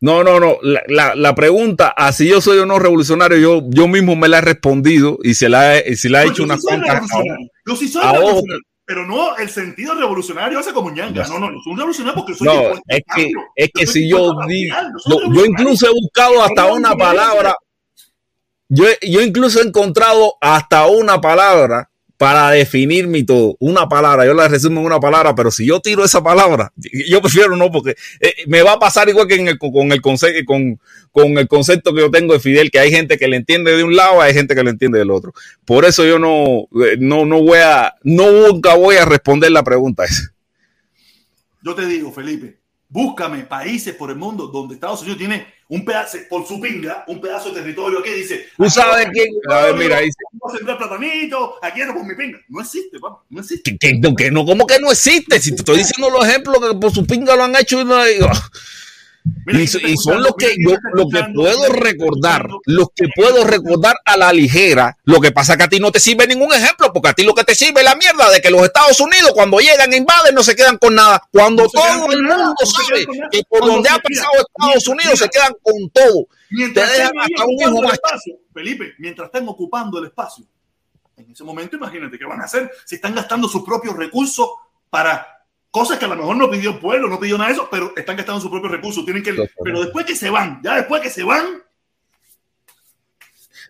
No, 0.00 0.24
no, 0.24 0.40
no. 0.40 0.58
La, 0.62 0.82
la, 0.88 1.14
la, 1.14 1.34
pregunta 1.34 1.88
a 1.88 2.12
si 2.12 2.26
yo 2.26 2.40
soy 2.40 2.58
o 2.58 2.66
no 2.66 2.78
revolucionario, 2.78 3.36
yo, 3.36 3.62
yo 3.68 3.86
mismo 3.86 4.16
me 4.16 4.28
la 4.28 4.38
he 4.38 4.40
respondido 4.40 5.18
y 5.22 5.34
se 5.34 5.50
la 5.50 5.76
he, 5.76 5.94
se 5.94 6.08
la 6.08 6.22
he 6.22 6.26
no, 6.26 6.32
hecho 6.32 6.42
una 6.42 6.58
cuanta. 6.58 7.02
Yo 7.66 7.76
sí 7.76 7.86
soy 7.86 8.02
revolucionario, 8.02 8.64
pero 8.86 9.06
no 9.06 9.36
el 9.36 9.50
sentido 9.50 9.94
revolucionario 9.94 10.58
hace 10.58 10.72
como 10.72 10.90
ñanga. 10.90 11.26
No, 11.28 11.38
no, 11.38 11.50
no 11.50 11.60
soy 11.62 11.72
un 11.72 11.78
revolucionario 11.78 12.16
porque 12.16 12.34
soy 12.34 12.46
No, 12.46 12.80
es 12.88 13.02
que, 13.14 13.32
es 13.54 13.70
que 13.74 13.86
si 13.86 14.08
yo 14.08 14.34
digo, 14.48 14.74
yo, 15.06 15.32
yo 15.34 15.44
incluso 15.44 15.86
he 15.86 15.90
buscado 15.90 16.42
hasta 16.42 16.66
una 16.72 16.96
palabra. 16.96 17.54
Yo, 18.68 18.86
yo 19.02 19.20
incluso 19.20 19.60
he 19.60 19.66
encontrado 19.66 20.34
hasta 20.40 20.86
una 20.86 21.20
palabra 21.20 21.89
para 22.20 22.50
definir 22.50 23.06
mi 23.06 23.24
todo. 23.24 23.56
Una 23.60 23.88
palabra, 23.88 24.26
yo 24.26 24.34
la 24.34 24.46
resumo 24.46 24.80
en 24.80 24.86
una 24.88 25.00
palabra, 25.00 25.34
pero 25.34 25.50
si 25.50 25.64
yo 25.64 25.80
tiro 25.80 26.04
esa 26.04 26.22
palabra, 26.22 26.70
yo 27.08 27.22
prefiero 27.22 27.56
no, 27.56 27.72
porque 27.72 27.96
eh, 28.20 28.34
me 28.46 28.60
va 28.60 28.72
a 28.72 28.78
pasar 28.78 29.08
igual 29.08 29.26
que 29.26 29.56
con, 29.56 29.90
el 29.90 30.02
concepto, 30.02 30.44
con, 30.44 30.78
con, 31.12 31.38
el 31.38 31.48
concepto 31.48 31.94
que 31.94 32.02
yo 32.02 32.10
tengo 32.10 32.34
de 32.34 32.40
Fidel, 32.40 32.70
que 32.70 32.78
hay 32.78 32.90
gente 32.90 33.16
que 33.16 33.26
le 33.26 33.36
entiende 33.36 33.74
de 33.74 33.84
un 33.84 33.96
lado, 33.96 34.20
hay 34.20 34.34
gente 34.34 34.54
que 34.54 34.62
le 34.62 34.68
entiende 34.68 34.98
del 34.98 35.10
otro. 35.10 35.32
Por 35.64 35.86
eso 35.86 36.04
yo 36.04 36.18
no, 36.18 36.68
no, 36.98 37.24
no 37.24 37.42
voy 37.42 37.60
a, 37.60 37.94
no 38.02 38.30
nunca 38.30 38.74
voy 38.74 38.96
a 38.96 39.06
responder 39.06 39.50
la 39.50 39.64
pregunta 39.64 40.04
esa. 40.04 40.34
Yo 41.62 41.74
te 41.74 41.86
digo, 41.86 42.12
Felipe, 42.12 42.58
búscame 42.90 43.44
países 43.44 43.94
por 43.94 44.10
el 44.10 44.16
mundo 44.16 44.48
donde 44.48 44.74
Estados 44.74 45.00
Unidos 45.00 45.16
tiene 45.16 45.46
un 45.70 45.84
pedazo, 45.84 46.18
por 46.28 46.46
su 46.46 46.60
pinga, 46.60 47.04
un 47.06 47.20
pedazo 47.20 47.50
de 47.50 47.60
territorio 47.60 48.02
que 48.02 48.12
dice. 48.12 48.48
¿Tú 48.56 48.68
sabes 48.68 49.06
quién? 49.12 49.28
A 49.48 49.66
ver, 49.66 49.76
mira, 49.76 50.00
dice. 50.00 50.16
Vamos 50.32 50.54
a 50.54 50.56
sembrar 50.58 50.78
platanito, 50.78 51.54
aquí 51.62 51.80
por 51.94 52.04
mi 52.04 52.14
pinga. 52.16 52.40
No 52.48 52.60
existe, 52.60 52.98
papá, 52.98 53.22
no 53.30 53.40
existe. 53.40 53.78
¿Qué, 53.78 54.00
qué, 54.16 54.30
no, 54.32 54.44
¿Cómo 54.44 54.66
que 54.66 54.80
no 54.80 54.90
existe? 54.90 55.40
Si 55.40 55.52
te 55.52 55.58
estoy 55.58 55.78
diciendo 55.78 56.10
los 56.10 56.26
ejemplos 56.26 56.58
que 56.58 56.76
por 56.76 56.92
su 56.92 57.06
pinga 57.06 57.36
lo 57.36 57.44
han 57.44 57.54
hecho. 57.54 57.80
Y, 57.80 57.84
no, 57.84 57.94
Mira, 59.46 59.60
y, 59.60 59.64
y 59.64 59.96
son 59.96 60.22
los 60.22 60.34
que 60.36 60.54
yo, 60.58 60.76
lo 60.94 61.08
que 61.08 61.24
puedo 61.34 61.72
recordar, 61.72 62.48
los 62.64 62.88
que 62.94 63.08
puedo 63.14 63.44
recordar 63.44 63.96
a 64.04 64.16
la 64.16 64.32
ligera. 64.32 64.96
Lo 65.04 65.20
que 65.20 65.30
pasa 65.32 65.56
que 65.56 65.64
a 65.64 65.68
ti 65.68 65.78
no 65.78 65.92
te 65.92 66.00
sirve 66.00 66.26
ningún 66.26 66.52
ejemplo, 66.52 66.92
porque 66.92 67.08
a 67.10 67.12
ti 67.12 67.22
lo 67.22 67.34
que 67.34 67.44
te 67.44 67.54
sirve 67.54 67.80
es 67.80 67.84
la 67.84 67.94
mierda 67.94 68.30
de 68.30 68.40
que 68.40 68.50
los 68.50 68.62
Estados 68.62 68.98
Unidos 69.00 69.32
cuando 69.34 69.58
llegan 69.58 69.92
e 69.92 69.96
invaden 69.96 70.34
no 70.34 70.42
se 70.42 70.56
quedan 70.56 70.78
con 70.78 70.94
nada. 70.94 71.22
Cuando 71.30 71.64
no 71.64 71.68
todo 71.68 72.12
el 72.12 72.22
mundo 72.22 72.54
sabe 72.64 73.06
no 73.06 73.28
que 73.30 73.42
por 73.48 73.60
donde 73.66 73.88
ha 73.88 73.98
pasado 73.98 74.32
Estados 74.38 74.88
Unidos 74.88 75.18
se 75.18 75.28
quedan 75.28 75.52
con 75.62 75.90
todo. 75.90 76.26
Mientras 76.50 76.90
te 76.90 76.98
dejan 76.98 77.18
hasta 77.18 77.44
un 77.44 77.60
hijo 77.60 77.82
más. 77.82 77.92
Espacio, 77.94 78.34
Felipe, 78.52 78.94
mientras 78.98 79.26
están 79.26 79.48
ocupando 79.48 79.98
el 79.98 80.06
espacio, 80.06 80.44
en 81.16 81.30
ese 81.30 81.44
momento 81.44 81.76
imagínate 81.76 82.18
qué 82.18 82.24
van 82.24 82.40
a 82.40 82.44
hacer 82.44 82.70
si 82.84 82.96
están 82.96 83.14
gastando 83.14 83.48
sus 83.48 83.62
propios 83.62 83.94
recursos 83.96 84.48
para 84.88 85.39
cosas 85.70 85.98
que 85.98 86.04
a 86.04 86.08
lo 86.08 86.16
mejor 86.16 86.36
no 86.36 86.50
pidió 86.50 86.70
el 86.70 86.78
pueblo, 86.78 87.08
no 87.08 87.20
pidió 87.20 87.38
nada 87.38 87.48
de 87.48 87.54
eso, 87.54 87.68
pero 87.70 87.92
están 87.96 88.16
gastando 88.16 88.40
sus 88.40 88.50
propios 88.50 88.72
recursos. 88.72 89.04
Tienen 89.04 89.22
que, 89.22 89.34
pero 89.62 89.80
después 89.80 90.04
que 90.04 90.16
se 90.16 90.30
van, 90.30 90.60
ya 90.62 90.76
después 90.76 91.00
que 91.02 91.10
se 91.10 91.22
van. 91.22 91.44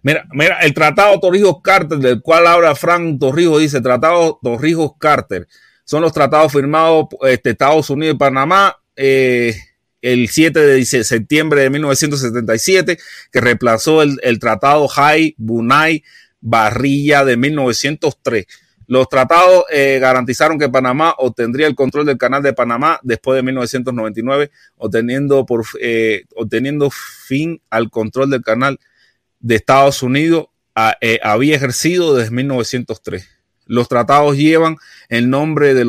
Mira, 0.03 0.27
mira, 0.33 0.59
el 0.61 0.73
tratado 0.73 1.21
Torrijos-Carter, 1.21 1.99
del 1.99 2.23
cual 2.23 2.47
habla 2.47 2.75
Frank 2.75 3.19
Torrijos, 3.21 3.61
dice 3.61 3.83
Tratado 3.83 4.39
Torrijos-Carter. 4.43 5.47
Son 5.85 6.01
los 6.01 6.13
tratados 6.13 6.53
firmados 6.53 7.07
este, 7.23 7.51
Estados 7.51 7.91
Unidos 7.91 8.15
y 8.15 8.19
Panamá 8.19 8.77
eh, 8.97 9.55
el 10.01 10.29
7 10.29 10.59
de 10.59 10.85
septiembre 10.85 11.63
de 11.63 11.71
1977, 11.71 12.99
que 13.31 13.41
reemplazó 13.41 14.01
el, 14.01 14.19
el 14.23 14.39
tratado 14.39 14.89
Jai 14.89 15.35
Bunay 15.37 16.03
Barrilla 16.41 17.25
de 17.25 17.37
1903. 17.37 18.47
Los 18.91 19.09
tratados 19.09 19.67
eh, 19.71 20.01
garantizaron 20.01 20.59
que 20.59 20.69
Panamá 20.69 21.15
obtendría 21.17 21.69
el 21.69 21.77
control 21.77 22.07
del 22.07 22.19
canal 22.19 22.43
de 22.43 22.53
Panamá 22.53 22.99
después 23.05 23.37
de 23.37 23.45
1999, 23.45 24.51
obteniendo, 24.79 25.47
eh, 25.81 26.25
obteniendo 26.35 26.91
fin 26.91 27.63
al 27.71 27.89
control 27.89 28.31
del 28.31 28.43
canal 28.43 28.81
de 29.39 29.55
Estados 29.55 30.03
Unidos. 30.03 30.47
Eh, 31.01 31.21
había 31.23 31.55
ejercido 31.55 32.17
desde 32.17 32.33
1903. 32.33 33.29
Los 33.67 33.87
tratados 33.87 34.37
llevan 34.37 34.77
el 35.09 35.31
nombre 35.31 35.73
de, 35.73 35.85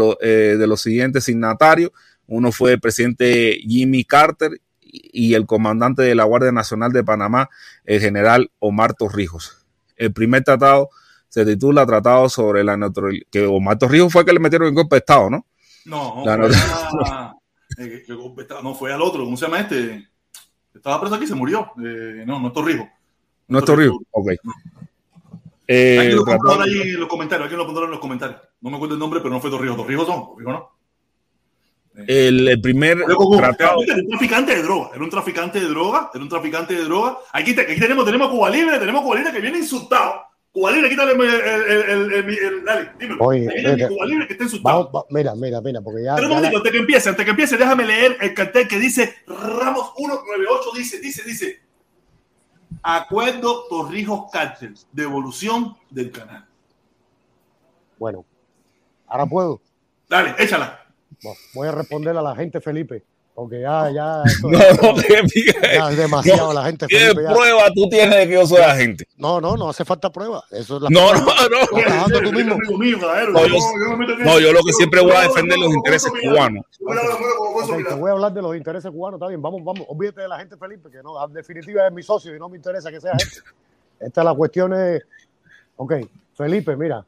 de 0.59 0.67
los 0.67 0.81
siguientes 0.83 1.23
signatarios. 1.23 1.89
Uno 2.27 2.51
fue 2.51 2.73
el 2.73 2.79
presidente 2.79 3.57
Jimmy 3.67 4.03
Carter 4.03 4.61
y 4.79 5.33
el 5.33 5.47
comandante 5.47 6.03
de 6.03 6.13
la 6.13 6.25
Guardia 6.25 6.51
Nacional 6.51 6.91
de 6.91 7.03
Panamá, 7.03 7.49
el 7.83 7.99
general 7.99 8.51
Omar 8.59 8.93
Torrijos. 8.93 9.65
El 9.97 10.13
primer 10.13 10.43
tratado 10.43 10.91
se 11.31 11.45
titula 11.45 11.85
Tratado 11.85 12.27
sobre 12.27 12.61
la 12.61 12.75
neutralidad, 12.75 13.25
que 13.31 13.45
Omar 13.45 13.77
Torrijos 13.77 14.11
fue 14.11 14.21
el 14.23 14.25
que 14.25 14.33
le 14.33 14.39
metieron 14.39 14.67
en 14.67 14.75
golpe 14.75 14.95
de 14.95 14.99
Estado, 14.99 15.29
¿no? 15.29 15.45
No, 15.85 16.23
la 16.25 16.35
eh, 17.77 18.03
no 18.63 18.75
fue 18.75 18.91
al 18.91 19.01
otro, 19.01 19.23
¿cómo 19.23 19.37
se 19.37 19.45
llama 19.45 19.61
este? 19.61 20.09
Estaba 20.75 20.99
preso 20.99 21.15
aquí 21.15 21.25
se 21.25 21.33
murió. 21.33 21.71
Eh, 21.83 22.23
no, 22.27 22.37
no 22.39 22.47
es 22.49 22.53
Torrijos. 22.53 22.85
No 23.47 23.59
es 23.59 23.65
Torrijos, 23.65 23.97
ok. 24.11 24.31
Eh, 25.67 25.97
alguien 25.99 26.17
lo 26.17 26.23
tratado... 26.25 26.61
ahí 26.63 26.81
en 26.81 26.99
los 26.99 27.07
comentarios, 27.07 27.43
alguien 27.45 27.59
lo 27.59 27.65
pondrá 27.65 27.85
en 27.85 27.91
los 27.91 27.99
comentarios. 28.01 28.41
No 28.59 28.69
me 28.69 28.75
acuerdo 28.75 28.95
el 28.95 28.99
nombre, 28.99 29.21
pero 29.21 29.33
no 29.33 29.39
fue 29.39 29.49
Torrijos. 29.49 29.77
Torrijos 29.77 30.05
son, 30.05 30.25
Torrijos 30.33 30.53
no. 30.53 30.69
el, 32.07 32.47
el 32.49 32.61
primer 32.61 32.97
tratado. 33.37 33.81
Era 33.83 33.95
un 33.95 34.07
traficante 34.09 34.53
de 34.55 34.63
droga, 34.63 34.89
era 34.93 35.03
un 35.03 35.09
traficante 35.09 35.59
de 35.61 35.67
droga, 35.67 36.11
era 36.13 36.23
un 36.23 36.29
traficante 36.29 36.73
de 36.75 36.83
droga. 36.83 37.17
Aquí, 37.31 37.55
te- 37.55 37.61
aquí 37.61 37.79
tenemos, 37.79 38.03
tenemos 38.03 38.29
Cuba 38.29 38.49
Libre, 38.49 38.77
tenemos 38.79 39.01
Cuba 39.01 39.15
Libre 39.15 39.31
que 39.31 39.39
viene 39.39 39.59
insultado. 39.59 40.23
Cuba 40.53 40.71
Libre, 40.71 40.89
quítale 40.89 41.13
el, 41.13 41.21
el, 41.21 42.11
el, 42.13 42.29
el, 42.29 42.65
dale, 42.65 42.91
dímelo. 42.99 43.23
Oye, 43.23 43.39
Ahí 43.49 43.55
viene 43.55 43.69
mi 43.75 43.81
vete. 43.83 43.93
Cuba 43.93 44.05
Libre 44.05 44.27
que 44.27 44.33
está 44.33 44.43
insultado. 44.45 44.77
Vamos, 44.91 44.91
va- 44.95 45.05
mira, 45.09 45.33
mira, 45.35 45.61
mira, 45.61 45.81
porque 45.81 46.03
ya. 46.03 46.15
Pero 46.15 46.27
un 46.27 46.31
la- 46.31 46.35
momentito, 46.37 46.57
antes 46.57 46.71
que 46.73 46.77
empiece, 46.79 47.09
antes 47.09 47.23
que 47.25 47.31
empiece, 47.31 47.57
déjame 47.57 47.85
leer 47.85 48.17
el 48.19 48.33
cartel 48.33 48.67
que 48.67 48.77
dice 48.79 49.15
Ramos 49.27 49.93
198, 49.95 50.69
dice, 50.75 50.99
dice, 50.99 51.23
dice. 51.23 51.61
Acuerdo 52.83 53.65
Torrijos 53.69 54.31
Cártel, 54.31 54.75
devolución 54.91 55.77
del 55.89 56.11
canal. 56.11 56.45
Bueno, 57.99 58.25
ahora 59.07 59.25
puedo. 59.27 59.61
Dale, 60.09 60.33
échala. 60.39 60.79
Voy 61.53 61.67
a 61.67 61.71
responder 61.71 62.17
a 62.17 62.21
la 62.21 62.35
gente 62.35 62.59
Felipe, 62.59 63.03
porque 63.33 63.61
ya, 63.61 63.89
ya, 63.91 64.21
esto- 64.25 64.49
No, 64.49 64.59
no 64.93 65.01
te 65.01 65.21
digas. 65.33 65.91
es 65.91 65.97
demasiado 65.97 66.47
No, 66.47 66.53
la 66.53 66.63
gente 66.65 66.85
¿Qué 66.87 66.99
ya. 66.99 67.33
prueba 67.33 67.63
tú 67.73 67.87
tienes 67.89 68.15
de 68.17 68.27
que 68.27 68.33
yo 68.33 68.45
soy 68.45 68.59
agente? 68.61 69.07
No, 69.17 69.39
no, 69.41 69.55
no 69.57 69.69
hace 69.69 69.83
falta 69.85 70.11
prueba. 70.11 70.43
Eso 70.51 70.77
es 70.77 70.83
la 70.83 70.89
No, 70.89 71.13
no, 71.13 71.23
prueba. 71.23 71.33
no. 71.49 71.61
Estás 71.61 71.85
trabajando 71.85 72.19
tú 72.21 72.31
mismo. 72.33 72.57
No, 73.31 73.47
yo- 73.47 73.55
no, 74.19 74.39
yo 74.39 74.53
lo 74.53 74.61
que 74.63 74.73
siempre 74.73 75.01
voy 75.01 75.13
a 75.13 75.21
defender 75.21 75.57
los 75.57 75.73
intereses 75.73 76.11
cubanos. 76.21 76.65
te 77.87 77.93
voy 77.95 78.09
a 78.09 78.13
hablar 78.13 78.33
de 78.33 78.41
los 78.41 78.55
intereses 78.55 78.91
cubanos, 78.91 79.17
está 79.19 79.27
bien. 79.27 79.41
Vamos, 79.41 79.63
vamos. 79.63 79.85
Olvídate 79.87 80.21
de 80.21 80.27
la 80.27 80.37
gente 80.39 80.57
Felipe, 80.57 80.89
que 80.91 81.01
no, 81.03 81.23
en 81.25 81.33
definitiva 81.33 81.87
es 81.87 81.93
mi 81.93 82.03
socio 82.03 82.35
y 82.35 82.39
no 82.39 82.49
me 82.49 82.57
interesa 82.57 82.91
que 82.91 82.99
sea 83.01 83.11
gente. 83.11 83.37
Esta 83.99 84.21
es 84.21 84.25
la 84.25 84.33
cuestión 84.33 84.73
es. 84.73 85.01
Ok, 85.77 85.93
Felipe, 86.35 86.75
mira. 86.75 87.03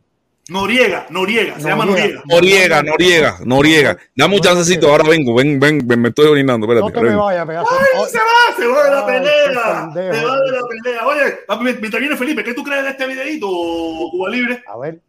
Noriega, 0.49 1.06
Noriega, 1.10 1.57
se 1.57 1.70
llama 1.70 1.86
Noriega. 1.86 2.22
Noriega. 2.26 2.84
Noriega, 2.84 3.38
Noriega. 3.45 3.98
Dame 4.14 4.36
un 4.36 4.41
chancecito, 4.41 4.90
ahora 4.90 5.07
vengo, 5.07 5.34
ven, 5.36 5.57
ven, 5.57 5.80
ven, 5.88 6.02
me 6.02 6.10
estoy 6.10 6.26
orinando, 6.28 6.68
No 6.68 6.74
espérate. 6.74 6.99
te 7.07 7.15
me 7.15 7.45
pedazo. 7.45 7.70
¡Ay, 7.72 7.86
Oh, 7.98 8.06
se 8.06 8.18
va! 8.18 8.56
Se 8.57 8.68
va 8.68 8.84
de 8.84 8.91
la 8.91 9.06
pelea. 9.06 9.90
Se 9.94 9.99
va 10.26 10.40
de 10.41 10.52
la 10.52 10.61
pelea. 10.68 11.07
Oye, 11.07 11.32
papi, 11.48 11.64
mientras 11.64 11.99
viene 12.02 12.18
Felipe, 12.18 12.44
¿qué 12.44 12.53
tú 12.53 12.61
crees 12.61 12.84
de 12.84 12.90
este 12.90 13.07
videito, 13.07 13.48
Cuba 13.48 14.30
Libre, 14.30 14.61
A 14.68 14.78
ver, 14.78 14.99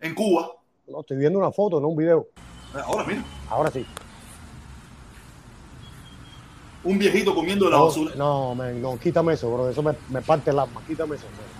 en 0.00 0.14
Cuba? 0.14 0.50
no, 0.88 1.00
estoy 1.00 1.16
viendo 1.16 1.38
una 1.38 1.52
foto, 1.52 1.80
no 1.80 1.86
un 1.88 1.96
video. 1.96 2.26
Ahora, 2.84 3.04
mira, 3.04 3.22
Ahora 3.48 3.70
sí. 3.70 3.86
un 6.84 6.98
viejito 6.98 7.34
comiendo 7.34 7.64
de 7.66 7.70
la 7.72 7.78
No, 7.78 7.86
basura. 7.86 8.12
no, 8.16 8.54
man, 8.54 8.80
no, 8.82 8.98
quítame 8.98 9.34
eso, 9.34 9.48
bro. 9.52 9.68
Eso 9.70 9.82
me, 9.82 9.92
me 10.10 10.22
parte 10.22 10.50
el 10.50 10.58
alma. 10.58 10.80
Quítame 10.86 11.16
eso, 11.16 11.24
man, 11.26 11.34
quítame 11.34 11.55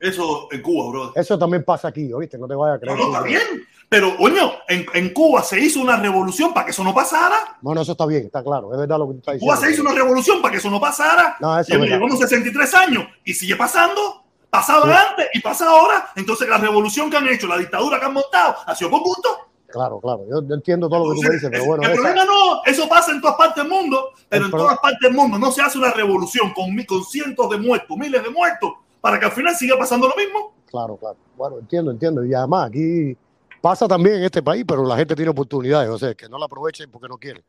eso. 0.00 0.48
En 0.50 0.62
Cuba, 0.62 0.90
bro. 0.90 1.12
Eso 1.14 1.38
también 1.38 1.64
pasa 1.64 1.88
aquí, 1.88 2.12
¿oíste? 2.12 2.38
No 2.38 2.46
te 2.48 2.54
vayas 2.54 2.80
a 2.82 2.86
No, 2.86 2.92
creer. 2.92 2.98
no, 2.98 3.04
tú, 3.04 3.10
está 3.12 3.22
bien. 3.22 3.66
Pero, 3.88 4.16
coño, 4.16 4.52
en, 4.68 4.84
en 4.94 5.12
Cuba 5.12 5.42
se 5.42 5.60
hizo 5.60 5.80
una 5.80 5.96
revolución 5.96 6.52
para 6.52 6.64
que 6.66 6.72
eso 6.72 6.82
no 6.82 6.92
pasara. 6.92 7.56
Bueno, 7.60 7.82
eso 7.82 7.92
está 7.92 8.04
bien, 8.06 8.26
está 8.26 8.42
claro. 8.42 8.72
Es 8.72 8.78
verdad 8.80 8.98
lo 8.98 9.06
que 9.06 9.12
tú 9.14 9.18
estás 9.20 9.34
En 9.34 9.40
Cuba 9.40 9.54
diciendo. 9.54 9.66
se 9.68 9.72
hizo 9.74 9.82
una 9.88 9.92
revolución 10.02 10.42
para 10.42 10.52
que 10.52 10.58
eso 10.58 10.70
no 10.70 10.80
pasara. 10.80 11.36
No, 11.40 11.58
eso 11.58 11.72
es 11.72 11.80
verdad. 11.80 11.96
Llevamos 11.96 12.18
63 12.18 12.74
años 12.74 13.04
y 13.24 13.32
sigue 13.34 13.54
pasando. 13.56 14.24
Pasaba 14.50 15.10
antes 15.10 15.28
y 15.34 15.40
pasa 15.40 15.68
ahora. 15.68 16.08
Entonces, 16.16 16.48
la 16.48 16.58
revolución 16.58 17.10
que 17.10 17.16
han 17.16 17.28
hecho, 17.28 17.46
la 17.46 17.58
dictadura 17.58 17.98
que 18.00 18.06
han 18.06 18.14
montado, 18.14 18.56
ha 18.66 18.74
sido 18.74 18.90
con 18.90 19.02
gusto. 19.02 19.28
Claro, 19.68 20.00
claro. 20.00 20.24
Yo, 20.30 20.48
yo 20.48 20.54
entiendo 20.54 20.88
todo 20.88 21.04
lo 21.08 21.10
que 21.14 21.16
tú 21.20 21.22
me 21.28 21.34
dices, 21.34 21.50
pero 21.50 21.64
bueno, 21.66 21.82
el 21.84 21.90
esa- 21.90 22.00
problema 22.02 22.24
no, 22.24 22.62
eso 22.64 22.88
pasa 22.88 23.10
en 23.12 23.20
todas 23.20 23.36
partes 23.36 23.62
del 23.62 23.70
mundo, 23.70 24.10
pero 24.28 24.40
El 24.42 24.46
en 24.46 24.50
pro- 24.50 24.60
todas 24.62 24.78
partes 24.78 25.00
del 25.02 25.12
mundo 25.12 25.38
no 25.38 25.50
se 25.52 25.60
hace 25.60 25.76
una 25.76 25.90
revolución 25.90 26.52
con, 26.54 26.74
con 26.84 27.04
cientos 27.04 27.50
de 27.50 27.58
muertos, 27.58 27.96
miles 27.98 28.22
de 28.22 28.30
muertos, 28.30 28.72
para 29.06 29.20
que 29.20 29.26
al 29.26 29.30
final 29.30 29.54
siga 29.54 29.78
pasando 29.78 30.08
lo 30.08 30.16
mismo. 30.16 30.52
claro, 30.68 30.96
claro. 30.96 31.16
Bueno, 31.36 31.60
entiendo, 31.60 31.92
entiendo. 31.92 32.24
Y 32.24 32.34
además, 32.34 32.66
aquí 32.70 33.16
pasa 33.62 33.86
también 33.86 34.16
en 34.16 34.24
este 34.24 34.42
país, 34.42 34.64
pero 34.66 34.84
la 34.84 34.96
gente 34.96 35.14
tiene 35.14 35.30
oportunidades, 35.30 35.88
o 35.88 35.96
sea, 35.96 36.12
que 36.16 36.28
no 36.28 36.36
la 36.38 36.46
aprovechen 36.46 36.90
porque 36.90 37.06
no 37.06 37.16
quieren. 37.16 37.44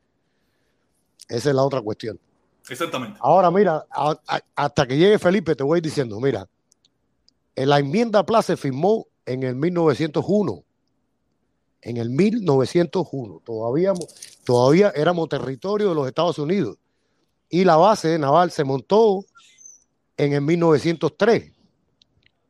Esa 1.28 1.48
es 1.50 1.54
la 1.56 1.64
otra 1.64 1.80
cuestión. 1.82 2.16
Exactamente. 2.68 3.18
Ahora, 3.20 3.50
mira, 3.50 3.84
a- 3.90 4.16
a- 4.28 4.40
hasta 4.54 4.86
que 4.86 4.96
llegue 4.96 5.18
Felipe, 5.18 5.56
te 5.56 5.64
voy 5.64 5.80
diciendo, 5.80 6.20
mira, 6.20 6.46
en 7.56 7.68
la 7.68 7.80
enmienda 7.80 8.24
Pla 8.24 8.40
se 8.40 8.56
firmó 8.56 9.08
en 9.26 9.42
el 9.42 9.56
1901. 9.56 10.62
En 11.82 11.96
el 11.96 12.08
1901. 12.10 13.42
Todavía, 13.44 13.94
todavía 14.44 14.92
éramos 14.94 15.28
territorio 15.28 15.88
de 15.88 15.94
los 15.96 16.06
Estados 16.06 16.38
Unidos. 16.38 16.76
Y 17.50 17.64
la 17.64 17.74
base 17.76 18.16
naval 18.16 18.52
se 18.52 18.62
montó 18.62 19.24
en 20.18 20.32
el 20.32 20.42
1903. 20.42 21.52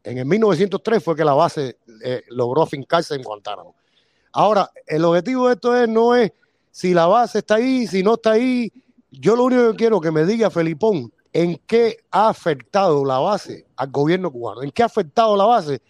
En 0.03 0.19
el 0.19 0.25
1903 0.25 1.05
fue 1.05 1.15
que 1.15 1.25
la 1.25 1.35
base 1.35 1.79
eh, 2.03 2.23
logró 2.31 2.63
afincarse 2.63 3.15
en 3.15 3.23
Guantánamo. 3.23 3.77
Ahora, 4.33 4.71
el 4.87 5.05
objetivo 5.05 5.47
de 5.47 5.55
esto 5.55 5.77
es, 5.77 5.89
no 5.89 6.17
es 6.17 6.33
si 6.71 6.95
la 6.95 7.07
base 7.07 7.39
está 7.39 7.57
ahí, 7.57 7.87
si 7.87 8.03
no 8.03 8.15
está 8.15 8.33
ahí. 8.33 8.73
Yo 9.11 9.37
lo 9.37 9.45
único 9.45 9.71
que 9.71 9.77
quiero 9.77 10.01
que 10.01 10.11
me 10.11 10.25
diga 10.25 10.51
Felipón, 10.51 11.13
¿en 11.33 11.61
qué 11.67 11.99
ha 12.11 12.29
afectado 12.29 13.05
la 13.05 13.19
base 13.19 13.67
al 13.77 13.91
gobierno 13.91 14.31
cubano? 14.31 14.63
¿En 14.63 14.71
qué 14.71 14.83
ha 14.83 14.87
afectado 14.87 15.37
la 15.37 15.45
base 15.45 15.83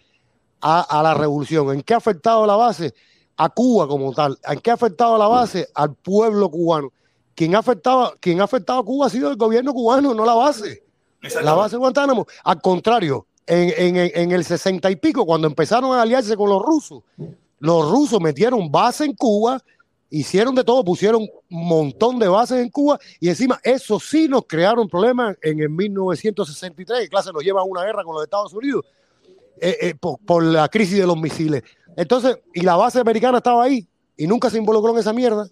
a, 0.61 1.01
la 1.01 1.13
revolución? 1.13 1.71
¿En 1.71 1.81
qué 1.81 1.93
ha 1.93 1.97
afectado 1.97 2.45
la 2.45 2.55
base 2.55 2.93
a 3.37 3.49
Cuba 3.49 3.87
como 3.87 4.13
tal? 4.13 4.37
¿En 4.43 4.59
qué 4.59 4.71
ha 4.71 4.73
afectado 4.73 5.17
la 5.17 5.27
base 5.27 5.67
al 5.73 5.93
pueblo 5.95 6.49
cubano? 6.49 6.91
Quien 7.35 7.55
ha 7.55 7.59
afectado, 7.59 8.15
quien 8.19 8.41
ha 8.41 8.45
afectado 8.45 8.79
a 8.79 8.85
Cuba 8.85 9.07
ha 9.07 9.09
sido 9.09 9.29
el 9.29 9.37
gobierno 9.37 9.73
cubano, 9.73 10.13
no 10.13 10.25
la 10.25 10.33
base. 10.33 10.88
La 11.43 11.53
base 11.53 11.75
de 11.75 11.79
Guantánamo. 11.79 12.25
Al 12.43 12.61
contrario, 12.61 13.27
en, 13.45 13.97
en- 13.97 14.11
en 14.13 14.31
el 14.31 14.43
sesenta 14.45 14.89
y 14.91 14.95
pico, 14.95 15.25
cuando 15.25 15.47
empezaron 15.47 15.93
a 15.95 16.01
aliarse 16.01 16.35
con 16.37 16.49
los 16.49 16.61
rusos, 16.61 17.03
los 17.59 17.89
rusos 17.91 18.21
metieron 18.21 18.71
base 18.71 19.05
en 19.05 19.13
Cuba, 19.15 19.59
hicieron 20.09 20.55
de 20.55 20.63
todo, 20.63 20.83
pusieron 20.83 21.21
un 21.23 21.67
montón 21.67 22.19
de 22.19 22.27
bases 22.27 22.59
en 22.63 22.69
Cuba 22.69 22.97
y 23.19 23.29
encima 23.29 23.59
eso 23.63 23.99
sí 23.99 24.27
nos 24.27 24.45
crearon 24.47 24.87
problemas 24.87 25.35
en 25.41 25.59
el 25.59 25.69
1963, 25.69 27.01
que 27.01 27.09
clase 27.09 27.31
nos 27.33 27.43
lleva 27.43 27.61
a 27.61 27.65
una 27.65 27.83
guerra 27.83 28.03
con 28.03 28.15
los 28.15 28.23
Estados 28.23 28.53
Unidos 28.53 28.85
eh, 29.61 29.77
eh, 29.81 29.95
por, 29.99 30.17
por 30.19 30.41
la 30.43 30.67
crisis 30.69 30.97
de 30.99 31.05
los 31.05 31.17
misiles. 31.17 31.63
Entonces, 31.97 32.37
y 32.53 32.61
la 32.61 32.75
base 32.75 32.99
americana 32.99 33.39
estaba 33.39 33.63
ahí 33.65 33.85
y 34.19 34.27
nunca 34.27 34.49
se 34.49 34.57
involucró 34.57 34.91
en 34.91 34.99
esa 34.99 35.13
mierda. 35.13 35.47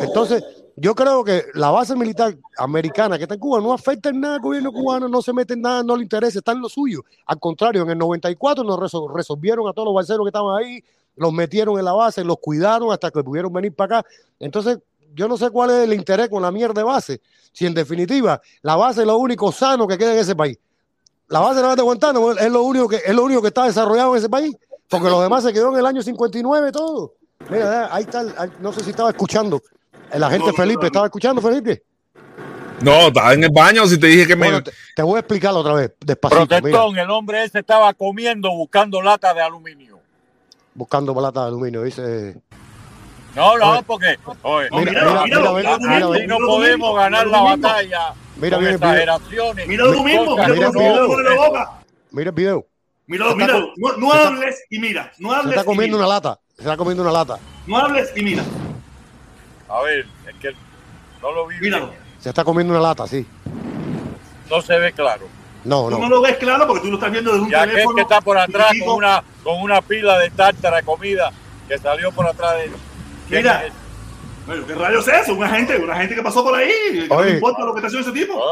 Entonces, 0.00 0.42
yo 0.76 0.94
creo 0.94 1.22
que 1.22 1.44
la 1.54 1.70
base 1.70 1.94
militar 1.94 2.36
americana 2.56 3.18
que 3.18 3.24
está 3.24 3.34
en 3.34 3.40
Cuba 3.40 3.60
no 3.60 3.72
afecta 3.72 4.08
en 4.08 4.20
nada 4.20 4.36
al 4.36 4.40
gobierno 4.40 4.72
cubano, 4.72 5.08
no 5.08 5.20
se 5.22 5.32
mete 5.32 5.54
en 5.54 5.60
nada, 5.62 5.82
no 5.82 5.94
le 5.96 6.02
interesa, 6.04 6.38
está 6.38 6.52
en 6.52 6.60
lo 6.60 6.68
suyo. 6.68 7.02
Al 7.26 7.38
contrario, 7.38 7.82
en 7.82 7.90
el 7.90 7.98
94 7.98 8.64
nos 8.64 8.78
resol- 8.78 9.12
resolvieron 9.14 9.68
a 9.68 9.72
todos 9.72 9.86
los 9.86 9.94
balseros 9.94 10.24
que 10.24 10.28
estaban 10.30 10.56
ahí, 10.56 10.82
los 11.16 11.32
metieron 11.32 11.78
en 11.78 11.84
la 11.84 11.92
base, 11.92 12.24
los 12.24 12.38
cuidaron 12.40 12.90
hasta 12.92 13.10
que 13.10 13.22
pudieron 13.22 13.52
venir 13.52 13.74
para 13.74 13.98
acá. 13.98 14.08
Entonces, 14.40 14.78
yo 15.14 15.28
no 15.28 15.36
sé 15.36 15.50
cuál 15.50 15.70
es 15.70 15.76
el 15.84 15.92
interés 15.92 16.28
con 16.28 16.40
la 16.42 16.50
mierda 16.50 16.80
de 16.80 16.84
base. 16.84 17.20
Si 17.52 17.66
en 17.66 17.74
definitiva 17.74 18.40
la 18.62 18.76
base 18.76 19.00
es 19.02 19.06
lo 19.06 19.18
único 19.18 19.52
sano 19.52 19.86
que 19.86 19.98
queda 19.98 20.12
en 20.14 20.20
ese 20.20 20.34
país. 20.36 20.56
La 21.28 21.40
base 21.40 21.60
de 21.60 21.82
Guantánamo 21.82 22.32
es 22.32 22.50
lo 22.50 22.62
único 22.62 22.88
que 22.88 23.02
es 23.04 23.14
lo 23.14 23.24
único 23.24 23.42
que 23.42 23.48
está 23.48 23.64
desarrollado 23.64 24.12
en 24.12 24.18
ese 24.18 24.28
país, 24.30 24.56
porque 24.88 25.10
los 25.10 25.20
demás 25.20 25.44
se 25.44 25.52
quedó 25.52 25.70
en 25.72 25.78
el 25.78 25.84
año 25.86 26.00
59 26.02 26.72
todo. 26.72 27.14
Mira, 27.50 27.94
ahí 27.94 28.02
está, 28.04 28.24
no 28.60 28.72
sé 28.72 28.84
si 28.84 28.90
estaba 28.90 29.10
escuchando. 29.10 29.62
El 30.12 30.22
agente 30.22 30.48
No, 30.48 30.52
Felipe. 30.54 30.86
¿estaba 30.86 31.06
escuchando, 31.06 31.40
Felipe? 31.42 31.82
No, 32.80 33.08
estaba 33.08 33.34
en 33.34 33.44
el 33.44 33.50
baño 33.50 33.86
si 33.86 33.98
te 33.98 34.06
dije 34.06 34.26
que 34.26 34.36
me. 34.36 34.46
Bueno, 34.46 34.62
te, 34.62 34.72
te 34.94 35.02
voy 35.02 35.16
a 35.16 35.20
explicarlo 35.20 35.60
otra 35.60 35.74
vez, 35.74 35.92
despacito, 36.00 36.40
mira, 36.46 36.60
Protestón, 36.60 36.98
el 36.98 37.10
hombre 37.10 37.44
ese 37.44 37.58
estaba 37.60 37.92
comiendo 37.94 38.50
buscando 38.50 39.02
lata 39.02 39.34
de 39.34 39.40
aluminio. 39.42 39.98
buscando 40.74 41.12
balata 41.12 41.42
de 41.42 41.48
aluminio, 41.48 41.82
dice. 41.82 42.36
No, 43.34 43.58
no, 43.58 43.72
Oye. 43.72 43.82
porque 43.86 44.16
oye, 44.42 44.68
Mira, 44.72 44.90
mira, 44.92 45.02
mira, 45.02 45.24
mira, 45.24 45.52
mira, 45.52 45.78
mira, 45.78 46.08
mira, 46.08 46.26
no 46.26 46.38
mira, 46.38 46.46
podemos 46.46 46.90
mira, 46.90 47.02
ganar 47.02 47.26
mira 47.26 47.38
la 47.38 47.44
batalla 47.56 48.14
Mira 48.36 48.56
con 48.56 48.64
video. 48.64 48.76
exageraciones. 48.76 49.68
Mira 49.68 49.84
lo 49.84 50.02
mismo, 50.04 50.36
mira 50.36 50.48
mira 50.48 50.70
se 50.72 51.36
boca. 51.36 51.70
Mira 52.10 52.28
el 52.30 52.34
video. 52.34 52.66
Míralo, 53.06 53.32
Se 53.32 53.38
está 53.42 53.46
míralo. 53.54 53.72
No, 53.76 53.96
no 53.96 54.10
se 54.12 54.16
está- 54.16 54.28
hables 54.28 54.64
y 54.70 54.78
mira. 54.78 55.12
No 55.18 55.30
Se 55.30 55.36
hables 55.36 55.50
está 55.50 55.62
y 55.62 55.64
comiendo 55.66 55.96
mira. 55.96 56.06
una 56.06 56.14
lata. 56.14 56.40
Se 56.58 56.64
está 56.64 56.76
comiendo 56.76 57.04
una 57.04 57.12
lata. 57.12 57.38
No 57.68 57.76
hables 57.78 58.10
y 58.16 58.22
mira. 58.24 58.42
A 59.68 59.80
ver, 59.82 60.04
es 60.28 60.34
que 60.40 60.50
no 61.22 61.30
lo 61.30 61.46
vi 61.46 61.56
bien. 61.60 61.72
Míralo. 61.74 61.92
Se 62.18 62.30
está 62.30 62.42
comiendo 62.42 62.72
una 62.74 62.82
lata, 62.82 63.06
sí. 63.06 63.24
No 64.50 64.60
se 64.60 64.76
ve 64.76 64.92
claro. 64.92 65.28
No, 65.64 65.84
Tú 65.84 65.90
no 65.90 65.98
no. 66.00 66.08
lo 66.08 66.20
ves 66.20 66.36
claro 66.38 66.66
porque 66.66 66.82
tú 66.82 66.88
lo 66.90 66.96
estás 66.96 67.12
viendo 67.12 67.30
desde 67.30 67.44
un 67.44 67.50
Y 67.50 67.54
aquel 67.54 67.70
teléfono. 67.70 67.94
que 67.94 68.02
está 68.02 68.20
por 68.20 68.38
atrás 68.38 68.72
con 68.84 68.96
una, 68.96 69.22
con 69.44 69.60
una 69.62 69.80
pila 69.82 70.18
de 70.18 70.30
tártara 70.30 70.78
de 70.78 70.82
comida 70.82 71.30
que 71.68 71.78
salió 71.78 72.10
por 72.10 72.26
atrás 72.26 72.54
de 72.56 72.64
él. 72.64 72.72
¿Quién 73.28 73.42
Mira. 73.42 73.66
es? 73.66 73.72
Bueno, 74.44 74.66
¿qué 74.66 74.74
rayos 74.74 75.06
es 75.06 75.14
eso? 75.22 75.34
Una 75.34 75.50
gente, 75.50 75.76
una 75.76 75.94
gente 75.96 76.16
que 76.16 76.22
pasó 76.22 76.42
por 76.42 76.56
ahí. 76.56 76.72
que 76.92 77.06
no 77.08 77.28
importa 77.28 77.64
lo 77.64 77.72
que 77.72 77.78
está 77.78 77.86
haciendo 77.86 78.10
ese 78.10 78.18
tipo. 78.18 78.42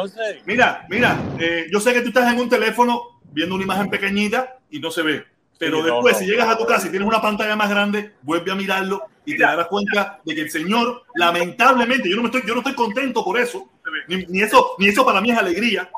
Mira, 0.44 0.86
mira, 0.88 1.16
eh, 1.40 1.66
yo 1.72 1.80
sé 1.80 1.92
que 1.92 2.02
tú 2.02 2.08
estás 2.08 2.32
en 2.32 2.38
un 2.38 2.48
teléfono 2.48 3.18
viendo 3.32 3.56
una 3.56 3.64
imagen 3.64 3.90
pequeñita 3.90 4.58
y 4.70 4.78
no 4.78 4.92
se 4.92 5.02
ve. 5.02 5.24
Pero 5.58 5.78
Sí, 5.78 5.84
después, 5.84 6.14
no. 6.14 6.18
si 6.20 6.26
llegas 6.26 6.48
a 6.48 6.58
tu 6.58 6.66
casa 6.66 6.86
y 6.86 6.90
tienes 6.90 7.08
una 7.08 7.20
pantalla 7.20 7.56
más 7.56 7.70
grande, 7.70 8.12
vuelve 8.22 8.52
a 8.52 8.54
mirarlo 8.54 9.02
y 9.24 9.36
te 9.36 9.42
darás 9.42 9.66
cuenta 9.66 10.20
de 10.24 10.34
que 10.34 10.42
el 10.42 10.50
Señor, 10.50 11.02
lamentablemente, 11.14 12.08
yo 12.08 12.16
no, 12.16 12.22
me 12.22 12.28
estoy, 12.28 12.42
yo 12.46 12.54
no 12.54 12.60
estoy 12.60 12.74
contento 12.74 13.24
por 13.24 13.38
eso, 13.38 13.68
ni, 14.08 14.24
ni 14.26 14.42
eso, 14.42 14.74
ni 14.78 14.88
eso 14.88 15.04
para 15.04 15.20
mí 15.20 15.30
es 15.30 15.38
alegría. 15.38 15.90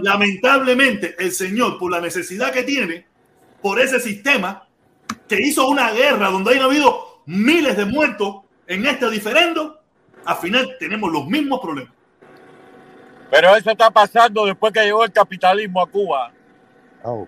Lamentablemente, 0.00 1.16
el 1.18 1.32
Señor, 1.32 1.78
por 1.78 1.90
la 1.90 2.00
necesidad 2.00 2.52
que 2.52 2.62
tiene, 2.62 3.06
por 3.62 3.80
ese 3.80 4.00
sistema, 4.00 4.66
que 5.28 5.40
hizo 5.40 5.68
una 5.68 5.90
guerra 5.92 6.28
donde 6.30 6.54
han 6.54 6.62
habido 6.62 7.22
miles 7.26 7.76
de 7.76 7.84
muertos 7.84 8.42
en 8.66 8.84
este 8.86 9.08
diferendo, 9.10 9.80
al 10.24 10.36
final 10.36 10.76
tenemos 10.78 11.10
los 11.10 11.26
mismos 11.26 11.60
problemas. 11.60 11.92
Pero 13.30 13.56
eso 13.56 13.70
está 13.70 13.90
pasando 13.90 14.44
después 14.44 14.72
que 14.72 14.84
llegó 14.84 15.04
el 15.04 15.12
capitalismo 15.12 15.80
a 15.80 15.86
Cuba. 15.86 16.32
Oh. 17.02 17.26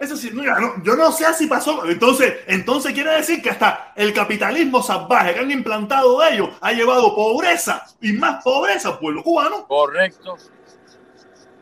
Eso 0.00 0.16
sí, 0.16 0.30
mira, 0.32 0.58
no, 0.58 0.82
yo 0.82 0.96
no 0.96 1.12
sé 1.12 1.26
si 1.34 1.46
pasó. 1.46 1.84
Entonces, 1.84 2.36
entonces 2.46 2.94
quiere 2.94 3.10
decir 3.10 3.42
que 3.42 3.50
hasta 3.50 3.92
el 3.94 4.14
capitalismo 4.14 4.82
salvaje 4.82 5.34
que 5.34 5.40
han 5.40 5.50
implantado 5.50 6.24
ellos 6.24 6.48
ha 6.62 6.72
llevado 6.72 7.14
pobreza 7.14 7.84
y 8.00 8.14
más 8.14 8.42
pobreza 8.42 8.88
al 8.88 8.98
pueblo 8.98 9.22
cubano. 9.22 9.68
Correcto. 9.68 10.38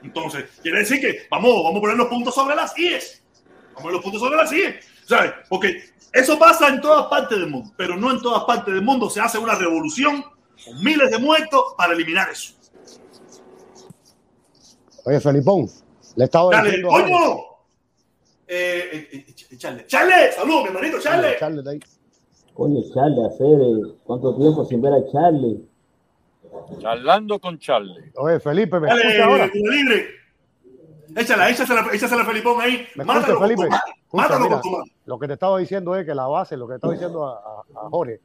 Entonces, 0.05 0.45
quiere 0.63 0.79
decir 0.79 1.01
que 1.01 1.27
vamos, 1.29 1.51
vamos 1.65 1.79
a 1.79 1.81
poner 1.81 1.97
los 1.97 2.07
puntos 2.07 2.33
sobre 2.33 2.55
las 2.55 2.79
IES. 2.79 3.25
Vamos 3.75 3.81
a 3.81 3.83
poner 3.83 3.93
los 3.95 4.03
puntos 4.03 4.21
sobre 4.21 4.37
las 4.37 4.53
IES. 4.53 4.87
¿Sabes? 5.05 5.33
Porque 5.49 5.83
eso 6.13 6.39
pasa 6.39 6.69
en 6.69 6.81
todas 6.81 7.07
partes 7.07 7.37
del 7.41 7.51
mundo, 7.51 7.73
pero 7.77 7.97
no 7.97 8.13
en 8.13 8.21
todas 8.23 8.45
partes 8.45 8.73
del 8.73 8.85
mundo 8.85 9.11
se 9.11 9.21
hace 9.21 9.39
una 9.39 9.57
revolución 9.57 10.23
con 10.65 10.85
miles 10.85 11.11
de 11.11 11.19
muertos 11.19 11.75
para 11.77 11.93
eliminar 11.93 12.31
eso. 12.31 12.53
Oye, 15.05 15.19
Felipón, 15.21 15.69
le 16.15 16.25
estaba 16.25 16.63
diciendo. 16.63 16.89
coño. 16.89 17.48
Eh, 18.51 19.09
eh, 19.13 19.27
eh, 19.51 19.57
Charles, 19.59 19.87
Charles, 19.87 20.35
saludos, 20.35 20.63
mi 20.63 20.69
hermanito, 20.69 20.99
Charles. 21.01 21.39
Charles 21.39 21.65
de 21.65 21.71
ahí. 21.73 21.81
Coño, 22.55 22.81
Charlie, 22.95 23.27
hacer 23.27 23.97
cuánto 24.05 24.35
tiempo 24.37 24.65
sin 24.65 24.81
ver 24.81 24.93
a 24.95 25.07
Charlie. 25.13 25.65
Charlando 26.81 27.39
con 27.39 27.59
Charlie. 27.59 28.11
Oye, 28.17 28.41
Felipe, 28.41 28.81
¿me 28.81 28.89
Dale, 28.89 29.03
escucha 29.03 29.25
ahora? 29.27 29.51
libre. 29.53 30.07
Échala, 31.17 31.51
échasela, 31.51 31.87
échasela 31.93 32.25
Felipón 32.25 32.61
ahí. 32.61 32.87
¿Me 32.95 33.05
Mátalo 33.05 33.21
escucha, 33.27 33.39
con 33.39 33.49
Felipe? 33.49 33.63
tu 33.65 33.71
mano. 33.71 33.83
Escucha, 34.03 34.23
Mátalo 34.23 34.45
mira, 34.45 34.55
con 34.55 34.63
tu 34.63 34.71
mano. 34.79 34.85
lo 35.07 35.19
que 35.19 35.27
te 35.27 35.33
estaba 35.35 35.59
diciendo 35.59 35.97
es 35.97 36.07
que 36.07 36.15
la 36.15 36.27
base, 36.27 36.57
lo 36.57 36.69
que 36.69 36.75
estaba 36.77 36.93
diciendo 36.93 37.27
a, 37.27 37.33
a- 37.39 37.87
a 37.87 37.91
Jorge, 37.91 38.21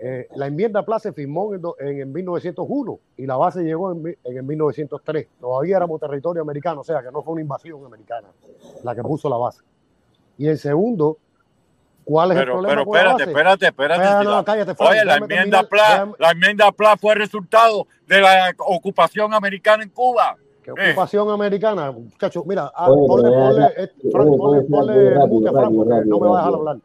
eh, 0.00 0.28
la 0.36 0.46
enmienda 0.46 0.84
Plaza 0.84 1.08
se 1.08 1.12
firmó 1.12 1.54
en, 1.54 1.60
do- 1.60 1.76
en, 1.80 2.00
en 2.02 2.12
1901 2.12 2.98
y 3.16 3.26
la 3.26 3.36
base 3.36 3.62
llegó 3.62 3.92
en, 3.92 4.16
en 4.24 4.36
el 4.36 4.42
1903. 4.44 5.26
Todavía 5.40 5.76
éramos 5.76 6.00
territorio 6.00 6.42
americano, 6.42 6.82
o 6.82 6.84
sea 6.84 7.02
que 7.02 7.10
no 7.10 7.22
fue 7.22 7.32
una 7.32 7.42
invasión 7.42 7.84
americana 7.84 8.28
la 8.84 8.94
que 8.94 9.02
puso 9.02 9.28
la 9.28 9.36
base. 9.36 9.62
Y 10.36 10.46
el 10.46 10.56
segundo, 10.58 11.18
¿cuál 12.04 12.30
es 12.32 12.38
el 12.38 12.44
problema 12.52 12.74
pero 12.74 12.84
con 12.84 12.94
la 12.94 13.00
espérate, 13.00 13.22
base? 13.24 13.30
espérate, 13.32 13.66
espérate. 13.66 14.02
No, 14.24 14.44
Frank, 14.76 14.90
Oye, 14.90 15.04
la 15.04 15.16
enmienda, 15.16 15.60
terminar, 15.62 15.68
PLA, 15.68 15.88
déjame- 15.88 16.14
la 16.18 16.30
enmienda 16.30 16.72
PLA 16.72 16.96
fue 16.96 17.14
resultado 17.16 17.86
de 18.06 18.20
la 18.20 18.54
ocupación 18.58 19.34
americana 19.34 19.82
en 19.82 19.90
Cuba. 19.90 20.36
¿Qué 20.62 20.70
ocupación 20.90 21.28
americana? 21.30 21.90
Muchachos, 21.90 22.44
mira, 22.46 22.70
ah, 22.74 22.86
ponle, 23.08 23.30
ponle, 23.30 23.64
eh, 23.78 23.90
ponle, 24.70 25.10
no 26.06 26.20
me 26.20 26.28
va 26.28 26.34
a 26.34 26.36
dejar 26.44 26.54
hablar. 26.54 26.76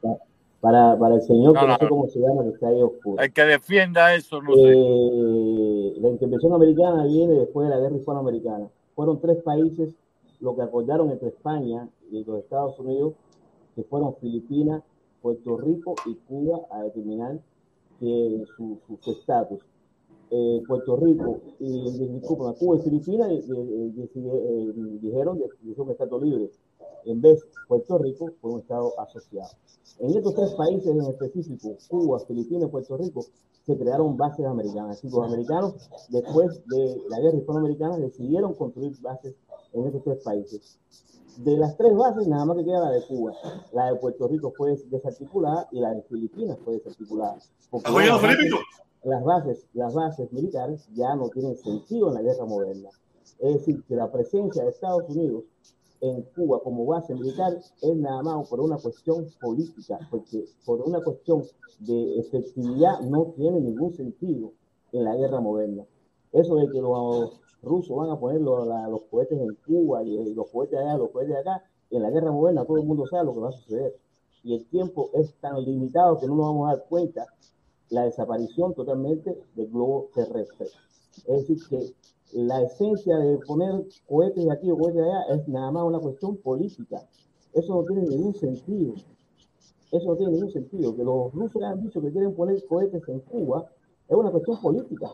Pa- 0.63 0.69
Para, 0.71 0.97
para 0.97 1.15
el 1.15 1.21
señor, 1.21 1.53
No, 1.53 1.59
que 1.61 1.67
no, 1.67 1.77
sé 1.77 1.87
cómo 1.89 2.07
se 2.07 2.19
llama, 2.19 2.43
que 2.43 2.49
está 2.49 2.67
ahí 2.69 2.81
oscuro. 2.81 3.21
El 3.21 3.33
que 3.33 3.41
defienda 3.43 4.15
eso, 4.15 4.41
no 4.41 4.55
sé. 4.55 4.61
Eh, 4.63 5.93
la 5.99 6.07
intervención 6.09 6.53
americana 6.53 7.03
viene 7.05 7.33
después 7.33 7.67
de 7.67 7.75
la 7.75 7.81
guerra 7.81 7.97
hispanoamericana. 7.97 8.69
Fueron 8.95 9.19
tres 9.19 9.43
países 9.43 9.93
lo 10.39 10.55
que 10.55 10.61
acordaron 10.61 11.11
entre 11.11 11.29
España 11.29 11.89
y 12.11 12.23
los 12.23 12.39
Estados 12.39 12.79
Unidos, 12.79 13.13
que 13.75 13.83
fueron 13.83 14.15
Filipinas, 14.15 14.81
Puerto 15.21 15.57
Rico 15.57 15.95
y 16.05 16.15
Cuba, 16.27 16.61
a 16.71 16.83
determinar 16.83 17.39
que 17.99 18.43
su 18.57 18.79
estatus. 19.11 19.59
Eh, 20.31 20.63
Puerto 20.67 20.95
Rico 20.95 21.41
y 21.59 21.91
disculpa, 22.07 22.53
Cuba 22.57 22.77
y 22.77 22.81
Filipinas 22.81 23.29
eh, 23.31 23.43
eh, 23.49 23.91
decide- 23.95 24.31
eh, 24.33 24.73
dijeron 25.01 25.37
que 25.39 25.75
son 25.75 25.91
estados 25.91 26.21
libres. 26.23 26.51
En 27.05 27.21
vez, 27.21 27.43
Puerto 27.67 27.97
Rico 27.97 28.29
fue 28.41 28.51
un 28.51 28.59
estado 28.59 28.99
asociado. 28.99 29.49
En 29.99 30.15
estos 30.15 30.33
tres 30.35 30.51
países 30.53 30.87
en 30.87 31.01
específico, 31.01 31.75
Cuba, 31.89 32.19
Filipinas 32.19 32.67
y 32.67 32.71
Puerto 32.71 32.97
Rico, 32.97 33.25
se 33.65 33.77
crearon 33.77 34.17
bases 34.17 34.45
americanas. 34.45 34.97
Así, 34.97 35.09
los 35.09 35.25
americanos, 35.25 35.75
después 36.09 36.65
de 36.67 37.01
la 37.09 37.19
guerra 37.19 37.37
hispanoamericana, 37.37 37.97
decidieron 37.97 38.53
construir 38.55 38.99
bases 39.01 39.35
en 39.73 39.85
estos 39.85 40.03
tres 40.03 40.23
países. 40.23 40.79
De 41.37 41.57
las 41.57 41.75
tres 41.77 41.95
bases, 41.95 42.27
nada 42.27 42.45
más 42.45 42.57
que 42.57 42.65
queda 42.65 42.79
la 42.81 42.91
de 42.91 43.05
Cuba. 43.07 43.33
La 43.71 43.91
de 43.91 43.95
Puerto 43.99 44.27
Rico 44.27 44.51
fue 44.55 44.75
desarticulada 44.89 45.67
y 45.71 45.79
la 45.79 45.93
de 45.93 46.01
Filipinas 46.03 46.57
fue 46.63 46.73
desarticulada. 46.75 47.37
Porque 47.71 47.89
¿Estás 47.89 47.95
oyendo, 47.95 48.21
las 48.21 48.23
bases- 48.23 48.53
las 49.03 49.23
bases, 49.23 49.65
las 49.73 49.93
bases 49.93 50.31
militares 50.31 50.87
ya 50.93 51.15
no 51.15 51.29
tienen 51.29 51.57
sentido 51.57 52.09
en 52.09 52.13
la 52.15 52.21
guerra 52.21 52.45
moderna. 52.45 52.89
Es 53.39 53.53
decir, 53.55 53.83
que 53.85 53.95
la 53.95 54.11
presencia 54.11 54.63
de 54.63 54.69
Estados 54.69 55.03
Unidos 55.09 55.43
en 56.03 56.21
Cuba 56.35 56.59
como 56.61 56.85
base 56.85 57.15
militar 57.15 57.57
es 57.81 57.95
nada 57.95 58.21
más 58.21 58.49
por 58.49 58.59
una 58.59 58.77
cuestión 58.77 59.25
política, 59.39 59.97
porque 60.11 60.43
por 60.65 60.81
una 60.81 61.01
cuestión 61.01 61.43
de 61.79 62.19
efectividad 62.19 62.99
no 62.99 63.33
tiene 63.37 63.61
ningún 63.61 63.93
sentido 63.93 64.51
en 64.91 65.05
la 65.05 65.15
guerra 65.15 65.39
moderna. 65.39 65.85
Eso 66.33 66.57
de 66.57 66.69
que 66.69 66.81
los 66.81 67.39
rusos 67.61 67.95
van 67.95 68.09
a 68.09 68.19
poner 68.19 68.41
los, 68.41 68.67
los 68.67 69.03
cohetes 69.03 69.39
en 69.39 69.55
Cuba 69.65 70.03
y 70.03 70.33
los 70.33 70.49
cohetes 70.49 70.77
allá, 70.77 70.97
los 70.97 71.09
cohetes 71.11 71.37
acá, 71.37 71.63
en 71.89 72.01
la 72.01 72.09
guerra 72.09 72.33
moderna 72.33 72.65
todo 72.65 72.77
el 72.79 72.85
mundo 72.85 73.07
sabe 73.07 73.23
lo 73.23 73.33
que 73.33 73.39
va 73.39 73.49
a 73.49 73.53
suceder. 73.53 73.95
Y 74.43 74.55
el 74.55 74.65
tiempo 74.65 75.09
es 75.13 75.33
tan 75.39 75.63
limitado 75.63 76.19
que 76.19 76.27
no 76.27 76.35
nos 76.35 76.47
vamos 76.47 76.67
a 76.67 76.75
dar 76.75 76.85
cuenta 76.89 77.25
la 77.89 78.03
desaparición 78.03 78.73
totalmente 78.73 79.41
del 79.55 79.69
globo 79.69 80.09
terrestre. 80.13 80.67
Es 81.27 81.47
decir, 81.47 81.59
que 81.69 81.93
la 82.33 82.61
esencia 82.63 83.15
de 83.17 83.37
poner 83.39 83.71
cohetes 84.07 84.43
de 84.45 84.51
aquí 84.51 84.69
o 84.71 84.77
cohetes 84.77 85.01
de 85.01 85.03
allá 85.03 85.35
es 85.35 85.47
nada 85.47 85.71
más 85.71 85.83
una 85.83 85.99
cuestión 85.99 86.37
política. 86.37 86.97
Eso 87.53 87.73
no 87.75 87.83
tiene 87.83 88.03
ningún 88.09 88.33
sentido. 88.35 88.93
Eso 89.91 90.05
no 90.07 90.15
tiene 90.15 90.31
ningún 90.33 90.51
sentido. 90.51 90.95
Que 90.95 91.03
los 91.03 91.31
rusos 91.33 91.61
han 91.63 91.83
dicho 91.83 92.01
que 92.01 92.11
quieren 92.11 92.33
poner 92.35 92.63
cohetes 92.67 93.01
en 93.07 93.19
Cuba 93.21 93.65
es 94.09 94.15
una 94.15 94.31
cuestión 94.31 94.59
política. 94.61 95.07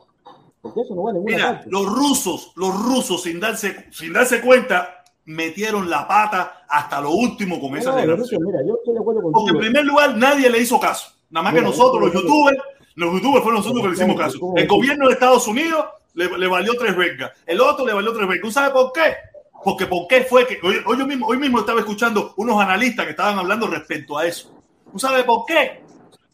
Porque 0.62 0.82
eso 0.82 0.96
no 0.96 1.04
va 1.04 1.12
a 1.12 1.14
ninguna 1.14 1.36
Mira, 1.36 1.54
parte. 1.54 1.70
los 1.70 1.86
rusos, 1.86 2.52
los 2.56 2.74
rusos 2.86 3.24
sin 3.24 3.40
darse, 3.40 3.74
sin 3.92 4.12
darse 4.14 4.42
cuenta, 4.42 5.04
metieron 5.26 5.90
la 5.90 6.08
pata 6.08 6.66
hasta 6.70 7.00
lo 7.02 7.12
último 7.12 7.60
con 7.62 7.76
esa 7.78 7.92
No, 7.92 7.98
declaración. 7.98 8.42
rusos, 8.42 8.54
mira, 8.54 8.66
yo 8.68 8.76
estoy 8.76 8.94
de 8.94 9.00
acuerdo 9.00 9.22
Porque 9.32 9.52
en 9.52 9.58
primer 9.60 9.86
lugar 9.86 10.18
nadie 10.18 10.50
le 10.50 10.60
hizo 10.60 10.80
caso. 10.80 11.12
Nada 11.30 11.44
más 11.44 11.54
que 11.54 11.60
Mira, 11.60 11.70
nosotros, 11.72 12.02
los 12.02 12.14
yo- 12.14 12.22
yo- 12.22 12.28
youtubers, 12.28 12.58
los 12.96 13.14
youtubers 13.14 13.44
fueron 13.44 13.60
nosotros 13.62 13.82
que 13.84 13.88
le 13.90 13.94
hicimos 13.96 14.16
caso. 14.18 14.38
El 14.56 14.68
gobierno 14.68 15.08
de 15.08 15.14
Estados 15.14 15.48
Unidos 15.48 15.86
le, 16.28 16.38
le 16.38 16.48
valió 16.48 16.74
tres 16.74 16.96
vergas. 16.96 17.32
El 17.46 17.62
otro 17.62 17.86
le 17.86 17.94
valió 17.94 18.12
tres 18.14 18.28
vergas. 18.28 18.44
¿Tú 18.44 18.52
sabes 18.52 18.72
por 18.72 18.92
qué? 18.92 19.16
Porque 19.64 19.86
por 19.88 20.08
qué 20.08 20.24
fue 20.24 20.46
que 20.48 20.60
hoy, 20.64 20.78
hoy 20.86 20.98
mismo, 21.06 21.28
hoy 21.28 21.38
mismo 21.38 21.60
estaba 21.60 21.80
escuchando 21.80 22.34
unos 22.38 22.62
analistas 22.62 23.06
que 23.06 23.12
estaban 23.12 23.38
hablando 23.40 23.68
respecto 23.68 24.18
a 24.18 24.26
eso. 24.26 24.56
¿Tú 24.92 25.00
sabes 25.00 25.24
por 25.24 25.46
qué? 25.46 25.82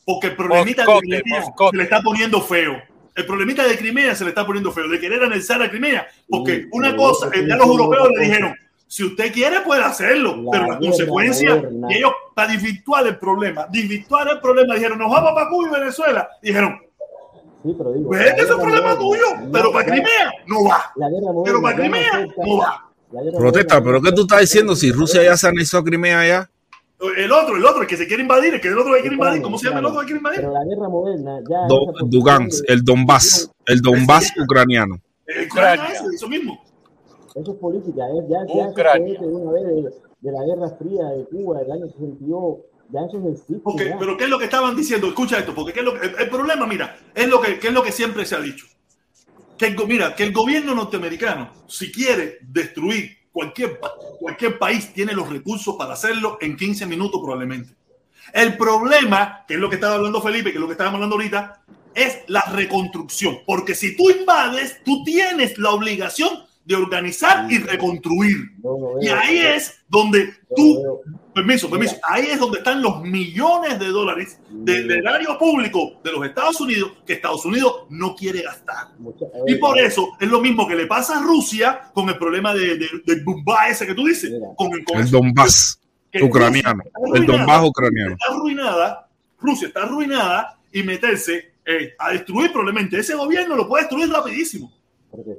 Porque 0.06 0.28
el 0.28 0.36
problemita 0.36 0.84
de 0.84 0.88
Moscote, 0.88 1.07
Crimea 1.22 1.40
Moscote. 1.41 1.72
se 1.72 1.78
le 1.78 1.84
está 1.84 2.02
poniendo 2.02 2.41
feo. 2.41 2.82
El 3.16 3.26
problemita 3.26 3.66
de 3.66 3.78
Crimea 3.78 4.14
se 4.14 4.24
le 4.26 4.30
está 4.30 4.45
poniendo 4.45 4.72
feo, 4.72 4.88
de 4.88 4.99
querer 4.99 5.24
anexar 5.24 5.62
a 5.62 5.70
Crimea. 5.70 6.07
Porque 6.30 6.64
Sí, 6.64 6.68
una 6.72 6.95
cosa, 6.95 7.30
te 7.30 7.40
eh, 7.40 7.45
ya 7.48 7.56
los 7.56 7.66
europeos 7.68 8.10
le 8.16 8.26
dijeron, 8.26 8.56
si 8.88 9.03
usted 9.06 9.34
quiere 9.34 9.62
puede 9.62 9.84
hacerlo, 9.84 10.36
La 10.44 10.52
pero 10.52 10.68
las 10.68 10.80
guerra 10.80 10.91
consecuencias, 10.91 11.56
moderna. 11.56 11.88
y 11.90 11.98
ellos, 11.98 12.12
para 12.36 12.52
desvirtuar 12.52 13.07
el 13.07 13.18
problema, 13.18 13.68
desvirtuar 13.72 14.28
el 14.28 14.40
problema, 14.40 14.76
dijeron, 14.76 14.99
nos 14.99 15.12
vamos 15.12 15.32
para 15.34 15.49
Cuba 15.49 15.68
y 15.70 15.80
Venezuela. 15.80 16.30
Y 16.44 16.48
dijeron, 16.48 16.80
Sí, 17.66 17.74
pero 17.78 17.94
digo, 17.94 18.10
pues 18.10 18.22
es 18.38 18.52
un 18.52 18.62
problema 18.62 18.96
tuyo, 18.98 19.22
no, 19.42 19.52
pero 19.52 19.72
para 19.72 19.86
Crimea 19.86 20.32
no 20.48 20.64
va. 20.66 20.92
La 20.96 21.10
guerra 21.10 21.32
moderna 21.34 21.44
Pero 21.46 21.62
para 21.62 21.76
Crimea 21.76 22.28
no 22.46 22.58
va. 22.58 22.92
Protesta, 23.38 23.84
pero 23.84 24.02
¿qué 24.02 24.12
tú 24.12 24.22
estás 24.22 24.42
diciendo? 24.42 24.76
Si 24.76 24.92
Rusia 24.92 25.24
ya 25.24 25.36
se 25.38 25.48
anexó 25.48 25.80
a 25.80 25.84
Crimea 25.84 26.28
ya. 26.28 26.50
El 27.18 27.32
otro, 27.32 27.56
el 27.58 27.66
otro, 27.66 27.82
el 27.82 27.88
que 27.88 27.98
se 27.98 28.08
quiere 28.08 28.22
invadir, 28.24 28.54
el 28.54 28.62
que 28.62 28.68
el 28.68 28.78
otro 28.78 28.94
que 28.94 29.02
quiere 29.02 29.16
invadir, 29.16 29.42
¿cómo 29.42 29.58
se 29.58 29.68
llama 29.68 29.80
el 29.80 29.86
otro 29.86 30.00
que 30.02 30.06
quiere 30.06 30.18
invadir? 30.20 30.40
Pero 30.42 30.54
la 30.54 30.64
guerra 30.64 30.90
moderna 30.90 31.40
ya. 31.50 31.68
Do- 31.68 31.92
Dugansk, 32.08 32.64
el 32.68 32.84
Donbass, 32.84 33.50
el 33.66 33.82
Donbass 33.82 34.32
ucraniano. 34.42 34.96
Ucrania. 34.96 35.48
Ucrania, 35.52 35.86
eso, 35.94 36.10
eso 36.12 36.28
mismo. 36.30 36.64
Eso 37.36 37.52
es 37.52 37.58
política, 37.58 38.02
¿eh? 38.08 38.26
ya, 38.30 38.38
ya 38.48 38.72
se 38.74 39.26
de 39.26 39.26
una 39.28 39.52
vez 39.52 39.64
de, 39.66 39.82
de 40.22 40.32
la 40.32 40.44
Guerra 40.46 40.70
Fría 40.78 41.04
de 41.10 41.26
Cuba 41.26 41.60
del 41.60 41.72
año 41.72 41.86
62, 41.88 42.58
ya 42.90 42.99
eso 43.07 43.20
no 43.20 43.30
existe. 43.30 43.62
Ok, 43.64 43.82
ya. 43.82 43.98
pero 43.99 44.18
¿qué 44.18 44.24
es 44.26 44.30
lo 44.30 44.38
que 44.40 44.45
estaban 44.45 44.76
diciendo? 44.76 45.07
Escucha 45.07 45.40
esto, 45.40 45.53
porque 45.53 45.74
¿qué 45.74 45.80
es 45.80 45.86
lo 45.86 45.99
que- 45.99 46.07
el, 46.07 46.16
el 46.20 46.30
problema, 46.30 46.66
mira, 46.68 46.98
es 47.14 47.28
lo 47.28 47.41
que, 47.41 47.60
¿qué 47.60 47.68
es 47.68 47.74
lo 47.74 47.84
que 47.84 47.91
siempre 47.91 48.26
se 48.26 48.36
ha 48.36 48.41
dicho. 48.41 48.66
Que 49.57 49.68
el, 49.68 49.88
mira, 49.88 50.16
que 50.16 50.24
el 50.24 50.34
gobierno 50.34 50.76
norteamericano, 50.76 51.49
si 51.68 51.91
quiere 51.91 52.40
destruir 52.41 53.18
cualquier, 53.32 53.80
cualquier 54.20 54.57
país, 54.57 54.94
tiene 54.94 55.14
los 55.14 55.30
recursos 55.30 55.76
para 55.78 55.94
hacerlo 55.94 56.38
en 56.41 56.56
15 56.57 56.86
minutos 56.86 57.22
probablemente. 57.24 57.74
El 58.34 58.57
problema, 58.57 59.45
que 59.48 59.53
es 59.53 59.60
lo 59.60 59.70
que 59.70 59.76
estaba 59.76 59.95
hablando 59.95 60.22
Felipe, 60.22 60.52
que 60.52 60.57
es 60.57 60.62
lo 60.62 60.68
que 60.68 60.74
estábamos 60.74 60.95
hablando 60.95 61.16
ahorita, 61.16 61.62
es 61.94 62.20
la 62.28 62.41
reconstrucción. 62.52 63.40
Porque 63.45 63.76
si 63.76 63.95
tú 63.95 64.10
invades, 64.10 64.82
tú 64.84 65.03
tienes 65.06 65.57
la 65.57 65.72
obligación 65.72 66.30
de 66.66 66.76
organizar 66.76 67.49
y 67.49 67.60
reconstruir. 67.60 68.52
No 68.62 68.78
Y 69.02 69.07
ahí 69.07 69.38
es 69.38 69.76
donde 69.88 70.34
tú 70.56 71.02
Permiso, 71.36 71.70
permiso. 71.70 71.95
Mira. 71.95 72.07
Ahí 72.10 72.28
es 72.32 72.40
donde 72.40 72.60
están 72.60 72.82
los 72.82 73.02
millones 73.03 73.78
de 73.78 73.88
dólares 73.88 74.40
del 74.49 74.86
Mira. 74.88 74.99
erario 74.99 75.38
público 75.38 75.99
de 76.03 76.12
los 76.14 76.26
Estados 76.26 76.60
Unidos 76.62 76.94
que 77.06 77.14
Estados 77.14 77.45
Unidos 77.45 77.84
no 77.90 78.16
quiere 78.16 78.41
gastar. 78.41 78.88
mucha- 78.98 79.26
Y 79.45 79.56
por 79.56 79.78
eso 79.78 80.14
es 80.20 80.30
lo 80.30 80.40
mismo 80.41 80.66
que 80.68 80.76
le 80.76 80.88
pasa 80.88 81.20
a 81.20 81.22
Rusia 81.22 81.91
con 81.94 82.07
el 82.10 82.18
problema 82.18 82.53
de, 82.53 82.78
de- 82.78 82.90
del 83.06 83.24
Bumba 83.24 83.68
ese 83.68 83.86
que 83.86 83.94
tú 83.94 84.06
dices. 84.06 84.32
Con 84.56 84.72
el, 84.74 84.84
con 84.86 84.98
El. 85.02 85.12
Donbass 85.12 85.80
Que 86.12 86.24
ucraniano. 86.24 86.82
Rusia 86.84 87.03
está 87.06 87.18
El 87.18 87.26
Donbass 87.26 87.41
arruinada, 87.49 87.66
ucraniano. 87.68 88.12
Está 88.14 88.34
arruinada 88.34 89.10
Rusia 89.38 89.68
está 89.68 89.84
arruinada 89.84 90.57
y 90.72 90.82
meterse 90.84 91.53
eh, 91.66 91.94
a 91.99 92.12
destruir 92.14 92.52
probablemente 92.52 92.98
ese 92.98 93.14
gobierno 93.16 93.56
lo 93.56 93.68
puede 93.68 93.84
destruir 93.84 94.10
rapidísimo. 94.10 94.72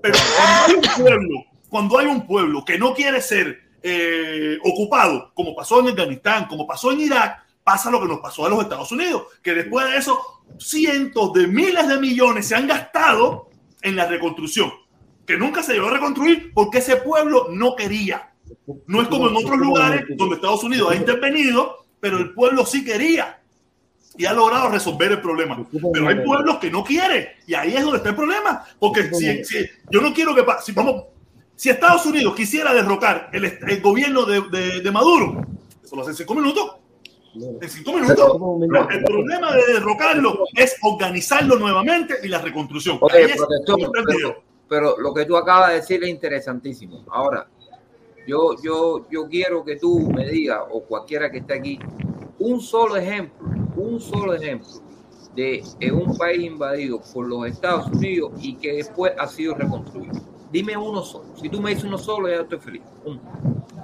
Pero 0.02 0.14
cuando 0.36 0.66
hay 0.66 0.74
un 0.74 1.02
pueblo, 1.02 1.44
cuando 1.70 1.98
hay 1.98 2.06
un 2.06 2.26
pueblo 2.26 2.64
que 2.64 2.78
no 2.78 2.94
quiere 2.94 3.20
ser 3.22 3.60
eh, 3.88 4.58
ocupado, 4.64 5.30
como 5.32 5.54
pasó 5.54 5.78
en 5.78 5.90
Afganistán, 5.90 6.48
como 6.48 6.66
pasó 6.66 6.90
en 6.90 7.02
Irak, 7.02 7.40
pasa 7.62 7.88
lo 7.88 8.00
que 8.00 8.08
nos 8.08 8.18
pasó 8.18 8.44
a 8.44 8.48
los 8.48 8.60
Estados 8.60 8.90
Unidos, 8.90 9.26
que 9.40 9.54
después 9.54 9.88
de 9.88 9.98
eso 9.98 10.42
cientos 10.58 11.32
de 11.32 11.46
miles 11.46 11.86
de 11.86 11.96
millones 12.00 12.48
se 12.48 12.56
han 12.56 12.66
gastado 12.66 13.48
en 13.82 13.94
la 13.94 14.08
reconstrucción, 14.08 14.72
que 15.24 15.36
nunca 15.36 15.62
se 15.62 15.74
llegó 15.74 15.86
a 15.86 15.92
reconstruir 15.92 16.50
porque 16.52 16.78
ese 16.78 16.96
pueblo 16.96 17.46
no 17.52 17.76
quería. 17.76 18.32
No 18.88 19.02
es 19.02 19.06
como 19.06 19.28
en 19.28 19.36
otros 19.36 19.56
lugares 19.56 20.04
donde 20.16 20.34
Estados 20.34 20.64
Unidos 20.64 20.90
ha 20.90 20.96
intervenido, 20.96 21.86
pero 22.00 22.18
el 22.18 22.34
pueblo 22.34 22.66
sí 22.66 22.84
quería 22.84 23.40
y 24.16 24.24
ha 24.24 24.32
logrado 24.32 24.68
resolver 24.68 25.12
el 25.12 25.20
problema. 25.20 25.64
Pero 25.92 26.08
hay 26.08 26.24
pueblos 26.24 26.58
que 26.58 26.72
no 26.72 26.82
quieren 26.82 27.28
y 27.46 27.54
ahí 27.54 27.76
es 27.76 27.82
donde 27.82 27.98
está 27.98 28.08
el 28.08 28.16
problema. 28.16 28.64
Porque 28.80 29.14
si, 29.14 29.44
si 29.44 29.64
yo 29.92 30.00
no 30.00 30.12
quiero 30.12 30.34
que 30.34 30.44
si 30.64 30.72
vamos, 30.72 31.04
si 31.56 31.70
Estados 31.70 32.04
Unidos 32.04 32.34
quisiera 32.36 32.72
derrocar 32.74 33.30
el, 33.32 33.44
el 33.44 33.80
gobierno 33.80 34.26
de, 34.26 34.42
de, 34.50 34.80
de, 34.82 34.90
Maduro, 34.90 35.40
eso 35.82 35.96
lo 35.96 36.02
hace 36.02 36.10
en 36.10 36.16
cinco 36.18 36.34
minutos. 36.34 36.76
En 37.34 37.68
cinco 37.68 37.94
minutos. 37.94 38.36
El 38.90 39.04
problema 39.04 39.52
de 39.52 39.72
derrocarlo 39.72 40.44
es 40.54 40.76
organizarlo 40.82 41.58
nuevamente 41.58 42.16
y 42.22 42.28
la 42.28 42.40
reconstrucción. 42.40 42.98
Oye, 43.00 43.24
es, 43.24 43.42
pero, 43.66 44.42
pero 44.68 44.98
lo 44.98 45.14
que 45.14 45.24
tú 45.24 45.36
acabas 45.36 45.70
de 45.70 45.74
decir 45.76 46.04
es 46.04 46.10
interesantísimo. 46.10 47.04
Ahora, 47.10 47.46
yo, 48.26 48.56
yo, 48.62 49.06
yo 49.10 49.26
quiero 49.26 49.64
que 49.64 49.76
tú 49.76 50.10
me 50.14 50.28
digas, 50.28 50.60
o 50.70 50.82
cualquiera 50.82 51.30
que 51.30 51.38
esté 51.38 51.54
aquí, 51.54 51.78
un 52.38 52.60
solo 52.60 52.96
ejemplo, 52.96 53.48
un 53.76 53.98
solo 53.98 54.34
ejemplo 54.34 54.68
de 55.34 55.62
un 55.92 56.16
país 56.16 56.42
invadido 56.42 57.00
por 57.12 57.26
los 57.26 57.46
Estados 57.46 57.86
Unidos 57.88 58.32
y 58.40 58.56
que 58.56 58.74
después 58.74 59.12
ha 59.18 59.26
sido 59.26 59.54
reconstruido. 59.54 60.35
Dime 60.50 60.76
uno 60.76 61.02
solo. 61.02 61.36
Si 61.36 61.48
tú 61.48 61.60
me 61.60 61.70
dices 61.70 61.84
uno 61.84 61.98
solo, 61.98 62.28
ya 62.28 62.36
estoy 62.36 62.58
feliz. 62.58 62.82
Uno. 63.04 63.20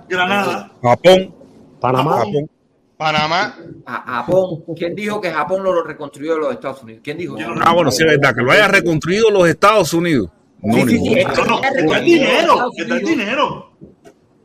Granada. 0.08 0.72
Japón. 0.82 1.34
Panamá. 1.80 2.18
Japón. 2.18 2.50
Panamá. 2.96 3.56
A 3.84 4.16
Japón. 4.16 4.64
¿Quién 4.76 4.94
dijo 4.94 5.20
que 5.20 5.30
Japón 5.30 5.64
lo 5.64 5.82
reconstruyó 5.82 6.38
los 6.38 6.52
Estados 6.52 6.82
Unidos? 6.82 7.00
¿Quién 7.02 7.18
dijo? 7.18 7.36
Ah, 7.60 7.72
bueno, 7.74 7.90
sí 7.90 8.04
es 8.04 8.10
verdad, 8.10 8.34
que 8.34 8.42
lo 8.42 8.52
haya 8.52 8.68
reconstruido 8.68 9.30
los 9.30 9.48
Estados 9.48 9.92
Unidos. 9.92 10.30
No, 10.62 10.74
Sí, 10.86 10.98
sí, 10.98 11.24
No, 11.36 11.44
no, 11.44 11.62
está 11.62 11.98
el 11.98 12.04
dinero, 12.04 12.70
está 12.76 12.94
el 12.94 13.04
dinero. 13.04 13.72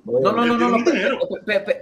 No, 0.03 0.31
no, 0.31 0.45
no, 0.45 0.57
no, 0.57 0.77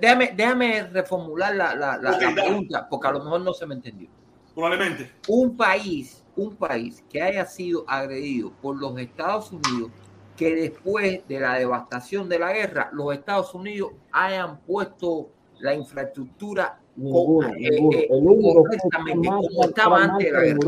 déjame, 0.01 0.33
déjame 0.35 0.83
reformular 0.87 1.55
la, 1.55 1.75
la, 1.75 2.17
pregunta, 2.33 2.87
porque 2.89 3.07
a 3.07 3.11
lo 3.11 3.23
mejor 3.23 3.41
no 3.41 3.53
se 3.53 3.65
me 3.67 3.75
entendió. 3.75 4.09
Probablemente. 4.53 5.11
Un 5.27 5.55
país, 5.55 6.23
un 6.35 6.55
país 6.55 7.03
que 7.09 7.21
haya 7.21 7.45
sido 7.45 7.85
agredido 7.87 8.51
por 8.61 8.77
los 8.77 8.97
Estados 8.97 9.51
Unidos, 9.51 9.91
que 10.35 10.55
después 10.55 11.27
de 11.27 11.39
la 11.39 11.55
devastación 11.55 12.27
de 12.29 12.39
la 12.39 12.51
guerra, 12.53 12.89
los 12.93 13.13
Estados 13.13 13.53
Unidos 13.55 13.91
hayan 14.11 14.59
puesto 14.61 15.29
la 15.59 15.73
infraestructura 15.73 16.79
eh, 16.97 17.79
eh, 17.91 18.07
correctamente, 18.09 19.27
como 19.27 19.63
estaba 19.65 20.03
antes 20.03 20.25
de 20.27 20.31
la 20.31 20.41
guerra. 20.41 20.59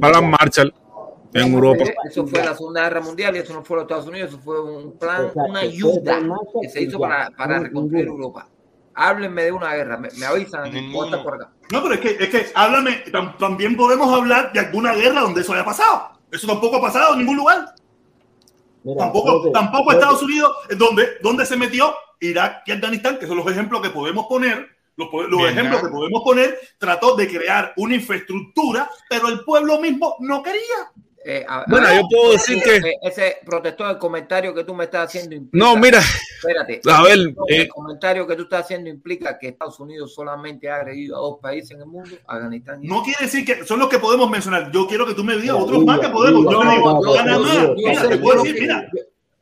Plan. 0.00 0.30
Marshall 0.30 0.74
en 1.32 1.52
Europa. 1.54 1.84
Eh, 1.84 1.94
Eso 2.08 2.26
fue 2.26 2.44
la 2.44 2.54
Segunda 2.56 2.82
Guerra 2.82 3.00
Mundial 3.00 3.36
y 3.36 3.38
eso 3.40 3.52
no 3.52 3.64
fue 3.64 3.76
los 3.76 3.84
Estados 3.84 4.06
Unidos, 4.08 4.30
eso 4.30 4.38
fue 4.40 4.60
un 4.60 4.98
plan, 4.98 5.26
Exacto. 5.26 5.50
una 5.50 5.60
ayuda 5.60 6.18
que 6.60 6.68
se 6.68 6.82
hizo 6.82 6.98
para, 6.98 7.30
para 7.30 7.58
No, 7.58 7.64
reconstruir. 7.64 8.06
Europa. 8.06 8.48
Háblenme 8.94 9.44
de 9.44 9.52
una 9.52 9.72
guerra, 9.74 9.96
me, 9.96 10.08
me 10.18 10.26
avisan, 10.26 10.66
estar 10.74 11.22
por 11.22 11.34
acá. 11.34 11.50
No, 11.72 11.82
pero 11.82 11.94
es 11.94 12.00
que, 12.00 12.08
es 12.24 12.28
que 12.28 12.46
háblame, 12.54 13.04
tam- 13.06 13.36
también 13.38 13.76
podemos 13.76 14.12
hablar 14.12 14.52
de 14.52 14.58
alguna 14.60 14.92
guerra 14.94 15.20
donde 15.20 15.40
eso 15.42 15.52
haya 15.52 15.64
pasado. 15.64 16.10
Eso 16.32 16.46
tampoco 16.48 16.76
ha 16.76 16.80
pasado 16.80 17.12
en 17.12 17.20
ningún 17.20 17.36
lugar. 17.36 17.66
Mira, 18.82 18.98
Tampoco, 19.04 19.50
tampoco 19.52 19.92
Estados 19.92 20.22
Unidos, 20.22 20.50
eh, 20.70 20.74
donde, 20.74 21.18
donde 21.22 21.44
se 21.44 21.56
metió 21.56 21.94
Irak 22.20 22.62
y 22.66 22.72
Afganistán, 22.72 23.18
que 23.18 23.26
son 23.26 23.36
los 23.36 23.50
ejemplos 23.50 23.82
que 23.82 23.90
podemos 23.90 24.26
poner, 24.26 24.68
los, 24.96 25.08
los 25.28 25.50
ejemplos 25.50 25.82
que 25.82 25.88
podemos 25.88 26.22
poner, 26.22 26.58
trató 26.78 27.16
de 27.16 27.28
crear 27.28 27.72
una 27.76 27.94
infraestructura, 27.94 28.90
pero 29.08 29.28
el 29.28 29.44
pueblo 29.44 29.80
mismo 29.80 30.16
no 30.20 30.42
quería. 30.42 30.90
Eh, 31.22 31.44
a- 31.46 31.64
Bueno, 31.68 31.86
a- 31.86 31.94
yo 31.94 32.02
puedo 32.10 32.32
decir 32.32 32.62
que- 32.62 32.76
eh, 32.76 32.94
ese 33.02 33.36
protestó 33.44 33.88
el 33.90 33.98
comentario 33.98 34.54
que 34.54 34.64
tú 34.64 34.74
me 34.74 34.84
estás 34.84 35.08
haciendo. 35.08 35.34
implica- 35.36 35.66
No, 35.66 35.76
mira, 35.76 35.98
espérate. 35.98 36.80
a 36.90 37.02
ver, 37.02 37.12
el 37.12 37.36
eh, 37.48 37.68
comentario 37.68 38.26
que 38.26 38.36
tú 38.36 38.44
estás 38.44 38.62
haciendo 38.64 38.88
implica 38.88 39.38
que 39.38 39.48
Estados 39.48 39.78
Unidos 39.80 40.14
solamente 40.14 40.70
ha 40.70 40.76
agredido 40.76 41.16
a 41.16 41.20
dos 41.20 41.38
países 41.42 41.72
en 41.72 41.80
el 41.80 41.86
mundo, 41.86 42.10
Afganistán 42.26 42.82
y 42.82 42.88
No 42.88 43.02
quiere 43.02 43.18
decir 43.24 43.44
que 43.44 43.66
son 43.66 43.78
los 43.80 43.88
que 43.90 43.98
podemos 43.98 44.30
mencionar. 44.30 44.70
Yo 44.72 44.86
quiero 44.86 45.04
que 45.04 45.12
tú 45.12 45.22
me 45.22 45.36
digas 45.36 45.56
otros 45.58 45.84
más 45.84 46.00
que 46.00 46.08
podemos. 46.08 46.42
Yo 46.44 46.60
te 46.60 46.68
digo, 46.70 46.92
no, 46.92 47.02
no, 47.04 47.14
Panamá. 47.14 47.38
no, 47.54 47.62
no, 47.68 47.74
Mira, 47.74 48.02
no, 48.02 48.08
te 48.08 48.16
no, 48.16 48.22
puedo 48.22 48.36
no, 48.38 48.42
decir, 48.44 48.60
mira, 48.62 48.88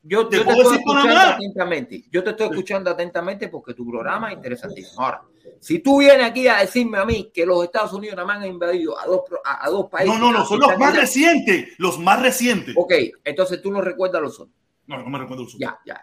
Yo, 0.09 0.23
yo 0.23 0.29
¿Te 0.29 0.37
estoy 0.39 0.55
escuchando 0.77 0.93
Panamá? 0.95 1.35
atentamente. 1.35 2.05
Yo 2.11 2.25
te 2.25 2.31
estoy 2.31 2.47
escuchando 2.49 2.91
atentamente 2.91 3.49
porque 3.49 3.75
tu 3.75 3.87
programa 3.89 4.31
es 4.31 4.37
interesantísimo. 4.37 5.03
Ahora, 5.03 5.23
si 5.61 5.81
tú 5.81 5.99
vienes 5.99 6.27
aquí 6.27 6.49
a 6.49 6.59
decirme 6.59 6.99
a 6.99 7.05
mí 7.05 7.31
que 7.33 7.45
los 7.45 7.63
Estados 7.65 7.93
Unidos 7.93 8.17
nada 8.17 8.27
más 8.27 8.39
han 8.39 8.49
invadido 8.49 8.99
a 8.99 9.05
dos, 9.07 9.21
pro- 9.29 9.41
a, 9.45 9.67
a 9.67 9.71
dos 9.71 9.87
países. 9.91 10.19
no, 10.19 10.33
no, 10.33 10.39
no, 10.39 10.45
son 10.47 10.61
los 10.61 10.79
más 10.79 10.97
recientes. 10.97 11.75
Los 11.79 11.99
más 11.99 12.23
recientes. 12.23 12.75
Ok, 12.77 12.93
entonces 13.25 13.61
tú 13.61 13.71
no 13.71 13.81
recuerdas 13.83 14.23
los 14.23 14.41
otros. 14.41 14.57
No, 14.87 14.99
no 14.99 15.11
me 15.11 15.19
recuerdo. 15.19 15.45
los 15.45 15.59
Ya, 15.59 15.79
ya. 15.85 16.01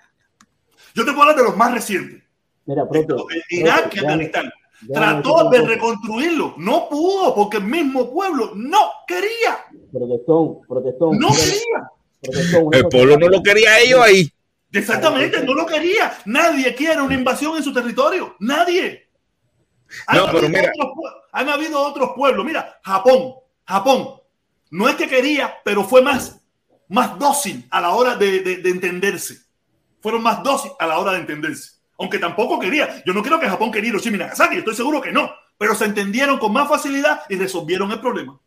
Yo 0.94 1.04
te 1.04 1.12
puedo 1.12 1.24
hablar 1.24 1.38
de 1.38 1.44
los 1.44 1.58
más 1.58 1.74
recientes. 1.74 2.24
Mira, 2.66 2.88
profe, 2.88 3.42
Irak 3.50 3.96
y 3.96 4.00
Afganistán. 4.00 4.52
Trató 4.94 5.50
de 5.50 5.62
reconstruirlo. 5.62 6.54
No 6.58 6.88
pudo 6.90 7.34
porque 7.34 7.58
el 7.58 7.64
mismo 7.64 8.12
pueblo 8.12 8.52
no 8.56 8.92
quería. 9.08 9.66
Protestón, 9.92 10.62
protestón. 10.68 11.18
No 11.18 11.30
mira, 11.30 11.40
quería. 11.42 11.90
El 12.72 12.88
pueblo 12.90 13.18
no 13.18 13.28
lo 13.30 13.42
quería 13.44 13.80
ellos 13.80 14.02
ahí. 14.02 14.32
Exactamente, 14.72 15.42
no 15.44 15.54
lo 15.54 15.66
quería. 15.66 16.18
Nadie 16.26 16.76
quiere 16.76 17.02
una 17.02 17.16
invasión 17.16 17.56
en 17.58 17.64
su 17.64 17.72
territorio. 17.74 18.36
Nadie. 18.40 19.10
Han, 20.08 20.18
No, 20.18 20.26
pero 20.26 20.38
habido 20.40 20.50
mira. 20.50 20.72
otros 20.80 21.14
han 21.32 21.50
habido 21.50 21.82
otros 21.82 22.10
pueblos. 22.16 22.46
Mira, 22.46 22.80
Japón. 22.84 23.36
Japón. 23.66 24.16
No 24.72 24.90
es 24.90 24.96
que 24.96 25.08
quería, 25.08 25.56
pero 25.64 25.84
fue 25.84 26.02
más, 26.02 26.42
más 26.90 27.18
dócil 27.18 27.66
a 27.70 27.80
la 27.82 27.90
hora 27.92 28.16
de, 28.16 28.40
de- 28.42 28.58
de 28.58 28.70
entenderse. 28.70 29.38
Fueron 30.02 30.24
más 30.24 30.44
dócil 30.44 30.72
a 30.80 30.88
la 30.88 30.98
hora 31.00 31.14
de 31.14 31.20
entenderse. 31.20 31.72
Aunque 31.98 32.20
tampoco 32.20 32.60
quería. 32.60 33.02
Yo 33.06 33.14
no 33.14 33.24
creo 33.24 33.40
que 33.40 33.48
Japón 33.50 33.72
quería 33.72 33.90
Hiroshima 33.90 34.18
y 34.18 34.20
Nagasaki. 34.20 34.58
Estoy 34.58 34.76
seguro 34.76 35.02
que 35.02 35.12
no. 35.14 35.32
Pero 35.58 35.74
se 35.76 35.86
entendieron 35.86 36.38
con 36.38 36.52
más 36.52 36.68
facilidad 36.68 37.22
y 37.30 37.38
resolvieron 37.38 37.90
el 37.92 38.02
problema. 38.02 38.38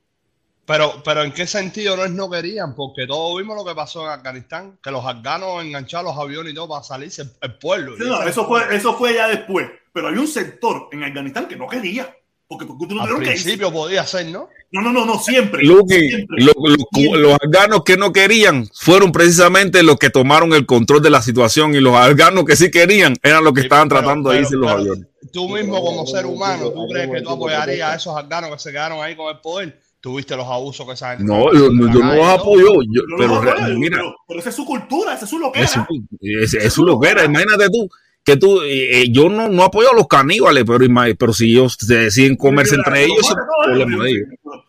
Pero, 0.69 1.03
pero 1.05 1.23
¿en 1.25 1.33
qué 1.33 1.47
sentido 1.47 1.97
no 1.97 2.05
es 2.05 2.11
no 2.13 2.31
querían? 2.31 2.75
Porque 2.77 3.07
todos 3.09 3.37
vimos 3.39 3.57
lo 3.57 3.65
que 3.65 3.75
pasó 3.75 4.05
en 4.05 4.11
Afganistán, 4.13 4.79
que 4.83 4.91
los 4.91 5.05
afganos 5.05 5.65
engancharon 5.65 6.05
los 6.15 6.17
aviones 6.23 6.53
y 6.53 6.55
todo 6.55 6.69
para 6.69 6.85
salirse 6.85 7.23
el, 7.23 7.31
el 7.41 7.55
pueblo. 7.59 7.97
Sí, 7.97 8.05
no, 8.07 8.23
eso, 8.23 8.47
fue, 8.47 8.63
eso 8.77 8.95
fue 8.97 9.15
ya 9.15 9.27
después. 9.29 9.67
Pero 9.93 10.09
hay 10.09 10.17
un 10.19 10.29
sector 10.29 10.89
en 10.93 11.03
Afganistán 11.03 11.49
que 11.49 11.57
no 11.57 11.67
quería. 11.67 12.15
Porque, 12.47 12.65
porque 12.65 12.87
tú 12.87 12.95
no 12.95 13.03
Al 13.03 13.09
tuvieron 13.09 13.25
que 13.25 13.31
principio 13.41 13.71
podía 13.73 14.07
ser, 14.07 14.27
¿no? 14.27 14.49
No, 14.71 14.81
no, 14.83 14.93
no, 14.93 15.05
no, 15.05 15.19
siempre. 15.19 15.63
Luqui, 15.65 15.99
siempre. 16.09 16.45
lo- 16.45 16.53
lo- 16.55 17.17
los 17.17 17.39
afganos 17.43 17.83
que 17.85 17.97
no 17.99 18.13
querían 18.13 18.67
fueron 18.75 19.11
precisamente 19.13 19.83
los 19.83 19.97
que 19.97 20.09
tomaron 20.11 20.53
el 20.55 20.65
control 20.67 21.03
de 21.03 21.11
la 21.11 21.21
situación 21.21 21.75
y 21.75 21.81
los 21.81 21.95
afganos 21.95 22.45
que 22.45 22.57
sí 22.57 22.71
querían 22.71 23.17
eran 23.23 23.45
los 23.45 23.53
que 23.55 23.61
Sí, 23.63 23.67
estaban 23.67 23.89
pero- 23.89 24.01
tratando 24.01 24.31
de 24.31 24.37
pero- 24.37 24.47
irse 24.47 24.57
los 24.57 24.71
aviones. 24.71 25.07
Tú 25.33 25.49
mismo 25.49 25.83
como 25.83 26.07
ser 26.07 26.25
humano, 26.27 26.71
¿tú 26.71 26.87
crees 26.89 27.11
que 27.11 27.21
tú 27.23 27.31
apoyarías 27.31 27.91
a 27.91 27.97
esos 27.97 28.17
afganos 28.17 28.51
que 28.51 28.59
se 28.59 28.71
quedaron 28.71 29.03
ahí 29.03 29.15
con 29.17 29.29
el 29.35 29.41
poder? 29.41 29.79
¿Tuviste 30.09 30.35
los 30.37 30.47
abusos 30.47 30.87
que 30.87 30.93
esa 30.95 31.11
gente 31.11 31.25
No, 31.25 31.53
yo, 31.53 31.69
la 31.71 31.93
yo 31.93 32.01
no 32.01 32.15
los 32.15 32.27
apoyo, 32.27 32.73
yo- 32.91 33.03
no 33.09 33.17
pero 33.19 33.43
re- 33.43 33.75
mira, 33.77 33.99
pero, 33.99 34.17
pero 34.27 34.41
esa 34.41 34.49
es 34.49 34.55
su 34.57 34.65
cultura, 34.65 35.13
esa 35.13 35.25
es 35.27 35.31
su 35.31 35.39
loquera. 35.39 35.67
eso, 35.67 35.87
es, 36.23 36.55
es 36.55 36.73
su 36.73 36.83
loquera. 36.87 37.27
Imagínate 37.27 37.67
tú 37.69 37.87
que 38.25 38.39
tú, 38.39 38.63
eh, 38.63 39.03
eh, 39.03 39.09
yo 39.11 39.29
no, 39.29 39.49
no 39.49 39.65
apoyo 39.65 39.91
a 39.91 39.95
los 39.95 40.07
caníbales, 40.07 40.65
pero, 40.67 40.87
pero 41.19 41.33
si 41.35 41.51
ellos 41.51 41.77
se 41.79 41.95
deciden 41.95 42.37
comerse 42.37 42.77
entre 42.77 43.07
no, 43.07 43.15
es 43.21 43.35
no, 43.69 43.75
no, 43.75 43.87
no, 43.99 44.05
ellos. 44.07 44.29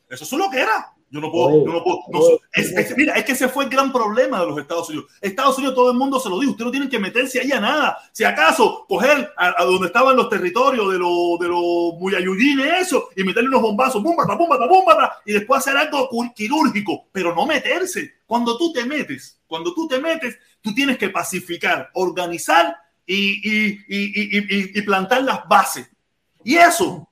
Eso 0.09 0.23
es 0.25 0.29
su 0.29 0.37
loquera. 0.37 0.91
Yo 1.11 1.19
no 1.19 1.31
puedo, 1.31 1.47
Oye, 1.47 1.65
yo 1.65 1.71
no 1.73 1.83
puedo. 1.83 1.99
no 2.11 2.19
oye, 2.19 2.39
sé. 2.53 2.61
es, 2.61 2.71
es- 2.91 2.97
mira, 2.97 3.13
es 3.15 3.25
que 3.25 3.31
ese 3.31 3.47
fue 3.49 3.63
el 3.63 3.69
gran 3.69 3.91
problema 3.91 4.39
de 4.41 4.45
los 4.47 4.59
Estados 4.59 4.89
Unidos. 4.89 5.07
Estados 5.21 5.57
Unidos, 5.57 5.73
todo 5.75 5.91
el 5.91 5.97
mundo 5.97 6.19
se 6.19 6.29
lo 6.29 6.39
dijo. 6.39 6.51
Ustedes 6.51 6.65
no 6.67 6.71
tienen 6.71 6.89
que 6.89 6.99
meterse 6.99 7.39
ahí 7.41 7.51
a 7.51 7.59
nada. 7.59 7.97
Si 8.11 8.23
acaso, 8.23 8.85
coger 8.87 9.31
a, 9.35 9.61
a 9.61 9.65
donde 9.65 9.87
estaban 9.87 10.15
los 10.15 10.29
territorios 10.29 10.91
de 10.91 10.99
los 10.99 11.39
de 11.39 11.47
los 11.47 11.93
muyayudines, 11.99 12.81
eso, 12.87 13.09
y 13.15 13.23
meterle 13.23 13.49
unos 13.49 13.61
bombazos, 13.63 14.03
búmbata, 14.03 14.35
búmbata, 14.35 14.67
búmbata, 14.67 15.13
y 15.25 15.33
después 15.33 15.59
hacer 15.59 15.77
algo 15.77 16.09
quirúrgico, 16.35 17.07
pero 17.11 17.33
no 17.33 17.45
meterse. 17.47 18.13
Cuando 18.27 18.55
tú 18.57 18.71
te 18.71 18.85
metes, 18.85 19.39
cuando 19.47 19.73
tú 19.73 19.87
te 19.87 19.99
metes, 19.99 20.37
tú 20.61 20.73
tienes 20.75 20.97
que 20.99 21.09
pacificar, 21.09 21.89
organizar 21.93 22.75
y, 23.05 23.15
y, 23.43 23.67
y, 23.87 24.37
y, 24.37 24.37
y- 24.37 24.71
y 24.75 24.81
plantar 24.83 25.23
las 25.23 25.47
bases. 25.47 25.89
Y 26.43 26.55
eso, 26.57 27.09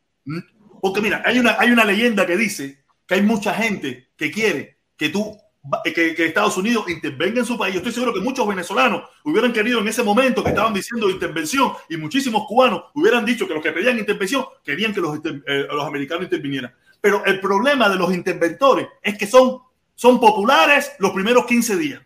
porque 0.82 1.02
mira, 1.02 1.24
hay 1.26 1.40
una, 1.40 1.56
hay 1.60 1.72
una 1.72 1.84
leyenda 1.84 2.26
que 2.28 2.38
dice 2.38 2.86
que 3.07 3.15
hay 3.15 3.21
mucha 3.21 3.53
gente 3.53 4.09
que 4.17 4.29
quiere 4.31 4.77
que 4.97 5.09
tú 5.09 5.38
va- 5.63 5.81
que, 5.84 6.13
Estados 6.25 6.57
Unidos 6.57 6.89
intervenga 6.89 7.39
en 7.39 7.45
su 7.45 7.57
país. 7.57 7.73
Yo 7.73 7.79
estoy 7.79 7.93
seguro 7.93 8.13
que 8.13 8.19
muchos 8.19 8.47
venezolanos 8.47 9.03
hubieran 9.23 9.53
querido 9.53 9.79
en 9.79 9.88
ese 9.88 10.03
momento 10.03 10.43
que 10.43 10.49
estaban 10.49 10.73
diciendo 10.73 11.09
intervención 11.09 11.73
y 11.89 11.97
muchísimos 11.97 12.45
cubanos 12.47 12.84
hubieran 12.93 13.25
dicho 13.25 13.47
que 13.47 13.53
los 13.53 13.63
que 13.63 13.71
pedían 13.71 13.97
intervención 13.97 14.45
querían 14.63 14.93
que 14.93 15.01
los, 15.01 15.17
eh, 15.25 15.67
los 15.71 15.85
americanos 15.85 16.25
intervinieran. 16.25 16.73
Pero 16.99 17.23
el 17.25 17.39
problema 17.39 17.89
de 17.89 17.95
los 17.95 18.13
interventores 18.13 18.88
es 19.01 19.17
que 19.17 19.27
son, 19.27 19.59
son 19.95 20.19
populares 20.19 20.91
los 20.99 21.11
primeros 21.11 21.45
15 21.45 21.75
días. 21.77 22.01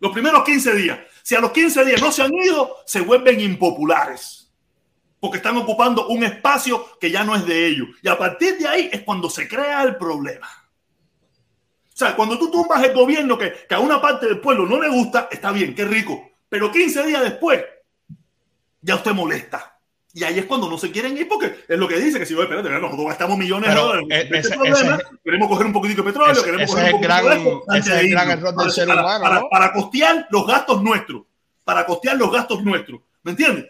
Los 0.00 0.12
primeros 0.12 0.44
15 0.44 0.74
días. 0.74 0.98
Si 1.22 1.34
a 1.34 1.40
los 1.40 1.50
15 1.50 1.84
días 1.84 2.00
no 2.00 2.12
se 2.12 2.22
han 2.22 2.32
ido, 2.34 2.76
se 2.86 3.00
vuelven 3.00 3.40
impopulares 3.40 4.43
porque 5.24 5.38
están 5.38 5.56
ocupando 5.56 6.06
un 6.08 6.22
espacio 6.22 6.98
que 7.00 7.10
ya 7.10 7.24
no 7.24 7.34
es 7.34 7.46
de 7.46 7.66
ellos. 7.66 7.88
Y 8.02 8.08
a 8.08 8.18
partir 8.18 8.58
de 8.58 8.68
ahí 8.68 8.90
es 8.92 9.00
cuando 9.04 9.30
se 9.30 9.48
crea 9.48 9.82
el 9.82 9.96
problema. 9.96 10.46
O 10.46 11.96
sea, 11.96 12.14
cuando 12.14 12.38
tú 12.38 12.50
tumbas 12.50 12.84
el 12.84 12.92
gobierno 12.92 13.38
que, 13.38 13.54
que 13.66 13.74
a 13.74 13.78
una 13.78 14.02
parte 14.02 14.26
del 14.26 14.38
pueblo 14.38 14.66
no 14.66 14.78
le 14.78 14.90
gusta, 14.90 15.28
está 15.30 15.50
bien, 15.50 15.74
qué 15.74 15.86
rico. 15.86 16.30
Pero 16.50 16.70
15 16.70 17.06
días 17.06 17.22
después, 17.22 17.64
ya 18.82 18.96
usted 18.96 19.12
molesta. 19.12 19.78
Y 20.12 20.24
ahí 20.24 20.38
es 20.38 20.44
cuando 20.44 20.68
no 20.68 20.76
se 20.76 20.90
quieren 20.90 21.16
ir, 21.16 21.26
porque 21.26 21.64
es 21.66 21.78
lo 21.78 21.88
que 21.88 21.98
dice, 21.98 22.18
que 22.18 22.26
si, 22.26 22.34
oye, 22.34 22.42
espérate, 22.42 22.68
nosotros 22.68 23.06
gastamos 23.08 23.38
millones 23.38 23.70
Pero, 23.70 23.80
de 23.80 23.86
dólares 23.86 24.06
en 24.10 24.34
este 24.34 24.38
ese- 24.40 24.50
problema, 24.50 24.94
ese- 24.96 25.04
queremos 25.24 25.48
coger 25.48 25.66
un 25.66 25.72
poquitito 25.72 26.02
de 26.02 26.08
petróleo, 26.12 26.32
ese- 26.34 26.44
queremos 26.44 26.64
ese 26.64 26.72
coger 26.74 26.82
un 26.82 26.86
el 26.86 26.92
poquitito 26.92 27.14
gran- 27.24 27.24
de 27.24 27.50
esto, 27.50 27.62
ese 27.62 27.76
antes 27.78 27.86
es 27.88 27.94
de 27.94 28.00
el 28.04 28.10
gran 28.10 28.28
irnos. 28.28 28.38
error 28.38 28.50
del 28.50 28.56
Para- 28.56 28.70
ser 28.70 28.86
para- 28.88 29.00
humano, 29.02 29.22
para- 29.24 29.40
¿no? 29.40 29.48
Para 29.48 29.72
costear 29.72 30.26
los 30.30 30.46
gastos 30.46 30.82
nuestros, 30.82 31.22
para 31.64 31.86
costear 31.86 32.16
los 32.18 32.30
gastos 32.30 32.62
nuestros, 32.62 33.00
¿me 33.22 33.30
entiendes? 33.30 33.66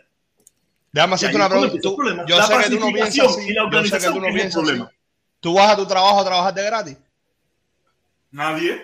Déjame 0.95 1.15
hacerte 1.17 1.35
una 1.37 1.49
pregunta. 1.49 1.77
Tú- 1.83 1.97
yo 2.29 2.43
sé 2.47 2.57
que 2.57 2.71
tú 2.71 2.79
no 2.79 2.87
piensas 2.93 3.27
así. 3.27 3.55
Yo 3.73 3.85
sé 3.85 3.99
que 3.99 4.07
tú 4.07 4.21
no 4.21 4.27
piensas 4.29 4.45
así. 4.47 4.53
problema. 4.55 4.91
Tú 5.41 5.55
vas 5.55 5.73
a 5.73 5.77
tu 5.77 5.87
trabajo 5.87 6.21
a 6.21 6.25
trabajar 6.25 6.55
de 6.55 6.63
gratis. 6.63 6.97
Nadie. 8.31 8.81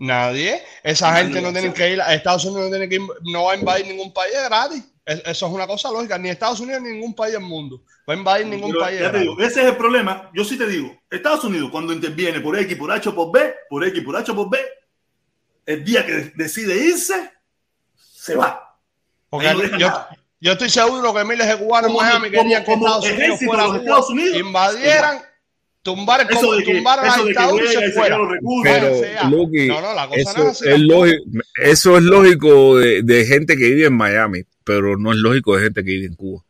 Nadie. 0.00 0.62
Esa 0.82 1.10
Nadie 1.12 1.24
gente 1.24 1.40
no 1.40 1.52
tiene 1.52 1.72
que 1.72 1.92
ir. 1.92 2.00
a 2.00 2.12
Estados 2.12 2.44
Unidos 2.44 2.64
no, 2.64 2.70
tiene 2.70 2.88
que 2.88 2.96
ir- 2.96 3.08
no 3.32 3.44
va 3.44 3.52
a 3.52 3.56
invadir 3.56 3.86
ningún 3.86 4.12
país 4.12 4.34
de 4.34 4.42
gratis. 4.42 4.84
Es- 5.06 5.22
Eso 5.26 5.46
es 5.46 5.52
una 5.52 5.66
cosa 5.68 5.92
lógica. 5.92 6.18
Ni 6.18 6.28
Estados 6.28 6.58
Unidos 6.58 6.82
ni 6.82 6.90
ningún 6.90 7.14
país 7.14 7.32
del 7.34 7.42
mundo 7.42 7.82
va 8.08 8.14
a 8.14 8.16
invadir 8.16 8.46
ningún 8.48 8.70
Pero 8.72 8.80
país 8.84 9.00
ya 9.00 9.12
te 9.12 9.18
digo, 9.20 9.40
ese 9.40 9.60
es 9.60 9.66
el 9.68 9.76
problema. 9.76 10.30
Yo 10.34 10.44
sí 10.44 10.58
te 10.58 10.66
digo, 10.66 10.92
Estados 11.08 11.44
Unidos 11.44 11.70
cuando 11.70 11.92
interviene 11.92 12.40
por 12.40 12.58
X, 12.58 12.76
por 12.76 12.90
H, 12.90 13.12
por 13.12 13.30
B, 13.32 13.54
por 13.70 13.84
X, 13.86 14.02
por 14.02 14.16
H, 14.16 14.34
por 14.34 14.50
B, 14.50 14.58
el 15.66 15.84
día 15.84 16.04
que 16.04 16.32
decide 16.34 16.74
irse, 16.76 17.30
se 17.96 18.34
va. 18.34 18.76
Porque 19.30 19.54
no 19.54 19.78
yo. 19.78 20.06
Yo 20.40 20.52
estoy 20.52 20.70
seguro 20.70 21.12
que 21.14 21.24
miles 21.24 21.46
de 21.48 21.56
cubanos 21.58 21.90
en 21.90 21.96
Miami 21.96 22.30
como- 22.30 22.42
querían 22.42 22.64
que 22.64 22.70
como 22.72 22.86
Estados 22.86 23.10
Unidos 23.10 23.38
fuera 23.44 23.66
los 23.66 23.76
Estados 23.76 24.10
Unidos, 24.10 24.36
invadieran, 24.38 25.18
tumbar 25.82 26.26
Eso 26.30 26.52
de 26.52 26.64
que, 26.64 26.74
tumbaran 26.74 27.06
la 27.06 27.14
eso 27.14 27.24
de 27.24 27.32
que 27.34 27.90
fuera. 27.92 28.18
los 28.18 28.30
recursos. 28.30 28.62
Pero, 28.72 28.86
Váyanse 28.90 29.14
ya. 29.14 29.30
Luqui, 29.30 29.66
no, 29.68 29.80
no, 29.80 29.94
la 29.94 30.08
cosa 30.08 30.20
eso, 30.20 30.38
no 30.44 30.50
es 30.50 30.80
lógico, 30.80 31.24
eso 31.62 31.96
es 31.96 32.02
lógico 32.04 32.76
de, 32.76 33.02
de 33.02 33.24
gente 33.24 33.56
que 33.56 33.64
vive 33.68 33.86
en 33.86 33.96
Miami, 33.96 34.42
pero 34.64 34.96
no 34.96 35.12
es 35.12 35.18
lógico 35.18 35.56
de 35.56 35.62
gente 35.64 35.82
que 35.84 35.90
vive 35.90 36.06
en 36.06 36.14
Cuba. 36.14 36.44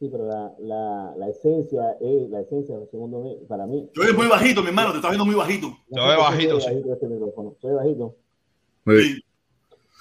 Sí, 0.00 0.08
pero 0.10 0.26
la, 0.26 0.52
la, 0.60 1.12
la 1.16 1.28
esencia 1.30 1.80
es 2.00 2.28
la 2.28 2.40
esencia, 2.40 2.74
segundo 2.90 3.38
para 3.48 3.64
mí. 3.66 3.88
Yo 3.94 4.02
eres 4.02 4.14
muy 4.14 4.26
bajito, 4.26 4.60
mi 4.60 4.68
hermano, 4.68 4.90
te 4.90 4.96
estás 4.96 5.12
viendo 5.12 5.24
muy 5.24 5.34
bajito. 5.36 5.68
Te 5.88 5.98
veo 5.98 6.18
bajito, 6.18 6.60
soy 6.60 6.60
sí. 6.60 6.66
bajito 6.80 6.92
este 6.92 7.06
micrófono. 7.06 7.54
Soy 7.62 7.72
bajito. 7.74 8.16
Sí. 8.86 9.24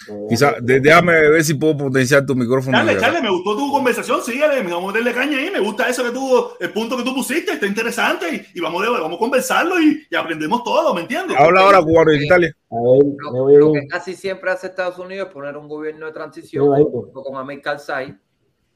Eh, 0.10 0.26
Quizá, 0.30 0.56
de- 0.60 0.80
déjame 0.82 1.14
ver 1.30 1.44
si 1.44 1.54
puedo 1.54 1.78
potenciar 1.78 2.26
tu 2.26 2.36
micrófono. 2.36 2.76
Charles, 2.78 3.00
verdad. 3.00 3.22
me 3.22 3.30
gustó 3.30 3.56
tu 3.56 3.72
conversación, 3.72 4.22
síguele, 4.22 4.62
vamos 4.64 4.94
a 4.94 4.98
darle 4.98 5.14
caña 5.14 5.38
ahí, 5.38 5.50
me 5.52 5.60
gusta 5.60 5.88
eso 5.88 6.04
que 6.04 6.12
tú, 6.12 6.50
el 6.60 6.72
punto 6.74 6.98
que 6.98 7.04
tú 7.04 7.14
pusiste, 7.16 7.54
está 7.54 7.66
interesante 7.66 8.26
y, 8.54 8.58
y 8.58 8.62
vamos, 8.62 8.86
a, 8.86 8.90
vamos 8.90 9.16
a 9.16 9.20
conversarlo 9.20 9.80
y, 9.80 10.06
y 10.10 10.16
aprendemos 10.16 10.64
todo, 10.64 10.94
¿me 10.94 11.02
entiendes? 11.02 11.38
Habla 11.40 11.62
ahora 11.62 11.82
cubano 11.82 12.12
en 12.12 12.24
Italia. 12.24 12.56
A 12.70 12.76
ver, 12.76 13.06
me 13.06 13.58
Lo, 13.60 13.72
que 13.74 13.88
casi 13.88 14.16
siempre 14.16 14.52
hace 14.52 14.68
Estados 14.68 14.98
Unidos 14.98 15.28
es 15.28 15.34
poner 15.34 15.56
un 15.56 15.68
gobierno 15.70 16.06
de 16.08 16.12
transición 16.12 16.68
con 17.14 17.38
Amir 17.38 17.62
Karzai, 17.62 18.18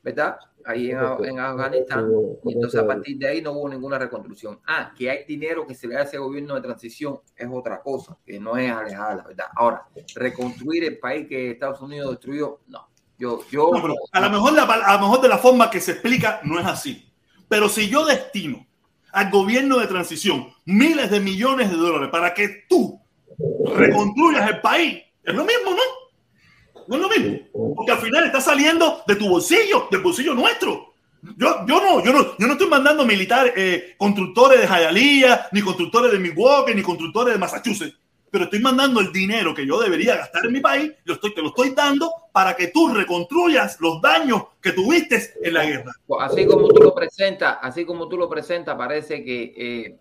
¿verdad? 0.04 0.38
Ahí 0.68 0.92
en, 0.92 1.00
en 1.24 1.40
Afganistán. 1.40 2.12
Y 2.44 2.54
entonces 2.54 2.82
a 2.82 2.86
partir 2.86 3.18
de 3.18 3.28
ahí 3.30 3.42
no 3.42 3.54
hubo 3.54 3.70
ninguna 3.70 3.98
reconstrucción. 3.98 4.60
Ah, 4.68 4.92
que 4.96 5.10
hay 5.10 5.24
dinero 5.24 5.66
que 5.66 5.74
se 5.74 5.88
le 5.88 5.96
da 5.96 6.02
a 6.02 6.04
ese 6.04 6.18
gobierno 6.18 6.56
de 6.56 6.62
transición 6.62 7.20
es 7.38 7.48
otra 7.50 7.82
cosa, 7.82 8.18
que 8.26 8.38
no 8.38 8.58
es 8.58 8.70
alejada, 8.70 9.16
la 9.16 9.24
verdad. 9.24 9.46
Ahora, 9.56 9.88
reconstruir 10.14 10.84
el 10.84 11.00
país 11.00 11.26
que 11.26 11.52
Estados 11.52 11.82
Unidos 11.82 12.12
destruyó, 12.12 12.60
no. 12.68 12.90
Yo, 13.18 13.40
yo, 13.50 13.72
No, 13.74 13.82
pero 13.82 13.96
a 14.12 14.20
lo 14.20 14.30
mejor 14.30 14.54
la, 14.54 14.64
a 14.64 14.94
lo 14.96 15.00
mejor 15.00 15.22
de 15.22 15.30
la 15.30 15.38
forma 15.38 15.72
que 15.72 15.80
se 15.80 15.94
explica 15.94 16.42
no 16.44 16.60
es 16.60 16.66
así. 16.66 17.10
Pero 17.48 17.70
si 17.70 17.90
yo 17.90 18.06
destino 18.06 18.68
al 19.14 19.32
gobierno 19.32 19.80
de 19.80 19.88
transición 19.88 20.50
miles 20.66 21.10
de 21.10 21.22
millones 21.22 21.72
de 21.72 21.78
dólares 21.78 22.10
para 22.12 22.34
que 22.34 22.66
tú 22.68 23.02
reconstruyas 23.74 24.50
el 24.50 24.60
país, 24.60 25.02
es 25.24 25.34
lo 25.34 25.46
mismo, 25.46 25.72
¿no? 25.72 26.07
No 26.88 26.96
es 26.96 27.02
lo 27.02 27.10
mismo. 27.10 27.76
Porque 27.76 27.92
al 27.92 28.00
final 28.00 28.26
está 28.26 28.42
saliendo 28.42 29.04
de 29.08 29.16
tu 29.16 29.30
bolsillo, 29.30 29.88
del 29.92 30.02
bolsillo 30.02 30.34
nuestro. 30.34 30.94
Yo, 31.36 31.66
yo 31.68 31.82
no, 31.82 32.04
yo 32.04 32.14
no, 32.14 32.38
yo 32.38 32.48
no 32.48 32.54
estoy 32.54 32.68
mandando 32.68 33.06
militares, 33.06 33.54
eh, 33.56 33.96
constructores 33.98 34.62
de 34.62 34.68
Hialeah, 34.68 35.50
ni 35.52 35.62
constructores 35.62 36.12
de 36.12 36.20
Milwaukee, 36.20 36.74
ni 36.76 36.82
constructores 36.82 37.34
de 37.34 37.40
Massachusetts. 37.40 37.98
Pero 38.30 38.44
estoy 38.44 38.60
mandando 38.60 39.00
el 39.00 39.12
dinero 39.12 39.54
que 39.54 39.66
yo 39.66 39.80
debería 39.80 40.18
gastar 40.18 40.46
en 40.46 40.54
mi 40.54 40.60
país, 40.60 40.92
lo 41.06 41.14
estoy, 41.14 41.34
te 41.34 41.42
lo 41.42 41.50
estoy 41.50 41.72
dando 41.72 42.12
para 42.32 42.56
que 42.56 42.68
tú 42.68 42.90
reconstruyas 42.90 43.80
los 43.80 44.02
daños 44.02 44.44
que 44.62 44.74
tuviste 44.74 45.34
en 45.42 45.54
la 45.54 45.66
guerra. 45.66 45.92
Así 46.20 46.46
como 46.46 46.68
tú 46.68 46.84
lo 46.84 46.94
presentas, 46.94 47.58
así 47.62 47.86
como 47.86 48.08
tú 48.08 48.18
lo 48.18 48.30
presentas, 48.30 48.76
parece 48.76 49.24
que 49.24 49.54
eh, 49.56 49.98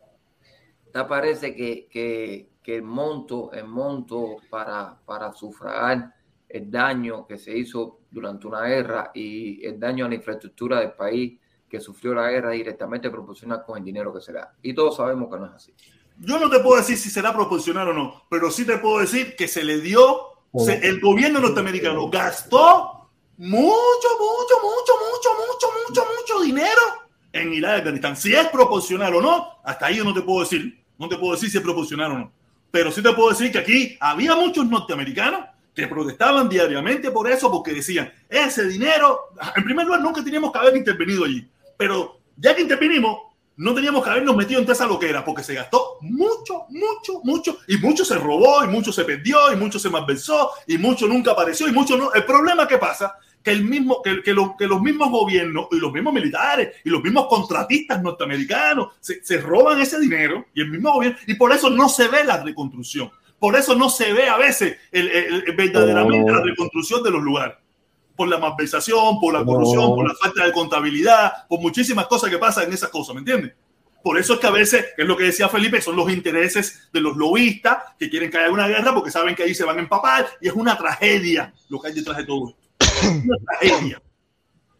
te 0.92 1.04
parece 1.04 1.54
que, 1.54 1.86
que, 1.88 2.48
que 2.62 2.76
el 2.76 2.82
monto, 2.82 3.52
el 3.52 3.64
monto 3.64 4.38
para, 4.50 4.96
para 5.06 5.32
sufragar 5.32 6.15
el 6.48 6.70
daño 6.70 7.26
que 7.26 7.38
se 7.38 7.56
hizo 7.56 8.00
durante 8.10 8.46
una 8.46 8.62
guerra 8.62 9.10
y 9.14 9.64
el 9.66 9.78
daño 9.80 10.06
a 10.06 10.08
la 10.08 10.14
infraestructura 10.14 10.80
del 10.80 10.92
país 10.92 11.38
que 11.68 11.80
sufrió 11.80 12.14
la 12.14 12.30
guerra 12.30 12.50
directamente 12.52 13.10
proporcional 13.10 13.62
con 13.64 13.78
el 13.78 13.84
dinero 13.84 14.12
que 14.14 14.20
se 14.20 14.32
da. 14.32 14.54
Y 14.62 14.72
todos 14.74 14.96
sabemos 14.96 15.28
que 15.32 15.38
no 15.40 15.46
es 15.46 15.52
así. 15.52 15.74
Yo 16.18 16.38
no 16.38 16.48
te 16.48 16.60
puedo 16.60 16.76
decir 16.76 16.96
si 16.96 17.10
será 17.10 17.32
proporcional 17.34 17.88
o 17.88 17.92
no, 17.92 18.22
pero 18.30 18.50
sí 18.50 18.64
te 18.64 18.78
puedo 18.78 19.00
decir 19.00 19.34
que 19.36 19.48
se 19.48 19.62
le 19.64 19.80
dio, 19.80 20.18
se- 20.56 20.86
el 20.86 21.00
gobierno 21.00 21.40
norteamericano 21.40 22.08
gastó 22.08 23.10
mucho, 23.36 23.58
mucho, 23.58 24.54
mucho, 24.62 24.92
mucho, 24.94 25.28
mucho, 25.34 25.68
mucho, 25.88 26.06
mucho 26.20 26.40
dinero 26.44 26.80
en 27.32 27.52
Irak 27.52 27.76
y 27.76 27.78
Afganistán. 27.80 28.16
Si 28.16 28.32
es 28.34 28.46
proporcional 28.48 29.14
o 29.16 29.20
no, 29.20 29.46
hasta 29.64 29.86
ahí 29.86 29.96
yo 29.96 30.04
no 30.04 30.14
te 30.14 30.22
puedo 30.22 30.40
decir. 30.40 30.82
No 30.98 31.08
te 31.08 31.18
puedo 31.18 31.32
decir 31.34 31.50
si 31.50 31.58
es 31.58 31.62
proporcional 31.62 32.12
o 32.12 32.18
no. 32.18 32.32
Pero 32.70 32.90
sí 32.90 33.02
te 33.02 33.12
puedo 33.12 33.28
decir 33.30 33.52
que 33.52 33.58
aquí 33.58 33.96
había 34.00 34.34
muchos 34.34 34.66
norteamericanos 34.66 35.40
que 35.76 35.86
protestaban 35.86 36.48
diariamente 36.48 37.10
por 37.10 37.30
eso, 37.30 37.50
porque 37.52 37.74
decían, 37.74 38.10
ese 38.30 38.66
dinero, 38.66 39.20
en 39.54 39.62
primer 39.62 39.84
lugar, 39.84 40.00
nunca 40.00 40.24
teníamos 40.24 40.50
que 40.50 40.58
haber 40.58 40.74
intervenido 40.74 41.24
allí. 41.26 41.46
Pero 41.76 42.18
ya 42.34 42.56
que 42.56 42.62
intervinimos, 42.62 43.18
no 43.58 43.74
teníamos 43.74 44.02
que 44.02 44.08
habernos 44.10 44.34
metido 44.36 44.60
en 44.62 44.70
esa 44.70 44.86
loquera, 44.86 45.22
porque 45.22 45.42
se 45.42 45.52
gastó 45.54 45.98
mucho, 46.00 46.64
mucho, 46.70 47.20
mucho, 47.24 47.58
y 47.68 47.76
mucho 47.76 48.06
se 48.06 48.14
robó, 48.16 48.64
y 48.64 48.68
mucho 48.68 48.90
se 48.90 49.04
perdió, 49.04 49.52
y 49.52 49.56
mucho 49.56 49.78
se 49.78 49.90
malversó, 49.90 50.50
y 50.66 50.78
mucho 50.78 51.06
nunca 51.06 51.32
apareció, 51.32 51.68
y 51.68 51.72
mucho 51.72 51.96
no. 51.98 52.10
El 52.14 52.24
problema 52.24 52.66
que 52.66 52.78
pasa, 52.78 53.14
que, 53.42 53.50
el 53.52 53.62
mismo, 53.64 54.00
que, 54.02 54.22
que, 54.22 54.32
lo- 54.32 54.56
que 54.56 54.66
los 54.66 54.80
mismos 54.80 55.10
gobiernos, 55.10 55.66
y 55.72 55.76
los 55.76 55.92
mismos 55.92 56.14
militares, 56.14 56.74
y 56.84 56.88
los 56.88 57.02
mismos 57.02 57.26
contratistas 57.28 58.02
norteamericanos, 58.02 58.94
se, 59.00 59.22
se 59.22 59.38
roban 59.42 59.78
ese 59.78 60.00
dinero, 60.00 60.46
y 60.54 60.62
el 60.62 60.70
mismo 60.70 60.92
gobierno, 60.94 61.18
y 61.26 61.34
por 61.34 61.52
eso 61.52 61.68
no 61.68 61.88
se 61.90 62.08
ve 62.08 62.24
la 62.24 62.42
reconstrucción. 62.42 63.10
Por 63.38 63.54
eso 63.56 63.74
no 63.74 63.90
se 63.90 64.12
ve 64.12 64.28
a 64.28 64.36
veces 64.36 64.76
el- 64.90 65.08
el- 65.10 65.34
el- 65.46 65.56
verdaderamente 65.56 66.32
la 66.32 66.42
reconstrucción 66.42 67.02
de 67.02 67.10
los 67.10 67.22
lugares 67.22 67.56
por 68.16 68.28
la 68.28 68.38
malversación, 68.38 69.20
por 69.20 69.34
la 69.34 69.44
corrupción, 69.44 69.94
por 69.94 70.08
la 70.08 70.14
falta 70.14 70.46
de 70.46 70.52
contabilidad, 70.52 71.46
por 71.48 71.60
muchísimas 71.60 72.06
cosas 72.06 72.30
que 72.30 72.38
pasan 72.38 72.64
en 72.64 72.72
esas 72.72 72.88
cosas, 72.88 73.14
¿me 73.14 73.20
entiendes? 73.20 73.52
Por 74.02 74.18
eso 74.18 74.34
es 74.34 74.38
que 74.38 74.46
a 74.46 74.50
veces, 74.52 74.86
es 74.96 75.04
lo 75.06 75.16
que 75.16 75.24
decía 75.24 75.48
Felipe, 75.48 75.82
son 75.82 75.96
los 75.96 76.10
intereses 76.10 76.88
de 76.92 77.00
los 77.00 77.16
lobistas 77.16 77.78
que 77.98 78.08
quieren 78.08 78.30
que 78.30 78.38
haya 78.38 78.50
una 78.50 78.68
guerra 78.68 78.94
porque 78.94 79.10
saben 79.10 79.34
que 79.34 79.42
ahí 79.42 79.54
se 79.54 79.64
van 79.64 79.76
a 79.78 79.80
empapar 79.82 80.26
y 80.40 80.48
es 80.48 80.54
una 80.54 80.78
tragedia 80.78 81.52
lo 81.68 81.80
que 81.80 81.88
hay 81.88 81.94
detrás 81.94 82.16
de 82.18 82.24
todo 82.24 82.50
esto. 82.50 82.60
Es 83.02 83.24
una 83.24 83.36
tragedia. 83.44 84.00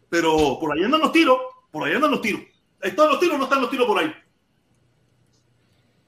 Pero 0.09 0.57
por 0.59 0.73
ahí 0.75 0.83
andan 0.83 1.01
los 1.01 1.11
tiros, 1.11 1.37
por 1.69 1.85
ahí 1.87 1.93
andan 1.93 2.11
los 2.11 2.21
tiros. 2.21 2.41
Están 2.81 3.09
los 3.09 3.19
tiros, 3.19 3.37
no 3.37 3.43
están 3.43 3.61
los 3.61 3.69
tiros 3.69 3.85
por 3.85 3.99
ahí. 3.99 4.11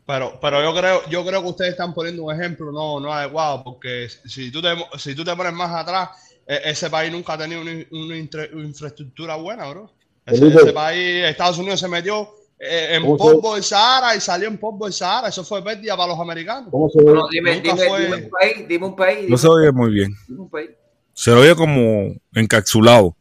Pero, 0.09 0.39
pero 0.41 0.63
yo 0.63 0.73
creo, 0.73 1.07
yo 1.07 1.23
creo 1.23 1.39
que 1.43 1.49
ustedes 1.49 1.71
están 1.73 1.93
poniendo 1.93 2.23
un 2.23 2.33
ejemplo 2.33 2.71
no, 2.71 2.99
no 2.99 3.13
adecuado, 3.13 3.63
porque 3.63 4.07
si 4.25 4.51
tú 4.51 4.59
te, 4.59 4.69
si 4.97 5.13
tú 5.13 5.23
te 5.23 5.35
pones 5.35 5.53
más 5.53 5.69
atrás, 5.71 6.09
e- 6.47 6.61
ese 6.65 6.89
país 6.89 7.11
nunca 7.11 7.33
ha 7.33 7.37
tenido 7.37 7.61
una, 7.61 8.17
infraestructura 8.17 9.35
buena, 9.35 9.69
bro. 9.69 9.93
Ese, 10.25 10.73
país, 10.73 11.25
Estados 11.25 11.59
Unidos 11.59 11.79
se 11.79 11.87
metió 11.87 12.27
eh, 12.57 12.95
en 12.95 13.03
¿Cómo 13.03 13.19
se- 13.19 13.23
polvo 13.23 13.53
del 13.53 13.63
Sahara 13.63 14.15
y 14.15 14.19
salió 14.19 14.47
en 14.47 14.57
polvo 14.57 14.85
del 14.85 14.93
Sahara. 14.93 15.27
Eso 15.27 15.43
fue 15.43 15.63
pérdida 15.63 15.95
para 15.95 16.11
los 16.13 16.19
americanos. 16.19 16.69
¿Cómo 16.71 16.89
se 16.89 17.03
ve? 17.03 17.13
No, 17.13 17.27
dime, 17.29 17.57
Nunca 17.57 17.75
dime, 17.75 17.87
fue- 17.87 18.01
dime 18.05 18.15
un 18.15 18.29
país, 18.31 18.67
dime 18.67 18.85
un 18.87 18.95
país, 18.95 19.17
dime, 19.19 19.29
No 19.29 19.37
se 19.37 19.47
oye 19.47 19.71
muy 19.71 19.91
bien. 19.91 20.11
dime 20.27 20.41
un 20.41 20.49
país. 20.49 20.71
Se 21.13 21.29
oye 21.29 21.55
como 21.55 22.15
encapsulado. 22.33 23.15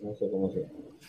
No 0.00 0.14
sé 0.18 0.30
cómo 0.30 0.50
se 0.50 0.60
ve. 0.60 0.66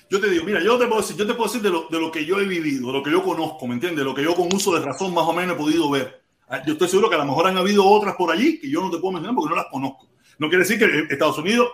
Yo 0.09 0.19
te 0.19 0.29
digo, 0.29 0.43
mira, 0.43 0.59
yo 0.63 0.77
te 0.77 0.87
puedo 0.87 1.01
decir, 1.01 1.15
yo 1.15 1.27
te 1.27 1.33
puedo 1.35 1.47
decir 1.47 1.61
de 1.61 1.69
lo, 1.69 1.87
de 1.89 1.99
lo 1.99 2.11
que 2.11 2.25
yo 2.25 2.39
he 2.39 2.45
vivido, 2.45 2.87
de 2.87 2.93
lo 2.93 3.03
que 3.03 3.11
yo 3.11 3.21
conozco, 3.23 3.67
¿me 3.67 3.75
entiendes? 3.75 3.99
De 3.99 4.05
lo 4.05 4.15
que 4.15 4.23
yo 4.23 4.33
con 4.35 4.47
uso 4.53 4.73
de 4.73 4.83
razón 4.83 5.13
más 5.13 5.25
o 5.27 5.33
menos 5.33 5.55
he 5.55 5.59
podido 5.59 5.89
ver. 5.89 6.21
Ah, 6.47 6.61
Yo 6.65 6.73
estoy 6.73 6.87
seguro 6.87 7.09
que 7.09 7.15
a 7.15 7.19
lo 7.19 7.25
mejor 7.25 7.45
han 7.47 7.57
habido 7.57 7.85
otras 7.85 8.15
por 8.15 8.31
allí 8.31 8.59
que 8.59 8.69
yo 8.69 8.81
no 8.81 8.89
te 8.89 8.97
puedo 8.97 9.11
mencionar 9.13 9.35
porque 9.35 9.49
no 9.51 9.55
las 9.55 9.67
conozco. 9.71 10.07
No 10.39 10.49
quiere 10.49 10.63
decir 10.63 10.79
que 10.79 11.13
Estados 11.13 11.37
Unidos 11.37 11.69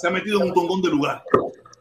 se 0.00 0.06
ha 0.06 0.10
metido 0.10 0.40
en 0.42 0.48
un 0.48 0.54
tongón 0.54 0.82
de 0.82 0.88
lugar. 0.90 1.22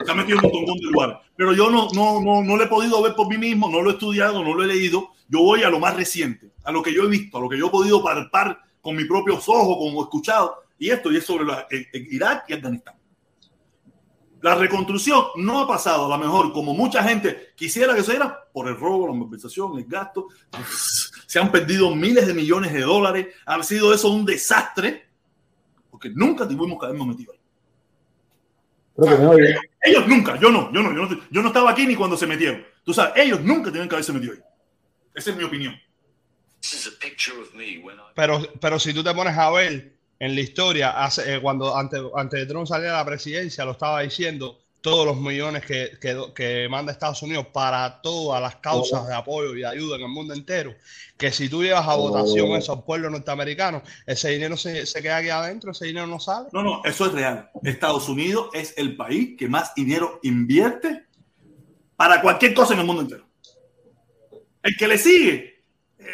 Se 0.05 0.09
ha 0.11 0.13
metido 0.15 0.38
en 0.39 0.45
un 0.45 0.51
tongón 0.51 0.77
de 0.77 0.85
lugar. 0.91 1.21
Pero 1.35 1.51
yo 1.53 1.69
no, 1.69 1.89
no, 1.93 2.21
no, 2.21 2.41
no 2.43 2.61
he 2.63 2.67
podido 2.67 3.01
ver 3.01 3.13
por 3.15 3.27
mí 3.27 3.38
mismo, 3.38 3.67
no 3.69 3.81
lo 3.81 3.89
he 3.89 3.93
estudiado, 3.93 4.43
no 4.43 4.53
lo 4.53 4.63
he 4.63 4.67
leído. 4.67 5.09
Yo 5.27 5.39
voy 5.39 5.63
a 5.63 5.69
lo 5.69 5.79
más 5.79 5.95
reciente, 5.97 6.51
a 6.63 6.71
lo 6.71 6.81
que 6.84 6.93
yo 6.93 7.03
he 7.03 7.07
visto, 7.07 7.38
a 7.38 7.41
lo 7.41 7.49
que 7.49 7.57
yo 7.57 7.67
he 7.67 7.71
podido 7.71 8.01
palpar 8.03 8.59
con 8.81 8.95
mis 8.95 9.07
propios 9.07 9.43
ojos, 9.49 9.75
como 9.77 9.99
he 9.99 10.03
escuchado. 10.03 10.63
Y 10.79 10.89
esto 10.91 11.11
y 11.11 11.17
es 11.17 11.25
sobre 11.25 11.43
la- 11.43 11.67
Irak 12.11 12.45
y 12.47 12.53
Afganistán. 12.53 12.93
La 14.41 14.55
reconstrucción 14.55 15.26
no 15.38 15.59
ha 15.59 15.68
pasado 15.68 16.05
a 16.05 16.18
lo 16.18 16.23
mejor 16.23 16.53
como 16.53 16.73
mucha 16.73 17.03
gente 17.03 17.53
quisiera 17.55 17.95
que 17.95 18.03
se 18.03 18.11
diera 18.11 18.47
por 18.53 18.68
el 18.68 18.77
robo, 18.77 19.07
la 19.07 19.14
malversación, 19.14 19.77
el 19.77 19.85
gasto. 19.85 20.27
Se 21.27 21.39
han 21.39 21.51
perdido 21.51 21.93
miles 21.95 22.27
de 22.27 22.34
millones 22.34 22.72
de 22.72 22.81
dólares. 22.81 23.27
Ha 23.45 23.61
sido 23.64 23.93
eso 23.93 24.09
un 24.09 24.26
desastre 24.26 25.07
porque 25.89 26.09
nunca 26.09 26.47
tuvimos 26.47 26.80
que 26.80 26.85
habernos 26.85 27.07
metido 27.07 27.34
ahí. 27.34 27.39
Creo 28.95 29.18
que 29.18 29.23
me 29.23 29.27
oye. 29.27 29.59
Ellos 29.81 30.07
nunca, 30.07 30.39
yo 30.39 30.51
no, 30.51 30.72
yo 30.72 30.81
no, 30.81 30.93
yo 30.93 31.05
no, 31.05 31.22
yo 31.30 31.41
no 31.41 31.47
estaba 31.47 31.72
aquí 31.72 31.88
ni 31.88 31.95
cuando 31.95 32.18
se 32.18 32.27
metieron. 32.27 32.64
Tú 32.84 32.93
sabes, 32.93 33.14
ellos 33.15 33.41
nunca 33.41 33.72
tenían 33.72 33.89
que 33.89 33.95
haberse 33.95 34.14
metido 34.14 34.34
ahí. 34.34 34.39
Esa 35.14 35.31
es 35.31 35.38
mi 35.38 35.43
opinión. 35.43 35.76
Pero, 38.15 38.41
pero 38.59 38.80
si 38.80 38.93
tú 38.93 39.03
te 39.03 39.14
pones 39.14 39.38
a 39.38 39.49
ver 39.51 39.97
en 40.19 40.35
la 40.35 40.41
historia, 40.41 41.03
hace, 41.03 41.35
eh, 41.35 41.41
cuando 41.41 41.76
antes, 41.76 42.02
de 42.31 42.45
Trump 42.45 42.68
salir 42.68 42.88
a 42.88 42.98
la 42.98 43.06
presidencia, 43.06 43.65
lo 43.65 43.72
estaba 43.72 44.02
diciendo, 44.02 44.60
todos 44.81 45.06
los 45.06 45.18
millones 45.18 45.65
que, 45.65 45.98
que, 46.34 46.68
manda 46.69 46.91
Estados 46.91 47.22
Unidos 47.22 47.48
para 47.52 48.02
todas 48.02 48.41
las 48.41 48.56
causas 48.57 49.07
de 49.07 49.14
apoyo 49.14 49.56
y 49.56 49.64
ayuda 49.64 49.98
en 49.98 50.03
el 50.03 50.07
mundo 50.07 50.34
entero, 50.34 50.76
que 51.18 51.31
si 51.31 51.49
tú 51.49 51.64
llevas 51.64 51.88
a 51.88 51.95
votación 51.95 52.52
eso 52.52 52.73
al 52.73 52.84
pueblo 52.84 53.10
norteamericano, 53.10 53.81
ese 54.06 54.30
dinero 54.30 54.56
se, 54.56 54.85
se 54.85 55.02
queda 55.02 55.18
aquí 55.18 55.30
adentro, 55.30 55.72
ese 55.72 55.88
dinero 55.88 56.07
no 56.07 56.19
sale. 56.19 56.48
No, 56.53 56.64
no, 56.64 56.81
eso 56.85 57.07
es 57.07 57.11
real. 57.11 57.49
Estados 57.64 58.07
Unidos 58.07 58.49
es 58.53 58.76
el 58.77 58.95
país 58.95 59.35
que 59.38 59.49
más 59.49 59.73
dinero 59.76 60.19
invierte 60.23 61.06
para 61.95 62.22
cualquier 62.22 62.53
cosa 62.53 62.73
en 62.73 62.80
el 62.80 62.85
mundo 62.85 63.02
entero. 63.02 63.26
El 64.64 64.77
que 64.77 64.88
le 64.88 64.98
sigue 64.98 65.64
eh, 65.99 66.06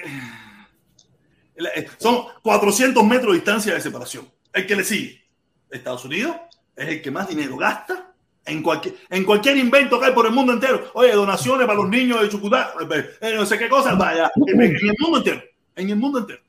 son 1.98 2.26
400 2.42 3.04
metros 3.06 3.32
de 3.32 3.36
distancia 3.40 3.74
de 3.74 3.82
separación. 3.82 4.28
El 4.52 4.66
que 4.68 4.76
le 4.76 4.84
sigue, 4.84 5.24
Estados 5.70 6.06
Unidos, 6.06 6.36
es 6.76 6.88
el 6.88 7.02
que 7.02 7.12
más 7.12 7.28
dinero 7.28 7.58
gasta 7.58 8.14
en 8.46 8.62
cualquier, 8.62 8.96
en 9.10 9.24
cualquier 9.24 9.58
invento 9.58 10.00
que 10.00 10.08
hay 10.08 10.12
por 10.14 10.26
el 10.26 10.32
mundo 10.32 10.54
entero. 10.54 10.92
Oye, 10.96 11.12
donaciones 11.14 11.66
para 11.66 11.80
los 11.80 11.90
niños 11.90 12.22
de 12.22 12.30
Chucutá, 12.30 12.74
eh, 12.94 13.10
eh, 13.22 13.34
no 13.36 13.46
sé 13.46 13.58
qué 13.58 13.70
cosa, 13.70 13.96
vaya, 13.96 14.32
en, 14.36 14.62
en 14.62 14.76
el 14.76 14.96
mundo 15.00 15.18
entero. 15.20 15.42
En 15.76 15.90
el 15.90 15.96
mundo 15.96 16.20
entero. 16.20 16.42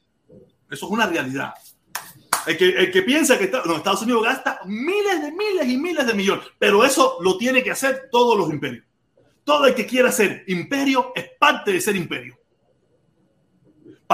Eso 0.71 0.87
es 0.87 0.93
una 0.93 1.07
realidad. 1.07 1.55
El 2.47 2.57
que, 2.59 2.69
el 2.69 2.91
que 2.91 3.03
piensa 3.03 3.39
que 3.39 3.45
está- 3.45 3.63
no, 3.65 3.77
Estados 3.77 4.03
Unidos 4.03 4.23
gasta 4.25 4.61
miles 4.67 5.23
de 5.23 5.33
miles 5.33 5.67
y 5.67 5.77
miles 5.79 6.07
de 6.07 6.13
millones, 6.15 6.45
pero 6.59 6.85
eso 6.85 7.17
lo 7.23 7.39
tiene 7.39 7.63
que 7.63 7.71
hacer 7.71 8.09
todos 8.11 8.37
los 8.37 8.51
imperios. 8.51 8.85
Todo 9.45 9.67
el 9.67 9.75
que 9.75 9.87
quiera 9.87 10.11
ser 10.13 10.45
imperio 10.49 11.13
es 11.15 11.27
parte 11.39 11.73
de 11.73 11.81
ser 11.81 11.97
imperio. 11.97 12.39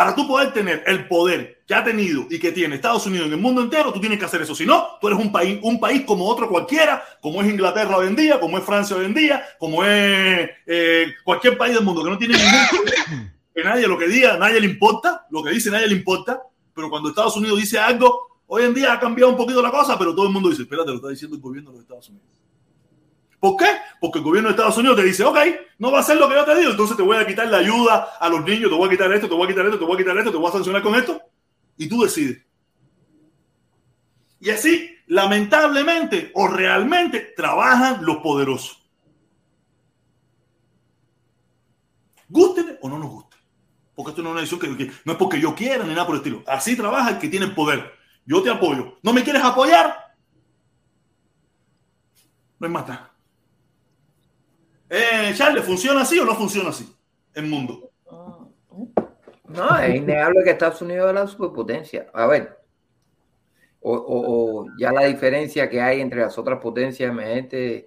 Para 0.01 0.15
tú 0.15 0.27
poder 0.27 0.51
tener 0.55 0.83
el 0.87 1.07
poder 1.07 1.63
que 1.67 1.75
ha 1.75 1.85
tenido 1.85 2.27
y 2.31 2.39
que 2.39 2.53
tiene 2.53 2.77
Estados 2.77 3.05
Unidos 3.05 3.27
en 3.27 3.35
el 3.35 3.39
mundo 3.39 3.61
entero, 3.61 3.93
tú 3.93 4.01
tienes 4.01 4.19
que 4.19 4.25
hacer 4.25 4.41
eso. 4.41 4.55
Si 4.55 4.65
no, 4.65 4.97
tú 4.99 5.09
eres 5.09 5.21
un 5.21 5.31
país, 5.31 5.59
un 5.63 5.79
país 5.79 6.05
como 6.07 6.27
otro 6.27 6.49
cualquiera, 6.49 7.05
como 7.21 7.43
es 7.43 7.51
Inglaterra 7.51 7.99
hoy 7.99 8.07
en 8.07 8.17
día, 8.17 8.41
como 8.41 8.57
es 8.57 8.65
Francia 8.65 8.97
hoy 8.97 9.05
en 9.05 9.13
día, 9.13 9.45
como 9.59 9.85
es 9.85 10.49
eh, 10.65 11.13
cualquier 11.23 11.59
país 11.59 11.75
del 11.75 11.85
mundo 11.85 12.03
que 12.03 12.09
no 12.09 12.17
tiene 12.17 12.33
ningún 12.33 13.31
que 13.55 13.63
nadie 13.63 13.87
lo 13.87 13.99
que 13.99 14.09
diga, 14.09 14.39
nadie 14.39 14.59
le 14.59 14.69
importa, 14.69 15.27
lo 15.29 15.43
que 15.43 15.51
dice 15.51 15.71
nadie 15.71 15.89
le 15.89 15.97
importa, 15.97 16.41
pero 16.75 16.89
cuando 16.89 17.11
Estados 17.11 17.37
Unidos 17.37 17.61
dice 17.61 17.79
algo, 17.79 18.41
hoy 18.47 18.63
en 18.63 18.73
día 18.73 18.95
ha 18.95 18.99
cambiado 18.99 19.31
un 19.31 19.37
poquito 19.37 19.61
la 19.61 19.71
cosa, 19.71 19.99
pero 19.99 20.15
todo 20.15 20.29
el 20.29 20.33
mundo 20.33 20.49
dice, 20.49 20.63
espérate, 20.63 20.89
lo 20.89 20.97
está 20.97 21.11
diciendo 21.11 21.37
el 21.37 21.43
gobierno 21.43 21.73
de 21.73 21.77
los 21.77 21.83
Estados 21.83 22.09
Unidos. 22.09 22.40
¿Por 23.41 23.57
qué? 23.57 23.67
Porque 24.01 24.19
el 24.19 24.25
gobierno 24.25 24.51
de 24.51 24.53
Estados 24.53 24.77
Unidos 24.77 24.99
te 24.99 25.03
dice, 25.03 25.25
ok, 25.25 25.39
no 25.79 25.91
va 25.91 25.99
a 25.99 26.01
hacer 26.03 26.19
lo 26.19 26.29
que 26.29 26.35
yo 26.35 26.45
te 26.45 26.55
digo, 26.57 26.71
entonces 26.71 26.97
te 26.97 27.03
voy 27.03 27.17
a 27.17 27.27
quitar 27.27 27.49
la 27.49 27.57
ayuda 27.57 28.11
a 28.21 28.29
los 28.29 28.45
niños, 28.45 28.71
te 28.71 28.77
voy 28.77 28.87
a 28.87 28.91
quitar 28.91 29.11
esto, 29.12 29.29
te 29.29 29.35
voy 29.35 29.47
a 29.47 29.49
quitar 29.49 29.65
esto, 29.65 29.79
te 29.79 29.85
voy 29.85 29.95
a 29.95 29.99
quitar 29.99 30.19
esto, 30.19 30.31
te 30.31 30.37
voy 30.37 30.49
a 30.49 30.53
sancionar 30.53 30.83
con 30.83 30.95
esto, 30.95 31.21
y 31.79 31.89
tú 31.89 32.03
decides. 32.03 32.45
Y 34.41 34.51
así, 34.51 34.95
lamentablemente 35.07 36.31
o 36.35 36.49
realmente, 36.49 37.33
trabajan 37.35 38.05
los 38.05 38.19
poderosos. 38.19 38.81
Gusten 42.29 42.79
o 42.83 42.89
no 42.89 42.99
nos 42.99 43.11
guste. 43.11 43.37
Porque 43.95 44.11
esto 44.11 44.23
no 44.23 44.29
es 44.29 44.33
una 44.33 44.41
decisión 44.43 44.77
que, 44.77 44.93
no 45.05 45.12
es 45.12 45.19
porque 45.19 45.41
yo 45.41 45.55
quiera 45.55 45.85
ni 45.85 45.91
nada 45.91 46.07
por 46.07 46.15
el 46.15 46.21
estilo. 46.21 46.43
Así 46.47 46.77
trabaja 46.77 47.11
el 47.11 47.19
que 47.19 47.29
tiene 47.29 47.47
el 47.47 47.55
poder. 47.55 47.93
Yo 48.25 48.43
te 48.43 48.51
apoyo. 48.51 48.99
¿No 49.03 49.12
me 49.12 49.25
quieres 49.25 49.43
apoyar? 49.43 50.15
No 52.59 52.69
más 52.69 52.87
nada. 52.87 53.10
Eh, 54.91 55.33
Charles, 55.37 55.65
¿funciona 55.65 56.03
así 56.03 56.19
o 56.19 56.25
no 56.25 56.35
funciona 56.35 56.71
así 56.71 56.93
el 57.35 57.47
mundo? 57.47 57.91
No, 59.49 59.79
es 59.79 59.97
innegable 59.97 60.43
que 60.45 60.51
Estados 60.51 60.83
Unidos 60.83 61.09
es 61.09 61.15
la 61.15 61.27
superpotencia. 61.27 62.09
A 62.12 62.27
ver, 62.27 62.59
o, 63.81 63.93
o- 63.95 64.67
ya 64.79 64.93
la 64.93 65.05
diferencia 65.07 65.69
que 65.71 65.81
hay 65.81 66.01
entre 66.01 66.21
las 66.21 66.37
otras 66.39 66.59
potencias 66.61 67.11
emergentes 67.11 67.87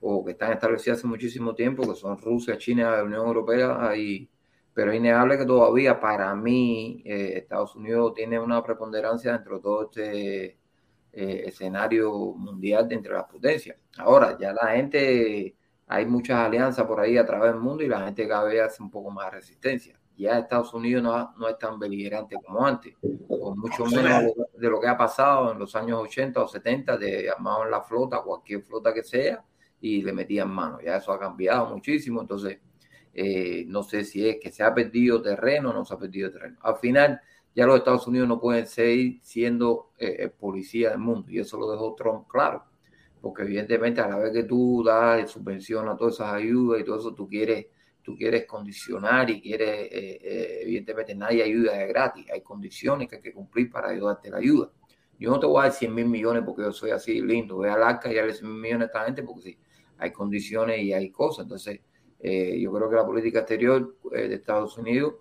o 0.00 0.24
que 0.24 0.32
están 0.32 0.52
establecidas 0.52 0.98
hace 0.98 1.06
muchísimo 1.06 1.54
tiempo, 1.54 1.82
que 1.88 1.94
son 1.96 2.16
Rusia, 2.18 2.56
China, 2.56 3.02
Unión 3.02 3.26
Europea, 3.26 3.96
y, 3.96 4.28
pero 4.72 4.92
es 4.92 4.98
innegable 4.98 5.36
que 5.38 5.44
todavía 5.44 5.98
para 6.00 6.34
mí 6.34 7.02
eh, 7.04 7.32
Estados 7.36 7.74
Unidos 7.76 8.14
tiene 8.14 8.38
una 8.38 8.62
preponderancia 8.62 9.32
dentro 9.32 9.56
de 9.56 9.62
todo 9.62 9.82
este 9.84 10.44
eh, 11.12 11.42
escenario 11.46 12.12
mundial 12.34 12.88
de 12.88 12.94
entre 12.94 13.12
las 13.12 13.24
potencias. 13.24 13.76
Ahora, 13.98 14.36
ya 14.40 14.52
la 14.52 14.72
gente, 14.72 15.56
hay 15.88 16.04
muchas 16.06 16.38
alianzas 16.38 16.86
por 16.86 17.00
ahí 17.00 17.16
a 17.16 17.24
través 17.24 17.52
del 17.52 17.60
mundo 17.60 17.82
y 17.82 17.88
la 17.88 18.04
gente 18.04 18.28
cada 18.28 18.44
vez 18.44 18.60
hace 18.60 18.82
un 18.82 18.90
poco 18.90 19.10
más 19.10 19.32
resistencia. 19.32 19.98
Ya 20.16 20.38
Estados 20.38 20.74
Unidos 20.74 21.02
no, 21.02 21.34
no 21.38 21.48
es 21.48 21.56
tan 21.58 21.78
beligerante 21.78 22.36
como 22.44 22.66
antes, 22.66 22.94
con 23.00 23.58
mucho 23.58 23.86
menos 23.86 24.32
de 24.52 24.68
lo 24.68 24.80
que 24.80 24.88
ha 24.88 24.96
pasado 24.96 25.52
en 25.52 25.58
los 25.60 25.74
años 25.76 26.00
80 26.02 26.42
o 26.42 26.48
70, 26.48 26.96
de 26.96 27.24
llamaban 27.24 27.70
la 27.70 27.82
flota, 27.82 28.20
cualquier 28.20 28.62
flota 28.62 28.92
que 28.92 29.04
sea, 29.04 29.42
y 29.80 30.02
le 30.02 30.12
metían 30.12 30.50
mano. 30.50 30.80
Ya 30.84 30.96
eso 30.96 31.12
ha 31.12 31.20
cambiado 31.20 31.66
muchísimo, 31.72 32.20
entonces 32.20 32.58
eh, 33.14 33.64
no 33.68 33.82
sé 33.82 34.04
si 34.04 34.28
es 34.28 34.38
que 34.40 34.50
se 34.50 34.64
ha 34.64 34.74
perdido 34.74 35.22
terreno 35.22 35.70
o 35.70 35.72
no 35.72 35.84
se 35.84 35.94
ha 35.94 35.98
perdido 35.98 36.32
terreno. 36.32 36.58
Al 36.62 36.76
final, 36.76 37.20
ya 37.54 37.64
los 37.64 37.76
Estados 37.76 38.06
Unidos 38.08 38.28
no 38.28 38.40
pueden 38.40 38.66
seguir 38.66 39.20
siendo 39.22 39.92
eh, 39.98 40.16
el 40.18 40.32
policía 40.32 40.90
del 40.90 40.98
mundo, 40.98 41.30
y 41.30 41.38
eso 41.38 41.56
lo 41.58 41.70
dejó 41.70 41.94
Trump 41.94 42.26
claro, 42.28 42.64
porque 43.20 43.42
evidentemente 43.42 44.00
a 44.00 44.08
la 44.08 44.18
vez 44.18 44.32
que 44.32 44.44
tú 44.44 44.82
das 44.84 45.30
subvención 45.30 45.88
a 45.88 45.96
todas 45.96 46.14
esas 46.14 46.32
ayudas 46.32 46.80
y 46.80 46.84
todo 46.84 46.98
eso, 46.98 47.14
tú 47.14 47.28
quieres, 47.28 47.66
tú 48.02 48.16
quieres 48.16 48.46
condicionar 48.46 49.28
y 49.30 49.40
quieres, 49.40 49.68
eh, 49.68 50.18
eh, 50.22 50.58
evidentemente 50.62 51.14
nadie 51.14 51.42
ayuda 51.42 51.72
de 51.74 51.86
gratis, 51.86 52.26
hay 52.32 52.40
condiciones 52.42 53.08
que 53.08 53.16
hay 53.16 53.22
que 53.22 53.32
cumplir 53.32 53.70
para 53.70 53.88
ayudarte 53.88 54.30
la 54.30 54.38
ayuda. 54.38 54.70
Yo 55.18 55.30
no 55.30 55.40
te 55.40 55.46
voy 55.46 55.60
a 55.60 55.62
dar 55.64 55.72
100 55.72 55.94
mil 55.94 56.06
millones 56.06 56.44
porque 56.46 56.62
yo 56.62 56.72
soy 56.72 56.90
así 56.90 57.20
lindo, 57.20 57.56
voy 57.56 57.68
al 57.68 57.82
arca 57.82 58.10
y 58.10 58.14
darle 58.14 58.34
100 58.34 58.52
mil 58.52 58.60
millones 58.60 58.82
a 58.82 58.86
esta 58.86 59.04
gente 59.04 59.22
porque 59.24 59.42
sí, 59.42 59.58
hay 59.98 60.12
condiciones 60.12 60.80
y 60.80 60.92
hay 60.92 61.10
cosas. 61.10 61.44
Entonces, 61.44 61.80
eh, 62.20 62.58
yo 62.60 62.72
creo 62.72 62.88
que 62.88 62.96
la 62.96 63.06
política 63.06 63.40
exterior 63.40 63.96
eh, 64.12 64.28
de 64.28 64.34
Estados 64.36 64.78
Unidos, 64.78 65.14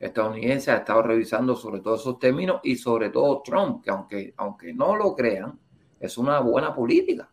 estadounidense, 0.00 0.70
ha 0.70 0.76
estado 0.76 1.02
revisando 1.02 1.56
sobre 1.56 1.80
todos 1.80 2.00
esos 2.00 2.18
términos 2.18 2.60
y 2.62 2.76
sobre 2.76 3.10
todo 3.10 3.42
Trump, 3.42 3.82
que 3.82 3.90
aunque, 3.90 4.34
aunque 4.36 4.72
no 4.72 4.96
lo 4.96 5.14
crean, 5.14 5.58
es 6.00 6.18
una 6.18 6.40
buena 6.40 6.74
política, 6.74 7.30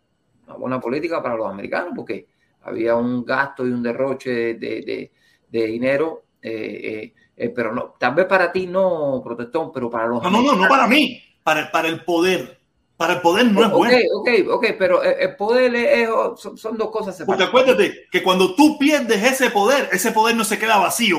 una 0.51 0.57
buena 0.59 0.79
política 0.79 1.21
para 1.21 1.35
los 1.35 1.47
americanos 1.49 1.93
porque 1.95 2.27
había 2.63 2.95
un 2.95 3.25
gasto 3.25 3.65
y 3.65 3.71
un 3.71 3.81
derroche 3.83 4.29
de, 4.55 4.55
de, 4.81 5.11
de 5.49 5.65
dinero, 5.67 6.23
eh, 6.41 6.51
eh, 6.83 7.13
eh, 7.35 7.49
pero 7.49 7.73
no, 7.73 7.95
tal 7.99 8.13
vez 8.15 8.25
para 8.25 8.51
ti 8.51 8.67
no, 8.67 9.21
protestón, 9.23 9.71
pero 9.71 9.89
para 9.89 10.07
los 10.07 10.21
No, 10.23 10.29
no, 10.29 10.41
no, 10.43 10.55
no 10.55 10.67
para 10.69 10.87
mí, 10.87 11.21
para, 11.43 11.71
para 11.71 11.87
el 11.87 12.03
poder. 12.03 12.59
Para 12.97 13.13
el 13.13 13.21
poder 13.21 13.45
no 13.47 13.63
es 13.63 13.71
bueno. 13.71 13.97
ok, 14.13 14.29
ok, 14.51 14.65
pero 14.77 15.01
el 15.01 15.35
poder 15.35 15.73
es- 15.75 16.09
son, 16.37 16.55
son 16.57 16.77
dos 16.77 16.91
cosas 16.91 17.15
Porque 17.25 17.43
separadas. 17.43 17.49
acuérdate 17.49 18.05
que 18.11 18.21
cuando 18.21 18.53
tú 18.55 18.77
pierdes 18.77 19.23
ese 19.23 19.49
poder, 19.49 19.89
ese 19.91 20.11
poder 20.11 20.35
no 20.35 20.43
se 20.43 20.59
queda 20.59 20.77
vacío. 20.77 21.17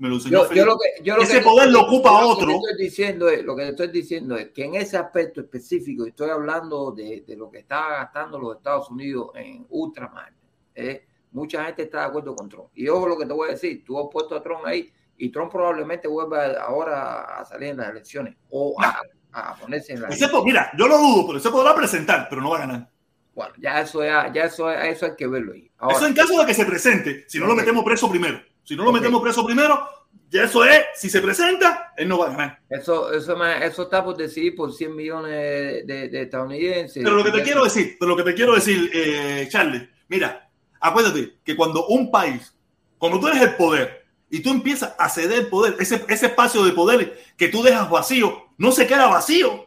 Me 0.00 0.08
lo 0.08 0.14
enseñó 0.16 0.32
Yo, 0.38 0.42
yo 0.42 0.48
Felipe. 0.48 0.66
lo 0.66 0.78
que, 0.78 1.02
yo 1.04 1.16
lo 1.16 1.22
ese 1.22 1.38
que- 1.38 1.44
poder 1.44 1.68
lo 1.70 1.82
ocupa 1.82 2.08
yo 2.10 2.20
lo 2.20 2.26
que 2.26 2.32
otro. 2.32 2.46
te 2.48 2.54
estoy 2.70 2.84
diciendo 2.84 3.28
es, 3.28 3.44
lo 3.44 3.54
que 3.54 3.68
estoy 3.68 3.88
diciendo 3.88 4.36
es 4.36 4.48
que 4.50 4.64
en 4.64 4.74
ese 4.74 4.96
aspecto 4.96 5.40
específico, 5.42 6.06
estoy 6.06 6.30
hablando 6.30 6.90
de, 6.92 7.22
de 7.26 7.36
lo 7.36 7.50
que 7.50 7.58
está 7.58 7.88
gastando 7.90 8.38
los 8.38 8.56
Estados 8.56 8.90
Unidos 8.90 9.30
en 9.34 9.66
ultramar, 9.68 10.32
¿eh? 10.74 11.04
mucha 11.32 11.64
gente 11.66 11.82
está 11.82 12.00
de 12.00 12.04
acuerdo 12.06 12.34
con 12.34 12.48
Trump. 12.48 12.70
Y 12.74 12.88
ojo 12.88 13.06
lo 13.06 13.16
que 13.18 13.26
te 13.26 13.32
voy 13.34 13.48
a 13.48 13.52
decir, 13.52 13.84
tú 13.84 13.98
has 14.00 14.06
puesto 14.10 14.34
a 14.34 14.42
Trump 14.42 14.64
ahí 14.64 14.90
y 15.18 15.28
Trump 15.30 15.52
probablemente 15.52 16.08
vuelva 16.08 16.46
ahora 16.62 17.38
a 17.38 17.44
salir 17.44 17.68
en 17.68 17.76
las 17.76 17.90
elecciones 17.90 18.34
o 18.48 18.74
a, 18.82 19.02
a 19.32 19.54
ponerse 19.56 19.92
en 19.92 20.00
la 20.00 20.08
mira, 20.44 20.72
yo 20.78 20.88
lo 20.88 20.96
dudo, 20.96 21.26
pero 21.28 21.40
se 21.40 21.50
podrá 21.50 21.74
presentar, 21.74 22.26
pero 22.30 22.40
no 22.40 22.50
va 22.50 22.56
a 22.56 22.60
ganar. 22.60 22.90
Bueno, 23.34 23.52
ya 23.58 23.80
eso, 23.82 24.02
ya, 24.02 24.32
ya 24.32 24.44
eso, 24.44 24.70
eso 24.70 25.06
hay 25.06 25.14
que 25.14 25.26
verlo 25.26 25.52
ahí. 25.52 25.70
Ahora, 25.78 25.96
Eso 25.96 26.06
en 26.06 26.14
caso 26.14 26.38
de 26.40 26.46
que 26.46 26.54
se 26.54 26.64
presente, 26.64 27.24
si 27.28 27.38
no 27.38 27.46
lo 27.46 27.54
metemos 27.54 27.84
preso 27.84 28.10
primero. 28.10 28.40
Si 28.64 28.76
no 28.76 28.84
lo 28.84 28.92
metemos 28.92 29.20
preso 29.22 29.44
primero, 29.44 29.88
ya 30.28 30.44
eso 30.44 30.64
es, 30.64 30.80
si 30.94 31.10
se 31.10 31.20
presenta, 31.20 31.92
él 31.96 32.08
no 32.08 32.18
va 32.18 32.26
a 32.26 32.30
ganar. 32.30 32.60
Eso, 32.68 33.12
eso, 33.12 33.36
me- 33.36 33.64
eso 33.66 33.82
está 33.82 34.04
por 34.04 34.16
decidir 34.16 34.54
por 34.54 34.72
100 34.72 34.94
millones 34.94 35.30
de, 35.32 35.82
de- 35.84 36.08
de 36.08 36.22
estadounidenses. 36.22 37.02
Pero 37.02 37.16
lo 37.16 37.24
que 37.24 37.32
te 37.32 37.42
quiero 37.42 37.64
decir, 37.64 37.96
pero 37.98 38.10
lo 38.10 38.16
que 38.16 38.22
te 38.22 38.34
quiero 38.34 38.54
decir, 38.54 38.90
eh, 38.94 39.48
Charles, 39.50 39.88
mira, 40.08 40.48
acuérdate 40.80 41.38
que 41.44 41.56
cuando 41.56 41.86
un 41.88 42.10
país, 42.10 42.54
cuando 42.98 43.18
tú 43.18 43.26
eres 43.28 43.42
el 43.42 43.54
poder 43.56 44.04
y 44.30 44.40
tú 44.40 44.50
empiezas 44.50 44.94
a 44.98 45.08
ceder 45.08 45.40
el 45.40 45.46
poder, 45.48 45.74
ese, 45.80 46.04
ese 46.08 46.26
espacio 46.26 46.64
de 46.64 46.72
poder 46.72 47.18
que 47.36 47.48
tú 47.48 47.62
dejas 47.62 47.90
vacío, 47.90 48.46
no 48.56 48.70
se 48.70 48.86
queda 48.86 49.08
vacío. 49.08 49.66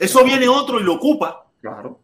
Eso 0.00 0.24
viene 0.24 0.48
otro 0.48 0.80
y 0.80 0.84
lo 0.84 0.94
ocupa. 0.94 1.44
Claro. 1.60 2.00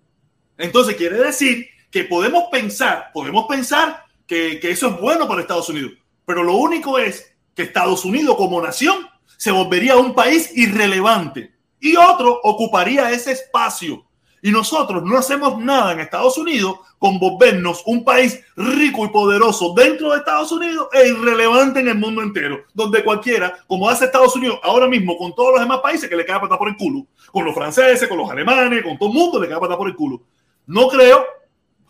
Entonces 0.59 0.97
quiere 0.97 1.17
decir 1.17 1.69
que 1.91 2.05
podemos 2.05 2.45
pensar, 2.51 3.11
podemos 3.15 3.47
pensar 3.49 4.05
que, 4.27 4.59
que 4.61 4.71
eso 4.73 4.89
es 4.89 5.01
bueno 5.01 5.27
para 5.29 5.41
Estados 5.43 5.69
Unidos, 5.69 5.93
pero 6.25 6.43
lo 6.43 6.57
único 6.57 6.99
es 6.99 7.35
que 7.55 7.63
Estados 7.63 8.05
Unidos 8.05 8.37
como 8.37 8.61
nación 8.61 9.09
se 9.37 9.51
volvería 9.51 9.97
un 9.97 10.15
país 10.15 10.51
irrelevante 10.55 11.55
y 11.81 11.97
otro 11.97 12.41
ocuparía 12.43 13.11
ese 13.11 13.33
espacio. 13.33 14.05
Y 14.41 14.51
nosotros 14.51 15.03
no 15.03 15.17
hacemos 15.17 15.59
nada 15.59 15.93
en 15.93 16.01
Estados 16.01 16.37
Unidos 16.37 16.79
con 16.99 17.19
volvernos 17.19 17.83
un 17.87 18.05
país 18.05 18.43
rico 18.57 19.07
y 19.07 19.09
poderoso 19.09 19.73
dentro 19.75 20.11
de 20.11 20.19
Estados 20.19 20.53
Unidos 20.53 20.89
e 20.93 21.09
irrelevante 21.09 21.81
en 21.81 21.89
el 21.89 21.99
mundo 21.99 22.21
entero, 22.21 22.65
donde 22.75 23.03
cualquiera, 23.03 23.57
como 23.67 23.89
hace 23.89 24.05
Estados 24.05 24.37
Unidos 24.37 24.61
ahora 24.63 24.87
mismo 24.87 25.17
con 25.17 25.35
todos 25.35 25.53
los 25.53 25.61
demás 25.61 25.81
países, 25.81 26.11
que 26.11 26.17
le 26.17 26.27
cae 26.27 26.41
patada 26.41 26.59
por 26.59 26.69
el 26.69 26.77
culo, 26.77 27.07
con 27.33 27.45
los 27.45 27.55
franceses, 27.55 28.07
con 28.07 28.19
los 28.19 28.31
alemanes, 28.31 28.83
con 28.83 28.99
todo 28.99 29.09
el 29.09 29.15
mundo, 29.15 29.41
le 29.41 29.49
cae 29.49 29.59
patada 29.59 29.79
por 29.79 29.89
el 29.89 29.97
culo. 29.97 30.23
No 30.67 30.89
creo, 30.89 31.25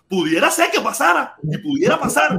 pudiera 0.08 0.48
ser 0.48 0.70
que 0.70 0.80
pasara, 0.80 1.34
y 1.42 1.58
pudiera 1.58 1.98
pasar, 1.98 2.38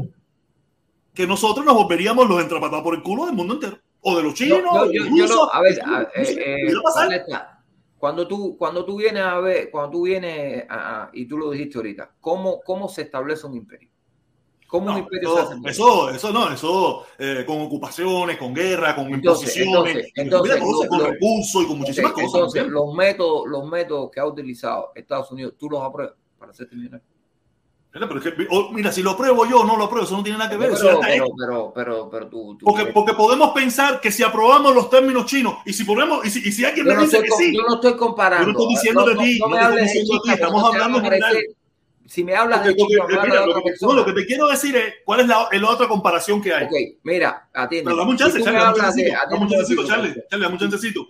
que 1.15 1.25
nosotros 1.25 1.65
nos 1.65 1.73
volveríamos 1.75 2.27
los 2.27 2.41
entrapatados 2.41 2.83
por 2.83 2.93
el 2.95 3.01
culo 3.01 3.25
del 3.25 3.35
mundo 3.35 3.55
entero, 3.55 3.77
o 4.01 4.17
de 4.17 4.23
los 4.23 4.33
chinos, 4.33 4.59
Yo- 4.61 4.81
o 4.81 4.91
yo- 4.91 5.27
no- 5.27 5.49
a 5.51 5.61
ver, 5.61 5.79
no 5.85 5.95
a- 5.95 6.07
eh, 6.15 6.73
cuando 7.97 8.27
tú, 8.27 8.55
cuando 8.57 8.85
tú 8.85 8.97
vienes 8.97 9.23
a 9.23 9.39
ver, 9.39 9.71
cuando 9.71 9.91
tú 9.91 10.03
vienes 10.03 10.65
a, 10.69 11.09
y 11.13 11.25
tú 11.25 11.37
lo 11.37 11.49
dijiste 11.49 11.77
ahorita, 11.77 12.11
¿cómo, 12.19 12.61
cómo 12.61 12.87
se 12.89 13.03
establece 13.03 13.47
un 13.47 13.55
imperio? 13.55 13.89
¿Cómo 14.67 14.87
un 14.87 14.93
No, 14.93 14.97
imperio 14.99 15.29
se 15.29 15.39
eso, 15.39 15.51
hace? 15.51 15.69
eso, 15.69 16.09
eso 16.09 16.33
no, 16.33 16.51
eso 16.51 17.05
eh, 17.17 17.43
con 17.47 17.61
ocupaciones, 17.61 18.37
con 18.37 18.53
guerra, 18.53 18.95
con 18.95 19.11
Entonces, 19.13 19.55
imposiciones, 19.57 20.11
entonces, 20.15 20.59
con, 20.89 20.99
recursos 21.05 21.63
y 21.63 21.67
con 21.67 21.77
muchísimas 21.79 22.11
cosas. 22.11 22.33
Entonces, 22.33 22.67
los 22.67 22.93
métodos, 22.93 23.47
los 23.47 23.65
métodos 23.65 24.11
que 24.11 24.19
ha 24.19 24.25
utilizado 24.25 24.91
Estados 24.95 25.31
Unidos, 25.31 25.53
tú 25.57 25.69
los 25.69 25.81
apruebas 25.81 26.15
para 26.37 26.51
hacerte 26.51 26.75
millonario. 26.75 27.05
Mira, 27.95 28.07
pero 28.09 28.19
es 28.19 28.25
que, 28.35 28.47
oh, 28.51 28.71
mira, 28.73 28.91
si 28.91 29.01
lo 29.01 29.11
apruebo 29.11 29.45
yo 29.45 29.63
no 29.63 29.77
lo 29.77 29.85
apruebo, 29.85 30.05
eso 30.05 30.17
no 30.17 30.21
tiene 30.23 30.37
nada 30.37 30.49
que 30.49 30.57
ver. 30.57 30.69
Pero, 30.73 30.99
pero, 30.99 31.31
pero, 31.37 31.73
pero, 31.73 32.09
pero 32.09 32.27
tú, 32.27 32.57
tú- 32.57 32.65
porque, 32.65 32.87
porque 32.87 33.13
podemos 33.13 33.51
pensar 33.51 34.01
que 34.01 34.11
si 34.11 34.21
aprobamos 34.21 34.75
los 34.75 34.89
términos 34.89 35.25
chinos 35.25 35.59
y 35.65 35.71
si 35.71 35.85
ponemos 35.85 36.25
y 36.25 36.29
si, 36.29 36.47
y 36.47 36.51
si 36.51 36.65
alguien 36.65 36.85
me 36.87 36.93
no 36.93 37.01
dice 37.03 37.21
que 37.23 37.29
com- 37.29 37.39
sí, 37.39 37.55
yo 37.55 37.61
no 37.65 37.75
estoy 37.75 37.95
comparando. 37.95 38.47
Yo 38.47 38.53
no 38.53 38.59
estoy 38.59 38.75
diciendo 38.75 39.05
de 39.05 39.15
ti, 39.15 39.39
no, 39.39 39.47
no 39.47 39.55
te 39.55 39.61
estoy 39.63 39.81
diciendo 39.83 40.13
de 40.13 40.19
ti, 40.23 40.29
estamos 40.33 40.63
hablando 40.65 40.97
en 40.97 41.03
general. 41.05 41.37
Si 42.05 42.23
me 42.25 42.35
hablas 42.35 42.59
porque- 42.59 42.73
de 42.73 42.75
porque- 42.77 42.95
hablas 43.15 43.25
mira, 43.27 43.39
de 43.41 43.47
lo, 43.47 43.53
que, 43.63 43.71
no, 43.81 43.93
lo 43.93 44.05
que 44.05 44.11
te 44.13 44.25
quiero 44.25 44.47
decir 44.49 44.75
es 44.75 44.93
cuál 45.05 45.21
es 45.21 45.27
la, 45.27 45.47
la 45.51 45.69
otra 45.69 45.87
comparación 45.87 46.41
que 46.41 46.53
hay. 46.53 46.65
Ok, 46.65 46.73
mira, 47.03 47.47
atiende. 47.53 47.85
Pero 47.85 47.97
dame 47.97 48.11
un 48.11 48.17
chance, 48.17 48.37
Si 48.37 48.43
Charlie, 48.43 48.57
me 48.59 48.63
dame 48.65 48.75
un 48.75 48.81
chancecito, 48.83 49.17
dame 49.29 49.41
un 49.45 49.49
chancecito, 49.49 49.87
Charlie, 49.87 50.15
dame 50.29 50.47
un 50.47 50.57
chancecito. 50.59 51.07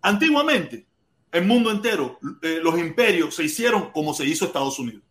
Antiguamente, 0.00 0.86
el 1.32 1.44
mundo 1.44 1.70
entero, 1.72 2.18
eh, 2.42 2.60
los 2.62 2.78
imperios 2.78 3.34
se 3.34 3.42
hicieron 3.44 3.90
como 3.90 4.14
se 4.14 4.24
hizo 4.24 4.44
Estados 4.44 4.78
Unidos. 4.78 5.02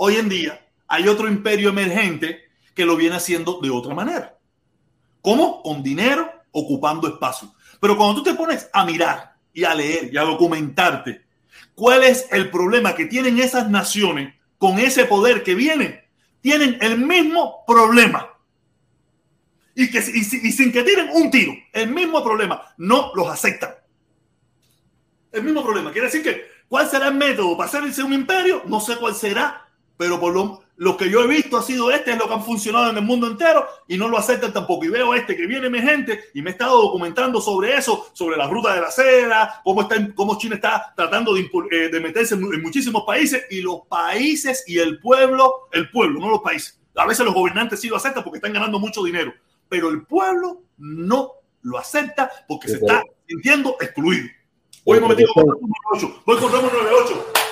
Hoy 0.00 0.14
en 0.16 0.28
día 0.28 0.64
hay 0.86 1.08
otro 1.08 1.28
imperio 1.28 1.70
emergente 1.70 2.40
que 2.74 2.86
lo 2.86 2.96
viene 2.96 3.16
haciendo 3.16 3.58
de 3.60 3.70
otra 3.70 3.94
manera. 3.94 4.38
¿Cómo? 5.20 5.60
Con 5.62 5.82
dinero, 5.82 6.30
ocupando 6.52 7.08
espacio. 7.08 7.52
Pero 7.80 7.96
cuando 7.96 8.22
tú 8.22 8.30
te 8.30 8.34
pones 8.36 8.70
a 8.72 8.84
mirar 8.84 9.34
y 9.52 9.64
a 9.64 9.74
leer 9.74 10.10
y 10.12 10.16
a 10.16 10.22
documentarte, 10.22 11.22
¿cuál 11.74 12.04
es 12.04 12.26
el 12.30 12.48
problema 12.50 12.94
que 12.94 13.06
tienen 13.06 13.40
esas 13.40 13.68
naciones 13.68 14.34
con 14.56 14.78
ese 14.78 15.04
poder 15.04 15.42
que 15.42 15.56
viene? 15.56 16.04
Tienen 16.40 16.78
el 16.80 16.98
mismo 16.98 17.64
problema. 17.66 18.28
Y, 19.74 19.90
que, 19.90 19.98
y, 19.98 20.24
si- 20.24 20.46
y 20.46 20.52
sin 20.52 20.70
que 20.72 20.84
tiren 20.84 21.08
un 21.12 21.30
tiro, 21.30 21.52
el 21.72 21.90
mismo 21.90 22.22
problema, 22.22 22.62
no 22.78 23.12
los 23.16 23.28
aceptan. 23.28 23.74
El 25.32 25.42
mismo 25.42 25.62
problema. 25.64 25.90
Quiere 25.92 26.06
decir 26.06 26.22
que, 26.22 26.46
¿cuál 26.68 26.88
será 26.88 27.08
el 27.08 27.14
método 27.14 27.56
para 27.56 27.68
hacerse 27.68 28.02
un 28.04 28.12
imperio? 28.12 28.62
No 28.66 28.80
sé 28.80 28.96
cuál 28.96 29.14
será, 29.14 29.67
pero 29.98 30.18
por 30.18 30.32
lo, 30.32 30.62
lo 30.76 30.96
que 30.96 31.10
yo 31.10 31.22
he 31.22 31.26
visto 31.26 31.58
ha 31.58 31.62
sido 31.62 31.90
este, 31.90 32.12
es 32.12 32.18
lo 32.18 32.28
que 32.28 32.34
han 32.34 32.44
funcionado 32.44 32.88
en 32.88 32.96
el 32.96 33.02
mundo 33.02 33.26
entero 33.26 33.66
y 33.88 33.98
no 33.98 34.08
lo 34.08 34.16
aceptan 34.16 34.52
tampoco. 34.52 34.84
Y 34.84 34.88
veo 34.88 35.12
este 35.12 35.36
que 35.36 35.44
viene 35.44 35.68
mi 35.68 35.80
gente 35.80 36.26
y 36.34 36.40
me 36.40 36.50
he 36.50 36.52
estado 36.52 36.80
documentando 36.80 37.40
sobre 37.40 37.76
eso, 37.76 38.08
sobre 38.12 38.36
la 38.36 38.46
ruta 38.46 38.74
de 38.74 38.80
la 38.80 38.90
seda, 38.92 39.60
cómo, 39.64 39.82
está, 39.82 39.96
cómo 40.14 40.38
China 40.38 40.54
está 40.54 40.94
tratando 40.96 41.34
de, 41.34 41.50
eh, 41.72 41.88
de 41.90 42.00
meterse 42.00 42.36
en, 42.36 42.44
en 42.44 42.62
muchísimos 42.62 43.02
países 43.04 43.44
y 43.50 43.60
los 43.60 43.80
países 43.88 44.62
y 44.68 44.78
el 44.78 45.00
pueblo, 45.00 45.68
el 45.72 45.90
pueblo, 45.90 46.20
no 46.20 46.30
los 46.30 46.40
países. 46.40 46.80
A 46.94 47.06
veces 47.06 47.26
los 47.26 47.34
gobernantes 47.34 47.80
sí 47.80 47.88
lo 47.88 47.96
aceptan 47.96 48.22
porque 48.22 48.38
están 48.38 48.52
ganando 48.52 48.78
mucho 48.78 49.02
dinero, 49.02 49.34
pero 49.68 49.90
el 49.90 50.06
pueblo 50.06 50.62
no 50.78 51.32
lo 51.62 51.76
acepta 51.76 52.30
porque 52.46 52.68
se 52.68 52.76
está 52.76 53.02
sintiendo 53.26 53.76
excluido. 53.80 54.28
Voy 54.84 54.98
un 54.98 55.02
momentito 55.02 55.32
con 55.34 55.44
Ramos 55.44 55.70
98. 55.92 56.22
Voy 56.24 56.36
con 56.38 56.52
Ramos 56.52 56.72
98. 56.72 57.47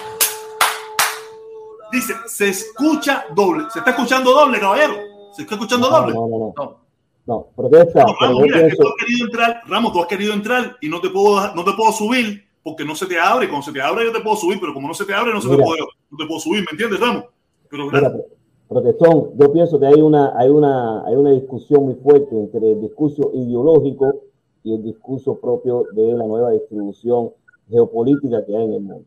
Dice, 1.97 2.12
se 2.27 2.48
escucha 2.51 3.24
doble. 3.35 3.64
¿Se 3.73 3.78
está 3.78 3.90
escuchando 3.93 4.32
doble, 4.32 4.60
caballero? 4.60 4.94
¿Se 5.35 5.43
está 5.43 5.55
escuchando 5.55 5.89
No, 5.90 5.97
doble? 6.01 6.14
no, 6.14 6.28
no, 6.28 6.55
no. 6.56 6.86
No, 7.27 7.47
protesta, 7.56 8.05
No, 8.05 8.14
Ramos, 8.20 8.43
mira, 8.43 8.68
que 8.68 8.77
tú 8.77 8.86
has 8.86 8.94
querido 9.05 9.24
entrar, 9.27 9.62
Ramos, 9.66 9.93
tú 9.93 10.01
has 10.02 10.06
querido 10.06 10.32
entrar 10.35 10.77
y 10.81 10.89
no 10.89 11.01
te 11.01 11.09
puedo, 11.10 11.55
no 11.55 11.64
te 11.64 11.73
puedo 11.73 11.90
subir 11.90 12.44
porque 12.62 12.85
no 12.85 12.94
se 12.94 13.06
te 13.06 13.18
abre. 13.18 13.48
Cuando 13.48 13.64
se 13.66 13.73
te 13.73 13.81
abre 13.81 14.05
yo 14.05 14.12
te 14.12 14.20
puedo 14.20 14.36
subir, 14.36 14.60
pero 14.60 14.73
como 14.74 14.86
no 14.89 14.94
se 14.94 15.05
te 15.06 15.12
abre 15.14 15.32
no, 15.32 15.40
se 15.40 15.48
te 15.48 15.56
puede, 15.56 15.81
no 16.10 16.16
te 16.18 16.27
puedo 16.27 16.39
subir, 16.39 16.60
¿me 16.60 16.68
entiendes, 16.73 17.01
Ramos? 17.01 17.24
Pero 17.70 17.86
mira, 17.90 18.12
pro- 18.12 18.27
protestón, 18.68 19.31
yo 19.39 19.52
pienso 19.52 19.81
que 19.81 19.86
hay 19.86 20.01
una, 20.01 20.39
hay 20.39 20.51
una, 20.51 21.05
hay 21.06 21.16
una 21.16 21.31
discusión 21.32 21.85
muy 21.86 21.94
fuerte 21.94 22.36
entre 22.39 22.73
el 22.73 22.81
discurso 22.82 23.31
ideológico 23.35 24.14
y 24.62 24.74
el 24.74 24.85
discurso 24.85 25.39
propio 25.40 25.85
de 25.93 26.12
la 26.12 26.24
nueva 26.27 26.51
distribución 26.51 27.31
geopolítica 27.68 28.44
que 28.44 28.56
hay 28.56 28.64
en 28.66 28.73
el 28.74 28.81
mundo. 28.82 29.05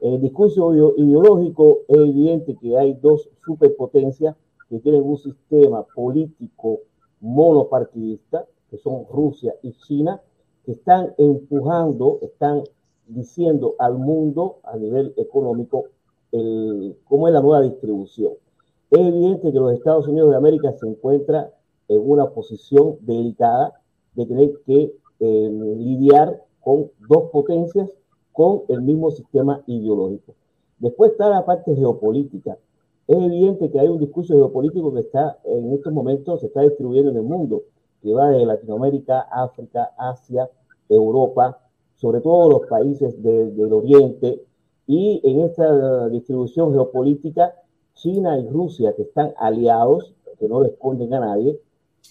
En 0.00 0.14
el 0.14 0.20
discurso 0.20 0.74
ideo- 0.74 0.94
ideológico 0.96 1.78
es 1.88 1.96
evidente 1.98 2.56
que 2.56 2.76
hay 2.76 2.94
dos 2.94 3.28
superpotencias 3.44 4.36
que 4.68 4.78
tienen 4.80 5.02
un 5.02 5.16
sistema 5.16 5.84
político 5.94 6.80
monopartidista, 7.20 8.46
que 8.70 8.76
son 8.78 9.06
Rusia 9.10 9.54
y 9.62 9.72
China, 9.72 10.20
que 10.64 10.72
están 10.72 11.14
empujando, 11.18 12.18
están 12.22 12.62
diciendo 13.06 13.74
al 13.78 13.96
mundo 13.98 14.56
a 14.64 14.76
nivel 14.76 15.14
económico 15.16 15.84
el, 16.32 16.96
cómo 17.08 17.28
es 17.28 17.34
la 17.34 17.40
nueva 17.40 17.62
distribución. 17.62 18.32
Es 18.90 18.98
evidente 18.98 19.52
que 19.52 19.58
los 19.58 19.72
Estados 19.72 20.08
Unidos 20.08 20.30
de 20.30 20.36
América 20.36 20.72
se 20.72 20.86
encuentra 20.86 21.52
en 21.88 22.02
una 22.04 22.30
posición 22.30 22.96
delicada 23.00 23.80
de 24.14 24.26
tener 24.26 24.52
que 24.66 24.92
eh, 25.20 25.50
lidiar 25.78 26.42
con 26.60 26.90
dos 27.08 27.30
potencias 27.30 27.88
con 28.36 28.62
el 28.68 28.82
mismo 28.82 29.10
sistema 29.10 29.62
ideológico. 29.66 30.34
Después 30.78 31.12
está 31.12 31.30
la 31.30 31.44
parte 31.44 31.74
geopolítica. 31.74 32.58
Es 33.08 33.16
evidente 33.16 33.70
que 33.70 33.80
hay 33.80 33.88
un 33.88 33.98
discurso 33.98 34.34
geopolítico 34.34 34.92
que 34.92 35.00
está 35.00 35.38
en 35.44 35.72
estos 35.72 35.92
momentos 35.92 36.40
se 36.40 36.46
está 36.46 36.60
distribuyendo 36.62 37.10
en 37.10 37.16
el 37.16 37.22
mundo, 37.22 37.62
que 38.02 38.12
va 38.12 38.28
de 38.30 38.44
Latinoamérica, 38.44 39.20
África, 39.30 39.92
Asia, 39.96 40.50
Europa, 40.88 41.58
sobre 41.94 42.20
todo 42.20 42.50
los 42.50 42.66
países 42.68 43.22
de- 43.22 43.50
del 43.52 43.72
Oriente, 43.72 44.44
y 44.86 45.20
en 45.24 45.40
esta 45.40 46.08
distribución 46.08 46.72
geopolítica, 46.72 47.54
China 47.94 48.38
y 48.38 48.46
Rusia, 48.48 48.94
que 48.94 49.02
están 49.02 49.32
aliados, 49.38 50.14
que 50.38 50.48
no 50.48 50.60
le 50.60 50.68
esconden 50.68 51.14
a 51.14 51.20
nadie, 51.20 51.58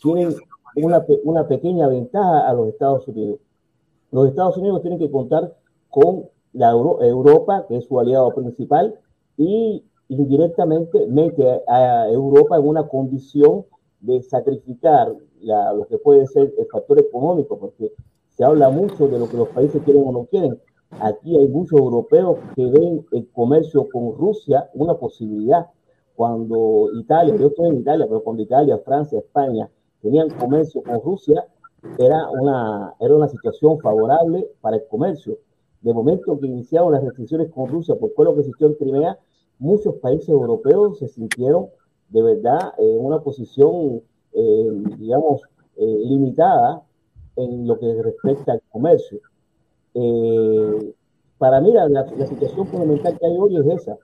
tienen 0.02 0.34
una, 0.76 1.06
una 1.24 1.48
pequeña 1.48 1.88
ventaja 1.88 2.50
a 2.50 2.54
los 2.54 2.70
Estados 2.70 3.08
Unidos. 3.08 3.40
Los 4.12 4.30
Estados 4.30 4.58
Unidos 4.58 4.82
tienen 4.82 4.98
que 5.00 5.12
contar 5.12 5.54
con 5.96 6.26
la 6.52 6.72
Euro- 6.72 7.02
Europa, 7.02 7.66
que 7.68 7.78
es 7.78 7.86
su 7.86 7.98
aliado 7.98 8.30
principal, 8.36 9.00
y 9.38 9.82
indirectamente 10.10 11.08
mete 11.08 11.62
a, 11.68 12.10
Europa 12.10 12.58
en 12.58 12.68
una 12.68 12.86
condición 12.86 13.64
de 14.02 14.22
sacrificar 14.22 15.16
la- 15.40 15.72
lo 15.74 15.88
que 15.88 15.98
puede 15.98 16.28
ser 16.28 16.54
el 16.58 16.66
factor 16.68 17.00
económico, 17.00 17.58
porque 17.58 17.94
se 18.30 18.44
habla 18.44 18.70
mucho 18.70 19.08
de 19.08 19.18
lo 19.18 19.30
que 19.30 19.38
los 19.38 19.48
países 19.50 19.82
quieren 19.84 20.04
o 20.06 20.12
no 20.12 20.26
quieren. 20.26 20.60
Aquí 21.00 21.38
hay 21.38 21.48
muchos 21.48 21.80
europeos 21.80 22.40
que 22.56 22.66
ven 22.66 23.06
el 23.14 23.30
comercio 23.32 23.88
con 23.90 24.18
Rusia 24.18 24.70
una 24.74 24.96
posibilidad. 24.96 25.68
Cuando 26.16 26.90
Italia, 26.94 27.36
yo 27.38 27.48
estoy 27.48 27.70
en 27.70 27.78
Italia, 27.80 28.06
pero 28.08 28.22
cuando 28.22 28.44
Italia, 28.44 28.78
Francia, 28.80 29.20
España 29.20 29.70
tenían 30.02 30.30
comercio 30.30 30.84
con 30.84 31.02
Rusia, 31.02 31.46
era 31.98 32.30
una, 32.30 32.94
era 33.00 33.16
una 33.16 33.30
situación 33.30 33.80
favorable 33.80 34.46
para 34.62 34.76
el 34.78 34.84
comercio. 34.90 35.38
De 35.86 35.94
momento 35.94 36.40
que 36.40 36.48
iniciaron 36.48 36.94
las 36.94 37.04
restricciones 37.04 37.52
con 37.52 37.70
Rusia 37.70 37.94
por 37.94 38.10
todo 38.16 38.26
lo 38.26 38.34
que 38.34 38.40
existió 38.40 38.66
en 38.66 38.74
Crimea, 38.74 39.20
muchos 39.60 39.94
países 39.98 40.30
europeos 40.30 40.98
se 40.98 41.08
sintieron 41.08 41.68
de 42.10 42.24
verdad 42.24 42.74
en 42.80 43.06
una 43.06 43.20
posición, 43.20 44.02
eh, 44.34 44.84
digamos, 44.98 45.44
eh, 45.76 45.86
limitada 46.06 46.82
en 47.36 47.68
lo 47.68 47.78
que 47.78 48.02
respecta 48.02 48.54
al 48.54 48.64
comercio. 48.72 49.20
Eh, 49.94 50.92
para 51.38 51.62
mí 51.62 51.72
la, 51.72 52.08
situación 52.26 52.66
fundamental 52.66 53.20
que 53.20 53.26
hay 53.28 53.38
hoy 53.38 53.56
es 53.56 53.82
esa, 53.82 53.96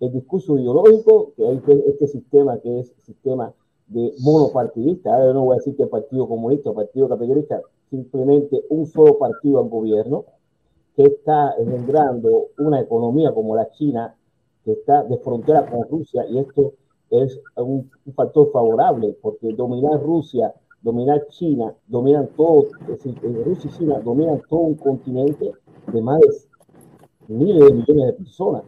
el 0.00 0.10
discurso 0.10 0.58
ideológico, 0.58 1.34
que 1.36 1.46
hay 1.46 1.62
este 1.86 2.08
sistema 2.08 2.58
que 2.58 2.80
es 2.80 2.92
sistema 2.98 3.54
de 3.86 4.12
monopartidista, 4.18 5.14
ahora 5.14 5.32
no 5.34 5.44
voy 5.44 5.54
a 5.54 5.58
decir 5.58 5.76
que 5.76 5.86
Partido 5.86 6.26
Comunista 6.26 6.70
o 6.70 6.74
Partido 6.74 7.08
Capitalista, 7.08 7.62
simplemente 7.90 8.64
un 8.70 8.86
solo 8.86 9.18
partido 9.18 9.60
al 9.60 9.68
gobierno, 9.68 10.24
que 10.98 11.04
está 11.04 11.54
engendrando 11.56 12.48
una 12.58 12.80
economía 12.80 13.32
como 13.32 13.54
la 13.54 13.70
China, 13.70 14.16
que 14.64 14.72
está 14.72 15.04
de 15.04 15.16
frontera 15.18 15.64
con 15.70 15.88
Rusia, 15.88 16.26
y 16.28 16.38
esto 16.38 16.72
es 17.10 17.38
un, 17.54 17.88
factor 18.16 18.50
favorable, 18.50 19.16
porque 19.22 19.52
dominar 19.52 20.02
Rusia, 20.02 20.52
dominar 20.82 21.24
China, 21.28 21.72
dominan 21.86 22.26
todo, 22.36 22.66
es 22.80 22.88
decir, 22.88 23.14
Rusia 23.44 23.70
y 23.72 23.78
China 23.78 24.00
dominan 24.00 24.42
todo 24.48 24.58
un 24.58 24.74
continente 24.74 25.52
de 25.92 26.02
más 26.02 26.18
de 27.28 27.34
miles 27.34 27.64
de 27.64 27.74
millones 27.74 28.06
de 28.06 28.12
personas. 28.14 28.64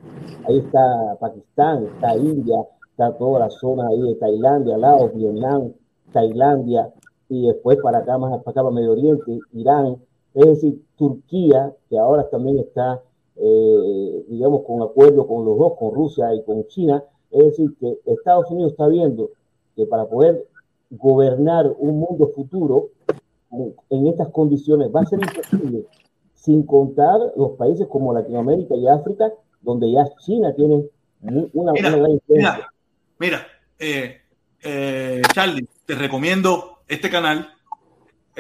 Ahí 0.47 0.59
está 0.59 1.17
Pakistán, 1.19 1.87
está 1.87 2.15
India, 2.15 2.65
está 2.93 3.13
toda 3.19 3.41
la 3.41 3.51
zona 3.51 3.89
ahí 3.89 4.03
de 4.03 4.15
Tailandia, 4.15 4.79
Laos, 4.79 5.13
Vietnam, 5.17 5.73
Tailandia, 6.13 6.93
y 7.29 7.49
después 7.49 7.79
para 7.83 7.99
acá, 7.99 8.19
más 8.19 8.31
para 8.45 8.53
acá, 8.53 8.63
para 8.63 8.71
Medio 8.71 8.93
Oriente, 8.93 9.37
Irán, 9.53 9.97
es 10.35 10.47
decir, 10.47 10.83
Turquía, 10.97 11.75
que 11.89 11.99
ahora 11.99 12.29
también 12.29 12.59
está, 12.59 13.03
eh, 13.37 14.25
digamos, 14.29 14.63
con 14.67 14.83
acuerdo 14.83 15.27
con 15.27 15.45
los 15.45 15.59
dos, 15.59 15.73
con 15.79 15.95
Rusia 15.95 16.35
y 16.35 16.43
con 16.45 16.67
China, 16.69 17.03
es 17.31 17.45
decir, 17.45 17.75
que 17.79 17.99
Estados 18.07 18.51
Unidos 18.51 18.73
está 18.73 18.89
viendo 18.89 19.31
que 19.77 19.87
para 19.87 20.07
poder 20.07 20.47
gobernar 20.91 21.73
un 21.79 22.01
mundo 22.01 22.29
futuro 22.35 22.91
en 23.91 24.07
estas 24.07 24.29
condiciones 24.29 24.91
va 24.95 25.01
a 25.01 25.07
ser 25.07 25.21
imposible 25.21 25.85
sin 26.35 26.65
contar 26.65 27.21
los 27.37 27.53
países 27.53 27.87
como 27.87 28.15
Latinoamérica 28.15 28.75
y 28.75 28.89
África, 28.89 29.33
donde 29.61 29.93
ya 29.93 30.05
China 30.21 30.55
tiene 30.55 30.87
una, 31.53 31.73
mira, 31.73 31.91
gran 31.91 32.11
influencia. 32.13 32.73
Mira, 33.19 33.47
eh, 33.79 34.17
eh, 34.63 35.23
Charlie, 35.35 35.69
te 35.85 35.95
recomiendo 35.95 36.79
este 36.89 37.11
canal, 37.11 37.49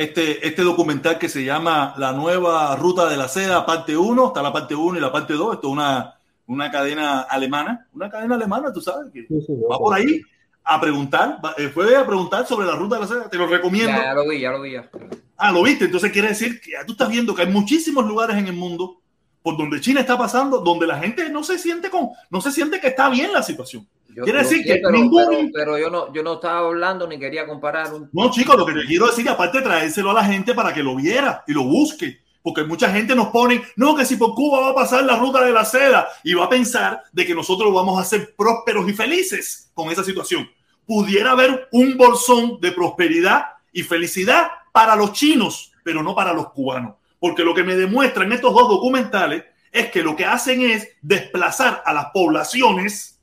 este, 0.00 0.46
este 0.46 0.62
documental 0.62 1.18
que 1.18 1.28
se 1.28 1.44
llama 1.44 1.94
La 1.98 2.12
nueva 2.12 2.74
ruta 2.76 3.06
de 3.06 3.18
la 3.18 3.28
seda, 3.28 3.66
parte 3.66 3.94
1, 3.94 4.28
está 4.28 4.42
la 4.42 4.50
parte 4.50 4.74
1 4.74 4.96
y 4.96 5.00
la 5.00 5.12
parte 5.12 5.34
2, 5.34 5.56
esto 5.56 5.66
es 5.66 5.72
una, 5.74 6.14
una 6.46 6.70
cadena 6.70 7.20
alemana, 7.20 7.86
una 7.92 8.08
cadena 8.08 8.36
alemana, 8.36 8.72
tú 8.72 8.80
sabes, 8.80 9.12
que 9.12 9.26
Sí, 9.28 9.42
sí, 9.46 9.52
va 9.70 9.76
por 9.76 9.94
ahí 9.94 10.22
a 10.64 10.80
preguntar, 10.80 11.38
eh, 11.58 11.68
fue 11.68 11.94
a 11.94 12.06
preguntar 12.06 12.46
sobre 12.46 12.66
la 12.66 12.76
ruta 12.76 12.94
de 12.94 13.02
la 13.02 13.06
seda, 13.08 13.28
te 13.28 13.36
lo 13.36 13.46
recomiendo. 13.46 13.92
Ya, 13.92 14.04
ya 14.04 14.14
lo 14.14 14.26
vi, 14.26 14.40
ya 14.40 14.50
lo 14.50 14.62
vi. 14.62 14.72
Ya. 14.72 14.88
Ah, 15.36 15.52
lo 15.52 15.62
viste. 15.62 15.84
Entonces 15.84 16.10
quiere 16.12 16.28
decir 16.28 16.62
que 16.62 16.70
ya 16.70 16.86
tú 16.86 16.92
estás 16.92 17.10
viendo 17.10 17.34
que 17.34 17.42
hay 17.42 17.50
muchísimos 17.50 18.06
lugares 18.06 18.38
en 18.38 18.46
el 18.46 18.54
mundo 18.54 19.02
por 19.42 19.58
donde 19.58 19.82
China 19.82 20.00
está 20.00 20.16
pasando, 20.16 20.60
donde 20.60 20.86
la 20.86 20.98
gente 20.98 21.28
no 21.28 21.44
se 21.44 21.58
siente 21.58 21.90
con, 21.90 22.08
no 22.30 22.40
se 22.40 22.52
siente 22.52 22.80
que 22.80 22.88
está 22.88 23.10
bien 23.10 23.34
la 23.34 23.42
situación. 23.42 23.86
Yo- 24.20 24.24
quiere 24.24 24.38
yo 24.42 24.48
decir 24.48 24.58
sé, 24.62 24.64
que 24.74 24.80
pero, 24.82 24.90
ningún, 24.90 25.26
pero, 25.26 25.50
pero 25.52 25.78
yo 25.78 25.90
no, 25.90 26.12
yo 26.12 26.22
no 26.22 26.34
estaba 26.34 26.60
hablando 26.68 27.06
ni 27.06 27.18
quería 27.18 27.46
comparar 27.46 27.92
un 27.92 28.08
no 28.12 28.30
chicos, 28.30 28.56
lo 28.56 28.64
que 28.66 28.72
te 28.74 28.86
quiero 28.86 29.06
decir, 29.06 29.28
aparte 29.28 29.60
traérselo 29.62 30.10
a 30.10 30.14
la 30.14 30.24
gente 30.24 30.54
para 30.54 30.72
que 30.72 30.82
lo 30.82 30.96
viera 30.96 31.42
y 31.46 31.52
lo 31.52 31.64
busque, 31.64 32.20
porque 32.42 32.64
mucha 32.64 32.90
gente 32.90 33.14
nos 33.14 33.28
pone, 33.28 33.62
no, 33.76 33.94
que 33.94 34.04
si 34.04 34.16
por 34.16 34.34
Cuba 34.34 34.60
va 34.60 34.68
a 34.70 34.74
pasar 34.74 35.04
la 35.04 35.16
ruta 35.16 35.44
de 35.44 35.52
la 35.52 35.64
seda 35.64 36.08
y 36.24 36.34
va 36.34 36.44
a 36.46 36.48
pensar 36.48 37.02
de 37.12 37.26
que 37.26 37.34
nosotros 37.34 37.72
vamos 37.74 38.00
a 38.00 38.04
ser 38.04 38.34
prósperos 38.36 38.88
y 38.88 38.92
felices 38.94 39.70
con 39.74 39.90
esa 39.90 40.02
situación. 40.04 40.48
Pudiera 40.86 41.32
haber 41.32 41.68
un 41.72 41.96
bolsón 41.96 42.58
de 42.60 42.72
prosperidad 42.72 43.44
y 43.72 43.82
felicidad 43.82 44.48
para 44.72 44.96
los 44.96 45.12
chinos, 45.12 45.72
pero 45.84 46.02
no 46.02 46.14
para 46.14 46.32
los 46.32 46.50
cubanos, 46.52 46.94
porque 47.18 47.44
lo 47.44 47.54
que 47.54 47.62
me 47.62 47.76
demuestran 47.76 48.32
estos 48.32 48.54
dos 48.54 48.68
documentales 48.68 49.44
es 49.70 49.90
que 49.90 50.02
lo 50.02 50.16
que 50.16 50.24
hacen 50.24 50.62
es 50.62 50.88
desplazar 51.00 51.82
a 51.86 51.92
las 51.92 52.06
poblaciones 52.12 53.19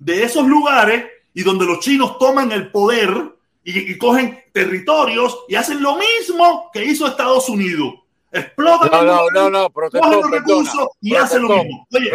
de 0.00 0.24
esos 0.24 0.44
lugares 0.46 1.04
y 1.32 1.42
donde 1.44 1.64
los 1.64 1.78
chinos 1.78 2.18
toman 2.18 2.50
el 2.50 2.70
poder 2.72 3.10
y, 3.62 3.92
y 3.92 3.98
cogen 3.98 4.42
territorios 4.52 5.44
y 5.48 5.54
hacen 5.54 5.80
lo 5.82 5.96
mismo 5.96 6.70
que 6.72 6.84
hizo 6.84 7.06
Estados 7.06 7.48
Unidos. 7.48 7.94
Explotan 8.32 8.90
No, 8.92 9.02
no, 9.04 9.30
no, 9.32 9.50
no, 9.50 9.70
cogen 9.70 9.90
los 9.92 10.02
perdona. 10.20 10.36
recursos 10.38 10.86
y 11.00 11.14
hacen 11.16 11.42
lo 11.42 11.48
mismo. 11.48 11.86
Oye, 11.92 12.10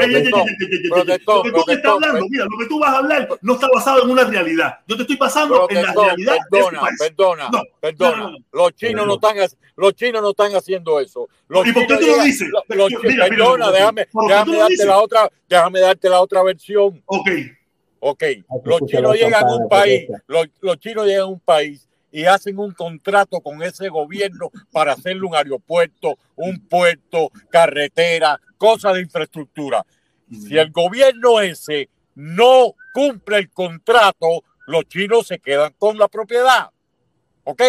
lo 1.25 1.43
que 1.43 1.51
tú 1.51 1.71
estás 1.71 1.91
hablando, 1.91 2.25
mira, 2.29 2.45
lo 2.49 2.57
que 2.57 2.65
tú 2.67 2.79
vas 2.79 2.89
a 2.93 2.97
hablar 2.99 3.27
no 3.41 3.53
está 3.53 3.67
basado 3.73 4.03
en 4.03 4.09
una 4.11 4.23
realidad. 4.23 4.79
Yo 4.87 4.95
te 4.95 5.01
estoy 5.01 5.17
pasando 5.17 5.67
en 5.69 5.75
la 5.75 5.93
Protestón, 5.93 6.05
realidad 6.05 6.33
de 6.33 6.39
su 6.39 6.49
perdona, 6.69 6.79
país. 6.79 6.99
perdona, 6.99 7.49
No, 7.51 7.61
perdona. 7.81 8.17
no, 8.17 8.23
no, 8.23 8.31
no. 8.31 8.37
Los 8.53 8.75
chinos 8.75 9.05
no 9.07 9.13
están, 9.15 9.39
ha- 9.39 9.47
los 9.75 9.93
chinos 9.95 10.21
no 10.21 10.29
están 10.29 10.55
haciendo 10.55 10.99
eso. 11.01 11.27
Los 11.49 11.67
¿Y 11.67 11.73
por 11.73 11.81
qué 11.81 11.87
chinos 11.87 11.99
tú 11.99 12.05
lo 12.07 12.11
llegan- 12.13 12.25
dices? 12.25 12.49
los- 12.49 12.63
Pero, 12.67 12.79
los 12.81 12.89
mira, 12.91 13.01
chi- 13.01 13.07
mira, 13.09 13.27
perdona, 13.27 13.65
mira, 13.65 13.71
déjame, 13.77 14.05
¿por 14.07 14.23
qué 14.23 14.29
déjame 14.33 14.45
tú 14.45 14.51
lo 14.53 14.57
darte 14.59 14.71
dices? 14.73 14.87
la 14.87 14.97
otra, 14.99 15.31
déjame 15.49 15.79
darte 15.81 16.09
la 16.09 16.21
otra 16.21 16.43
versión. 16.43 17.03
Ok, 17.07 17.29
Ok, 18.07 18.23
los 18.63 18.81
chinos 18.85 19.13
llegan 19.15 19.43
a 19.45 19.55
un 19.55 19.67
país, 19.67 20.07
los, 20.27 20.47
los 20.61 20.77
chinos 20.79 21.05
llegan 21.07 21.21
a 21.23 21.25
un 21.25 21.39
país 21.39 21.89
y 22.11 22.25
hacen 22.25 22.59
un 22.59 22.71
contrato 22.73 23.41
con 23.41 23.63
ese 23.63 23.89
gobierno 23.89 24.51
para 24.71 24.93
hacerle 24.93 25.23
un 25.25 25.33
aeropuerto, 25.35 26.15
un 26.35 26.59
puerto, 26.67 27.31
carretera, 27.49 28.39
cosas 28.57 28.93
de 28.93 29.01
infraestructura. 29.01 29.83
Si 30.31 30.55
el 30.55 30.71
gobierno 30.71 31.39
ese 31.41 31.89
no 32.13 32.73
cumple 32.93 33.37
el 33.39 33.49
contrato, 33.49 34.43
los 34.67 34.85
chinos 34.85 35.25
se 35.25 35.39
quedan 35.39 35.73
con 35.79 35.97
la 35.97 36.07
propiedad. 36.07 36.69
¿Ok? 37.43 37.61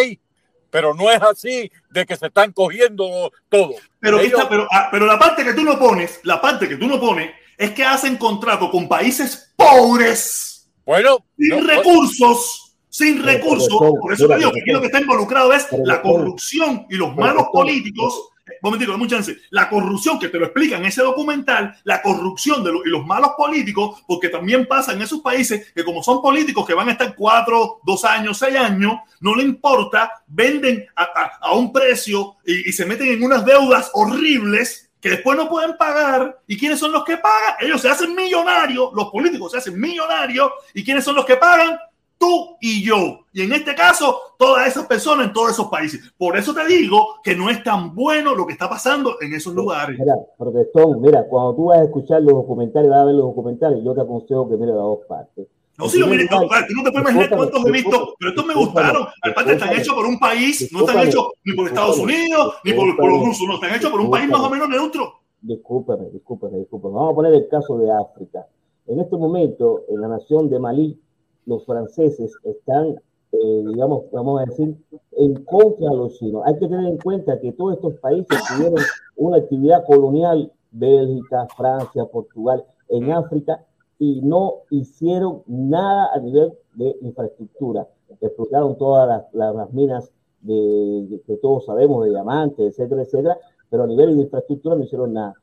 Pero 0.71 0.93
no 0.93 1.11
es 1.11 1.23
así 1.23 1.71
de 1.91 2.05
que 2.05 2.17
se 2.17 2.27
están 2.27 2.53
cogiendo 2.53 3.33
todo. 3.49 3.73
Pero, 4.01 4.21
Ellos- 4.21 4.33
esta- 4.39 4.49
pero, 4.51 4.69
ah, 4.71 4.89
pero 4.91 5.07
la 5.07 5.19
parte 5.19 5.45
que 5.45 5.55
tú 5.55 5.63
no 5.63 5.79
pones, 5.79 6.21
la 6.25 6.41
parte 6.43 6.69
que 6.69 6.77
tú 6.77 6.87
no 6.87 7.01
pones, 7.01 7.31
es 7.59 7.71
que 7.73 7.85
hacen 7.85 8.17
contrato 8.17 8.71
con 8.71 8.89
países 8.89 9.53
pobres, 9.57 10.69
bueno, 10.85 11.25
sin 11.39 11.49
no, 11.49 11.61
recursos, 11.67 12.77
sin 12.89 13.23
Pero, 13.23 13.27
recursos. 13.27 13.69
Por 14.01 14.13
eso 14.13 14.29
te 14.29 14.37
digo 14.39 14.53
que 14.53 14.61
aquí 14.61 14.71
lo 14.71 14.81
que 14.81 14.87
está 14.87 15.01
involucrado 15.01 15.53
es 15.53 15.67
Pero, 15.71 15.85
la 15.85 16.01
corrupción 16.03 16.87
y 16.89 16.97
los 16.97 17.11
pero, 17.11 17.21
malos 17.21 17.47
políticos. 17.53 18.31
Un 18.49 18.71
momentito, 18.71 18.93
dame 18.93 19.03
un 19.03 19.11
chance. 19.11 19.37
La 19.51 19.69
corrupción 19.69 20.21
que 20.21 20.29
te 20.29 20.39
lo 20.39 20.45
explica 20.47 20.77
en 20.77 20.85
ese 20.85 21.03
documental, 21.03 21.75
la 21.83 22.01
corrupción 22.01 22.63
de 22.63 22.73
los, 22.73 22.87
y 22.87 22.91
los 22.91 23.05
malos 23.05 23.33
políticos, 23.37 24.03
porque 24.07 24.29
también 24.29 24.67
pasa 24.67 24.93
en 24.93 25.03
esos 25.03 25.21
países 25.21 25.73
que 25.75 25.85
como 25.85 26.01
son 26.01 26.23
políticos 26.23 26.65
que 26.65 26.73
van 26.75 26.89
a 26.89 26.93
estar 26.93 27.17
cuatro, 27.17 27.81
dos 27.85 28.05
años, 28.05 28.39
seis 28.39 28.55
años, 28.57 29.01
no 29.21 29.35
le 29.35 29.43
importa, 29.43 30.11
venden 30.29 30.87
a, 30.95 31.03
a- 31.03 31.39
a 31.41 31.53
un 31.55 31.73
precio 31.73 32.37
y, 32.47 32.69
y 32.71 32.73
se 32.73 32.87
meten 32.87 33.09
en 33.09 33.25
unas 33.25 33.45
deudas 33.45 33.91
horribles 33.95 34.86
que 35.07 35.11
después 35.11 35.39
no 35.39 35.49
pueden 35.49 35.77
pagar. 35.77 36.41
¿Y 36.49 36.59
quiénes 36.59 36.81
son 36.81 36.91
los 36.91 37.05
que 37.05 37.17
pagan? 37.17 37.55
Ellos 37.61 37.81
se 37.81 37.89
hacen 37.89 38.13
millonarios, 38.13 38.91
los 38.93 39.09
políticos 39.11 39.53
se 39.53 39.59
hacen 39.59 39.79
millonarios. 39.79 40.51
¿Y 40.75 40.85
quiénes 40.85 41.05
son 41.05 41.15
los 41.15 41.25
que 41.25 41.37
pagan? 41.37 41.79
Tú 42.19 42.57
y 42.61 42.83
yo. 42.83 43.21
Y 43.33 43.43
en 43.43 43.53
este 43.53 43.73
caso, 43.77 44.19
todas 44.37 44.67
esas 44.67 44.85
personas 44.87 45.29
en 45.29 45.33
todos 45.33 45.53
esos 45.53 45.69
países. 45.69 46.13
Por 46.19 46.37
eso 46.37 46.53
te 46.53 46.67
digo 46.67 47.21
que 47.23 47.37
no 47.37 47.49
es 47.49 47.63
tan 47.63 47.95
bueno 47.95 48.35
lo 48.35 48.45
que 48.45 48.55
está 48.55 48.69
pasando 48.69 49.17
en 49.21 49.33
esos 49.33 49.55
lugares. 49.55 49.97
Mira, 49.97 50.17
protestón, 50.37 51.01
mira, 51.01 51.25
cuando 51.29 51.55
tú 51.55 51.67
vas 51.67 51.79
a 51.79 51.85
escuchar 51.85 52.23
los 52.23 52.33
documentales, 52.33 52.91
vas 52.91 52.99
a 52.99 53.05
ver 53.05 53.15
los 53.15 53.27
documentales, 53.27 53.85
yo 53.85 53.95
te 53.95 54.01
aconsejo 54.01 54.49
que 54.49 54.57
mires 54.57 54.75
las 54.75 54.83
dos 54.83 55.01
partes. 55.09 55.47
No, 55.79 55.85
En 55.85 55.91
sí, 55.91 55.99
yo 55.99 56.07
primer 56.07 56.25
miré, 56.25 56.37
no, 56.37 56.49
tú 56.49 56.75
no 56.75 56.83
te 56.83 56.91
puedes 56.91 57.11
imaginar 57.11 57.37
cuántos 57.37 57.67
he 57.67 57.73
visto, 57.73 58.15
pero 58.19 58.31
estos 58.31 58.47
me 58.47 58.55
gustaron. 58.55 59.07
Aparte, 59.23 59.53
están 59.53 59.73
hechos 59.75 59.95
por 59.95 60.07
un 60.07 60.19
país, 60.19 60.73
no 60.73 60.81
están 60.81 61.07
hechos 61.07 61.33
ni 61.45 61.55
por 61.55 61.69
Estados 61.69 61.99
Unidos, 61.99 62.55
ni 62.65 62.73
por, 62.73 62.97
por 62.97 63.13
los 63.13 63.27
rusos, 63.27 63.47
no, 63.47 63.55
están 63.55 63.75
hechos 63.75 63.91
por 63.91 64.01
un 64.01 64.11
país 64.11 64.29
más 64.29 64.41
o 64.41 64.51
menos 64.51 64.69
neutro. 64.69 65.21
Discúlpame, 65.43 66.11
discúlpame, 66.11 66.59
discúlpame. 66.59 66.95
Vamos 66.95 67.13
a 67.13 67.15
poner 67.15 67.35
el 67.35 67.49
caso 67.49 67.79
de 67.79 67.93
África. 67.93 68.47
En 68.87 69.01
este 69.01 69.17
momento, 69.17 69.83
en 69.89 70.01
la 70.01 70.09
nación 70.09 70.49
de 70.49 70.59
Malí, 70.59 71.01
los 71.45 71.65
franceses 71.67 72.33
están, 72.45 72.97
eh, 73.33 73.65
digamos, 73.67 74.05
vamos 74.13 74.41
a 74.41 74.45
decir, 74.47 74.77
en 75.13 75.45
contra 75.45 75.91
de 75.91 75.97
los 75.97 76.19
chinos. 76.19 76.43
Hay 76.47 76.55
que 76.55 76.69
tener 76.69 76.87
en 76.87 76.97
cuenta 76.99 77.41
que 77.41 77.53
todos 77.53 77.75
estos 77.75 77.95
países 78.01 78.39
tuvieron 78.49 78.83
una 79.17 79.39
actividad 79.39 79.85
colonial, 79.87 80.53
Bélgica, 80.71 81.47
Francia, 81.57 82.05
Portugal, 82.07 82.65
en 82.89 83.13
África, 83.13 83.65
y 83.99 84.21
no 84.23 84.63
hicieron 84.71 85.43
nada 85.47 86.11
a 86.15 86.19
nivel 86.21 86.53
de 86.75 86.97
infraestructura. 87.03 87.89
Explotaron 88.21 88.77
todas 88.77 89.09
las, 89.09 89.25
las- 89.35 89.55
las 89.55 89.73
minas 89.73 90.13
de, 90.43 91.07
de- 91.09 91.21
que 91.23 91.37
todos 91.39 91.65
sabemos, 91.67 92.05
de 92.05 92.11
diamantes, 92.11 92.67
etcétera, 92.73 93.03
etcétera, 93.03 93.39
pero 93.71 93.85
a 93.85 93.87
nivel 93.87 94.17
de 94.17 94.23
infraestructura 94.23 94.77
no 94.77 94.85
hicieron 94.85 95.13
nada. 95.15 95.35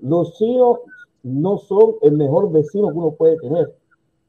Los 0.00 0.34
chinos 0.34 0.78
no 1.22 1.58
son 1.58 1.94
el 2.02 2.12
mejor 2.12 2.50
vecino 2.52 2.90
que 2.90 2.98
uno 2.98 3.12
puede 3.12 3.38
tener, 3.38 3.74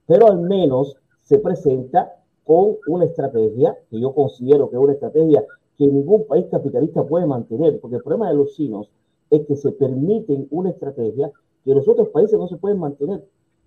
pero 0.06 0.28
al 0.28 0.40
menos 0.40 0.96
se 1.22 1.40
presenta 1.40 2.16
con 2.46 2.78
una 2.88 3.06
estrategia 3.06 3.78
que 3.90 4.00
yo 4.00 4.14
considero 4.14 4.70
que 4.70 4.76
es 4.76 4.82
una 4.82 4.94
estrategia 4.94 5.44
que 5.78 5.88
ningún 5.88 6.26
país 6.28 6.46
capitalista 6.52 7.04
puede 7.06 7.26
mantener, 7.26 7.80
porque 7.80 7.98
el 7.98 8.04
problema 8.04 8.30
de 8.30 8.36
los 8.36 8.54
chinos 8.54 8.90
es 9.30 9.46
que 9.48 9.56
se 9.56 9.72
permiten 9.72 10.48
una 10.52 10.70
estrategia 10.70 11.32
que 11.66 11.74
los 11.74 11.88
otros 11.88 12.10
países 12.10 12.38
no 12.38 12.48
se 12.48 12.58
pueden 12.58 12.80
mantener, 12.80 13.24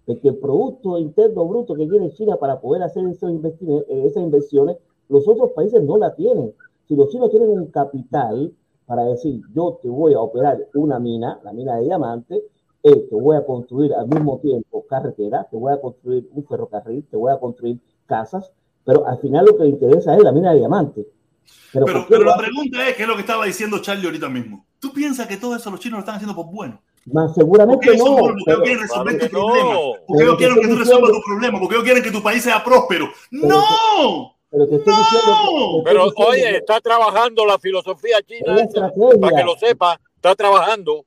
de 0.07 0.19
que 0.19 0.29
el 0.29 0.37
Producto 0.37 0.99
Interno 0.99 1.45
Bruto 1.47 1.75
que 1.75 1.87
tiene 1.87 2.13
China 2.13 2.37
para 2.37 2.61
poder 2.61 2.83
hacer 2.83 3.05
eh, 3.05 4.03
esas 4.07 4.23
inversiones, 4.23 4.77
los 5.09 5.27
otros 5.27 5.51
países 5.53 5.83
no 5.83 5.99
la 5.99 6.15
tienen. 6.15 6.53
Si 6.87 6.95
los 6.95 7.09
chinos 7.11 7.31
tienen 7.31 7.51
un 7.51 7.67
capital 7.67 8.53
para 8.87 9.05
decir, 9.05 9.43
yo 9.53 9.81
te 9.83 9.89
voy 9.89 10.15
a 10.15 10.21
operar 10.21 10.69
una 10.75 11.01
mina, 11.01 11.41
la 11.43 11.53
mina 11.53 11.77
de 11.77 11.85
diamante, 11.85 12.43
eh, 12.83 13.07
te 13.11 13.15
voy 13.17 13.37
a 13.37 13.45
construir 13.45 13.93
al 13.95 14.07
mismo 14.07 14.39
tiempo 14.39 14.87
carretera, 14.89 15.45
te 15.51 15.57
voy 15.57 15.73
a 15.73 15.81
construir 15.81 16.29
un 16.33 16.47
ferrocarril, 16.47 17.05
te 17.11 17.17
voy 17.17 17.33
a 17.33 17.41
construir 17.41 17.81
casas, 18.07 18.53
pero 18.85 19.05
al 19.09 19.19
final 19.19 19.45
lo 19.47 19.57
que 19.57 19.65
le 19.65 19.71
interesa 19.71 20.17
es 20.17 20.23
la 20.23 20.31
mina 20.31 20.53
de 20.53 20.59
diamante. 20.59 21.07
Pero, 21.73 21.85
pero, 21.85 22.07
pero 22.09 22.25
la 22.25 22.37
pregunta 22.37 22.89
es, 22.89 22.95
¿qué 22.95 23.03
es 23.03 23.09
lo 23.09 23.15
que 23.17 23.23
estaba 23.23 23.45
diciendo 23.45 23.81
Charlie 23.81 24.07
ahorita 24.07 24.29
mismo? 24.29 24.67
¿Tú 24.79 24.93
piensas 24.93 25.27
que 25.27 25.37
todo 25.37 25.57
eso 25.57 25.71
los 25.71 25.81
chinos 25.81 25.97
lo 25.97 26.01
están 26.01 26.15
haciendo 26.15 26.37
por 26.37 26.47
bueno? 26.47 26.81
Más 27.13 27.35
seguramente 27.35 27.87
porque 27.87 27.99
no. 27.99 28.17
Porque 28.17 28.51
ellos 28.51 28.63
quieren 28.65 28.81
resolver 28.81 29.19
tu 29.19 29.29
problema. 29.29 30.01
Porque 30.07 30.25
ellos 30.25 30.37
quieren 30.37 30.61
que 30.61 30.69
tú 30.69 30.77
resuelvas 30.77 31.11
tu 31.13 31.23
problema. 31.23 31.61
Porque 31.61 31.75
ellos 31.75 31.85
quieren 31.85 32.03
que 32.03 32.11
tu 32.11 32.23
país 32.23 32.43
sea 32.43 32.65
próspero. 32.65 33.09
¡No! 33.31 34.37
Pero 34.51 34.69
te 34.69 34.77
estoy 34.77 34.95
diciendo. 34.95 35.83
Pero 35.85 36.13
oye, 36.17 36.57
está 36.57 36.81
trabajando 36.81 37.47
la 37.47 37.59
filosofía 37.59 38.19
china, 38.23 38.57
esa, 38.57 38.93
para 39.21 39.37
que 39.37 39.45
lo 39.45 39.57
sepa, 39.57 40.01
está 40.17 40.35
trabajando. 40.35 41.05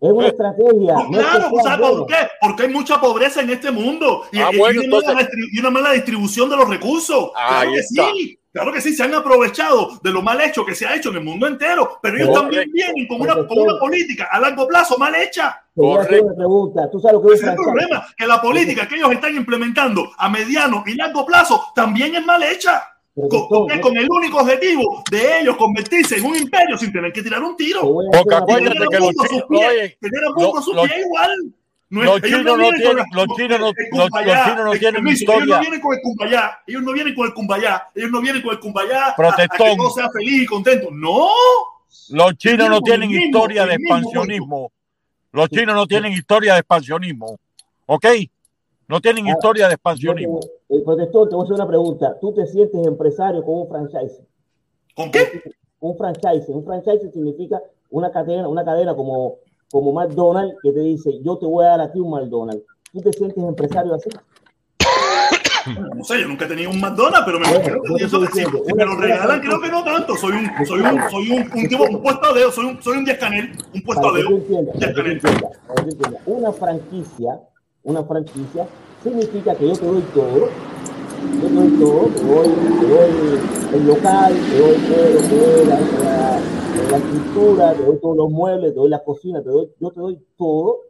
Es 0.00 0.10
una 0.10 0.28
estrategia. 0.28 0.94
No, 0.94 1.10
claro, 1.10 1.50
no 1.50 1.62
¿sabes 1.62 1.88
por 1.88 2.06
qué? 2.06 2.28
Porque 2.40 2.62
hay 2.64 2.68
mucha 2.68 3.00
pobreza 3.00 3.40
en 3.40 3.50
este 3.50 3.70
mundo 3.70 4.24
y, 4.30 4.38
ah, 4.38 4.50
y, 4.52 4.58
bueno, 4.58 4.82
y, 4.82 4.84
entonces... 4.84 5.10
una, 5.10 5.28
y, 5.52 5.58
una, 5.58 5.70
mala 5.70 5.92
distribución 5.92 6.50
de 6.50 6.56
los 6.56 6.68
recursos. 6.68 7.30
Claro 7.32 7.72
que 7.72 7.78
está. 7.78 8.10
sí. 8.12 8.38
Claro 8.56 8.72
que 8.72 8.80
sí, 8.80 8.94
se 8.94 9.02
han 9.02 9.12
aprovechado 9.12 10.00
de 10.02 10.10
lo 10.10 10.22
mal 10.22 10.40
hecho 10.40 10.64
que 10.64 10.74
se 10.74 10.86
ha 10.86 10.96
hecho 10.96 11.10
en 11.10 11.16
el 11.16 11.24
mundo 11.24 11.46
entero, 11.46 11.98
pero 12.00 12.16
ellos 12.16 12.28
Correcto. 12.28 12.40
también 12.40 12.72
vienen 12.72 13.06
con 13.06 13.20
una, 13.20 13.34
con 13.46 13.58
una 13.58 13.78
política 13.78 14.28
a 14.32 14.40
largo 14.40 14.66
plazo 14.66 14.96
mal 14.96 15.14
hecha. 15.14 15.62
Una 15.74 16.06
pregunta. 16.06 16.90
¿Tú 16.90 16.98
sabes 16.98 17.20
lo 17.20 17.28
que 17.28 17.34
Ese 17.34 17.44
es 17.44 17.50
el 17.50 17.56
problema, 17.56 18.06
que 18.16 18.26
la 18.26 18.40
política 18.40 18.88
que 18.88 18.94
ellos 18.94 19.12
están 19.12 19.36
implementando 19.36 20.10
a 20.16 20.30
mediano 20.30 20.82
y 20.86 20.94
largo 20.94 21.26
plazo 21.26 21.66
también 21.74 22.14
es 22.14 22.24
mal 22.24 22.42
hecha. 22.44 22.82
Con, 23.14 23.28
con, 23.28 23.80
con, 23.80 23.94
el 23.94 24.08
único 24.10 24.38
objetivo 24.38 25.04
de 25.10 25.40
ellos 25.40 25.58
convertirse 25.58 26.16
en 26.16 26.24
un 26.24 26.36
imperio 26.36 26.78
sin 26.78 26.90
tener 26.90 27.12
que 27.12 27.22
tirar 27.22 27.42
un 27.42 27.56
tiro. 27.56 27.82
Porque 27.82 28.34
acuérdate 28.34 28.86
que 28.90 28.98
los 28.98 29.10
chinos, 29.10 29.44
oye, 29.50 29.98
tener 30.00 30.24
a 30.24 30.34
pie 30.34 31.00
igual. 31.04 31.52
No 31.88 32.02
los, 32.02 32.20
chinos 32.20 32.44
no 32.44 32.70
tienen, 32.70 33.04
los 33.12 33.26
chinos 33.36 33.60
no, 33.60 33.66
los, 33.66 33.74
los 33.96 34.44
chinos 34.44 34.64
no 34.64 34.72
tienen 34.72 35.06
historia. 35.06 35.44
Ellos 35.44 35.48
no 35.48 35.60
vienen 35.60 35.80
con 35.80 35.94
el 35.94 36.00
cumbayá, 36.02 36.58
ellos 36.66 36.82
no 36.82 36.92
vienen 36.92 37.14
con 37.14 37.26
el 37.26 37.34
cumbayá, 37.34 37.88
ellos 37.94 38.10
no 38.10 38.20
vienen 38.20 38.42
con 38.42 38.52
el 38.52 38.60
cumbayá 38.60 39.14
Protestón. 39.16 39.66
a, 39.66 39.70
a 39.70 39.70
que 39.70 39.76
todo 39.76 39.90
sea 39.90 40.10
feliz 40.10 40.42
y 40.42 40.46
contento. 40.46 40.88
No. 40.90 41.28
Los 42.10 42.36
chinos 42.38 42.68
no 42.68 42.80
tienen 42.80 43.10
historia 43.10 43.66
de 43.66 43.74
expansionismo. 43.74 44.72
Los 45.32 45.48
chinos 45.48 45.74
no 45.74 45.86
tienen 45.86 46.12
historia 46.12 46.54
de 46.54 46.60
expansionismo. 46.60 47.38
¿Ok? 47.86 48.06
No 48.88 49.00
tienen 49.00 49.26
historia 49.26 49.68
de 49.68 49.74
expansionismo. 49.74 50.40
El 50.68 50.82
protector, 50.82 51.28
te 51.28 51.34
voy 51.34 51.42
a 51.42 51.44
hacer 51.44 51.54
una 51.54 51.66
pregunta. 51.68 52.16
¿Tú 52.20 52.32
te 52.34 52.46
sientes 52.46 52.86
empresario 52.86 53.44
con 53.44 53.60
un 53.60 53.68
franchise? 53.68 54.24
¿Con 54.94 55.10
qué? 55.10 55.42
Un 55.80 55.96
franchise. 55.96 56.50
Un 56.52 56.64
franchise 56.64 57.10
significa 57.12 57.60
una 57.90 58.10
cadena, 58.10 58.48
una 58.48 58.64
cadena 58.64 58.94
como, 58.94 59.36
como 59.70 59.92
McDonald's 59.92 60.56
que 60.62 60.72
te 60.72 60.80
dice, 60.80 61.20
yo 61.22 61.36
te 61.38 61.46
voy 61.46 61.64
a 61.64 61.68
dar 61.68 61.80
a 61.80 61.92
ti 61.92 62.00
un 62.00 62.10
McDonald's. 62.10 62.64
¿Tú 62.92 63.00
te 63.00 63.12
sientes 63.12 63.42
empresario 63.42 63.94
así? 63.94 64.08
No 65.96 66.04
sé, 66.04 66.20
yo 66.20 66.28
nunca 66.28 66.44
he 66.44 66.48
tenido 66.48 66.70
un 66.70 66.80
McDonald's, 66.80 67.24
pero 67.26 67.40
me, 67.40 67.48
bueno, 67.48 67.82
que 67.98 68.04
eso, 68.04 68.24
si, 68.26 68.44
si 68.44 68.74
me 68.74 68.84
lo 68.84 68.96
regalan, 68.96 69.40
creo 69.40 69.60
que 69.60 69.68
no 69.68 69.82
tanto. 69.82 70.16
Soy 70.16 70.32
un, 70.32 70.66
soy 70.66 70.80
un, 70.80 71.10
soy 71.10 71.30
un, 71.30 71.50
un 71.52 71.68
tipo, 71.68 71.82
un 71.82 72.00
puesto 72.00 72.32
de 72.32 72.40
dedo, 72.40 72.52
soy 72.52 72.66
un, 72.66 72.82
soy 72.82 72.98
un 72.98 73.04
canel, 73.04 73.50
un 73.74 73.82
puesto 73.82 74.12
de 74.12 74.22
dedo. 74.22 74.30
Una 76.26 76.52
franquicia, 76.52 77.40
una 77.82 78.04
franquicia 78.04 78.68
significa 79.02 79.54
que 79.56 79.68
yo 79.68 79.76
te 79.76 79.86
doy 79.86 80.02
todo, 80.14 80.38
yo 80.38 81.48
te 81.48 81.54
doy 81.54 81.68
todo, 81.80 82.06
te 82.06 82.24
doy, 82.24 82.48
te 82.80 82.86
doy 82.86 83.40
el 83.74 83.86
local, 83.86 84.34
te 84.34 84.58
doy 84.58 84.76
todo 84.76 85.28
que 85.28 85.62
es 85.62 85.68
la, 85.68 86.38
la, 86.76 86.90
la, 86.90 86.96
estructura, 86.98 87.74
te 87.74 87.84
doy 87.84 87.98
todos 87.98 88.16
los 88.16 88.30
muebles, 88.30 88.72
te 88.72 88.78
doy 88.78 88.88
la 88.88 89.02
cocina, 89.04 89.42
te 89.42 89.48
doy, 89.48 89.70
yo 89.80 89.90
te 89.90 90.00
doy 90.00 90.22
todo. 90.36 90.80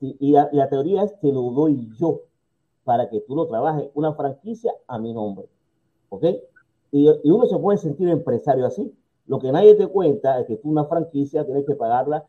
Y, 0.00 0.16
y 0.18 0.32
la, 0.32 0.48
la, 0.52 0.68
teoría 0.68 1.04
es 1.04 1.12
que 1.20 1.32
lo 1.32 1.42
doy 1.50 1.88
yo 1.98 2.22
para 2.84 3.08
que 3.08 3.20
tú 3.20 3.36
lo 3.36 3.46
trabajes, 3.46 3.88
una 3.94 4.14
franquicia 4.14 4.72
a 4.86 4.98
mi 4.98 5.12
nombre. 5.12 5.46
¿Ok? 6.08 6.24
Y, 6.90 7.08
y 7.22 7.30
uno 7.30 7.46
se 7.46 7.58
puede 7.58 7.78
sentir 7.78 8.08
empresario 8.08 8.66
así. 8.66 8.92
Lo 9.26 9.38
que 9.38 9.52
nadie 9.52 9.74
te 9.74 9.86
cuenta 9.86 10.40
es 10.40 10.46
que 10.46 10.56
tú 10.56 10.68
una 10.68 10.84
franquicia 10.84 11.44
tienes 11.44 11.64
que 11.64 11.74
pagarla 11.74 12.26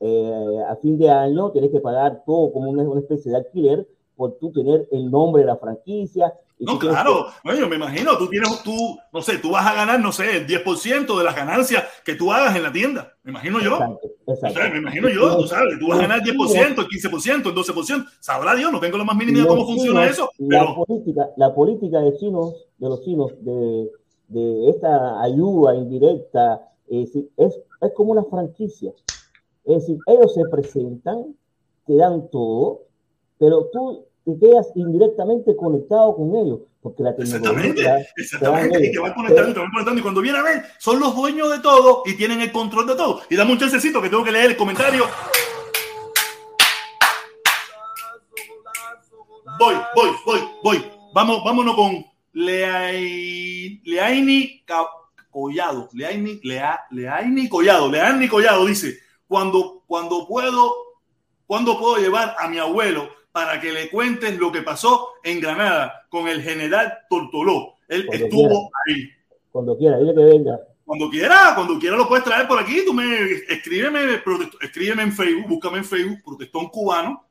eh, 0.00 0.64
a 0.68 0.76
fin 0.76 0.96
de 0.96 1.10
año, 1.10 1.50
tienes 1.50 1.70
que 1.70 1.80
pagar 1.80 2.22
todo 2.24 2.52
como 2.52 2.70
una, 2.70 2.84
una 2.84 3.00
especie 3.00 3.32
de 3.32 3.38
alquiler 3.38 3.88
por 4.16 4.34
tú 4.34 4.52
tener 4.52 4.88
el 4.92 5.10
nombre 5.10 5.42
de 5.42 5.46
la 5.46 5.56
franquicia. 5.56 6.34
No, 6.60 6.78
claro, 6.78 7.26
bueno, 7.44 7.68
me 7.68 7.76
imagino, 7.76 8.18
tú 8.18 8.28
tienes, 8.28 8.62
tú, 8.64 8.98
no 9.12 9.22
sé, 9.22 9.38
tú 9.38 9.52
vas 9.52 9.64
a 9.66 9.74
ganar, 9.74 10.00
no 10.00 10.10
sé, 10.10 10.38
el 10.38 10.46
10% 10.46 11.16
de 11.16 11.24
las 11.24 11.36
ganancias 11.36 11.84
que 12.04 12.16
tú 12.16 12.32
hagas 12.32 12.56
en 12.56 12.64
la 12.64 12.72
tienda, 12.72 13.12
me 13.22 13.30
imagino 13.30 13.60
yo. 13.60 13.74
Exacto, 13.74 14.00
exacto. 14.26 14.58
O 14.58 14.62
sea, 14.62 14.70
me 14.72 14.78
imagino 14.78 15.08
yo, 15.08 15.36
tú 15.36 15.46
sabes, 15.46 15.78
tú 15.78 15.88
vas 15.88 15.98
a 15.98 16.02
ganar 16.02 16.18
el 16.18 16.36
10%, 16.36 16.78
el 16.78 16.86
15%, 16.88 17.46
el 17.46 17.54
12%, 17.54 18.06
sabrá 18.18 18.56
Dios, 18.56 18.72
no 18.72 18.80
tengo 18.80 18.98
la 18.98 19.04
más 19.04 19.16
mínima 19.16 19.38
idea 19.38 19.48
cómo 19.48 19.62
chinos, 19.66 19.76
funciona 19.76 20.06
eso. 20.06 20.30
La, 20.38 20.60
pero... 20.60 20.84
política, 20.84 21.28
la 21.36 21.54
política 21.54 22.00
de 22.00 22.16
chinos, 22.16 22.66
de 22.78 22.88
los 22.88 23.04
chinos, 23.04 23.32
de, 23.44 23.90
de 24.28 24.70
esta 24.70 25.22
ayuda 25.22 25.76
indirecta, 25.76 26.60
es, 26.88 27.14
es, 27.14 27.60
es 27.80 27.92
como 27.94 28.12
una 28.12 28.24
franquicia. 28.24 28.92
Es 29.64 29.80
decir, 29.80 29.98
ellos 30.06 30.34
se 30.34 30.44
presentan, 30.46 31.36
te 31.86 31.94
dan 31.94 32.28
todo, 32.30 32.82
pero 33.38 33.66
tú 33.72 34.07
quedas 34.36 34.66
indirectamente 34.74 35.54
conectado 35.54 36.16
con 36.16 36.34
ellos. 36.34 36.60
Porque 36.80 37.02
la 37.02 37.14
tecnología. 37.14 37.98
Exactamente, 37.98 38.12
exactamente. 38.16 38.86
Y 38.86 38.92
te 38.92 38.98
van 38.98 39.12
conectando, 39.12 39.52
te 39.52 39.60
van 39.60 39.70
conectando. 39.70 39.98
Y 39.98 40.02
cuando 40.02 40.20
viene 40.20 40.38
a 40.38 40.42
ver, 40.42 40.64
son 40.78 41.00
los 41.00 41.14
dueños 41.14 41.50
de 41.50 41.58
todo 41.58 42.02
y 42.06 42.14
tienen 42.14 42.40
el 42.40 42.52
control 42.52 42.86
de 42.86 42.94
todo. 42.94 43.22
Y 43.28 43.36
dame 43.36 43.52
un 43.52 43.58
chancecito 43.58 44.00
que 44.00 44.08
tengo 44.08 44.24
que 44.24 44.32
leer 44.32 44.50
el 44.50 44.56
comentario. 44.56 45.04
Voy, 49.58 49.74
voy, 49.96 50.10
voy, 50.24 50.40
voy. 50.62 50.84
Vamos, 51.12 51.42
vámonos 51.44 51.74
con 51.74 52.06
Leaini 52.32 53.82
Leaini 53.84 54.64
Collado. 55.30 55.88
Leaini, 55.92 56.40
Lea, 56.44 56.80
Leaini 56.90 57.48
Collado. 57.48 57.90
Leaini 57.90 58.28
Collado 58.28 58.64
dice: 58.66 58.98
cuando, 59.26 59.82
cuando 59.88 60.28
puedo, 60.28 60.74
cuando 61.44 61.76
puedo 61.76 61.96
llevar 61.96 62.36
a 62.38 62.46
mi 62.46 62.58
abuelo 62.58 63.17
para 63.38 63.60
que 63.60 63.70
le 63.70 63.88
cuentes 63.88 64.36
lo 64.36 64.50
que 64.50 64.62
pasó 64.62 65.10
en 65.22 65.40
Granada 65.40 66.06
con 66.08 66.26
el 66.26 66.42
general 66.42 66.92
Tortoló. 67.08 67.74
Él 67.86 68.04
Cuando 68.04 68.24
estuvo 68.24 68.48
quiera. 68.48 68.68
ahí. 68.88 69.10
Cuando 69.52 69.78
quiera, 69.78 69.98
dile 69.98 70.12
que 70.12 70.20
venga. 70.24 70.60
Cuando 70.84 71.08
quiera, 71.08 71.52
cuando 71.54 71.78
quiera 71.78 71.96
lo 71.96 72.08
puedes 72.08 72.24
traer 72.24 72.48
por 72.48 72.58
aquí. 72.58 72.82
Tú 72.84 72.92
me 72.92 73.04
escríbeme, 73.48 74.20
escríbeme 74.60 75.04
en 75.04 75.12
Facebook, 75.12 75.46
búscame 75.46 75.78
en 75.78 75.84
Facebook, 75.84 76.18
Protestón 76.24 76.66
Cubano, 76.66 77.28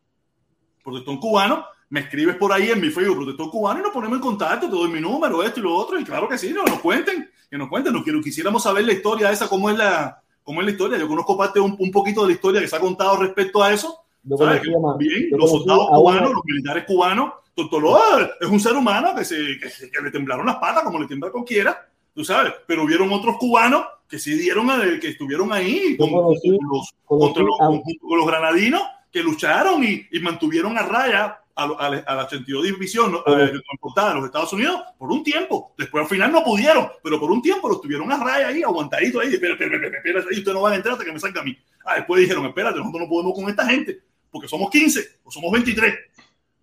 Protestón 0.82 1.18
Cubano. 1.18 1.66
Me 1.90 2.00
escribes 2.00 2.38
por 2.38 2.54
ahí 2.54 2.72
en 2.72 2.80
mi 2.80 2.90
Facebook, 2.90 3.18
Protestón 3.18 3.50
Cubano, 3.50 3.82
y 3.82 3.84
nos 3.84 3.92
ponemos 3.92 4.16
en 4.16 4.22
contacto. 4.24 4.70
Te 4.70 4.76
doy 4.78 4.90
mi 4.90 5.02
número, 5.02 5.44
esto 5.44 5.60
y 5.60 5.64
lo 5.64 5.76
otro. 5.76 6.00
Y 6.00 6.06
claro 6.06 6.30
que 6.30 6.38
sí, 6.38 6.54
no, 6.54 6.64
nos 6.64 6.80
cuenten, 6.80 7.30
que 7.52 7.58
nos 7.58 7.68
cuenten. 7.68 7.92
No 7.92 8.02
quiero, 8.02 8.22
quisiéramos 8.22 8.64
saber 8.64 8.86
la 8.86 8.94
historia 8.94 9.30
esa, 9.30 9.50
cómo 9.50 9.70
es 9.70 9.78
la, 9.78 10.24
cómo 10.42 10.62
es 10.62 10.68
la 10.68 10.72
historia. 10.72 10.98
Yo 10.98 11.10
conozco 11.10 11.38
parte 11.38 11.60
un, 11.60 11.76
un 11.78 11.92
poquito 11.92 12.22
de 12.22 12.28
la 12.30 12.34
historia 12.36 12.62
que 12.62 12.70
se 12.70 12.78
ha 12.78 12.80
contado 12.80 13.18
respecto 13.18 13.62
a 13.62 13.74
eso. 13.74 14.06
¿Sabes? 14.38 14.62
Que 14.62 15.38
los 15.38 15.50
soldados 15.50 15.88
cubanos, 15.90 16.32
los 16.34 16.46
militares 16.46 16.84
cubanos, 16.86 17.34
Tortoló 17.58 17.98
es 18.40 18.48
un 18.48 18.60
ser 18.60 18.74
humano 18.74 19.16
que, 19.16 19.26
se, 19.26 19.36
que, 19.36 19.90
que, 19.90 20.02
le 20.02 20.12
temblaron 20.12 20.46
las 20.46 20.58
patas 20.58 20.84
como 20.84 21.00
le 21.00 21.08
tiembla 21.08 21.32
cualquiera, 21.32 21.90
tú 22.14 22.24
sabes, 22.24 22.54
pero 22.68 22.84
hubieron 22.84 23.12
otros 23.12 23.38
cubanos 23.38 23.84
que 24.08 24.20
sí 24.20 24.36
dieron, 24.36 24.70
a, 24.70 24.80
que 25.00 25.10
estuvieron 25.10 25.52
ahí 25.52 25.98
con, 25.98 26.12
conocí, 26.12 26.56
con, 26.56 26.68
los, 26.70 26.94
contra 27.04 27.44
los, 27.44 27.58
con, 27.58 27.82
con, 27.82 28.18
los, 28.18 28.28
granadinos 28.28 28.84
que 29.12 29.24
lucharon 29.24 29.84
y, 29.84 30.06
y 30.12 30.20
mantuvieron 30.20 30.78
a 30.78 30.84
raya 30.84 31.40
a, 31.56 31.64
a, 31.64 31.88
a, 31.88 32.16
la 32.16 32.26
82 32.26 32.64
división 32.64 33.16
eh, 33.26 33.32
de 33.32 33.54
los 33.54 34.26
Estados 34.26 34.54
Unidos 34.54 34.80
por 35.00 35.12
un 35.12 35.24
tiempo. 35.24 35.74
Después 35.80 36.04
al 36.04 36.10
final 36.10 36.32
no 36.32 36.44
pudieron, 36.44 36.90
pero 37.04 37.20
por 37.20 37.32
un 37.32 37.42
tiempo 37.42 37.68
los 37.68 37.82
tuvieron 37.82 38.12
a 38.12 38.24
raya 38.24 38.50
ahí, 38.50 38.62
aguantaditos 38.62 39.24
ahí. 39.24 39.34
Espera, 39.34 39.54
espera, 39.54 39.76
espera, 39.76 39.98
espera, 39.98 40.20
espera, 40.20 40.38
ustedes 40.38 40.54
no 40.54 40.62
van 40.62 40.74
a 40.74 40.76
entrar 40.76 40.94
hasta 40.94 41.06
que 41.06 41.12
me 41.12 41.20
salga 41.20 41.42
a 41.42 41.44
mí. 41.44 41.58
Ah, 41.84 41.96
después 41.96 42.22
dijeron, 42.22 42.46
espérate, 42.46 42.78
nosotros 42.78 43.02
no 43.02 43.10
podemos 43.10 43.34
con 43.34 43.50
esta 43.50 43.66
gente 43.66 44.00
porque 44.32 44.48
somos 44.48 44.70
15 44.70 45.00
o 45.24 45.32
somos 45.32 45.52
23. 45.52 45.94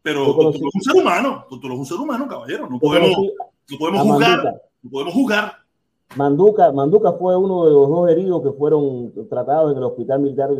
Pero 0.02 0.34
tú 0.34 0.50
es 0.50 0.74
un 0.74 0.82
ser 0.82 0.96
humano, 0.96 1.46
tú 1.48 1.58
eres 1.64 1.78
un 1.78 1.86
ser 1.86 1.96
humano, 1.96 2.28
caballero. 2.28 2.68
No 2.68 2.78
podemos, 2.78 3.10
no 3.10 3.78
podemos 3.78 4.02
juzgar, 4.02 4.62
no 4.82 4.90
podemos 4.90 5.14
juzgar. 5.14 5.64
Manduca, 6.16 6.70
Manduca 6.72 7.12
fue 7.14 7.36
uno 7.36 7.64
de 7.64 7.70
los 7.70 7.88
dos 7.88 8.10
heridos 8.10 8.42
que 8.42 8.52
fueron 8.52 9.12
tratados 9.28 9.72
en 9.72 9.78
el 9.78 9.84
hospital 9.84 10.20
militar, 10.20 10.50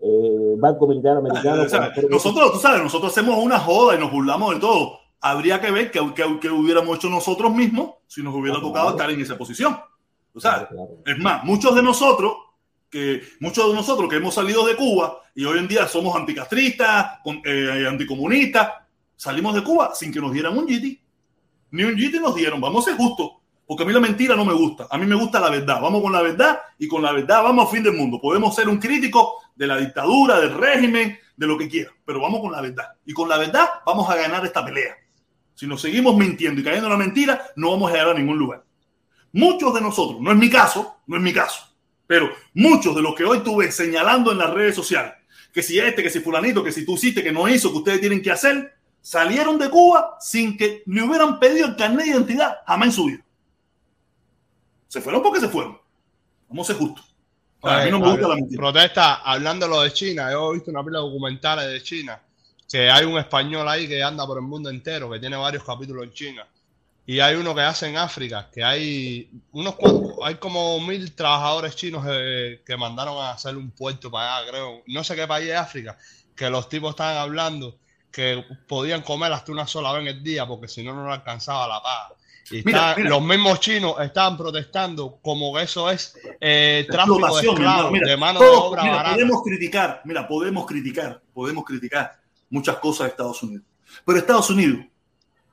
eh, 0.00 0.54
Banco 0.56 0.86
Militar 0.86 1.16
Americano. 1.16 1.64
Ah, 1.72 1.90
nosotros, 2.08 2.52
tú 2.52 2.58
sabes, 2.58 2.82
nosotros 2.82 3.10
hacemos 3.10 3.36
una 3.38 3.58
joda 3.58 3.96
y 3.96 3.98
nos 3.98 4.12
burlamos 4.12 4.54
de 4.54 4.60
todo. 4.60 4.98
Habría 5.20 5.60
que 5.60 5.70
ver 5.72 5.90
qué 5.90 6.00
que, 6.14 6.40
que, 6.40 6.48
hubiéramos 6.48 6.96
hecho 6.96 7.08
nosotros 7.08 7.52
mismos 7.52 7.94
si 8.06 8.22
nos 8.22 8.34
hubiera 8.34 8.58
ah, 8.58 8.60
tocado 8.60 8.86
claro. 8.86 8.90
estar 8.90 9.10
en 9.10 9.20
esa 9.20 9.36
posición. 9.36 9.76
¿Tú 10.32 10.40
sabes? 10.40 10.68
Claro, 10.68 10.86
claro. 10.86 11.02
Es 11.04 11.18
más, 11.18 11.42
muchos 11.44 11.74
de 11.74 11.82
nosotros 11.82 12.34
que 12.90 13.22
muchos 13.40 13.68
de 13.68 13.74
nosotros 13.74 14.08
que 14.08 14.16
hemos 14.16 14.34
salido 14.34 14.66
de 14.66 14.76
Cuba 14.76 15.20
y 15.34 15.44
hoy 15.44 15.58
en 15.58 15.68
día 15.68 15.86
somos 15.86 16.14
anticastristas, 16.16 17.18
eh, 17.44 17.86
anticomunistas, 17.88 18.70
salimos 19.16 19.54
de 19.54 19.62
Cuba 19.62 19.92
sin 19.94 20.12
que 20.12 20.20
nos 20.20 20.32
dieran 20.32 20.56
un 20.56 20.66
GT. 20.66 21.00
Ni 21.72 21.84
un 21.84 21.94
GT 21.94 22.20
nos 22.20 22.34
dieron, 22.34 22.60
vamos 22.60 22.86
a 22.86 22.90
ser 22.90 22.98
justos. 22.98 23.32
porque 23.66 23.82
a 23.82 23.86
mí 23.86 23.92
la 23.92 23.98
mentira 23.98 24.36
no 24.36 24.44
me 24.44 24.54
gusta. 24.54 24.86
A 24.88 24.96
mí 24.96 25.06
me 25.06 25.16
gusta 25.16 25.40
la 25.40 25.50
verdad. 25.50 25.80
Vamos 25.80 26.00
con 26.00 26.12
la 26.12 26.22
verdad 26.22 26.60
y 26.78 26.86
con 26.86 27.02
la 27.02 27.10
verdad 27.10 27.42
vamos 27.42 27.66
a 27.66 27.70
fin 27.72 27.82
del 27.82 27.94
mundo. 27.94 28.20
Podemos 28.20 28.54
ser 28.54 28.68
un 28.68 28.78
crítico 28.78 29.38
de 29.56 29.66
la 29.66 29.76
dictadura, 29.76 30.38
del 30.38 30.54
régimen, 30.54 31.18
de 31.36 31.46
lo 31.46 31.58
que 31.58 31.68
quiera, 31.68 31.90
pero 32.04 32.20
vamos 32.20 32.40
con 32.40 32.52
la 32.52 32.60
verdad. 32.60 32.92
Y 33.04 33.12
con 33.12 33.28
la 33.28 33.38
verdad 33.38 33.66
vamos 33.84 34.08
a 34.08 34.16
ganar 34.16 34.44
esta 34.44 34.64
pelea. 34.64 34.94
Si 35.54 35.66
nos 35.66 35.80
seguimos 35.80 36.16
mintiendo 36.16 36.60
y 36.60 36.64
cayendo 36.64 36.86
en 36.86 36.92
la 36.92 36.98
mentira, 36.98 37.42
no 37.56 37.70
vamos 37.70 37.90
a 37.90 37.94
llegar 37.94 38.10
a 38.10 38.14
ningún 38.14 38.38
lugar. 38.38 38.64
Muchos 39.32 39.74
de 39.74 39.80
nosotros, 39.80 40.20
no 40.20 40.30
es 40.30 40.36
mi 40.36 40.48
caso, 40.48 40.98
no 41.06 41.16
es 41.16 41.22
mi 41.22 41.32
caso, 41.32 41.75
pero 42.06 42.30
muchos 42.54 42.94
de 42.94 43.02
los 43.02 43.14
que 43.14 43.24
hoy 43.24 43.40
tuve 43.40 43.70
señalando 43.72 44.32
en 44.32 44.38
las 44.38 44.50
redes 44.50 44.74
sociales, 44.74 45.12
que 45.52 45.62
si 45.62 45.78
este, 45.78 46.02
que 46.02 46.10
si 46.10 46.20
fulanito, 46.20 46.62
que 46.62 46.72
si 46.72 46.84
tú 46.84 46.94
hiciste, 46.94 47.22
que 47.22 47.32
no 47.32 47.48
hizo, 47.48 47.70
que 47.70 47.78
ustedes 47.78 48.00
tienen 48.00 48.22
que 48.22 48.30
hacer, 48.30 48.74
salieron 49.00 49.58
de 49.58 49.70
Cuba 49.70 50.16
sin 50.20 50.56
que 50.56 50.82
le 50.86 51.02
hubieran 51.02 51.38
pedido 51.38 51.66
el 51.66 51.76
carnet 51.76 52.06
de 52.06 52.12
identidad 52.12 52.58
jamás 52.66 52.88
en 52.88 52.92
su 52.92 53.04
vida. 53.06 53.24
Se 54.88 55.00
fueron 55.00 55.22
porque 55.22 55.40
se 55.40 55.48
fueron. 55.48 55.78
Vamos 56.48 56.68
a 56.68 56.72
ser 56.72 56.80
justos. 56.80 57.14
A 57.62 57.84
mí 57.84 57.90
no 57.90 57.98
me 57.98 58.10
gusta 58.10 58.28
la 58.28 58.34
mentira. 58.36 58.60
Protesta, 58.60 59.14
hablando 59.16 59.66
de 59.66 59.70
lo 59.70 59.80
de 59.82 59.92
China, 59.92 60.30
yo 60.30 60.50
he 60.50 60.54
visto 60.54 60.70
una 60.70 60.84
pila 60.84 60.98
de 60.98 61.04
documentales 61.04 61.72
de 61.72 61.82
China, 61.82 62.20
que 62.70 62.88
hay 62.90 63.04
un 63.04 63.18
español 63.18 63.68
ahí 63.68 63.88
que 63.88 64.02
anda 64.02 64.26
por 64.26 64.38
el 64.38 64.44
mundo 64.44 64.70
entero, 64.70 65.10
que 65.10 65.18
tiene 65.18 65.36
varios 65.36 65.64
capítulos 65.64 66.04
en 66.04 66.12
China. 66.12 66.46
Y 67.08 67.20
hay 67.20 67.36
uno 67.36 67.54
que 67.54 67.60
hace 67.60 67.88
en 67.88 67.96
África, 67.96 68.50
que 68.52 68.64
hay 68.64 69.30
unos 69.52 69.76
cuantos, 69.76 70.14
hay 70.24 70.34
como 70.36 70.80
mil 70.80 71.14
trabajadores 71.14 71.76
chinos 71.76 72.04
eh, 72.08 72.62
que 72.66 72.76
mandaron 72.76 73.16
a 73.22 73.30
hacer 73.30 73.56
un 73.56 73.70
puerto 73.70 74.10
para 74.10 74.38
allá, 74.38 74.50
creo. 74.50 74.82
No 74.88 75.04
sé 75.04 75.14
qué 75.14 75.26
país 75.26 75.46
de 75.46 75.54
África, 75.56 75.96
que 76.34 76.50
los 76.50 76.68
tipos 76.68 76.90
estaban 76.90 77.16
hablando 77.16 77.78
que 78.10 78.42
podían 78.66 79.02
comer 79.02 79.32
hasta 79.32 79.52
una 79.52 79.66
sola 79.66 79.92
vez 79.92 80.02
en 80.02 80.08
el 80.08 80.22
día, 80.24 80.46
porque 80.46 80.66
si 80.68 80.82
no, 80.82 80.94
no 80.94 81.12
alcanzaba 81.12 81.68
la 81.68 81.80
paga. 81.82 82.14
Y 82.50 82.62
Mira, 82.64 82.90
está- 82.90 82.96
mira. 82.96 83.10
los 83.10 83.22
mismos 83.22 83.60
chinos 83.60 83.94
estaban 84.00 84.36
protestando 84.36 85.18
como 85.22 85.52
que 85.54 85.62
eso 85.62 85.90
es 85.90 86.16
eh, 86.40 86.86
tráfico 86.90 87.36
de 87.40 87.46
esclavos. 87.48 87.92
Mira, 87.92 88.08
de 88.08 88.16
mano 88.16 88.40
de 88.40 88.46
todos- 88.46 88.64
obra 88.64 88.82
mira, 88.82 88.96
barata. 88.96 89.14
podemos 89.14 89.42
criticar, 89.42 90.00
mira, 90.04 90.26
podemos 90.26 90.66
criticar, 90.66 91.20
podemos 91.34 91.64
criticar 91.64 92.18
muchas 92.50 92.76
cosas 92.78 93.06
de 93.06 93.10
Estados 93.10 93.42
Unidos. 93.42 93.64
Pero 94.04 94.18
Estados 94.18 94.48
Unidos, 94.50 94.86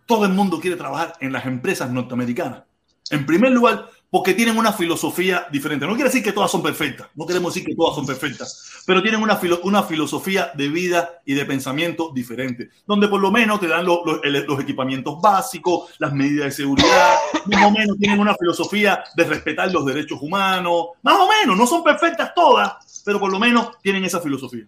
todo 0.06 0.26
el 0.26 0.34
mundo 0.34 0.60
quiere 0.60 0.76
trabajar 0.76 1.14
en 1.20 1.32
las 1.32 1.46
empresas 1.46 1.90
norteamericanas. 1.92 2.64
En 3.10 3.26
primer 3.26 3.52
lugar, 3.52 3.90
porque 4.14 4.36
tienen 4.36 4.60
una 4.60 4.72
filosofía 4.72 5.48
diferente. 5.52 5.88
No 5.88 5.96
quiere 5.96 6.08
decir 6.08 6.24
que 6.24 6.32
todas 6.32 6.52
son 6.52 6.62
perfectas, 6.62 7.08
no 7.16 7.26
queremos 7.26 7.52
decir 7.52 7.68
que 7.68 7.74
todas 7.74 7.96
son 7.96 8.06
perfectas, 8.06 8.84
pero 8.86 9.02
tienen 9.02 9.20
una, 9.24 9.40
una 9.64 9.82
filosofía 9.82 10.52
de 10.54 10.70
vida 10.70 11.20
y 11.26 11.34
de 11.34 11.44
pensamiento 11.46 12.12
diferente, 12.14 12.70
donde 12.86 13.08
por 13.08 13.20
lo 13.20 13.32
menos 13.32 13.60
te 13.60 13.68
dan 13.68 13.84
los 13.84 14.60
equipamientos 14.62 15.20
básicos, 15.20 15.96
las 15.98 16.14
medidas 16.14 16.46
de 16.46 16.52
seguridad, 16.52 17.16
más 17.48 17.66
o 17.66 17.72
menos 17.72 17.98
tienen 17.98 18.20
una 18.20 18.36
filosofía 18.36 19.04
de 19.16 19.24
respetar 19.24 19.72
los 19.72 19.84
derechos 19.84 20.20
humanos, 20.22 20.90
más 21.02 21.16
o 21.20 21.28
menos, 21.28 21.58
no 21.58 21.66
son 21.66 21.84
perfectas 21.84 22.36
todas, 22.36 23.02
pero 23.04 23.20
por 23.20 23.32
lo 23.32 23.40
menos 23.40 23.80
tienen 23.82 24.04
esa 24.06 24.22
filosofía. 24.22 24.68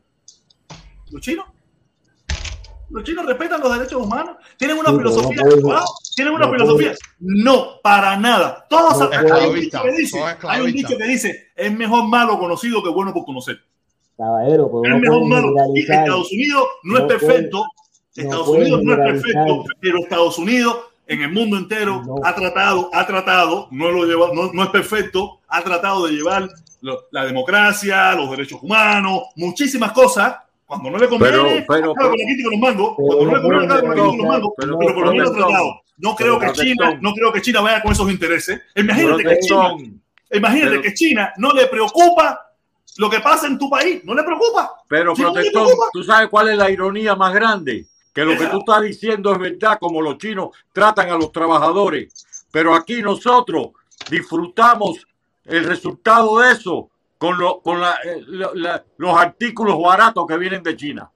Los 1.11 1.21
chinos, 1.21 1.45
los 2.89 3.03
chinos 3.03 3.25
respetan 3.25 3.59
los 3.61 3.77
derechos 3.77 4.01
humanos, 4.01 4.37
tienen 4.57 4.77
una 4.77 4.89
Sí, 4.89 4.93
no 4.93 4.97
filosofía, 4.99 5.41
pueden- 5.41 5.71
¿ah? 5.71 5.83
tienen 6.15 6.33
una 6.33 6.45
no 6.45 6.51
filosofía. 6.53 6.93
No, 7.19 7.81
para 7.81 8.15
nada. 8.17 8.65
Todos 8.69 8.99
No 8.99 9.35
hay 9.35 9.47
un 9.49 9.55
dicho 9.55 9.81
que 9.83 9.91
dice, 9.91 10.19
hay 10.47 10.61
un 10.61 10.71
dicho 10.71 10.97
que 10.97 11.03
dice, 11.05 11.47
es 11.55 11.73
mejor 11.73 12.07
malo 12.07 12.37
conocido 12.39 12.81
que 12.83 12.89
bueno 12.89 13.13
por 13.13 13.25
conocer. 13.25 13.59
Caballero, 14.17 14.71
Es 14.83 14.89
no 14.91 14.99
mejor 14.99 15.25
malo. 15.25 15.53
Y. 15.73 15.81
Estados 15.81 16.31
Unidos 16.31 16.63
no 16.83 16.95
es 16.97 17.01
No 17.01 17.07
perfecto. 17.07 17.57
pueden- 18.15 18.27
Estados 18.29 18.47
no 18.47 18.53
Unidos 18.53 18.83
no 18.83 18.91
es 18.93 18.97
perfecto, 18.99 19.65
pero 19.81 19.99
Estados 19.99 20.37
Unidos 20.37 20.77
en 21.07 21.21
el 21.21 21.31
mundo 21.33 21.57
entero 21.57 22.01
No. 22.05 22.15
ha 22.23 22.33
tratado, 22.33 22.89
ha 22.93 23.05
tratado, 23.05 23.67
no 23.71 23.91
lo 23.91 24.05
lleva, 24.05 24.29
no, 24.33 24.53
no 24.53 24.63
es 24.63 24.69
perfecto, 24.69 25.39
ha 25.49 25.61
tratado 25.63 26.07
de 26.07 26.13
llevar 26.13 26.49
lo- 26.81 27.01
la 27.11 27.25
democracia, 27.25 28.13
los 28.13 28.29
derechos 28.31 28.59
humanos, 28.63 29.23
muchísimas 29.35 29.91
cosas. 29.91 30.35
Cuando 30.65 30.89
no 30.89 30.97
le 30.97 31.07
conviene, 31.07 31.65
Pero- 31.67 31.93
pero- 31.93 32.11
crítica 32.11 32.33
y 32.49 32.51
los 32.51 32.59
mangos. 32.59 32.95
Pero 32.97 33.07
Cuando 33.07 33.25
no 33.25 33.25
no 33.25 33.37
le 33.37 33.81
conviene, 33.81 34.17
los 34.17 34.27
mangos. 34.27 34.53
pero- 34.57 34.77
Pero, 34.79 34.93
por 34.95 35.05
lo 35.05 35.11
menos 35.11 35.31
tratado. 35.33 35.81
No 35.97 36.15
creo 36.15 36.39
que. 36.39 36.51
China, 36.53 36.97
no 37.01 37.13
creo 37.13 37.31
que 37.31 37.41
China 37.41 37.61
vaya 37.61 37.81
con 37.81 37.91
esos 37.91 38.09
intereses. 38.11 38.61
Imagínate 38.75 39.23
que 39.23 39.39
China, 39.39 39.59
Protección. 39.69 40.01
imagínate 40.33 40.69
Pero- 40.71 40.81
que 40.81 40.93
China 40.93 41.33
no 41.37 41.51
le 41.53 41.67
preocupa 41.67 42.41
lo 42.97 43.09
que 43.09 43.19
pasa 43.19 43.47
en 43.47 43.57
tu 43.59 43.69
país, 43.69 44.03
no 44.05 44.13
le 44.15 44.23
preocupa. 44.23 44.71
Pero, 44.87 45.15
Si 45.15 45.21
no 45.21 45.31
protector, 45.33 45.63
preocupa. 45.65 45.85
¿tú 45.93 46.03
sabes 46.03 46.29
cuál 46.29 46.49
es 46.49 46.57
la 46.57 46.69
ironía 46.71 47.15
más 47.15 47.33
grande? 47.33 47.85
Que 48.13 48.23
lo 48.25 48.37
que 48.37 48.47
tú 48.47 48.59
estás 48.59 48.81
diciendo 48.81 49.33
es 49.33 49.39
verdad, 49.39 49.77
como 49.79 50.01
los 50.01 50.17
chinos 50.17 50.49
tratan 50.73 51.09
a 51.09 51.17
los 51.17 51.31
trabajadores. 51.31 52.25
Pero 52.51 52.73
aquí 52.73 53.01
nosotros 53.01 53.67
disfrutamos 54.09 55.05
el 55.45 55.63
resultado 55.65 56.39
de 56.39 56.53
eso 56.53 56.89
con, 57.25 57.37
lo- 57.39 57.59
con 57.61 57.81
la- 57.81 57.97
eh, 58.03 58.23
la- 58.27 58.51
la- 58.53 58.83
los 58.97 59.17
artículos 59.17 59.81
baratos 59.81 60.25
que 60.27 60.37
vienen 60.37 60.61
de 60.63 60.75
China. 60.75 61.09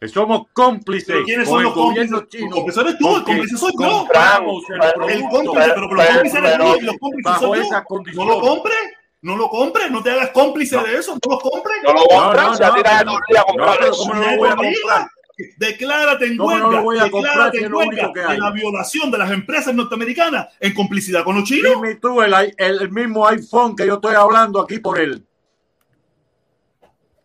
Que 0.00 0.08
somos 0.08 0.46
cómplices 0.52 1.16
¿quiénes 1.24 1.48
con 1.48 1.58
son 1.58 1.60
el 1.60 1.64
los 1.66 1.74
gobierno 1.74 2.16
cómplices? 2.18 2.40
chino. 2.40 2.50
Los 2.50 2.54
cómplices 2.58 2.82
eres 2.84 2.98
tú, 2.98 3.08
el 3.08 3.12
porque 3.22 3.32
cómplice 3.32 3.56
soy 3.56 3.72
yo. 3.72 3.88
compramos 3.98 4.64
el 4.70 4.74
El 4.74 4.92
producto 4.92 5.28
cómplice, 5.30 5.70
pero, 5.74 5.88
pero 5.88 5.94
los 5.94 6.06
cómplices 6.06 6.38
eres 6.38 6.58
tú 6.58 6.74
y 6.76 6.80
los 6.80 6.96
cómplices 6.98 7.24
bajo 7.32 7.40
soy 7.40 7.58
yo. 7.58 7.64
No 8.14 8.24
lo 8.24 8.40
compres, 8.40 8.78
no 9.22 9.36
lo 9.36 9.48
compres, 9.48 9.90
no 9.92 10.02
te 10.02 10.10
hagas 10.10 10.30
cómplice 10.30 10.76
de 10.78 10.96
eso, 10.98 11.12
no 11.14 11.20
lo 11.34 11.38
compres. 11.38 11.76
Declárate 15.56 16.26
en 16.26 16.36
¿Cómo 16.36 16.50
no 16.56 16.64
huelga, 16.66 16.78
lo 16.78 16.82
voy 16.84 16.98
a 16.98 17.04
declárate 17.04 17.64
en 17.64 17.74
huelga 17.74 18.10
de 18.14 18.38
la 18.38 18.50
violación 18.50 19.10
de 19.10 19.18
las 19.18 19.30
empresas 19.30 19.74
norteamericanas 19.74 20.48
en 20.60 20.74
complicidad 20.74 21.24
con 21.24 21.36
los 21.36 21.44
chinos. 21.44 21.72
Dime 21.74 21.96
tú 21.96 22.20
el, 22.22 22.32
i- 22.32 22.54
el, 22.56 22.80
el 22.82 22.90
mismo 22.90 23.26
iPhone 23.26 23.74
que 23.76 23.86
yo 23.86 23.94
estoy 23.94 24.14
hablando 24.14 24.60
aquí 24.60 24.78
por 24.78 24.98
él. 25.00 25.24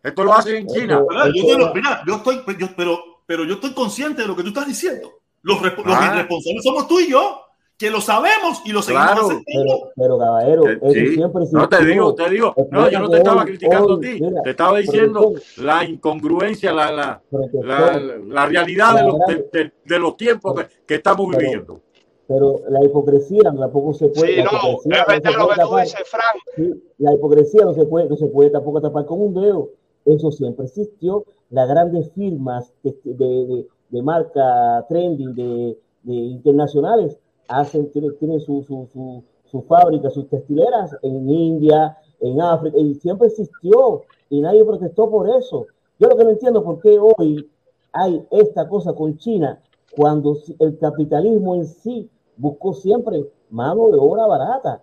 Esto 0.02 0.24
lo 0.24 0.32
hacen 0.34 0.56
en 0.56 0.66
China. 0.68 1.02
¿Verdad? 1.08 1.30
Yo, 1.34 1.46
te 1.46 1.58
lo- 1.58 1.74
mira, 1.74 2.02
yo 2.06 2.16
estoy, 2.16 2.42
yo- 2.58 2.74
pero, 2.76 3.22
pero 3.26 3.44
yo 3.44 3.54
estoy 3.54 3.72
consciente 3.74 4.22
de 4.22 4.28
lo 4.28 4.36
que 4.36 4.42
tú 4.42 4.48
estás 4.48 4.66
diciendo. 4.66 5.20
Los, 5.42 5.60
los 5.60 5.72
Ah. 5.86 6.10
irresponsables 6.14 6.62
somos 6.64 6.88
tú 6.88 7.00
y 7.00 7.10
yo, 7.10 7.40
que 7.78 7.90
lo 7.90 8.00
sabemos 8.00 8.60
y 8.64 8.72
lo 8.72 8.82
seguimos 8.82 9.06
Claro. 9.06 9.26
aceptando. 9.28 9.44
Pero, 9.46 9.92
pero 9.94 10.18
caballero, 10.18 10.68
Eh, 10.68 10.78
eso 10.82 10.92
sí. 10.94 11.14
siempre 11.14 11.42
No 11.52 11.68
te 11.68 11.84
digo, 11.84 12.14
te 12.14 12.28
digo, 12.28 12.54
no, 12.72 12.90
yo 12.90 12.98
no 12.98 13.08
te 13.08 13.18
estaba 13.18 13.42
hoy- 13.42 13.46
criticando 13.46 13.92
a 13.92 13.94
hoy, 13.96 14.00
ti, 14.00 14.20
mira, 14.20 14.42
te 14.42 14.50
estaba 14.50 14.78
diciendo 14.78 15.32
la 15.58 15.84
incongruencia, 15.84 16.72
la, 16.72 16.90
la, 16.90 17.22
la, 17.62 18.00
la 18.26 18.46
realidad 18.46 18.96
de 18.96 19.02
los, 19.04 19.18
de, 19.28 19.48
de- 19.52 19.72
de 19.84 19.98
los 20.00 20.16
tiempos 20.16 20.54
que, 20.54 20.66
que 20.86 20.94
estamos 20.96 21.28
viviendo. 21.36 21.80
pero 22.26 22.60
la 22.68 22.84
hipocresía 22.84 23.42
tampoco 23.44 23.94
se 23.94 24.08
puede. 24.08 24.26
Sí, 24.28 24.36
la 24.36 24.44
no, 24.44 24.50
hipocresía 24.58 25.00
es 25.00 25.06
no 25.08 25.14
se 25.14 25.20
verdad 25.22 25.38
lo 25.38 25.46
puede 25.46 25.54
que 25.54 25.62
tú 25.62 25.76
dices, 25.76 26.08
Frank. 26.10 26.42
Sí, 26.56 26.82
la 26.98 27.14
hipocresía 27.14 27.64
no 27.64 27.74
se 27.74 27.84
puede, 27.86 28.08
no 28.08 28.16
se 28.16 28.26
puede 28.26 28.50
tampoco 28.50 28.80
tapar 28.82 29.06
con 29.06 29.20
un 29.22 29.34
dedo. 29.34 29.70
Eso 30.04 30.30
siempre 30.32 30.66
existió. 30.66 31.24
Las 31.50 31.68
grandes 31.68 32.10
firmas 32.12 32.72
de, 32.82 32.94
de, 33.04 33.24
de- 33.46 33.66
de 33.90 34.02
marca 34.02 34.84
trending 34.88 35.34
de, 35.34 35.78
de 36.02 36.12
internacionales 36.14 37.16
hacen, 37.48 37.90
tienen, 37.92 38.16
tienen 38.18 38.40
su, 38.40 38.62
su, 38.62 38.88
su, 38.92 39.24
su 39.50 39.62
fábrica, 39.62 40.10
sus 40.10 40.28
textileras 40.28 40.94
en 41.02 41.28
India, 41.28 41.96
en 42.20 42.40
África, 42.40 42.78
y 42.78 42.94
siempre 42.94 43.28
existió 43.28 44.02
y 44.30 44.40
nadie 44.40 44.64
protestó 44.64 45.10
por 45.10 45.28
eso. 45.28 45.66
Yo 45.98 46.08
lo 46.08 46.16
que 46.16 46.24
no 46.24 46.30
entiendo 46.30 46.60
es 46.60 46.64
por 46.64 46.80
qué 46.80 46.98
hoy 46.98 47.48
hay 47.92 48.22
esta 48.30 48.68
cosa 48.68 48.92
con 48.92 49.16
China 49.16 49.60
cuando 49.90 50.36
el 50.60 50.78
capitalismo 50.78 51.54
en 51.56 51.66
sí 51.66 52.08
buscó 52.36 52.74
siempre 52.74 53.26
mano 53.50 53.88
de 53.88 53.98
obra 53.98 54.26
barata. 54.26 54.82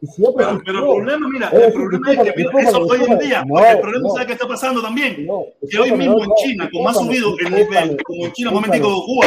Y 0.00 0.06
siempre 0.06 0.44
Pero, 0.44 0.60
pero 0.64 0.78
el 0.78 0.84
problema, 0.84 1.28
mira, 1.32 1.48
el 1.48 1.72
problema 1.72 2.12
es 2.12 2.18
que 2.18 2.32
mira, 2.36 2.60
eso 2.60 2.78
hoy 2.80 3.00
en 3.08 3.18
día, 3.18 3.44
No, 3.44 3.54
porque 3.54 3.70
el 3.70 3.80
problema, 3.80 4.08
no. 4.08 4.12
¿sabes 4.12 4.26
qué 4.26 4.32
está 4.34 4.46
pasando 4.46 4.82
también? 4.82 5.26
No, 5.26 5.44
que 5.68 5.78
hoy 5.78 5.92
mismo 5.92 6.22
en 6.22 6.30
China, 6.36 6.68
como 6.70 6.88
ha 6.88 6.94
subido 6.94 7.30
el 7.38 7.54
nivel, 7.54 8.02
como 8.04 8.26
en 8.26 8.32
China, 8.32 8.50
un 8.50 8.54
momentico. 8.56 8.88
Cuba, 9.06 9.26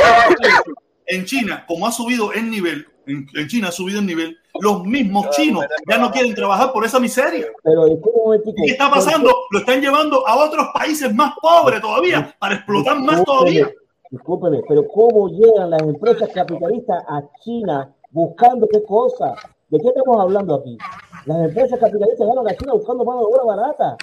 en 1.09 1.25
China, 1.25 1.65
como 1.67 1.85
ha 1.87 1.91
subido 1.91 2.31
el 2.33 2.49
nivel, 2.49 2.87
en, 3.07 3.27
en 3.35 3.47
China 3.47 3.69
ha 3.69 3.71
subido 3.71 3.99
el 3.99 4.05
nivel, 4.05 4.37
los 4.61 4.83
mismos 4.85 5.29
chinos 5.31 5.65
ya 5.89 5.97
no 5.97 6.11
quieren 6.11 6.33
trabajar 6.35 6.71
por 6.71 6.85
esa 6.85 6.99
miseria. 6.99 7.47
Pero 7.63 7.85
discúlpame 7.85 8.15
un 8.15 8.23
momentico. 8.25 8.55
¿Y 8.57 8.65
qué 8.67 8.71
está 8.73 8.89
pasando? 8.89 9.33
Lo 9.51 9.59
están 9.59 9.81
llevando 9.81 10.25
a 10.27 10.35
otros 10.37 10.67
países 10.73 11.13
más 11.13 11.33
pobres 11.41 11.81
todavía, 11.81 12.35
para 12.39 12.55
explotar 12.55 12.99
más 12.99 13.23
todavía. 13.23 13.69
Discúlpeme, 14.11 14.61
pero 14.67 14.87
¿cómo 14.87 15.29
llegan 15.29 15.69
las 15.69 15.81
empresas 15.81 16.29
capitalistas 16.33 17.03
a 17.07 17.21
China 17.43 17.93
buscando 18.11 18.67
qué 18.67 18.83
cosa? 18.83 19.35
¿De 19.69 19.79
qué 19.79 19.87
estamos 19.87 20.19
hablando 20.19 20.55
aquí? 20.55 20.77
Las 21.25 21.37
empresas 21.45 21.79
capitalistas 21.79 22.27
llegan 22.27 22.47
a 22.47 22.55
China 22.55 22.73
buscando 22.73 23.05
mano 23.05 23.19
de 23.19 23.25
obra 23.25 23.43
barata. 23.43 23.97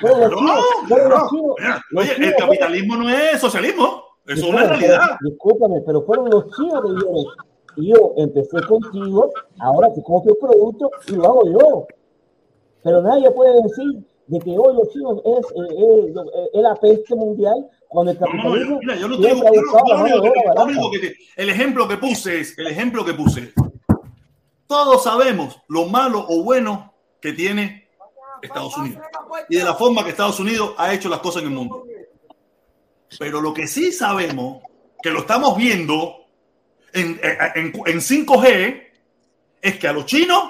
Pero 0.00 0.16
los 0.16 0.30
No, 0.30 0.38
chinos, 0.38 0.64
pero 0.88 1.08
los 1.08 1.18
no, 1.18 1.28
chinos, 1.30 1.54
mira, 1.58 1.82
los 1.90 2.04
Oye, 2.04 2.14
chinos 2.14 2.28
el 2.28 2.36
capitalismo 2.36 2.96
no 2.96 3.10
es 3.10 3.40
socialismo, 3.40 4.04
eso 4.28 4.46
es 4.46 4.50
una 4.52 4.64
realidad. 4.64 5.00
pero- 5.20 5.30
Discúlpame, 5.30 5.80
pero 5.84 6.02
fueron 6.02 6.30
los 6.30 6.44
chinos 6.56 6.82
que 6.82 6.92
dijeron, 6.92 7.24
yo 7.76 8.12
empecé 8.16 8.60
contigo, 8.66 9.32
ahora 9.60 9.92
te 9.94 10.02
compro 10.02 10.32
el 10.32 10.38
producto 10.38 10.90
y 11.08 11.12
lo 11.12 11.24
hago 11.26 11.42
yo. 11.50 11.86
Pero 12.82 13.02
nadie 13.02 13.30
puede 13.30 13.62
decir 13.62 14.04
de 14.26 14.38
que 14.40 14.50
hoy 14.58 14.74
los 14.76 14.88
chinos 14.92 15.20
es, 15.24 15.46
eh, 15.46 15.74
eh, 15.78 16.14
eh, 16.14 16.48
es 16.54 16.62
la 16.62 16.74
peste 16.76 17.14
mundial 17.14 17.68
cuando 17.88 18.12
el 18.12 18.18
capitalismo 18.18 18.78
el 21.36 21.48
ejemplo 21.50 21.88
que 21.88 21.96
puse 21.96 22.40
es, 22.40 22.58
el 22.58 22.66
ejemplo 22.66 23.04
que 23.04 23.14
puse 23.14 23.52
todos 24.66 25.02
sabemos 25.02 25.58
lo 25.68 25.86
malo 25.86 26.26
o 26.28 26.42
bueno 26.44 26.92
que 27.22 27.32
tiene 27.32 27.88
Estados 28.42 28.76
Unidos 28.76 29.00
y 29.48 29.56
de 29.56 29.64
la 29.64 29.74
forma 29.74 30.04
que 30.04 30.10
Estados 30.10 30.38
Unidos 30.38 30.74
ha 30.76 30.92
hecho 30.92 31.08
las 31.08 31.20
cosas 31.20 31.42
en 31.42 31.48
el 31.48 31.54
mundo. 31.54 31.84
Pero 33.18 33.40
lo 33.40 33.54
que 33.54 33.66
sí 33.66 33.92
sabemos, 33.92 34.62
que 35.02 35.10
lo 35.10 35.20
estamos 35.20 35.56
viendo 35.56 36.16
en, 36.92 37.20
en, 37.54 37.72
en 37.86 37.98
5G, 38.00 38.82
es 39.62 39.78
que 39.78 39.88
a 39.88 39.92
los 39.92 40.06
chinos 40.06 40.42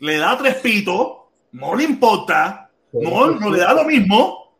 le 0.00 0.18
da 0.18 0.36
tres 0.38 0.56
pitos, 0.56 1.12
no 1.52 1.74
le 1.74 1.84
importa, 1.84 2.70
no, 2.92 3.30
no 3.32 3.50
le 3.50 3.58
da 3.60 3.72
lo 3.74 3.84
mismo. 3.84 4.52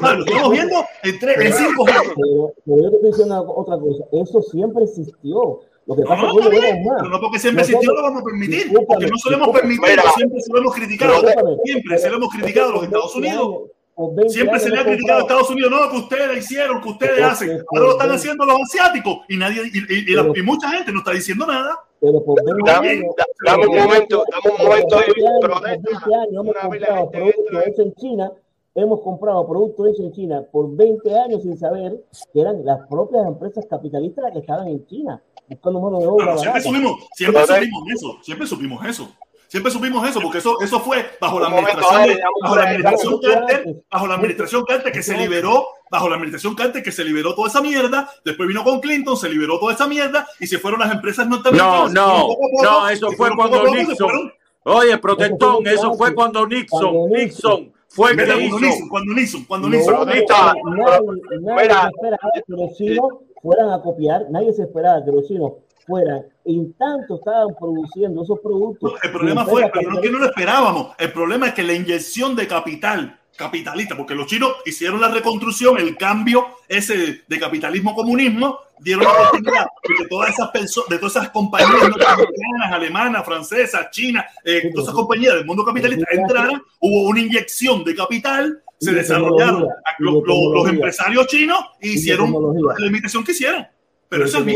Ah, 0.00 0.14
lo 0.14 0.24
estamos 0.24 0.50
viendo 0.50 0.84
en, 1.02 1.18
tres, 1.18 1.36
en 1.38 1.52
5G. 1.52 2.14
Pero, 2.16 2.52
pero 2.64 2.82
yo 2.82 2.90
te 2.90 2.96
estoy 2.96 3.10
diciendo 3.10 3.44
otra 3.54 3.78
cosa. 3.78 4.04
Eso 4.12 4.42
siempre 4.42 4.84
existió. 4.84 5.60
Lo 5.84 5.96
que 5.96 6.02
pasa 6.02 6.22
No, 6.22 6.38
es 6.38 6.46
que 6.48 6.50
bien, 6.60 6.84
pero 6.96 7.08
no 7.10 7.20
porque 7.20 7.38
siempre 7.40 7.62
Nosotros- 7.62 7.82
existió 7.82 7.92
lo 7.94 8.02
vamos 8.02 8.22
a 8.22 8.24
permitir, 8.24 8.72
porque 8.72 9.06
no 9.06 9.16
se 9.18 9.30
lo 9.30 9.36
hemos 9.36 9.48
discúlpame. 9.48 9.60
permitido, 9.60 9.88
Mira, 9.88 10.02
siempre 10.16 10.40
se 10.40 10.52
lo 10.52 10.58
hemos 10.60 10.74
criticado, 10.74 11.12
discúlpame. 11.22 11.56
siempre 11.64 11.98
se 11.98 12.10
lo 12.10 12.16
hemos 12.16 12.28
criticado 12.34 12.68
a 12.68 12.72
los 12.74 12.84
Estados 12.84 13.16
Unidos. 13.16 13.58
Por 13.94 14.14
20 14.14 14.32
Siempre 14.32 14.58
se 14.60 14.70
le 14.70 14.78
ha 14.78 14.84
criticado 14.84 15.18
a 15.18 15.22
Estados 15.22 15.50
Unidos, 15.50 15.70
no, 15.70 15.90
que 15.90 15.96
ustedes 15.98 16.38
hicieron, 16.38 16.80
que 16.80 16.88
ustedes 16.88 17.12
Pero 17.16 17.26
hacen. 17.26 17.50
Ahora 17.50 17.84
lo 17.84 17.90
están 17.92 18.08
20 18.08 18.16
haciendo 18.16 18.46
los 18.46 18.56
asiáticos 18.62 19.18
y 19.28 19.36
nadie 19.36 19.62
y, 19.72 19.78
y- 19.78 20.12
y 20.12 20.14
la- 20.14 20.32
y 20.34 20.42
mucha 20.42 20.70
gente 20.70 20.92
no 20.92 20.98
está 21.00 21.10
diciendo 21.12 21.46
nada. 21.46 21.78
Pero 22.00 22.24
por 22.24 22.42
20 22.44 22.70
Dame- 22.72 23.02
dame 23.44 23.66
un 23.66 23.76
momento, 23.76 24.24
dame 24.32 24.56
un 24.56 24.66
momento 24.66 24.96
por 24.96 25.04
20 25.04 25.20
ahí, 25.20 25.26
años, 25.26 25.40
por 25.40 25.50
protesta. 25.50 25.90
20 25.90 26.14
años 26.14 26.44
hemos 26.44 26.56
comprado 26.56 27.10
productos 27.10 27.66
hechos 27.66 27.78
en 27.86 27.94
China. 27.94 28.32
Hemos 28.74 29.00
comprado 29.02 29.46
productos 29.46 29.86
hechos 29.88 30.00
en 30.06 30.12
China 30.12 30.42
por 30.50 30.74
20 30.74 31.14
años 31.18 31.42
sin 31.42 31.58
saber 31.58 32.02
que 32.32 32.40
eran 32.40 32.64
las 32.64 32.86
propias 32.88 33.26
empresas 33.26 33.66
capitalistas 33.68 34.24
las 34.24 34.32
que 34.32 34.38
estaban 34.38 34.66
en 34.68 34.86
China 34.86 35.22
buscando 35.48 35.80
mano 35.80 35.98
de 36.00 36.06
obra 36.06 36.24
Pero 36.26 36.38
siempre 36.38 36.62
supimos, 36.62 36.92
siempre 37.14 37.42
supimos 37.46 37.82
eso, 37.94 38.16
siempre 38.22 38.46
supimos 38.46 38.86
eso. 38.86 39.08
Siempre 39.52 39.70
supimos 39.70 40.08
eso, 40.08 40.18
porque 40.22 40.38
eso, 40.38 40.58
eso 40.62 40.80
fue 40.80 41.04
bajo 41.20 41.38
la 41.38 41.48
administración, 41.48 42.04
de- 42.04 42.18
bajo 42.40 42.56
la 42.56 42.62
administración. 42.62 43.20
Carter, 43.20 43.64
bajo 43.90 44.06
la 44.06 44.14
administración 44.14 44.64
Carter 44.64 44.92
que 44.92 45.02
se 45.02 45.14
liberó, 45.14 45.66
bajo 45.90 46.08
la 46.08 46.14
administración 46.14 46.54
Carter 46.54 46.82
que 46.82 46.90
se 46.90 47.04
liberó 47.04 47.34
toda 47.34 47.48
esa 47.48 47.60
mierda, 47.60 48.08
después 48.24 48.48
vino 48.48 48.64
con 48.64 48.80
Clinton, 48.80 49.14
se 49.14 49.28
liberó 49.28 49.58
toda 49.60 49.74
esa 49.74 49.86
mierda 49.86 50.26
y 50.40 50.46
se 50.46 50.58
fueron 50.58 50.80
las 50.80 50.90
empresas 50.90 51.26
No, 51.28 51.36
norteamericanas. 51.36 51.92
no, 51.92 52.26
poco, 52.28 52.48
no, 52.62 52.88
eso 52.88 53.10
fue 53.12 53.28
cuando 53.36 53.62
Nixon. 53.74 53.96
fueron- 53.98 54.32
Oye, 54.64 54.96
protestón, 54.96 55.66
eso 55.66 55.92
fue 55.94 56.14
cuando 56.14 56.46
Nixon, 56.46 57.10
Nixon. 57.10 57.10
Nixon 57.12 57.72
fue 57.88 58.16
que 58.16 58.24
cuando. 58.24 58.58
Nixon, 58.58 58.88
cuando 58.88 59.14
Nixon, 59.14 59.44
cuando 59.44 59.68
No, 59.68 59.76
Nixon. 59.76 60.06
nadie, 60.06 61.68
se 61.68 61.88
esperaba 61.88 62.30
que 62.34 62.42
los 62.48 62.72
chinos 62.78 63.06
fueran 63.42 63.70
a 63.70 63.82
copiar, 63.82 64.22
nadie 64.30 64.52
se 64.54 64.62
esperaba 64.62 65.04
que 65.04 65.10
los 65.10 65.26
chinos 65.28 65.52
fueran, 65.86 66.22
en 66.44 66.72
tanto 66.74 67.16
estaban 67.16 67.48
produciendo 67.58 68.22
esos 68.22 68.38
productos. 68.40 68.92
El 69.02 69.10
problema 69.12 69.44
fue, 69.44 69.70
pero 69.72 69.90
no 69.90 69.96
es 69.96 70.02
que 70.02 70.10
no 70.10 70.18
lo 70.18 70.26
esperábamos. 70.26 70.94
El 70.98 71.12
problema 71.12 71.48
es 71.48 71.54
que 71.54 71.62
la 71.62 71.72
inyección 71.74 72.34
de 72.36 72.46
capital 72.46 73.18
capitalista, 73.34 73.96
porque 73.96 74.14
los 74.14 74.26
chinos 74.26 74.52
hicieron 74.66 75.00
la 75.00 75.08
reconstrucción, 75.08 75.78
el 75.78 75.96
cambio 75.96 76.46
ese 76.68 77.22
de 77.26 77.38
capitalismo-comunismo, 77.86 78.58
dieron 78.78 79.04
la 79.04 79.10
oportunidad 79.12 79.66
de 79.98 80.06
todas 80.08 80.30
esas 80.30 80.50
personas, 80.50 80.90
de 80.90 80.98
todas 80.98 81.16
esas 81.16 81.30
compañías 81.30 81.70
norteamericanas, 81.72 82.72
alemanas, 82.72 83.24
francesas, 83.24 83.90
chinas, 83.90 84.26
eh, 84.44 84.70
todas 84.72 84.84
esas 84.84 84.94
compañías 84.94 85.34
del 85.34 85.46
mundo 85.46 85.64
capitalista 85.64 86.04
entraran, 86.12 86.62
hubo 86.80 87.08
una 87.08 87.20
inyección 87.20 87.82
de 87.84 87.94
capital, 87.94 88.62
se 88.78 88.90
de 88.90 88.98
desarrollaron 88.98 89.66
los, 89.98 90.14
los- 90.26 90.52
los 90.54 90.68
empresarios 90.68 91.26
chinos 91.28 91.58
y 91.80 91.90
hicieron 91.94 92.32
la 92.78 92.86
imitación 92.86 93.24
que 93.24 93.32
hicieron. 93.32 93.66
Pero 94.12 94.26
eso 94.26 94.40
es 94.40 94.46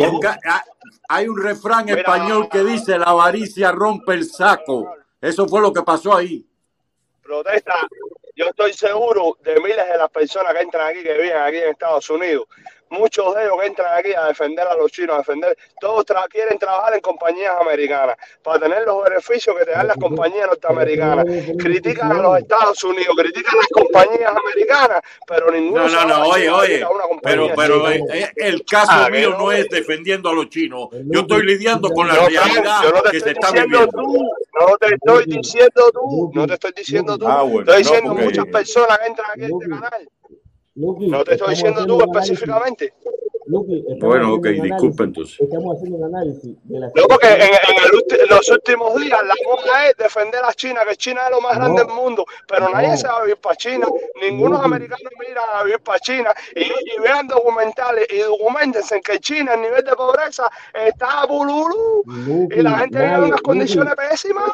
hay 1.08 1.28
un 1.28 1.42
refrán 1.42 1.86
Mira. 1.86 2.00
español 2.00 2.46
que 2.50 2.62
dice 2.62 2.98
la 2.98 3.06
avaricia 3.06 3.72
rompe 3.72 4.12
el 4.12 4.26
saco. 4.26 4.94
Eso 5.18 5.48
fue 5.48 5.62
lo 5.62 5.72
que 5.72 5.80
pasó 5.82 6.14
ahí. 6.14 6.46
protesta. 7.22 7.74
Yo 8.34 8.44
estoy 8.50 8.74
seguro 8.74 9.38
de 9.42 9.58
miles 9.60 9.88
de 9.88 9.96
las 9.96 10.10
personas 10.10 10.52
que 10.52 10.60
entran 10.60 10.88
aquí, 10.88 11.02
que 11.02 11.14
viven 11.14 11.38
aquí 11.38 11.56
en 11.56 11.70
Estados 11.70 12.10
Unidos. 12.10 12.44
Muchos 12.88 13.34
de 13.34 13.42
ellos 13.42 13.56
que 13.60 13.66
entran 13.66 13.98
aquí 13.98 14.14
a 14.14 14.26
defender 14.26 14.66
a 14.66 14.74
los 14.76 14.92
chinos, 14.92 15.16
a 15.16 15.18
defender, 15.18 15.58
todos 15.80 16.06
tra- 16.06 16.28
quieren 16.28 16.56
trabajar 16.56 16.94
en 16.94 17.00
compañías 17.00 17.54
americanas 17.60 18.16
para 18.44 18.60
tener 18.60 18.86
los 18.86 19.02
beneficios 19.02 19.56
que 19.58 19.64
te 19.64 19.72
dan 19.72 19.88
las 19.88 19.96
compañías 19.96 20.46
norteamericanas. 20.46 21.24
Critican 21.58 22.12
a 22.12 22.22
los 22.22 22.38
Estados 22.38 22.82
Unidos, 22.84 23.14
critican 23.18 23.54
a 23.54 23.56
las 23.58 23.66
compañías 23.68 24.30
americanas, 24.30 25.00
pero 25.26 25.50
ninguno 25.50 25.82
No, 25.82 25.88
se 25.88 25.96
no, 25.96 26.04
no, 26.06 26.28
oye, 26.28 26.48
oye, 26.48 26.86
pero, 27.24 27.48
pero 27.56 27.90
eh, 27.90 28.04
eh, 28.12 28.30
el 28.36 28.64
caso 28.64 28.92
Ah, 28.92 29.08
mío 29.10 29.30
no. 29.36 29.50
es 29.50 29.68
defendiendo 29.68 30.28
a 30.28 30.32
los 30.34 30.48
chinos. 30.48 30.88
Yo 31.06 31.20
estoy 31.22 31.42
lidiando 31.44 31.88
con 31.90 32.06
la 32.06 32.14
No, 32.14 32.20
realidad 32.28 32.82
yo 32.84 32.90
no 32.92 33.02
te 33.02 33.10
que 33.10 33.20
se 33.20 33.30
estoy 33.30 33.32
está 33.32 33.48
diciendo 33.50 33.78
viviendo. 33.78 34.02
tú, 34.02 34.30
no 34.60 34.76
te 34.78 34.94
estoy 34.94 35.24
diciendo 35.26 35.90
tú, 35.92 36.30
no 36.34 36.46
te 36.46 36.54
estoy 36.54 36.72
diciendo 36.76 37.18
tú. 37.18 37.26
Ah, 37.28 37.42
bueno, 37.42 37.60
estoy 37.60 37.74
no, 37.74 37.78
diciendo 37.78 38.10
porque- 38.10 38.24
muchas 38.24 38.46
personas 38.46 38.98
que 38.98 39.06
entran 39.06 39.30
aquí 39.32 39.42
a 39.42 39.46
este 39.46 39.68
canal. 39.68 40.08
Luqui, 40.76 41.08
No 41.08 41.24
te 41.24 41.32
estoy 41.34 41.50
diciendo 41.50 41.86
tú 41.86 42.00
específicamente. 42.00 42.92
Luqui, 43.48 43.84
Bueno, 44.00 44.34
ok, 44.34 44.46
disculpa 44.48 45.04
entonces. 45.04 45.36
Estamos 45.40 45.76
haciendo 45.76 45.98
un 45.98 46.04
análisis 46.12 46.56
de 46.64 46.80
la 46.80 46.88
No, 46.88 47.06
porque 47.08 47.28
en, 47.28 47.42
en 47.42 47.76
el 47.84 47.90
ulti- 47.92 48.20
en 48.20 48.28
los 48.28 48.50
últimos 48.50 48.96
días 49.00 49.20
la 49.24 49.34
moda 49.46 49.88
es 49.88 49.96
defender 49.96 50.40
a 50.44 50.52
China, 50.52 50.80
que 50.88 50.96
China 50.96 51.20
es 51.26 51.30
lo 51.30 51.40
más 51.40 51.56
grande 51.56 51.84
del 51.84 51.94
mundo, 51.94 52.24
pero 52.48 52.68
nadie 52.68 52.96
se 52.96 53.06
va 53.06 53.18
a 53.18 53.22
vivir 53.22 53.36
para 53.36 53.54
China, 53.54 53.86
ningunos 54.20 54.58
Luqui. 54.58 54.64
americanos 54.66 55.12
miran 55.20 55.44
a 55.54 55.62
vivir 55.62 55.78
para 55.78 55.98
China 56.00 56.30
y, 56.56 56.62
y 56.64 57.00
vean 57.00 57.28
documentales 57.28 58.06
y 58.12 58.18
documentense 58.18 58.96
en 58.96 59.02
que 59.02 59.20
China 59.20 59.54
el 59.54 59.60
nivel 59.62 59.84
de 59.84 59.94
pobreza 59.94 60.50
está 60.74 61.24
bululú 61.26 62.02
y 62.50 62.62
la 62.62 62.78
gente 62.80 62.98
vive 62.98 63.14
en 63.14 63.24
unas 63.24 63.40
condiciones 63.42 63.94
pésimas. 63.94 64.50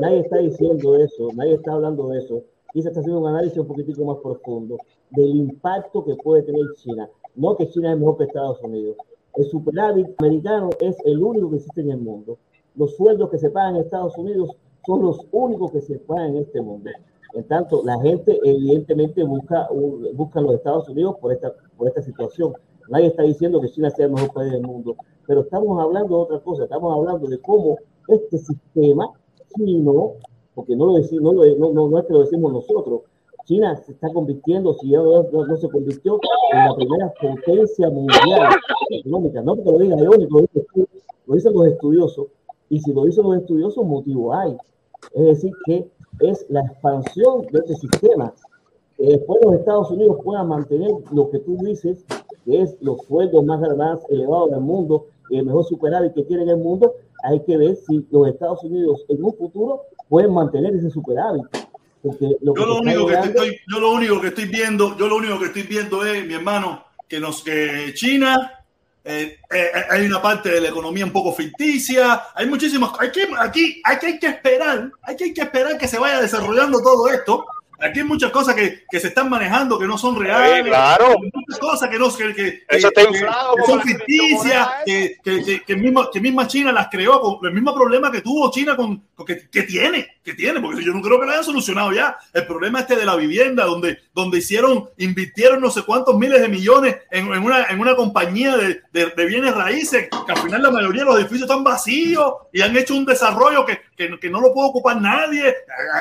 Nadie 0.00 0.20
está 0.20 0.38
diciendo 0.38 0.96
eso, 0.98 1.28
nadie 1.34 1.54
está 1.56 1.72
hablando 1.72 2.08
de 2.08 2.20
eso. 2.20 2.42
Y 2.74 2.82
se 2.82 2.88
está 2.88 3.00
haciendo 3.00 3.20
un 3.20 3.28
análisis 3.28 3.58
un 3.58 3.66
poquitico 3.66 4.04
más 4.04 4.18
profundo 4.18 4.76
del 5.10 5.34
impacto 5.36 6.04
que 6.04 6.16
puede 6.16 6.42
tener 6.42 6.62
China. 6.76 7.08
No 7.36 7.56
que 7.56 7.68
China 7.68 7.92
es 7.92 7.98
mejor 7.98 8.18
que 8.18 8.24
Estados 8.24 8.60
Unidos. 8.62 8.96
El 9.36 9.44
superávit 9.46 10.08
americano 10.18 10.70
es 10.80 10.96
el 11.04 11.22
único 11.22 11.50
que 11.50 11.56
existe 11.56 11.80
en 11.80 11.90
el 11.90 11.98
mundo. 11.98 12.38
Los 12.76 12.96
sueldos 12.96 13.30
que 13.30 13.38
se 13.38 13.50
pagan 13.50 13.76
en 13.76 13.82
Estados 13.82 14.16
Unidos 14.18 14.50
son 14.84 15.02
los 15.02 15.26
únicos 15.32 15.72
que 15.72 15.80
se 15.80 15.98
pagan 16.00 16.36
en 16.36 16.42
este 16.42 16.60
mundo. 16.60 16.90
En 17.34 17.44
tanto, 17.44 17.82
la 17.84 18.00
gente 18.00 18.38
evidentemente 18.44 19.24
busca, 19.24 19.68
busca 20.14 20.40
los 20.40 20.54
Estados 20.54 20.88
Unidos 20.88 21.16
por 21.20 21.32
esta, 21.32 21.52
por 21.76 21.88
esta 21.88 22.02
situación. 22.02 22.52
Nadie 22.88 23.06
está 23.08 23.22
diciendo 23.22 23.60
que 23.60 23.70
China 23.70 23.90
sea 23.90 24.06
el 24.06 24.12
mejor 24.12 24.32
país 24.32 24.52
del 24.52 24.62
mundo, 24.62 24.96
pero 25.26 25.40
estamos 25.40 25.80
hablando 25.82 26.16
de 26.16 26.22
otra 26.22 26.40
cosa. 26.40 26.64
Estamos 26.64 26.96
hablando 26.96 27.26
de 27.26 27.38
cómo 27.40 27.78
este 28.08 28.38
sistema 28.38 29.10
chino, 29.56 30.14
porque 30.54 30.76
no, 30.76 30.86
lo 30.86 30.94
decimos, 30.94 31.34
no, 31.34 31.44
lo- 31.44 31.72
no, 31.72 31.88
no, 31.88 31.98
es 31.98 32.04
que 32.06 32.12
lo 32.12 32.20
decimos 32.20 32.52
nosotros, 32.52 33.02
China 33.44 33.76
se 33.76 33.92
está 33.92 34.10
convirtiendo, 34.12 34.72
si 34.74 34.90
ya 34.90 35.02
no, 35.02 35.56
se 35.56 35.68
convirtió, 35.68 36.18
en 36.52 36.58
la 36.64 36.74
primera 36.74 37.12
potencia 37.20 37.90
mundial 37.90 38.54
económica. 38.90 39.42
No 39.42 39.54
porque 39.56 39.70
lo 39.72 39.78
diga 39.78 39.96
yo, 39.98 40.10
lo 41.26 41.34
dicen 41.34 41.52
los 41.52 41.66
estudiosos, 41.66 42.28
y 42.70 42.80
si 42.80 42.92
lo 42.92 43.04
dicen 43.04 43.24
los 43.24 43.36
estudiosos, 43.36 43.84
motivo 43.84 44.32
hay. 44.34 44.56
Es 45.12 45.24
decir, 45.26 45.52
que 45.66 45.90
es 46.20 46.46
la 46.48 46.60
expansión 46.60 47.42
de 47.52 47.58
este 47.58 47.74
sistema. 47.74 48.32
Que 48.96 49.08
después 49.08 49.40
los 49.44 49.54
Estados 49.54 49.90
Unidos 49.90 50.18
puedan 50.24 50.48
mantener 50.48 50.90
lo 51.12 51.28
que 51.30 51.40
tú 51.40 51.56
dices, 51.58 52.04
que 52.44 52.62
es 52.62 52.76
los 52.80 53.02
sueldos 53.02 53.44
más, 53.44 53.60
más 53.76 54.08
elevados 54.08 54.50
del 54.52 54.60
mundo, 54.60 55.06
el 55.30 55.44
mejor 55.44 55.64
superávit 55.64 56.14
que 56.14 56.22
tiene 56.22 56.44
en 56.44 56.50
el 56.50 56.58
mundo, 56.58 56.94
hay 57.24 57.40
que 57.40 57.56
ver 57.56 57.76
si 57.76 58.06
los 58.10 58.28
Estados 58.28 58.62
Unidos 58.64 59.04
en 59.08 59.24
un 59.24 59.32
futuro 59.34 59.82
pueden 60.08 60.32
mantener 60.32 60.74
ese 60.74 60.90
superávit. 60.90 61.44
Lo 62.02 62.54
Yo 62.54 62.66
lo 62.66 62.76
único 62.76 63.06
que 63.06 63.14
estoy, 63.14 63.60
yo 63.66 63.80
lo 63.80 63.92
único 63.92 64.20
que 64.20 64.28
estoy 64.28 64.44
viendo, 64.44 64.96
yo 64.98 65.08
lo 65.08 65.16
único 65.16 65.38
que 65.38 65.46
estoy 65.46 65.62
viendo 65.62 66.04
es, 66.04 66.26
mi 66.26 66.34
hermano, 66.34 66.84
que 67.08 67.18
nos 67.18 67.42
que 67.42 67.92
China 67.94 68.64
eh, 69.06 69.38
eh, 69.50 69.70
hay 69.90 70.06
una 70.06 70.20
parte 70.20 70.50
de 70.50 70.62
la 70.62 70.68
economía 70.68 71.04
un 71.04 71.12
poco 71.12 71.32
ficticia, 71.32 72.22
hay 72.34 72.46
muchísimas, 72.46 72.92
hay 72.98 73.12
que 73.12 73.28
aquí 73.38 73.82
hay 73.84 73.98
que, 73.98 74.06
hay 74.06 74.18
que 74.18 74.26
esperar, 74.26 74.90
hay 75.02 75.16
que, 75.16 75.24
hay 75.24 75.34
que 75.34 75.42
esperar 75.42 75.76
que 75.76 75.88
se 75.88 75.98
vaya 75.98 76.22
desarrollando 76.22 76.80
todo 76.82 77.08
esto. 77.08 77.44
Aquí 77.80 78.00
hay 78.00 78.04
muchas 78.04 78.30
cosas 78.30 78.54
que, 78.54 78.84
que 78.90 79.00
se 79.00 79.08
están 79.08 79.28
manejando 79.28 79.78
que 79.78 79.86
no 79.86 79.98
son 79.98 80.18
reales, 80.18 80.62
Sí, 80.64 80.68
claro. 80.70 81.06
hay 81.08 81.30
muchas 81.34 81.58
cosas 81.58 81.90
que 81.90 81.98
no 81.98 82.14
que, 82.14 82.34
que- 82.34 82.62
Eso 82.68 82.88
está 82.88 83.02
inflado 83.02 83.56
que 83.56 83.62
son 83.64 83.80
ficticias, 83.82 84.68
que, 84.86 85.16
que, 85.22 85.42
que, 85.44 85.62
que 85.64 85.76
misma, 85.76 86.08
que 86.12 86.20
misma 86.20 86.46
China 86.46 86.72
las 86.72 86.88
creó 86.88 87.20
con 87.20 87.38
el 87.46 87.52
mismo 87.52 87.74
problema 87.74 88.10
que 88.12 88.20
tuvo 88.20 88.50
China 88.50 88.76
con, 88.76 89.02
con 89.14 89.26
que, 89.26 89.48
que 89.50 89.62
tiene, 89.64 90.08
que 90.22 90.34
tiene, 90.34 90.60
porque 90.60 90.84
yo 90.84 90.92
no 90.92 91.02
creo 91.02 91.18
que 91.20 91.26
lo 91.26 91.32
hayan 91.32 91.44
solucionado 91.44 91.92
ya. 91.92 92.16
El 92.32 92.46
problema 92.46 92.80
este 92.80 92.96
de 92.96 93.04
la 93.04 93.16
vivienda, 93.16 93.64
donde, 93.64 93.98
donde 94.14 94.38
hicieron, 94.38 94.88
invirtieron 94.98 95.60
no 95.60 95.70
sé 95.70 95.82
cuántos 95.82 96.16
miles 96.16 96.40
de 96.40 96.48
millones 96.48 96.96
en, 97.10 97.32
en 97.32 97.42
una, 97.42 97.64
en 97.64 97.80
una 97.80 97.96
compañía 97.96 98.56
de, 98.56 98.82
de, 98.92 99.06
de 99.06 99.26
bienes 99.26 99.54
raíces, 99.54 100.08
que 100.26 100.32
al 100.32 100.38
final 100.38 100.62
la 100.62 100.70
mayoría 100.70 101.02
de 101.02 101.06
los 101.10 101.16
edificios 101.18 101.48
están 101.50 101.64
vacíos 101.64 102.34
y 102.52 102.60
han 102.62 102.76
hecho 102.76 102.94
un 102.94 103.04
desarrollo 103.04 103.66
que, 103.66 103.80
que, 103.96 104.18
que 104.18 104.30
no 104.30 104.40
lo 104.40 104.52
puede 104.54 104.68
ocupar 104.68 105.00
nadie. 105.00 105.54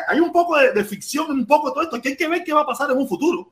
Hay 0.08 0.20
un 0.20 0.32
poco 0.32 0.58
de, 0.58 0.72
de 0.72 0.84
ficción, 0.86 1.32
un 1.32 1.46
poco 1.46 1.63
de 1.70 1.74
todo 1.74 1.84
esto, 1.84 2.02
que 2.02 2.10
hay 2.10 2.18
que 2.18 2.28
ver 2.28 2.44
qué 2.44 2.54
va 2.54 2.62
a 2.62 2.66
pasar 2.66 2.90
en 2.92 2.98
un 2.98 3.08
futuro. 3.08 3.52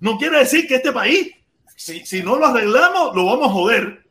No 0.00 0.16
quiere 0.18 0.38
decir 0.38 0.66
que 0.66 0.76
este 0.76 0.92
país, 0.92 1.32
si, 1.76 2.04
si 2.06 2.22
no 2.22 2.36
lo 2.36 2.46
arreglamos, 2.46 3.14
lo 3.14 3.24
vamos 3.26 3.48
a 3.48 3.52
joder. 3.52 4.02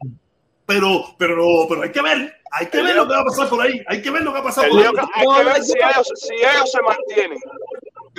pero, 0.65 1.03
pero, 1.17 1.65
pero 1.67 1.81
hay 1.83 1.91
que 1.91 2.01
ver, 2.01 2.33
hay 2.51 2.67
que 2.67 2.81
ver 2.81 2.95
lo 2.95 3.07
que 3.07 3.13
va 3.13 3.21
a 3.21 3.25
pasar 3.25 3.49
por 3.49 3.61
ahí, 3.61 3.81
hay 3.87 4.01
que 4.01 4.09
ver 4.09 4.21
lo 4.21 4.31
que 4.31 4.35
va 4.35 4.39
a 4.39 4.43
pasar 4.43 4.65
El 4.65 4.71
por 4.71 4.79
ahí. 4.79 4.85
hay 5.15 5.25
que 5.37 5.43
ver 5.43 5.63
si 5.63 5.73
ellos, 5.77 6.11
si 6.15 6.33
ellos 6.35 6.71
se 6.71 6.81
mantienen. 6.81 7.39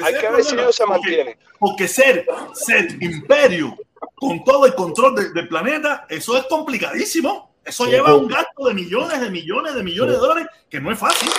Hay 0.03 0.15
que 0.19 0.28
ver 0.31 0.44
si 0.44 0.55
ellos 0.55 0.77
se 0.77 0.86
mantienen. 0.86 1.39
Porque 1.59 1.89
ser, 1.89 2.27
ser 2.55 3.03
imperio 3.03 3.77
con 4.16 4.43
todo 4.44 4.66
el 4.66 4.74
control 4.74 5.15
de- 5.15 5.32
del 5.32 5.49
planeta, 5.49 6.07
eso 6.09 6.36
es 6.36 6.44
complicadísimo. 6.44 7.53
Eso 7.65 7.85
lleva 7.86 8.15
un 8.15 8.27
gasto 8.27 8.66
de 8.66 8.74
millones, 8.74 9.20
de 9.20 9.31
millones, 9.31 9.74
de 9.74 9.82
millones 9.85 10.15
de 10.16 10.20
dólares, 10.20 10.47
que 10.69 10.81
no 10.81 10.90
es 10.90 10.99
fácil. 10.99 11.31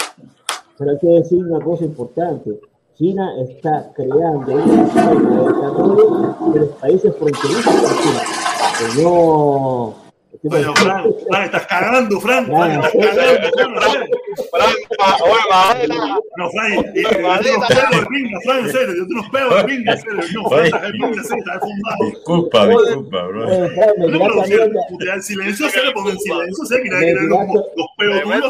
Pero 0.77 0.91
hay 0.91 0.97
que 0.99 1.07
decir 1.07 1.39
una 1.39 1.63
cosa 1.63 1.83
importante. 1.83 2.51
China 2.97 3.33
está 3.39 3.91
creando 3.95 4.53
un 4.53 4.63
sistema 4.63 5.11
de 5.11 5.53
desarrollo 5.53 6.35
de 6.53 6.59
los 6.59 6.69
países 6.69 7.15
fronterizos 7.17 7.65
con 7.65 7.97
China. 8.03 8.21
Que 8.77 9.03
no... 9.03 10.02
Oye, 10.45 10.65
Fran, 10.75 11.05
Fran, 11.29 11.43
estás 11.45 11.67
cagando, 11.67 12.19
Fran. 12.19 12.45
Fran, 12.47 12.71
estás 12.71 12.91
cagando. 12.91 13.79
No, 16.37 16.49
Fran, 16.51 16.73
y- 16.73 16.75
y- 16.75 16.99
y- 16.99 17.03
yo 17.03 17.39
tengo 17.39 17.57
unos 17.57 17.67
pedos 17.69 17.91
de 17.91 18.05
pinga, 18.07 18.39
Fran, 18.43 18.59
en 18.59 18.71
serio, 18.71 18.93
yo 18.97 19.07
tengo 19.07 19.19
unos 19.19 19.29
pedos 19.29 19.55
de 19.55 19.63
pinga, 19.63 19.91
en 19.93 19.99
serio. 19.99 20.21
No, 20.33 20.49
Fran, 20.49 20.65
estás 20.65 20.83
en 20.83 20.91
pinga, 20.91 21.07
en 21.07 21.23
serio, 21.23 21.43
estás 21.45 21.59
fundado. 21.61 22.05
Disculpa, 22.09 22.67
disculpa, 22.67 23.23
bro. 23.23 23.45
No, 23.47 24.43
silencio, 25.23 25.69
se 25.69 25.81
le 25.83 25.91
pone 25.91 26.11
en 26.11 26.19
silencio, 26.19 26.65
se 26.65 26.75
los, 26.83 28.49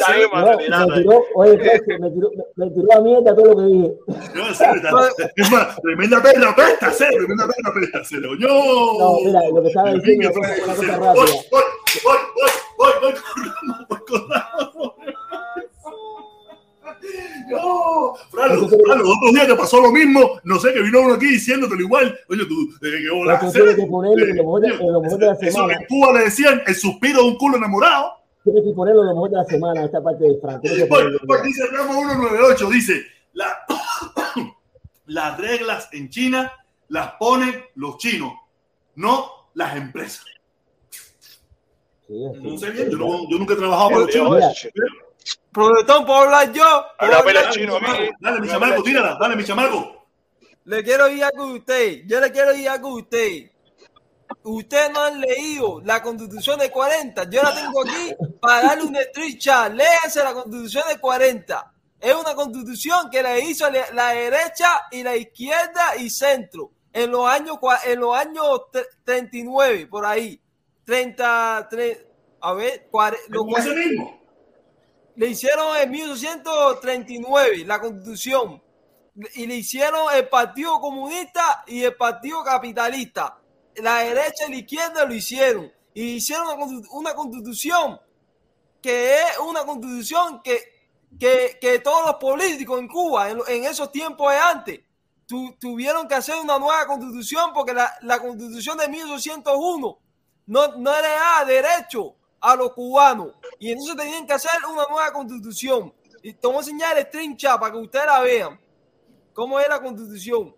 tuyos, 0.49 0.71
me 0.87 0.95
tiró, 1.01 1.23
oye, 1.35 1.57
me 1.57 2.93
a 2.93 2.99
mierda 3.01 3.35
todo 3.35 3.45
lo 3.45 3.57
que 3.57 3.63
dije. 3.65 3.91
No, 4.35 4.47
en 4.47 4.55
serio, 4.55 4.75
está- 4.75 5.29
es 5.35 5.51
más, 5.51 5.75
tremenda 5.81 6.21
perra 6.23 6.55
pesta, 6.55 6.91
serio, 6.91 7.17
tremenda 7.19 7.47
perra 7.47 7.73
pesta, 7.75 8.03
serio. 8.03 8.29
No, 8.39 8.47
No, 8.97 9.17
mira, 9.23 9.41
lo 9.53 9.61
que 9.61 9.67
estaba 9.67 9.93
diciendo, 9.93 10.31
una 10.35 10.49
cosa, 10.65 10.97
rápida. 10.97 11.13
Voy, 12.03 12.17
voy, 12.35 12.51
voy, 12.77 12.91
voy, 13.01 13.13
voy, 13.13 13.13
voy, 13.13 13.19
corramos, 13.19 13.87
voy, 13.89 13.99
corramos. 14.07 14.93
No, 17.49 18.13
Fran, 18.31 18.55
lo- 18.55 18.67
Fran, 18.69 18.99
los 18.99 19.09
otros 19.17 19.33
días 19.33 19.47
te 19.47 19.55
pasó 19.55 19.81
lo 19.81 19.91
mismo. 19.91 20.39
No 20.43 20.59
sé, 20.59 20.73
que 20.73 20.81
vino 20.81 21.01
uno 21.01 21.15
aquí 21.15 21.25
diciéndotelo 21.27 21.81
igual. 21.81 22.17
Oye, 22.29 22.45
tú, 22.45 22.55
eh, 22.81 23.01
qué 23.03 23.09
bola. 23.13 23.39
Pero 23.39 23.51
tú 23.51 23.57
tienes 23.57 23.75
que 23.75 23.85
ponerlo 23.85 24.23
en 24.25 24.29
lo 24.37 24.43
mejor 24.43 24.61
de, 24.61 24.67
en 24.69 24.93
lo 24.93 25.01
mejor 25.01 25.19
de 25.19 25.25
la 25.25 25.31
Eso 25.33 25.39
que 25.41 25.51
semana. 25.51 25.73
en 25.73 25.85
Cuba 25.87 26.13
le 26.13 26.19
decían 26.25 26.61
el 26.65 26.75
suspiro 26.75 27.21
de 27.21 27.27
un 27.27 27.37
culo 27.37 27.57
enamorado. 27.57 28.13
Tienes 28.43 28.63
que 28.63 28.71
ponerlo 28.73 29.03
lo 29.03 29.13
mejor 29.13 29.29
de 29.29 29.35
la 29.37 29.43
semana, 29.45 29.83
esta 29.85 30.01
parte 30.03 30.23
de 30.23 30.37
Frank. 30.41 30.61
Tienes 30.61 30.79
que 30.79 30.85
ponerlo. 30.85 31.19
pues 31.27 31.43
dice 31.43 31.67
Ramos 31.67 31.95
198, 31.97 32.69
dice, 32.69 33.03
la- 33.33 33.65
las 35.05 35.37
reglas 35.37 35.89
en 35.91 36.09
China 36.09 36.51
las 36.89 37.11
ponen 37.19 37.63
los 37.75 37.97
chinos, 37.97 38.33
no 38.95 39.49
las 39.53 39.75
empresas. 39.75 40.25
No 42.41 42.57
sé 42.57 42.69
bien, 42.71 42.89
yo, 42.91 42.97
no- 42.97 43.29
yo 43.29 43.37
nunca 43.39 43.53
he 43.53 43.57
trabajado 43.57 43.89
para 43.91 44.07
chinos. 44.07 44.29
Mira, 44.35 44.53
Protestón, 45.51 46.05
¿puedo 46.05 46.19
hablar 46.19 46.51
yo? 46.51 46.63
Habla 46.99 47.17
Dale, 47.17 47.23
pela 47.23 47.47
mi 47.47 47.53
chino. 47.53 47.79
Dale, 48.19 48.39
mi 48.41 48.47
chamaco, 48.47 48.83
tírala, 48.83 49.17
dale, 49.19 49.35
mi 49.35 49.43
chamaco. 49.43 50.07
Le 50.65 50.83
quiero 50.83 51.07
ir 51.09 51.23
algo 51.23 51.43
a 51.43 51.53
usted. 51.53 52.01
Yo 52.05 52.19
le 52.19 52.31
quiero 52.31 52.53
ir 52.53 52.69
algo 52.69 52.89
a 52.89 52.93
usted. 52.95 53.49
Ustedes 54.43 54.91
no 54.91 55.01
han 55.01 55.19
leído 55.21 55.81
la 55.83 56.01
constitución 56.01 56.59
de 56.59 56.69
40. 56.71 57.29
Yo 57.29 57.41
la 57.43 57.53
tengo 57.53 57.81
aquí 57.81 58.15
para 58.41 58.67
darle 58.67 58.83
un 58.85 58.95
street 58.95 59.37
chat. 59.37 59.73
Léanse 59.73 60.23
la 60.23 60.33
constitución 60.33 60.83
de 60.89 60.99
40. 60.99 61.71
Es 61.99 62.15
una 62.15 62.33
constitución 62.35 63.09
que 63.09 63.21
la 63.23 63.37
hizo 63.39 63.69
la 63.93 64.09
derecha 64.09 64.81
y 64.91 65.03
la 65.03 65.15
izquierda 65.15 65.95
y 65.97 66.09
centro 66.09 66.71
en 66.91 67.11
los 67.11 67.25
años, 67.27 67.57
en 67.85 67.99
los 67.99 68.15
años 68.17 68.45
tre- 68.71 68.87
39, 69.03 69.87
por 69.87 70.05
ahí. 70.05 70.39
30, 70.85 71.67
tre- 71.69 72.05
a 72.41 72.53
ver, 72.53 72.87
Con 72.91 73.49
ese 73.57 73.73
mismo. 73.75 74.19
le 75.15 75.27
hicieron 75.27 75.77
en 75.77 75.91
1839 75.91 77.63
la 77.65 77.79
constitución 77.79 78.61
y 79.35 79.45
le 79.45 79.55
hicieron 79.55 80.13
el 80.13 80.27
Partido 80.27 80.79
Comunista 80.79 81.63
y 81.67 81.83
el 81.83 81.95
Partido 81.95 82.43
Capitalista. 82.43 83.37
La 83.75 83.99
derecha 83.99 84.45
y 84.47 84.51
la 84.51 84.57
izquierda 84.57 85.05
lo 85.05 85.13
hicieron 85.13 85.71
y 85.93 86.15
hicieron 86.15 86.47
una, 86.47 86.57
constitu- 86.57 86.87
una 86.91 87.13
constitución 87.13 87.99
que 88.81 89.13
es 89.15 89.39
una 89.39 89.63
constitución 89.65 90.41
que, 90.43 90.59
que, 91.19 91.57
que 91.61 91.79
todos 91.79 92.05
los 92.05 92.15
políticos 92.15 92.79
en 92.79 92.87
Cuba 92.87 93.29
en, 93.29 93.39
en 93.47 93.63
esos 93.65 93.91
tiempos 93.91 94.31
de 94.31 94.37
antes 94.39 94.79
tu- 95.25 95.55
tuvieron 95.59 96.07
que 96.07 96.15
hacer 96.15 96.35
una 96.41 96.59
nueva 96.59 96.85
constitución 96.85 97.51
porque 97.53 97.73
la, 97.73 97.93
la 98.01 98.19
constitución 98.19 98.77
de 98.77 98.89
1801 98.89 99.99
no, 100.45 100.67
no 100.77 100.91
le 101.01 101.07
da 101.07 101.45
derecho 101.45 102.15
a 102.39 102.55
los 102.55 102.73
cubanos. 102.73 103.33
Y 103.59 103.71
entonces 103.71 103.95
tenían 103.95 104.27
que 104.27 104.33
hacer 104.33 104.51
una 104.69 104.85
nueva 104.89 105.11
constitución. 105.13 105.93
Y 106.21 106.29
voy 106.29 106.59
enseñar 106.59 106.97
el 106.97 107.09
trincha 107.09 107.59
para 107.59 107.71
que 107.73 107.79
ustedes 107.79 108.05
la 108.05 108.19
vean. 108.21 108.59
¿Cómo 109.33 109.59
es 109.59 109.67
la 109.67 109.81
constitución? 109.81 110.55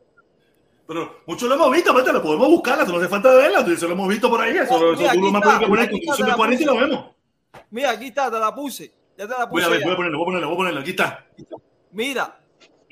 Pero 0.88 1.22
muchos 1.26 1.50
lo 1.50 1.56
hemos 1.56 1.72
visto, 1.72 1.92
aparte 1.92 2.14
la 2.14 2.22
podemos 2.22 2.48
buscarla, 2.48 2.86
no 2.86 2.98
hace 3.00 3.08
falta 3.08 3.34
verla, 3.34 3.62
eso 3.62 3.88
lo 3.88 3.94
hemos 3.94 4.08
visto 4.08 4.30
por 4.30 4.40
ahí, 4.40 4.56
eso, 4.56 4.76
Oh, 4.76 4.94
eso 4.94 5.02
mira, 5.02 5.14
tú 5.14 5.20
lo 5.22 5.32
más 5.32 5.42
puedes 5.42 5.68
poner 5.68 5.90
Constitución 5.90 6.26
de 6.28 6.32
la 6.32 6.38
40 6.38 6.62
y 6.62 6.66
lo 6.68 6.76
vemos. 6.76 7.06
Mira, 7.72 7.90
aquí 7.92 8.06
está, 8.08 8.30
te 8.30 8.38
la 8.38 8.54
puse. 8.54 8.94
Ya 9.18 9.28
te 9.28 9.34
la 9.34 9.46
Voy 9.46 9.62
puse. 9.62 9.66
a 9.66 9.70
ver, 9.70 9.80
ya. 9.80 9.86
voy 9.86 9.94
a 9.94 9.98
ponerlo, 9.98 10.18
voy 10.20 10.24
a 10.24 10.28
ponerlo, 10.28 10.48
voy 10.50 10.54
a 10.56 10.58
ponerlo, 10.58 10.80
aquí 10.82 10.90
está. 10.92 11.26
Mira, 11.92 12.40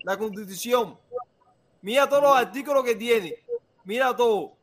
la 0.03 0.17
constitución. 0.17 0.97
Mira 1.81 2.09
todos 2.09 2.23
los 2.23 2.35
artículos 2.35 2.83
que 2.83 2.95
tiene. 2.95 3.35
Mira 3.83 4.15
todo. 4.15 4.53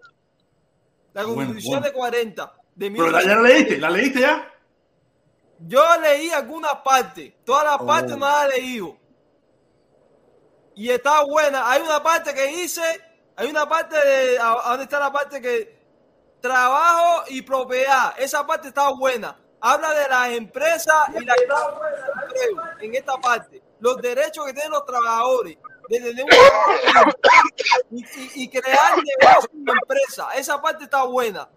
La 1.12 1.24
bueno. 1.24 1.54
de 1.54 1.92
40. 1.92 2.54
De 2.74 2.90
Pero 2.90 3.10
la, 3.10 3.22
ya 3.22 3.36
la 3.36 3.42
leíste, 3.42 3.78
¿la 3.78 3.90
leíste 3.90 4.20
ya? 4.20 4.48
Yo 5.58 5.82
leí 6.00 6.30
algunas 6.30 6.74
partes, 6.76 7.34
todas 7.44 7.64
las 7.64 7.76
Oh. 7.80 7.86
partes 7.86 8.16
no 8.16 8.26
las 8.26 8.46
he 8.46 8.60
leído. 8.60 8.96
Y 10.74 10.88
está 10.88 11.22
buena. 11.24 11.70
Hay 11.70 11.82
una 11.82 12.02
parte 12.02 12.32
que 12.32 12.46
dice, 12.46 12.82
hay 13.36 13.48
una 13.48 13.68
parte 13.68 13.96
de, 13.96 14.38
¿dónde 14.38 14.84
está 14.84 14.98
la 14.98 15.12
parte 15.12 15.40
que 15.40 15.78
trabajo 16.40 17.24
y 17.28 17.42
propiedad? 17.42 18.14
Esa 18.16 18.46
parte 18.46 18.68
está 18.68 18.88
buena. 18.90 19.36
Habla 19.60 19.92
de 19.92 20.08
las 20.08 20.28
empresas 20.30 21.08
y 21.20 21.24
la 21.24 21.34
en 22.80 22.94
esta 22.94 23.16
parte. 23.18 23.62
Los 23.80 24.00
derechos 24.00 24.46
que 24.46 24.54
tienen 24.54 24.70
los 24.70 24.86
trabajadores 24.86 25.58
y, 27.90 28.04
y- 28.04 28.30
y 28.44 28.48
crear 28.48 28.98
en 28.98 29.68
empresa. 29.68 30.28
Esa 30.36 30.60
parte 30.60 30.84
está 30.84 31.04
buena. 31.04 31.48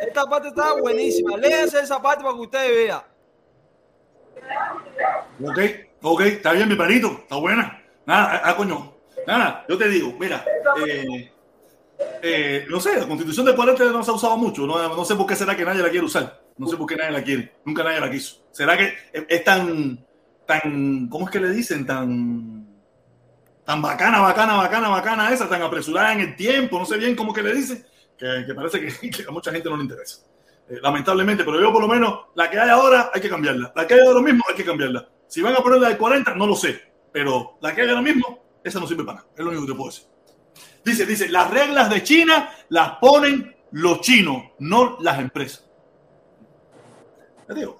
Esta 0.00 0.24
parte 0.26 0.48
está 0.48 0.72
buenísima. 0.74 1.36
Léanse 1.36 1.80
esa 1.80 2.00
parte 2.00 2.22
para 2.24 2.34
que 2.34 2.40
ustedes 2.40 2.70
vean. 2.70 3.02
Ok, 5.44 5.58
ok, 6.02 6.20
está 6.22 6.52
bien, 6.52 6.68
mi 6.68 6.74
panito, 6.74 7.08
está 7.22 7.36
buena. 7.36 7.82
Nada, 8.06 8.40
ah, 8.44 8.56
coño, 8.56 8.94
nada, 9.26 9.64
yo 9.68 9.78
te 9.78 9.88
digo, 9.88 10.12
mira, 10.18 10.44
eh, 10.86 11.32
eh, 12.22 12.66
no 12.68 12.80
sé, 12.80 12.98
la 12.98 13.06
constitución 13.06 13.46
de 13.46 13.54
40 13.54 13.84
no 13.84 14.02
se 14.02 14.10
ha 14.10 14.14
usado 14.14 14.36
mucho, 14.36 14.66
no, 14.66 14.96
no 14.96 15.04
sé 15.04 15.14
por 15.14 15.26
qué 15.26 15.36
será 15.36 15.56
que 15.56 15.64
nadie 15.64 15.82
la 15.82 15.90
quiere 15.90 16.04
usar, 16.04 16.40
no 16.56 16.66
sé 16.66 16.76
por 16.76 16.88
qué 16.88 16.96
nadie 16.96 17.12
la 17.12 17.22
quiere, 17.22 17.52
nunca 17.64 17.84
nadie 17.84 18.00
la 18.00 18.10
quiso. 18.10 18.42
¿Será 18.50 18.76
que 18.76 18.92
es 19.12 19.44
tan, 19.44 20.04
tan, 20.46 21.08
¿cómo 21.08 21.26
es 21.26 21.30
que 21.30 21.40
le 21.40 21.50
dicen? 21.50 21.86
Tan, 21.86 22.66
tan 23.64 23.82
bacana, 23.82 24.20
bacana, 24.20 24.54
bacana, 24.54 24.88
bacana 24.88 25.32
esa, 25.32 25.48
tan 25.48 25.62
apresurada 25.62 26.12
en 26.12 26.20
el 26.20 26.36
tiempo, 26.36 26.78
no 26.78 26.84
sé 26.84 26.96
bien 26.98 27.14
cómo 27.14 27.32
que 27.32 27.42
le 27.42 27.54
dicen, 27.54 27.84
que, 28.18 28.54
parece 28.54 28.80
que, 28.80 29.10
que 29.10 29.22
a 29.28 29.30
mucha 29.30 29.52
gente 29.52 29.68
no 29.68 29.76
le 29.76 29.84
interesa. 29.84 30.18
Eh, 30.68 30.78
lamentablemente, 30.80 31.44
pero 31.44 31.60
yo 31.60 31.72
por 31.72 31.82
lo 31.82 31.88
menos 31.88 32.26
la 32.34 32.48
que 32.48 32.58
hay 32.58 32.70
ahora 32.70 33.10
hay 33.12 33.20
que 33.20 33.28
cambiarla. 33.28 33.72
La 33.74 33.86
que 33.86 33.94
hay 33.94 34.00
ahora 34.00 34.20
mismo 34.20 34.44
hay 34.48 34.54
que 34.54 34.64
cambiarla. 34.64 35.08
Si 35.26 35.40
van 35.40 35.54
a 35.54 35.58
poner 35.58 35.80
la 35.80 35.88
de 35.88 35.96
40, 35.96 36.34
no 36.34 36.46
lo 36.46 36.54
sé, 36.54 36.80
pero 37.12 37.58
la 37.60 37.74
que 37.74 37.82
hay 37.82 37.88
ahora 37.88 38.02
mismo, 38.02 38.42
esa 38.62 38.80
no 38.80 38.86
sirve 38.86 39.04
para 39.04 39.18
nada. 39.18 39.28
Es 39.36 39.44
lo 39.44 39.50
único 39.50 39.66
que 39.66 39.72
te 39.72 39.76
puedo 39.76 39.90
decir. 39.90 40.04
Dice, 40.84 41.06
dice, 41.06 41.28
las 41.28 41.50
reglas 41.50 41.90
de 41.90 42.02
China 42.02 42.50
las 42.68 42.92
ponen 43.00 43.54
los 43.72 44.00
chinos, 44.00 44.44
no 44.58 44.98
las 45.00 45.18
empresas. 45.18 45.68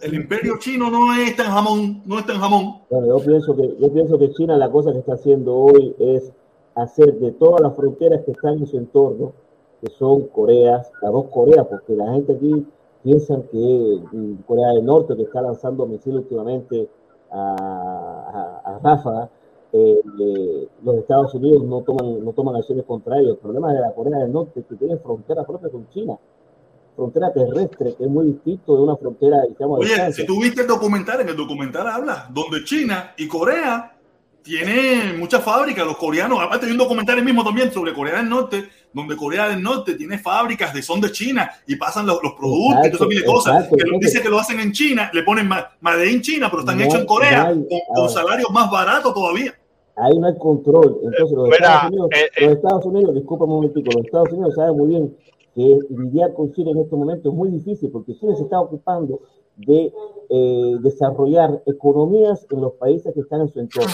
El 0.00 0.14
imperio 0.14 0.58
chino 0.58 0.90
no 0.90 1.12
es 1.14 1.36
tan 1.36 1.46
jamón, 1.46 2.02
no 2.04 2.18
es 2.18 2.26
tan 2.26 2.38
jamón. 2.38 2.76
Bueno, 2.90 3.06
yo 3.06 3.24
pienso 3.24 3.56
que 3.56 3.76
yo 3.78 3.92
pienso 3.92 4.18
que 4.18 4.30
China 4.32 4.56
la 4.56 4.70
cosa 4.70 4.92
que 4.92 4.98
está 4.98 5.14
haciendo 5.14 5.56
hoy 5.56 5.94
es 5.98 6.32
hacer 6.74 7.14
de 7.18 7.32
todas 7.32 7.60
las 7.60 7.74
fronteras 7.74 8.22
que 8.24 8.32
están 8.32 8.58
en 8.58 8.66
su 8.66 8.76
entorno, 8.76 9.32
que 9.80 9.90
son 9.90 10.28
Coreas, 10.28 10.90
las 11.00 11.12
dos 11.12 11.26
Coreas, 11.30 11.66
porque 11.66 11.94
la 11.94 12.12
gente 12.12 12.34
aquí 12.34 12.66
piensa 13.02 13.40
que 13.50 14.00
mm, 14.12 14.34
Corea 14.46 14.68
del 14.68 14.84
Norte, 14.84 15.16
que 15.16 15.22
está 15.22 15.42
lanzando 15.42 15.86
misiles 15.86 16.20
últimamente 16.20 16.88
a, 17.30 18.60
a, 18.64 18.74
a 18.74 18.78
Ráfaga, 18.78 19.30
eh, 19.72 20.02
eh, 20.20 20.68
los 20.84 20.96
Estados 20.96 21.32
Unidos 21.34 21.64
no 21.64 21.80
toman, 21.80 22.22
no 22.22 22.32
toman 22.32 22.56
acciones 22.56 22.84
contra 22.84 23.18
ellos. 23.18 23.32
El 23.32 23.38
problema 23.38 23.72
de 23.72 23.80
la 23.80 23.92
Corea 23.92 24.18
del 24.18 24.32
Norte 24.32 24.60
es 24.60 24.66
que 24.66 24.76
tiene 24.76 24.98
frontera 24.98 25.44
propia 25.44 25.70
con 25.70 25.88
China, 25.88 26.18
frontera 26.96 27.32
terrestre, 27.32 27.94
que 27.96 28.04
es 28.04 28.10
muy 28.10 28.26
distinto 28.26 28.76
de 28.76 28.82
una 28.82 28.96
frontera, 28.96 29.38
digamos, 29.48 29.80
Oye, 29.80 29.88
distancia. 29.90 30.22
si 30.22 30.26
tú 30.26 30.40
viste 30.40 30.62
el 30.62 30.66
documental, 30.66 31.20
en 31.22 31.28
el 31.28 31.36
documental 31.36 31.86
habla 31.86 32.28
donde 32.32 32.64
China 32.64 33.12
y 33.16 33.26
Corea 33.28 33.96
tiene 34.42 35.14
muchas 35.18 35.42
fábricas, 35.44 35.86
los 35.86 35.96
coreanos, 35.96 36.40
aparte 36.40 36.66
hay 36.66 36.72
un 36.72 36.78
documental 36.78 37.22
mismo 37.24 37.44
también 37.44 37.70
sobre 37.72 37.94
Corea 37.94 38.16
del 38.16 38.28
Norte, 38.28 38.64
donde 38.92 39.16
Corea 39.16 39.48
del 39.48 39.62
Norte 39.62 39.94
tiene 39.94 40.18
fábricas 40.18 40.74
de 40.74 40.82
son 40.82 41.00
de 41.00 41.12
China 41.12 41.48
y 41.66 41.76
pasan 41.76 42.06
los, 42.06 42.18
los 42.22 42.32
productos 42.32 42.86
y 42.86 42.90
todo 42.90 43.08
tipo 43.08 43.20
de 43.20 43.26
cosas. 43.26 43.54
exacto. 43.64 43.76
Que 43.76 43.98
dice 44.04 44.20
que 44.20 44.28
lo 44.28 44.38
hacen 44.40 44.58
en 44.58 44.72
China, 44.72 45.10
le 45.14 45.22
ponen 45.22 45.46
ma- 45.46 45.68
Made 45.80 46.10
in 46.10 46.20
China, 46.20 46.48
pero 46.50 46.60
están 46.62 46.76
No 46.76 46.84
hechos 46.84 47.00
en 47.00 47.06
Corea 47.06 47.46
hay- 47.46 47.54
con, 47.54 47.66
con 47.68 47.78
ahora. 47.98 48.08
salarios 48.12 48.50
más 48.50 48.70
baratos 48.70 49.14
todavía. 49.14 49.54
Ahí 49.96 50.18
no 50.18 50.26
hay 50.26 50.36
control. 50.38 50.98
Entonces, 51.04 51.36
los 51.36 51.44
Mira, 51.48 51.56
Estados 51.56 51.90
Unidos, 51.90 52.08
eh, 52.12 52.30
eh. 52.36 52.44
los 52.46 52.52
Estados 52.56 52.84
Unidos, 52.86 53.14
disculpa 53.14 53.44
un 53.44 53.50
momentico, 53.50 53.90
los 53.94 54.04
Estados 54.06 54.32
Unidos 54.32 54.54
saben 54.56 54.76
muy 54.76 54.88
bien 54.88 55.16
que 55.54 55.78
lidiar 55.90 56.32
con 56.34 56.52
China 56.52 56.70
en 56.70 56.78
estos 56.78 56.98
momentos 56.98 57.32
es 57.32 57.36
muy 57.36 57.50
difícil 57.50 57.90
porque 57.90 58.14
China 58.14 58.34
se 58.34 58.44
está 58.44 58.60
ocupando 58.60 59.20
de 59.56 59.92
eh, 60.30 60.76
desarrollar 60.80 61.62
economías 61.66 62.46
en 62.50 62.60
los 62.62 62.72
países 62.74 63.12
que 63.12 63.20
están 63.20 63.42
en 63.42 63.48
su 63.48 63.60
entorno. 63.60 63.92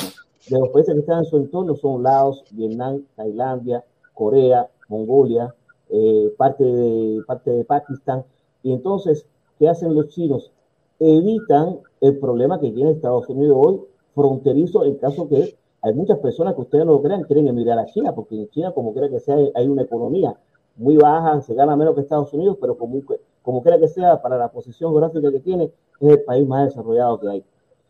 De 0.48 0.58
los 0.58 0.68
países 0.70 0.94
que 0.94 1.00
están 1.00 1.18
en 1.18 1.24
su 1.24 1.36
entorno 1.36 1.74
son 1.74 2.02
Laos, 2.02 2.44
Vietnam, 2.52 3.02
Tailandia, 3.16 3.84
Corea, 4.14 4.68
Mongolia, 4.88 5.54
eh, 5.90 6.32
parte, 6.36 6.64
de, 6.64 7.22
parte 7.26 7.50
de 7.50 7.64
Pakistán. 7.64 8.24
Y 8.62 8.72
entonces, 8.72 9.26
¿qué 9.58 9.68
hacen 9.68 9.94
los 9.94 10.08
chinos? 10.08 10.52
Evitan 11.00 11.80
el 12.00 12.18
problema 12.18 12.60
que 12.60 12.70
tiene 12.70 12.92
Estados 12.92 13.28
Unidos 13.28 13.56
hoy, 13.60 13.80
fronterizo, 14.14 14.84
en 14.84 14.94
caso 14.96 15.28
que 15.28 15.56
hay 15.82 15.94
muchas 15.94 16.18
personas 16.18 16.54
que 16.54 16.62
ustedes 16.62 16.84
no 16.84 16.92
lo 16.92 17.02
crean, 17.02 17.22
quieren 17.24 17.46
emigrar 17.48 17.78
a 17.78 17.86
China, 17.86 18.14
porque 18.14 18.36
en 18.36 18.48
China, 18.48 18.72
como 18.72 18.92
quiera 18.92 19.08
que 19.08 19.20
sea, 19.20 19.36
hay 19.54 19.68
una 19.68 19.82
economía 19.82 20.36
muy 20.78 20.96
baja, 20.96 21.40
se 21.42 21.54
gana 21.54 21.76
menos 21.76 21.94
que 21.94 22.00
Estados 22.00 22.32
Unidos, 22.32 22.56
pero 22.60 22.78
como, 22.78 22.98
como 23.42 23.62
quiera 23.62 23.78
que 23.78 23.88
sea, 23.88 24.22
para 24.22 24.38
la 24.38 24.50
posición 24.50 24.90
geográfica 24.92 25.30
que 25.30 25.40
tiene, 25.40 25.64
es 26.00 26.08
el 26.08 26.22
país 26.22 26.46
más 26.46 26.68
desarrollado 26.68 27.18
que 27.20 27.28
hay. 27.28 27.44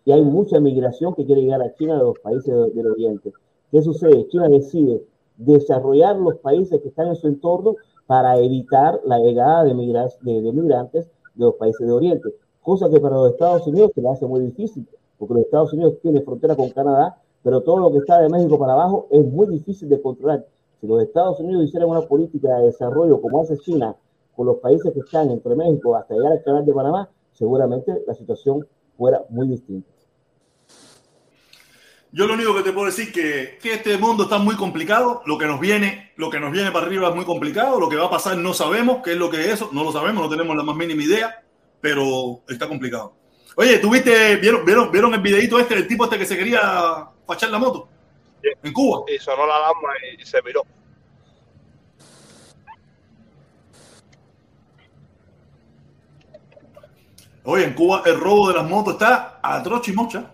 Y 0.04 0.12
hay 0.12 0.22
mucha 0.22 0.58
migración 0.58 1.14
que 1.14 1.24
quiere 1.26 1.42
llegar 1.42 1.62
a 1.62 1.72
China 1.74 1.94
de 1.98 2.02
los 2.02 2.18
países 2.18 2.46
de- 2.54 2.70
del 2.70 2.86
Oriente. 2.86 3.32
¿Qué 3.70 3.82
sucede? 3.82 4.26
China 4.28 4.48
decide 4.48 5.02
desarrollar 5.36 6.16
los 6.16 6.36
países 6.36 6.80
que 6.80 6.88
están 6.88 7.08
en 7.08 7.16
su 7.16 7.28
entorno 7.28 7.76
para 8.06 8.38
evitar 8.38 9.00
la 9.04 9.18
llegada 9.18 9.64
de, 9.64 9.74
migras- 9.74 10.18
de, 10.22 10.40
de 10.40 10.52
migrantes 10.52 11.06
de 11.34 11.44
los 11.44 11.54
países 11.54 11.86
de 11.86 11.92
Oriente, 11.92 12.30
cosa 12.62 12.88
que 12.88 12.98
para 13.00 13.16
los 13.16 13.32
Estados 13.32 13.66
Unidos 13.66 13.92
se 13.94 14.00
le 14.00 14.08
hace 14.08 14.26
muy 14.26 14.40
difícil, 14.40 14.88
porque 15.18 15.34
los 15.34 15.42
Estados 15.44 15.72
Unidos 15.72 15.94
tienen 16.00 16.24
frontera 16.24 16.56
con 16.56 16.70
Canadá, 16.70 17.20
pero 17.42 17.60
todo 17.60 17.78
lo 17.78 17.90
que 17.92 17.98
está 17.98 18.20
de 18.20 18.28
México 18.28 18.58
para 18.58 18.72
abajo 18.72 19.06
es 19.10 19.24
muy 19.24 19.46
difícil 19.46 19.88
de 19.88 20.00
controlar. 20.00 20.44
Si 20.80 20.86
los 20.86 21.02
Estados 21.02 21.40
Unidos 21.40 21.64
hicieran 21.64 21.88
una 21.88 22.02
política 22.02 22.56
de 22.56 22.66
desarrollo 22.66 23.20
como 23.20 23.42
hace 23.42 23.58
China 23.58 23.96
con 24.36 24.46
los 24.46 24.58
países 24.58 24.92
que 24.92 25.00
están 25.00 25.30
entre 25.30 25.56
México 25.56 25.96
hasta 25.96 26.14
llegar 26.14 26.32
al 26.32 26.42
canal 26.42 26.64
de 26.64 26.72
Panamá, 26.72 27.08
seguramente 27.32 27.92
la 28.06 28.14
situación 28.14 28.66
fuera 28.96 29.24
muy 29.30 29.48
distinta. 29.48 29.88
Yo 32.10 32.26
lo 32.26 32.34
único 32.34 32.54
que 32.54 32.62
te 32.62 32.72
puedo 32.72 32.86
decir 32.86 33.12
que, 33.12 33.58
que 33.60 33.74
este 33.74 33.98
mundo 33.98 34.22
está 34.22 34.38
muy 34.38 34.56
complicado, 34.56 35.22
lo 35.26 35.36
que 35.36 35.46
nos 35.46 35.60
viene, 35.60 36.12
lo 36.16 36.30
que 36.30 36.40
nos 36.40 36.52
viene 36.52 36.70
para 36.70 36.86
arriba 36.86 37.10
es 37.10 37.14
muy 37.14 37.26
complicado, 37.26 37.78
lo 37.78 37.88
que 37.88 37.96
va 37.96 38.06
a 38.06 38.10
pasar 38.10 38.38
no 38.38 38.54
sabemos, 38.54 39.02
qué 39.04 39.12
es 39.12 39.18
lo 39.18 39.28
que 39.28 39.40
es 39.40 39.54
eso, 39.54 39.68
no 39.72 39.84
lo 39.84 39.92
sabemos, 39.92 40.22
no 40.22 40.30
tenemos 40.30 40.56
la 40.56 40.62
más 40.62 40.74
mínima 40.74 41.02
idea, 41.02 41.44
pero 41.80 42.40
está 42.48 42.66
complicado. 42.66 43.12
Oye, 43.56 43.78
¿tuviste, 43.78 44.36
vieron, 44.36 44.64
vieron, 44.64 44.90
vieron 44.90 45.12
el 45.12 45.20
videito 45.20 45.58
este 45.58 45.74
del 45.74 45.86
tipo 45.86 46.04
este 46.04 46.16
que 46.16 46.24
se 46.24 46.38
quería 46.38 47.08
fachar 47.26 47.50
la 47.50 47.58
moto? 47.58 47.88
En 48.62 48.72
Cuba. 48.72 49.04
Y 49.08 49.18
sonó 49.18 49.46
la 49.46 49.56
alarma 49.56 49.88
y 50.18 50.24
se 50.24 50.40
miró. 50.42 50.62
Oye, 57.44 57.64
en 57.64 57.74
Cuba 57.74 58.02
el 58.04 58.20
robo 58.20 58.48
de 58.48 58.54
las 58.54 58.68
motos 58.68 58.94
está 58.94 59.38
a 59.42 59.62
trocha 59.62 59.90
y 59.90 59.94
mocha. 59.94 60.30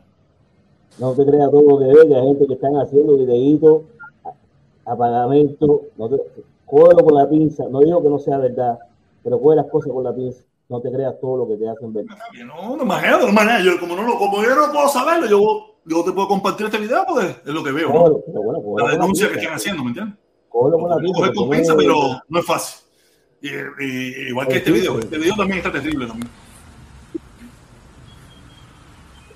No 0.98 1.12
te 1.12 1.24
creas 1.26 1.50
todo 1.50 1.62
lo 1.62 1.78
que 1.78 1.86
ve, 1.86 2.08
que 2.08 2.14
hay 2.16 2.26
gente 2.26 2.46
que 2.46 2.54
están 2.54 2.74
haciendo 2.76 3.16
videitos 3.16 3.82
a, 4.24 4.92
a 4.92 4.96
pagamento. 4.96 5.82
No 5.96 6.08
te, 6.08 6.16
cógelo 6.66 7.04
con 7.04 7.14
la 7.14 7.28
pinza. 7.28 7.64
No 7.68 7.80
digo 7.80 8.02
que 8.02 8.08
no 8.08 8.18
sea 8.18 8.38
verdad, 8.38 8.78
pero 9.22 9.40
coge 9.40 9.56
las 9.56 9.66
cosas 9.66 9.92
con 9.92 10.04
la 10.04 10.14
pinza. 10.14 10.42
No 10.68 10.80
te 10.80 10.90
creas 10.90 11.20
todo 11.20 11.36
lo 11.36 11.48
que 11.48 11.56
te 11.56 11.68
hacen 11.68 11.92
ver. 11.92 12.06
No, 12.46 12.76
no 12.76 12.82
imagínate, 12.82 13.24
no 13.24 13.28
imagínate. 13.30 13.64
Yo, 13.64 13.78
como, 13.78 13.96
no, 13.96 14.02
lo- 14.02 14.18
como 14.18 14.42
yo 14.42 14.54
no 14.54 14.72
puedo 14.72 14.88
saberlo, 14.88 15.26
yo, 15.28 15.73
yo 15.86 16.04
te 16.04 16.12
puedo 16.12 16.28
compartir 16.28 16.66
este 16.66 16.78
video 16.78 17.04
porque 17.06 17.26
es 17.44 17.52
lo 17.52 17.62
que 17.62 17.72
veo. 17.72 17.88
¿no? 17.88 17.94
Cógelo, 17.94 18.22
bueno, 18.42 18.78
La 18.78 18.84
la 18.86 18.90
denuncia 18.92 19.30
que 19.30 19.38
están 19.38 19.54
haciendo, 19.54 19.82
¿me 19.82 19.88
entiendes? 19.90 20.16
Cógelo 20.48 20.78
con 20.78 20.90
la 20.90 20.96
pinza. 21.50 21.74
Pero 21.76 21.96
no 22.28 22.40
es 22.40 22.46
fácil. 22.46 22.80
Y, 23.42 23.48
y- 23.48 24.28
igual 24.28 24.46
que 24.46 24.54
Es 24.54 24.58
este 24.60 24.72
video. 24.72 24.98
Este 24.98 25.18
video 25.18 25.34
también 25.36 25.58
está 25.58 25.70
terrible 25.72 26.06
también. 26.06 26.30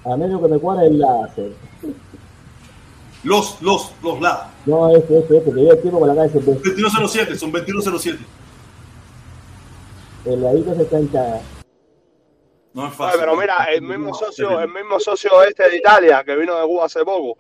A 0.05 0.17
menos 0.17 0.41
que 0.41 0.49
me 0.49 0.59
cuadre 0.59 0.87
el 0.87 0.99
láser. 0.99 1.53
Los, 3.25 3.61
los, 3.61 3.93
los 4.03 4.21
lados. 4.21 4.47
No, 4.65 4.89
este, 4.97 5.19
este, 5.19 5.39
este, 5.39 5.53
que 5.53 5.65
yo 5.65 5.73
el 5.73 5.83
tipo 5.83 5.99
con 5.99 6.09
la 6.09 6.15
cabeza. 6.15 6.39
2107, 6.39 7.37
son 7.37 7.53
2107. 7.53 8.19
El 10.25 10.43
ladito 10.43 10.75
se 10.75 10.87
cancha. 10.87 11.41
No 12.75 12.87
es 12.87 12.95
fácil. 12.95 13.21
pero 13.21 13.37
mira, 13.37 13.65
el 13.65 13.83
mismo 13.83 14.15
socio, 14.15 14.61
el 14.61 14.69
mismo 14.69 15.01
socio 15.01 15.43
este 15.43 15.69
de 15.69 15.77
Italia 15.77 16.23
que 16.25 16.37
vino 16.37 16.59
de 16.59 16.67
Cuba 16.67 16.87
hace 16.87 17.05
poco, 17.05 17.39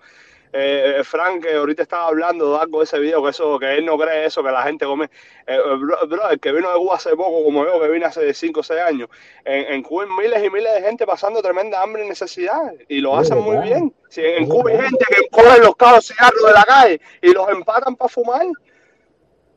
eh, 0.53 1.03
Frank, 1.05 1.43
que 1.43 1.55
ahorita 1.55 1.83
estaba 1.83 2.09
hablando 2.09 2.53
de 2.53 2.59
algo 2.59 2.79
de 2.79 2.85
ese 2.85 2.99
video, 2.99 3.23
que 3.23 3.31
eso, 3.31 3.59
que 3.59 3.75
él 3.77 3.85
no 3.85 3.99
cree 3.99 4.25
eso, 4.25 4.43
que 4.43 4.51
la 4.51 4.63
gente 4.63 4.87
come. 4.87 5.07
Eh, 5.47 5.57
eh, 5.57 5.77
bro, 5.79 6.07
bro, 6.07 6.31
el 6.31 6.41
que 6.41 6.53
vino 6.53 6.71
de 6.71 6.79
Cuba 6.79 6.97
hace 6.97 7.11
poco, 7.11 7.45
como 7.45 7.65
yo, 7.65 7.81
que 7.81 7.89
vine 7.89 8.07
hace 8.07 8.33
5 8.33 8.61
o 8.61 8.63
6 8.63 8.81
años, 8.81 9.09
en, 9.45 9.75
en 9.75 9.83
Cuba 9.83 10.05
hay 10.05 10.11
miles 10.11 10.45
y 10.45 10.51
miles 10.51 10.75
de 10.75 10.83
gente 10.83 11.07
pasando 11.07 11.43
tremenda 11.43 11.83
hambre 11.83 12.05
y 12.05 12.09
necesidad, 12.09 12.73
y 12.89 13.01
lo 13.01 13.17
hacen 13.17 13.39
muy 13.41 13.59
bien. 13.59 13.95
Si 14.09 14.25
en 14.25 14.49
Cuba 14.49 14.71
hay 14.71 14.79
gente 14.79 15.05
que 15.09 15.29
coge 15.31 15.59
los 15.61 15.77
cabos 15.77 16.07
cigarros 16.07 16.47
de 16.47 16.53
la 16.53 16.65
calle 16.65 17.01
y 17.21 17.33
los 17.33 17.49
empatan 17.51 17.95
para 17.97 18.09
fumar. 18.09 18.47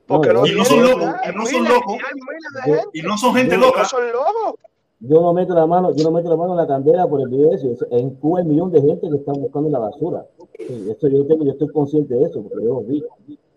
Porque 0.06 0.33
no, 0.33 0.45
y 0.45 0.51
no 0.53 0.66
son 0.66 0.83
locos, 0.83 1.16
y 1.24 1.32
no 1.33 1.45
son 1.45 1.64
locos. 1.64 1.98
y 2.91 3.01
no 3.01 3.17
son 3.17 3.35
gente 3.35 3.56
loca. 3.56 3.83
No 3.83 3.85
son 3.88 4.11
locos. 4.11 4.56
Yo 5.03 5.19
no 5.19 5.33
meto 5.33 5.55
la 5.55 5.65
mano, 5.65 5.91
yo 5.95 6.03
no 6.03 6.11
meto 6.11 6.30
la 6.30 6.35
mano 6.35 6.51
en 6.51 6.57
la 6.57 6.67
candela 6.67 7.07
por 7.07 7.21
el 7.21 7.27
video 7.27 7.49
de 7.49 7.55
eso. 7.55 7.88
En 7.89 8.11
Cuba 8.17 8.39
hay 8.39 8.45
un 8.45 8.51
millón 8.51 8.71
de 8.71 8.81
gente 8.81 9.09
que 9.09 9.15
están 9.17 9.33
buscando 9.41 9.67
la 9.69 9.80
basura. 9.80 10.25
Sí, 10.59 10.88
esto 10.91 11.07
yo 11.07 11.25
tengo, 11.25 11.43
yo 11.43 11.53
estoy 11.53 11.69
consciente 11.69 12.13
de 12.13 12.25
eso, 12.25 12.43
porque 12.43 12.63
yo 12.63 12.73
lo 12.75 12.81
vi. 12.81 13.03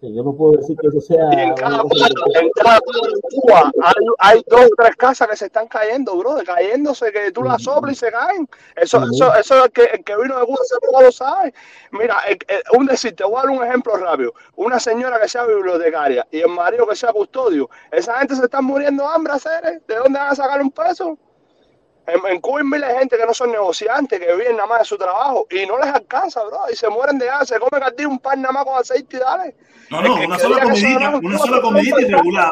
Sí, 0.00 0.12
yo 0.14 0.22
no 0.22 0.34
puedo 0.34 0.52
decir 0.52 0.74
que 0.78 0.86
eso 0.88 1.00
sea 1.02 1.28
Y 1.32 1.40
en 1.40 1.54
cada 1.54 1.82
pueblo, 1.82 2.24
en 2.40 2.50
cada 2.62 2.78
pueblo 2.80 3.02
en 3.14 3.40
Cuba 3.40 3.72
hay, 3.82 4.04
hay 4.36 4.44
dos 4.48 4.60
o 4.64 4.68
tres 4.76 4.96
casas 4.96 5.28
que 5.28 5.36
se 5.36 5.46
están 5.46 5.68
cayendo, 5.68 6.16
bro, 6.16 6.36
cayéndose, 6.46 7.12
que 7.12 7.30
tú 7.30 7.42
las 7.42 7.62
soplas 7.62 7.92
y 7.92 7.96
se 7.96 8.10
caen. 8.10 8.48
Eso, 8.76 9.02
eso, 9.12 9.34
eso 9.34 9.64
el 9.64 9.70
que, 9.70 9.82
el 9.84 10.02
que 10.02 10.16
vino 10.16 10.38
de 10.38 10.46
Cuba 10.46 10.58
poco 10.80 11.02
lo 11.02 11.12
sabe. 11.12 11.52
Mira, 11.92 12.16
el- 12.26 12.38
el- 12.48 12.78
un 12.78 12.86
decir, 12.86 13.14
te 13.14 13.24
voy 13.24 13.34
a 13.36 13.42
dar 13.42 13.50
un 13.50 13.62
ejemplo 13.64 13.94
rápido. 13.98 14.32
Una 14.56 14.80
señora 14.80 15.20
que 15.20 15.28
sea 15.28 15.44
bibliotecaria 15.44 16.26
y 16.30 16.38
el 16.40 16.48
marido 16.48 16.86
que 16.86 16.96
sea 16.96 17.12
custodio, 17.12 17.68
esa 17.92 18.18
gente 18.18 18.34
se 18.34 18.44
está 18.44 18.62
muriendo 18.62 19.02
de 19.02 19.08
hambre, 19.10 19.34
hacer 19.34 19.82
¿De 19.86 19.96
dónde 19.96 20.18
van 20.18 20.32
a 20.32 20.34
sacar 20.34 20.60
un 20.62 20.70
peso? 20.70 21.18
En, 22.06 22.20
en 22.32 22.40
Cuba 22.40 22.58
hay 22.60 22.64
miles 22.66 22.88
de 22.88 22.98
gente 22.98 23.16
que 23.16 23.26
no 23.26 23.32
son 23.34 23.50
negociantes, 23.52 24.20
que 24.20 24.32
viven 24.34 24.56
nada 24.56 24.68
más 24.68 24.80
de 24.80 24.84
su 24.84 24.98
trabajo 24.98 25.46
y 25.50 25.64
no 25.66 25.78
les 25.78 25.86
alcanza, 25.86 26.42
bro, 26.44 26.60
y 26.72 26.76
se 26.76 26.88
mueren 26.88 27.18
de 27.18 27.30
hambre, 27.30 27.46
se 27.46 27.58
comen 27.58 27.80
cardillo 27.80 28.08
un 28.10 28.18
pan 28.18 28.42
nada 28.42 28.52
más 28.52 28.64
con 28.64 28.78
aceite 28.78 29.16
y 29.16 29.20
dale. 29.20 29.54
No, 29.90 30.00
El 30.00 30.06
no, 30.08 30.14
una 30.26 30.38
sola 30.38 30.62
comidita, 30.62 31.16
una 31.22 31.38
sola 31.38 31.60
comidita 31.62 32.00
irregular. 32.02 32.50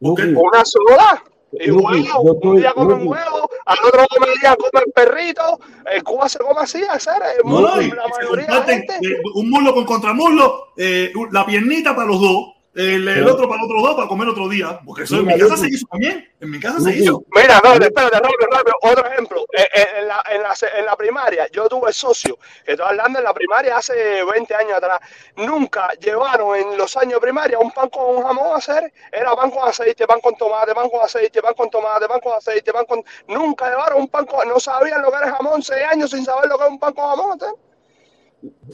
Una 0.00 0.64
sola. 0.64 1.22
Y 1.52 1.70
huevo, 1.70 2.32
un 2.42 2.56
día 2.56 2.72
comen 2.72 3.06
huevo, 3.06 3.50
al 3.66 3.78
otro 3.86 4.06
día 4.40 4.56
come 4.56 4.84
el 4.86 4.92
perrito. 4.92 5.60
En 5.84 6.02
Cuba 6.02 6.26
se 6.26 6.38
come 6.38 6.60
así, 6.62 6.82
hacer 6.88 7.14
No, 7.44 7.60
no, 7.60 7.82
y 7.82 7.90
la 7.90 8.08
mayoría 8.08 8.46
de 8.46 8.52
comparten 8.52 8.78
gente. 8.88 9.06
eh, 9.06 9.20
un 9.34 9.50
muslo 9.50 9.74
con 9.74 9.84
contramuslo, 9.84 10.68
eh, 10.78 11.12
la 11.30 11.44
piernita 11.44 11.94
para 11.94 12.08
los 12.08 12.20
dos, 12.22 12.54
el, 12.74 13.26
otro 13.26 13.48
para 13.48 13.60
los 13.60 13.70
otros 13.70 13.82
dos 13.82 13.94
para 13.96 14.08
comer 14.08 14.28
otro 14.28 14.48
día. 14.48 14.80
Porque 14.84 15.02
eso 15.02 15.16
en 15.16 15.26
mi 15.26 15.38
casa 15.38 15.56
se 15.56 15.68
hizo 15.68 15.86
también. 15.86 16.26
En 16.40 16.50
mi 16.50 16.58
casa 16.58 16.80
se 16.80 16.96
hizo. 16.96 17.22
Mira, 17.34 17.60
no, 17.62 17.72
espérate, 17.74 18.16
rápido, 18.16 18.46
rápido. 18.50 18.74
Otro 18.82 19.06
ejemplo. 19.06 19.44
Eh, 19.52 19.68
eh, 19.74 19.86
En 19.98 20.08
la, 20.08 20.22
en, 20.30 20.42
la, 20.42 20.54
en 20.78 20.86
la 20.86 20.96
primaria, 20.96 21.48
yo 21.52 21.68
tuve 21.68 21.92
socio, 21.92 22.38
que 22.64 22.72
estoy 22.72 22.86
hablando 22.86 23.18
en 23.18 23.24
la 23.24 23.34
primaria 23.34 23.76
hace 23.76 24.24
20 24.24 24.54
años 24.54 24.72
atrás. 24.74 25.00
Nunca 25.36 25.90
llevaron 26.00 26.56
en 26.56 26.78
los 26.78 26.96
años 26.96 27.14
de 27.14 27.20
primaria 27.20 27.58
un 27.58 27.70
pan 27.72 27.90
con 27.90 28.16
un 28.16 28.22
jamón 28.22 28.54
a 28.54 28.56
hacer. 28.56 28.92
Era 29.12 29.36
pan 29.36 29.50
con 29.50 29.68
aceite, 29.68 30.06
pan 30.06 30.20
con 30.20 30.34
tomate, 30.36 30.74
pan 30.74 30.88
con 30.88 31.04
aceite, 31.04 31.42
pan 31.42 31.54
con 31.54 31.68
tomate, 31.68 32.08
pan 32.08 32.20
con 32.20 32.32
aceite, 32.32 32.72
pan 32.72 32.86
con. 32.86 33.04
Nunca 33.28 33.68
llevaron 33.68 34.00
un 34.00 34.08
pan 34.08 34.24
con. 34.24 34.48
No 34.48 34.58
sabían 34.58 35.02
lo 35.02 35.10
que 35.10 35.18
era 35.18 35.32
jamón, 35.32 35.62
6 35.62 35.80
años 35.90 36.10
sin 36.10 36.24
saber 36.24 36.48
lo 36.48 36.56
que 36.56 36.64
era 36.64 36.72
un 36.72 36.78
pan 36.78 36.94
con 36.94 37.04
jamón. 37.04 37.38
¿sí? 37.38 37.46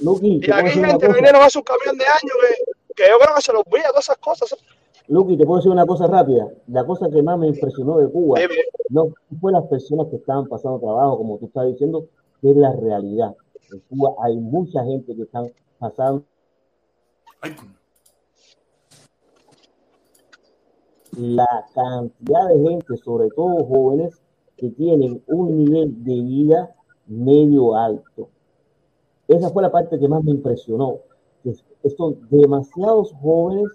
Luqui, 0.01 0.41
Y 0.43 0.51
aquí 0.51 0.71
gente 0.71 1.09
vinieron 1.09 1.43
a 1.43 1.51
su 1.51 1.63
camión 1.63 1.99
de 1.99 2.07
años 2.07 2.37
que, 2.41 2.78
que 2.99 3.09
yo 3.09 3.19
creo 3.19 3.35
que 3.35 3.43
se 3.43 3.53
los 3.53 3.63
todas 3.65 4.05
esas 4.05 4.19
cosas. 4.19 4.57
Luqui, 5.07 5.39
te 5.39 5.47
puedo 5.47 5.59
decir 5.59 5.73
una 5.73 5.87
cosa 5.87 6.07
rápida. 6.07 6.49
La 6.67 6.85
cosa 6.85 7.09
que 7.09 7.23
más 7.23 7.39
me 7.39 7.47
impresionó 7.47 7.99
de 7.99 8.11
Cuba 8.11 8.41
Dime. 8.41 8.55
no 8.91 9.15
fue 9.41 9.53
las 9.53 9.65
personas 9.67 10.09
que 10.09 10.17
estaban 10.17 10.47
pasando 10.47 10.79
trabajo, 10.79 11.17
como 11.17 11.39
tú 11.39 11.47
estás 11.47 11.67
diciendo, 11.67 12.07
que 12.43 12.51
es 12.51 12.57
la 12.57 12.73
realidad. 12.73 13.35
En 13.73 13.81
Cuba 13.89 14.15
hay 14.23 14.37
mucha 14.37 14.85
gente 14.85 15.15
que 15.15 15.23
están 15.23 15.47
pasando 15.79 16.25
Ay, 17.41 17.55
la 21.17 21.67
cantidad 21.75 22.49
de 22.49 22.69
gente, 22.69 22.97
sobre 22.99 23.29
todo 23.31 23.65
jóvenes, 23.65 24.21
que 24.57 24.71
tienen 24.71 25.23
un 25.27 25.65
nivel 25.65 26.05
de 26.05 26.15
vida 26.15 26.75
medio 27.07 27.75
alto. 27.77 28.29
esa 29.27 29.51
fue 29.51 29.63
la 29.63 29.71
parte 29.71 29.99
que 29.99 30.09
más 30.09 30.23
me 30.23 30.33
impresionó. 30.33 31.01
Son 31.97 32.19
demasiados 32.31 33.13
jóvenes 33.21 33.67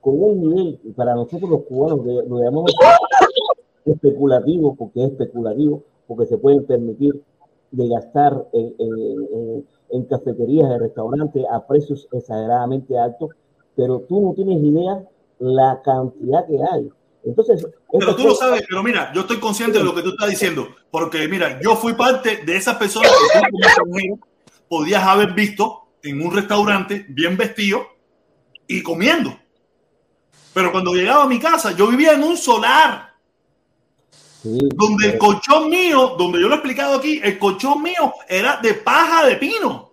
con 0.00 0.22
un 0.22 0.40
nivel, 0.40 0.78
para 0.96 1.14
nosotros 1.14 1.48
los 1.50 1.62
cubanos 1.64 2.00
lo 2.04 2.38
llamamos 2.42 2.72
especulativo, 3.84 4.74
porque 4.76 5.04
es 5.04 5.10
especulativo, 5.12 5.82
porque 6.06 6.26
se 6.26 6.38
pueden 6.38 6.64
permitir 6.66 7.20
de 7.70 7.88
gastar 7.88 8.46
en, 8.52 8.74
en- 8.78 9.28
en- 9.34 9.66
en 9.90 10.04
cafeterías, 10.04 10.70
en 10.70 10.80
restaurantes 10.80 11.44
a 11.50 11.66
precios 11.66 12.06
exageradamente 12.12 12.98
altos, 12.98 13.30
pero 13.74 14.00
tú 14.00 14.20
no 14.20 14.34
tienes 14.34 14.62
idea 14.62 15.02
la 15.38 15.80
cantidad 15.82 16.46
que 16.46 16.58
hay. 16.72 16.88
Entonces, 17.24 17.66
Pero 17.92 18.14
tú 18.16 18.22
lo 18.24 18.28
fue- 18.30 18.36
sabes, 18.36 18.62
pero 18.68 18.82
mira, 18.82 19.10
yo 19.14 19.22
estoy 19.22 19.38
consciente 19.40 19.78
de 19.78 19.84
lo 19.84 19.94
que 19.94 20.02
tú 20.02 20.10
estás 20.10 20.28
diciendo, 20.30 20.66
porque 20.90 21.26
mira, 21.28 21.58
yo 21.62 21.74
fui 21.76 21.94
parte 21.94 22.44
de 22.44 22.56
esas 22.56 22.76
personas 22.76 23.10
que 23.10 23.40
tú 23.40 23.90
como 23.90 24.18
podías 24.68 25.02
haber 25.02 25.32
visto 25.34 25.80
en 26.02 26.20
un 26.24 26.34
restaurante 26.34 27.04
bien 27.08 27.36
vestido 27.36 27.86
y 28.66 28.82
comiendo. 28.82 29.38
Pero 30.54 30.72
cuando 30.72 30.94
llegaba 30.94 31.24
a 31.24 31.28
mi 31.28 31.38
casa, 31.38 31.72
yo 31.72 31.86
vivía 31.88 32.12
en 32.12 32.22
un 32.22 32.36
solar, 32.36 33.14
donde 34.42 35.08
el 35.08 35.18
colchón 35.18 35.68
mío, 35.68 36.14
donde 36.18 36.40
yo 36.40 36.48
lo 36.48 36.54
he 36.54 36.58
explicado 36.58 36.96
aquí, 36.98 37.20
el 37.22 37.38
colchón 37.38 37.82
mío 37.82 38.14
era 38.28 38.56
de 38.62 38.74
paja 38.74 39.26
de 39.26 39.36
pino. 39.36 39.92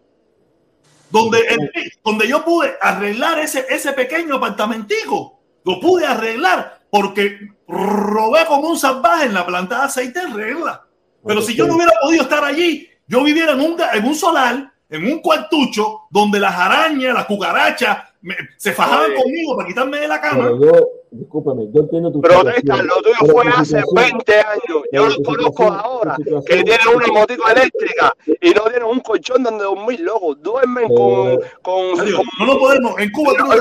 Donde, 1.10 1.40
el- 1.40 1.72
donde 2.04 2.28
yo 2.28 2.44
pude 2.44 2.74
arreglar 2.82 3.40
ese, 3.40 3.66
ese 3.70 3.94
pequeño 3.94 4.36
apartamentico, 4.36 5.40
lo 5.64 5.80
pude 5.80 6.06
arreglar 6.06 6.82
porque 6.90 7.40
robé 7.68 8.46
como 8.46 8.70
un 8.70 8.78
salvaje 8.78 9.26
en 9.26 9.34
la 9.34 9.46
planta 9.46 9.80
de 9.80 9.84
aceite 9.86 10.20
en 10.20 10.34
regla. 10.36 10.86
Pero 11.26 11.42
si 11.42 11.56
yo 11.56 11.66
no 11.66 11.76
hubiera 11.76 11.94
podido 12.02 12.24
estar 12.24 12.44
allí, 12.44 12.88
yo 13.08 13.24
viviera 13.24 13.54
en 13.54 13.62
un, 13.62 13.78
en 13.94 14.06
un 14.06 14.16
solar, 14.16 14.74
en 14.96 15.12
un 15.12 15.20
cuartucho, 15.20 16.02
donde 16.10 16.40
las 16.40 16.56
arañas, 16.56 17.14
las 17.14 17.26
cucarachas 17.26 17.98
me- 18.22 18.36
se 18.58 18.72
fajaban 18.74 19.12
Oye. 19.12 19.22
conmigo 19.22 19.56
para 19.56 19.68
quitarme 19.68 20.00
de 20.00 20.08
la 20.08 20.20
cama. 20.20 20.44
Pero 20.46 20.60
yo, 20.60 20.88
discúlpame, 21.12 21.68
yo 21.74 21.82
entiendo 21.82 22.12
tu 22.12 22.22
Protesta, 22.22 22.54
situación, 22.60 22.88
lo 22.88 23.02
tuyo 23.04 23.16
pero 23.22 23.34
fue 23.34 23.48
hace 23.50 23.66
situación- 23.66 23.96
20 23.96 24.34
años. 24.40 24.62
Yo 24.68 24.82
pero 24.92 25.06
lo 25.10 25.16
tu 25.18 25.24
conozco 25.24 25.64
ahora, 25.72 26.16
que 26.48 26.64
tienen 26.64 26.88
una 26.96 27.08
motico 27.08 27.48
eléctrica 27.50 28.14
y 28.42 28.50
no 28.52 28.62
tienen 28.64 28.84
un 28.86 29.00
colchón 29.02 29.44
donde 29.44 29.64
dormir, 29.64 30.00
loco. 30.00 30.34
Duermen 30.36 30.88
con... 30.88 31.40
con, 31.62 32.00
Adiós. 32.00 32.18
con- 32.18 32.26
No 32.48 32.54
lo 32.54 32.60
podemos. 32.60 33.00
En 33.00 33.12
Cuba 33.12 33.34
tú 33.38 33.46
no 33.46 33.54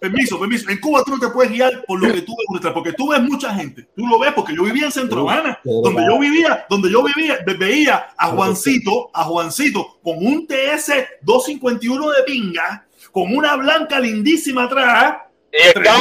Permiso, 0.00 0.38
permiso. 0.40 0.70
En 0.70 0.80
Cuba 0.80 1.02
tú 1.04 1.12
no 1.12 1.18
te 1.18 1.28
puedes 1.28 1.52
guiar 1.52 1.84
por 1.86 2.00
lo 2.00 2.12
que 2.12 2.22
tú 2.22 2.32
ves, 2.62 2.72
porque 2.72 2.92
tú 2.92 3.08
ves 3.08 3.22
mucha 3.22 3.54
gente. 3.54 3.88
Tú 3.96 4.06
lo 4.06 4.18
ves 4.18 4.32
porque 4.34 4.54
yo 4.54 4.64
vivía 4.64 4.86
en 4.86 4.92
Centro 4.92 5.20
Habana, 5.20 5.58
donde 5.64 6.02
yo 6.06 6.18
vivía, 6.18 6.66
donde 6.70 6.90
yo 6.90 7.02
vivía, 7.02 7.38
ve- 7.46 7.54
veía 7.54 8.06
a 8.16 8.28
Juancito, 8.28 9.10
a 9.12 9.24
Juancito 9.24 9.98
con 10.02 10.16
un 10.18 10.46
TS 10.46 10.92
251 11.22 12.10
de 12.10 12.22
pinga, 12.26 12.86
con 13.12 13.34
una 13.36 13.56
blanca 13.56 14.00
lindísima 14.00 14.64
atrás. 14.64 15.16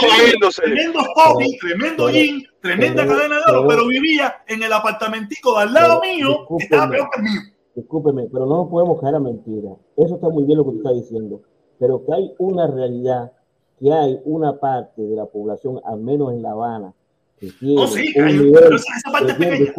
Moviéndose. 0.01 0.61
Tremendo 0.61 0.99
hobby, 1.15 1.57
tremendo 1.59 2.09
jean, 2.09 2.43
tremenda 2.61 3.03
pero- 3.03 3.15
cadena 3.17 3.35
de 3.37 3.41
oro, 3.41 3.67
pero- 3.67 3.67
pero 3.67 3.87
vivía 3.87 4.35
en 4.47 4.63
el 4.63 4.71
apartamentico 4.71 5.55
de 5.57 5.63
al 5.63 5.73
lado 5.73 6.01
mío, 6.01 6.45
que 6.57 6.63
estaba 6.63 6.89
peor 6.89 7.09
que 7.11 7.19
el 7.21 7.23
mío. 7.23 7.41
Discúlpeme, 7.75 8.27
pero 8.31 8.45
no 8.45 8.69
podemos 8.69 8.99
caer 9.01 9.15
a 9.15 9.19
mentiras. 9.19 9.73
Eso 9.97 10.15
está 10.15 10.29
muy 10.29 10.43
bien 10.43 10.57
lo 10.57 10.65
que 10.65 10.71
tú 10.71 10.77
estás 10.77 10.93
diciendo. 10.95 11.41
Pero 11.79 12.03
que 12.05 12.13
hay 12.13 12.31
una 12.39 12.67
realidad, 12.67 13.31
que 13.79 13.91
hay 13.93 14.21
una 14.25 14.59
parte 14.59 15.01
de 15.01 15.15
la 15.15 15.25
población, 15.25 15.79
al 15.83 15.99
menos 15.99 16.33
en 16.33 16.41
La 16.41 16.51
Habana, 16.51 16.93
sí, 17.39 18.13
hay 18.17 18.21
un- 18.21 18.45
nivel. 18.51 18.75
esa- 18.75 19.11
parte 19.11 19.33
pequeña, 19.33 19.73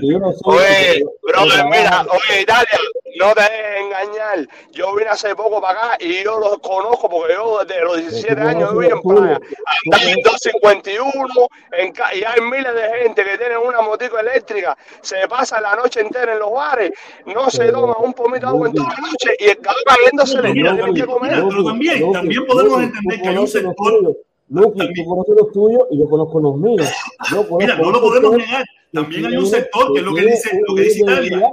que 0.00 0.06
yo 0.06 0.18
no. 0.18 0.32
Oye, 0.44 1.04
brother, 1.22 1.64
mira, 1.66 2.04
oye, 2.10 2.42
Italia, 2.42 2.78
no 3.20 3.32
te 3.34 3.40
dejes 3.42 3.80
engañar. 3.84 4.48
Yo 4.72 4.94
vine 4.96 5.10
hace 5.10 5.34
poco 5.36 5.60
para 5.60 5.78
acá 5.94 5.96
y 6.04 6.24
yo 6.24 6.38
los 6.40 6.58
conozco 6.58 7.08
porque 7.08 7.34
yo 7.34 7.64
desde 7.64 7.82
los 7.84 7.96
17 7.98 8.34
tú 8.42 8.48
años 8.48 8.72
viví 8.76 8.86
en. 8.92 9.00
Tú 9.02 9.10
Andar 9.10 9.30
en 9.32 10.14
conoces- 10.16 10.22
251 10.24 11.48
en 11.72 11.92
y 12.18 12.24
hay 12.24 12.40
miles 12.40 12.74
de 12.74 12.98
gente 13.02 13.24
que 13.24 13.38
tienen 13.38 13.58
una 13.58 13.80
motico 13.82 14.18
eléctrica. 14.18 14.76
Se 15.02 15.26
pasa 15.28 15.60
la 15.60 15.76
noche 15.76 16.00
entera 16.00 16.32
en 16.32 16.38
los 16.40 16.50
bares, 16.52 16.90
no 17.26 17.48
se 17.50 17.70
toma 17.70 17.94
un 17.98 18.12
pomito 18.12 18.46
de 18.46 18.50
agua 18.52 18.68
en 18.68 18.74
toda 18.74 18.88
la 18.88 19.08
noche 19.08 19.36
y 19.38 19.44
el 19.50 19.58
cabrón 19.58 19.84
cayéndose 19.86 20.42
le 20.42 20.52
mira, 20.52 20.74
tienen 20.74 20.94
que 20.94 21.00
Lupi, 21.02 21.12
comer. 21.12 21.30
mira, 21.32 21.46
pero 21.48 21.64
también, 21.64 22.12
también 22.12 22.46
podemos 22.46 22.82
entender 22.82 23.22
que 23.22 23.28
hay 23.28 23.36
un 23.38 23.48
sector. 23.48 24.16
Luqui, 24.48 24.92
tú 24.94 25.04
conoces 25.04 25.34
los 25.36 25.52
tuyos 25.52 25.82
y 25.90 25.98
yo 25.98 26.08
conozco 26.08 26.40
los 26.40 26.56
míos. 26.56 26.88
Yo 27.30 27.36
conozco 27.48 27.58
Mira, 27.58 27.76
no 27.76 27.90
lo 27.90 28.00
podemos 28.00 28.32
sector 28.32 28.48
negar. 28.48 28.64
También 28.92 29.26
hay 29.26 29.36
un 29.36 29.46
sector, 29.46 29.92
que 29.92 30.00
es 30.00 30.04
lo 30.04 30.14
que 30.14 30.22
dice, 30.22 30.60
lo 30.66 30.74
que 30.74 30.82
dice 30.82 31.00
Italia. 31.00 31.52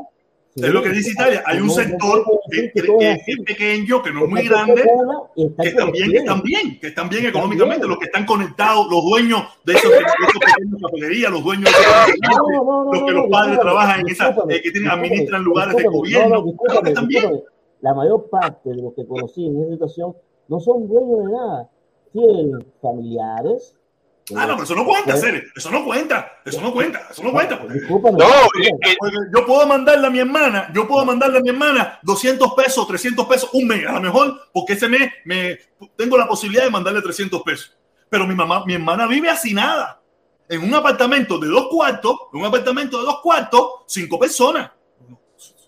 Es 0.53 0.69
lo 0.69 0.83
que 0.83 0.89
dice 0.89 1.11
Italia. 1.11 1.43
Hay 1.45 1.59
un 1.59 1.69
sector 1.69 2.25
que, 2.51 2.71
es 2.75 3.39
pequeño, 3.45 4.03
que 4.03 4.11
no 4.11 4.25
es 4.25 4.29
muy 4.29 4.47
grande, 4.47 4.83
que 5.63 5.71
también, 5.71 6.11
que 6.11 6.17
están 6.17 6.41
bien, 6.41 6.79
que 6.79 6.87
están 6.87 7.09
bien 7.09 7.25
económicamente, 7.25 7.87
los 7.87 7.97
que 7.97 8.05
están 8.05 8.25
conectados, 8.25 8.87
los 8.91 9.01
dueños 9.03 9.43
de 9.63 9.73
esos, 9.73 9.89
pequeños 9.89 10.81
papelerías, 10.81 11.31
los 11.31 11.43
dueños 11.43 11.63
de 11.63 11.69
esos 11.71 12.91
los 12.91 13.03
que 13.03 13.11
los 13.11 13.29
padres 13.29 13.59
trabajan 13.59 14.01
en 14.01 14.09
esa, 14.09 14.27
discúlpame, 14.27 14.55
eh, 14.55 14.61
que 14.61 14.71
tienen, 14.71 14.91
administran 14.91 15.43
lugares 15.43 15.75
de 15.77 15.83
gobierno, 15.87 16.29
no, 16.29 16.45
no, 16.45 16.57
claro 16.57 16.81
que 16.81 16.89
discúlpame, 16.89 16.89
están 16.89 17.07
bien. 17.07 17.21
discúlpame. 17.21 17.51
La 17.79 17.93
mayor 17.95 18.29
parte 18.29 18.69
de 18.69 18.75
los 18.75 18.93
que 18.93 19.07
conocí 19.07 19.45
en 19.47 19.61
esa 19.61 19.71
situación 19.71 20.15
no 20.49 20.59
son 20.59 20.87
dueños 20.87 21.25
de 21.25 21.31
nada. 21.31 21.69
Tienen 22.11 22.65
familiares. 22.81 23.75
Ah, 24.35 24.45
no, 24.45 24.53
pero 24.53 24.63
eso 24.63 24.75
no 24.75 24.85
cuenta, 24.85 25.17
Cere. 25.17 25.43
Eso 25.55 25.71
no 25.71 25.83
cuenta. 25.83 26.39
Eso 26.45 26.61
no 26.61 26.71
cuenta. 26.71 27.07
Eso 27.09 27.23
no 27.23 27.31
cuenta. 27.31 27.57
No, 27.57 27.73
discúlpame. 27.73 28.17
Porque 28.17 29.17
yo 29.33 29.45
puedo 29.45 29.67
mandarle 29.67 30.07
a 30.07 30.09
mi 30.09 30.19
hermana, 30.19 30.71
yo 30.73 30.87
puedo 30.87 31.05
mandarle 31.05 31.39
a 31.39 31.41
mi 31.41 31.49
hermana 31.49 31.99
200 32.03 32.53
pesos, 32.53 32.87
300 32.87 33.25
pesos, 33.25 33.49
un 33.53 33.67
mes, 33.67 33.85
a 33.85 33.93
lo 33.93 34.01
mejor, 34.01 34.49
porque 34.53 34.73
ese 34.73 34.87
mes 34.87 35.11
me 35.25 35.59
tengo 35.97 36.17
la 36.17 36.27
posibilidad 36.27 36.63
de 36.63 36.69
mandarle 36.69 37.01
300 37.01 37.41
pesos. 37.43 37.75
Pero 38.09 38.27
mi 38.27 38.35
mamá, 38.35 38.63
mi 38.65 38.73
hermana 38.73 39.07
vive 39.07 39.29
así 39.29 39.53
nada. 39.53 40.01
En 40.47 40.63
un 40.63 40.73
apartamento 40.75 41.37
de 41.37 41.47
dos 41.47 41.67
cuartos, 41.69 42.15
en 42.33 42.39
un 42.41 42.45
apartamento 42.45 42.99
de 42.99 43.05
dos 43.05 43.21
cuartos, 43.21 43.83
cinco 43.87 44.19
personas. 44.19 44.71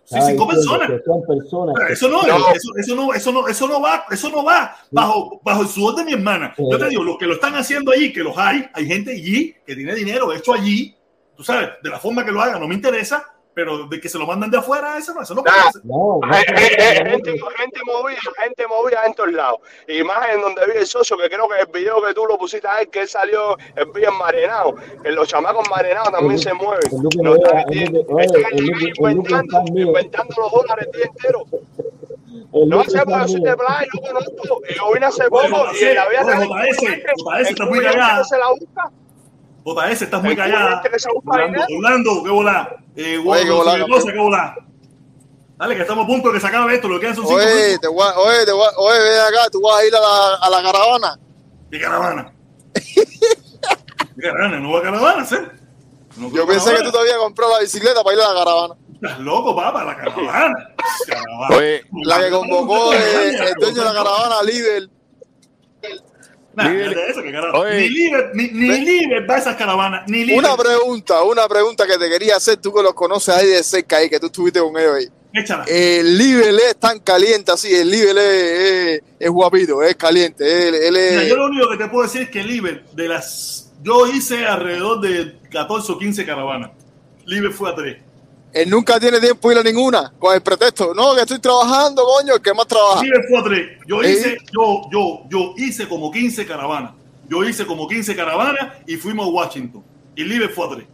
Sí, 0.06 0.17
cinco 0.27 0.48
personas. 0.48 0.90
personas 0.90 1.75
Eso 1.90 2.09
no, 2.09 2.22
No. 2.23 2.49
eso, 2.51 2.75
eso 2.75 2.95
no, 2.95 3.14
eso 3.14 3.32
no, 3.32 3.48
eso 3.48 3.67
no 3.67 3.82
va, 3.82 4.06
eso 4.11 4.30
no 4.30 4.43
va 4.43 4.75
bajo, 4.91 5.40
bajo 5.43 5.61
el 5.61 5.67
sudor 5.67 5.95
de 5.95 6.06
mi 6.06 6.14
hermana. 6.14 6.53
Yo 6.57 6.77
te 6.77 6.90
digo, 6.90 7.03
los 7.03 7.17
que 7.17 7.25
lo 7.25 7.33
están 7.33 7.56
haciendo 7.56 7.91
allí, 7.91 8.11
que 8.11 8.22
los 8.22 8.38
hay, 8.38 8.67
hay 8.73 8.85
gente 8.85 9.11
allí 9.11 9.56
que 9.65 9.75
tiene 9.75 9.95
dinero 9.95 10.33
hecho 10.33 10.53
allí, 10.53 10.95
tú 11.35 11.43
sabes, 11.43 11.69
de 11.82 11.90
la 11.90 11.99
forma 11.99 12.25
que 12.25 12.32
lo 12.32 12.41
hagan, 12.41 12.59
no 12.59 12.67
me 12.67 12.75
interesa, 12.75 13.32
pero 13.53 13.88
de 13.88 13.99
que 13.99 14.09
se 14.09 14.17
lo 14.17 14.25
mandan 14.25 14.49
de 14.49 14.57
afuera, 14.57 14.98
eso 14.98 15.14
no, 15.14 15.22
eso 15.22 15.35
no 15.35 15.43
Nah. 15.43 15.51
hay 15.51 15.72
no, 15.83 16.19
gente, 16.23 17.40
gente 17.57 17.80
movida, 17.85 18.17
gente 18.38 18.67
movida 18.67 19.06
en 19.06 19.14
todos 19.14 19.32
lados. 19.32 19.59
Y 19.88 20.03
más 20.03 20.30
en 20.30 20.41
donde 20.41 20.65
vive 20.65 20.80
el 20.80 20.88
socio, 20.88 21.17
que 21.17 21.30
creo 21.30 21.48
que 21.48 21.59
el 21.59 21.67
video 21.67 22.01
que 22.01 22.14
tú 22.14 22.25
lo 22.25 22.38
pusiste 22.38 22.67
ahí, 22.67 22.88
que 22.88 23.01
él 23.01 23.07
salió 23.07 23.57
el 23.75 23.85
bien 23.93 24.14
marenado. 24.17 24.75
Que 25.03 25.11
los 25.11 25.27
chamacos 25.27 25.69
marenados 25.69 26.11
también 26.11 26.40
se 26.40 26.53
mueven. 26.53 26.90
el 26.91 27.01
Luqui 27.01 27.17
No 27.17 27.35
están, 27.35 28.57
inventando, 28.98 29.80
inventando 29.80 30.35
los 30.38 30.51
dólares 30.51 30.88
el 30.91 30.99
día 30.99 31.06
entero. 31.06 31.45
El 32.53 32.69
No 32.69 32.77
porque 32.77 32.93
yo 32.93 33.27
soy 33.27 33.41
de 33.41 33.56
playa, 33.56 33.88
yo 33.93 34.01
conozco. 34.01 34.61
Y 34.69 34.73
yo 34.75 34.93
vine 34.93 35.06
hace 35.06 35.30
poco 35.30 35.65
y 35.80 35.93
la 35.93 36.09
vida 36.09 36.23
se 38.23 38.38
la 38.38 38.49
busca. 38.49 38.91
JS, 39.66 40.01
estás 40.01 40.22
muy 40.24 40.35
callada. 40.35 40.82
Orlando, 41.77 42.24
qué 42.24 42.30
volá. 42.30 42.75
Eh, 42.95 43.17
Oye, 43.25 43.43
qué 43.43 43.51
volá, 43.51 43.75
qué 43.75 44.17
volá. 44.19 44.56
Dale, 45.58 45.75
que 45.75 45.82
estamos 45.83 46.03
a 46.03 46.08
punto 46.08 46.27
de 46.30 46.33
que 46.35 46.40
se 46.42 46.48
acabe 46.48 46.75
esto, 46.75 46.88
lo 46.88 47.00
que 47.00 47.14
son 47.14 47.25
cinco 47.25 47.35
Oye, 47.35 47.45
minutos. 47.45 47.82
te 47.82 47.88
voy 47.88 48.03
a- 48.08 48.19
oye, 48.19 48.45
te 48.45 48.51
voy 48.51 48.66
a- 48.66 48.77
oye, 48.80 49.00
ven 49.00 49.19
acá, 49.22 49.50
tú 49.51 49.61
vas 49.61 49.80
a 49.80 49.85
ir 49.85 49.95
a 49.95 50.00
la, 50.00 50.35
a 50.42 50.50
la 50.50 50.64
caravana. 50.64 51.19
¿Qué 51.72 51.80
caravana? 51.80 52.33
¿Qué 52.74 54.22
caravana? 54.22 54.59
¿No 54.59 54.72
va 54.72 54.80
a 54.80 54.82
caravana, 54.82 55.25
¿sí? 55.25 55.35
No 56.17 56.30
Yo 56.32 56.45
pensé 56.45 56.75
que 56.75 56.83
tú 56.83 56.92
te 56.92 56.98
habías 57.00 57.17
comprado 57.17 57.53
la 57.53 57.59
bicicleta 57.59 58.03
para 58.03 58.16
ir 58.16 58.22
a 58.22 58.33
la 58.33 58.40
caravana. 58.40 58.75
Estás 58.93 59.19
loco, 59.19 59.56
papá, 59.56 59.83
la 59.83 59.95
caravana. 59.95 60.69
Caravana. 61.08 61.56
Oye, 61.58 61.83
la 62.03 62.19
que 62.19 62.30
convocó 62.32 62.93
el, 62.93 63.01
el 63.35 63.53
dueño 63.56 63.80
de 63.80 63.85
la 63.85 63.93
caravana, 63.93 64.43
líder. 64.43 64.90
Nah, 66.56 66.69
Líder. 66.69 66.90
nada 66.90 67.06
de 67.06 67.11
eso, 67.11 67.23
que 67.23 67.32
carajo. 67.32 67.59
Oye. 67.59 67.82
Ni 67.82 67.90
Liber, 67.90 68.32
ni, 68.33 68.48
ni 68.49 69.07
va 69.27 69.35
a 69.35 69.38
esas 69.38 69.56
caravanas, 69.56 70.03
ni. 70.07 70.32
Una 70.33 70.56
pregunta, 70.56 71.23
una 71.23 71.48
pregunta 71.48 71.88
que 71.88 71.98
te 71.98 72.09
quería 72.09 72.35
hacer, 72.35 72.57
tú 72.57 72.73
que 72.73 72.83
los 72.83 72.93
conoces 72.93 73.33
ahí 73.35 73.48
de 73.48 73.64
cerca, 73.64 73.98
ahí, 73.98 74.09
que 74.09 74.19
tú 74.19 74.27
estuviste 74.27 74.59
con 74.59 74.77
ellos 74.77 74.95
ahí. 74.95 75.07
Échala. 75.33 75.64
El 75.67 76.15
nivel 76.15 76.59
es 76.59 76.75
tan 76.75 76.99
caliente 76.99 77.51
así, 77.51 77.73
el 77.73 77.90
nivel 77.90 78.17
es, 78.19 78.23
es, 78.25 79.01
es 79.19 79.30
guapito, 79.30 79.82
es 79.82 79.95
caliente. 79.95 80.45
Él, 80.67 80.75
él 80.75 80.93
Mira, 80.93 81.23
es, 81.23 81.30
yo 81.30 81.38
lo 81.38 81.45
único 81.48 81.69
que 81.69 81.77
te 81.77 81.88
puedo 81.88 82.03
decir 82.03 82.23
es 82.23 82.30
que 82.30 82.43
Liber, 82.43 82.85
de 82.93 83.07
las. 83.07 83.72
Yo 83.82 84.07
hice 84.07 84.45
alrededor 84.45 85.01
de 85.01 85.40
14 85.49 85.91
o 85.91 85.98
15 85.98 86.25
caravanas. 86.25 86.72
Liber 87.25 87.51
fue 87.51 87.72
a 87.72 87.75
3. 87.75 87.98
Él 88.53 88.69
nunca 88.69 88.99
tiene 88.99 89.19
tiempo 89.19 89.49
de 89.49 89.56
ir 89.56 89.61
a 89.61 89.64
ninguna, 89.64 90.14
con 90.19 90.33
el 90.33 90.41
pretexto, 90.41 90.93
no, 90.93 91.15
que 91.15 91.22
estoy 91.22 91.40
trabajando, 91.40 92.03
coño, 92.06 92.40
que 92.40 92.53
más 92.53 92.67
trabaja. 92.67 93.01
A 93.01 93.43
3. 93.43 93.80
Yo 93.88 94.03
¿Eh? 94.03 94.11
hice, 94.11 94.38
yo, 94.51 94.82
yo, 94.91 95.23
yo 95.27 95.53
hice 95.57 95.88
como 95.88 96.11
15 96.11 96.45
caravanas. 96.45 96.91
Yo 97.27 97.43
hice 97.43 97.65
como 97.65 97.88
15 97.88 98.15
caravanas 98.15 98.73
y 98.85 98.95
fuimos 98.95 99.25
a 99.25 99.30
Washington. 99.30 99.83
Y 100.15 100.23
Liber 100.23 100.51
fue 100.51 100.67
a 100.67 100.69
3. 100.75 100.88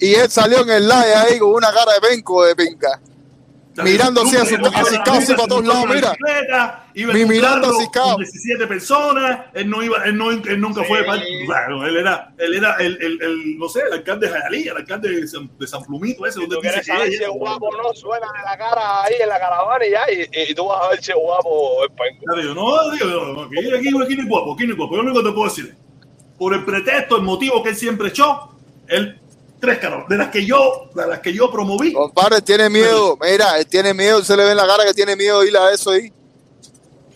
Y 0.00 0.14
él 0.14 0.30
salió 0.30 0.60
en 0.60 0.70
el 0.70 0.84
live 0.84 1.14
ahí 1.16 1.38
con 1.40 1.52
una 1.52 1.72
cara 1.72 1.94
de 1.94 2.00
penco 2.00 2.44
de 2.44 2.54
pinca. 2.54 3.00
Mirando 3.84 4.22
así, 4.22 4.36
así, 4.36 4.54
asustado 4.54 5.18
así 5.18 5.34
para 5.34 5.48
todos 5.48 5.66
lados, 5.66 5.86
mira. 5.88 6.12
Iba 6.94 7.12
Mi- 7.14 7.24
mirando 7.26 7.68
con 7.92 8.16
17 8.16 8.66
personas, 8.66 9.46
él 9.54 9.70
no 9.70 9.82
iba, 9.82 10.02
él, 10.04 10.16
no, 10.16 10.30
él 10.30 10.60
nunca 10.60 10.82
fue 10.84 11.04
bueno, 11.04 11.86
él 11.86 11.96
era, 11.96 12.32
él 12.38 12.54
era 12.54 12.74
el, 12.80 12.96
el, 13.00 13.22
el, 13.22 13.58
no 13.58 13.68
sé, 13.68 13.82
el 13.86 13.92
alcalde 13.92 14.26
de 14.26 14.32
Jayalía, 14.32 14.72
el 14.72 14.78
alcalde 14.78 15.08
de 15.20 15.28
San, 15.28 15.48
de 15.58 15.66
San 15.66 15.84
Plumito, 15.84 16.26
ese, 16.26 16.40
donde 16.40 16.56
Tú 16.56 16.62
dice 16.62 17.18
que 17.18 17.26
guapo 17.28 17.70
no, 17.76 17.92
suena 17.94 18.26
en 18.36 18.44
la 18.44 18.56
cara 18.58 19.02
ahí 19.04 19.14
en 19.20 19.28
la 19.28 19.38
caravana 19.38 19.86
y 19.86 19.90
ya, 19.90 20.00
y, 20.10 20.50
y 20.50 20.54
tú 20.54 20.66
vas 20.66 20.84
a 20.84 20.88
ver 20.90 21.02
si 21.02 21.10
es 21.12 21.16
guapo 21.16 21.48
o 21.48 21.84
es 21.84 21.90
penco. 21.90 22.24
Ya 22.34 22.42
digo, 22.42 22.54
no, 22.54 22.90
digo, 22.90 23.06
no, 23.06 23.32
no, 23.34 23.42
aquí, 23.44 23.58
aquí, 23.58 23.88
aquí 23.88 23.90
no 24.16 24.22
es 24.22 24.28
guapo, 24.28 24.54
aquí 24.54 24.66
no 24.66 24.72
es 24.72 24.78
guapo. 24.78 24.96
Yo 24.96 25.02
lo 25.02 25.10
único 25.10 25.22
que 25.22 25.28
te 25.28 25.34
puedo 25.34 25.48
decir 25.48 25.66
es, 25.66 26.36
por 26.38 26.54
el 26.54 26.64
pretexto, 26.64 27.16
el 27.16 27.22
motivo 27.22 27.62
que 27.62 27.70
él 27.70 27.76
siempre 27.76 28.08
echó, 28.08 28.50
él, 28.88 29.20
tres 29.60 29.78
caras, 29.78 30.08
de 30.08 30.16
las 30.16 30.28
que 30.28 30.44
yo, 30.44 30.88
de 30.94 31.06
las 31.06 31.20
que 31.20 31.32
yo 31.32 31.50
promoví. 31.50 31.92
Compadre, 31.92 32.40
tiene 32.42 32.68
miedo. 32.70 33.18
Mira, 33.20 33.58
él 33.58 33.66
tiene 33.66 33.92
miedo. 33.94 34.22
Se 34.24 34.36
le 34.36 34.44
ve 34.44 34.50
en 34.52 34.56
la 34.56 34.66
cara 34.66 34.84
que 34.84 34.94
tiene 34.94 35.16
miedo 35.16 35.44
ir 35.44 35.56
a 35.56 35.72
eso 35.72 35.90
ahí. 35.90 36.12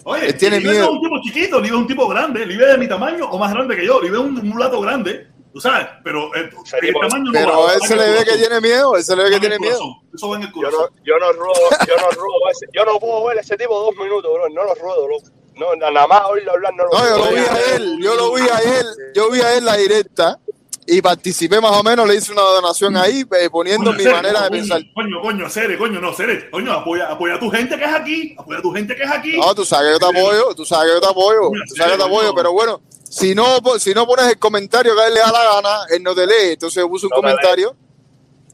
Oye, 0.05 0.27
él 0.27 0.37
tiene 0.37 0.59
miedo. 0.59 0.79
no 0.81 0.85
es 0.85 0.91
un 0.91 1.01
tipo 1.01 1.21
chiquito, 1.23 1.61
Libre 1.61 1.77
es 1.77 1.83
un 1.83 1.87
tipo 1.87 2.09
grande, 2.09 2.45
Libre 2.45 2.67
es 2.67 2.73
de 2.73 2.79
mi 2.79 2.89
tamaño 2.89 3.27
o 3.31 3.39
más 3.39 3.53
grande 3.53 3.77
que 3.77 3.87
yo, 3.87 4.01
Libre 4.01 4.19
es 4.19 4.25
un 4.25 4.35
mulato 4.49 4.81
grande, 4.81 5.29
tú 5.53 5.61
sabes, 5.61 5.87
pero 6.03 6.35
el, 6.35 6.51
el 6.83 6.93
tamaño 6.95 7.25
no 7.27 7.33
Pero 7.33 7.61
va, 7.63 7.71
a 7.71 7.75
él 7.75 7.81
va 7.81 7.87
se 7.87 7.97
le 7.97 8.11
ve 8.11 8.25
que 8.25 8.37
tiene 8.37 8.61
miedo. 8.61 8.97
Él 8.97 9.05
se 9.05 9.15
le 9.15 9.23
ve 9.23 9.29
que 9.31 9.35
Va 9.35 9.37
en 9.37 9.41
tiene 9.43 9.59
miedo. 9.61 9.81
Eso 10.13 10.29
va 10.29 10.37
en 10.37 10.43
el 10.43 10.49
Yo 10.49 10.55
corazón. 10.55 10.81
no, 10.91 11.05
yo 11.05 11.19
no 11.21 11.33
ruedo, 11.33 11.55
yo 11.87 11.97
no 11.97 12.11
ruedo 12.11 12.51
ese, 12.51 12.67
yo 12.73 12.85
no 12.85 12.99
puedo 12.99 13.25
ver 13.27 13.39
ese 13.39 13.57
tipo 13.57 13.79
dos 13.79 13.95
minutos, 13.97 14.33
bro, 14.35 14.49
no 14.49 14.65
lo 14.65 14.75
ruedo, 14.75 15.09
loco. 15.09 15.25
No, 15.55 15.77
na- 15.77 15.91
nada 15.93 16.07
más 16.09 16.23
oírlo 16.31 16.51
hablar 16.53 16.73
no 16.75 16.85
lo 16.85 16.91
No, 16.91 17.09
yo 17.09 17.19
lo 17.25 17.31
vi 17.31 17.43
a 17.43 17.77
él. 17.77 17.99
Yo 18.03 18.15
lo 18.17 18.33
vi 18.35 18.43
a 18.43 18.59
él. 18.81 18.87
Yo 19.15 19.31
vi 19.31 19.41
a 19.41 19.55
él 19.57 19.65
la 19.67 19.77
directa 19.77 20.39
y 20.87 21.01
participé 21.01 21.61
más 21.61 21.73
o 21.73 21.83
menos. 21.83 22.07
Le 22.07 22.17
hice 22.17 22.33
una 22.33 22.43
donación 22.43 22.97
ahí 22.97 23.25
eh, 23.39 23.49
poniendo 23.51 23.91
Coño, 23.91 23.97
mi 23.97 24.03
Cere, 24.03 24.15
manera 24.15 24.43
de 24.43 24.49
coño, 24.49 24.61
pensar. 24.61 24.83
Coño, 24.95 25.21
coño, 25.21 25.51
Cere, 25.51 25.79
coño, 25.79 26.01
no, 26.01 26.13
Cere, 26.13 26.51
coño, 26.51 26.73
apoya, 26.73 27.09
apoya 27.11 27.35
a 27.35 27.41
tu 27.41 27.51
gente 27.51 27.77
que 27.79 27.85
es 27.85 27.95
aquí, 27.95 28.35
apoya 28.39 28.59
a 28.59 28.63
tu 28.63 28.73
gente 28.73 28.95
que 28.97 29.03
es 29.03 29.11
aquí. 29.11 29.37
No, 29.37 29.55
tú 29.55 29.65
sabes 29.65 29.89
que 29.89 29.93
yo 29.93 29.99
te 29.99 30.19
apoyo, 30.19 30.55
tú 30.55 30.65
sabes 30.65 30.89
que 30.89 30.95
yo 30.95 31.01
te 31.01 31.07
apoyo, 31.09 31.51
tú 31.69 31.77
sabes 31.77 31.93
que 31.93 31.99
yo 31.99 32.05
te 32.05 32.11
apoyo, 32.11 32.35
pero 32.35 32.53
bueno, 32.53 32.81
si 33.09 33.35
no, 33.35 33.59
si 33.79 33.95
no 33.95 34.07
pones 34.07 34.27
el 34.27 34.39
comentario 34.39 34.95
que 34.95 35.01
a 35.01 35.07
él 35.07 35.15
le 35.15 35.21
da 35.21 35.31
la 35.31 35.45
gana, 35.55 35.79
él 35.91 36.03
no 36.03 36.15
te 36.15 36.27
lee. 36.27 36.53
Entonces 36.53 36.83
yo 36.83 36.89
puse 36.89 37.07
un 37.07 37.11
No 37.11 37.17
comentario, 37.17 37.77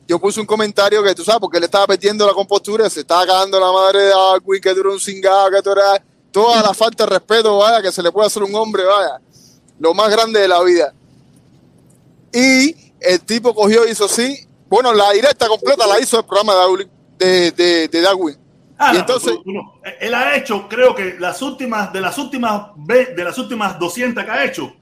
yo 0.07 0.19
puse 0.19 0.41
un 0.41 0.47
comentario 0.47 1.03
que 1.03 1.15
tú 1.15 1.25
sabes, 1.25 1.41
porque 1.41 1.59
él 1.59 1.65
estaba 1.65 1.87
perdiendo 1.87 2.27
la 2.27 2.33
compostura, 2.33 2.91
se 2.91 3.01
estaba 3.01 3.27
cagando 3.27 3.59
la 3.61 3.73
madre 3.73 4.01
de 4.01 4.09
Darwin, 4.09 4.61
que 4.61 4.75
tú 4.75 4.81
eres 4.81 4.93
un 4.93 5.01
cingado, 5.01 5.51
que 5.51 5.63
tú 5.63 5.73
eras 5.73 6.01
toda 6.31 6.63
la 6.63 6.75
falta 6.75 7.05
de 7.05 7.11
respeto, 7.11 7.59
vaya, 7.59 7.81
que 7.81 7.93
se 7.93 8.03
le 8.03 8.13
puede 8.13 8.27
hacer 8.27 8.43
a 8.43 8.47
un 8.47 8.55
hombre, 8.55 8.85
vaya, 8.85 9.21
lo 9.79 9.95
más 9.95 10.11
grande 10.11 10.41
de 10.41 10.49
la 10.49 10.63
vida. 10.63 10.93
Y 12.33 12.93
el 13.01 13.21
tipo 13.21 13.55
cogió 13.55 13.87
y 13.87 13.93
hizo 13.93 14.05
así, 14.07 14.47
bueno, 14.69 14.93
la 14.93 15.13
directa 15.13 15.49
completa 15.49 15.87
la 15.87 16.01
hizo 16.01 16.19
el 16.19 16.25
programa 16.27 16.53
de 16.55 16.59
Darwin. 16.59 16.91
De, 17.19 17.51
de, 17.53 17.89
de 17.89 18.01
Darwin. 18.01 18.37
Ah, 18.79 18.91
y 18.93 18.95
no, 18.95 19.01
entonces, 19.01 19.35
no. 19.45 19.81
Él 20.01 20.15
ha 20.15 20.37
hecho, 20.37 20.69
creo 20.69 20.95
que 20.95 21.17
las 21.19 21.43
últimas, 21.43 21.93
de 21.93 22.01
las 22.01 22.17
últimas, 22.17 22.69
de 22.77 23.25
las 23.25 23.37
últimas 23.39 23.79
200 23.79 24.25
que 24.25 24.31
ha 24.31 24.45
hecho, 24.45 24.73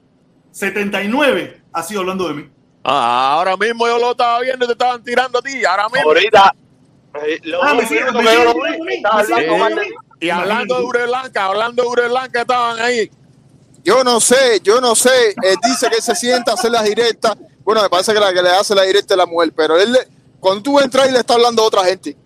79 0.51 1.63
ha 1.73 1.83
sido 1.83 2.01
hablando 2.01 2.27
de 2.27 2.33
mí. 2.35 2.49
Ah, 2.83 3.33
ahora 3.33 3.57
mismo 3.57 3.87
yo 3.87 3.97
lo 3.97 4.11
estaba 4.11 4.39
viendo 4.41 4.65
y 4.65 4.67
te 4.67 4.73
estaban 4.73 5.03
tirando 5.03 5.39
a 5.39 5.41
ti. 5.41 5.65
Ahora 5.65 5.89
mismo. 5.89 6.09
Ahorita, 6.09 6.53
eh, 7.25 7.41
Ah. 7.61 7.75
Y 10.19 10.29
hablando 10.29 10.77
de 10.77 10.83
Ure 10.83 11.05
Blanca, 11.05 11.45
hablando 11.45 11.83
de 11.83 11.89
Ure 11.89 12.07
Blanca, 12.07 12.41
estaban 12.41 12.79
ahí. 12.79 13.09
Yo 13.87 14.03
no 14.03 14.19
sé, 14.19 14.59
yo 14.61 14.81
no 14.81 14.95
sé. 14.95 15.29
Él 15.41 15.55
dice 15.63 15.89
que 15.89 16.01
se 16.01 16.13
sienta 16.13 16.51
a 16.51 16.53
hacer 16.55 16.71
las 16.71 16.83
directas. 16.83 17.37
Bueno, 17.63 17.81
me 17.81 17.89
parece 17.89 18.13
que 18.13 18.19
la 18.19 18.33
que 18.33 18.41
le 18.43 18.49
hace 18.49 18.75
la 18.75 18.81
directa 18.83 19.13
es 19.13 19.17
la 19.17 19.25
mujer, 19.25 19.53
pero 19.55 19.79
él, 19.79 19.93
le- 19.93 20.05
cuando 20.41 20.61
tú 20.61 20.77
entras 20.81 21.07
y 21.07 21.13
le 21.13 21.19
está 21.19 21.35
hablando 21.35 21.61
a 21.63 21.65
otra 21.67 21.85
gente, 21.85 22.17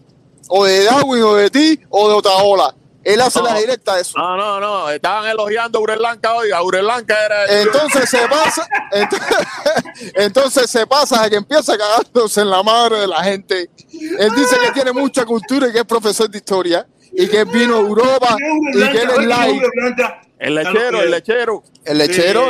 o 0.50 0.66
de 0.66 0.84
Darwin, 0.86 1.22
o 1.22 1.36
de 1.36 1.52
ti, 1.52 1.80
o 1.90 2.10
de 2.10 2.16
Otaola, 2.16 2.74
él 3.04 3.22
hace 3.22 3.38
No. 3.40 3.46
las 3.46 3.60
directas 3.60 3.96
de 3.96 4.02
eso. 4.02 4.18
No, 4.18 4.36
no, 4.38 4.60
no. 4.60 4.90
Estaban 4.90 5.28
elogiando 5.30 5.78
a 5.78 5.82
Ure 5.84 5.98
Blanca 5.98 6.34
hoy. 6.34 6.52
A 6.52 6.64
Ure 6.64 6.82
Blanca 6.82 7.16
era. 7.26 7.46
el- 7.46 7.68
Entonces 7.68 8.10
se 8.10 8.28
pasa, 8.28 8.68
entonces, 8.92 9.28
entonces 10.16 10.70
se 10.70 10.88
pasa 10.88 11.24
a 11.24 11.30
que 11.30 11.36
empieza 11.36 11.78
cagándose 11.78 12.42
en 12.42 12.50
la 12.50 12.64
madre 12.64 13.02
de 13.02 13.08
la 13.08 13.24
gente. 13.24 13.70
Él 14.18 14.32
dice 14.36 14.58
que 14.66 14.72
tiene 14.72 14.92
mucha 14.94 15.26
cultura 15.26 15.68
y 15.68 15.72
que 15.72 15.80
es 15.80 15.86
profesor 15.86 16.28
de 16.28 16.40
historia 16.40 16.88
y 17.14 17.28
que 17.28 17.40
él 17.42 17.46
vino 17.46 17.76
a 17.76 17.80
Europa 17.80 18.36
y 18.74 18.80
que 18.90 19.02
él 19.02 19.10
es 19.20 19.26
light. 19.26 19.64
El 20.42 20.56
lechero, 20.56 21.02
el 21.02 21.12
lechero. 21.12 21.64
El 21.86 21.98
lechero, 22.00 22.48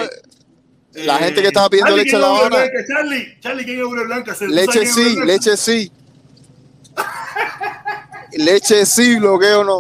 la 0.93 1.17
gente 1.19 1.41
que 1.41 1.47
estaba 1.49 1.69
pidiendo 1.69 1.89
Charlie, 1.91 2.03
leche 2.05 2.15
en 2.15 2.21
¿quién 2.21 2.31
La 2.33 2.37
Habana, 2.39 2.55
Blanca? 2.57 2.87
Charlie, 2.87 3.37
Charlie, 3.39 3.65
¿quién 3.65 3.79
es 3.79 3.85
Ure 3.85 4.03
Blanca? 4.05 4.35
¿Se- 4.35 4.45
tú 4.45 4.51
leche 4.53 4.85
sí, 4.85 5.03
Blanca? 5.15 5.25
leche 5.25 5.57
sí. 5.57 5.91
Leche 8.33 8.85
sí, 8.85 9.15
bloqueo 9.17 9.63
no. 9.63 9.77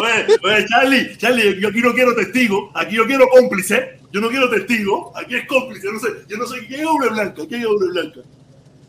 Oye, 0.00 0.26
oye, 0.44 0.66
Charlie, 0.68 1.16
Charlie, 1.16 1.60
yo 1.60 1.68
aquí 1.68 1.80
no 1.80 1.94
quiero 1.94 2.14
testigo, 2.14 2.70
aquí 2.74 2.96
yo 2.96 3.06
quiero 3.06 3.26
cómplice, 3.28 4.00
yo 4.12 4.20
no 4.20 4.28
quiero 4.28 4.50
testigo, 4.50 5.12
aquí 5.16 5.34
es 5.36 5.46
cómplice, 5.46 5.86
yo 5.86 5.92
no 5.92 6.00
sé, 6.00 6.08
yo 6.28 6.36
no 6.36 6.46
sé 6.46 6.66
quién 6.66 6.80
es 6.80 6.86
Ure 6.86 7.08
Blanca, 7.08 7.42
quién 7.48 7.60
es 7.62 7.66
Ure 7.66 7.86
Blanca. 7.88 8.20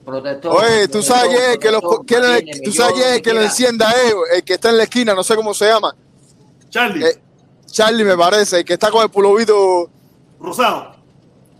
Protector. 0.05 0.57
Oye, 0.57 0.87
tú 0.89 1.01
sabes 1.01 1.29
que 1.29 1.35
protector, 1.35 1.69
es 2.23 2.25
el- 2.27 2.33
mantiene 2.45 2.61
tú 2.61 2.71
sabes 2.73 3.21
que 3.21 3.33
lo 3.33 3.41
encienda 3.43 3.89
a 3.89 4.01
ellos, 4.01 4.19
el 4.35 4.43
que 4.43 4.53
está 4.55 4.69
en 4.71 4.77
la 4.77 4.83
esquina, 4.83 5.13
no 5.13 5.23
sé 5.23 5.35
cómo 5.35 5.53
se 5.53 5.65
llama. 5.67 5.95
Charlie. 6.69 7.05
Eh, 7.05 7.17
Charlie 7.71 8.03
me 8.03 8.17
parece, 8.17 8.59
el 8.59 8.65
que 8.65 8.73
está 8.73 8.91
con 8.91 9.03
el 9.03 9.09
pulovito 9.09 9.89
Rosado. 10.39 10.95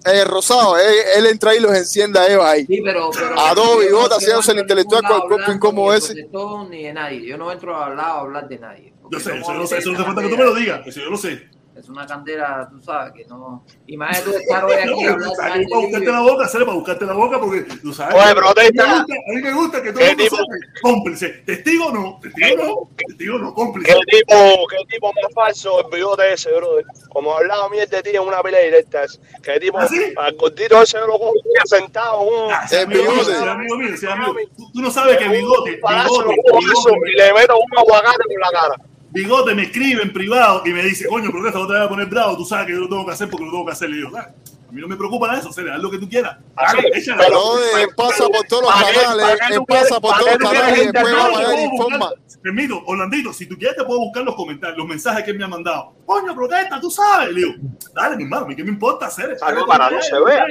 eh, 0.06 0.24
rosado, 0.24 0.78
él, 0.78 0.96
él 1.18 1.26
entra 1.26 1.52
ahí 1.52 1.58
y 1.58 1.62
los 1.62 1.76
enciende 1.76 2.20
a 2.20 2.28
ellos 2.28 2.44
ahí. 2.44 2.66
Sí, 2.66 2.82
pero, 2.84 3.10
pero 3.12 3.40
a 3.40 3.54
dos 3.54 3.78
no 3.92 4.02
haciéndose 4.06 4.52
el 4.54 4.60
intelectual 4.60 5.04
con 5.04 5.16
el 5.16 5.28
cuerpo 5.28 5.52
incómodo 5.52 5.94
ese. 5.94 6.14
Ni 6.14 6.22
de 6.22 6.28
protector 6.28 6.70
ni 6.70 6.84
de 6.84 6.94
nadie. 6.94 7.28
Yo 7.28 7.38
no 7.38 7.52
entro 7.52 7.82
al 7.82 7.98
lado 7.98 8.10
a 8.10 8.20
hablar 8.22 8.48
de 8.48 8.60
nadie. 8.60 8.94
Yo 9.12 9.20
sé, 9.20 9.38
eso, 9.38 9.54
yo 9.54 9.60
lo 9.60 9.68
sé, 9.68 9.78
eso 9.80 9.92
no 9.92 9.96
hace 9.98 10.06
falta 10.06 10.22
que 10.22 10.30
tú 10.30 10.38
me 10.38 10.44
lo 10.44 10.56
digas, 10.56 10.82
eso 10.86 11.00
yo 11.00 11.10
lo 11.10 11.18
sé. 11.18 11.50
Es 11.80 11.88
una 11.88 12.06
candela, 12.06 12.68
tú 12.70 12.82
sabes, 12.82 13.14
que 13.14 13.26
no. 13.26 13.64
Imagínate 13.88 14.32
tú 14.32 14.38
estar 14.38 14.66
hoy 14.66 14.74
aquí 14.74 14.90
No, 14.90 15.32
para 15.38 15.60
buscarte 15.80 16.12
la 16.12 16.20
boca, 16.22 16.48
para 16.52 16.74
buscarte 16.74 17.06
la 17.06 17.14
boca, 17.14 17.40
porque 17.40 17.62
tú 17.82 17.94
sabes. 17.94 18.16
Oye, 18.16 18.24
a 18.24 18.28
mí 18.28 18.34
me 18.36 18.42
protesta. 18.42 18.84
gusta- 18.86 19.14
A 19.14 19.34
mí 19.34 19.42
me 19.42 19.54
gusta 19.54 19.82
que 19.84 19.94
todo 19.94 20.00
¿Qué 20.04 20.12
el 20.12 20.18
mundo. 20.18 20.38
Cómplice. 20.82 21.30
Testigo 21.46 21.92
no, 21.92 22.20
testigo 22.22 22.64
no, 22.64 22.90
testigo 22.98 23.38
no, 23.40 23.54
cómplice. 23.54 23.94
¿Qué 23.94 24.18
tipo, 24.18 24.68
qué 24.70 24.78
tipo 24.90 25.08
más 25.14 25.34
falso 25.34 25.80
el 25.86 25.92
bigote 25.96 26.34
ese, 26.34 26.52
brother? 26.52 26.86
Como 27.10 27.34
hablaba 27.36 27.70
mierda 27.70 27.98
de 27.98 28.04
ti 28.04 28.16
en 28.16 28.24
una 28.24 28.42
pelea 28.44 28.62
directa. 28.62 29.04
¿Qué 29.42 29.60
tipo? 29.60 29.80
¿Ah, 29.80 29.88
sí? 29.88 30.14
Al 30.18 30.36
gordito 30.36 30.82
ese 30.82 30.98
lo 31.00 31.18
sentado 31.66 32.24
en 32.24 32.28
un. 32.46 32.52
Ah, 32.52 32.66
El 32.72 32.88
bigote. 32.88 33.36
amigo 33.36 33.78
mío, 33.78 33.94
ese 33.94 34.08
amigo. 34.10 34.34
Tú, 34.58 34.72
tú 34.74 34.82
no 34.82 34.92
sabes 34.92 35.18
que 35.18 35.30
bigote, 35.30 35.72
bigote, 35.78 35.96
eso 36.06 36.28
bigote, 36.28 37.12
y 37.14 37.16
le 37.18 37.34
meto 37.34 37.58
un 37.58 37.78
aguacate 37.78 38.24
por 38.28 38.40
la 38.42 38.52
cara. 38.52 38.76
Bigote 39.12 39.56
me 39.56 39.64
escribe 39.64 40.04
en 40.04 40.14
privado 40.14 40.62
y 40.66 40.70
me 40.70 40.84
dice, 40.84 41.08
coño, 41.08 41.32
protesta, 41.32 41.58
no 41.60 41.66
te 41.68 41.74
voy 41.74 41.82
a 41.84 41.90
poner 41.90 42.06
bravo, 42.08 42.38
tú 42.38 42.46
sabes 42.46 42.68
que 42.68 42.74
yo 42.74 42.80
lo 42.82 42.90
tengo 42.90 43.06
que 43.06 43.12
hacer 43.14 43.30
porque 43.30 43.46
lo 43.46 43.52
tengo 43.52 43.66
que 43.66 43.72
hacer. 43.72 43.90
Le 43.90 43.98
digo, 43.98 44.12
"Dale, 44.12 44.28
a 44.68 44.72
mí 44.72 44.82
no 44.82 44.88
me 44.88 44.96
preocupa 44.96 45.26
nada 45.28 45.40
eso, 45.40 45.52
Cere, 45.52 45.72
haz 45.72 45.80
lo 45.82 45.90
que 45.90 45.98
tú 45.98 46.08
quieras. 46.08 46.38
Dale, 46.56 46.90
échale. 46.94 47.24
Pero 47.24 47.58
él 47.80 47.90
pasa 47.98 48.28
por 48.28 48.46
todos 48.48 48.64
los 48.64 48.72
¿Para 48.72 48.88
qué- 48.92 49.00
canales, 49.00 49.26
él 49.32 49.40
quieres- 49.40 49.66
pasa 49.90 50.00
por 50.00 50.18
todos 50.20 50.32
los 50.40 50.52
canales 50.52 50.78
y 50.80 50.86
después 50.92 51.14
va 51.16 51.62
informa. 51.64 52.10
Permito, 52.42 52.82
Orlandito, 52.86 53.34
si 53.34 53.48
tú 53.48 53.58
quieres 53.58 53.76
te 53.76 53.84
puedo 53.84 54.00
buscar 54.00 54.24
los 54.24 54.34
comentarios, 54.36 54.78
los 54.78 54.88
mensajes 54.88 55.24
que 55.26 55.32
él 55.32 55.38
me 55.40 55.44
ha 55.44 55.48
mandado. 55.50 55.92
Coño, 56.06 56.34
protesta, 56.36 56.80
tú 56.80 56.90
sabes. 56.92 57.34
Le 57.34 57.42
digo, 57.42 57.54
dale, 57.94 58.16
mi 58.16 58.24
hermano, 58.24 58.46
¿a 58.46 58.48
mí 58.48 58.56
qué 58.56 58.64
me 58.64 58.70
importa 58.70 59.08
hacer? 59.08 59.36
Ah, 59.42 59.52
no, 59.52 59.66
para 59.66 59.90
no 59.90 60.02
se 60.02 60.14
vea. 60.24 60.46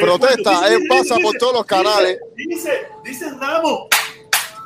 Protesta, 0.00 0.66
él 0.68 0.82
pasa 0.88 1.16
por 1.22 1.34
todos 1.36 1.52
los 1.54 1.64
canales. 1.64 2.18
Dice, 2.36 2.88
dice 3.04 3.30
Ramos, 3.40 3.82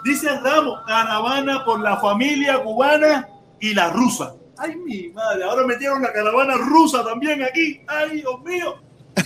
dice 0.05 0.29
Ramos, 0.41 0.81
caravana 0.87 1.65
por 1.65 1.81
la 1.81 1.97
familia 1.97 2.63
cubana 2.63 3.29
y 3.61 3.75
la 3.75 3.91
rusa. 3.91 4.35
Ay, 4.57 4.77
mi 4.77 5.09
madre, 5.09 5.45
ahora 5.45 5.67
metieron 5.67 6.03
la 6.03 6.13
caravana 6.13 6.55
rusa 6.57 7.03
también 7.05 7.43
aquí. 7.43 7.81
Ay, 7.89 8.21
Dios 8.21 8.41
mío. 8.45 8.77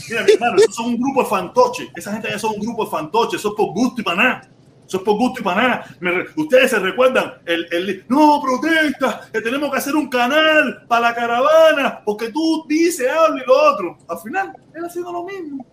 Mira, 0.09 0.25
mi 0.25 0.33
hermano, 0.33 0.57
esos 0.57 0.75
son 0.75 0.87
un 0.87 1.01
grupo 1.01 1.23
de 1.23 1.29
fantoches. 1.29 1.89
Esa 1.95 2.13
gente 2.13 2.29
ya 2.31 2.39
son 2.39 2.55
un 2.55 2.61
grupo 2.61 2.85
de 2.85 2.91
fantoches. 2.91 3.41
Eso 3.41 3.49
es 3.49 3.55
por 3.55 3.75
gusto 3.75 4.01
y 4.01 4.05
para 4.05 4.17
nada. 4.17 4.51
Eso 4.87 4.99
es 4.99 5.03
por 5.03 5.17
gusto 5.17 5.41
y 5.41 5.45
para 5.45 5.63
nada. 5.63 6.25
Ustedes 6.37 6.71
se 6.71 6.79
recuerdan 6.79 7.35
el, 7.45 7.67
el 7.73 8.05
no 8.09 8.41
protesta, 8.41 9.29
que 9.31 9.41
tenemos 9.43 9.71
que 9.71 9.79
hacer 9.79 9.95
un 9.95 10.09
canal 10.09 10.85
para 10.89 11.11
la 11.11 11.15
caravana, 11.15 12.01
porque 12.05 12.31
tú 12.31 12.65
dices, 12.67 13.11
habla 13.11 13.43
y 13.43 13.47
lo 13.47 13.73
otro. 13.73 13.99
Al 14.09 14.19
final, 14.19 14.53
él 14.75 14.85
haciendo 14.85 15.13
lo 15.13 15.25
mismo. 15.25 15.67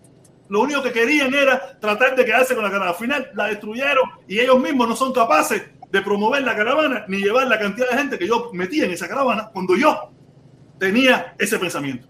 Lo 0.48 0.60
único 0.60 0.82
que 0.82 0.92
querían 0.92 1.34
era 1.34 1.78
tratar 1.80 2.14
de 2.14 2.24
quedarse 2.24 2.54
con 2.54 2.62
la 2.64 2.70
caravana. 2.70 2.92
Al 2.92 2.96
final 2.98 3.30
la 3.34 3.46
destruyeron 3.46 4.10
y 4.28 4.38
ellos 4.40 4.58
mismos 4.60 4.88
no 4.88 4.96
son 4.96 5.12
capaces 5.12 5.62
de 5.90 6.02
promover 6.02 6.42
la 6.42 6.54
caravana 6.56 7.04
ni 7.08 7.18
llevar 7.18 7.46
la 7.46 7.58
cantidad 7.58 7.88
de 7.90 7.96
gente 7.98 8.18
que 8.18 8.26
yo 8.26 8.50
metía 8.52 8.84
en 8.84 8.92
esa 8.92 9.08
caravana 9.08 9.50
cuando 9.52 9.76
yo 9.76 10.10
tenía 10.78 11.34
ese 11.38 11.58
pensamiento. 11.58 12.06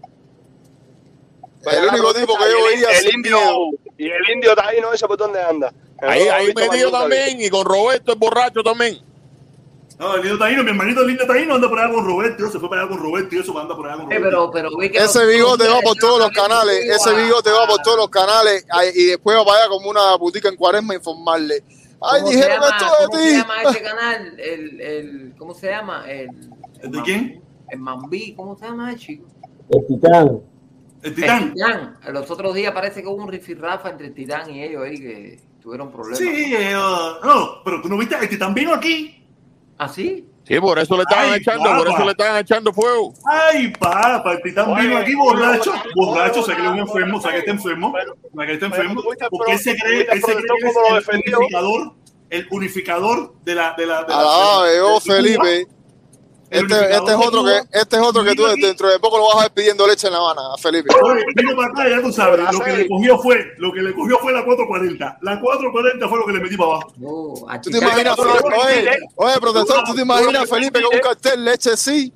El 1.65 1.85
único 1.89 2.13
tipo 2.13 2.37
que 2.37 2.43
yo 2.49 2.67
el- 2.69 2.75
veía 2.75 2.89
el 2.91 2.97
sin 2.97 3.15
indio 3.15 3.39
y 3.97 4.05
el 4.09 4.29
indio 4.33 4.55
taíno 4.55 4.93
ese 4.93 5.07
por 5.07 5.17
dónde 5.17 5.41
anda. 5.41 5.73
No 6.01 6.09
Ahí, 6.09 6.27
ahí 6.27 6.53
metido 6.53 6.91
también. 6.91 7.41
Y 7.41 7.49
con 7.49 7.65
Roberto 7.65 8.13
el 8.13 8.19
borracho 8.19 8.61
también. 8.63 8.99
No, 9.99 10.15
el 10.15 10.23
niño 10.23 10.37
Taíno, 10.37 10.63
mi 10.63 10.69
hermanito 10.69 11.01
el 11.01 11.07
niño 11.07 11.25
Taíno 11.25 11.55
anda 11.55 11.67
por 11.67 11.79
allá 11.79 11.91
con 11.93 12.05
Roberto, 12.05 12.51
se 12.51 12.59
fue 12.59 12.69
para 12.69 12.81
allá 12.83 12.89
con 12.91 12.99
Roberto 12.99 13.35
y 13.35 13.39
eso 13.39 13.57
anda 13.59 13.75
por 13.75 13.87
allá 13.87 14.03
con 14.03 14.11
Eh, 14.11 14.19
Roberto. 14.19 14.51
pero, 14.51 14.69
pero 14.69 14.77
vi 14.79 14.91
que 14.91 14.99
Ese 14.99 15.25
bigote 15.25 15.67
va 15.67 15.79
por 15.81 15.95
todos 15.95 16.19
los 16.19 16.29
canales, 16.31 16.85
ese 16.85 17.15
bigote 17.15 17.49
va 17.51 17.65
por 17.67 17.79
todos 17.81 17.97
los 17.97 18.09
canales 18.09 18.63
y 18.93 19.05
después 19.05 19.35
va 19.37 19.43
para 19.45 19.57
allá 19.61 19.69
como 19.69 19.89
una 19.89 20.15
boutique 20.17 20.47
en 20.47 20.55
cuaresma 20.55 20.93
a 20.93 20.97
informarle. 20.97 21.63
Ay, 21.99 22.21
¿Cómo 22.21 22.27
se 22.31 22.35
dijeron 22.37 22.63
esto 22.63 22.85
¿Cómo 23.07 23.17
de 23.17 23.23
se 23.23 23.31
ti. 23.31 23.37
llama 23.41 23.61
ese 23.63 23.81
canal? 23.81 24.39
El, 24.39 24.81
el, 24.81 25.33
¿Cómo 25.39 25.53
se 25.55 25.67
llama? 25.67 26.05
El, 26.07 26.29
el 26.83 26.91
¿De 26.91 27.01
quién? 27.01 27.41
El 27.69 27.79
Mambí, 27.79 28.35
¿cómo 28.35 28.55
se 28.55 28.65
llama, 28.65 28.95
chico? 28.95 29.25
El 29.69 29.87
titán. 29.87 30.27
El 31.01 31.09
El 31.09 31.15
Titán. 31.15 31.53
Titán. 31.55 31.97
Los 32.13 32.29
otros 32.29 32.53
días 32.53 32.71
parece 32.71 33.01
que 33.01 33.07
hubo 33.07 33.23
un 33.23 33.27
rifirrafa 33.31 33.89
entre 33.89 34.07
el 34.07 34.13
Titán 34.13 34.49
y 34.51 34.61
ellos 34.63 34.83
ahí 34.83 34.99
que 34.99 35.39
tuvieron 35.61 35.91
problemas. 35.91 36.19
Sí, 36.19 36.53
eh, 36.55 36.75
uh, 36.77 37.25
no, 37.25 37.63
pero 37.65 37.81
tú 37.81 37.89
no 37.89 37.97
viste, 37.97 38.15
el 38.15 38.29
Titán 38.29 38.53
vino 38.53 38.73
aquí. 38.75 39.26
¿Ah, 39.77 39.87
sí? 39.87 40.25
Sí, 40.47 40.59
por 40.61 40.79
eso 40.79 40.95
le 40.95 41.01
estaban 41.03 41.25
Ay, 41.33 41.39
echando, 41.39 41.63
por 41.77 41.87
eso 41.89 42.05
le 42.05 42.11
estaban 42.11 42.37
echando 42.41 42.71
fuego. 42.71 43.13
Ay, 43.29 43.67
papá, 43.77 44.31
el 44.31 44.41
Titán 44.41 44.71
Oye, 44.71 44.87
vino 44.87 44.97
aquí 44.97 45.13
borracho, 45.13 45.73
borracho, 45.93 46.41
sea 46.41 46.55
que 46.55 46.61
es 46.63 46.69
un 46.69 46.79
enfermo, 46.79 47.21
sea 47.21 47.31
que 47.33 47.37
está 47.39 47.51
enfermo, 47.51 47.93
sea 48.33 48.45
que 48.45 48.53
está 48.53 48.65
enfermo, 48.67 49.01
porque 49.29 49.51
él 49.51 49.59
se 49.59 49.75
cree, 49.75 50.07
él 50.09 50.21
se 50.21 50.33
cree 50.35 50.45
que 50.61 50.67
es 50.69 51.07
el 51.09 51.33
unificador, 51.35 51.93
el 52.29 52.47
unificador 52.49 53.33
de 53.43 53.55
la, 53.55 53.73
de 53.77 53.85
la, 53.85 54.03
de 54.03 54.07
la, 54.07 54.19
de 54.19 54.23
la- 54.25 54.61
veo, 54.63 54.87
de 54.87 55.01
Cuba. 55.01 55.15
Felipe. 55.15 55.67
Este, 56.49 56.95
este 56.95 57.11
es 57.11 57.17
otro 57.17 57.43
que, 57.43 57.57
este 57.71 57.97
es 57.97 58.01
otro 58.01 58.23
que 58.23 58.33
tú 58.33 58.45
dentro 58.45 58.89
de 58.89 58.99
poco 58.99 59.17
lo 59.17 59.27
vas 59.27 59.35
a 59.35 59.41
ver 59.41 59.51
pidiendo 59.51 59.85
leche 59.85 60.07
en 60.07 60.13
La 60.13 60.19
Habana, 60.19 60.53
a 60.53 60.57
Felipe. 60.57 60.89
Oye, 61.03 61.25
vino 61.35 61.53
para 61.55 61.71
acá, 61.71 61.89
ya 61.89 62.01
tú 62.01 62.11
sabes, 62.11 62.39
lo 62.51 62.59
que 62.59 62.71
le 62.71 62.87
cogió 62.87 63.19
fue, 63.19 63.53
lo 63.57 63.73
que 63.73 63.81
le 63.81 63.93
cogió 63.93 64.17
fue 64.19 64.31
la 64.31 64.45
440. 64.45 65.17
La 65.21 65.41
440 65.41 66.07
fue 66.07 66.19
lo 66.19 66.25
que 66.25 66.33
le 66.33 66.39
metí 66.39 66.55
para 66.55 66.71
abajo. 66.71 66.93
No, 66.97 67.33
¿Tú 67.61 67.69
te 67.69 67.79
imaginas? 67.79 68.17
Oye, 68.17 68.97
oye, 69.15 69.39
protector, 69.41 69.83
¿tú 69.83 69.93
te 69.93 70.01
imaginas, 70.01 70.49
Felipe, 70.49 70.81
con 70.81 70.95
un 70.95 71.01
cartel 71.01 71.43
leche 71.43 71.75
sí? 71.75 72.13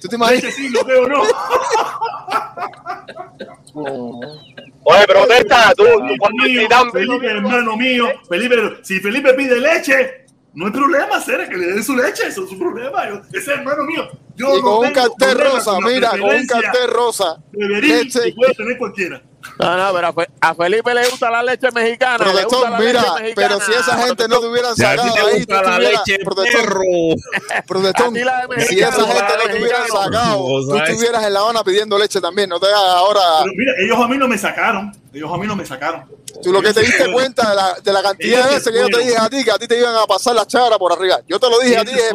¿Tú 0.00 0.08
te 0.08 0.16
imaginas? 0.16 0.42
Leche 0.42 0.56
sí, 0.56 0.68
lo 0.70 0.84
veo 0.84 1.06
no. 1.06 1.22
Oye, 4.90 5.06
protesta, 5.06 5.74
tú, 5.76 5.84
tú 5.84 6.90
Felipe, 6.92 7.26
hermano 7.26 7.76
mío, 7.76 8.06
Felipe, 8.28 8.56
si 8.82 9.00
Felipe 9.00 9.34
pide 9.34 9.60
leche, 9.60 10.24
no 10.58 10.66
hay 10.66 10.72
problema, 10.72 11.20
Cere, 11.20 11.48
que 11.48 11.56
le 11.56 11.66
den 11.68 11.84
su 11.84 11.94
leche, 11.94 12.26
eso 12.26 12.42
es 12.42 12.50
su 12.50 12.58
problema. 12.58 13.08
Yo, 13.08 13.20
ese 13.28 13.38
es 13.38 13.48
hermano 13.48 13.84
mío. 13.84 14.08
Yo 14.34 14.54
Y 14.54 14.56
no 14.56 14.62
con 14.62 14.86
un 14.88 14.92
cartel 14.92 15.38
rosa, 15.38 15.78
mira, 15.80 16.10
con 16.10 16.22
un 16.34 16.46
cartel 16.46 16.90
rosa. 16.90 17.36
de 17.52 17.68
Berín 17.68 17.96
Leche. 17.98 18.20
que 18.24 18.32
puede 18.32 18.54
tener 18.54 18.76
cualquiera. 18.76 19.22
No, 19.58 19.76
no, 19.76 19.92
pero 19.94 20.06
a 20.08 20.12
Fe- 20.12 20.30
a 20.40 20.54
Felipe 20.54 20.94
le 20.94 21.08
gusta 21.08 21.30
la 21.30 21.42
leche 21.42 21.70
mexicana. 21.72 22.18
le 22.18 22.24
Protector, 22.24 22.58
gusta 22.58 22.70
la 22.70 22.78
mira, 22.78 23.00
leche 23.02 23.12
mexicana. 23.22 23.48
pero 23.48 23.60
si 23.60 23.72
esa 23.72 23.98
gente 23.98 24.28
no 24.28 24.40
te 24.40 24.46
hubieran 24.46 24.76
Si 24.76 24.84
a 24.84 24.92
ti 24.92 24.96
sacado 24.98 25.14
te 25.14 25.20
ahí, 25.20 25.46
tú 25.46 25.52
la 25.52 25.58
estuvieras, 25.60 26.06
leche, 26.06 26.24
protector, 26.24 26.84
protector, 27.66 28.12
si 28.68 28.78
esa 28.80 28.92
gente 28.92 29.22
no 29.36 29.42
te 29.52 29.60
mexicano. 29.60 29.86
sacado, 29.88 30.46
tú 30.68 30.76
estuvieras 30.76 31.24
en 31.24 31.32
La 31.32 31.40
Habana 31.40 31.64
pidiendo 31.64 31.98
leche 31.98 32.20
también, 32.20 32.48
no 32.48 32.60
te 32.60 32.66
hagas 32.66 32.80
ahora, 32.80 33.20
Pero 33.42 33.52
mira, 33.56 33.72
ellos 33.78 33.98
a 33.98 34.08
mí 34.08 34.16
no 34.18 34.28
me 34.28 34.38
sacaron. 34.38 34.92
Ellos 35.12 35.30
a 35.32 35.36
mí 35.38 35.46
no 35.46 35.56
me 35.56 35.64
sacaron. 35.66 36.04
tú 36.42 36.52
lo 36.52 36.60
que 36.62 36.72
te 36.72 36.80
diste 36.80 37.10
cuenta 37.12 37.50
de 37.50 37.56
la, 37.56 37.74
de 37.82 37.92
la 37.92 38.02
cantidad 38.02 38.38
Ellos 38.40 38.48
de 38.50 38.54
veces 38.56 38.72
que 38.72 38.78
yo 38.80 38.88
te 38.98 39.04
dije 39.04 39.16
a 39.18 39.28
ti 39.28 39.44
que 39.44 39.50
a 39.50 39.58
ti 39.58 39.66
te 39.66 39.78
iban 39.78 39.94
a 39.96 40.06
pasar 40.06 40.34
la 40.34 40.46
chara 40.46 40.78
por 40.78 40.92
arriba. 40.92 41.18
Yo 41.26 41.38
te 41.40 41.48
lo 41.50 41.58
dije 41.60 41.78
a 41.78 41.84
ti, 41.84 41.92
se 41.92 42.08
eh, 42.08 42.12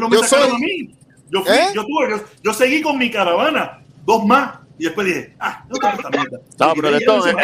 no 0.00 0.08
me 0.08 0.16
yo 0.16 0.22
sacaron 0.24 0.48
soy- 0.50 0.56
a 0.56 0.58
mí. 0.58 0.94
Yo, 1.28 1.42
fui, 1.42 1.56
¿Eh? 1.56 1.68
yo, 1.74 1.82
tuve, 1.84 2.10
yo, 2.10 2.20
yo 2.42 2.52
seguí 2.54 2.80
con 2.82 2.98
mi 2.98 3.10
caravana, 3.10 3.80
dos 4.04 4.24
más, 4.24 4.58
y 4.78 4.84
después 4.84 5.06
dije, 5.06 5.34
ah, 5.40 5.64
no 5.68 5.78
tengo 5.78 5.94
esta 5.94 6.10
mierda. 6.10 6.40
No, 6.58 6.74
protestón, 6.74 7.36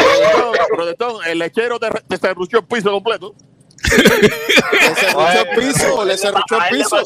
protestón, 0.75 1.17
el 1.27 1.39
lechero 1.39 1.79
te, 1.79 1.89
te 1.91 2.17
serruchó 2.19 2.59
el 2.59 2.65
piso 2.65 2.91
completo. 2.91 3.35
le 3.83 4.95
cerruchó 4.95 5.41
el 5.41 5.59
piso, 5.59 6.05
le 6.05 6.19
cerruchó 6.19 6.57
el 6.57 6.77
piso. 6.77 6.97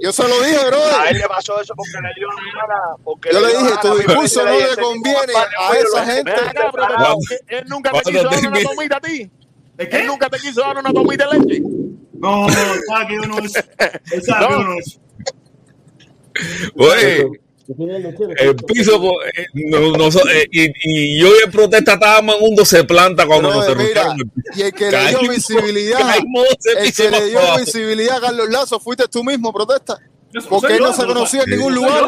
Yo 0.00 0.10
se 0.10 0.26
lo 0.26 0.40
dije, 0.42 0.56
A 0.56 1.10
él 1.10 1.18
le 1.18 1.28
pasó 1.28 1.60
eso 1.60 1.74
porque 1.76 1.92
le 1.92 2.14
dio 2.16 2.26
la 2.28 2.62
gana. 2.62 2.96
Porque 3.04 3.28
Yo 3.32 3.40
le 3.40 3.48
dije, 3.48 3.70
tu 3.82 3.96
discurso 3.98 4.44
no 4.44 4.58
le 4.58 4.76
conviene 4.76 5.32
a 5.58 5.76
esa 5.76 6.06
gente. 6.06 6.32
él 7.48 7.64
nunca 7.68 7.92
te 7.92 8.10
quiso 8.10 8.24
dar 8.24 8.46
una 8.46 8.62
tomita 8.62 8.96
a 8.96 9.00
ti. 9.00 9.30
¿Es? 9.78 9.94
Él 9.94 10.06
nunca 10.06 10.28
te 10.28 10.38
quiso 10.38 10.60
dar 10.60 10.78
una 10.78 10.92
tomita 10.92 11.28
de 11.28 11.38
leche. 11.38 11.62
No, 12.14 12.48
no, 12.48 12.54
sabe 12.88 13.06
que 13.08 13.14
yo 13.14 13.22
no 13.22 13.38
es. 13.38 13.54
Él 14.12 14.22
sabe 14.22 14.46
que 14.46 14.52
yo 14.52 14.58
no 14.64 14.78
es. 14.78 15.00
Oye, 16.76 17.06
¿Qué 17.16 17.22
tiene 17.22 17.40
el 18.38 18.56
piso, 18.56 19.00
co- 19.00 19.22
eh, 19.22 19.46
no, 19.54 19.92
no, 19.96 20.08
eh, 20.08 20.46
y, 20.50 20.72
y 20.84 21.20
yo 21.20 21.28
y 21.28 21.44
el 21.46 21.50
protesta 21.50 21.94
estábamos 21.94 22.36
en 22.40 22.48
un 22.50 22.54
12 22.56 22.84
planta 22.84 23.26
cuando 23.26 23.50
nos 23.54 23.66
mira, 23.88 24.14
y 24.56 24.62
el 24.62 24.72
que 24.72 24.90
le 24.90 25.08
dio 25.10 25.30
visibilidad, 25.30 25.98
caímos 26.00 26.46
el 26.76 26.92
que 26.92 27.10
le 27.10 27.26
dio 27.30 27.38
visibilidad 27.60 28.16
a 28.16 28.20
Carlos 28.20 28.48
Lazo, 28.50 28.80
fuiste 28.80 29.06
tú 29.08 29.22
mismo, 29.24 29.52
protesta. 29.52 29.98
Porque 30.48 30.74
él 30.74 30.78
no 30.80 30.92
se 30.92 31.06
conocía 31.06 31.42
en 31.42 31.50
ningún 31.50 31.74
lugar. 31.74 32.04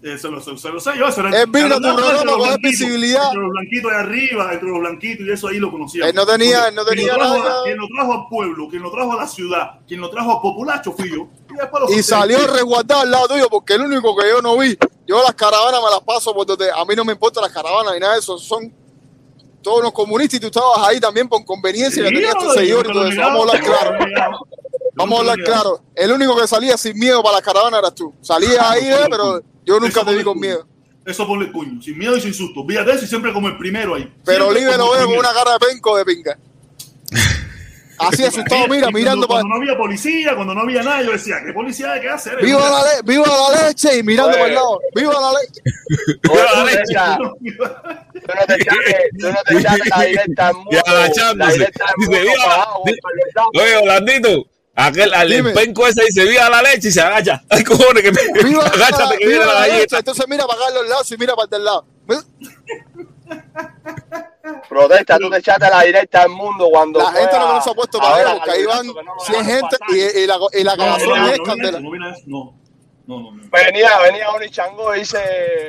Eso 0.00 0.30
lo, 0.30 0.40
sé- 0.40 0.52
lo 0.52 0.78
yo. 0.94 1.08
Eso 1.08 1.20
era 1.26 1.40
Él 1.42 1.50
vino 1.50 1.74
tu 1.76 1.82
coger 1.82 2.24
blanquitos, 2.24 2.58
visibilidad. 2.62 3.24
Entre 3.26 3.40
los 3.40 3.50
blanquitos 3.50 3.90
de 3.90 3.96
arriba, 3.96 4.52
entre 4.52 4.68
los 4.68 4.78
blanquitos, 4.78 5.26
y 5.26 5.30
eso 5.32 5.48
ahí 5.48 5.58
lo 5.58 5.72
conocía. 5.72 6.06
Él 6.08 6.14
no 6.14 6.24
tenía- 6.24 6.68
él 6.68 6.74
no 6.76 6.84
Quien 6.84 6.98
tenía 6.98 7.12
lo 7.14 7.18
trajo 7.18 7.38
nada. 7.38 7.62
Quien 7.64 7.76
lo 7.78 7.88
trajo 7.88 8.12
al 8.12 8.28
pueblo, 8.28 8.68
quien 8.68 8.82
lo 8.82 8.90
trajo 8.92 9.12
a 9.12 9.16
la 9.16 9.26
ciudad, 9.26 9.80
quien 9.88 10.00
lo 10.00 10.08
trajo 10.08 10.30
a 10.30 10.40
Populacho 10.40 10.92
fui 10.92 11.10
yo. 11.10 11.26
Y, 11.50 11.54
lo 11.54 11.90
Y 11.98 12.02
salió 12.04 12.38
resguardado 12.46 13.00
al 13.02 13.10
lado 13.10 13.28
tuyo, 13.28 13.48
porque 13.50 13.74
el 13.74 13.82
único 13.82 14.16
que 14.16 14.28
yo 14.28 14.40
no 14.40 14.56
vi, 14.56 14.78
yo 15.06 15.20
las 15.20 15.34
caravanas 15.34 15.80
me 15.82 15.90
las 15.90 16.00
paso 16.02 16.32
por 16.32 16.46
donde 16.46 16.70
a 16.70 16.84
mí 16.84 16.94
no 16.94 17.04
me 17.04 17.12
importan 17.14 17.42
las 17.42 17.52
caravanas 17.52 17.92
ni 17.94 17.98
nada 18.00 18.12
de 18.12 18.20
eso, 18.20 18.38
son 18.38 18.72
todos 19.60 19.82
los 19.82 19.92
comunistas 19.92 20.36
y 20.36 20.40
tú 20.40 20.46
estabas 20.46 20.78
ahí 20.86 21.00
también 21.00 21.28
por 21.28 21.44
conveniencia 21.44 22.00
que 22.04 22.08
Sí, 22.10 22.14
tenías 22.14 22.34
tus 22.34 22.44
no- 22.44 22.52
seguidores 22.54 22.92
y 22.92 22.94
no 22.94 23.02
lo 23.02 23.08
eso. 23.10 23.20
Vamos 23.20 23.38
a 23.38 23.40
hablar 23.56 23.60
no 23.60 23.66
claro. 23.66 23.90
lo. 24.30 24.38
Vamos 24.94 25.16
a 25.16 25.20
hablar 25.20 25.36
no 25.38 25.42
lo 25.44 25.50
claro. 25.50 25.80
El 25.96 26.12
único 26.12 26.36
que 26.40 26.46
salía 26.46 26.76
sin 26.76 26.96
miedo 26.96 27.20
para 27.22 27.34
las 27.36 27.42
caravanas 27.42 27.80
eras 27.80 27.94
tú. 27.96 28.14
Salías 28.20 28.60
ahí, 28.60 28.82
eh, 28.88 29.06
pero 29.10 29.40
yo 29.68 29.80
nunca 29.80 30.04
te 30.04 30.14
vi 30.16 30.24
con 30.24 30.38
miedo. 30.40 30.66
Eso 31.06 31.26
ponle 31.26 31.46
el 31.46 31.52
cuño, 31.52 31.80
sin 31.80 31.96
miedo 31.96 32.16
y 32.16 32.20
sin 32.20 32.34
susto. 32.34 32.64
Fíjate 32.66 32.92
eso 32.92 33.04
y 33.04 33.08
siempre 33.08 33.32
como 33.32 33.48
el 33.48 33.56
primero 33.56 33.94
ahí. 33.94 34.12
Pero 34.24 34.44
Siempre 34.50 34.66
Olive 34.66 34.78
como 34.78 34.92
lo 34.92 34.98
veo 34.98 35.06
con 35.06 35.18
una 35.18 35.32
cara 35.32 35.52
de 35.52 35.58
penco 35.66 35.96
de 35.96 36.04
pinga. 36.04 36.38
Así 38.00 38.22
asustado, 38.24 38.68
mira, 38.68 38.82
cuando- 38.82 38.98
mirando 38.98 39.26
para. 39.26 39.40
Cuando 39.40 39.56
no 39.56 39.60
había 39.62 39.76
policía, 39.76 40.36
cuando 40.36 40.54
no 40.54 40.60
había 40.60 40.82
nada, 40.84 41.02
yo 41.02 41.10
decía, 41.10 41.36
¿qué 41.44 41.52
policía 41.52 41.92
hay 41.94 42.00
que 42.02 42.08
hacer? 42.08 42.36
¡Viva 42.40 42.60
la, 42.60 42.82
le- 42.84 43.02
¡Viva 43.02 43.26
la 43.26 43.66
leche! 43.68 43.98
Y 43.98 44.02
mirando 44.04 44.30
Oye. 44.30 44.38
para 44.38 44.48
el 44.50 44.54
lado. 44.54 44.80
¡Viva 44.94 45.14
la 45.14 45.32
leche! 45.32 46.92
No 47.18 47.34
te 48.46 48.54
echaste, 48.54 49.10
tú 49.18 49.28
no 49.30 49.36
te 49.46 49.58
echaste 49.58 49.88
la 49.90 50.02
directa. 50.04 50.52
La 50.70 51.40
al 51.44 51.52
Dice, 51.96 52.20
"Viva 52.20 52.34
la- 52.36 52.54
abajo, 52.54 52.82
di- 52.86 53.00
para 53.00 53.14
el 53.14 53.34
lado". 53.34 53.48
Oye, 53.54 53.76
Orlandito, 53.76 54.46
aquel, 54.86 55.12
al 55.14 55.28
Dime. 55.28 55.50
el 55.50 55.54
penco 55.54 55.86
ese 55.86 56.04
dice, 56.04 56.24
viva 56.24 56.48
la 56.50 56.62
leche 56.62 56.88
y 56.88 56.92
se 56.92 57.00
agacha. 57.00 57.42
Ay, 57.50 57.64
cojones, 57.64 58.02
que 58.02 58.12
me, 58.12 58.42
¡Viva, 58.44 58.64
agáchate 58.64 59.18
que 59.18 59.26
viva 59.26 59.38
viene 59.40 59.46
la 59.46 59.54
la 59.54 59.60
leche! 59.60 59.72
galleta. 59.76 59.98
Entonces 59.98 60.24
mira 60.28 60.46
para 60.46 60.60
Carlos 60.60 60.88
Lazo 60.88 61.14
y 61.14 61.18
mira 61.18 61.34
para 61.34 61.44
el 61.44 61.50
del 61.50 61.64
lado. 61.64 61.86
Protesta, 64.68 65.18
tú 65.18 65.30
te 65.30 65.38
echaste 65.38 65.68
la 65.68 65.82
directa 65.82 66.22
al 66.22 66.30
mundo 66.30 66.68
cuando. 66.70 66.98
La 67.00 67.12
gente 67.12 67.38
no 67.38 67.56
a- 67.56 67.60
se 67.62 67.70
ha 67.70 67.74
puesto 67.74 67.98
a 67.98 68.02
para 68.02 68.16
ver 68.16 68.26
a 68.28 68.32
porque 68.34 68.50
ahí 68.50 68.64
van 68.64 68.86
Carlos 68.86 68.94
Lazo, 68.94 68.94
que 68.94 69.04
no 69.04 69.14
lo 69.14 69.20
100 69.20 69.46
dejaron 69.46 69.70
gente 69.70 69.76
y, 69.90 70.20
y 70.22 70.26
la, 70.26 70.38
y 70.52 70.64
la 70.64 70.76
No, 70.76 70.76
no, 70.76 70.84
grabación 70.84 71.18
no, 71.20 71.28
es 71.28 71.40
candela. 71.40 71.80
no, 71.80 71.90
no, 72.26 72.54
no. 73.06 73.32
Venía, 73.50 73.98
venía 74.00 74.30
Oni 74.30 74.50
Chango 74.50 74.94
y 74.94 75.00
dice, 75.00 75.18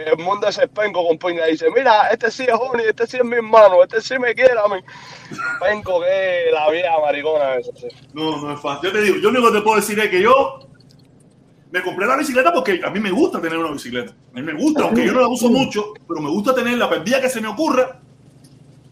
el 0.08 0.18
mundo 0.18 0.48
es 0.48 0.58
el 0.58 0.70
penco 0.70 1.06
con 1.08 1.18
pinga. 1.18 1.46
Dice, 1.46 1.68
mira, 1.74 2.10
este 2.10 2.30
sí 2.32 2.44
es 2.44 2.54
Oni, 2.54 2.84
este 2.84 3.08
sí 3.08 3.18
es 3.18 3.24
mi 3.24 3.36
hermano, 3.38 3.82
este 3.84 4.02
sí 4.02 4.20
me 4.20 4.36
quiere 4.36 4.60
a 4.60 4.68
mí. 4.68 4.82
Penco 5.60 6.02
que 6.02 6.52
la 6.52 6.70
vieja 6.70 7.00
maricona 7.00 7.56
eso, 7.56 7.72
sí. 7.76 7.88
No, 8.14 8.38
no 8.42 8.54
es 8.54 8.60
fácil. 8.60 8.90
Yo 8.90 8.94
te 8.94 9.02
digo, 9.04 9.16
yo 9.18 9.30
lo 9.32 9.40
único 9.40 9.52
que 9.52 9.58
te 9.58 9.64
puedo 9.64 9.76
decir 9.78 10.00
es 10.00 10.10
que 10.10 10.22
yo 10.22 10.60
me 11.72 11.84
compré 11.84 12.08
la 12.08 12.18
bicicleta 12.18 12.52
porque 12.52 12.82
a 12.84 12.90
mí 12.90 13.00
me 13.00 13.12
gusta 13.12 13.40
tener 13.42 13.58
una 13.58 13.72
bicicleta. 13.72 14.12
A 14.12 14.36
mí 14.36 14.42
me 14.42 14.54
gusta, 14.54 14.84
aunque 14.84 15.06
yo 15.06 15.14
no 15.14 15.22
la 15.22 15.28
uso 15.28 15.50
mucho, 15.50 15.94
pero 16.08 16.22
me 16.22 16.30
gusta 16.30 16.56
tenerla. 16.56 16.88
Para 16.88 17.00
el 17.02 17.06
día 17.06 17.22
que 17.22 17.30
se 17.30 17.42
me 17.42 17.48
ocurra, 17.48 18.00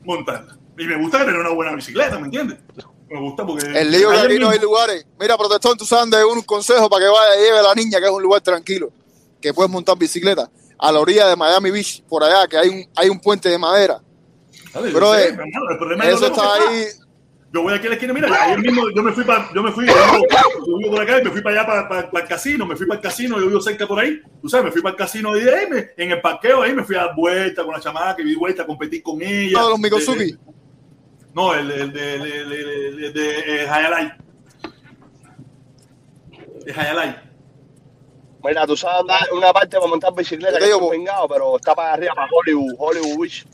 montarla. 0.04 0.58
Y 0.78 0.86
me 0.86 0.96
gusta 0.98 1.20
tener 1.20 1.36
una 1.36 1.50
buena 1.50 1.74
bicicleta, 1.74 2.20
¿me 2.20 2.26
entiendes? 2.26 2.60
Me 3.10 3.20
gusta 3.20 3.46
porque... 3.46 3.66
El 3.66 3.90
lío 3.90 4.12
que 4.12 4.20
aquí 4.20 4.38
no 4.38 4.50
hay 4.50 4.60
lugares. 4.60 5.06
Mira, 5.20 5.38
protestón, 5.38 5.78
tú 5.78 5.86
sabes 5.86 6.12
de 6.12 6.24
un 6.24 6.42
consejo 6.42 6.90
para 6.90 7.06
que 7.06 7.10
vaya 7.10 7.36
y 7.36 7.46
lleve 7.46 7.60
a 7.60 7.64
la 7.64 7.74
niña, 7.74 8.00
que 8.00 8.06
es 8.06 8.12
un 8.12 8.22
lugar 8.22 8.42
tranquilo, 8.42 8.92
que 9.42 9.54
puedes 9.54 9.72
montar 9.72 9.98
bicicleta. 9.98 10.50
A 10.78 10.92
la 10.92 11.00
orilla 11.00 11.28
de 11.28 11.36
Miami 11.36 11.72
Beach, 11.72 12.04
por 12.04 12.24
allá, 12.24 12.48
que 12.48 12.58
hay 12.58 12.70
un, 12.70 12.88
hay 12.96 13.10
un 13.10 13.20
puente 13.20 13.50
de 13.50 13.58
madera. 13.58 14.00
¿Sabes? 14.78 14.94
Bro, 14.94 15.14
Yo 15.14 15.20
sé, 15.20 15.28
eh, 15.30 15.38
el 15.72 15.78
problema 15.78 16.04
es 16.06 16.10
Eso 16.16 16.22
lejos 16.30 16.38
está 16.38 16.68
que 16.70 16.76
ahí. 16.76 16.86
Yo 17.54 17.62
voy 17.64 17.74
aquí 17.74 17.86
a 17.88 17.90
la 17.90 17.96
esquina, 17.96 18.14
mira, 18.14 18.44
ayer 18.44 18.60
mismo 18.60 18.90
yo 18.94 19.02
me 19.02 19.14
fui 19.14 19.24
para, 19.24 19.50
yo 19.54 19.64
me 19.64 19.72
fui, 19.72 19.88
yo 19.88 19.94
vivo, 19.94 20.26
yo 20.68 20.78
vivo 20.80 20.92
por 20.92 21.02
acá 21.02 21.20
y 21.20 21.24
me 21.24 21.32
fui 21.32 21.42
para 21.42 21.56
allá, 21.62 21.66
para, 21.68 21.88
para- 21.88 22.12
para 22.12 22.24
el 22.24 22.30
casino, 22.30 22.66
me 22.66 22.76
fui 22.76 22.86
para 22.86 22.98
el 23.00 23.04
casino, 23.04 23.40
yo 23.40 23.48
vivo 23.48 23.62
cerca 23.62 23.88
por 23.88 24.00
ahí, 24.00 24.22
tú 24.42 24.50
sabes, 24.50 24.66
me 24.66 24.72
fui 24.74 24.82
para 24.82 24.92
el 24.92 24.98
casino 24.98 25.36
y 25.38 25.44
de 25.46 25.56
ahí, 25.56 25.66
me- 25.70 25.88
en 25.96 26.12
el 26.12 26.20
parqueo 26.22 26.62
ahí 26.62 26.74
me 26.74 26.84
fui 26.84 26.96
a 26.98 27.06
dar 27.06 27.16
vuelta 27.16 27.64
con 27.64 27.74
la 27.74 27.80
chamaca, 27.80 28.22
y 28.22 28.26
di 28.26 28.36
vuelta, 28.36 28.64
a 28.64 28.66
competir 28.66 29.02
con 29.02 29.22
ella. 29.22 29.62
De 29.64 29.70
los 29.70 29.80
Mikosuki. 29.80 30.38
no, 31.34 31.54
el, 31.54 31.72
el 31.72 31.94
de, 31.94 32.20
de, 32.20 32.28
de, 32.28 32.46
de, 32.46 33.12
de, 33.12 33.42
de, 33.44 33.70
Hayalay. 33.70 34.12
De 36.66 36.72
Hayalay. 36.74 37.16
Mira, 38.44 38.68
tú 38.68 38.76
sabes 38.78 39.06
una 39.32 39.52
parte 39.54 39.78
para 39.78 39.88
montar 39.88 40.14
bicicleta 40.14 40.60
que 40.60 40.66
es 40.66 40.78
pingado, 40.92 41.28
pero 41.30 41.56
está 41.56 41.74
para 41.74 41.94
arriba, 41.94 42.14
para 42.14 42.28
Hollywood, 42.32 42.74
Hollywood 42.78 43.20
Beach. 43.22 43.46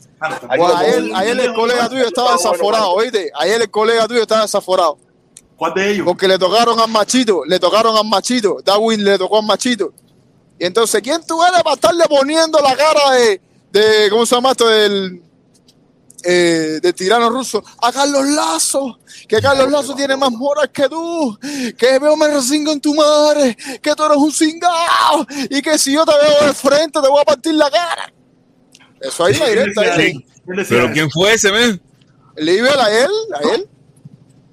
Ayer, 0.48 1.10
ayer 1.14 1.40
el 1.40 1.54
colega 1.54 1.88
tuyo 1.88 2.06
estaba 2.06 2.32
desaforado, 2.32 2.90
oíste. 2.90 3.30
Ayer 3.34 3.62
el 3.62 3.70
colega 3.70 4.06
tuyo 4.06 4.22
estaba 4.22 4.42
desaforado. 4.42 4.98
¿Cuál 5.56 5.74
de 5.74 5.90
ellos? 5.92 6.04
Porque 6.04 6.26
le 6.26 6.38
tocaron 6.38 6.78
al 6.80 6.88
machito, 6.88 7.44
le 7.44 7.58
tocaron 7.58 7.96
al 7.96 8.06
machito. 8.06 8.58
Darwin 8.64 9.04
le 9.04 9.18
tocó 9.18 9.38
al 9.38 9.46
machito. 9.46 9.92
Y 10.58 10.66
entonces, 10.66 11.00
¿quién 11.02 11.24
tú 11.26 11.42
eres 11.44 11.62
para 11.62 11.74
estarle 11.74 12.04
poniendo 12.08 12.58
la 12.60 12.76
cara 12.76 13.10
de, 13.12 13.40
de 13.72 14.10
¿cómo 14.10 14.26
se 14.26 14.34
llama 14.34 14.50
esto? 14.52 14.68
Del, 14.68 15.22
eh, 16.26 16.80
de 16.80 16.92
tirano 16.94 17.28
ruso 17.28 17.62
a 17.82 17.92
Carlos 17.92 18.24
Lazo, 18.24 18.98
que 19.28 19.42
Carlos 19.42 19.70
Lazo 19.70 19.94
tiene 19.94 20.16
más 20.16 20.30
moral 20.30 20.72
que 20.72 20.88
tú, 20.88 21.38
que 21.76 21.98
veo 21.98 22.16
me 22.16 22.28
resingo 22.28 22.72
en 22.72 22.80
tu 22.80 22.94
madre, 22.94 23.54
que 23.82 23.94
tú 23.94 24.04
eres 24.04 24.16
un 24.16 24.32
cingado 24.32 25.26
y 25.50 25.60
que 25.60 25.78
si 25.78 25.92
yo 25.92 26.06
te 26.06 26.12
veo 26.12 26.46
de 26.46 26.54
frente 26.54 26.98
te 27.02 27.08
voy 27.08 27.20
a 27.20 27.24
partir 27.24 27.54
la 27.54 27.70
cara. 27.70 28.10
Eso 29.04 29.24
ahí 29.24 29.34
la 29.34 29.48
directa. 29.48 29.80
ahí. 29.82 30.26
Pero 30.68 30.92
¿quién 30.92 31.10
fue 31.10 31.34
ese, 31.34 31.52
men? 31.52 31.80
Libre 32.36 32.70
a 32.70 33.04
él, 33.04 33.10
a 33.34 33.54
él. 33.54 33.68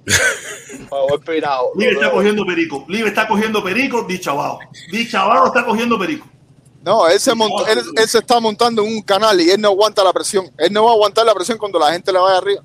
Libre 1.76 1.94
está 1.94 2.10
cogiendo 2.10 2.44
perico. 2.46 2.84
Libre 2.88 3.08
está 3.08 3.28
cogiendo 3.28 3.62
perico, 3.62 4.04
dichabao. 4.08 4.58
Dichabao 4.90 5.46
está 5.46 5.64
cogiendo 5.64 5.98
perico. 5.98 6.26
No, 6.84 7.06
él 7.08 7.20
se, 7.20 7.32
montó- 7.34 7.66
él, 7.68 7.80
él 7.96 8.08
se 8.08 8.18
está 8.18 8.40
montando 8.40 8.82
en 8.82 8.96
un 8.96 9.02
canal 9.02 9.40
y 9.40 9.50
él 9.50 9.60
no 9.60 9.68
aguanta 9.68 10.02
la 10.02 10.12
presión. 10.12 10.50
Él 10.58 10.72
no 10.72 10.84
va 10.84 10.90
a 10.90 10.94
aguantar 10.94 11.24
la 11.24 11.34
presión 11.34 11.56
cuando 11.58 11.78
la 11.78 11.92
gente 11.92 12.12
le 12.12 12.18
vaya 12.18 12.38
arriba. 12.38 12.62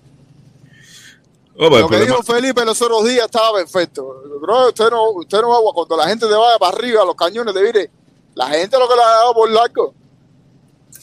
Oh, 1.60 1.66
el 1.68 1.82
Lo 1.82 1.88
que 1.88 2.00
dijo 2.00 2.24
Felipe 2.24 2.66
los 2.66 2.82
otros 2.82 3.06
días 3.06 3.26
estaba 3.26 3.58
perfecto. 3.58 4.24
Bro, 4.42 4.68
usted 4.70 4.90
no, 4.90 5.10
usted 5.12 5.42
no 5.42 5.50
va 5.50 5.58
a- 5.58 5.74
cuando 5.74 5.98
la 5.98 6.08
gente 6.08 6.28
te 6.28 6.34
vaya 6.34 6.58
para 6.58 6.76
arriba, 6.76 7.06
los 7.06 7.16
cañones 7.16 7.54
de 7.54 7.62
vire, 7.64 7.92
la 8.36 8.48
gente 8.50 8.78
lo 8.80 8.88
que 8.88 8.96
le 8.96 9.02
ha 9.02 9.06
dado 9.08 9.34
por 9.36 9.50
largo. 9.52 9.94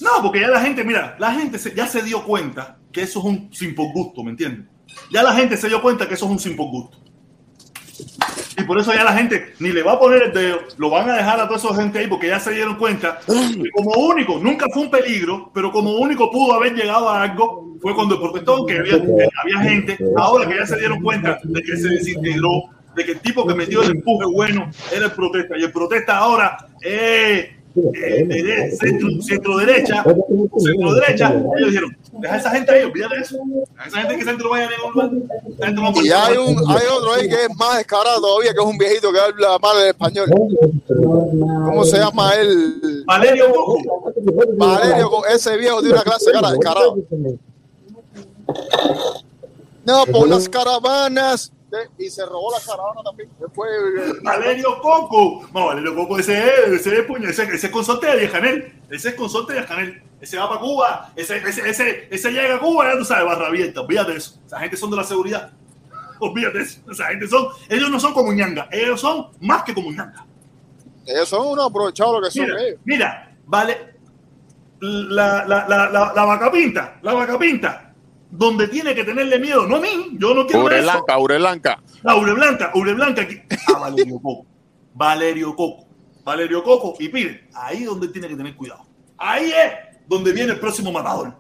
No, 0.01 0.23
porque 0.23 0.41
ya 0.41 0.49
la 0.49 0.61
gente, 0.61 0.85
mira, 0.85 1.17
la 1.19 1.33
gente 1.33 1.59
ya 1.75 1.87
se 1.87 2.03
dio 2.03 2.25
cuenta 2.25 2.79
que 2.93 3.03
eso 3.03 3.19
es 3.21 3.25
un 3.25 3.53
sin 3.53 3.75
por 3.75 3.93
gusto, 3.93 4.23
¿me 4.23 4.31
entiendes? 4.31 4.67
Ya 5.11 5.23
la 5.23 5.35
gente 5.35 5.57
se 5.57 5.69
dio 5.69 5.83
cuenta 5.83 6.07
que 6.09 6.15
eso 6.15 6.27
es 6.27 6.31
un 6.33 6.39
sin 6.39 6.57
por 6.57 6.71
gusto. 6.71 6.99
Y 8.57 8.63
por 8.65 8.79
eso 8.79 8.93
ya 8.93 9.05
la 9.05 9.13
gente 9.13 9.55
ni 9.59 9.71
le 9.71 9.83
va 9.83 9.93
a 9.93 9.99
poner 9.99 10.25
el 10.25 10.33
dedo, 10.33 10.61
lo 10.79 10.91
van 10.91 11.11
a 11.11 11.17
dejar 11.17 11.41
a 11.41 11.49
toda 11.49 11.59
esa 11.59 11.75
gente 11.75 11.99
ahí 11.99 12.07
porque 12.07 12.29
ya 12.29 12.39
se 12.39 12.53
dieron 12.53 12.77
cuenta. 12.77 13.19
que 13.27 13.71
como 13.71 13.93
único, 14.07 14.39
nunca 14.39 14.67
fue 14.73 14.83
un 14.83 14.91
peligro, 14.91 15.51
pero 15.53 15.73
como 15.73 15.97
único 15.97 16.31
pudo 16.31 16.55
haber 16.55 16.75
llegado 16.75 17.09
a 17.09 17.23
algo 17.23 17.77
fue 17.81 17.95
cuando 17.95 18.15
el 18.15 18.21
protestón, 18.21 18.67
que 18.67 18.79
había, 18.79 18.95
había 18.95 19.61
gente, 19.63 19.99
ahora 20.17 20.49
que 20.49 20.57
ya 20.57 20.67
se 20.67 20.79
dieron 20.79 21.03
cuenta 21.03 21.39
de 21.43 21.63
que 21.63 21.77
se 21.77 21.89
desintegró, 21.89 22.71
de 22.95 23.05
que 23.05 23.13
el 23.13 23.21
tipo 23.21 23.47
que 23.47 23.55
metió 23.55 23.83
el 23.83 23.91
empuje 23.91 24.25
bueno 24.27 24.71
era 24.93 25.07
el 25.07 25.13
protesta, 25.13 25.59
y 25.59 25.65
el 25.65 25.73
protesta 25.73 26.17
ahora 26.17 26.69
es 26.81 27.49
eh, 27.77 28.25
dere- 28.29 28.71
centro, 28.77 29.09
centro 29.21 29.57
derecha, 29.59 30.05
centro 30.59 30.95
derecha, 30.95 31.29
ellos 31.59 31.69
dijeron, 31.71 31.97
deja 32.21 32.35
a 32.35 32.39
esa 32.39 32.51
gente 32.51 32.73
ahí, 32.73 32.85
olvídate 32.85 33.17
de 33.17 33.21
eso, 33.23 33.37
a 33.77 33.87
esa 33.89 33.99
gente 34.01 34.17
que 34.19 34.25
centro 34.25 34.51
vaya 34.51 34.67
a 34.67 34.71
ningún 34.71 34.93
lugar. 34.93 35.11
Y 36.05 36.11
hay, 36.11 36.37
un, 36.37 36.57
hay 36.69 36.87
otro 36.97 37.13
ahí 37.15 37.29
que 37.29 37.35
es 37.35 37.57
más 37.57 37.79
descarado 37.79 38.21
todavía, 38.21 38.53
que 38.55 38.61
es 38.61 38.67
un 38.67 38.79
viejito 38.79 39.13
que 39.13 39.19
habla 39.19 39.59
mal 39.59 39.77
el 39.83 39.89
español. 39.89 40.31
¿Cómo 41.67 41.85
se 41.85 41.99
llama 41.99 42.33
él? 42.35 43.03
Valerio 43.07 43.53
Coco. 43.53 43.79
Valerio, 44.57 45.11
ese 45.35 45.57
viejo 45.57 45.81
tiene 45.81 45.95
una 45.95 46.03
clase 46.05 46.27
de 46.27 46.33
cara 46.33 46.51
descarado. 46.53 46.97
No, 49.85 50.07
por 50.07 50.29
las 50.29 50.49
caravanas. 50.49 51.51
Y 51.99 52.11
se 52.11 52.25
robó 52.27 52.51
la 52.53 52.61
caravana 52.61 53.03
también. 53.03 53.31
Después, 53.39 53.71
eh, 53.71 54.13
Valerio 54.23 54.81
Coco. 54.81 55.47
No, 55.53 55.67
Valerio 55.67 55.95
Coco, 55.95 56.19
ese 56.19 56.39
es, 56.39 56.69
ese 56.81 56.99
es, 56.99 57.05
puño, 57.05 57.29
ese, 57.29 57.45
ese 57.45 57.67
es 57.67 57.73
consorte 57.73 58.07
de 58.17 58.31
Canel. 58.31 58.81
Ese 58.91 59.11
es 59.11 59.15
consorte 59.15 59.53
de 59.55 59.65
Canel. 59.65 60.03
Ese 60.21 60.39
va 60.39 60.49
para 60.49 60.61
Cuba. 60.61 61.13
Ese, 61.17 61.37
ese, 61.39 61.69
ese, 61.69 62.09
ese 62.11 62.31
llega 62.33 62.57
a 62.57 62.61
Cuba, 62.61 62.93
ya 62.93 62.99
tú 62.99 63.05
sabes, 63.05 63.25
barra 63.27 63.47
abierta. 63.49 63.81
Olvídate 63.83 64.13
de 64.13 64.19
eso. 64.19 64.39
Esa 64.47 64.59
gente 64.61 64.77
son 64.77 64.91
de 64.91 64.97
la 64.97 65.05
seguridad. 65.05 65.53
Olvídate 66.21 66.59
de 66.59 66.65
eso. 66.65 66.81
Esa 66.91 67.07
gente 67.07 67.29
son, 67.29 67.49
ellos 67.69 67.91
no 67.91 68.01
son 68.01 68.13
como 68.15 68.33
ñanga. 68.33 68.69
Ellos 68.71 69.01
son 69.01 69.29
más 69.41 69.63
que 69.65 69.75
como 69.75 69.91
ñanga. 69.91 70.25
ellos 71.07 71.29
son 71.29 71.47
unos 71.49 71.67
aprovechados 71.69 72.15
lo 72.15 72.23
que 72.23 72.31
son 72.31 72.45
Mira, 72.47 72.63
ellos. 72.63 72.81
mira, 72.85 73.37
vale. 73.47 73.95
La, 74.81 75.45
la, 75.47 75.67
la, 75.67 75.89
la, 75.89 76.13
la 76.15 76.25
vaca 76.25 76.51
pinta, 76.53 76.99
la 77.01 77.15
vaca 77.15 77.39
pinta, 77.39 77.84
donde 78.37 78.67
tiene 78.69 78.95
que 78.95 79.05
tenerle 79.05 79.39
miedo, 79.39 79.67
no 79.67 79.77
a 79.77 79.81
mí, 79.81 80.17
yo 80.19 80.35
no 80.35 80.45
quiero 80.47 80.65
ver 80.65 80.81
eso. 80.81 80.87
La 82.03 82.17
Ure 82.17 82.33
Blanca, 82.33 82.73
Ure 82.75 82.95
Blanca 82.95 83.23
aquí. 83.23 83.41
A 83.73 83.79
Valerio 83.79 84.21
Coco. 84.21 84.47
Valerio 84.93 85.55
Coco. 85.55 85.87
Valerio 86.25 86.65
Coco 86.65 86.95
y 86.99 87.09
pide. 87.09 87.49
Ahí 87.55 87.83
es 87.83 87.87
donde 87.87 88.09
tiene 88.09 88.29
que 88.29 88.35
tener 88.35 88.57
cuidado. 88.57 88.87
Ahí 89.19 89.53
es 89.53 89.73
donde 90.09 90.33
viene 90.33 90.53
el 90.53 90.61
próximo 90.61 90.91
matador. 90.91 91.35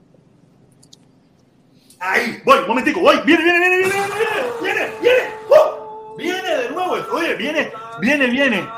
Ahí, 1.99 2.41
voy, 2.45 2.59
un 2.61 2.69
momentico, 2.69 3.01
voy. 3.01 3.17
Viene, 3.25 3.43
viene, 3.43 3.59
viene, 3.59 3.77
viene, 3.77 3.93
viene, 3.93 4.43
viene, 4.63 4.93
viene. 5.01 5.21
¡Oh! 5.51 6.15
Viene 6.17 6.57
de 6.57 6.71
nuevo. 6.71 6.97
Oye, 7.13 7.35
viene, 7.35 7.73
viene, 8.01 8.27
viene. 8.29 8.69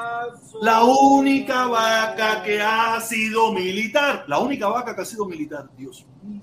La 0.63 0.85
única 0.85 1.67
vaca 1.67 2.43
que 2.43 2.63
ha 2.63 2.99
sido 3.01 3.53
militar. 3.53 4.25
La 4.27 4.39
única 4.39 4.69
vaca 4.69 4.95
que 4.95 5.03
ha 5.03 5.05
sido 5.05 5.27
militar. 5.27 5.69
Dios 5.77 6.07
mío. 6.23 6.41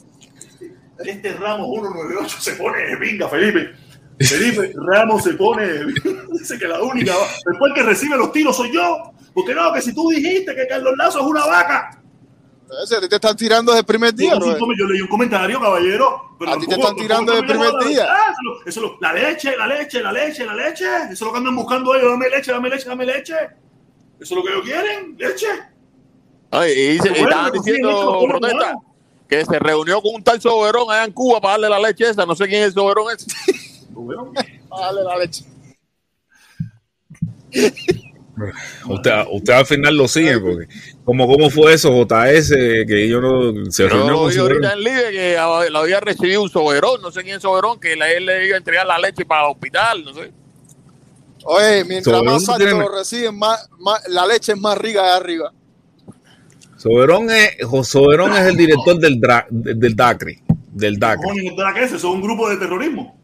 Este 1.00 1.34
Ramos 1.34 1.68
198 1.72 2.38
se 2.42 2.54
pone 2.54 2.80
de 2.88 2.98
pinga, 2.98 3.28
Felipe. 3.30 3.72
Felipe 4.20 4.72
Ramos 4.76 5.24
se 5.24 5.34
pone, 5.34 5.66
dice 6.32 6.58
que 6.60 6.68
la 6.68 6.82
única, 6.82 7.14
después 7.46 7.74
que 7.74 7.84
recibe 7.84 8.16
los 8.18 8.32
tiros 8.32 8.56
soy 8.56 8.72
yo, 8.74 9.12
porque 9.34 9.56
no, 9.56 9.74
que 9.74 9.82
si 9.82 9.94
tú 9.94 10.10
dijiste 10.10 10.56
que 10.56 10.68
Carlos 10.68 10.94
Lazo 10.98 11.20
es 11.22 11.26
una 11.26 11.46
vaca. 11.46 12.00
Ese, 12.84 12.96
a 12.96 13.02
ti 13.02 13.08
te 13.10 13.16
están 13.16 13.36
tirando 13.36 13.72
desde 13.72 13.82
el 13.82 13.86
primer 13.86 14.14
día, 14.16 14.32
Yo, 14.34 14.40
bro. 14.40 14.58
yo 14.78 14.86
leí 14.88 15.02
un 15.02 15.08
comentario, 15.08 15.60
caballero. 15.60 16.36
Pero 16.40 16.54
A 16.54 16.60
ti 16.60 16.66
te 16.66 16.74
están 16.76 16.96
tirando 16.96 17.32
desde 17.34 17.46
el 17.54 17.60
me 17.60 17.66
primer 17.70 17.88
día. 17.88 18.08
Ah, 18.10 18.32
eso 18.32 18.42
lo- 18.42 18.66
eso 18.66 18.82
lo- 18.82 18.98
la 19.00 19.14
leche, 19.14 19.56
la 19.56 19.68
leche, 19.68 20.02
la 20.02 20.12
leche, 20.12 20.46
la 20.46 20.56
leche. 20.56 20.86
Eso 20.86 21.12
es 21.12 21.22
lo 21.22 21.32
que 21.32 21.38
andan 21.38 21.56
buscando 21.56 21.94
ellos. 21.94 22.10
Dame 22.12 22.30
leche, 22.30 22.52
dame 22.52 22.70
leche, 22.70 22.90
dame 22.90 23.06
leche. 23.06 23.34
Eso 23.34 23.52
es 24.20 24.32
lo 24.32 24.44
que 24.44 24.50
ellos 24.54 24.64
quieren, 24.64 25.16
leche. 25.20 25.46
Ay, 26.50 26.72
y, 26.72 26.88
dice- 26.94 27.10
y 27.16 27.22
estaban 27.22 27.52
sí, 27.52 27.60
diciendo, 27.60 28.26
protesta. 28.28 28.76
Que 29.40 29.46
se 29.46 29.60
reunió 29.60 30.02
con 30.02 30.16
un 30.16 30.24
tal 30.24 30.40
Soberón 30.42 30.90
allá 30.92 31.06
en 31.06 31.12
Cuba 31.12 31.40
para 31.42 31.54
darle 31.54 31.70
la 31.70 31.80
leche 31.80 32.10
esa. 32.10 32.26
No 32.26 32.36
sé 32.36 32.48
quién 32.48 32.62
es 32.62 32.68
el 32.68 32.74
Soberón 32.74 33.08
ese. 33.16 33.26
Dale 34.70 35.04
la 35.04 35.18
leche. 35.18 35.46
Usted, 38.90 39.12
usted 39.32 39.54
al 39.54 39.66
final 39.66 39.96
lo 39.96 40.08
sigue, 40.08 40.40
porque 40.40 40.68
como 41.06 41.28
cómo 41.28 41.52
fue 41.52 41.74
eso, 41.74 41.90
JS, 41.92 42.50
que 42.88 43.08
yo 43.08 43.22
no 43.22 43.70
se 43.72 43.84
Yo 43.84 43.90
reunió 43.90 44.12
lo 44.14 44.18
con 44.22 44.28
vi 44.30 44.34
su- 44.34 44.42
ahorita 44.42 44.74
en 44.74 44.84
Libre 44.84 45.12
que 45.12 45.38
a- 45.38 45.70
lo 45.70 45.80
había 45.80 46.00
recibido 46.00 46.42
un 46.42 46.50
Soberón. 46.50 47.00
No 47.02 47.12
sé 47.12 47.22
quién 47.24 47.36
es 47.36 47.42
Soberón, 47.44 47.80
que 47.80 47.96
la- 47.96 48.12
él 48.12 48.26
le 48.26 48.48
iba 48.48 48.56
a 48.56 48.58
entregar 48.58 48.88
la 48.88 48.98
leche 48.98 49.24
para 49.24 49.46
el 49.46 49.52
hospital. 49.52 50.04
No 50.04 50.14
sé. 50.16 50.32
Oye, 51.46 51.84
mientras 51.86 52.16
Soberón 52.18 52.34
más 52.34 52.50
alto 52.50 52.66
tiene- 52.66 52.80
lo 52.80 52.90
reciben, 52.90 53.38
más, 53.38 53.70
más- 53.78 54.08
la 54.08 54.26
leche 54.26 54.54
es 54.54 54.58
más 54.58 54.78
rica 54.80 55.04
de 55.04 55.12
arriba. 55.12 55.54
Soberón 56.84 57.30
es, 57.32 57.58
Soberón 57.88 58.34
es 58.34 58.42
el 58.42 58.58
director 58.58 59.00
del, 59.00 59.20
dra- 59.22 59.48
del 59.50 59.96
DACRE. 59.96 60.44
Del 60.74 61.00
DACRE. 61.00 61.24
Coño, 61.24 61.44
¿no 61.52 61.56
te 61.56 61.62
da 61.62 61.74
que 61.74 61.84
eso? 61.86 61.96
Es 61.96 62.04
un 62.04 62.22
grupo 62.22 62.50
de 62.50 62.58
terrorismo. 62.58 63.18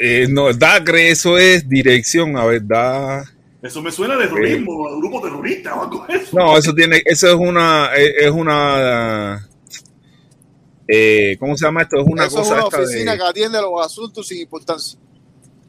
Eh, 0.00 0.26
no, 0.30 0.48
el 0.48 0.58
DACRE, 0.58 1.10
eso 1.10 1.36
es 1.36 1.68
dirección, 1.68 2.36
a 2.36 2.44
ver, 2.44 2.64
da. 2.66 3.24
Eso 3.62 3.82
me 3.82 3.90
suena 3.90 4.14
a 4.14 4.18
terrorismo, 4.18 4.86
a 4.88 4.96
grupo 4.98 5.20
terrorista 5.22 5.74
o 5.74 5.82
algo 5.84 6.06
de 6.06 6.16
eso. 6.18 6.36
No, 6.36 6.56
eso 6.56 6.72
tiene, 6.74 7.02
eso 7.04 7.28
es 7.28 7.34
una, 7.34 7.90
es 7.96 8.12
es 8.26 8.30
una, 8.30 9.48
eh, 10.86 11.36
¿cómo 11.40 11.56
se 11.56 11.64
llama 11.64 11.82
esto? 11.82 11.96
Es 12.00 12.06
una 12.06 12.26
Eso 12.26 12.40
es 12.42 12.48
cosa 12.48 12.54
una 12.54 12.64
esta 12.64 12.78
de- 12.78 12.84
oficina 12.84 13.16
que 13.16 13.22
atiende 13.24 13.60
los 13.60 13.84
asuntos 13.84 14.26
sin 14.28 14.38
importancia. 14.42 14.98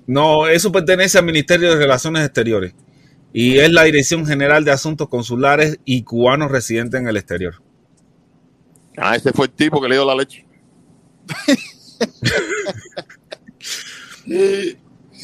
No, 0.07 0.47
eso 0.47 0.71
pertenece 0.71 1.17
al 1.17 1.25
Ministerio 1.25 1.69
de 1.71 1.77
Relaciones 1.77 2.25
Exteriores 2.25 2.73
y 3.37 3.57
es 3.59 3.69
la 3.71 3.83
Dirección 3.83 4.25
General 4.25 4.63
de 4.63 4.71
Asuntos 4.71 5.09
Consulares 5.09 5.77
y 5.83 6.03
Cubanos 6.03 6.49
Residentes 6.49 7.01
en 7.01 7.07
el 7.09 7.17
Exterior. 7.17 7.61
Ah, 8.97 9.15
ese 9.17 9.33
fue 9.33 9.47
el 9.47 9.51
tipo 9.51 9.81
que 9.81 9.89
le 9.89 9.95
dio 9.95 10.05
la 10.05 10.15
leche. 10.15 10.45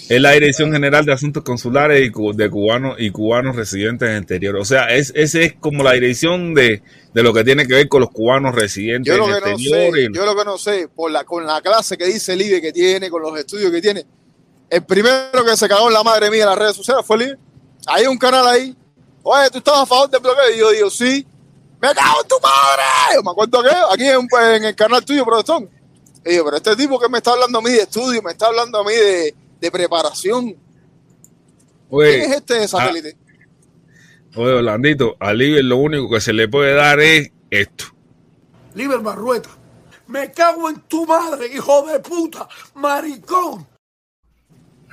Es 0.09 0.19
la 0.21 0.31
Dirección 0.31 0.73
General 0.73 1.05
de 1.05 1.13
Asuntos 1.13 1.43
Consulares 1.43 2.01
y 2.01 2.11
de 2.35 2.49
cubanos 2.49 2.95
y 2.99 3.11
cubanos 3.11 3.55
residentes 3.55 4.09
en 4.09 4.15
el 4.15 4.21
exterior. 4.23 4.57
O 4.57 4.65
sea, 4.65 4.93
es, 4.93 5.13
ese 5.15 5.45
es 5.45 5.53
como 5.53 5.83
la 5.83 5.93
dirección 5.93 6.53
de, 6.53 6.81
de 7.13 7.23
lo 7.23 7.33
que 7.33 7.45
tiene 7.45 7.65
que 7.65 7.75
ver 7.75 7.87
con 7.87 8.01
los 8.01 8.09
cubanos 8.09 8.53
residentes 8.53 9.15
Yo 9.15 9.23
en 9.23 9.29
lo 9.31 9.37
el 9.37 9.41
que 9.43 9.49
no 9.51 9.55
exterior. 9.55 9.93
sé, 9.95 10.01
y- 10.01 10.13
yo 10.13 10.25
lo 10.25 10.35
que 10.35 10.43
no 10.45 10.57
sé, 10.57 10.89
por 10.93 11.11
la, 11.11 11.23
con 11.23 11.45
la 11.45 11.61
clase 11.61 11.97
que 11.97 12.05
dice 12.07 12.33
el 12.33 12.41
IBE 12.41 12.61
que 12.61 12.73
tiene, 12.73 13.09
con 13.09 13.21
los 13.21 13.37
estudios 13.39 13.71
que 13.71 13.81
tiene, 13.81 14.05
el 14.69 14.83
primero 14.83 15.45
que 15.45 15.55
se 15.55 15.69
cagó 15.69 15.87
en 15.87 15.93
la 15.93 16.03
madre 16.03 16.29
mía 16.29 16.43
en 16.43 16.49
las 16.49 16.57
redes 16.57 16.75
sociales 16.75 17.05
fue 17.05 17.15
el 17.17 17.21
IBE. 17.23 17.37
Hay 17.87 18.05
un 18.07 18.17
canal 18.17 18.47
ahí. 18.47 18.75
Oye, 19.23 19.49
¿tú 19.51 19.57
estás 19.59 19.77
a 19.79 19.85
favor 19.85 20.09
del 20.09 20.21
bloqueo? 20.21 20.55
Y 20.55 20.59
yo 20.59 20.69
digo, 20.71 20.89
sí. 20.89 21.25
¡Me 21.81 21.93
cago 21.93 22.21
en 22.21 22.27
tu 22.27 22.35
madre! 22.41 22.83
Yo 23.15 23.23
me 23.23 23.31
acuerdo 23.31 23.63
que 23.63 23.69
aquí 23.93 24.07
en, 24.07 24.27
en 24.55 24.63
el 24.65 24.75
canal 24.75 25.03
tuyo, 25.03 25.25
protestón. 25.25 25.69
Y 26.25 26.35
yo, 26.35 26.45
pero 26.45 26.57
este 26.57 26.75
tipo 26.75 26.99
que 26.99 27.09
me 27.09 27.17
está 27.17 27.31
hablando 27.31 27.57
a 27.59 27.61
mí 27.61 27.71
de 27.71 27.81
estudio, 27.81 28.21
me 28.21 28.31
está 28.31 28.47
hablando 28.47 28.79
a 28.79 28.83
mí 28.83 28.93
de, 28.93 29.35
de 29.59 29.71
preparación. 29.71 30.55
Oye, 31.89 32.19
¿Quién 32.19 32.31
es 32.31 32.37
este 32.37 32.53
de 32.59 32.67
satélite? 32.67 33.17
oye, 34.35 34.53
Orlandito, 34.53 35.15
a 35.19 35.33
Liber 35.33 35.65
lo 35.65 35.77
único 35.77 36.09
que 36.09 36.21
se 36.21 36.33
le 36.33 36.47
puede 36.47 36.73
dar 36.75 36.99
es 36.99 37.31
esto. 37.49 37.85
Liber 38.75 38.99
Barrueta. 38.99 39.49
Me 40.07 40.31
cago 40.31 40.69
en 40.69 40.81
tu 40.81 41.05
madre, 41.05 41.47
hijo 41.47 41.85
de 41.87 41.99
puta, 41.99 42.47
maricón. 42.75 43.67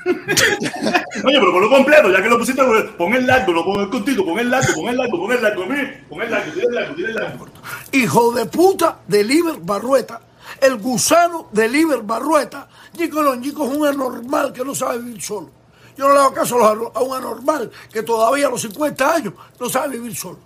Oye, 0.06 1.38
pero 1.40 1.52
ponlo 1.52 1.68
completo, 1.68 2.10
ya 2.10 2.22
que 2.22 2.28
lo 2.28 2.38
pusiste, 2.38 2.62
pon 2.96 3.14
el 3.14 3.26
largo, 3.26 3.52
no 3.52 3.64
pon 3.64 3.80
el 3.80 3.90
cortito, 3.90 4.24
pon 4.24 4.38
el 4.38 4.50
largo, 4.50 4.74
pon 4.74 4.88
el 4.88 4.96
largo, 4.96 5.18
pon 5.18 5.32
el 5.32 5.42
largo, 5.42 5.64
pon 6.08 6.22
el 6.22 6.30
largo, 6.30 6.52
tira 6.52 6.66
el 6.68 6.74
largo, 6.74 6.94
tira 6.94 7.08
el 7.08 7.14
largo. 7.14 7.46
Hijo 7.92 8.32
de 8.32 8.46
puta 8.46 8.98
de 9.06 9.24
Liber 9.24 9.56
Barrueta. 9.60 10.20
el 10.60 10.76
gusano 10.76 11.48
de 11.52 11.68
Liber 11.68 12.02
Barrueta. 12.02 12.68
Nico 12.98 13.22
Longico 13.22 13.66
es 13.66 13.76
un 13.76 13.86
anormal 13.86 14.52
que 14.52 14.64
no 14.64 14.74
sabe 14.74 14.98
vivir 14.98 15.20
solo. 15.22 15.50
Yo 15.96 16.06
no 16.06 16.14
le 16.14 16.20
hago 16.20 16.32
caso 16.32 16.64
a 16.64 17.02
un 17.02 17.16
anormal 17.16 17.70
que 17.92 18.02
todavía 18.02 18.46
a 18.46 18.50
los 18.50 18.62
50 18.62 19.14
años 19.14 19.34
no 19.58 19.68
sabe 19.68 19.98
vivir 19.98 20.16
solo. 20.16 20.38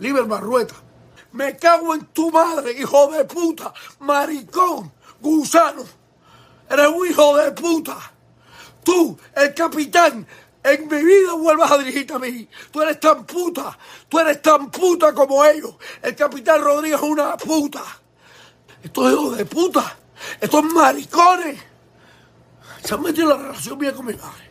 Liber 0.00 0.24
Barrueta, 0.24 0.74
me 1.32 1.56
cago 1.56 1.94
en 1.94 2.06
tu 2.06 2.30
madre, 2.30 2.72
hijo 2.72 3.10
de 3.10 3.24
puta, 3.24 3.72
maricón, 4.00 4.90
gusano. 5.20 5.82
Eres 6.68 6.88
un 6.88 7.06
hijo 7.06 7.36
de 7.36 7.52
puta. 7.52 7.96
Tú, 8.82 9.18
el 9.34 9.54
capitán, 9.54 10.26
en 10.64 10.88
mi 10.88 11.02
vida 11.02 11.32
vuelvas 11.34 11.70
a 11.72 11.78
dirigirte 11.78 12.14
a 12.14 12.18
mí. 12.18 12.48
Tú 12.70 12.82
eres 12.82 13.00
tan 13.00 13.24
puta. 13.24 13.76
Tú 14.08 14.18
eres 14.18 14.40
tan 14.40 14.70
puta 14.70 15.12
como 15.12 15.44
ellos. 15.44 15.74
El 16.00 16.14
capitán 16.14 16.62
Rodríguez 16.62 17.00
es 17.00 17.08
una 17.08 17.36
puta. 17.36 17.82
Estos 18.82 19.12
hijos 19.12 19.36
de 19.36 19.44
puta. 19.44 19.96
Estos 20.40 20.64
maricones. 20.64 21.60
Se 22.84 22.94
han 22.94 23.02
metido 23.02 23.32
en 23.32 23.38
la 23.38 23.48
relación 23.48 23.78
mía 23.78 23.92
con 23.92 24.06
mi 24.06 24.14
madre. 24.14 24.50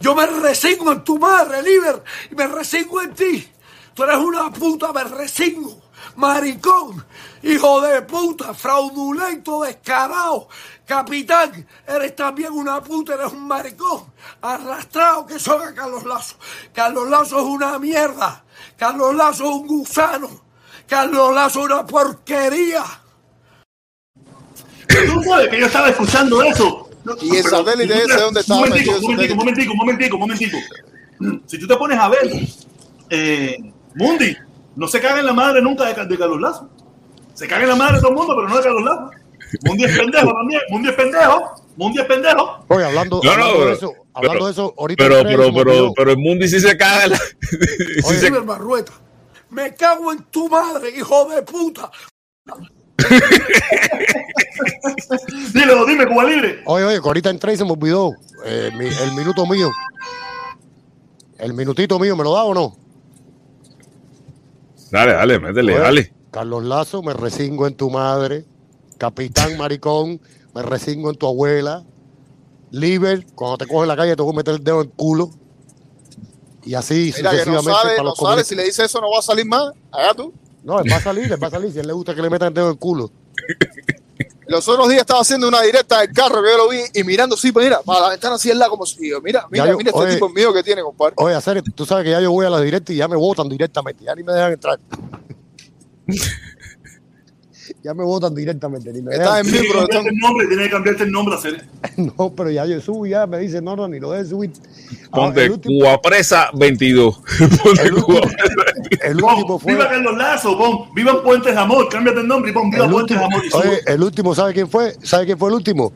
Yo 0.00 0.14
me 0.14 0.26
resigno 0.26 0.92
en 0.92 1.04
tu 1.04 1.18
madre, 1.18 1.62
Liber, 1.62 2.02
y 2.30 2.34
me 2.34 2.46
resigno 2.48 3.00
en 3.00 3.14
ti. 3.14 3.48
Tú 3.94 4.02
eres 4.04 4.16
una 4.16 4.50
puta, 4.50 4.92
me 4.92 5.04
resigno. 5.04 5.88
Maricón, 6.16 7.04
hijo 7.42 7.80
de 7.80 8.02
puta, 8.02 8.54
fraudulento, 8.54 9.62
descarado. 9.62 10.48
Capitán, 10.88 11.66
eres 11.86 12.16
también 12.16 12.50
una 12.50 12.82
puta, 12.82 13.12
eres 13.12 13.30
un 13.30 13.46
maricón. 13.46 14.04
Arrastrado 14.40 15.26
que 15.26 15.38
son 15.38 15.60
a 15.60 15.74
Carlos 15.74 16.02
Lazo. 16.04 16.36
Carlos 16.72 17.10
Lazo 17.10 17.38
es 17.40 17.44
una 17.44 17.78
mierda. 17.78 18.42
Carlos 18.78 19.14
Lazo 19.14 19.44
es 19.44 19.50
un 19.50 19.66
gusano. 19.66 20.30
Carlos 20.86 21.34
Lazo 21.34 21.60
es 21.60 21.64
una 21.66 21.86
porquería. 21.86 22.82
Tú 24.88 25.22
sabes 25.24 25.48
que 25.50 25.60
yo 25.60 25.66
estaba 25.66 25.90
escuchando 25.90 26.42
eso. 26.42 26.88
Y 27.20 27.36
el 27.36 27.44
satélite 27.44 27.94
ese, 27.94 28.06
te- 28.06 28.20
¿dónde 28.22 28.40
estaba 28.40 28.60
Un 28.62 28.68
momentico, 28.70 29.00
momentico, 29.02 29.32
un 29.32 29.38
momentico, 29.38 29.72
un 29.72 29.78
momentico, 29.78 30.16
un 30.16 30.20
momentico. 30.20 30.58
Si 31.46 31.58
tú 31.58 31.66
te 31.66 31.76
pones 31.76 31.98
a 31.98 32.08
ver, 32.08 32.30
eh, 33.10 33.56
Mundi 33.94 34.34
no 34.76 34.88
se 34.88 35.00
caga 35.02 35.20
en 35.20 35.26
la 35.26 35.32
madre 35.34 35.60
nunca 35.60 35.84
de, 35.92 36.06
de 36.06 36.18
Carlos 36.18 36.40
Lazo. 36.40 36.70
Se 37.34 37.46
caga 37.46 37.64
en 37.64 37.68
la 37.68 37.76
madre 37.76 37.96
de 37.96 38.00
todo 38.00 38.10
el 38.10 38.16
mundo, 38.16 38.34
pero 38.34 38.48
no 38.48 38.56
de 38.56 38.62
Carlos 38.62 38.82
Lazo. 38.84 39.10
Mundi 39.64 39.84
es 39.84 39.98
pendejo 39.98 40.32
también. 40.32 40.60
Mundi 40.70 40.88
es 40.88 40.94
pendejo. 40.94 41.54
Mundi 41.76 42.00
es 42.00 42.06
pendejo. 42.06 42.64
Oye, 42.68 42.84
hablando, 42.84 43.20
No, 43.22 43.36
no, 43.36 43.44
hablando 43.44 43.66
de 43.66 43.72
eso, 43.72 43.92
hablando 44.14 44.32
pero- 44.34 44.46
de 44.46 44.52
eso, 44.52 44.74
ahorita 44.78 45.04
Pero, 45.04 45.22
pero, 45.22 45.44
se 45.44 45.52
pero, 45.52 45.92
pero 45.96 46.10
el 46.10 46.18
Mundi 46.18 46.48
sí 46.48 46.60
se 46.60 46.76
caga. 46.76 47.06
la- 47.08 47.16
sí 47.40 48.14
se- 48.14 48.24
Liber 48.26 48.42
Barrueta, 48.42 48.92
me 49.50 49.74
cago 49.74 50.12
en 50.12 50.24
tu 50.24 50.48
madre, 50.48 50.90
hijo 50.90 51.28
de 51.30 51.42
puta. 51.42 51.90
Dilo, 55.54 55.86
dime, 55.86 56.06
Cuba 56.06 56.24
Libre. 56.24 56.62
Oye, 56.66 56.84
oye, 56.84 57.00
que 57.00 57.06
ahorita 57.06 57.30
entré 57.30 57.52
y 57.52 57.56
se 57.56 57.64
me 57.64 57.72
olvidó 57.72 58.12
eh, 58.44 58.70
mi- 58.76 58.86
el 58.86 59.12
minuto 59.14 59.46
mío. 59.46 59.70
El 61.38 61.54
minutito 61.54 61.98
mío, 61.98 62.16
¿me 62.16 62.24
lo 62.24 62.34
da 62.34 62.42
o 62.44 62.54
no? 62.54 62.76
Dale, 64.90 65.12
dale, 65.12 65.38
métele, 65.38 65.74
Oye, 65.74 65.82
dale. 65.82 66.12
Carlos 66.30 66.64
Lazo, 66.64 67.02
me 67.02 67.14
resingo 67.14 67.66
en 67.66 67.74
tu 67.74 67.90
madre. 67.90 68.44
Capitán 68.98 69.56
Maricón, 69.56 70.20
me 70.54 70.62
resingo 70.62 71.10
en 71.10 71.16
tu 71.16 71.26
abuela. 71.26 71.84
Liber, 72.70 73.24
cuando 73.34 73.58
te 73.58 73.66
coge 73.66 73.82
en 73.82 73.88
la 73.88 73.96
calle 73.96 74.14
te 74.14 74.22
voy 74.22 74.32
a 74.34 74.36
meter 74.36 74.54
el 74.56 74.62
dedo 74.64 74.82
en 74.82 74.88
el 74.88 74.92
culo. 74.94 75.30
Y 76.64 76.74
así 76.74 77.14
Mira 77.16 77.30
que 77.30 77.36
no 77.38 77.42
sucesivamente 77.62 77.72
sale, 77.72 77.90
para 77.90 77.96
no 77.96 78.04
los 78.10 78.16
sale. 78.16 78.24
comunistas. 78.26 78.48
Si 78.48 78.54
le 78.54 78.64
dice 78.64 78.84
eso, 78.84 79.00
no 79.00 79.10
va 79.10 79.18
a 79.20 79.22
salir 79.22 79.46
más. 79.46 79.72
Allá 79.90 80.12
tú. 80.14 80.32
No, 80.64 80.80
él 80.80 80.92
va 80.92 80.96
a 80.96 81.00
salir, 81.00 81.32
él 81.32 81.42
va 81.42 81.46
a 81.46 81.50
salir. 81.50 81.72
Si 81.72 81.78
a 81.78 81.80
él 81.80 81.86
le 81.86 81.92
gusta 81.94 82.14
que 82.14 82.20
le 82.20 82.28
metan 82.28 82.48
el 82.48 82.54
dedo 82.54 82.66
en 82.66 82.72
el 82.72 82.78
culo. 82.78 83.10
Los 84.48 84.66
otros 84.68 84.88
días 84.88 85.00
estaba 85.02 85.20
haciendo 85.20 85.46
una 85.48 85.62
directa 85.62 86.00
del 86.00 86.12
carro 86.12 86.42
que 86.42 86.50
yo 86.50 86.56
lo 86.56 86.68
vi 86.68 86.80
y 86.94 87.04
mirando 87.04 87.36
así, 87.36 87.52
pues 87.52 87.64
mira, 87.66 87.80
para 87.82 88.00
la 88.00 88.08
ventana 88.10 88.34
así 88.34 88.50
el 88.50 88.58
lado 88.58 88.72
como 88.72 88.86
si 88.86 89.08
yo, 89.10 89.20
mira, 89.20 89.46
mira, 89.50 89.66
yo- 89.66 89.76
mira 89.76 89.90
este 89.90 90.02
oye. 90.02 90.14
tipo 90.14 90.28
mío 90.30 90.52
que 90.54 90.62
tiene, 90.62 90.82
compadre. 90.82 91.14
Oye, 91.18 91.34
hacer, 91.34 91.62
tú 91.74 91.84
sabes 91.86 92.04
que 92.04 92.10
ya 92.10 92.20
yo 92.20 92.32
voy 92.32 92.46
a 92.46 92.50
la 92.50 92.60
directa 92.60 92.92
y 92.92 92.96
ya 92.96 93.08
me 93.08 93.16
votan 93.16 93.48
directamente. 93.48 94.04
Ya 94.04 94.14
ni 94.14 94.22
me 94.22 94.32
dejan 94.32 94.52
entrar. 94.52 94.80
ya 97.82 97.94
me 97.94 98.02
votan 98.04 98.34
directamente. 98.34 98.92
Ni 98.92 99.02
me 99.02 99.14
en 99.14 99.46
mí, 99.46 99.52
que 99.52 99.68
cambiarte 99.68 100.08
el 100.08 100.16
nombre, 100.18 100.46
tiene 100.46 100.62
que 100.64 100.70
cambiarte 100.70 101.02
el 101.04 101.12
nombre 101.12 101.34
a 101.34 101.38
hacer. 101.38 101.64
No, 101.96 102.32
pero 102.34 102.50
ya 102.50 102.64
yo 102.66 102.80
subo 102.80 103.06
ya 103.06 103.26
me 103.26 103.38
dicen, 103.38 103.64
no, 103.64 103.76
no, 103.76 103.88
ni 103.88 103.98
lo 104.00 104.12
dejes 104.12 104.28
subir. 104.30 104.52
Ah, 105.06 105.16
Ponte 105.16 105.44
el 105.44 105.52
último- 105.52 105.78
Cuba 105.80 106.00
Presa 106.02 106.50
22. 106.54 107.20
Ponte 107.62 107.90
Cuba 107.90 108.20
El 109.02 109.16
Pon, 109.18 109.34
último 109.34 109.58
fue. 109.58 109.72
Viva 109.72 109.88
Carlos 109.88 110.16
Lazo, 110.16 110.58
pon. 110.58 110.94
Viva 110.94 111.22
Puentes 111.22 111.54
de 111.54 111.60
Amor. 111.60 111.88
Cámbiate 111.88 112.20
el 112.20 112.28
nombre 112.28 112.50
y 112.50 112.54
pon 112.54 112.70
Viva 112.70 112.84
El 112.84 112.90
Puentes 112.90 113.16
último, 113.16 113.28
de 113.30 113.46
Amor. 113.58 113.66
Y 113.66 113.68
oye, 113.68 113.80
el 113.86 114.02
último, 114.02 114.34
¿sabe 114.34 114.54
quién 114.54 114.68
fue? 114.68 114.94
¿Sabe 115.02 115.26
quién 115.26 115.38
fue 115.38 115.48
el 115.50 115.54
último? 115.54 115.92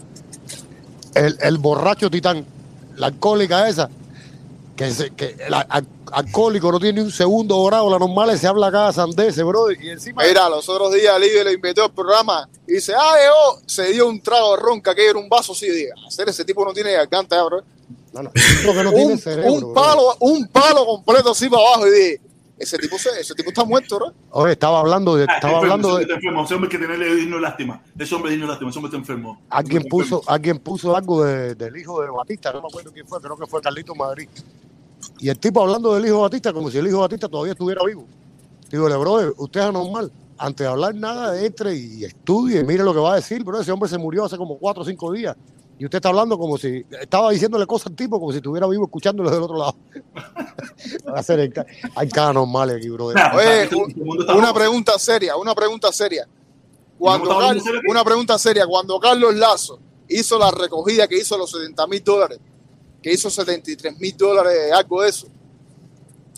El, 1.15 1.37
el 1.41 1.59
borracho 1.59 2.11
titán, 2.11 2.45
la 2.97 3.09
alcohólica 3.09 3.69
esa, 3.69 3.91
que, 4.89 4.95
se, 4.95 5.11
que 5.11 5.37
el 5.47 5.55
a- 5.55 5.67
al- 5.69 5.87
alcohólico 6.13 6.71
no 6.71 6.79
tiene 6.79 7.03
un 7.03 7.11
segundo 7.11 7.65
grado, 7.65 7.89
la 7.91 7.99
normal 7.99 8.39
se 8.39 8.47
habla 8.47 8.71
cada 8.71 8.93
sandese, 8.93 9.43
bro, 9.43 9.71
y 9.73 9.91
encima... 9.91 10.23
Mira, 10.25 10.49
los 10.49 10.69
otros 10.69 10.93
días 10.93 11.19
Libre 11.21 11.45
le 11.45 11.53
invitó 11.55 11.85
al 11.85 11.93
programa 11.93 12.49
y 12.67 12.73
dice, 12.75 12.93
ah, 12.97 13.15
yo, 13.25 13.61
se 13.67 13.87
dio 13.93 14.09
un 14.09 14.21
trago 14.21 14.57
de 14.57 14.63
ronca 14.63 14.95
que 14.95 15.07
era 15.09 15.19
un 15.19 15.29
vaso 15.29 15.53
así, 15.53 15.69
diga, 15.71 15.95
hacer 16.07 16.29
ese 16.29 16.45
tipo 16.45 16.65
no 16.65 16.73
tiene 16.73 16.93
garganta, 16.93 17.43
bro. 17.45 17.63
No, 18.13 18.23
no, 18.25 18.31
que 18.33 18.85
no 18.85 18.93
tiene 18.93 19.13
un, 19.15 19.19
cerebro, 19.19 19.53
un 19.55 19.61
bro. 19.61 19.73
palo, 19.73 20.17
un 20.21 20.47
palo 20.49 20.85
completo 20.85 21.31
así 21.31 21.49
para 21.49 21.63
abajo 21.67 21.87
y 21.87 21.91
dije, 21.91 22.21
ese 22.59 22.79
tipo, 22.79 22.97
se, 22.99 23.09
ese 23.21 23.35
tipo 23.35 23.49
está 23.51 23.65
muerto, 23.65 23.97
bro. 23.97 24.13
Oye, 24.31 24.53
estaba 24.53 24.81
hablando 24.81 25.17
de... 25.17 25.25
Ah, 25.29 25.35
Estaba 25.35 25.55
enfermo, 25.55 25.73
hablando 25.75 25.89
ese 25.89 25.95
hombre 25.95 26.07
de 26.07 26.13
está 26.13 26.15
enfermo. 26.15 26.45
Ese 26.45 26.55
hombre 26.55 26.71
que 26.71 26.79
tenerle 26.79 27.15
digno 27.17 27.37
de 27.37 27.43
lástima. 27.43 27.83
Ese 27.99 28.15
hombre 28.15 28.31
es 28.31 28.33
digno 28.35 28.47
de 28.47 28.53
lástima. 28.53 28.71
Ese 28.71 28.79
hombre 28.79 28.89
está 28.89 28.97
enfermo. 28.99 29.41
alguien 29.51 29.83
puso, 29.85 30.23
alguien 30.27 30.59
puso 30.59 30.95
algo 30.97 31.25
de- 31.25 31.55
del 31.55 31.77
hijo 31.77 32.01
de 32.03 32.11
Batista, 32.11 32.53
no 32.53 32.61
me 32.63 32.69
acuerdo 32.69 32.93
quién 32.93 33.07
fue, 33.07 33.21
creo 33.21 33.37
que 33.37 33.47
fue 33.47 33.61
Carlito 33.61 33.95
Madrid. 33.95 34.29
Y 35.19 35.29
el 35.29 35.39
tipo 35.39 35.61
hablando 35.63 35.95
del 35.95 36.05
hijo 36.07 36.17
de 36.17 36.23
Batista 36.23 36.53
como 36.53 36.71
si 36.71 36.79
el 36.79 36.87
hijo 36.87 36.97
de 36.97 37.03
Batista 37.03 37.29
todavía 37.29 37.53
estuviera 37.53 37.83
vivo. 37.85 38.07
Digo, 38.71 38.89
le 38.89 38.97
brother, 38.97 39.33
usted 39.37 39.61
es 39.61 39.67
anormal. 39.67 40.13
Antes 40.39 40.65
de 40.65 40.71
hablar 40.73 40.95
nada, 40.95 41.41
entre 41.45 41.75
y 41.77 42.05
estudie, 42.05 42.61
y 42.61 42.65
mire 42.65 42.83
lo 42.83 42.93
que 42.95 43.01
va 43.01 43.13
a 43.13 43.17
decir, 43.17 43.45
bro. 43.45 43.61
Ese 43.61 43.71
hombre 43.71 43.89
se 43.89 43.99
murió 43.99 44.25
hace 44.25 44.37
como 44.37 44.57
cuatro 44.59 44.83
o 44.83 44.87
cinco 44.87 45.13
días. 45.13 45.37
Y 45.79 45.85
usted 45.85 45.97
está 45.99 46.11
hablando 46.11 46.39
como 46.39 46.59
si, 46.59 46.85
estaba 47.01 47.31
diciéndole 47.31 47.67
cosas 47.67 47.89
al 47.89 47.97
tipo, 47.97 48.21
como 48.21 48.31
si 48.31 48.39
estuviera 48.39 48.67
vivo 48.69 48.85
escuchándolo 48.85 49.31
del 49.31 49.43
otro 49.43 49.57
lado. 49.59 49.75
Va 51.09 51.19
a 51.19 51.23
ser 51.23 51.41
el 51.41 51.53
ca- 51.53 51.67
hay 51.97 52.09
cada 52.09 52.33
normales 52.33 52.77
aquí, 52.77 52.89
bro. 52.89 53.07
Oye, 53.07 53.69
un- 53.75 54.31
una 54.37 54.53
pregunta 54.55 54.99
seria, 54.99 55.37
una 55.37 55.55
pregunta 55.55 55.91
seria. 55.93 56.27
Cuando 56.99 57.31
una 57.89 58.05
pregunta 58.05 58.39
seria, 58.39 58.67
cuando 58.67 59.01
Carlos 59.01 59.35
Lazo 59.35 59.79
hizo 60.09 60.39
la 60.39 60.51
recogida 60.53 61.09
que 61.09 61.19
hizo 61.19 61.37
los 61.37 61.51
70 61.51 61.87
mil 61.89 62.05
dólares, 62.05 62.39
que 63.03 63.13
hizo 63.13 63.29
73 63.29 63.99
mil 63.99 64.17
dólares, 64.17 64.71
algo 64.73 65.03
de 65.03 65.09
eso, 65.09 65.27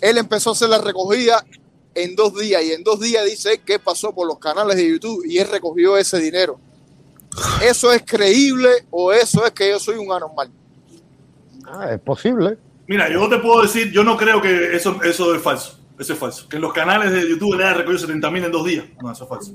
él 0.01 0.17
empezó 0.17 0.51
a 0.51 0.53
hacer 0.55 0.71
la 0.71 0.79
recogida 0.79 1.45
en 1.95 2.17
dos 2.17 2.35
días 2.39 2.63
y 2.63 2.73
en 2.73 2.83
dos 2.83 2.99
días 3.01 3.25
dice 3.27 3.59
que 3.59 3.79
pasó 3.79 4.15
por 4.15 4.27
los 4.27 4.39
canales 4.39 4.77
de 4.77 4.89
YouTube 4.89 5.25
y 5.27 5.39
él 5.39 5.49
recogió 5.49 5.99
ese 5.99 6.19
dinero. 6.19 6.59
¿Eso 7.63 7.93
es 7.93 8.03
creíble 8.05 8.71
o 8.91 9.13
eso 9.13 9.45
es 9.45 9.53
que 9.53 9.71
yo 9.71 9.79
soy 9.79 9.97
un 9.97 10.13
anormal? 10.13 10.51
Ah, 11.67 11.93
es 11.93 12.01
posible. 12.01 12.59
Mira, 12.87 13.11
yo 13.11 13.29
te 13.29 13.39
puedo 13.39 13.63
decir, 13.63 13.91
yo 13.91 14.05
no 14.05 14.17
creo 14.17 14.41
que 14.41 14.77
eso, 14.77 15.01
eso 15.03 15.35
es 15.35 15.43
falso. 15.43 15.79
Eso 15.99 16.13
es 16.13 16.19
falso. 16.19 16.49
Que 16.49 16.57
en 16.57 16.63
los 16.63 16.73
canales 16.73 17.13
de 17.13 17.29
YouTube 17.29 17.57
le 17.57 17.65
haya 17.65 17.75
recogido 17.75 18.01
70 18.01 18.31
mil 18.31 18.45
en 18.45 18.53
dos 18.53 18.65
días. 18.65 18.85
No, 19.01 19.11
eso 19.11 19.25
es 19.25 19.31
falso. 19.31 19.53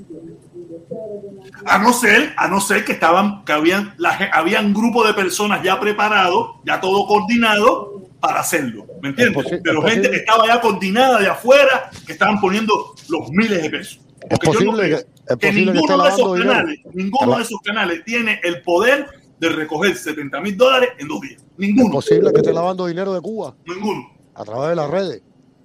A 1.66 1.78
no 1.78 1.94
ser, 1.94 2.34
a 2.38 2.48
no 2.48 2.62
ser 2.62 2.86
que 2.86 2.94
estaban, 2.94 3.44
que 3.44 3.52
habían, 3.52 3.94
la, 3.98 4.12
había 4.34 4.62
un 4.62 4.74
grupo 4.74 5.06
de 5.06 5.14
personas 5.14 5.62
ya 5.62 5.80
preparado, 5.80 6.62
ya 6.66 6.80
todo 6.80 7.06
coordinado 7.06 8.09
para 8.20 8.40
hacerlo. 8.42 8.86
¿Me 9.02 9.10
entiendes? 9.10 9.46
Pero 9.64 9.80
es 9.86 9.94
gente 9.94 10.08
posible. 10.08 10.10
que 10.12 10.16
estaba 10.18 10.48
ya 10.48 10.62
coordinada 10.62 11.20
de 11.20 11.28
afuera, 11.28 11.90
que 12.06 12.12
estaban 12.14 12.40
poniendo 12.42 12.96
los 13.10 13.30
miles 13.32 13.62
de 13.64 13.70
pesos. 13.70 14.00
Es 14.30 14.40
Porque 14.40 14.48
yo 14.48 14.66
no 14.66 14.72
posible 14.72 14.90
que, 14.90 14.96
es 14.96 15.06
que 15.06 15.36
posible 15.36 15.40
que 15.40 15.48
esté 15.48 15.52
ninguno 15.74 16.04
de 16.04 16.10
esos 16.10 16.34
dinero. 16.34 16.52
canales, 16.54 16.80
ninguno 16.94 17.36
de 17.38 17.42
esos 17.44 17.60
canales 17.64 18.04
tiene 18.06 18.40
el 18.44 18.62
poder 18.62 19.08
de 19.40 19.50
recoger 19.50 19.96
70 19.96 20.42
mil 20.42 20.58
dólares 20.58 20.90
en 21.00 21.08
dos 21.08 21.22
días. 21.22 21.42
Es 21.42 21.48
Ninguno. 21.58 21.92
posible 21.92 22.32
que 22.34 22.40
esté 22.40 22.52
lavando 22.54 22.86
dinero 22.88 23.14
de 23.14 23.22
Cuba 23.22 23.56
Ninguno. 23.66 24.12
a 24.36 24.44
través 24.44 24.70
de 24.72 24.76
las 24.76 24.90
redes. 24.90 25.22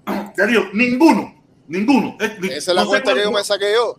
Digo, 0.49 0.65
ninguno. 0.73 1.35
Ninguno. 1.67 2.17
Es- 2.21 2.39
ni- 2.41 2.49
Esa 2.49 2.71
es 2.71 2.75
la 2.77 2.85
cuenta 2.85 3.15
que 3.15 3.23
yo 3.23 3.33
me 3.33 3.43
saqué 3.43 3.67
yo. 3.75 3.97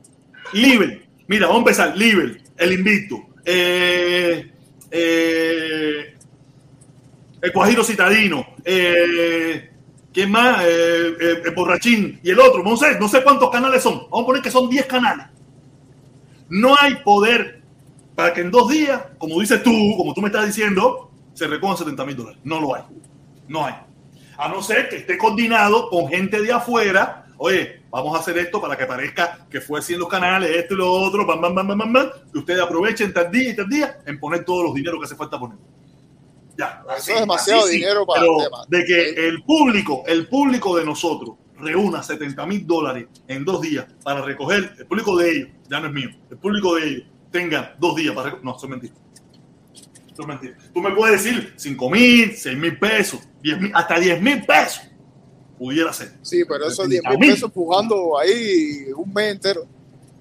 Liber. 0.54 1.06
Mira, 1.28 1.48
vamos 1.48 1.58
a 1.58 1.64
empezar. 1.64 1.98
Liber, 1.98 2.42
el 2.58 2.72
invicto. 2.74 3.18
Eh, 3.44 4.52
eh, 4.92 6.15
el 7.46 7.52
Guajiro 7.52 7.84
Citadino. 7.84 8.46
Eh, 8.64 9.70
¿Quién 10.12 10.32
más? 10.32 10.64
Eh, 10.64 11.16
eh, 11.20 11.42
el 11.46 11.52
Borrachín. 11.52 12.20
Y 12.24 12.32
el 12.32 12.40
otro. 12.40 12.64
No 12.64 12.76
sé, 12.76 13.00
no 13.00 13.08
sé 13.08 13.24
cuántos 13.24 13.52
canales 13.52 13.84
son. 13.84 14.08
Vamos 14.10 14.24
a 14.24 14.26
poner 14.26 14.42
que 14.42 14.50
son 14.50 14.68
10 14.68 14.86
canales. 14.88 15.28
No 16.50 16.76
hay 16.80 16.96
poder 16.96 17.62
para 18.16 18.34
que 18.34 18.42
en 18.42 18.50
dos 18.50 18.70
días, 18.70 19.00
como 19.18 19.40
dices 19.40 19.62
tú, 19.62 19.72
como 19.98 20.14
tú 20.14 20.22
me 20.22 20.28
estás 20.28 20.48
diciendo, 20.48 21.12
se 21.34 21.48
recojan 21.48 21.78
70 21.78 22.06
mil 22.06 22.16
dólares. 22.16 22.40
No 22.44 22.60
lo 22.60 22.76
hay. 22.76 22.84
No 23.48 23.66
hay. 23.66 23.76
A 24.38 24.48
no 24.48 24.64
ser 24.64 24.90
que 24.90 24.98
esté 24.98 25.18
coordinado 25.18 25.90
con 25.90 26.08
gente 26.08 26.42
de 26.42 26.52
afuera 26.52 27.26
oye, 27.38 27.82
vamos 27.90 28.16
a 28.16 28.20
hacer 28.20 28.38
esto 28.38 28.62
para 28.62 28.78
que 28.78 28.86
parezca 28.86 29.46
que 29.50 29.62
fue 29.62 29.80
así 29.80 29.96
los 29.96 30.08
canales, 30.08 30.50
esto 30.56 30.74
y 30.74 30.78
lo 30.78 30.92
otro, 30.92 31.26
bam, 31.26 31.42
bam, 31.42 31.56
bam, 31.56 31.68
bam, 31.68 31.78
bam, 31.78 31.94
bam, 31.94 32.10
y 32.34 32.38
ustedes 32.38 32.62
aprovechen 32.62 33.14
tal 33.14 33.32
día 33.32 33.50
y 33.50 33.56
tal 33.56 33.68
día 33.68 34.00
en 34.06 34.20
poner 34.20 34.46
todos 34.46 34.66
los 34.66 34.74
dineros 34.74 35.00
que 35.00 35.06
hace 35.06 35.16
falta 35.16 35.40
poner. 35.40 35.58
Ya, 36.58 36.84
Eso 36.98 37.14
es 37.14 37.20
demasiado 37.20 37.68
dinero 37.68 38.06
para 38.06 38.22
pero 38.22 38.38
el 38.40 38.46
tema. 38.46 38.58
de 38.70 38.86
que 38.86 39.10
el 39.28 39.44
público, 39.44 40.04
el 40.08 40.28
público 40.28 40.78
de 40.78 40.86
nosotros 40.86 41.36
reúna 41.60 42.02
70 42.02 42.46
mil 42.46 42.66
dólares 42.66 43.08
en 43.28 43.44
dos 43.44 43.62
días 43.62 43.86
para 44.04 44.22
recoger, 44.22 44.74
el 44.78 44.86
público 44.86 45.18
de 45.18 45.32
ellos, 45.32 45.50
ya 45.70 45.80
no 45.80 45.88
es 45.88 45.94
mío, 45.94 46.10
el 46.30 46.38
público 46.38 46.76
de 46.76 46.88
ellos 46.88 47.04
tenga 47.32 47.76
dos 47.80 47.96
días 47.96 48.14
para 48.16 48.26
recoger. 48.30 48.46
No, 48.46 48.56
eso 48.56 48.66
es 48.66 48.70
mentira. 48.70 48.94
Eso 50.12 50.22
es 50.22 50.28
mentira. 50.28 50.58
Tú 50.74 50.80
me 50.82 50.92
puedes 50.92 51.24
decir 51.24 51.54
5 51.58 51.90
mil, 51.90 52.36
6 52.36 52.58
mil 52.58 52.80
pesos, 52.80 53.20
10 53.42 53.62
mil, 53.62 53.72
hasta 53.74 54.00
10 54.00 54.22
mil 54.22 54.46
pesos. 54.46 54.82
Pudiera 55.58 55.92
ser. 55.94 56.14
Sí, 56.22 56.44
pero 56.48 56.68
esos 56.68 56.88
10 56.88 57.06
A 57.06 57.10
mil 57.12 57.32
pesos 57.32 57.52
pujando 57.52 58.18
ahí 58.18 58.86
un 58.96 59.14
mes 59.14 59.34
entero. 59.34 59.66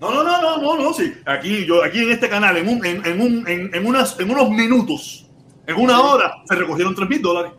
No, 0.00 0.10
no, 0.12 0.22
no, 0.24 0.40
no, 0.42 0.58
no, 0.58 0.76
no, 0.82 0.92
sí. 0.92 1.12
Aquí, 1.24 1.64
yo, 1.64 1.82
aquí 1.82 2.00
en 2.00 2.10
este 2.10 2.28
canal, 2.28 2.56
en, 2.56 2.68
un, 2.68 2.84
en, 2.84 3.04
en, 3.06 3.20
un, 3.20 3.48
en, 3.48 3.74
en 3.74 3.86
unas, 3.86 4.18
en 4.20 4.30
unos 4.30 4.50
minutos, 4.50 5.23
en 5.66 5.76
una 5.80 6.00
hora, 6.00 6.34
se 6.48 6.54
recogieron 6.54 6.94
3 6.94 7.08
mil 7.08 7.22
dólares. 7.22 7.52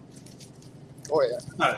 Oye, 1.10 1.30
¿sabes? 1.58 1.78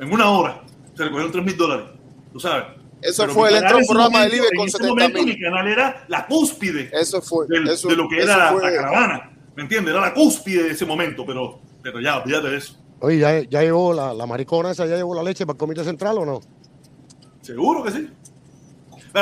En 0.00 0.12
una 0.12 0.28
hora 0.30 0.62
se 0.94 1.04
recogieron 1.04 1.32
3 1.32 1.44
mil 1.44 1.56
dólares. 1.56 1.86
Tú 2.32 2.40
sabes. 2.40 2.64
Eso 3.02 3.22
Pero 3.24 3.34
fue, 3.34 3.50
ese 3.56 3.86
programa 3.86 4.22
de 4.22 4.30
Libre 4.30 4.48
en 4.52 4.56
con 4.58 4.68
ese 4.68 4.78
70 4.78 4.88
momento 4.94 5.18
mil. 5.22 5.34
Mi 5.34 5.40
canal 5.40 5.68
era 5.68 6.04
la 6.08 6.26
cúspide 6.26 6.90
Eso 6.92 7.20
fue. 7.20 7.46
del- 7.46 7.68
eso, 7.68 7.88
de 7.88 7.96
lo 7.96 8.08
que 8.08 8.16
eso 8.18 8.24
era 8.32 8.36
la, 8.38 8.52
fue- 8.52 8.62
la 8.62 8.72
caravana. 8.74 9.30
¿Me 9.54 9.62
entiendes? 9.62 9.92
Era 9.94 10.00
la 10.02 10.14
cúspide 10.14 10.64
de 10.64 10.70
ese 10.70 10.84
momento, 10.86 11.24
pero, 11.26 11.60
pero 11.82 12.00
ya, 12.00 12.18
olvídate 12.18 12.48
de 12.48 12.56
eso. 12.56 12.74
Oye, 13.00 13.18
¿ya, 13.18 13.40
ya 13.42 13.62
llegó 13.62 13.92
la, 13.92 14.12
la 14.14 14.26
maricona 14.26 14.70
esa, 14.70 14.86
ya 14.86 14.96
llegó 14.96 15.14
la 15.14 15.22
leche 15.22 15.44
para 15.46 15.54
el 15.54 15.58
comité 15.58 15.84
central 15.84 16.18
o 16.18 16.24
no? 16.26 16.40
Seguro 17.42 17.82
que 17.84 17.90
sí. 17.92 18.10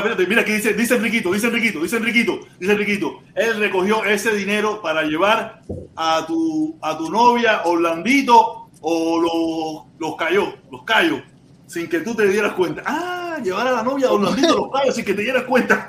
Mira, 0.02 0.40
aquí 0.40 0.52
dice, 0.52 0.72
dice 0.72 0.96
Enriquito, 0.96 1.32
dice 1.32 1.46
Enriquito, 1.46 1.80
dice 1.80 1.96
Enriquito, 1.98 2.40
dice 2.58 2.72
Enriquito. 2.72 3.22
Él 3.36 3.58
recogió 3.58 4.04
ese 4.04 4.34
dinero 4.34 4.82
para 4.82 5.04
llevar 5.04 5.62
a 5.94 6.24
tu, 6.26 6.76
a 6.82 6.98
tu 6.98 7.08
novia 7.08 7.62
Orlandito 7.64 8.70
o 8.80 9.20
los, 9.20 10.00
los 10.00 10.16
cayó, 10.16 10.52
los 10.72 10.82
cayó, 10.82 11.22
sin 11.68 11.88
que 11.88 12.00
tú 12.00 12.12
te 12.12 12.26
dieras 12.26 12.54
cuenta. 12.54 12.82
Ah, 12.84 13.38
llevar 13.42 13.68
a 13.68 13.70
la 13.70 13.82
novia 13.84 14.10
Orlandito 14.10 14.56
los 14.56 14.72
cayos 14.72 14.96
sin 14.96 15.04
que 15.04 15.14
te 15.14 15.22
dieras 15.22 15.44
cuenta. 15.44 15.88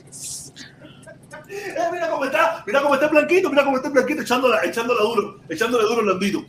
Eh, 1.56 1.76
mira 1.92 2.10
cómo 2.10 2.26
está, 2.26 2.64
mira 2.66 2.82
cómo 2.82 2.96
está 2.96 3.08
blanquito, 3.08 3.50
mira 3.50 3.64
cómo 3.64 3.78
está 3.78 3.90
blanquito 3.90 4.22
echándola, 4.22 4.64
echándola 4.64 5.02
duro, 5.02 5.40
echándole 5.50 5.84
duro 5.84 5.96
a 5.96 6.00
Orlandito. 6.00 6.46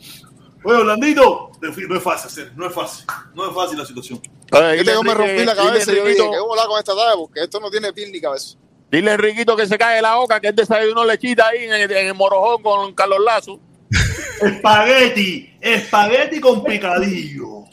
Oye, 0.63 0.77
Orlandito, 0.79 1.51
no 1.61 1.97
es 1.97 2.03
fácil 2.03 2.27
hacer, 2.27 2.53
no 2.57 2.67
es 2.67 2.73
fácil, 2.73 3.05
no 3.35 3.49
es 3.49 3.55
fácil 3.55 3.79
la 3.79 3.85
situación. 3.85 4.21
Yo 4.51 4.85
tengo 4.85 5.03
me 5.03 5.15
rompí 5.15 5.45
la 5.45 5.55
cabeza 5.55 5.93
y 5.93 5.97
yo 5.97 6.05
dije, 6.05 6.19
¿qué 6.19 6.41
voy 6.41 6.59
a 6.59 6.67
con 6.67 6.79
esta 6.79 6.95
tarde? 6.95 7.15
Porque 7.17 7.41
esto 7.41 7.61
no 7.61 7.71
tiene 7.71 7.93
pin 7.93 8.13
ni 8.13 8.21
cabeza. 8.21 8.57
Dile 8.91 9.11
a 9.11 9.15
Enriquito 9.15 9.57
que 9.57 9.67
se 9.67 9.77
cae 9.77 10.01
la 10.01 10.17
boca, 10.17 10.39
que 10.41 10.49
él 10.49 10.55
desayunó 10.55 11.05
lechita 11.05 11.49
ahí 11.49 11.65
en 11.65 11.73
el, 11.73 11.91
en 11.91 12.07
el 12.09 12.15
morojón 12.15 12.63
con 12.63 12.95
Carlos 12.95 13.19
Lazo. 13.25 13.59
Espagueti, 14.41 15.57
espagueti 15.61 16.41
con 16.41 16.63
picadillo. 16.63 17.65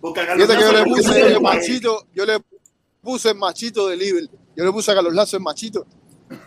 Porque 0.00 0.20
a 0.20 0.26
Carlos 0.26 0.46
Fíjate 0.46 0.58
que 0.58 0.66
yo 0.66 0.72
Lazo 0.72 0.84
le 0.84 0.90
puse 0.90 1.26
el 1.26 1.40
machito, 1.40 2.06
yo 2.14 2.26
le 2.26 2.38
puse 3.02 3.28
el 3.30 3.36
machito 3.36 3.88
de 3.88 3.96
Libre. 3.96 4.26
Yo 4.56 4.64
le 4.64 4.72
puse 4.72 4.90
a 4.90 4.94
Carlos 4.94 5.14
Lazo 5.14 5.36
el 5.36 5.42
machito. 5.42 5.86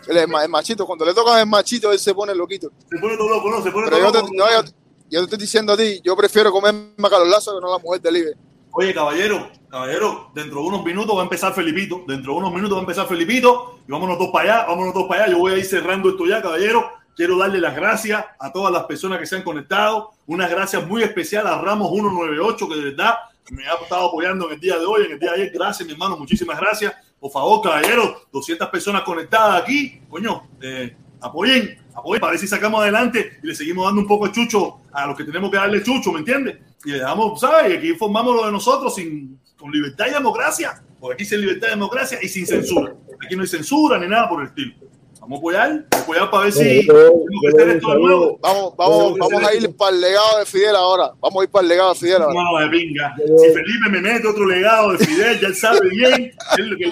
El, 0.08 0.16
el 0.18 0.48
machito, 0.48 0.86
cuando 0.86 1.04
le 1.06 1.14
tocan 1.14 1.38
el 1.38 1.46
machito, 1.46 1.92
él 1.92 1.98
se 1.98 2.12
pone 2.14 2.34
loquito. 2.34 2.70
Se 2.90 2.98
pone 2.98 3.16
todo 3.16 3.28
loco, 3.30 3.50
no, 3.50 3.62
se 3.62 3.70
pone 3.70 3.88
Pero 3.88 3.96
todo 3.98 4.06
yo 4.06 4.12
te, 4.12 4.18
loco. 4.18 4.32
no, 4.34 4.50
yo, 4.50 4.70
yo 5.10 5.18
te 5.20 5.24
estoy 5.24 5.38
diciendo 5.38 5.72
a 5.72 5.76
ti, 5.76 6.00
yo 6.04 6.16
prefiero 6.16 6.52
comerme 6.52 6.92
a 6.98 7.10
Carlos 7.10 7.28
Lazo 7.28 7.54
que 7.56 7.60
no 7.60 7.70
la 7.70 7.78
mujer 7.78 8.00
de 8.00 8.12
Libre. 8.12 8.32
Oye, 8.72 8.94
caballero, 8.94 9.50
caballero, 9.68 10.30
dentro 10.32 10.60
de 10.60 10.68
unos 10.68 10.84
minutos 10.84 11.16
va 11.16 11.20
a 11.20 11.24
empezar 11.24 11.52
Felipito. 11.52 12.04
Dentro 12.06 12.32
de 12.32 12.38
unos 12.38 12.54
minutos 12.54 12.76
va 12.76 12.80
a 12.80 12.82
empezar 12.82 13.08
Felipito. 13.08 13.80
Y 13.86 13.90
vámonos 13.90 14.16
todos 14.16 14.30
para 14.30 14.54
allá, 14.54 14.66
vámonos 14.66 14.94
todos 14.94 15.08
para 15.08 15.24
allá. 15.24 15.32
Yo 15.32 15.38
voy 15.38 15.52
a 15.54 15.58
ir 15.58 15.64
cerrando 15.64 16.10
esto 16.10 16.24
ya, 16.26 16.40
caballero. 16.40 16.88
Quiero 17.16 17.36
darle 17.36 17.60
las 17.60 17.74
gracias 17.74 18.24
a 18.38 18.52
todas 18.52 18.72
las 18.72 18.84
personas 18.84 19.18
que 19.18 19.26
se 19.26 19.34
han 19.34 19.42
conectado. 19.42 20.12
Unas 20.26 20.48
gracias 20.48 20.86
muy 20.86 21.02
especiales 21.02 21.50
a 21.50 21.60
Ramos 21.60 21.90
198, 21.90 22.68
que 22.68 22.76
de 22.76 22.84
verdad 22.84 23.14
me 23.50 23.66
ha 23.66 23.74
estado 23.74 24.06
apoyando 24.06 24.46
en 24.46 24.54
el 24.54 24.60
día 24.60 24.78
de 24.78 24.86
hoy, 24.86 25.06
en 25.06 25.12
el 25.12 25.18
día 25.18 25.32
de 25.32 25.42
ayer. 25.42 25.52
Gracias, 25.52 25.84
mi 25.84 25.92
hermano, 25.92 26.16
muchísimas 26.16 26.58
gracias. 26.60 26.94
Por 27.18 27.32
favor, 27.32 27.60
caballero, 27.62 28.22
200 28.32 28.68
personas 28.68 29.02
conectadas 29.02 29.62
aquí. 29.62 30.00
Coño, 30.08 30.48
eh, 30.62 30.96
apoyen, 31.20 31.76
para 32.20 32.30
ver 32.32 32.40
si 32.40 32.46
sacamos 32.46 32.82
adelante 32.82 33.38
y 33.42 33.46
le 33.46 33.54
seguimos 33.54 33.86
dando 33.86 34.00
un 34.00 34.06
poco 34.06 34.26
de 34.26 34.32
chucho 34.32 34.80
a 34.92 35.06
los 35.06 35.16
que 35.16 35.24
tenemos 35.24 35.50
que 35.50 35.56
darle 35.56 35.82
chucho, 35.82 36.12
¿me 36.12 36.20
entiendes? 36.20 36.58
Y 36.84 36.92
le 36.92 36.98
damos, 36.98 37.40
¿sabes? 37.40 37.72
Y 37.72 37.76
aquí 37.76 37.94
formamos 37.94 38.34
lo 38.34 38.46
de 38.46 38.52
nosotros 38.52 38.94
sin, 38.94 39.38
con 39.58 39.70
libertad 39.70 40.06
y 40.08 40.12
democracia. 40.12 40.82
Porque 40.98 41.14
aquí 41.14 41.24
sin 41.24 41.40
libertad 41.40 41.68
y 41.68 41.70
democracia 41.70 42.18
y 42.20 42.28
sin 42.28 42.46
censura. 42.46 42.94
Aquí 43.24 43.36
no 43.36 43.42
hay 43.42 43.48
censura 43.48 43.98
ni 43.98 44.06
nada 44.06 44.28
por 44.28 44.42
el 44.42 44.48
estilo. 44.48 44.74
Vamos 45.20 45.36
a 45.36 45.38
apoyar, 45.38 45.68
vamos 45.68 45.86
a 45.92 46.00
apoyar 46.00 46.30
para 46.30 46.44
ver 46.44 46.52
si 46.52 46.82
podemos 46.86 47.54
hacer 47.54 47.68
esto 47.68 47.90
de 47.92 47.98
nuevo. 47.98 48.38
Vamos, 48.40 48.74
vamos, 48.76 49.18
vamos 49.18 49.44
a 49.44 49.54
ir 49.54 49.76
para 49.76 49.94
el 49.94 50.00
legado 50.00 50.38
de 50.38 50.46
Fidel 50.46 50.76
ahora. 50.76 51.12
Vamos 51.20 51.40
a 51.40 51.44
ir 51.44 51.50
para 51.50 51.62
el 51.62 51.68
legado 51.68 51.92
de 51.92 52.00
Fidel 52.00 52.22
ahora. 52.22 52.34
No, 52.34 52.58
de 52.58 52.68
pinga. 52.68 53.14
Si 53.16 53.52
Felipe 53.52 53.90
me 53.90 54.00
mete 54.00 54.26
otro 54.26 54.46
legado 54.46 54.92
de 54.92 54.98
Fidel, 54.98 55.38
ya 55.40 55.48
él 55.48 55.54
sabe 55.54 55.88
bien 55.90 56.32
él 56.58 56.76
que, 56.78 56.90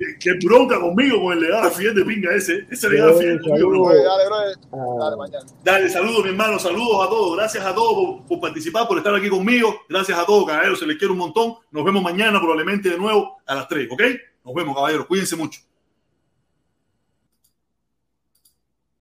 que, 0.00 0.18
que 0.18 0.46
bronca 0.46 0.80
conmigo 0.80 1.20
con 1.20 1.34
el 1.34 1.40
legado 1.40 1.68
de 1.68 1.70
Fidel 1.72 1.94
de 1.94 2.04
pinga 2.06 2.34
ese. 2.34 2.66
Ese 2.70 2.88
legado 2.88 3.12
de 3.12 3.20
Fidel 3.20 3.40
conmigo. 3.42 3.92
dale, 3.92 4.26
brother. 4.26 4.56
Dale, 4.98 5.16
mañana. 5.16 5.46
Dale, 5.62 5.90
saludos, 5.90 6.24
mi 6.24 6.30
hermano, 6.30 6.58
saludos 6.58 7.06
a 7.06 7.10
todos. 7.10 7.36
Gracias 7.36 7.64
a 7.64 7.74
todos 7.74 7.94
por, 7.94 8.26
por 8.26 8.40
participar, 8.40 8.88
por 8.88 8.96
estar 8.96 9.14
aquí 9.14 9.28
conmigo. 9.28 9.82
Gracias 9.88 10.18
a 10.18 10.24
todos, 10.24 10.46
caballeros. 10.46 10.78
Se 10.78 10.86
les 10.86 10.96
quiere 10.96 11.12
un 11.12 11.18
montón. 11.18 11.54
Nos 11.70 11.84
vemos 11.84 12.02
mañana, 12.02 12.40
probablemente 12.40 12.88
de 12.88 12.96
nuevo 12.98 13.36
a 13.46 13.54
las 13.54 13.68
3, 13.68 13.88
¿ok? 13.90 14.02
Nos 14.44 14.54
vemos, 14.54 14.74
caballeros. 14.74 15.06
Cuídense 15.06 15.36
mucho. 15.36 15.60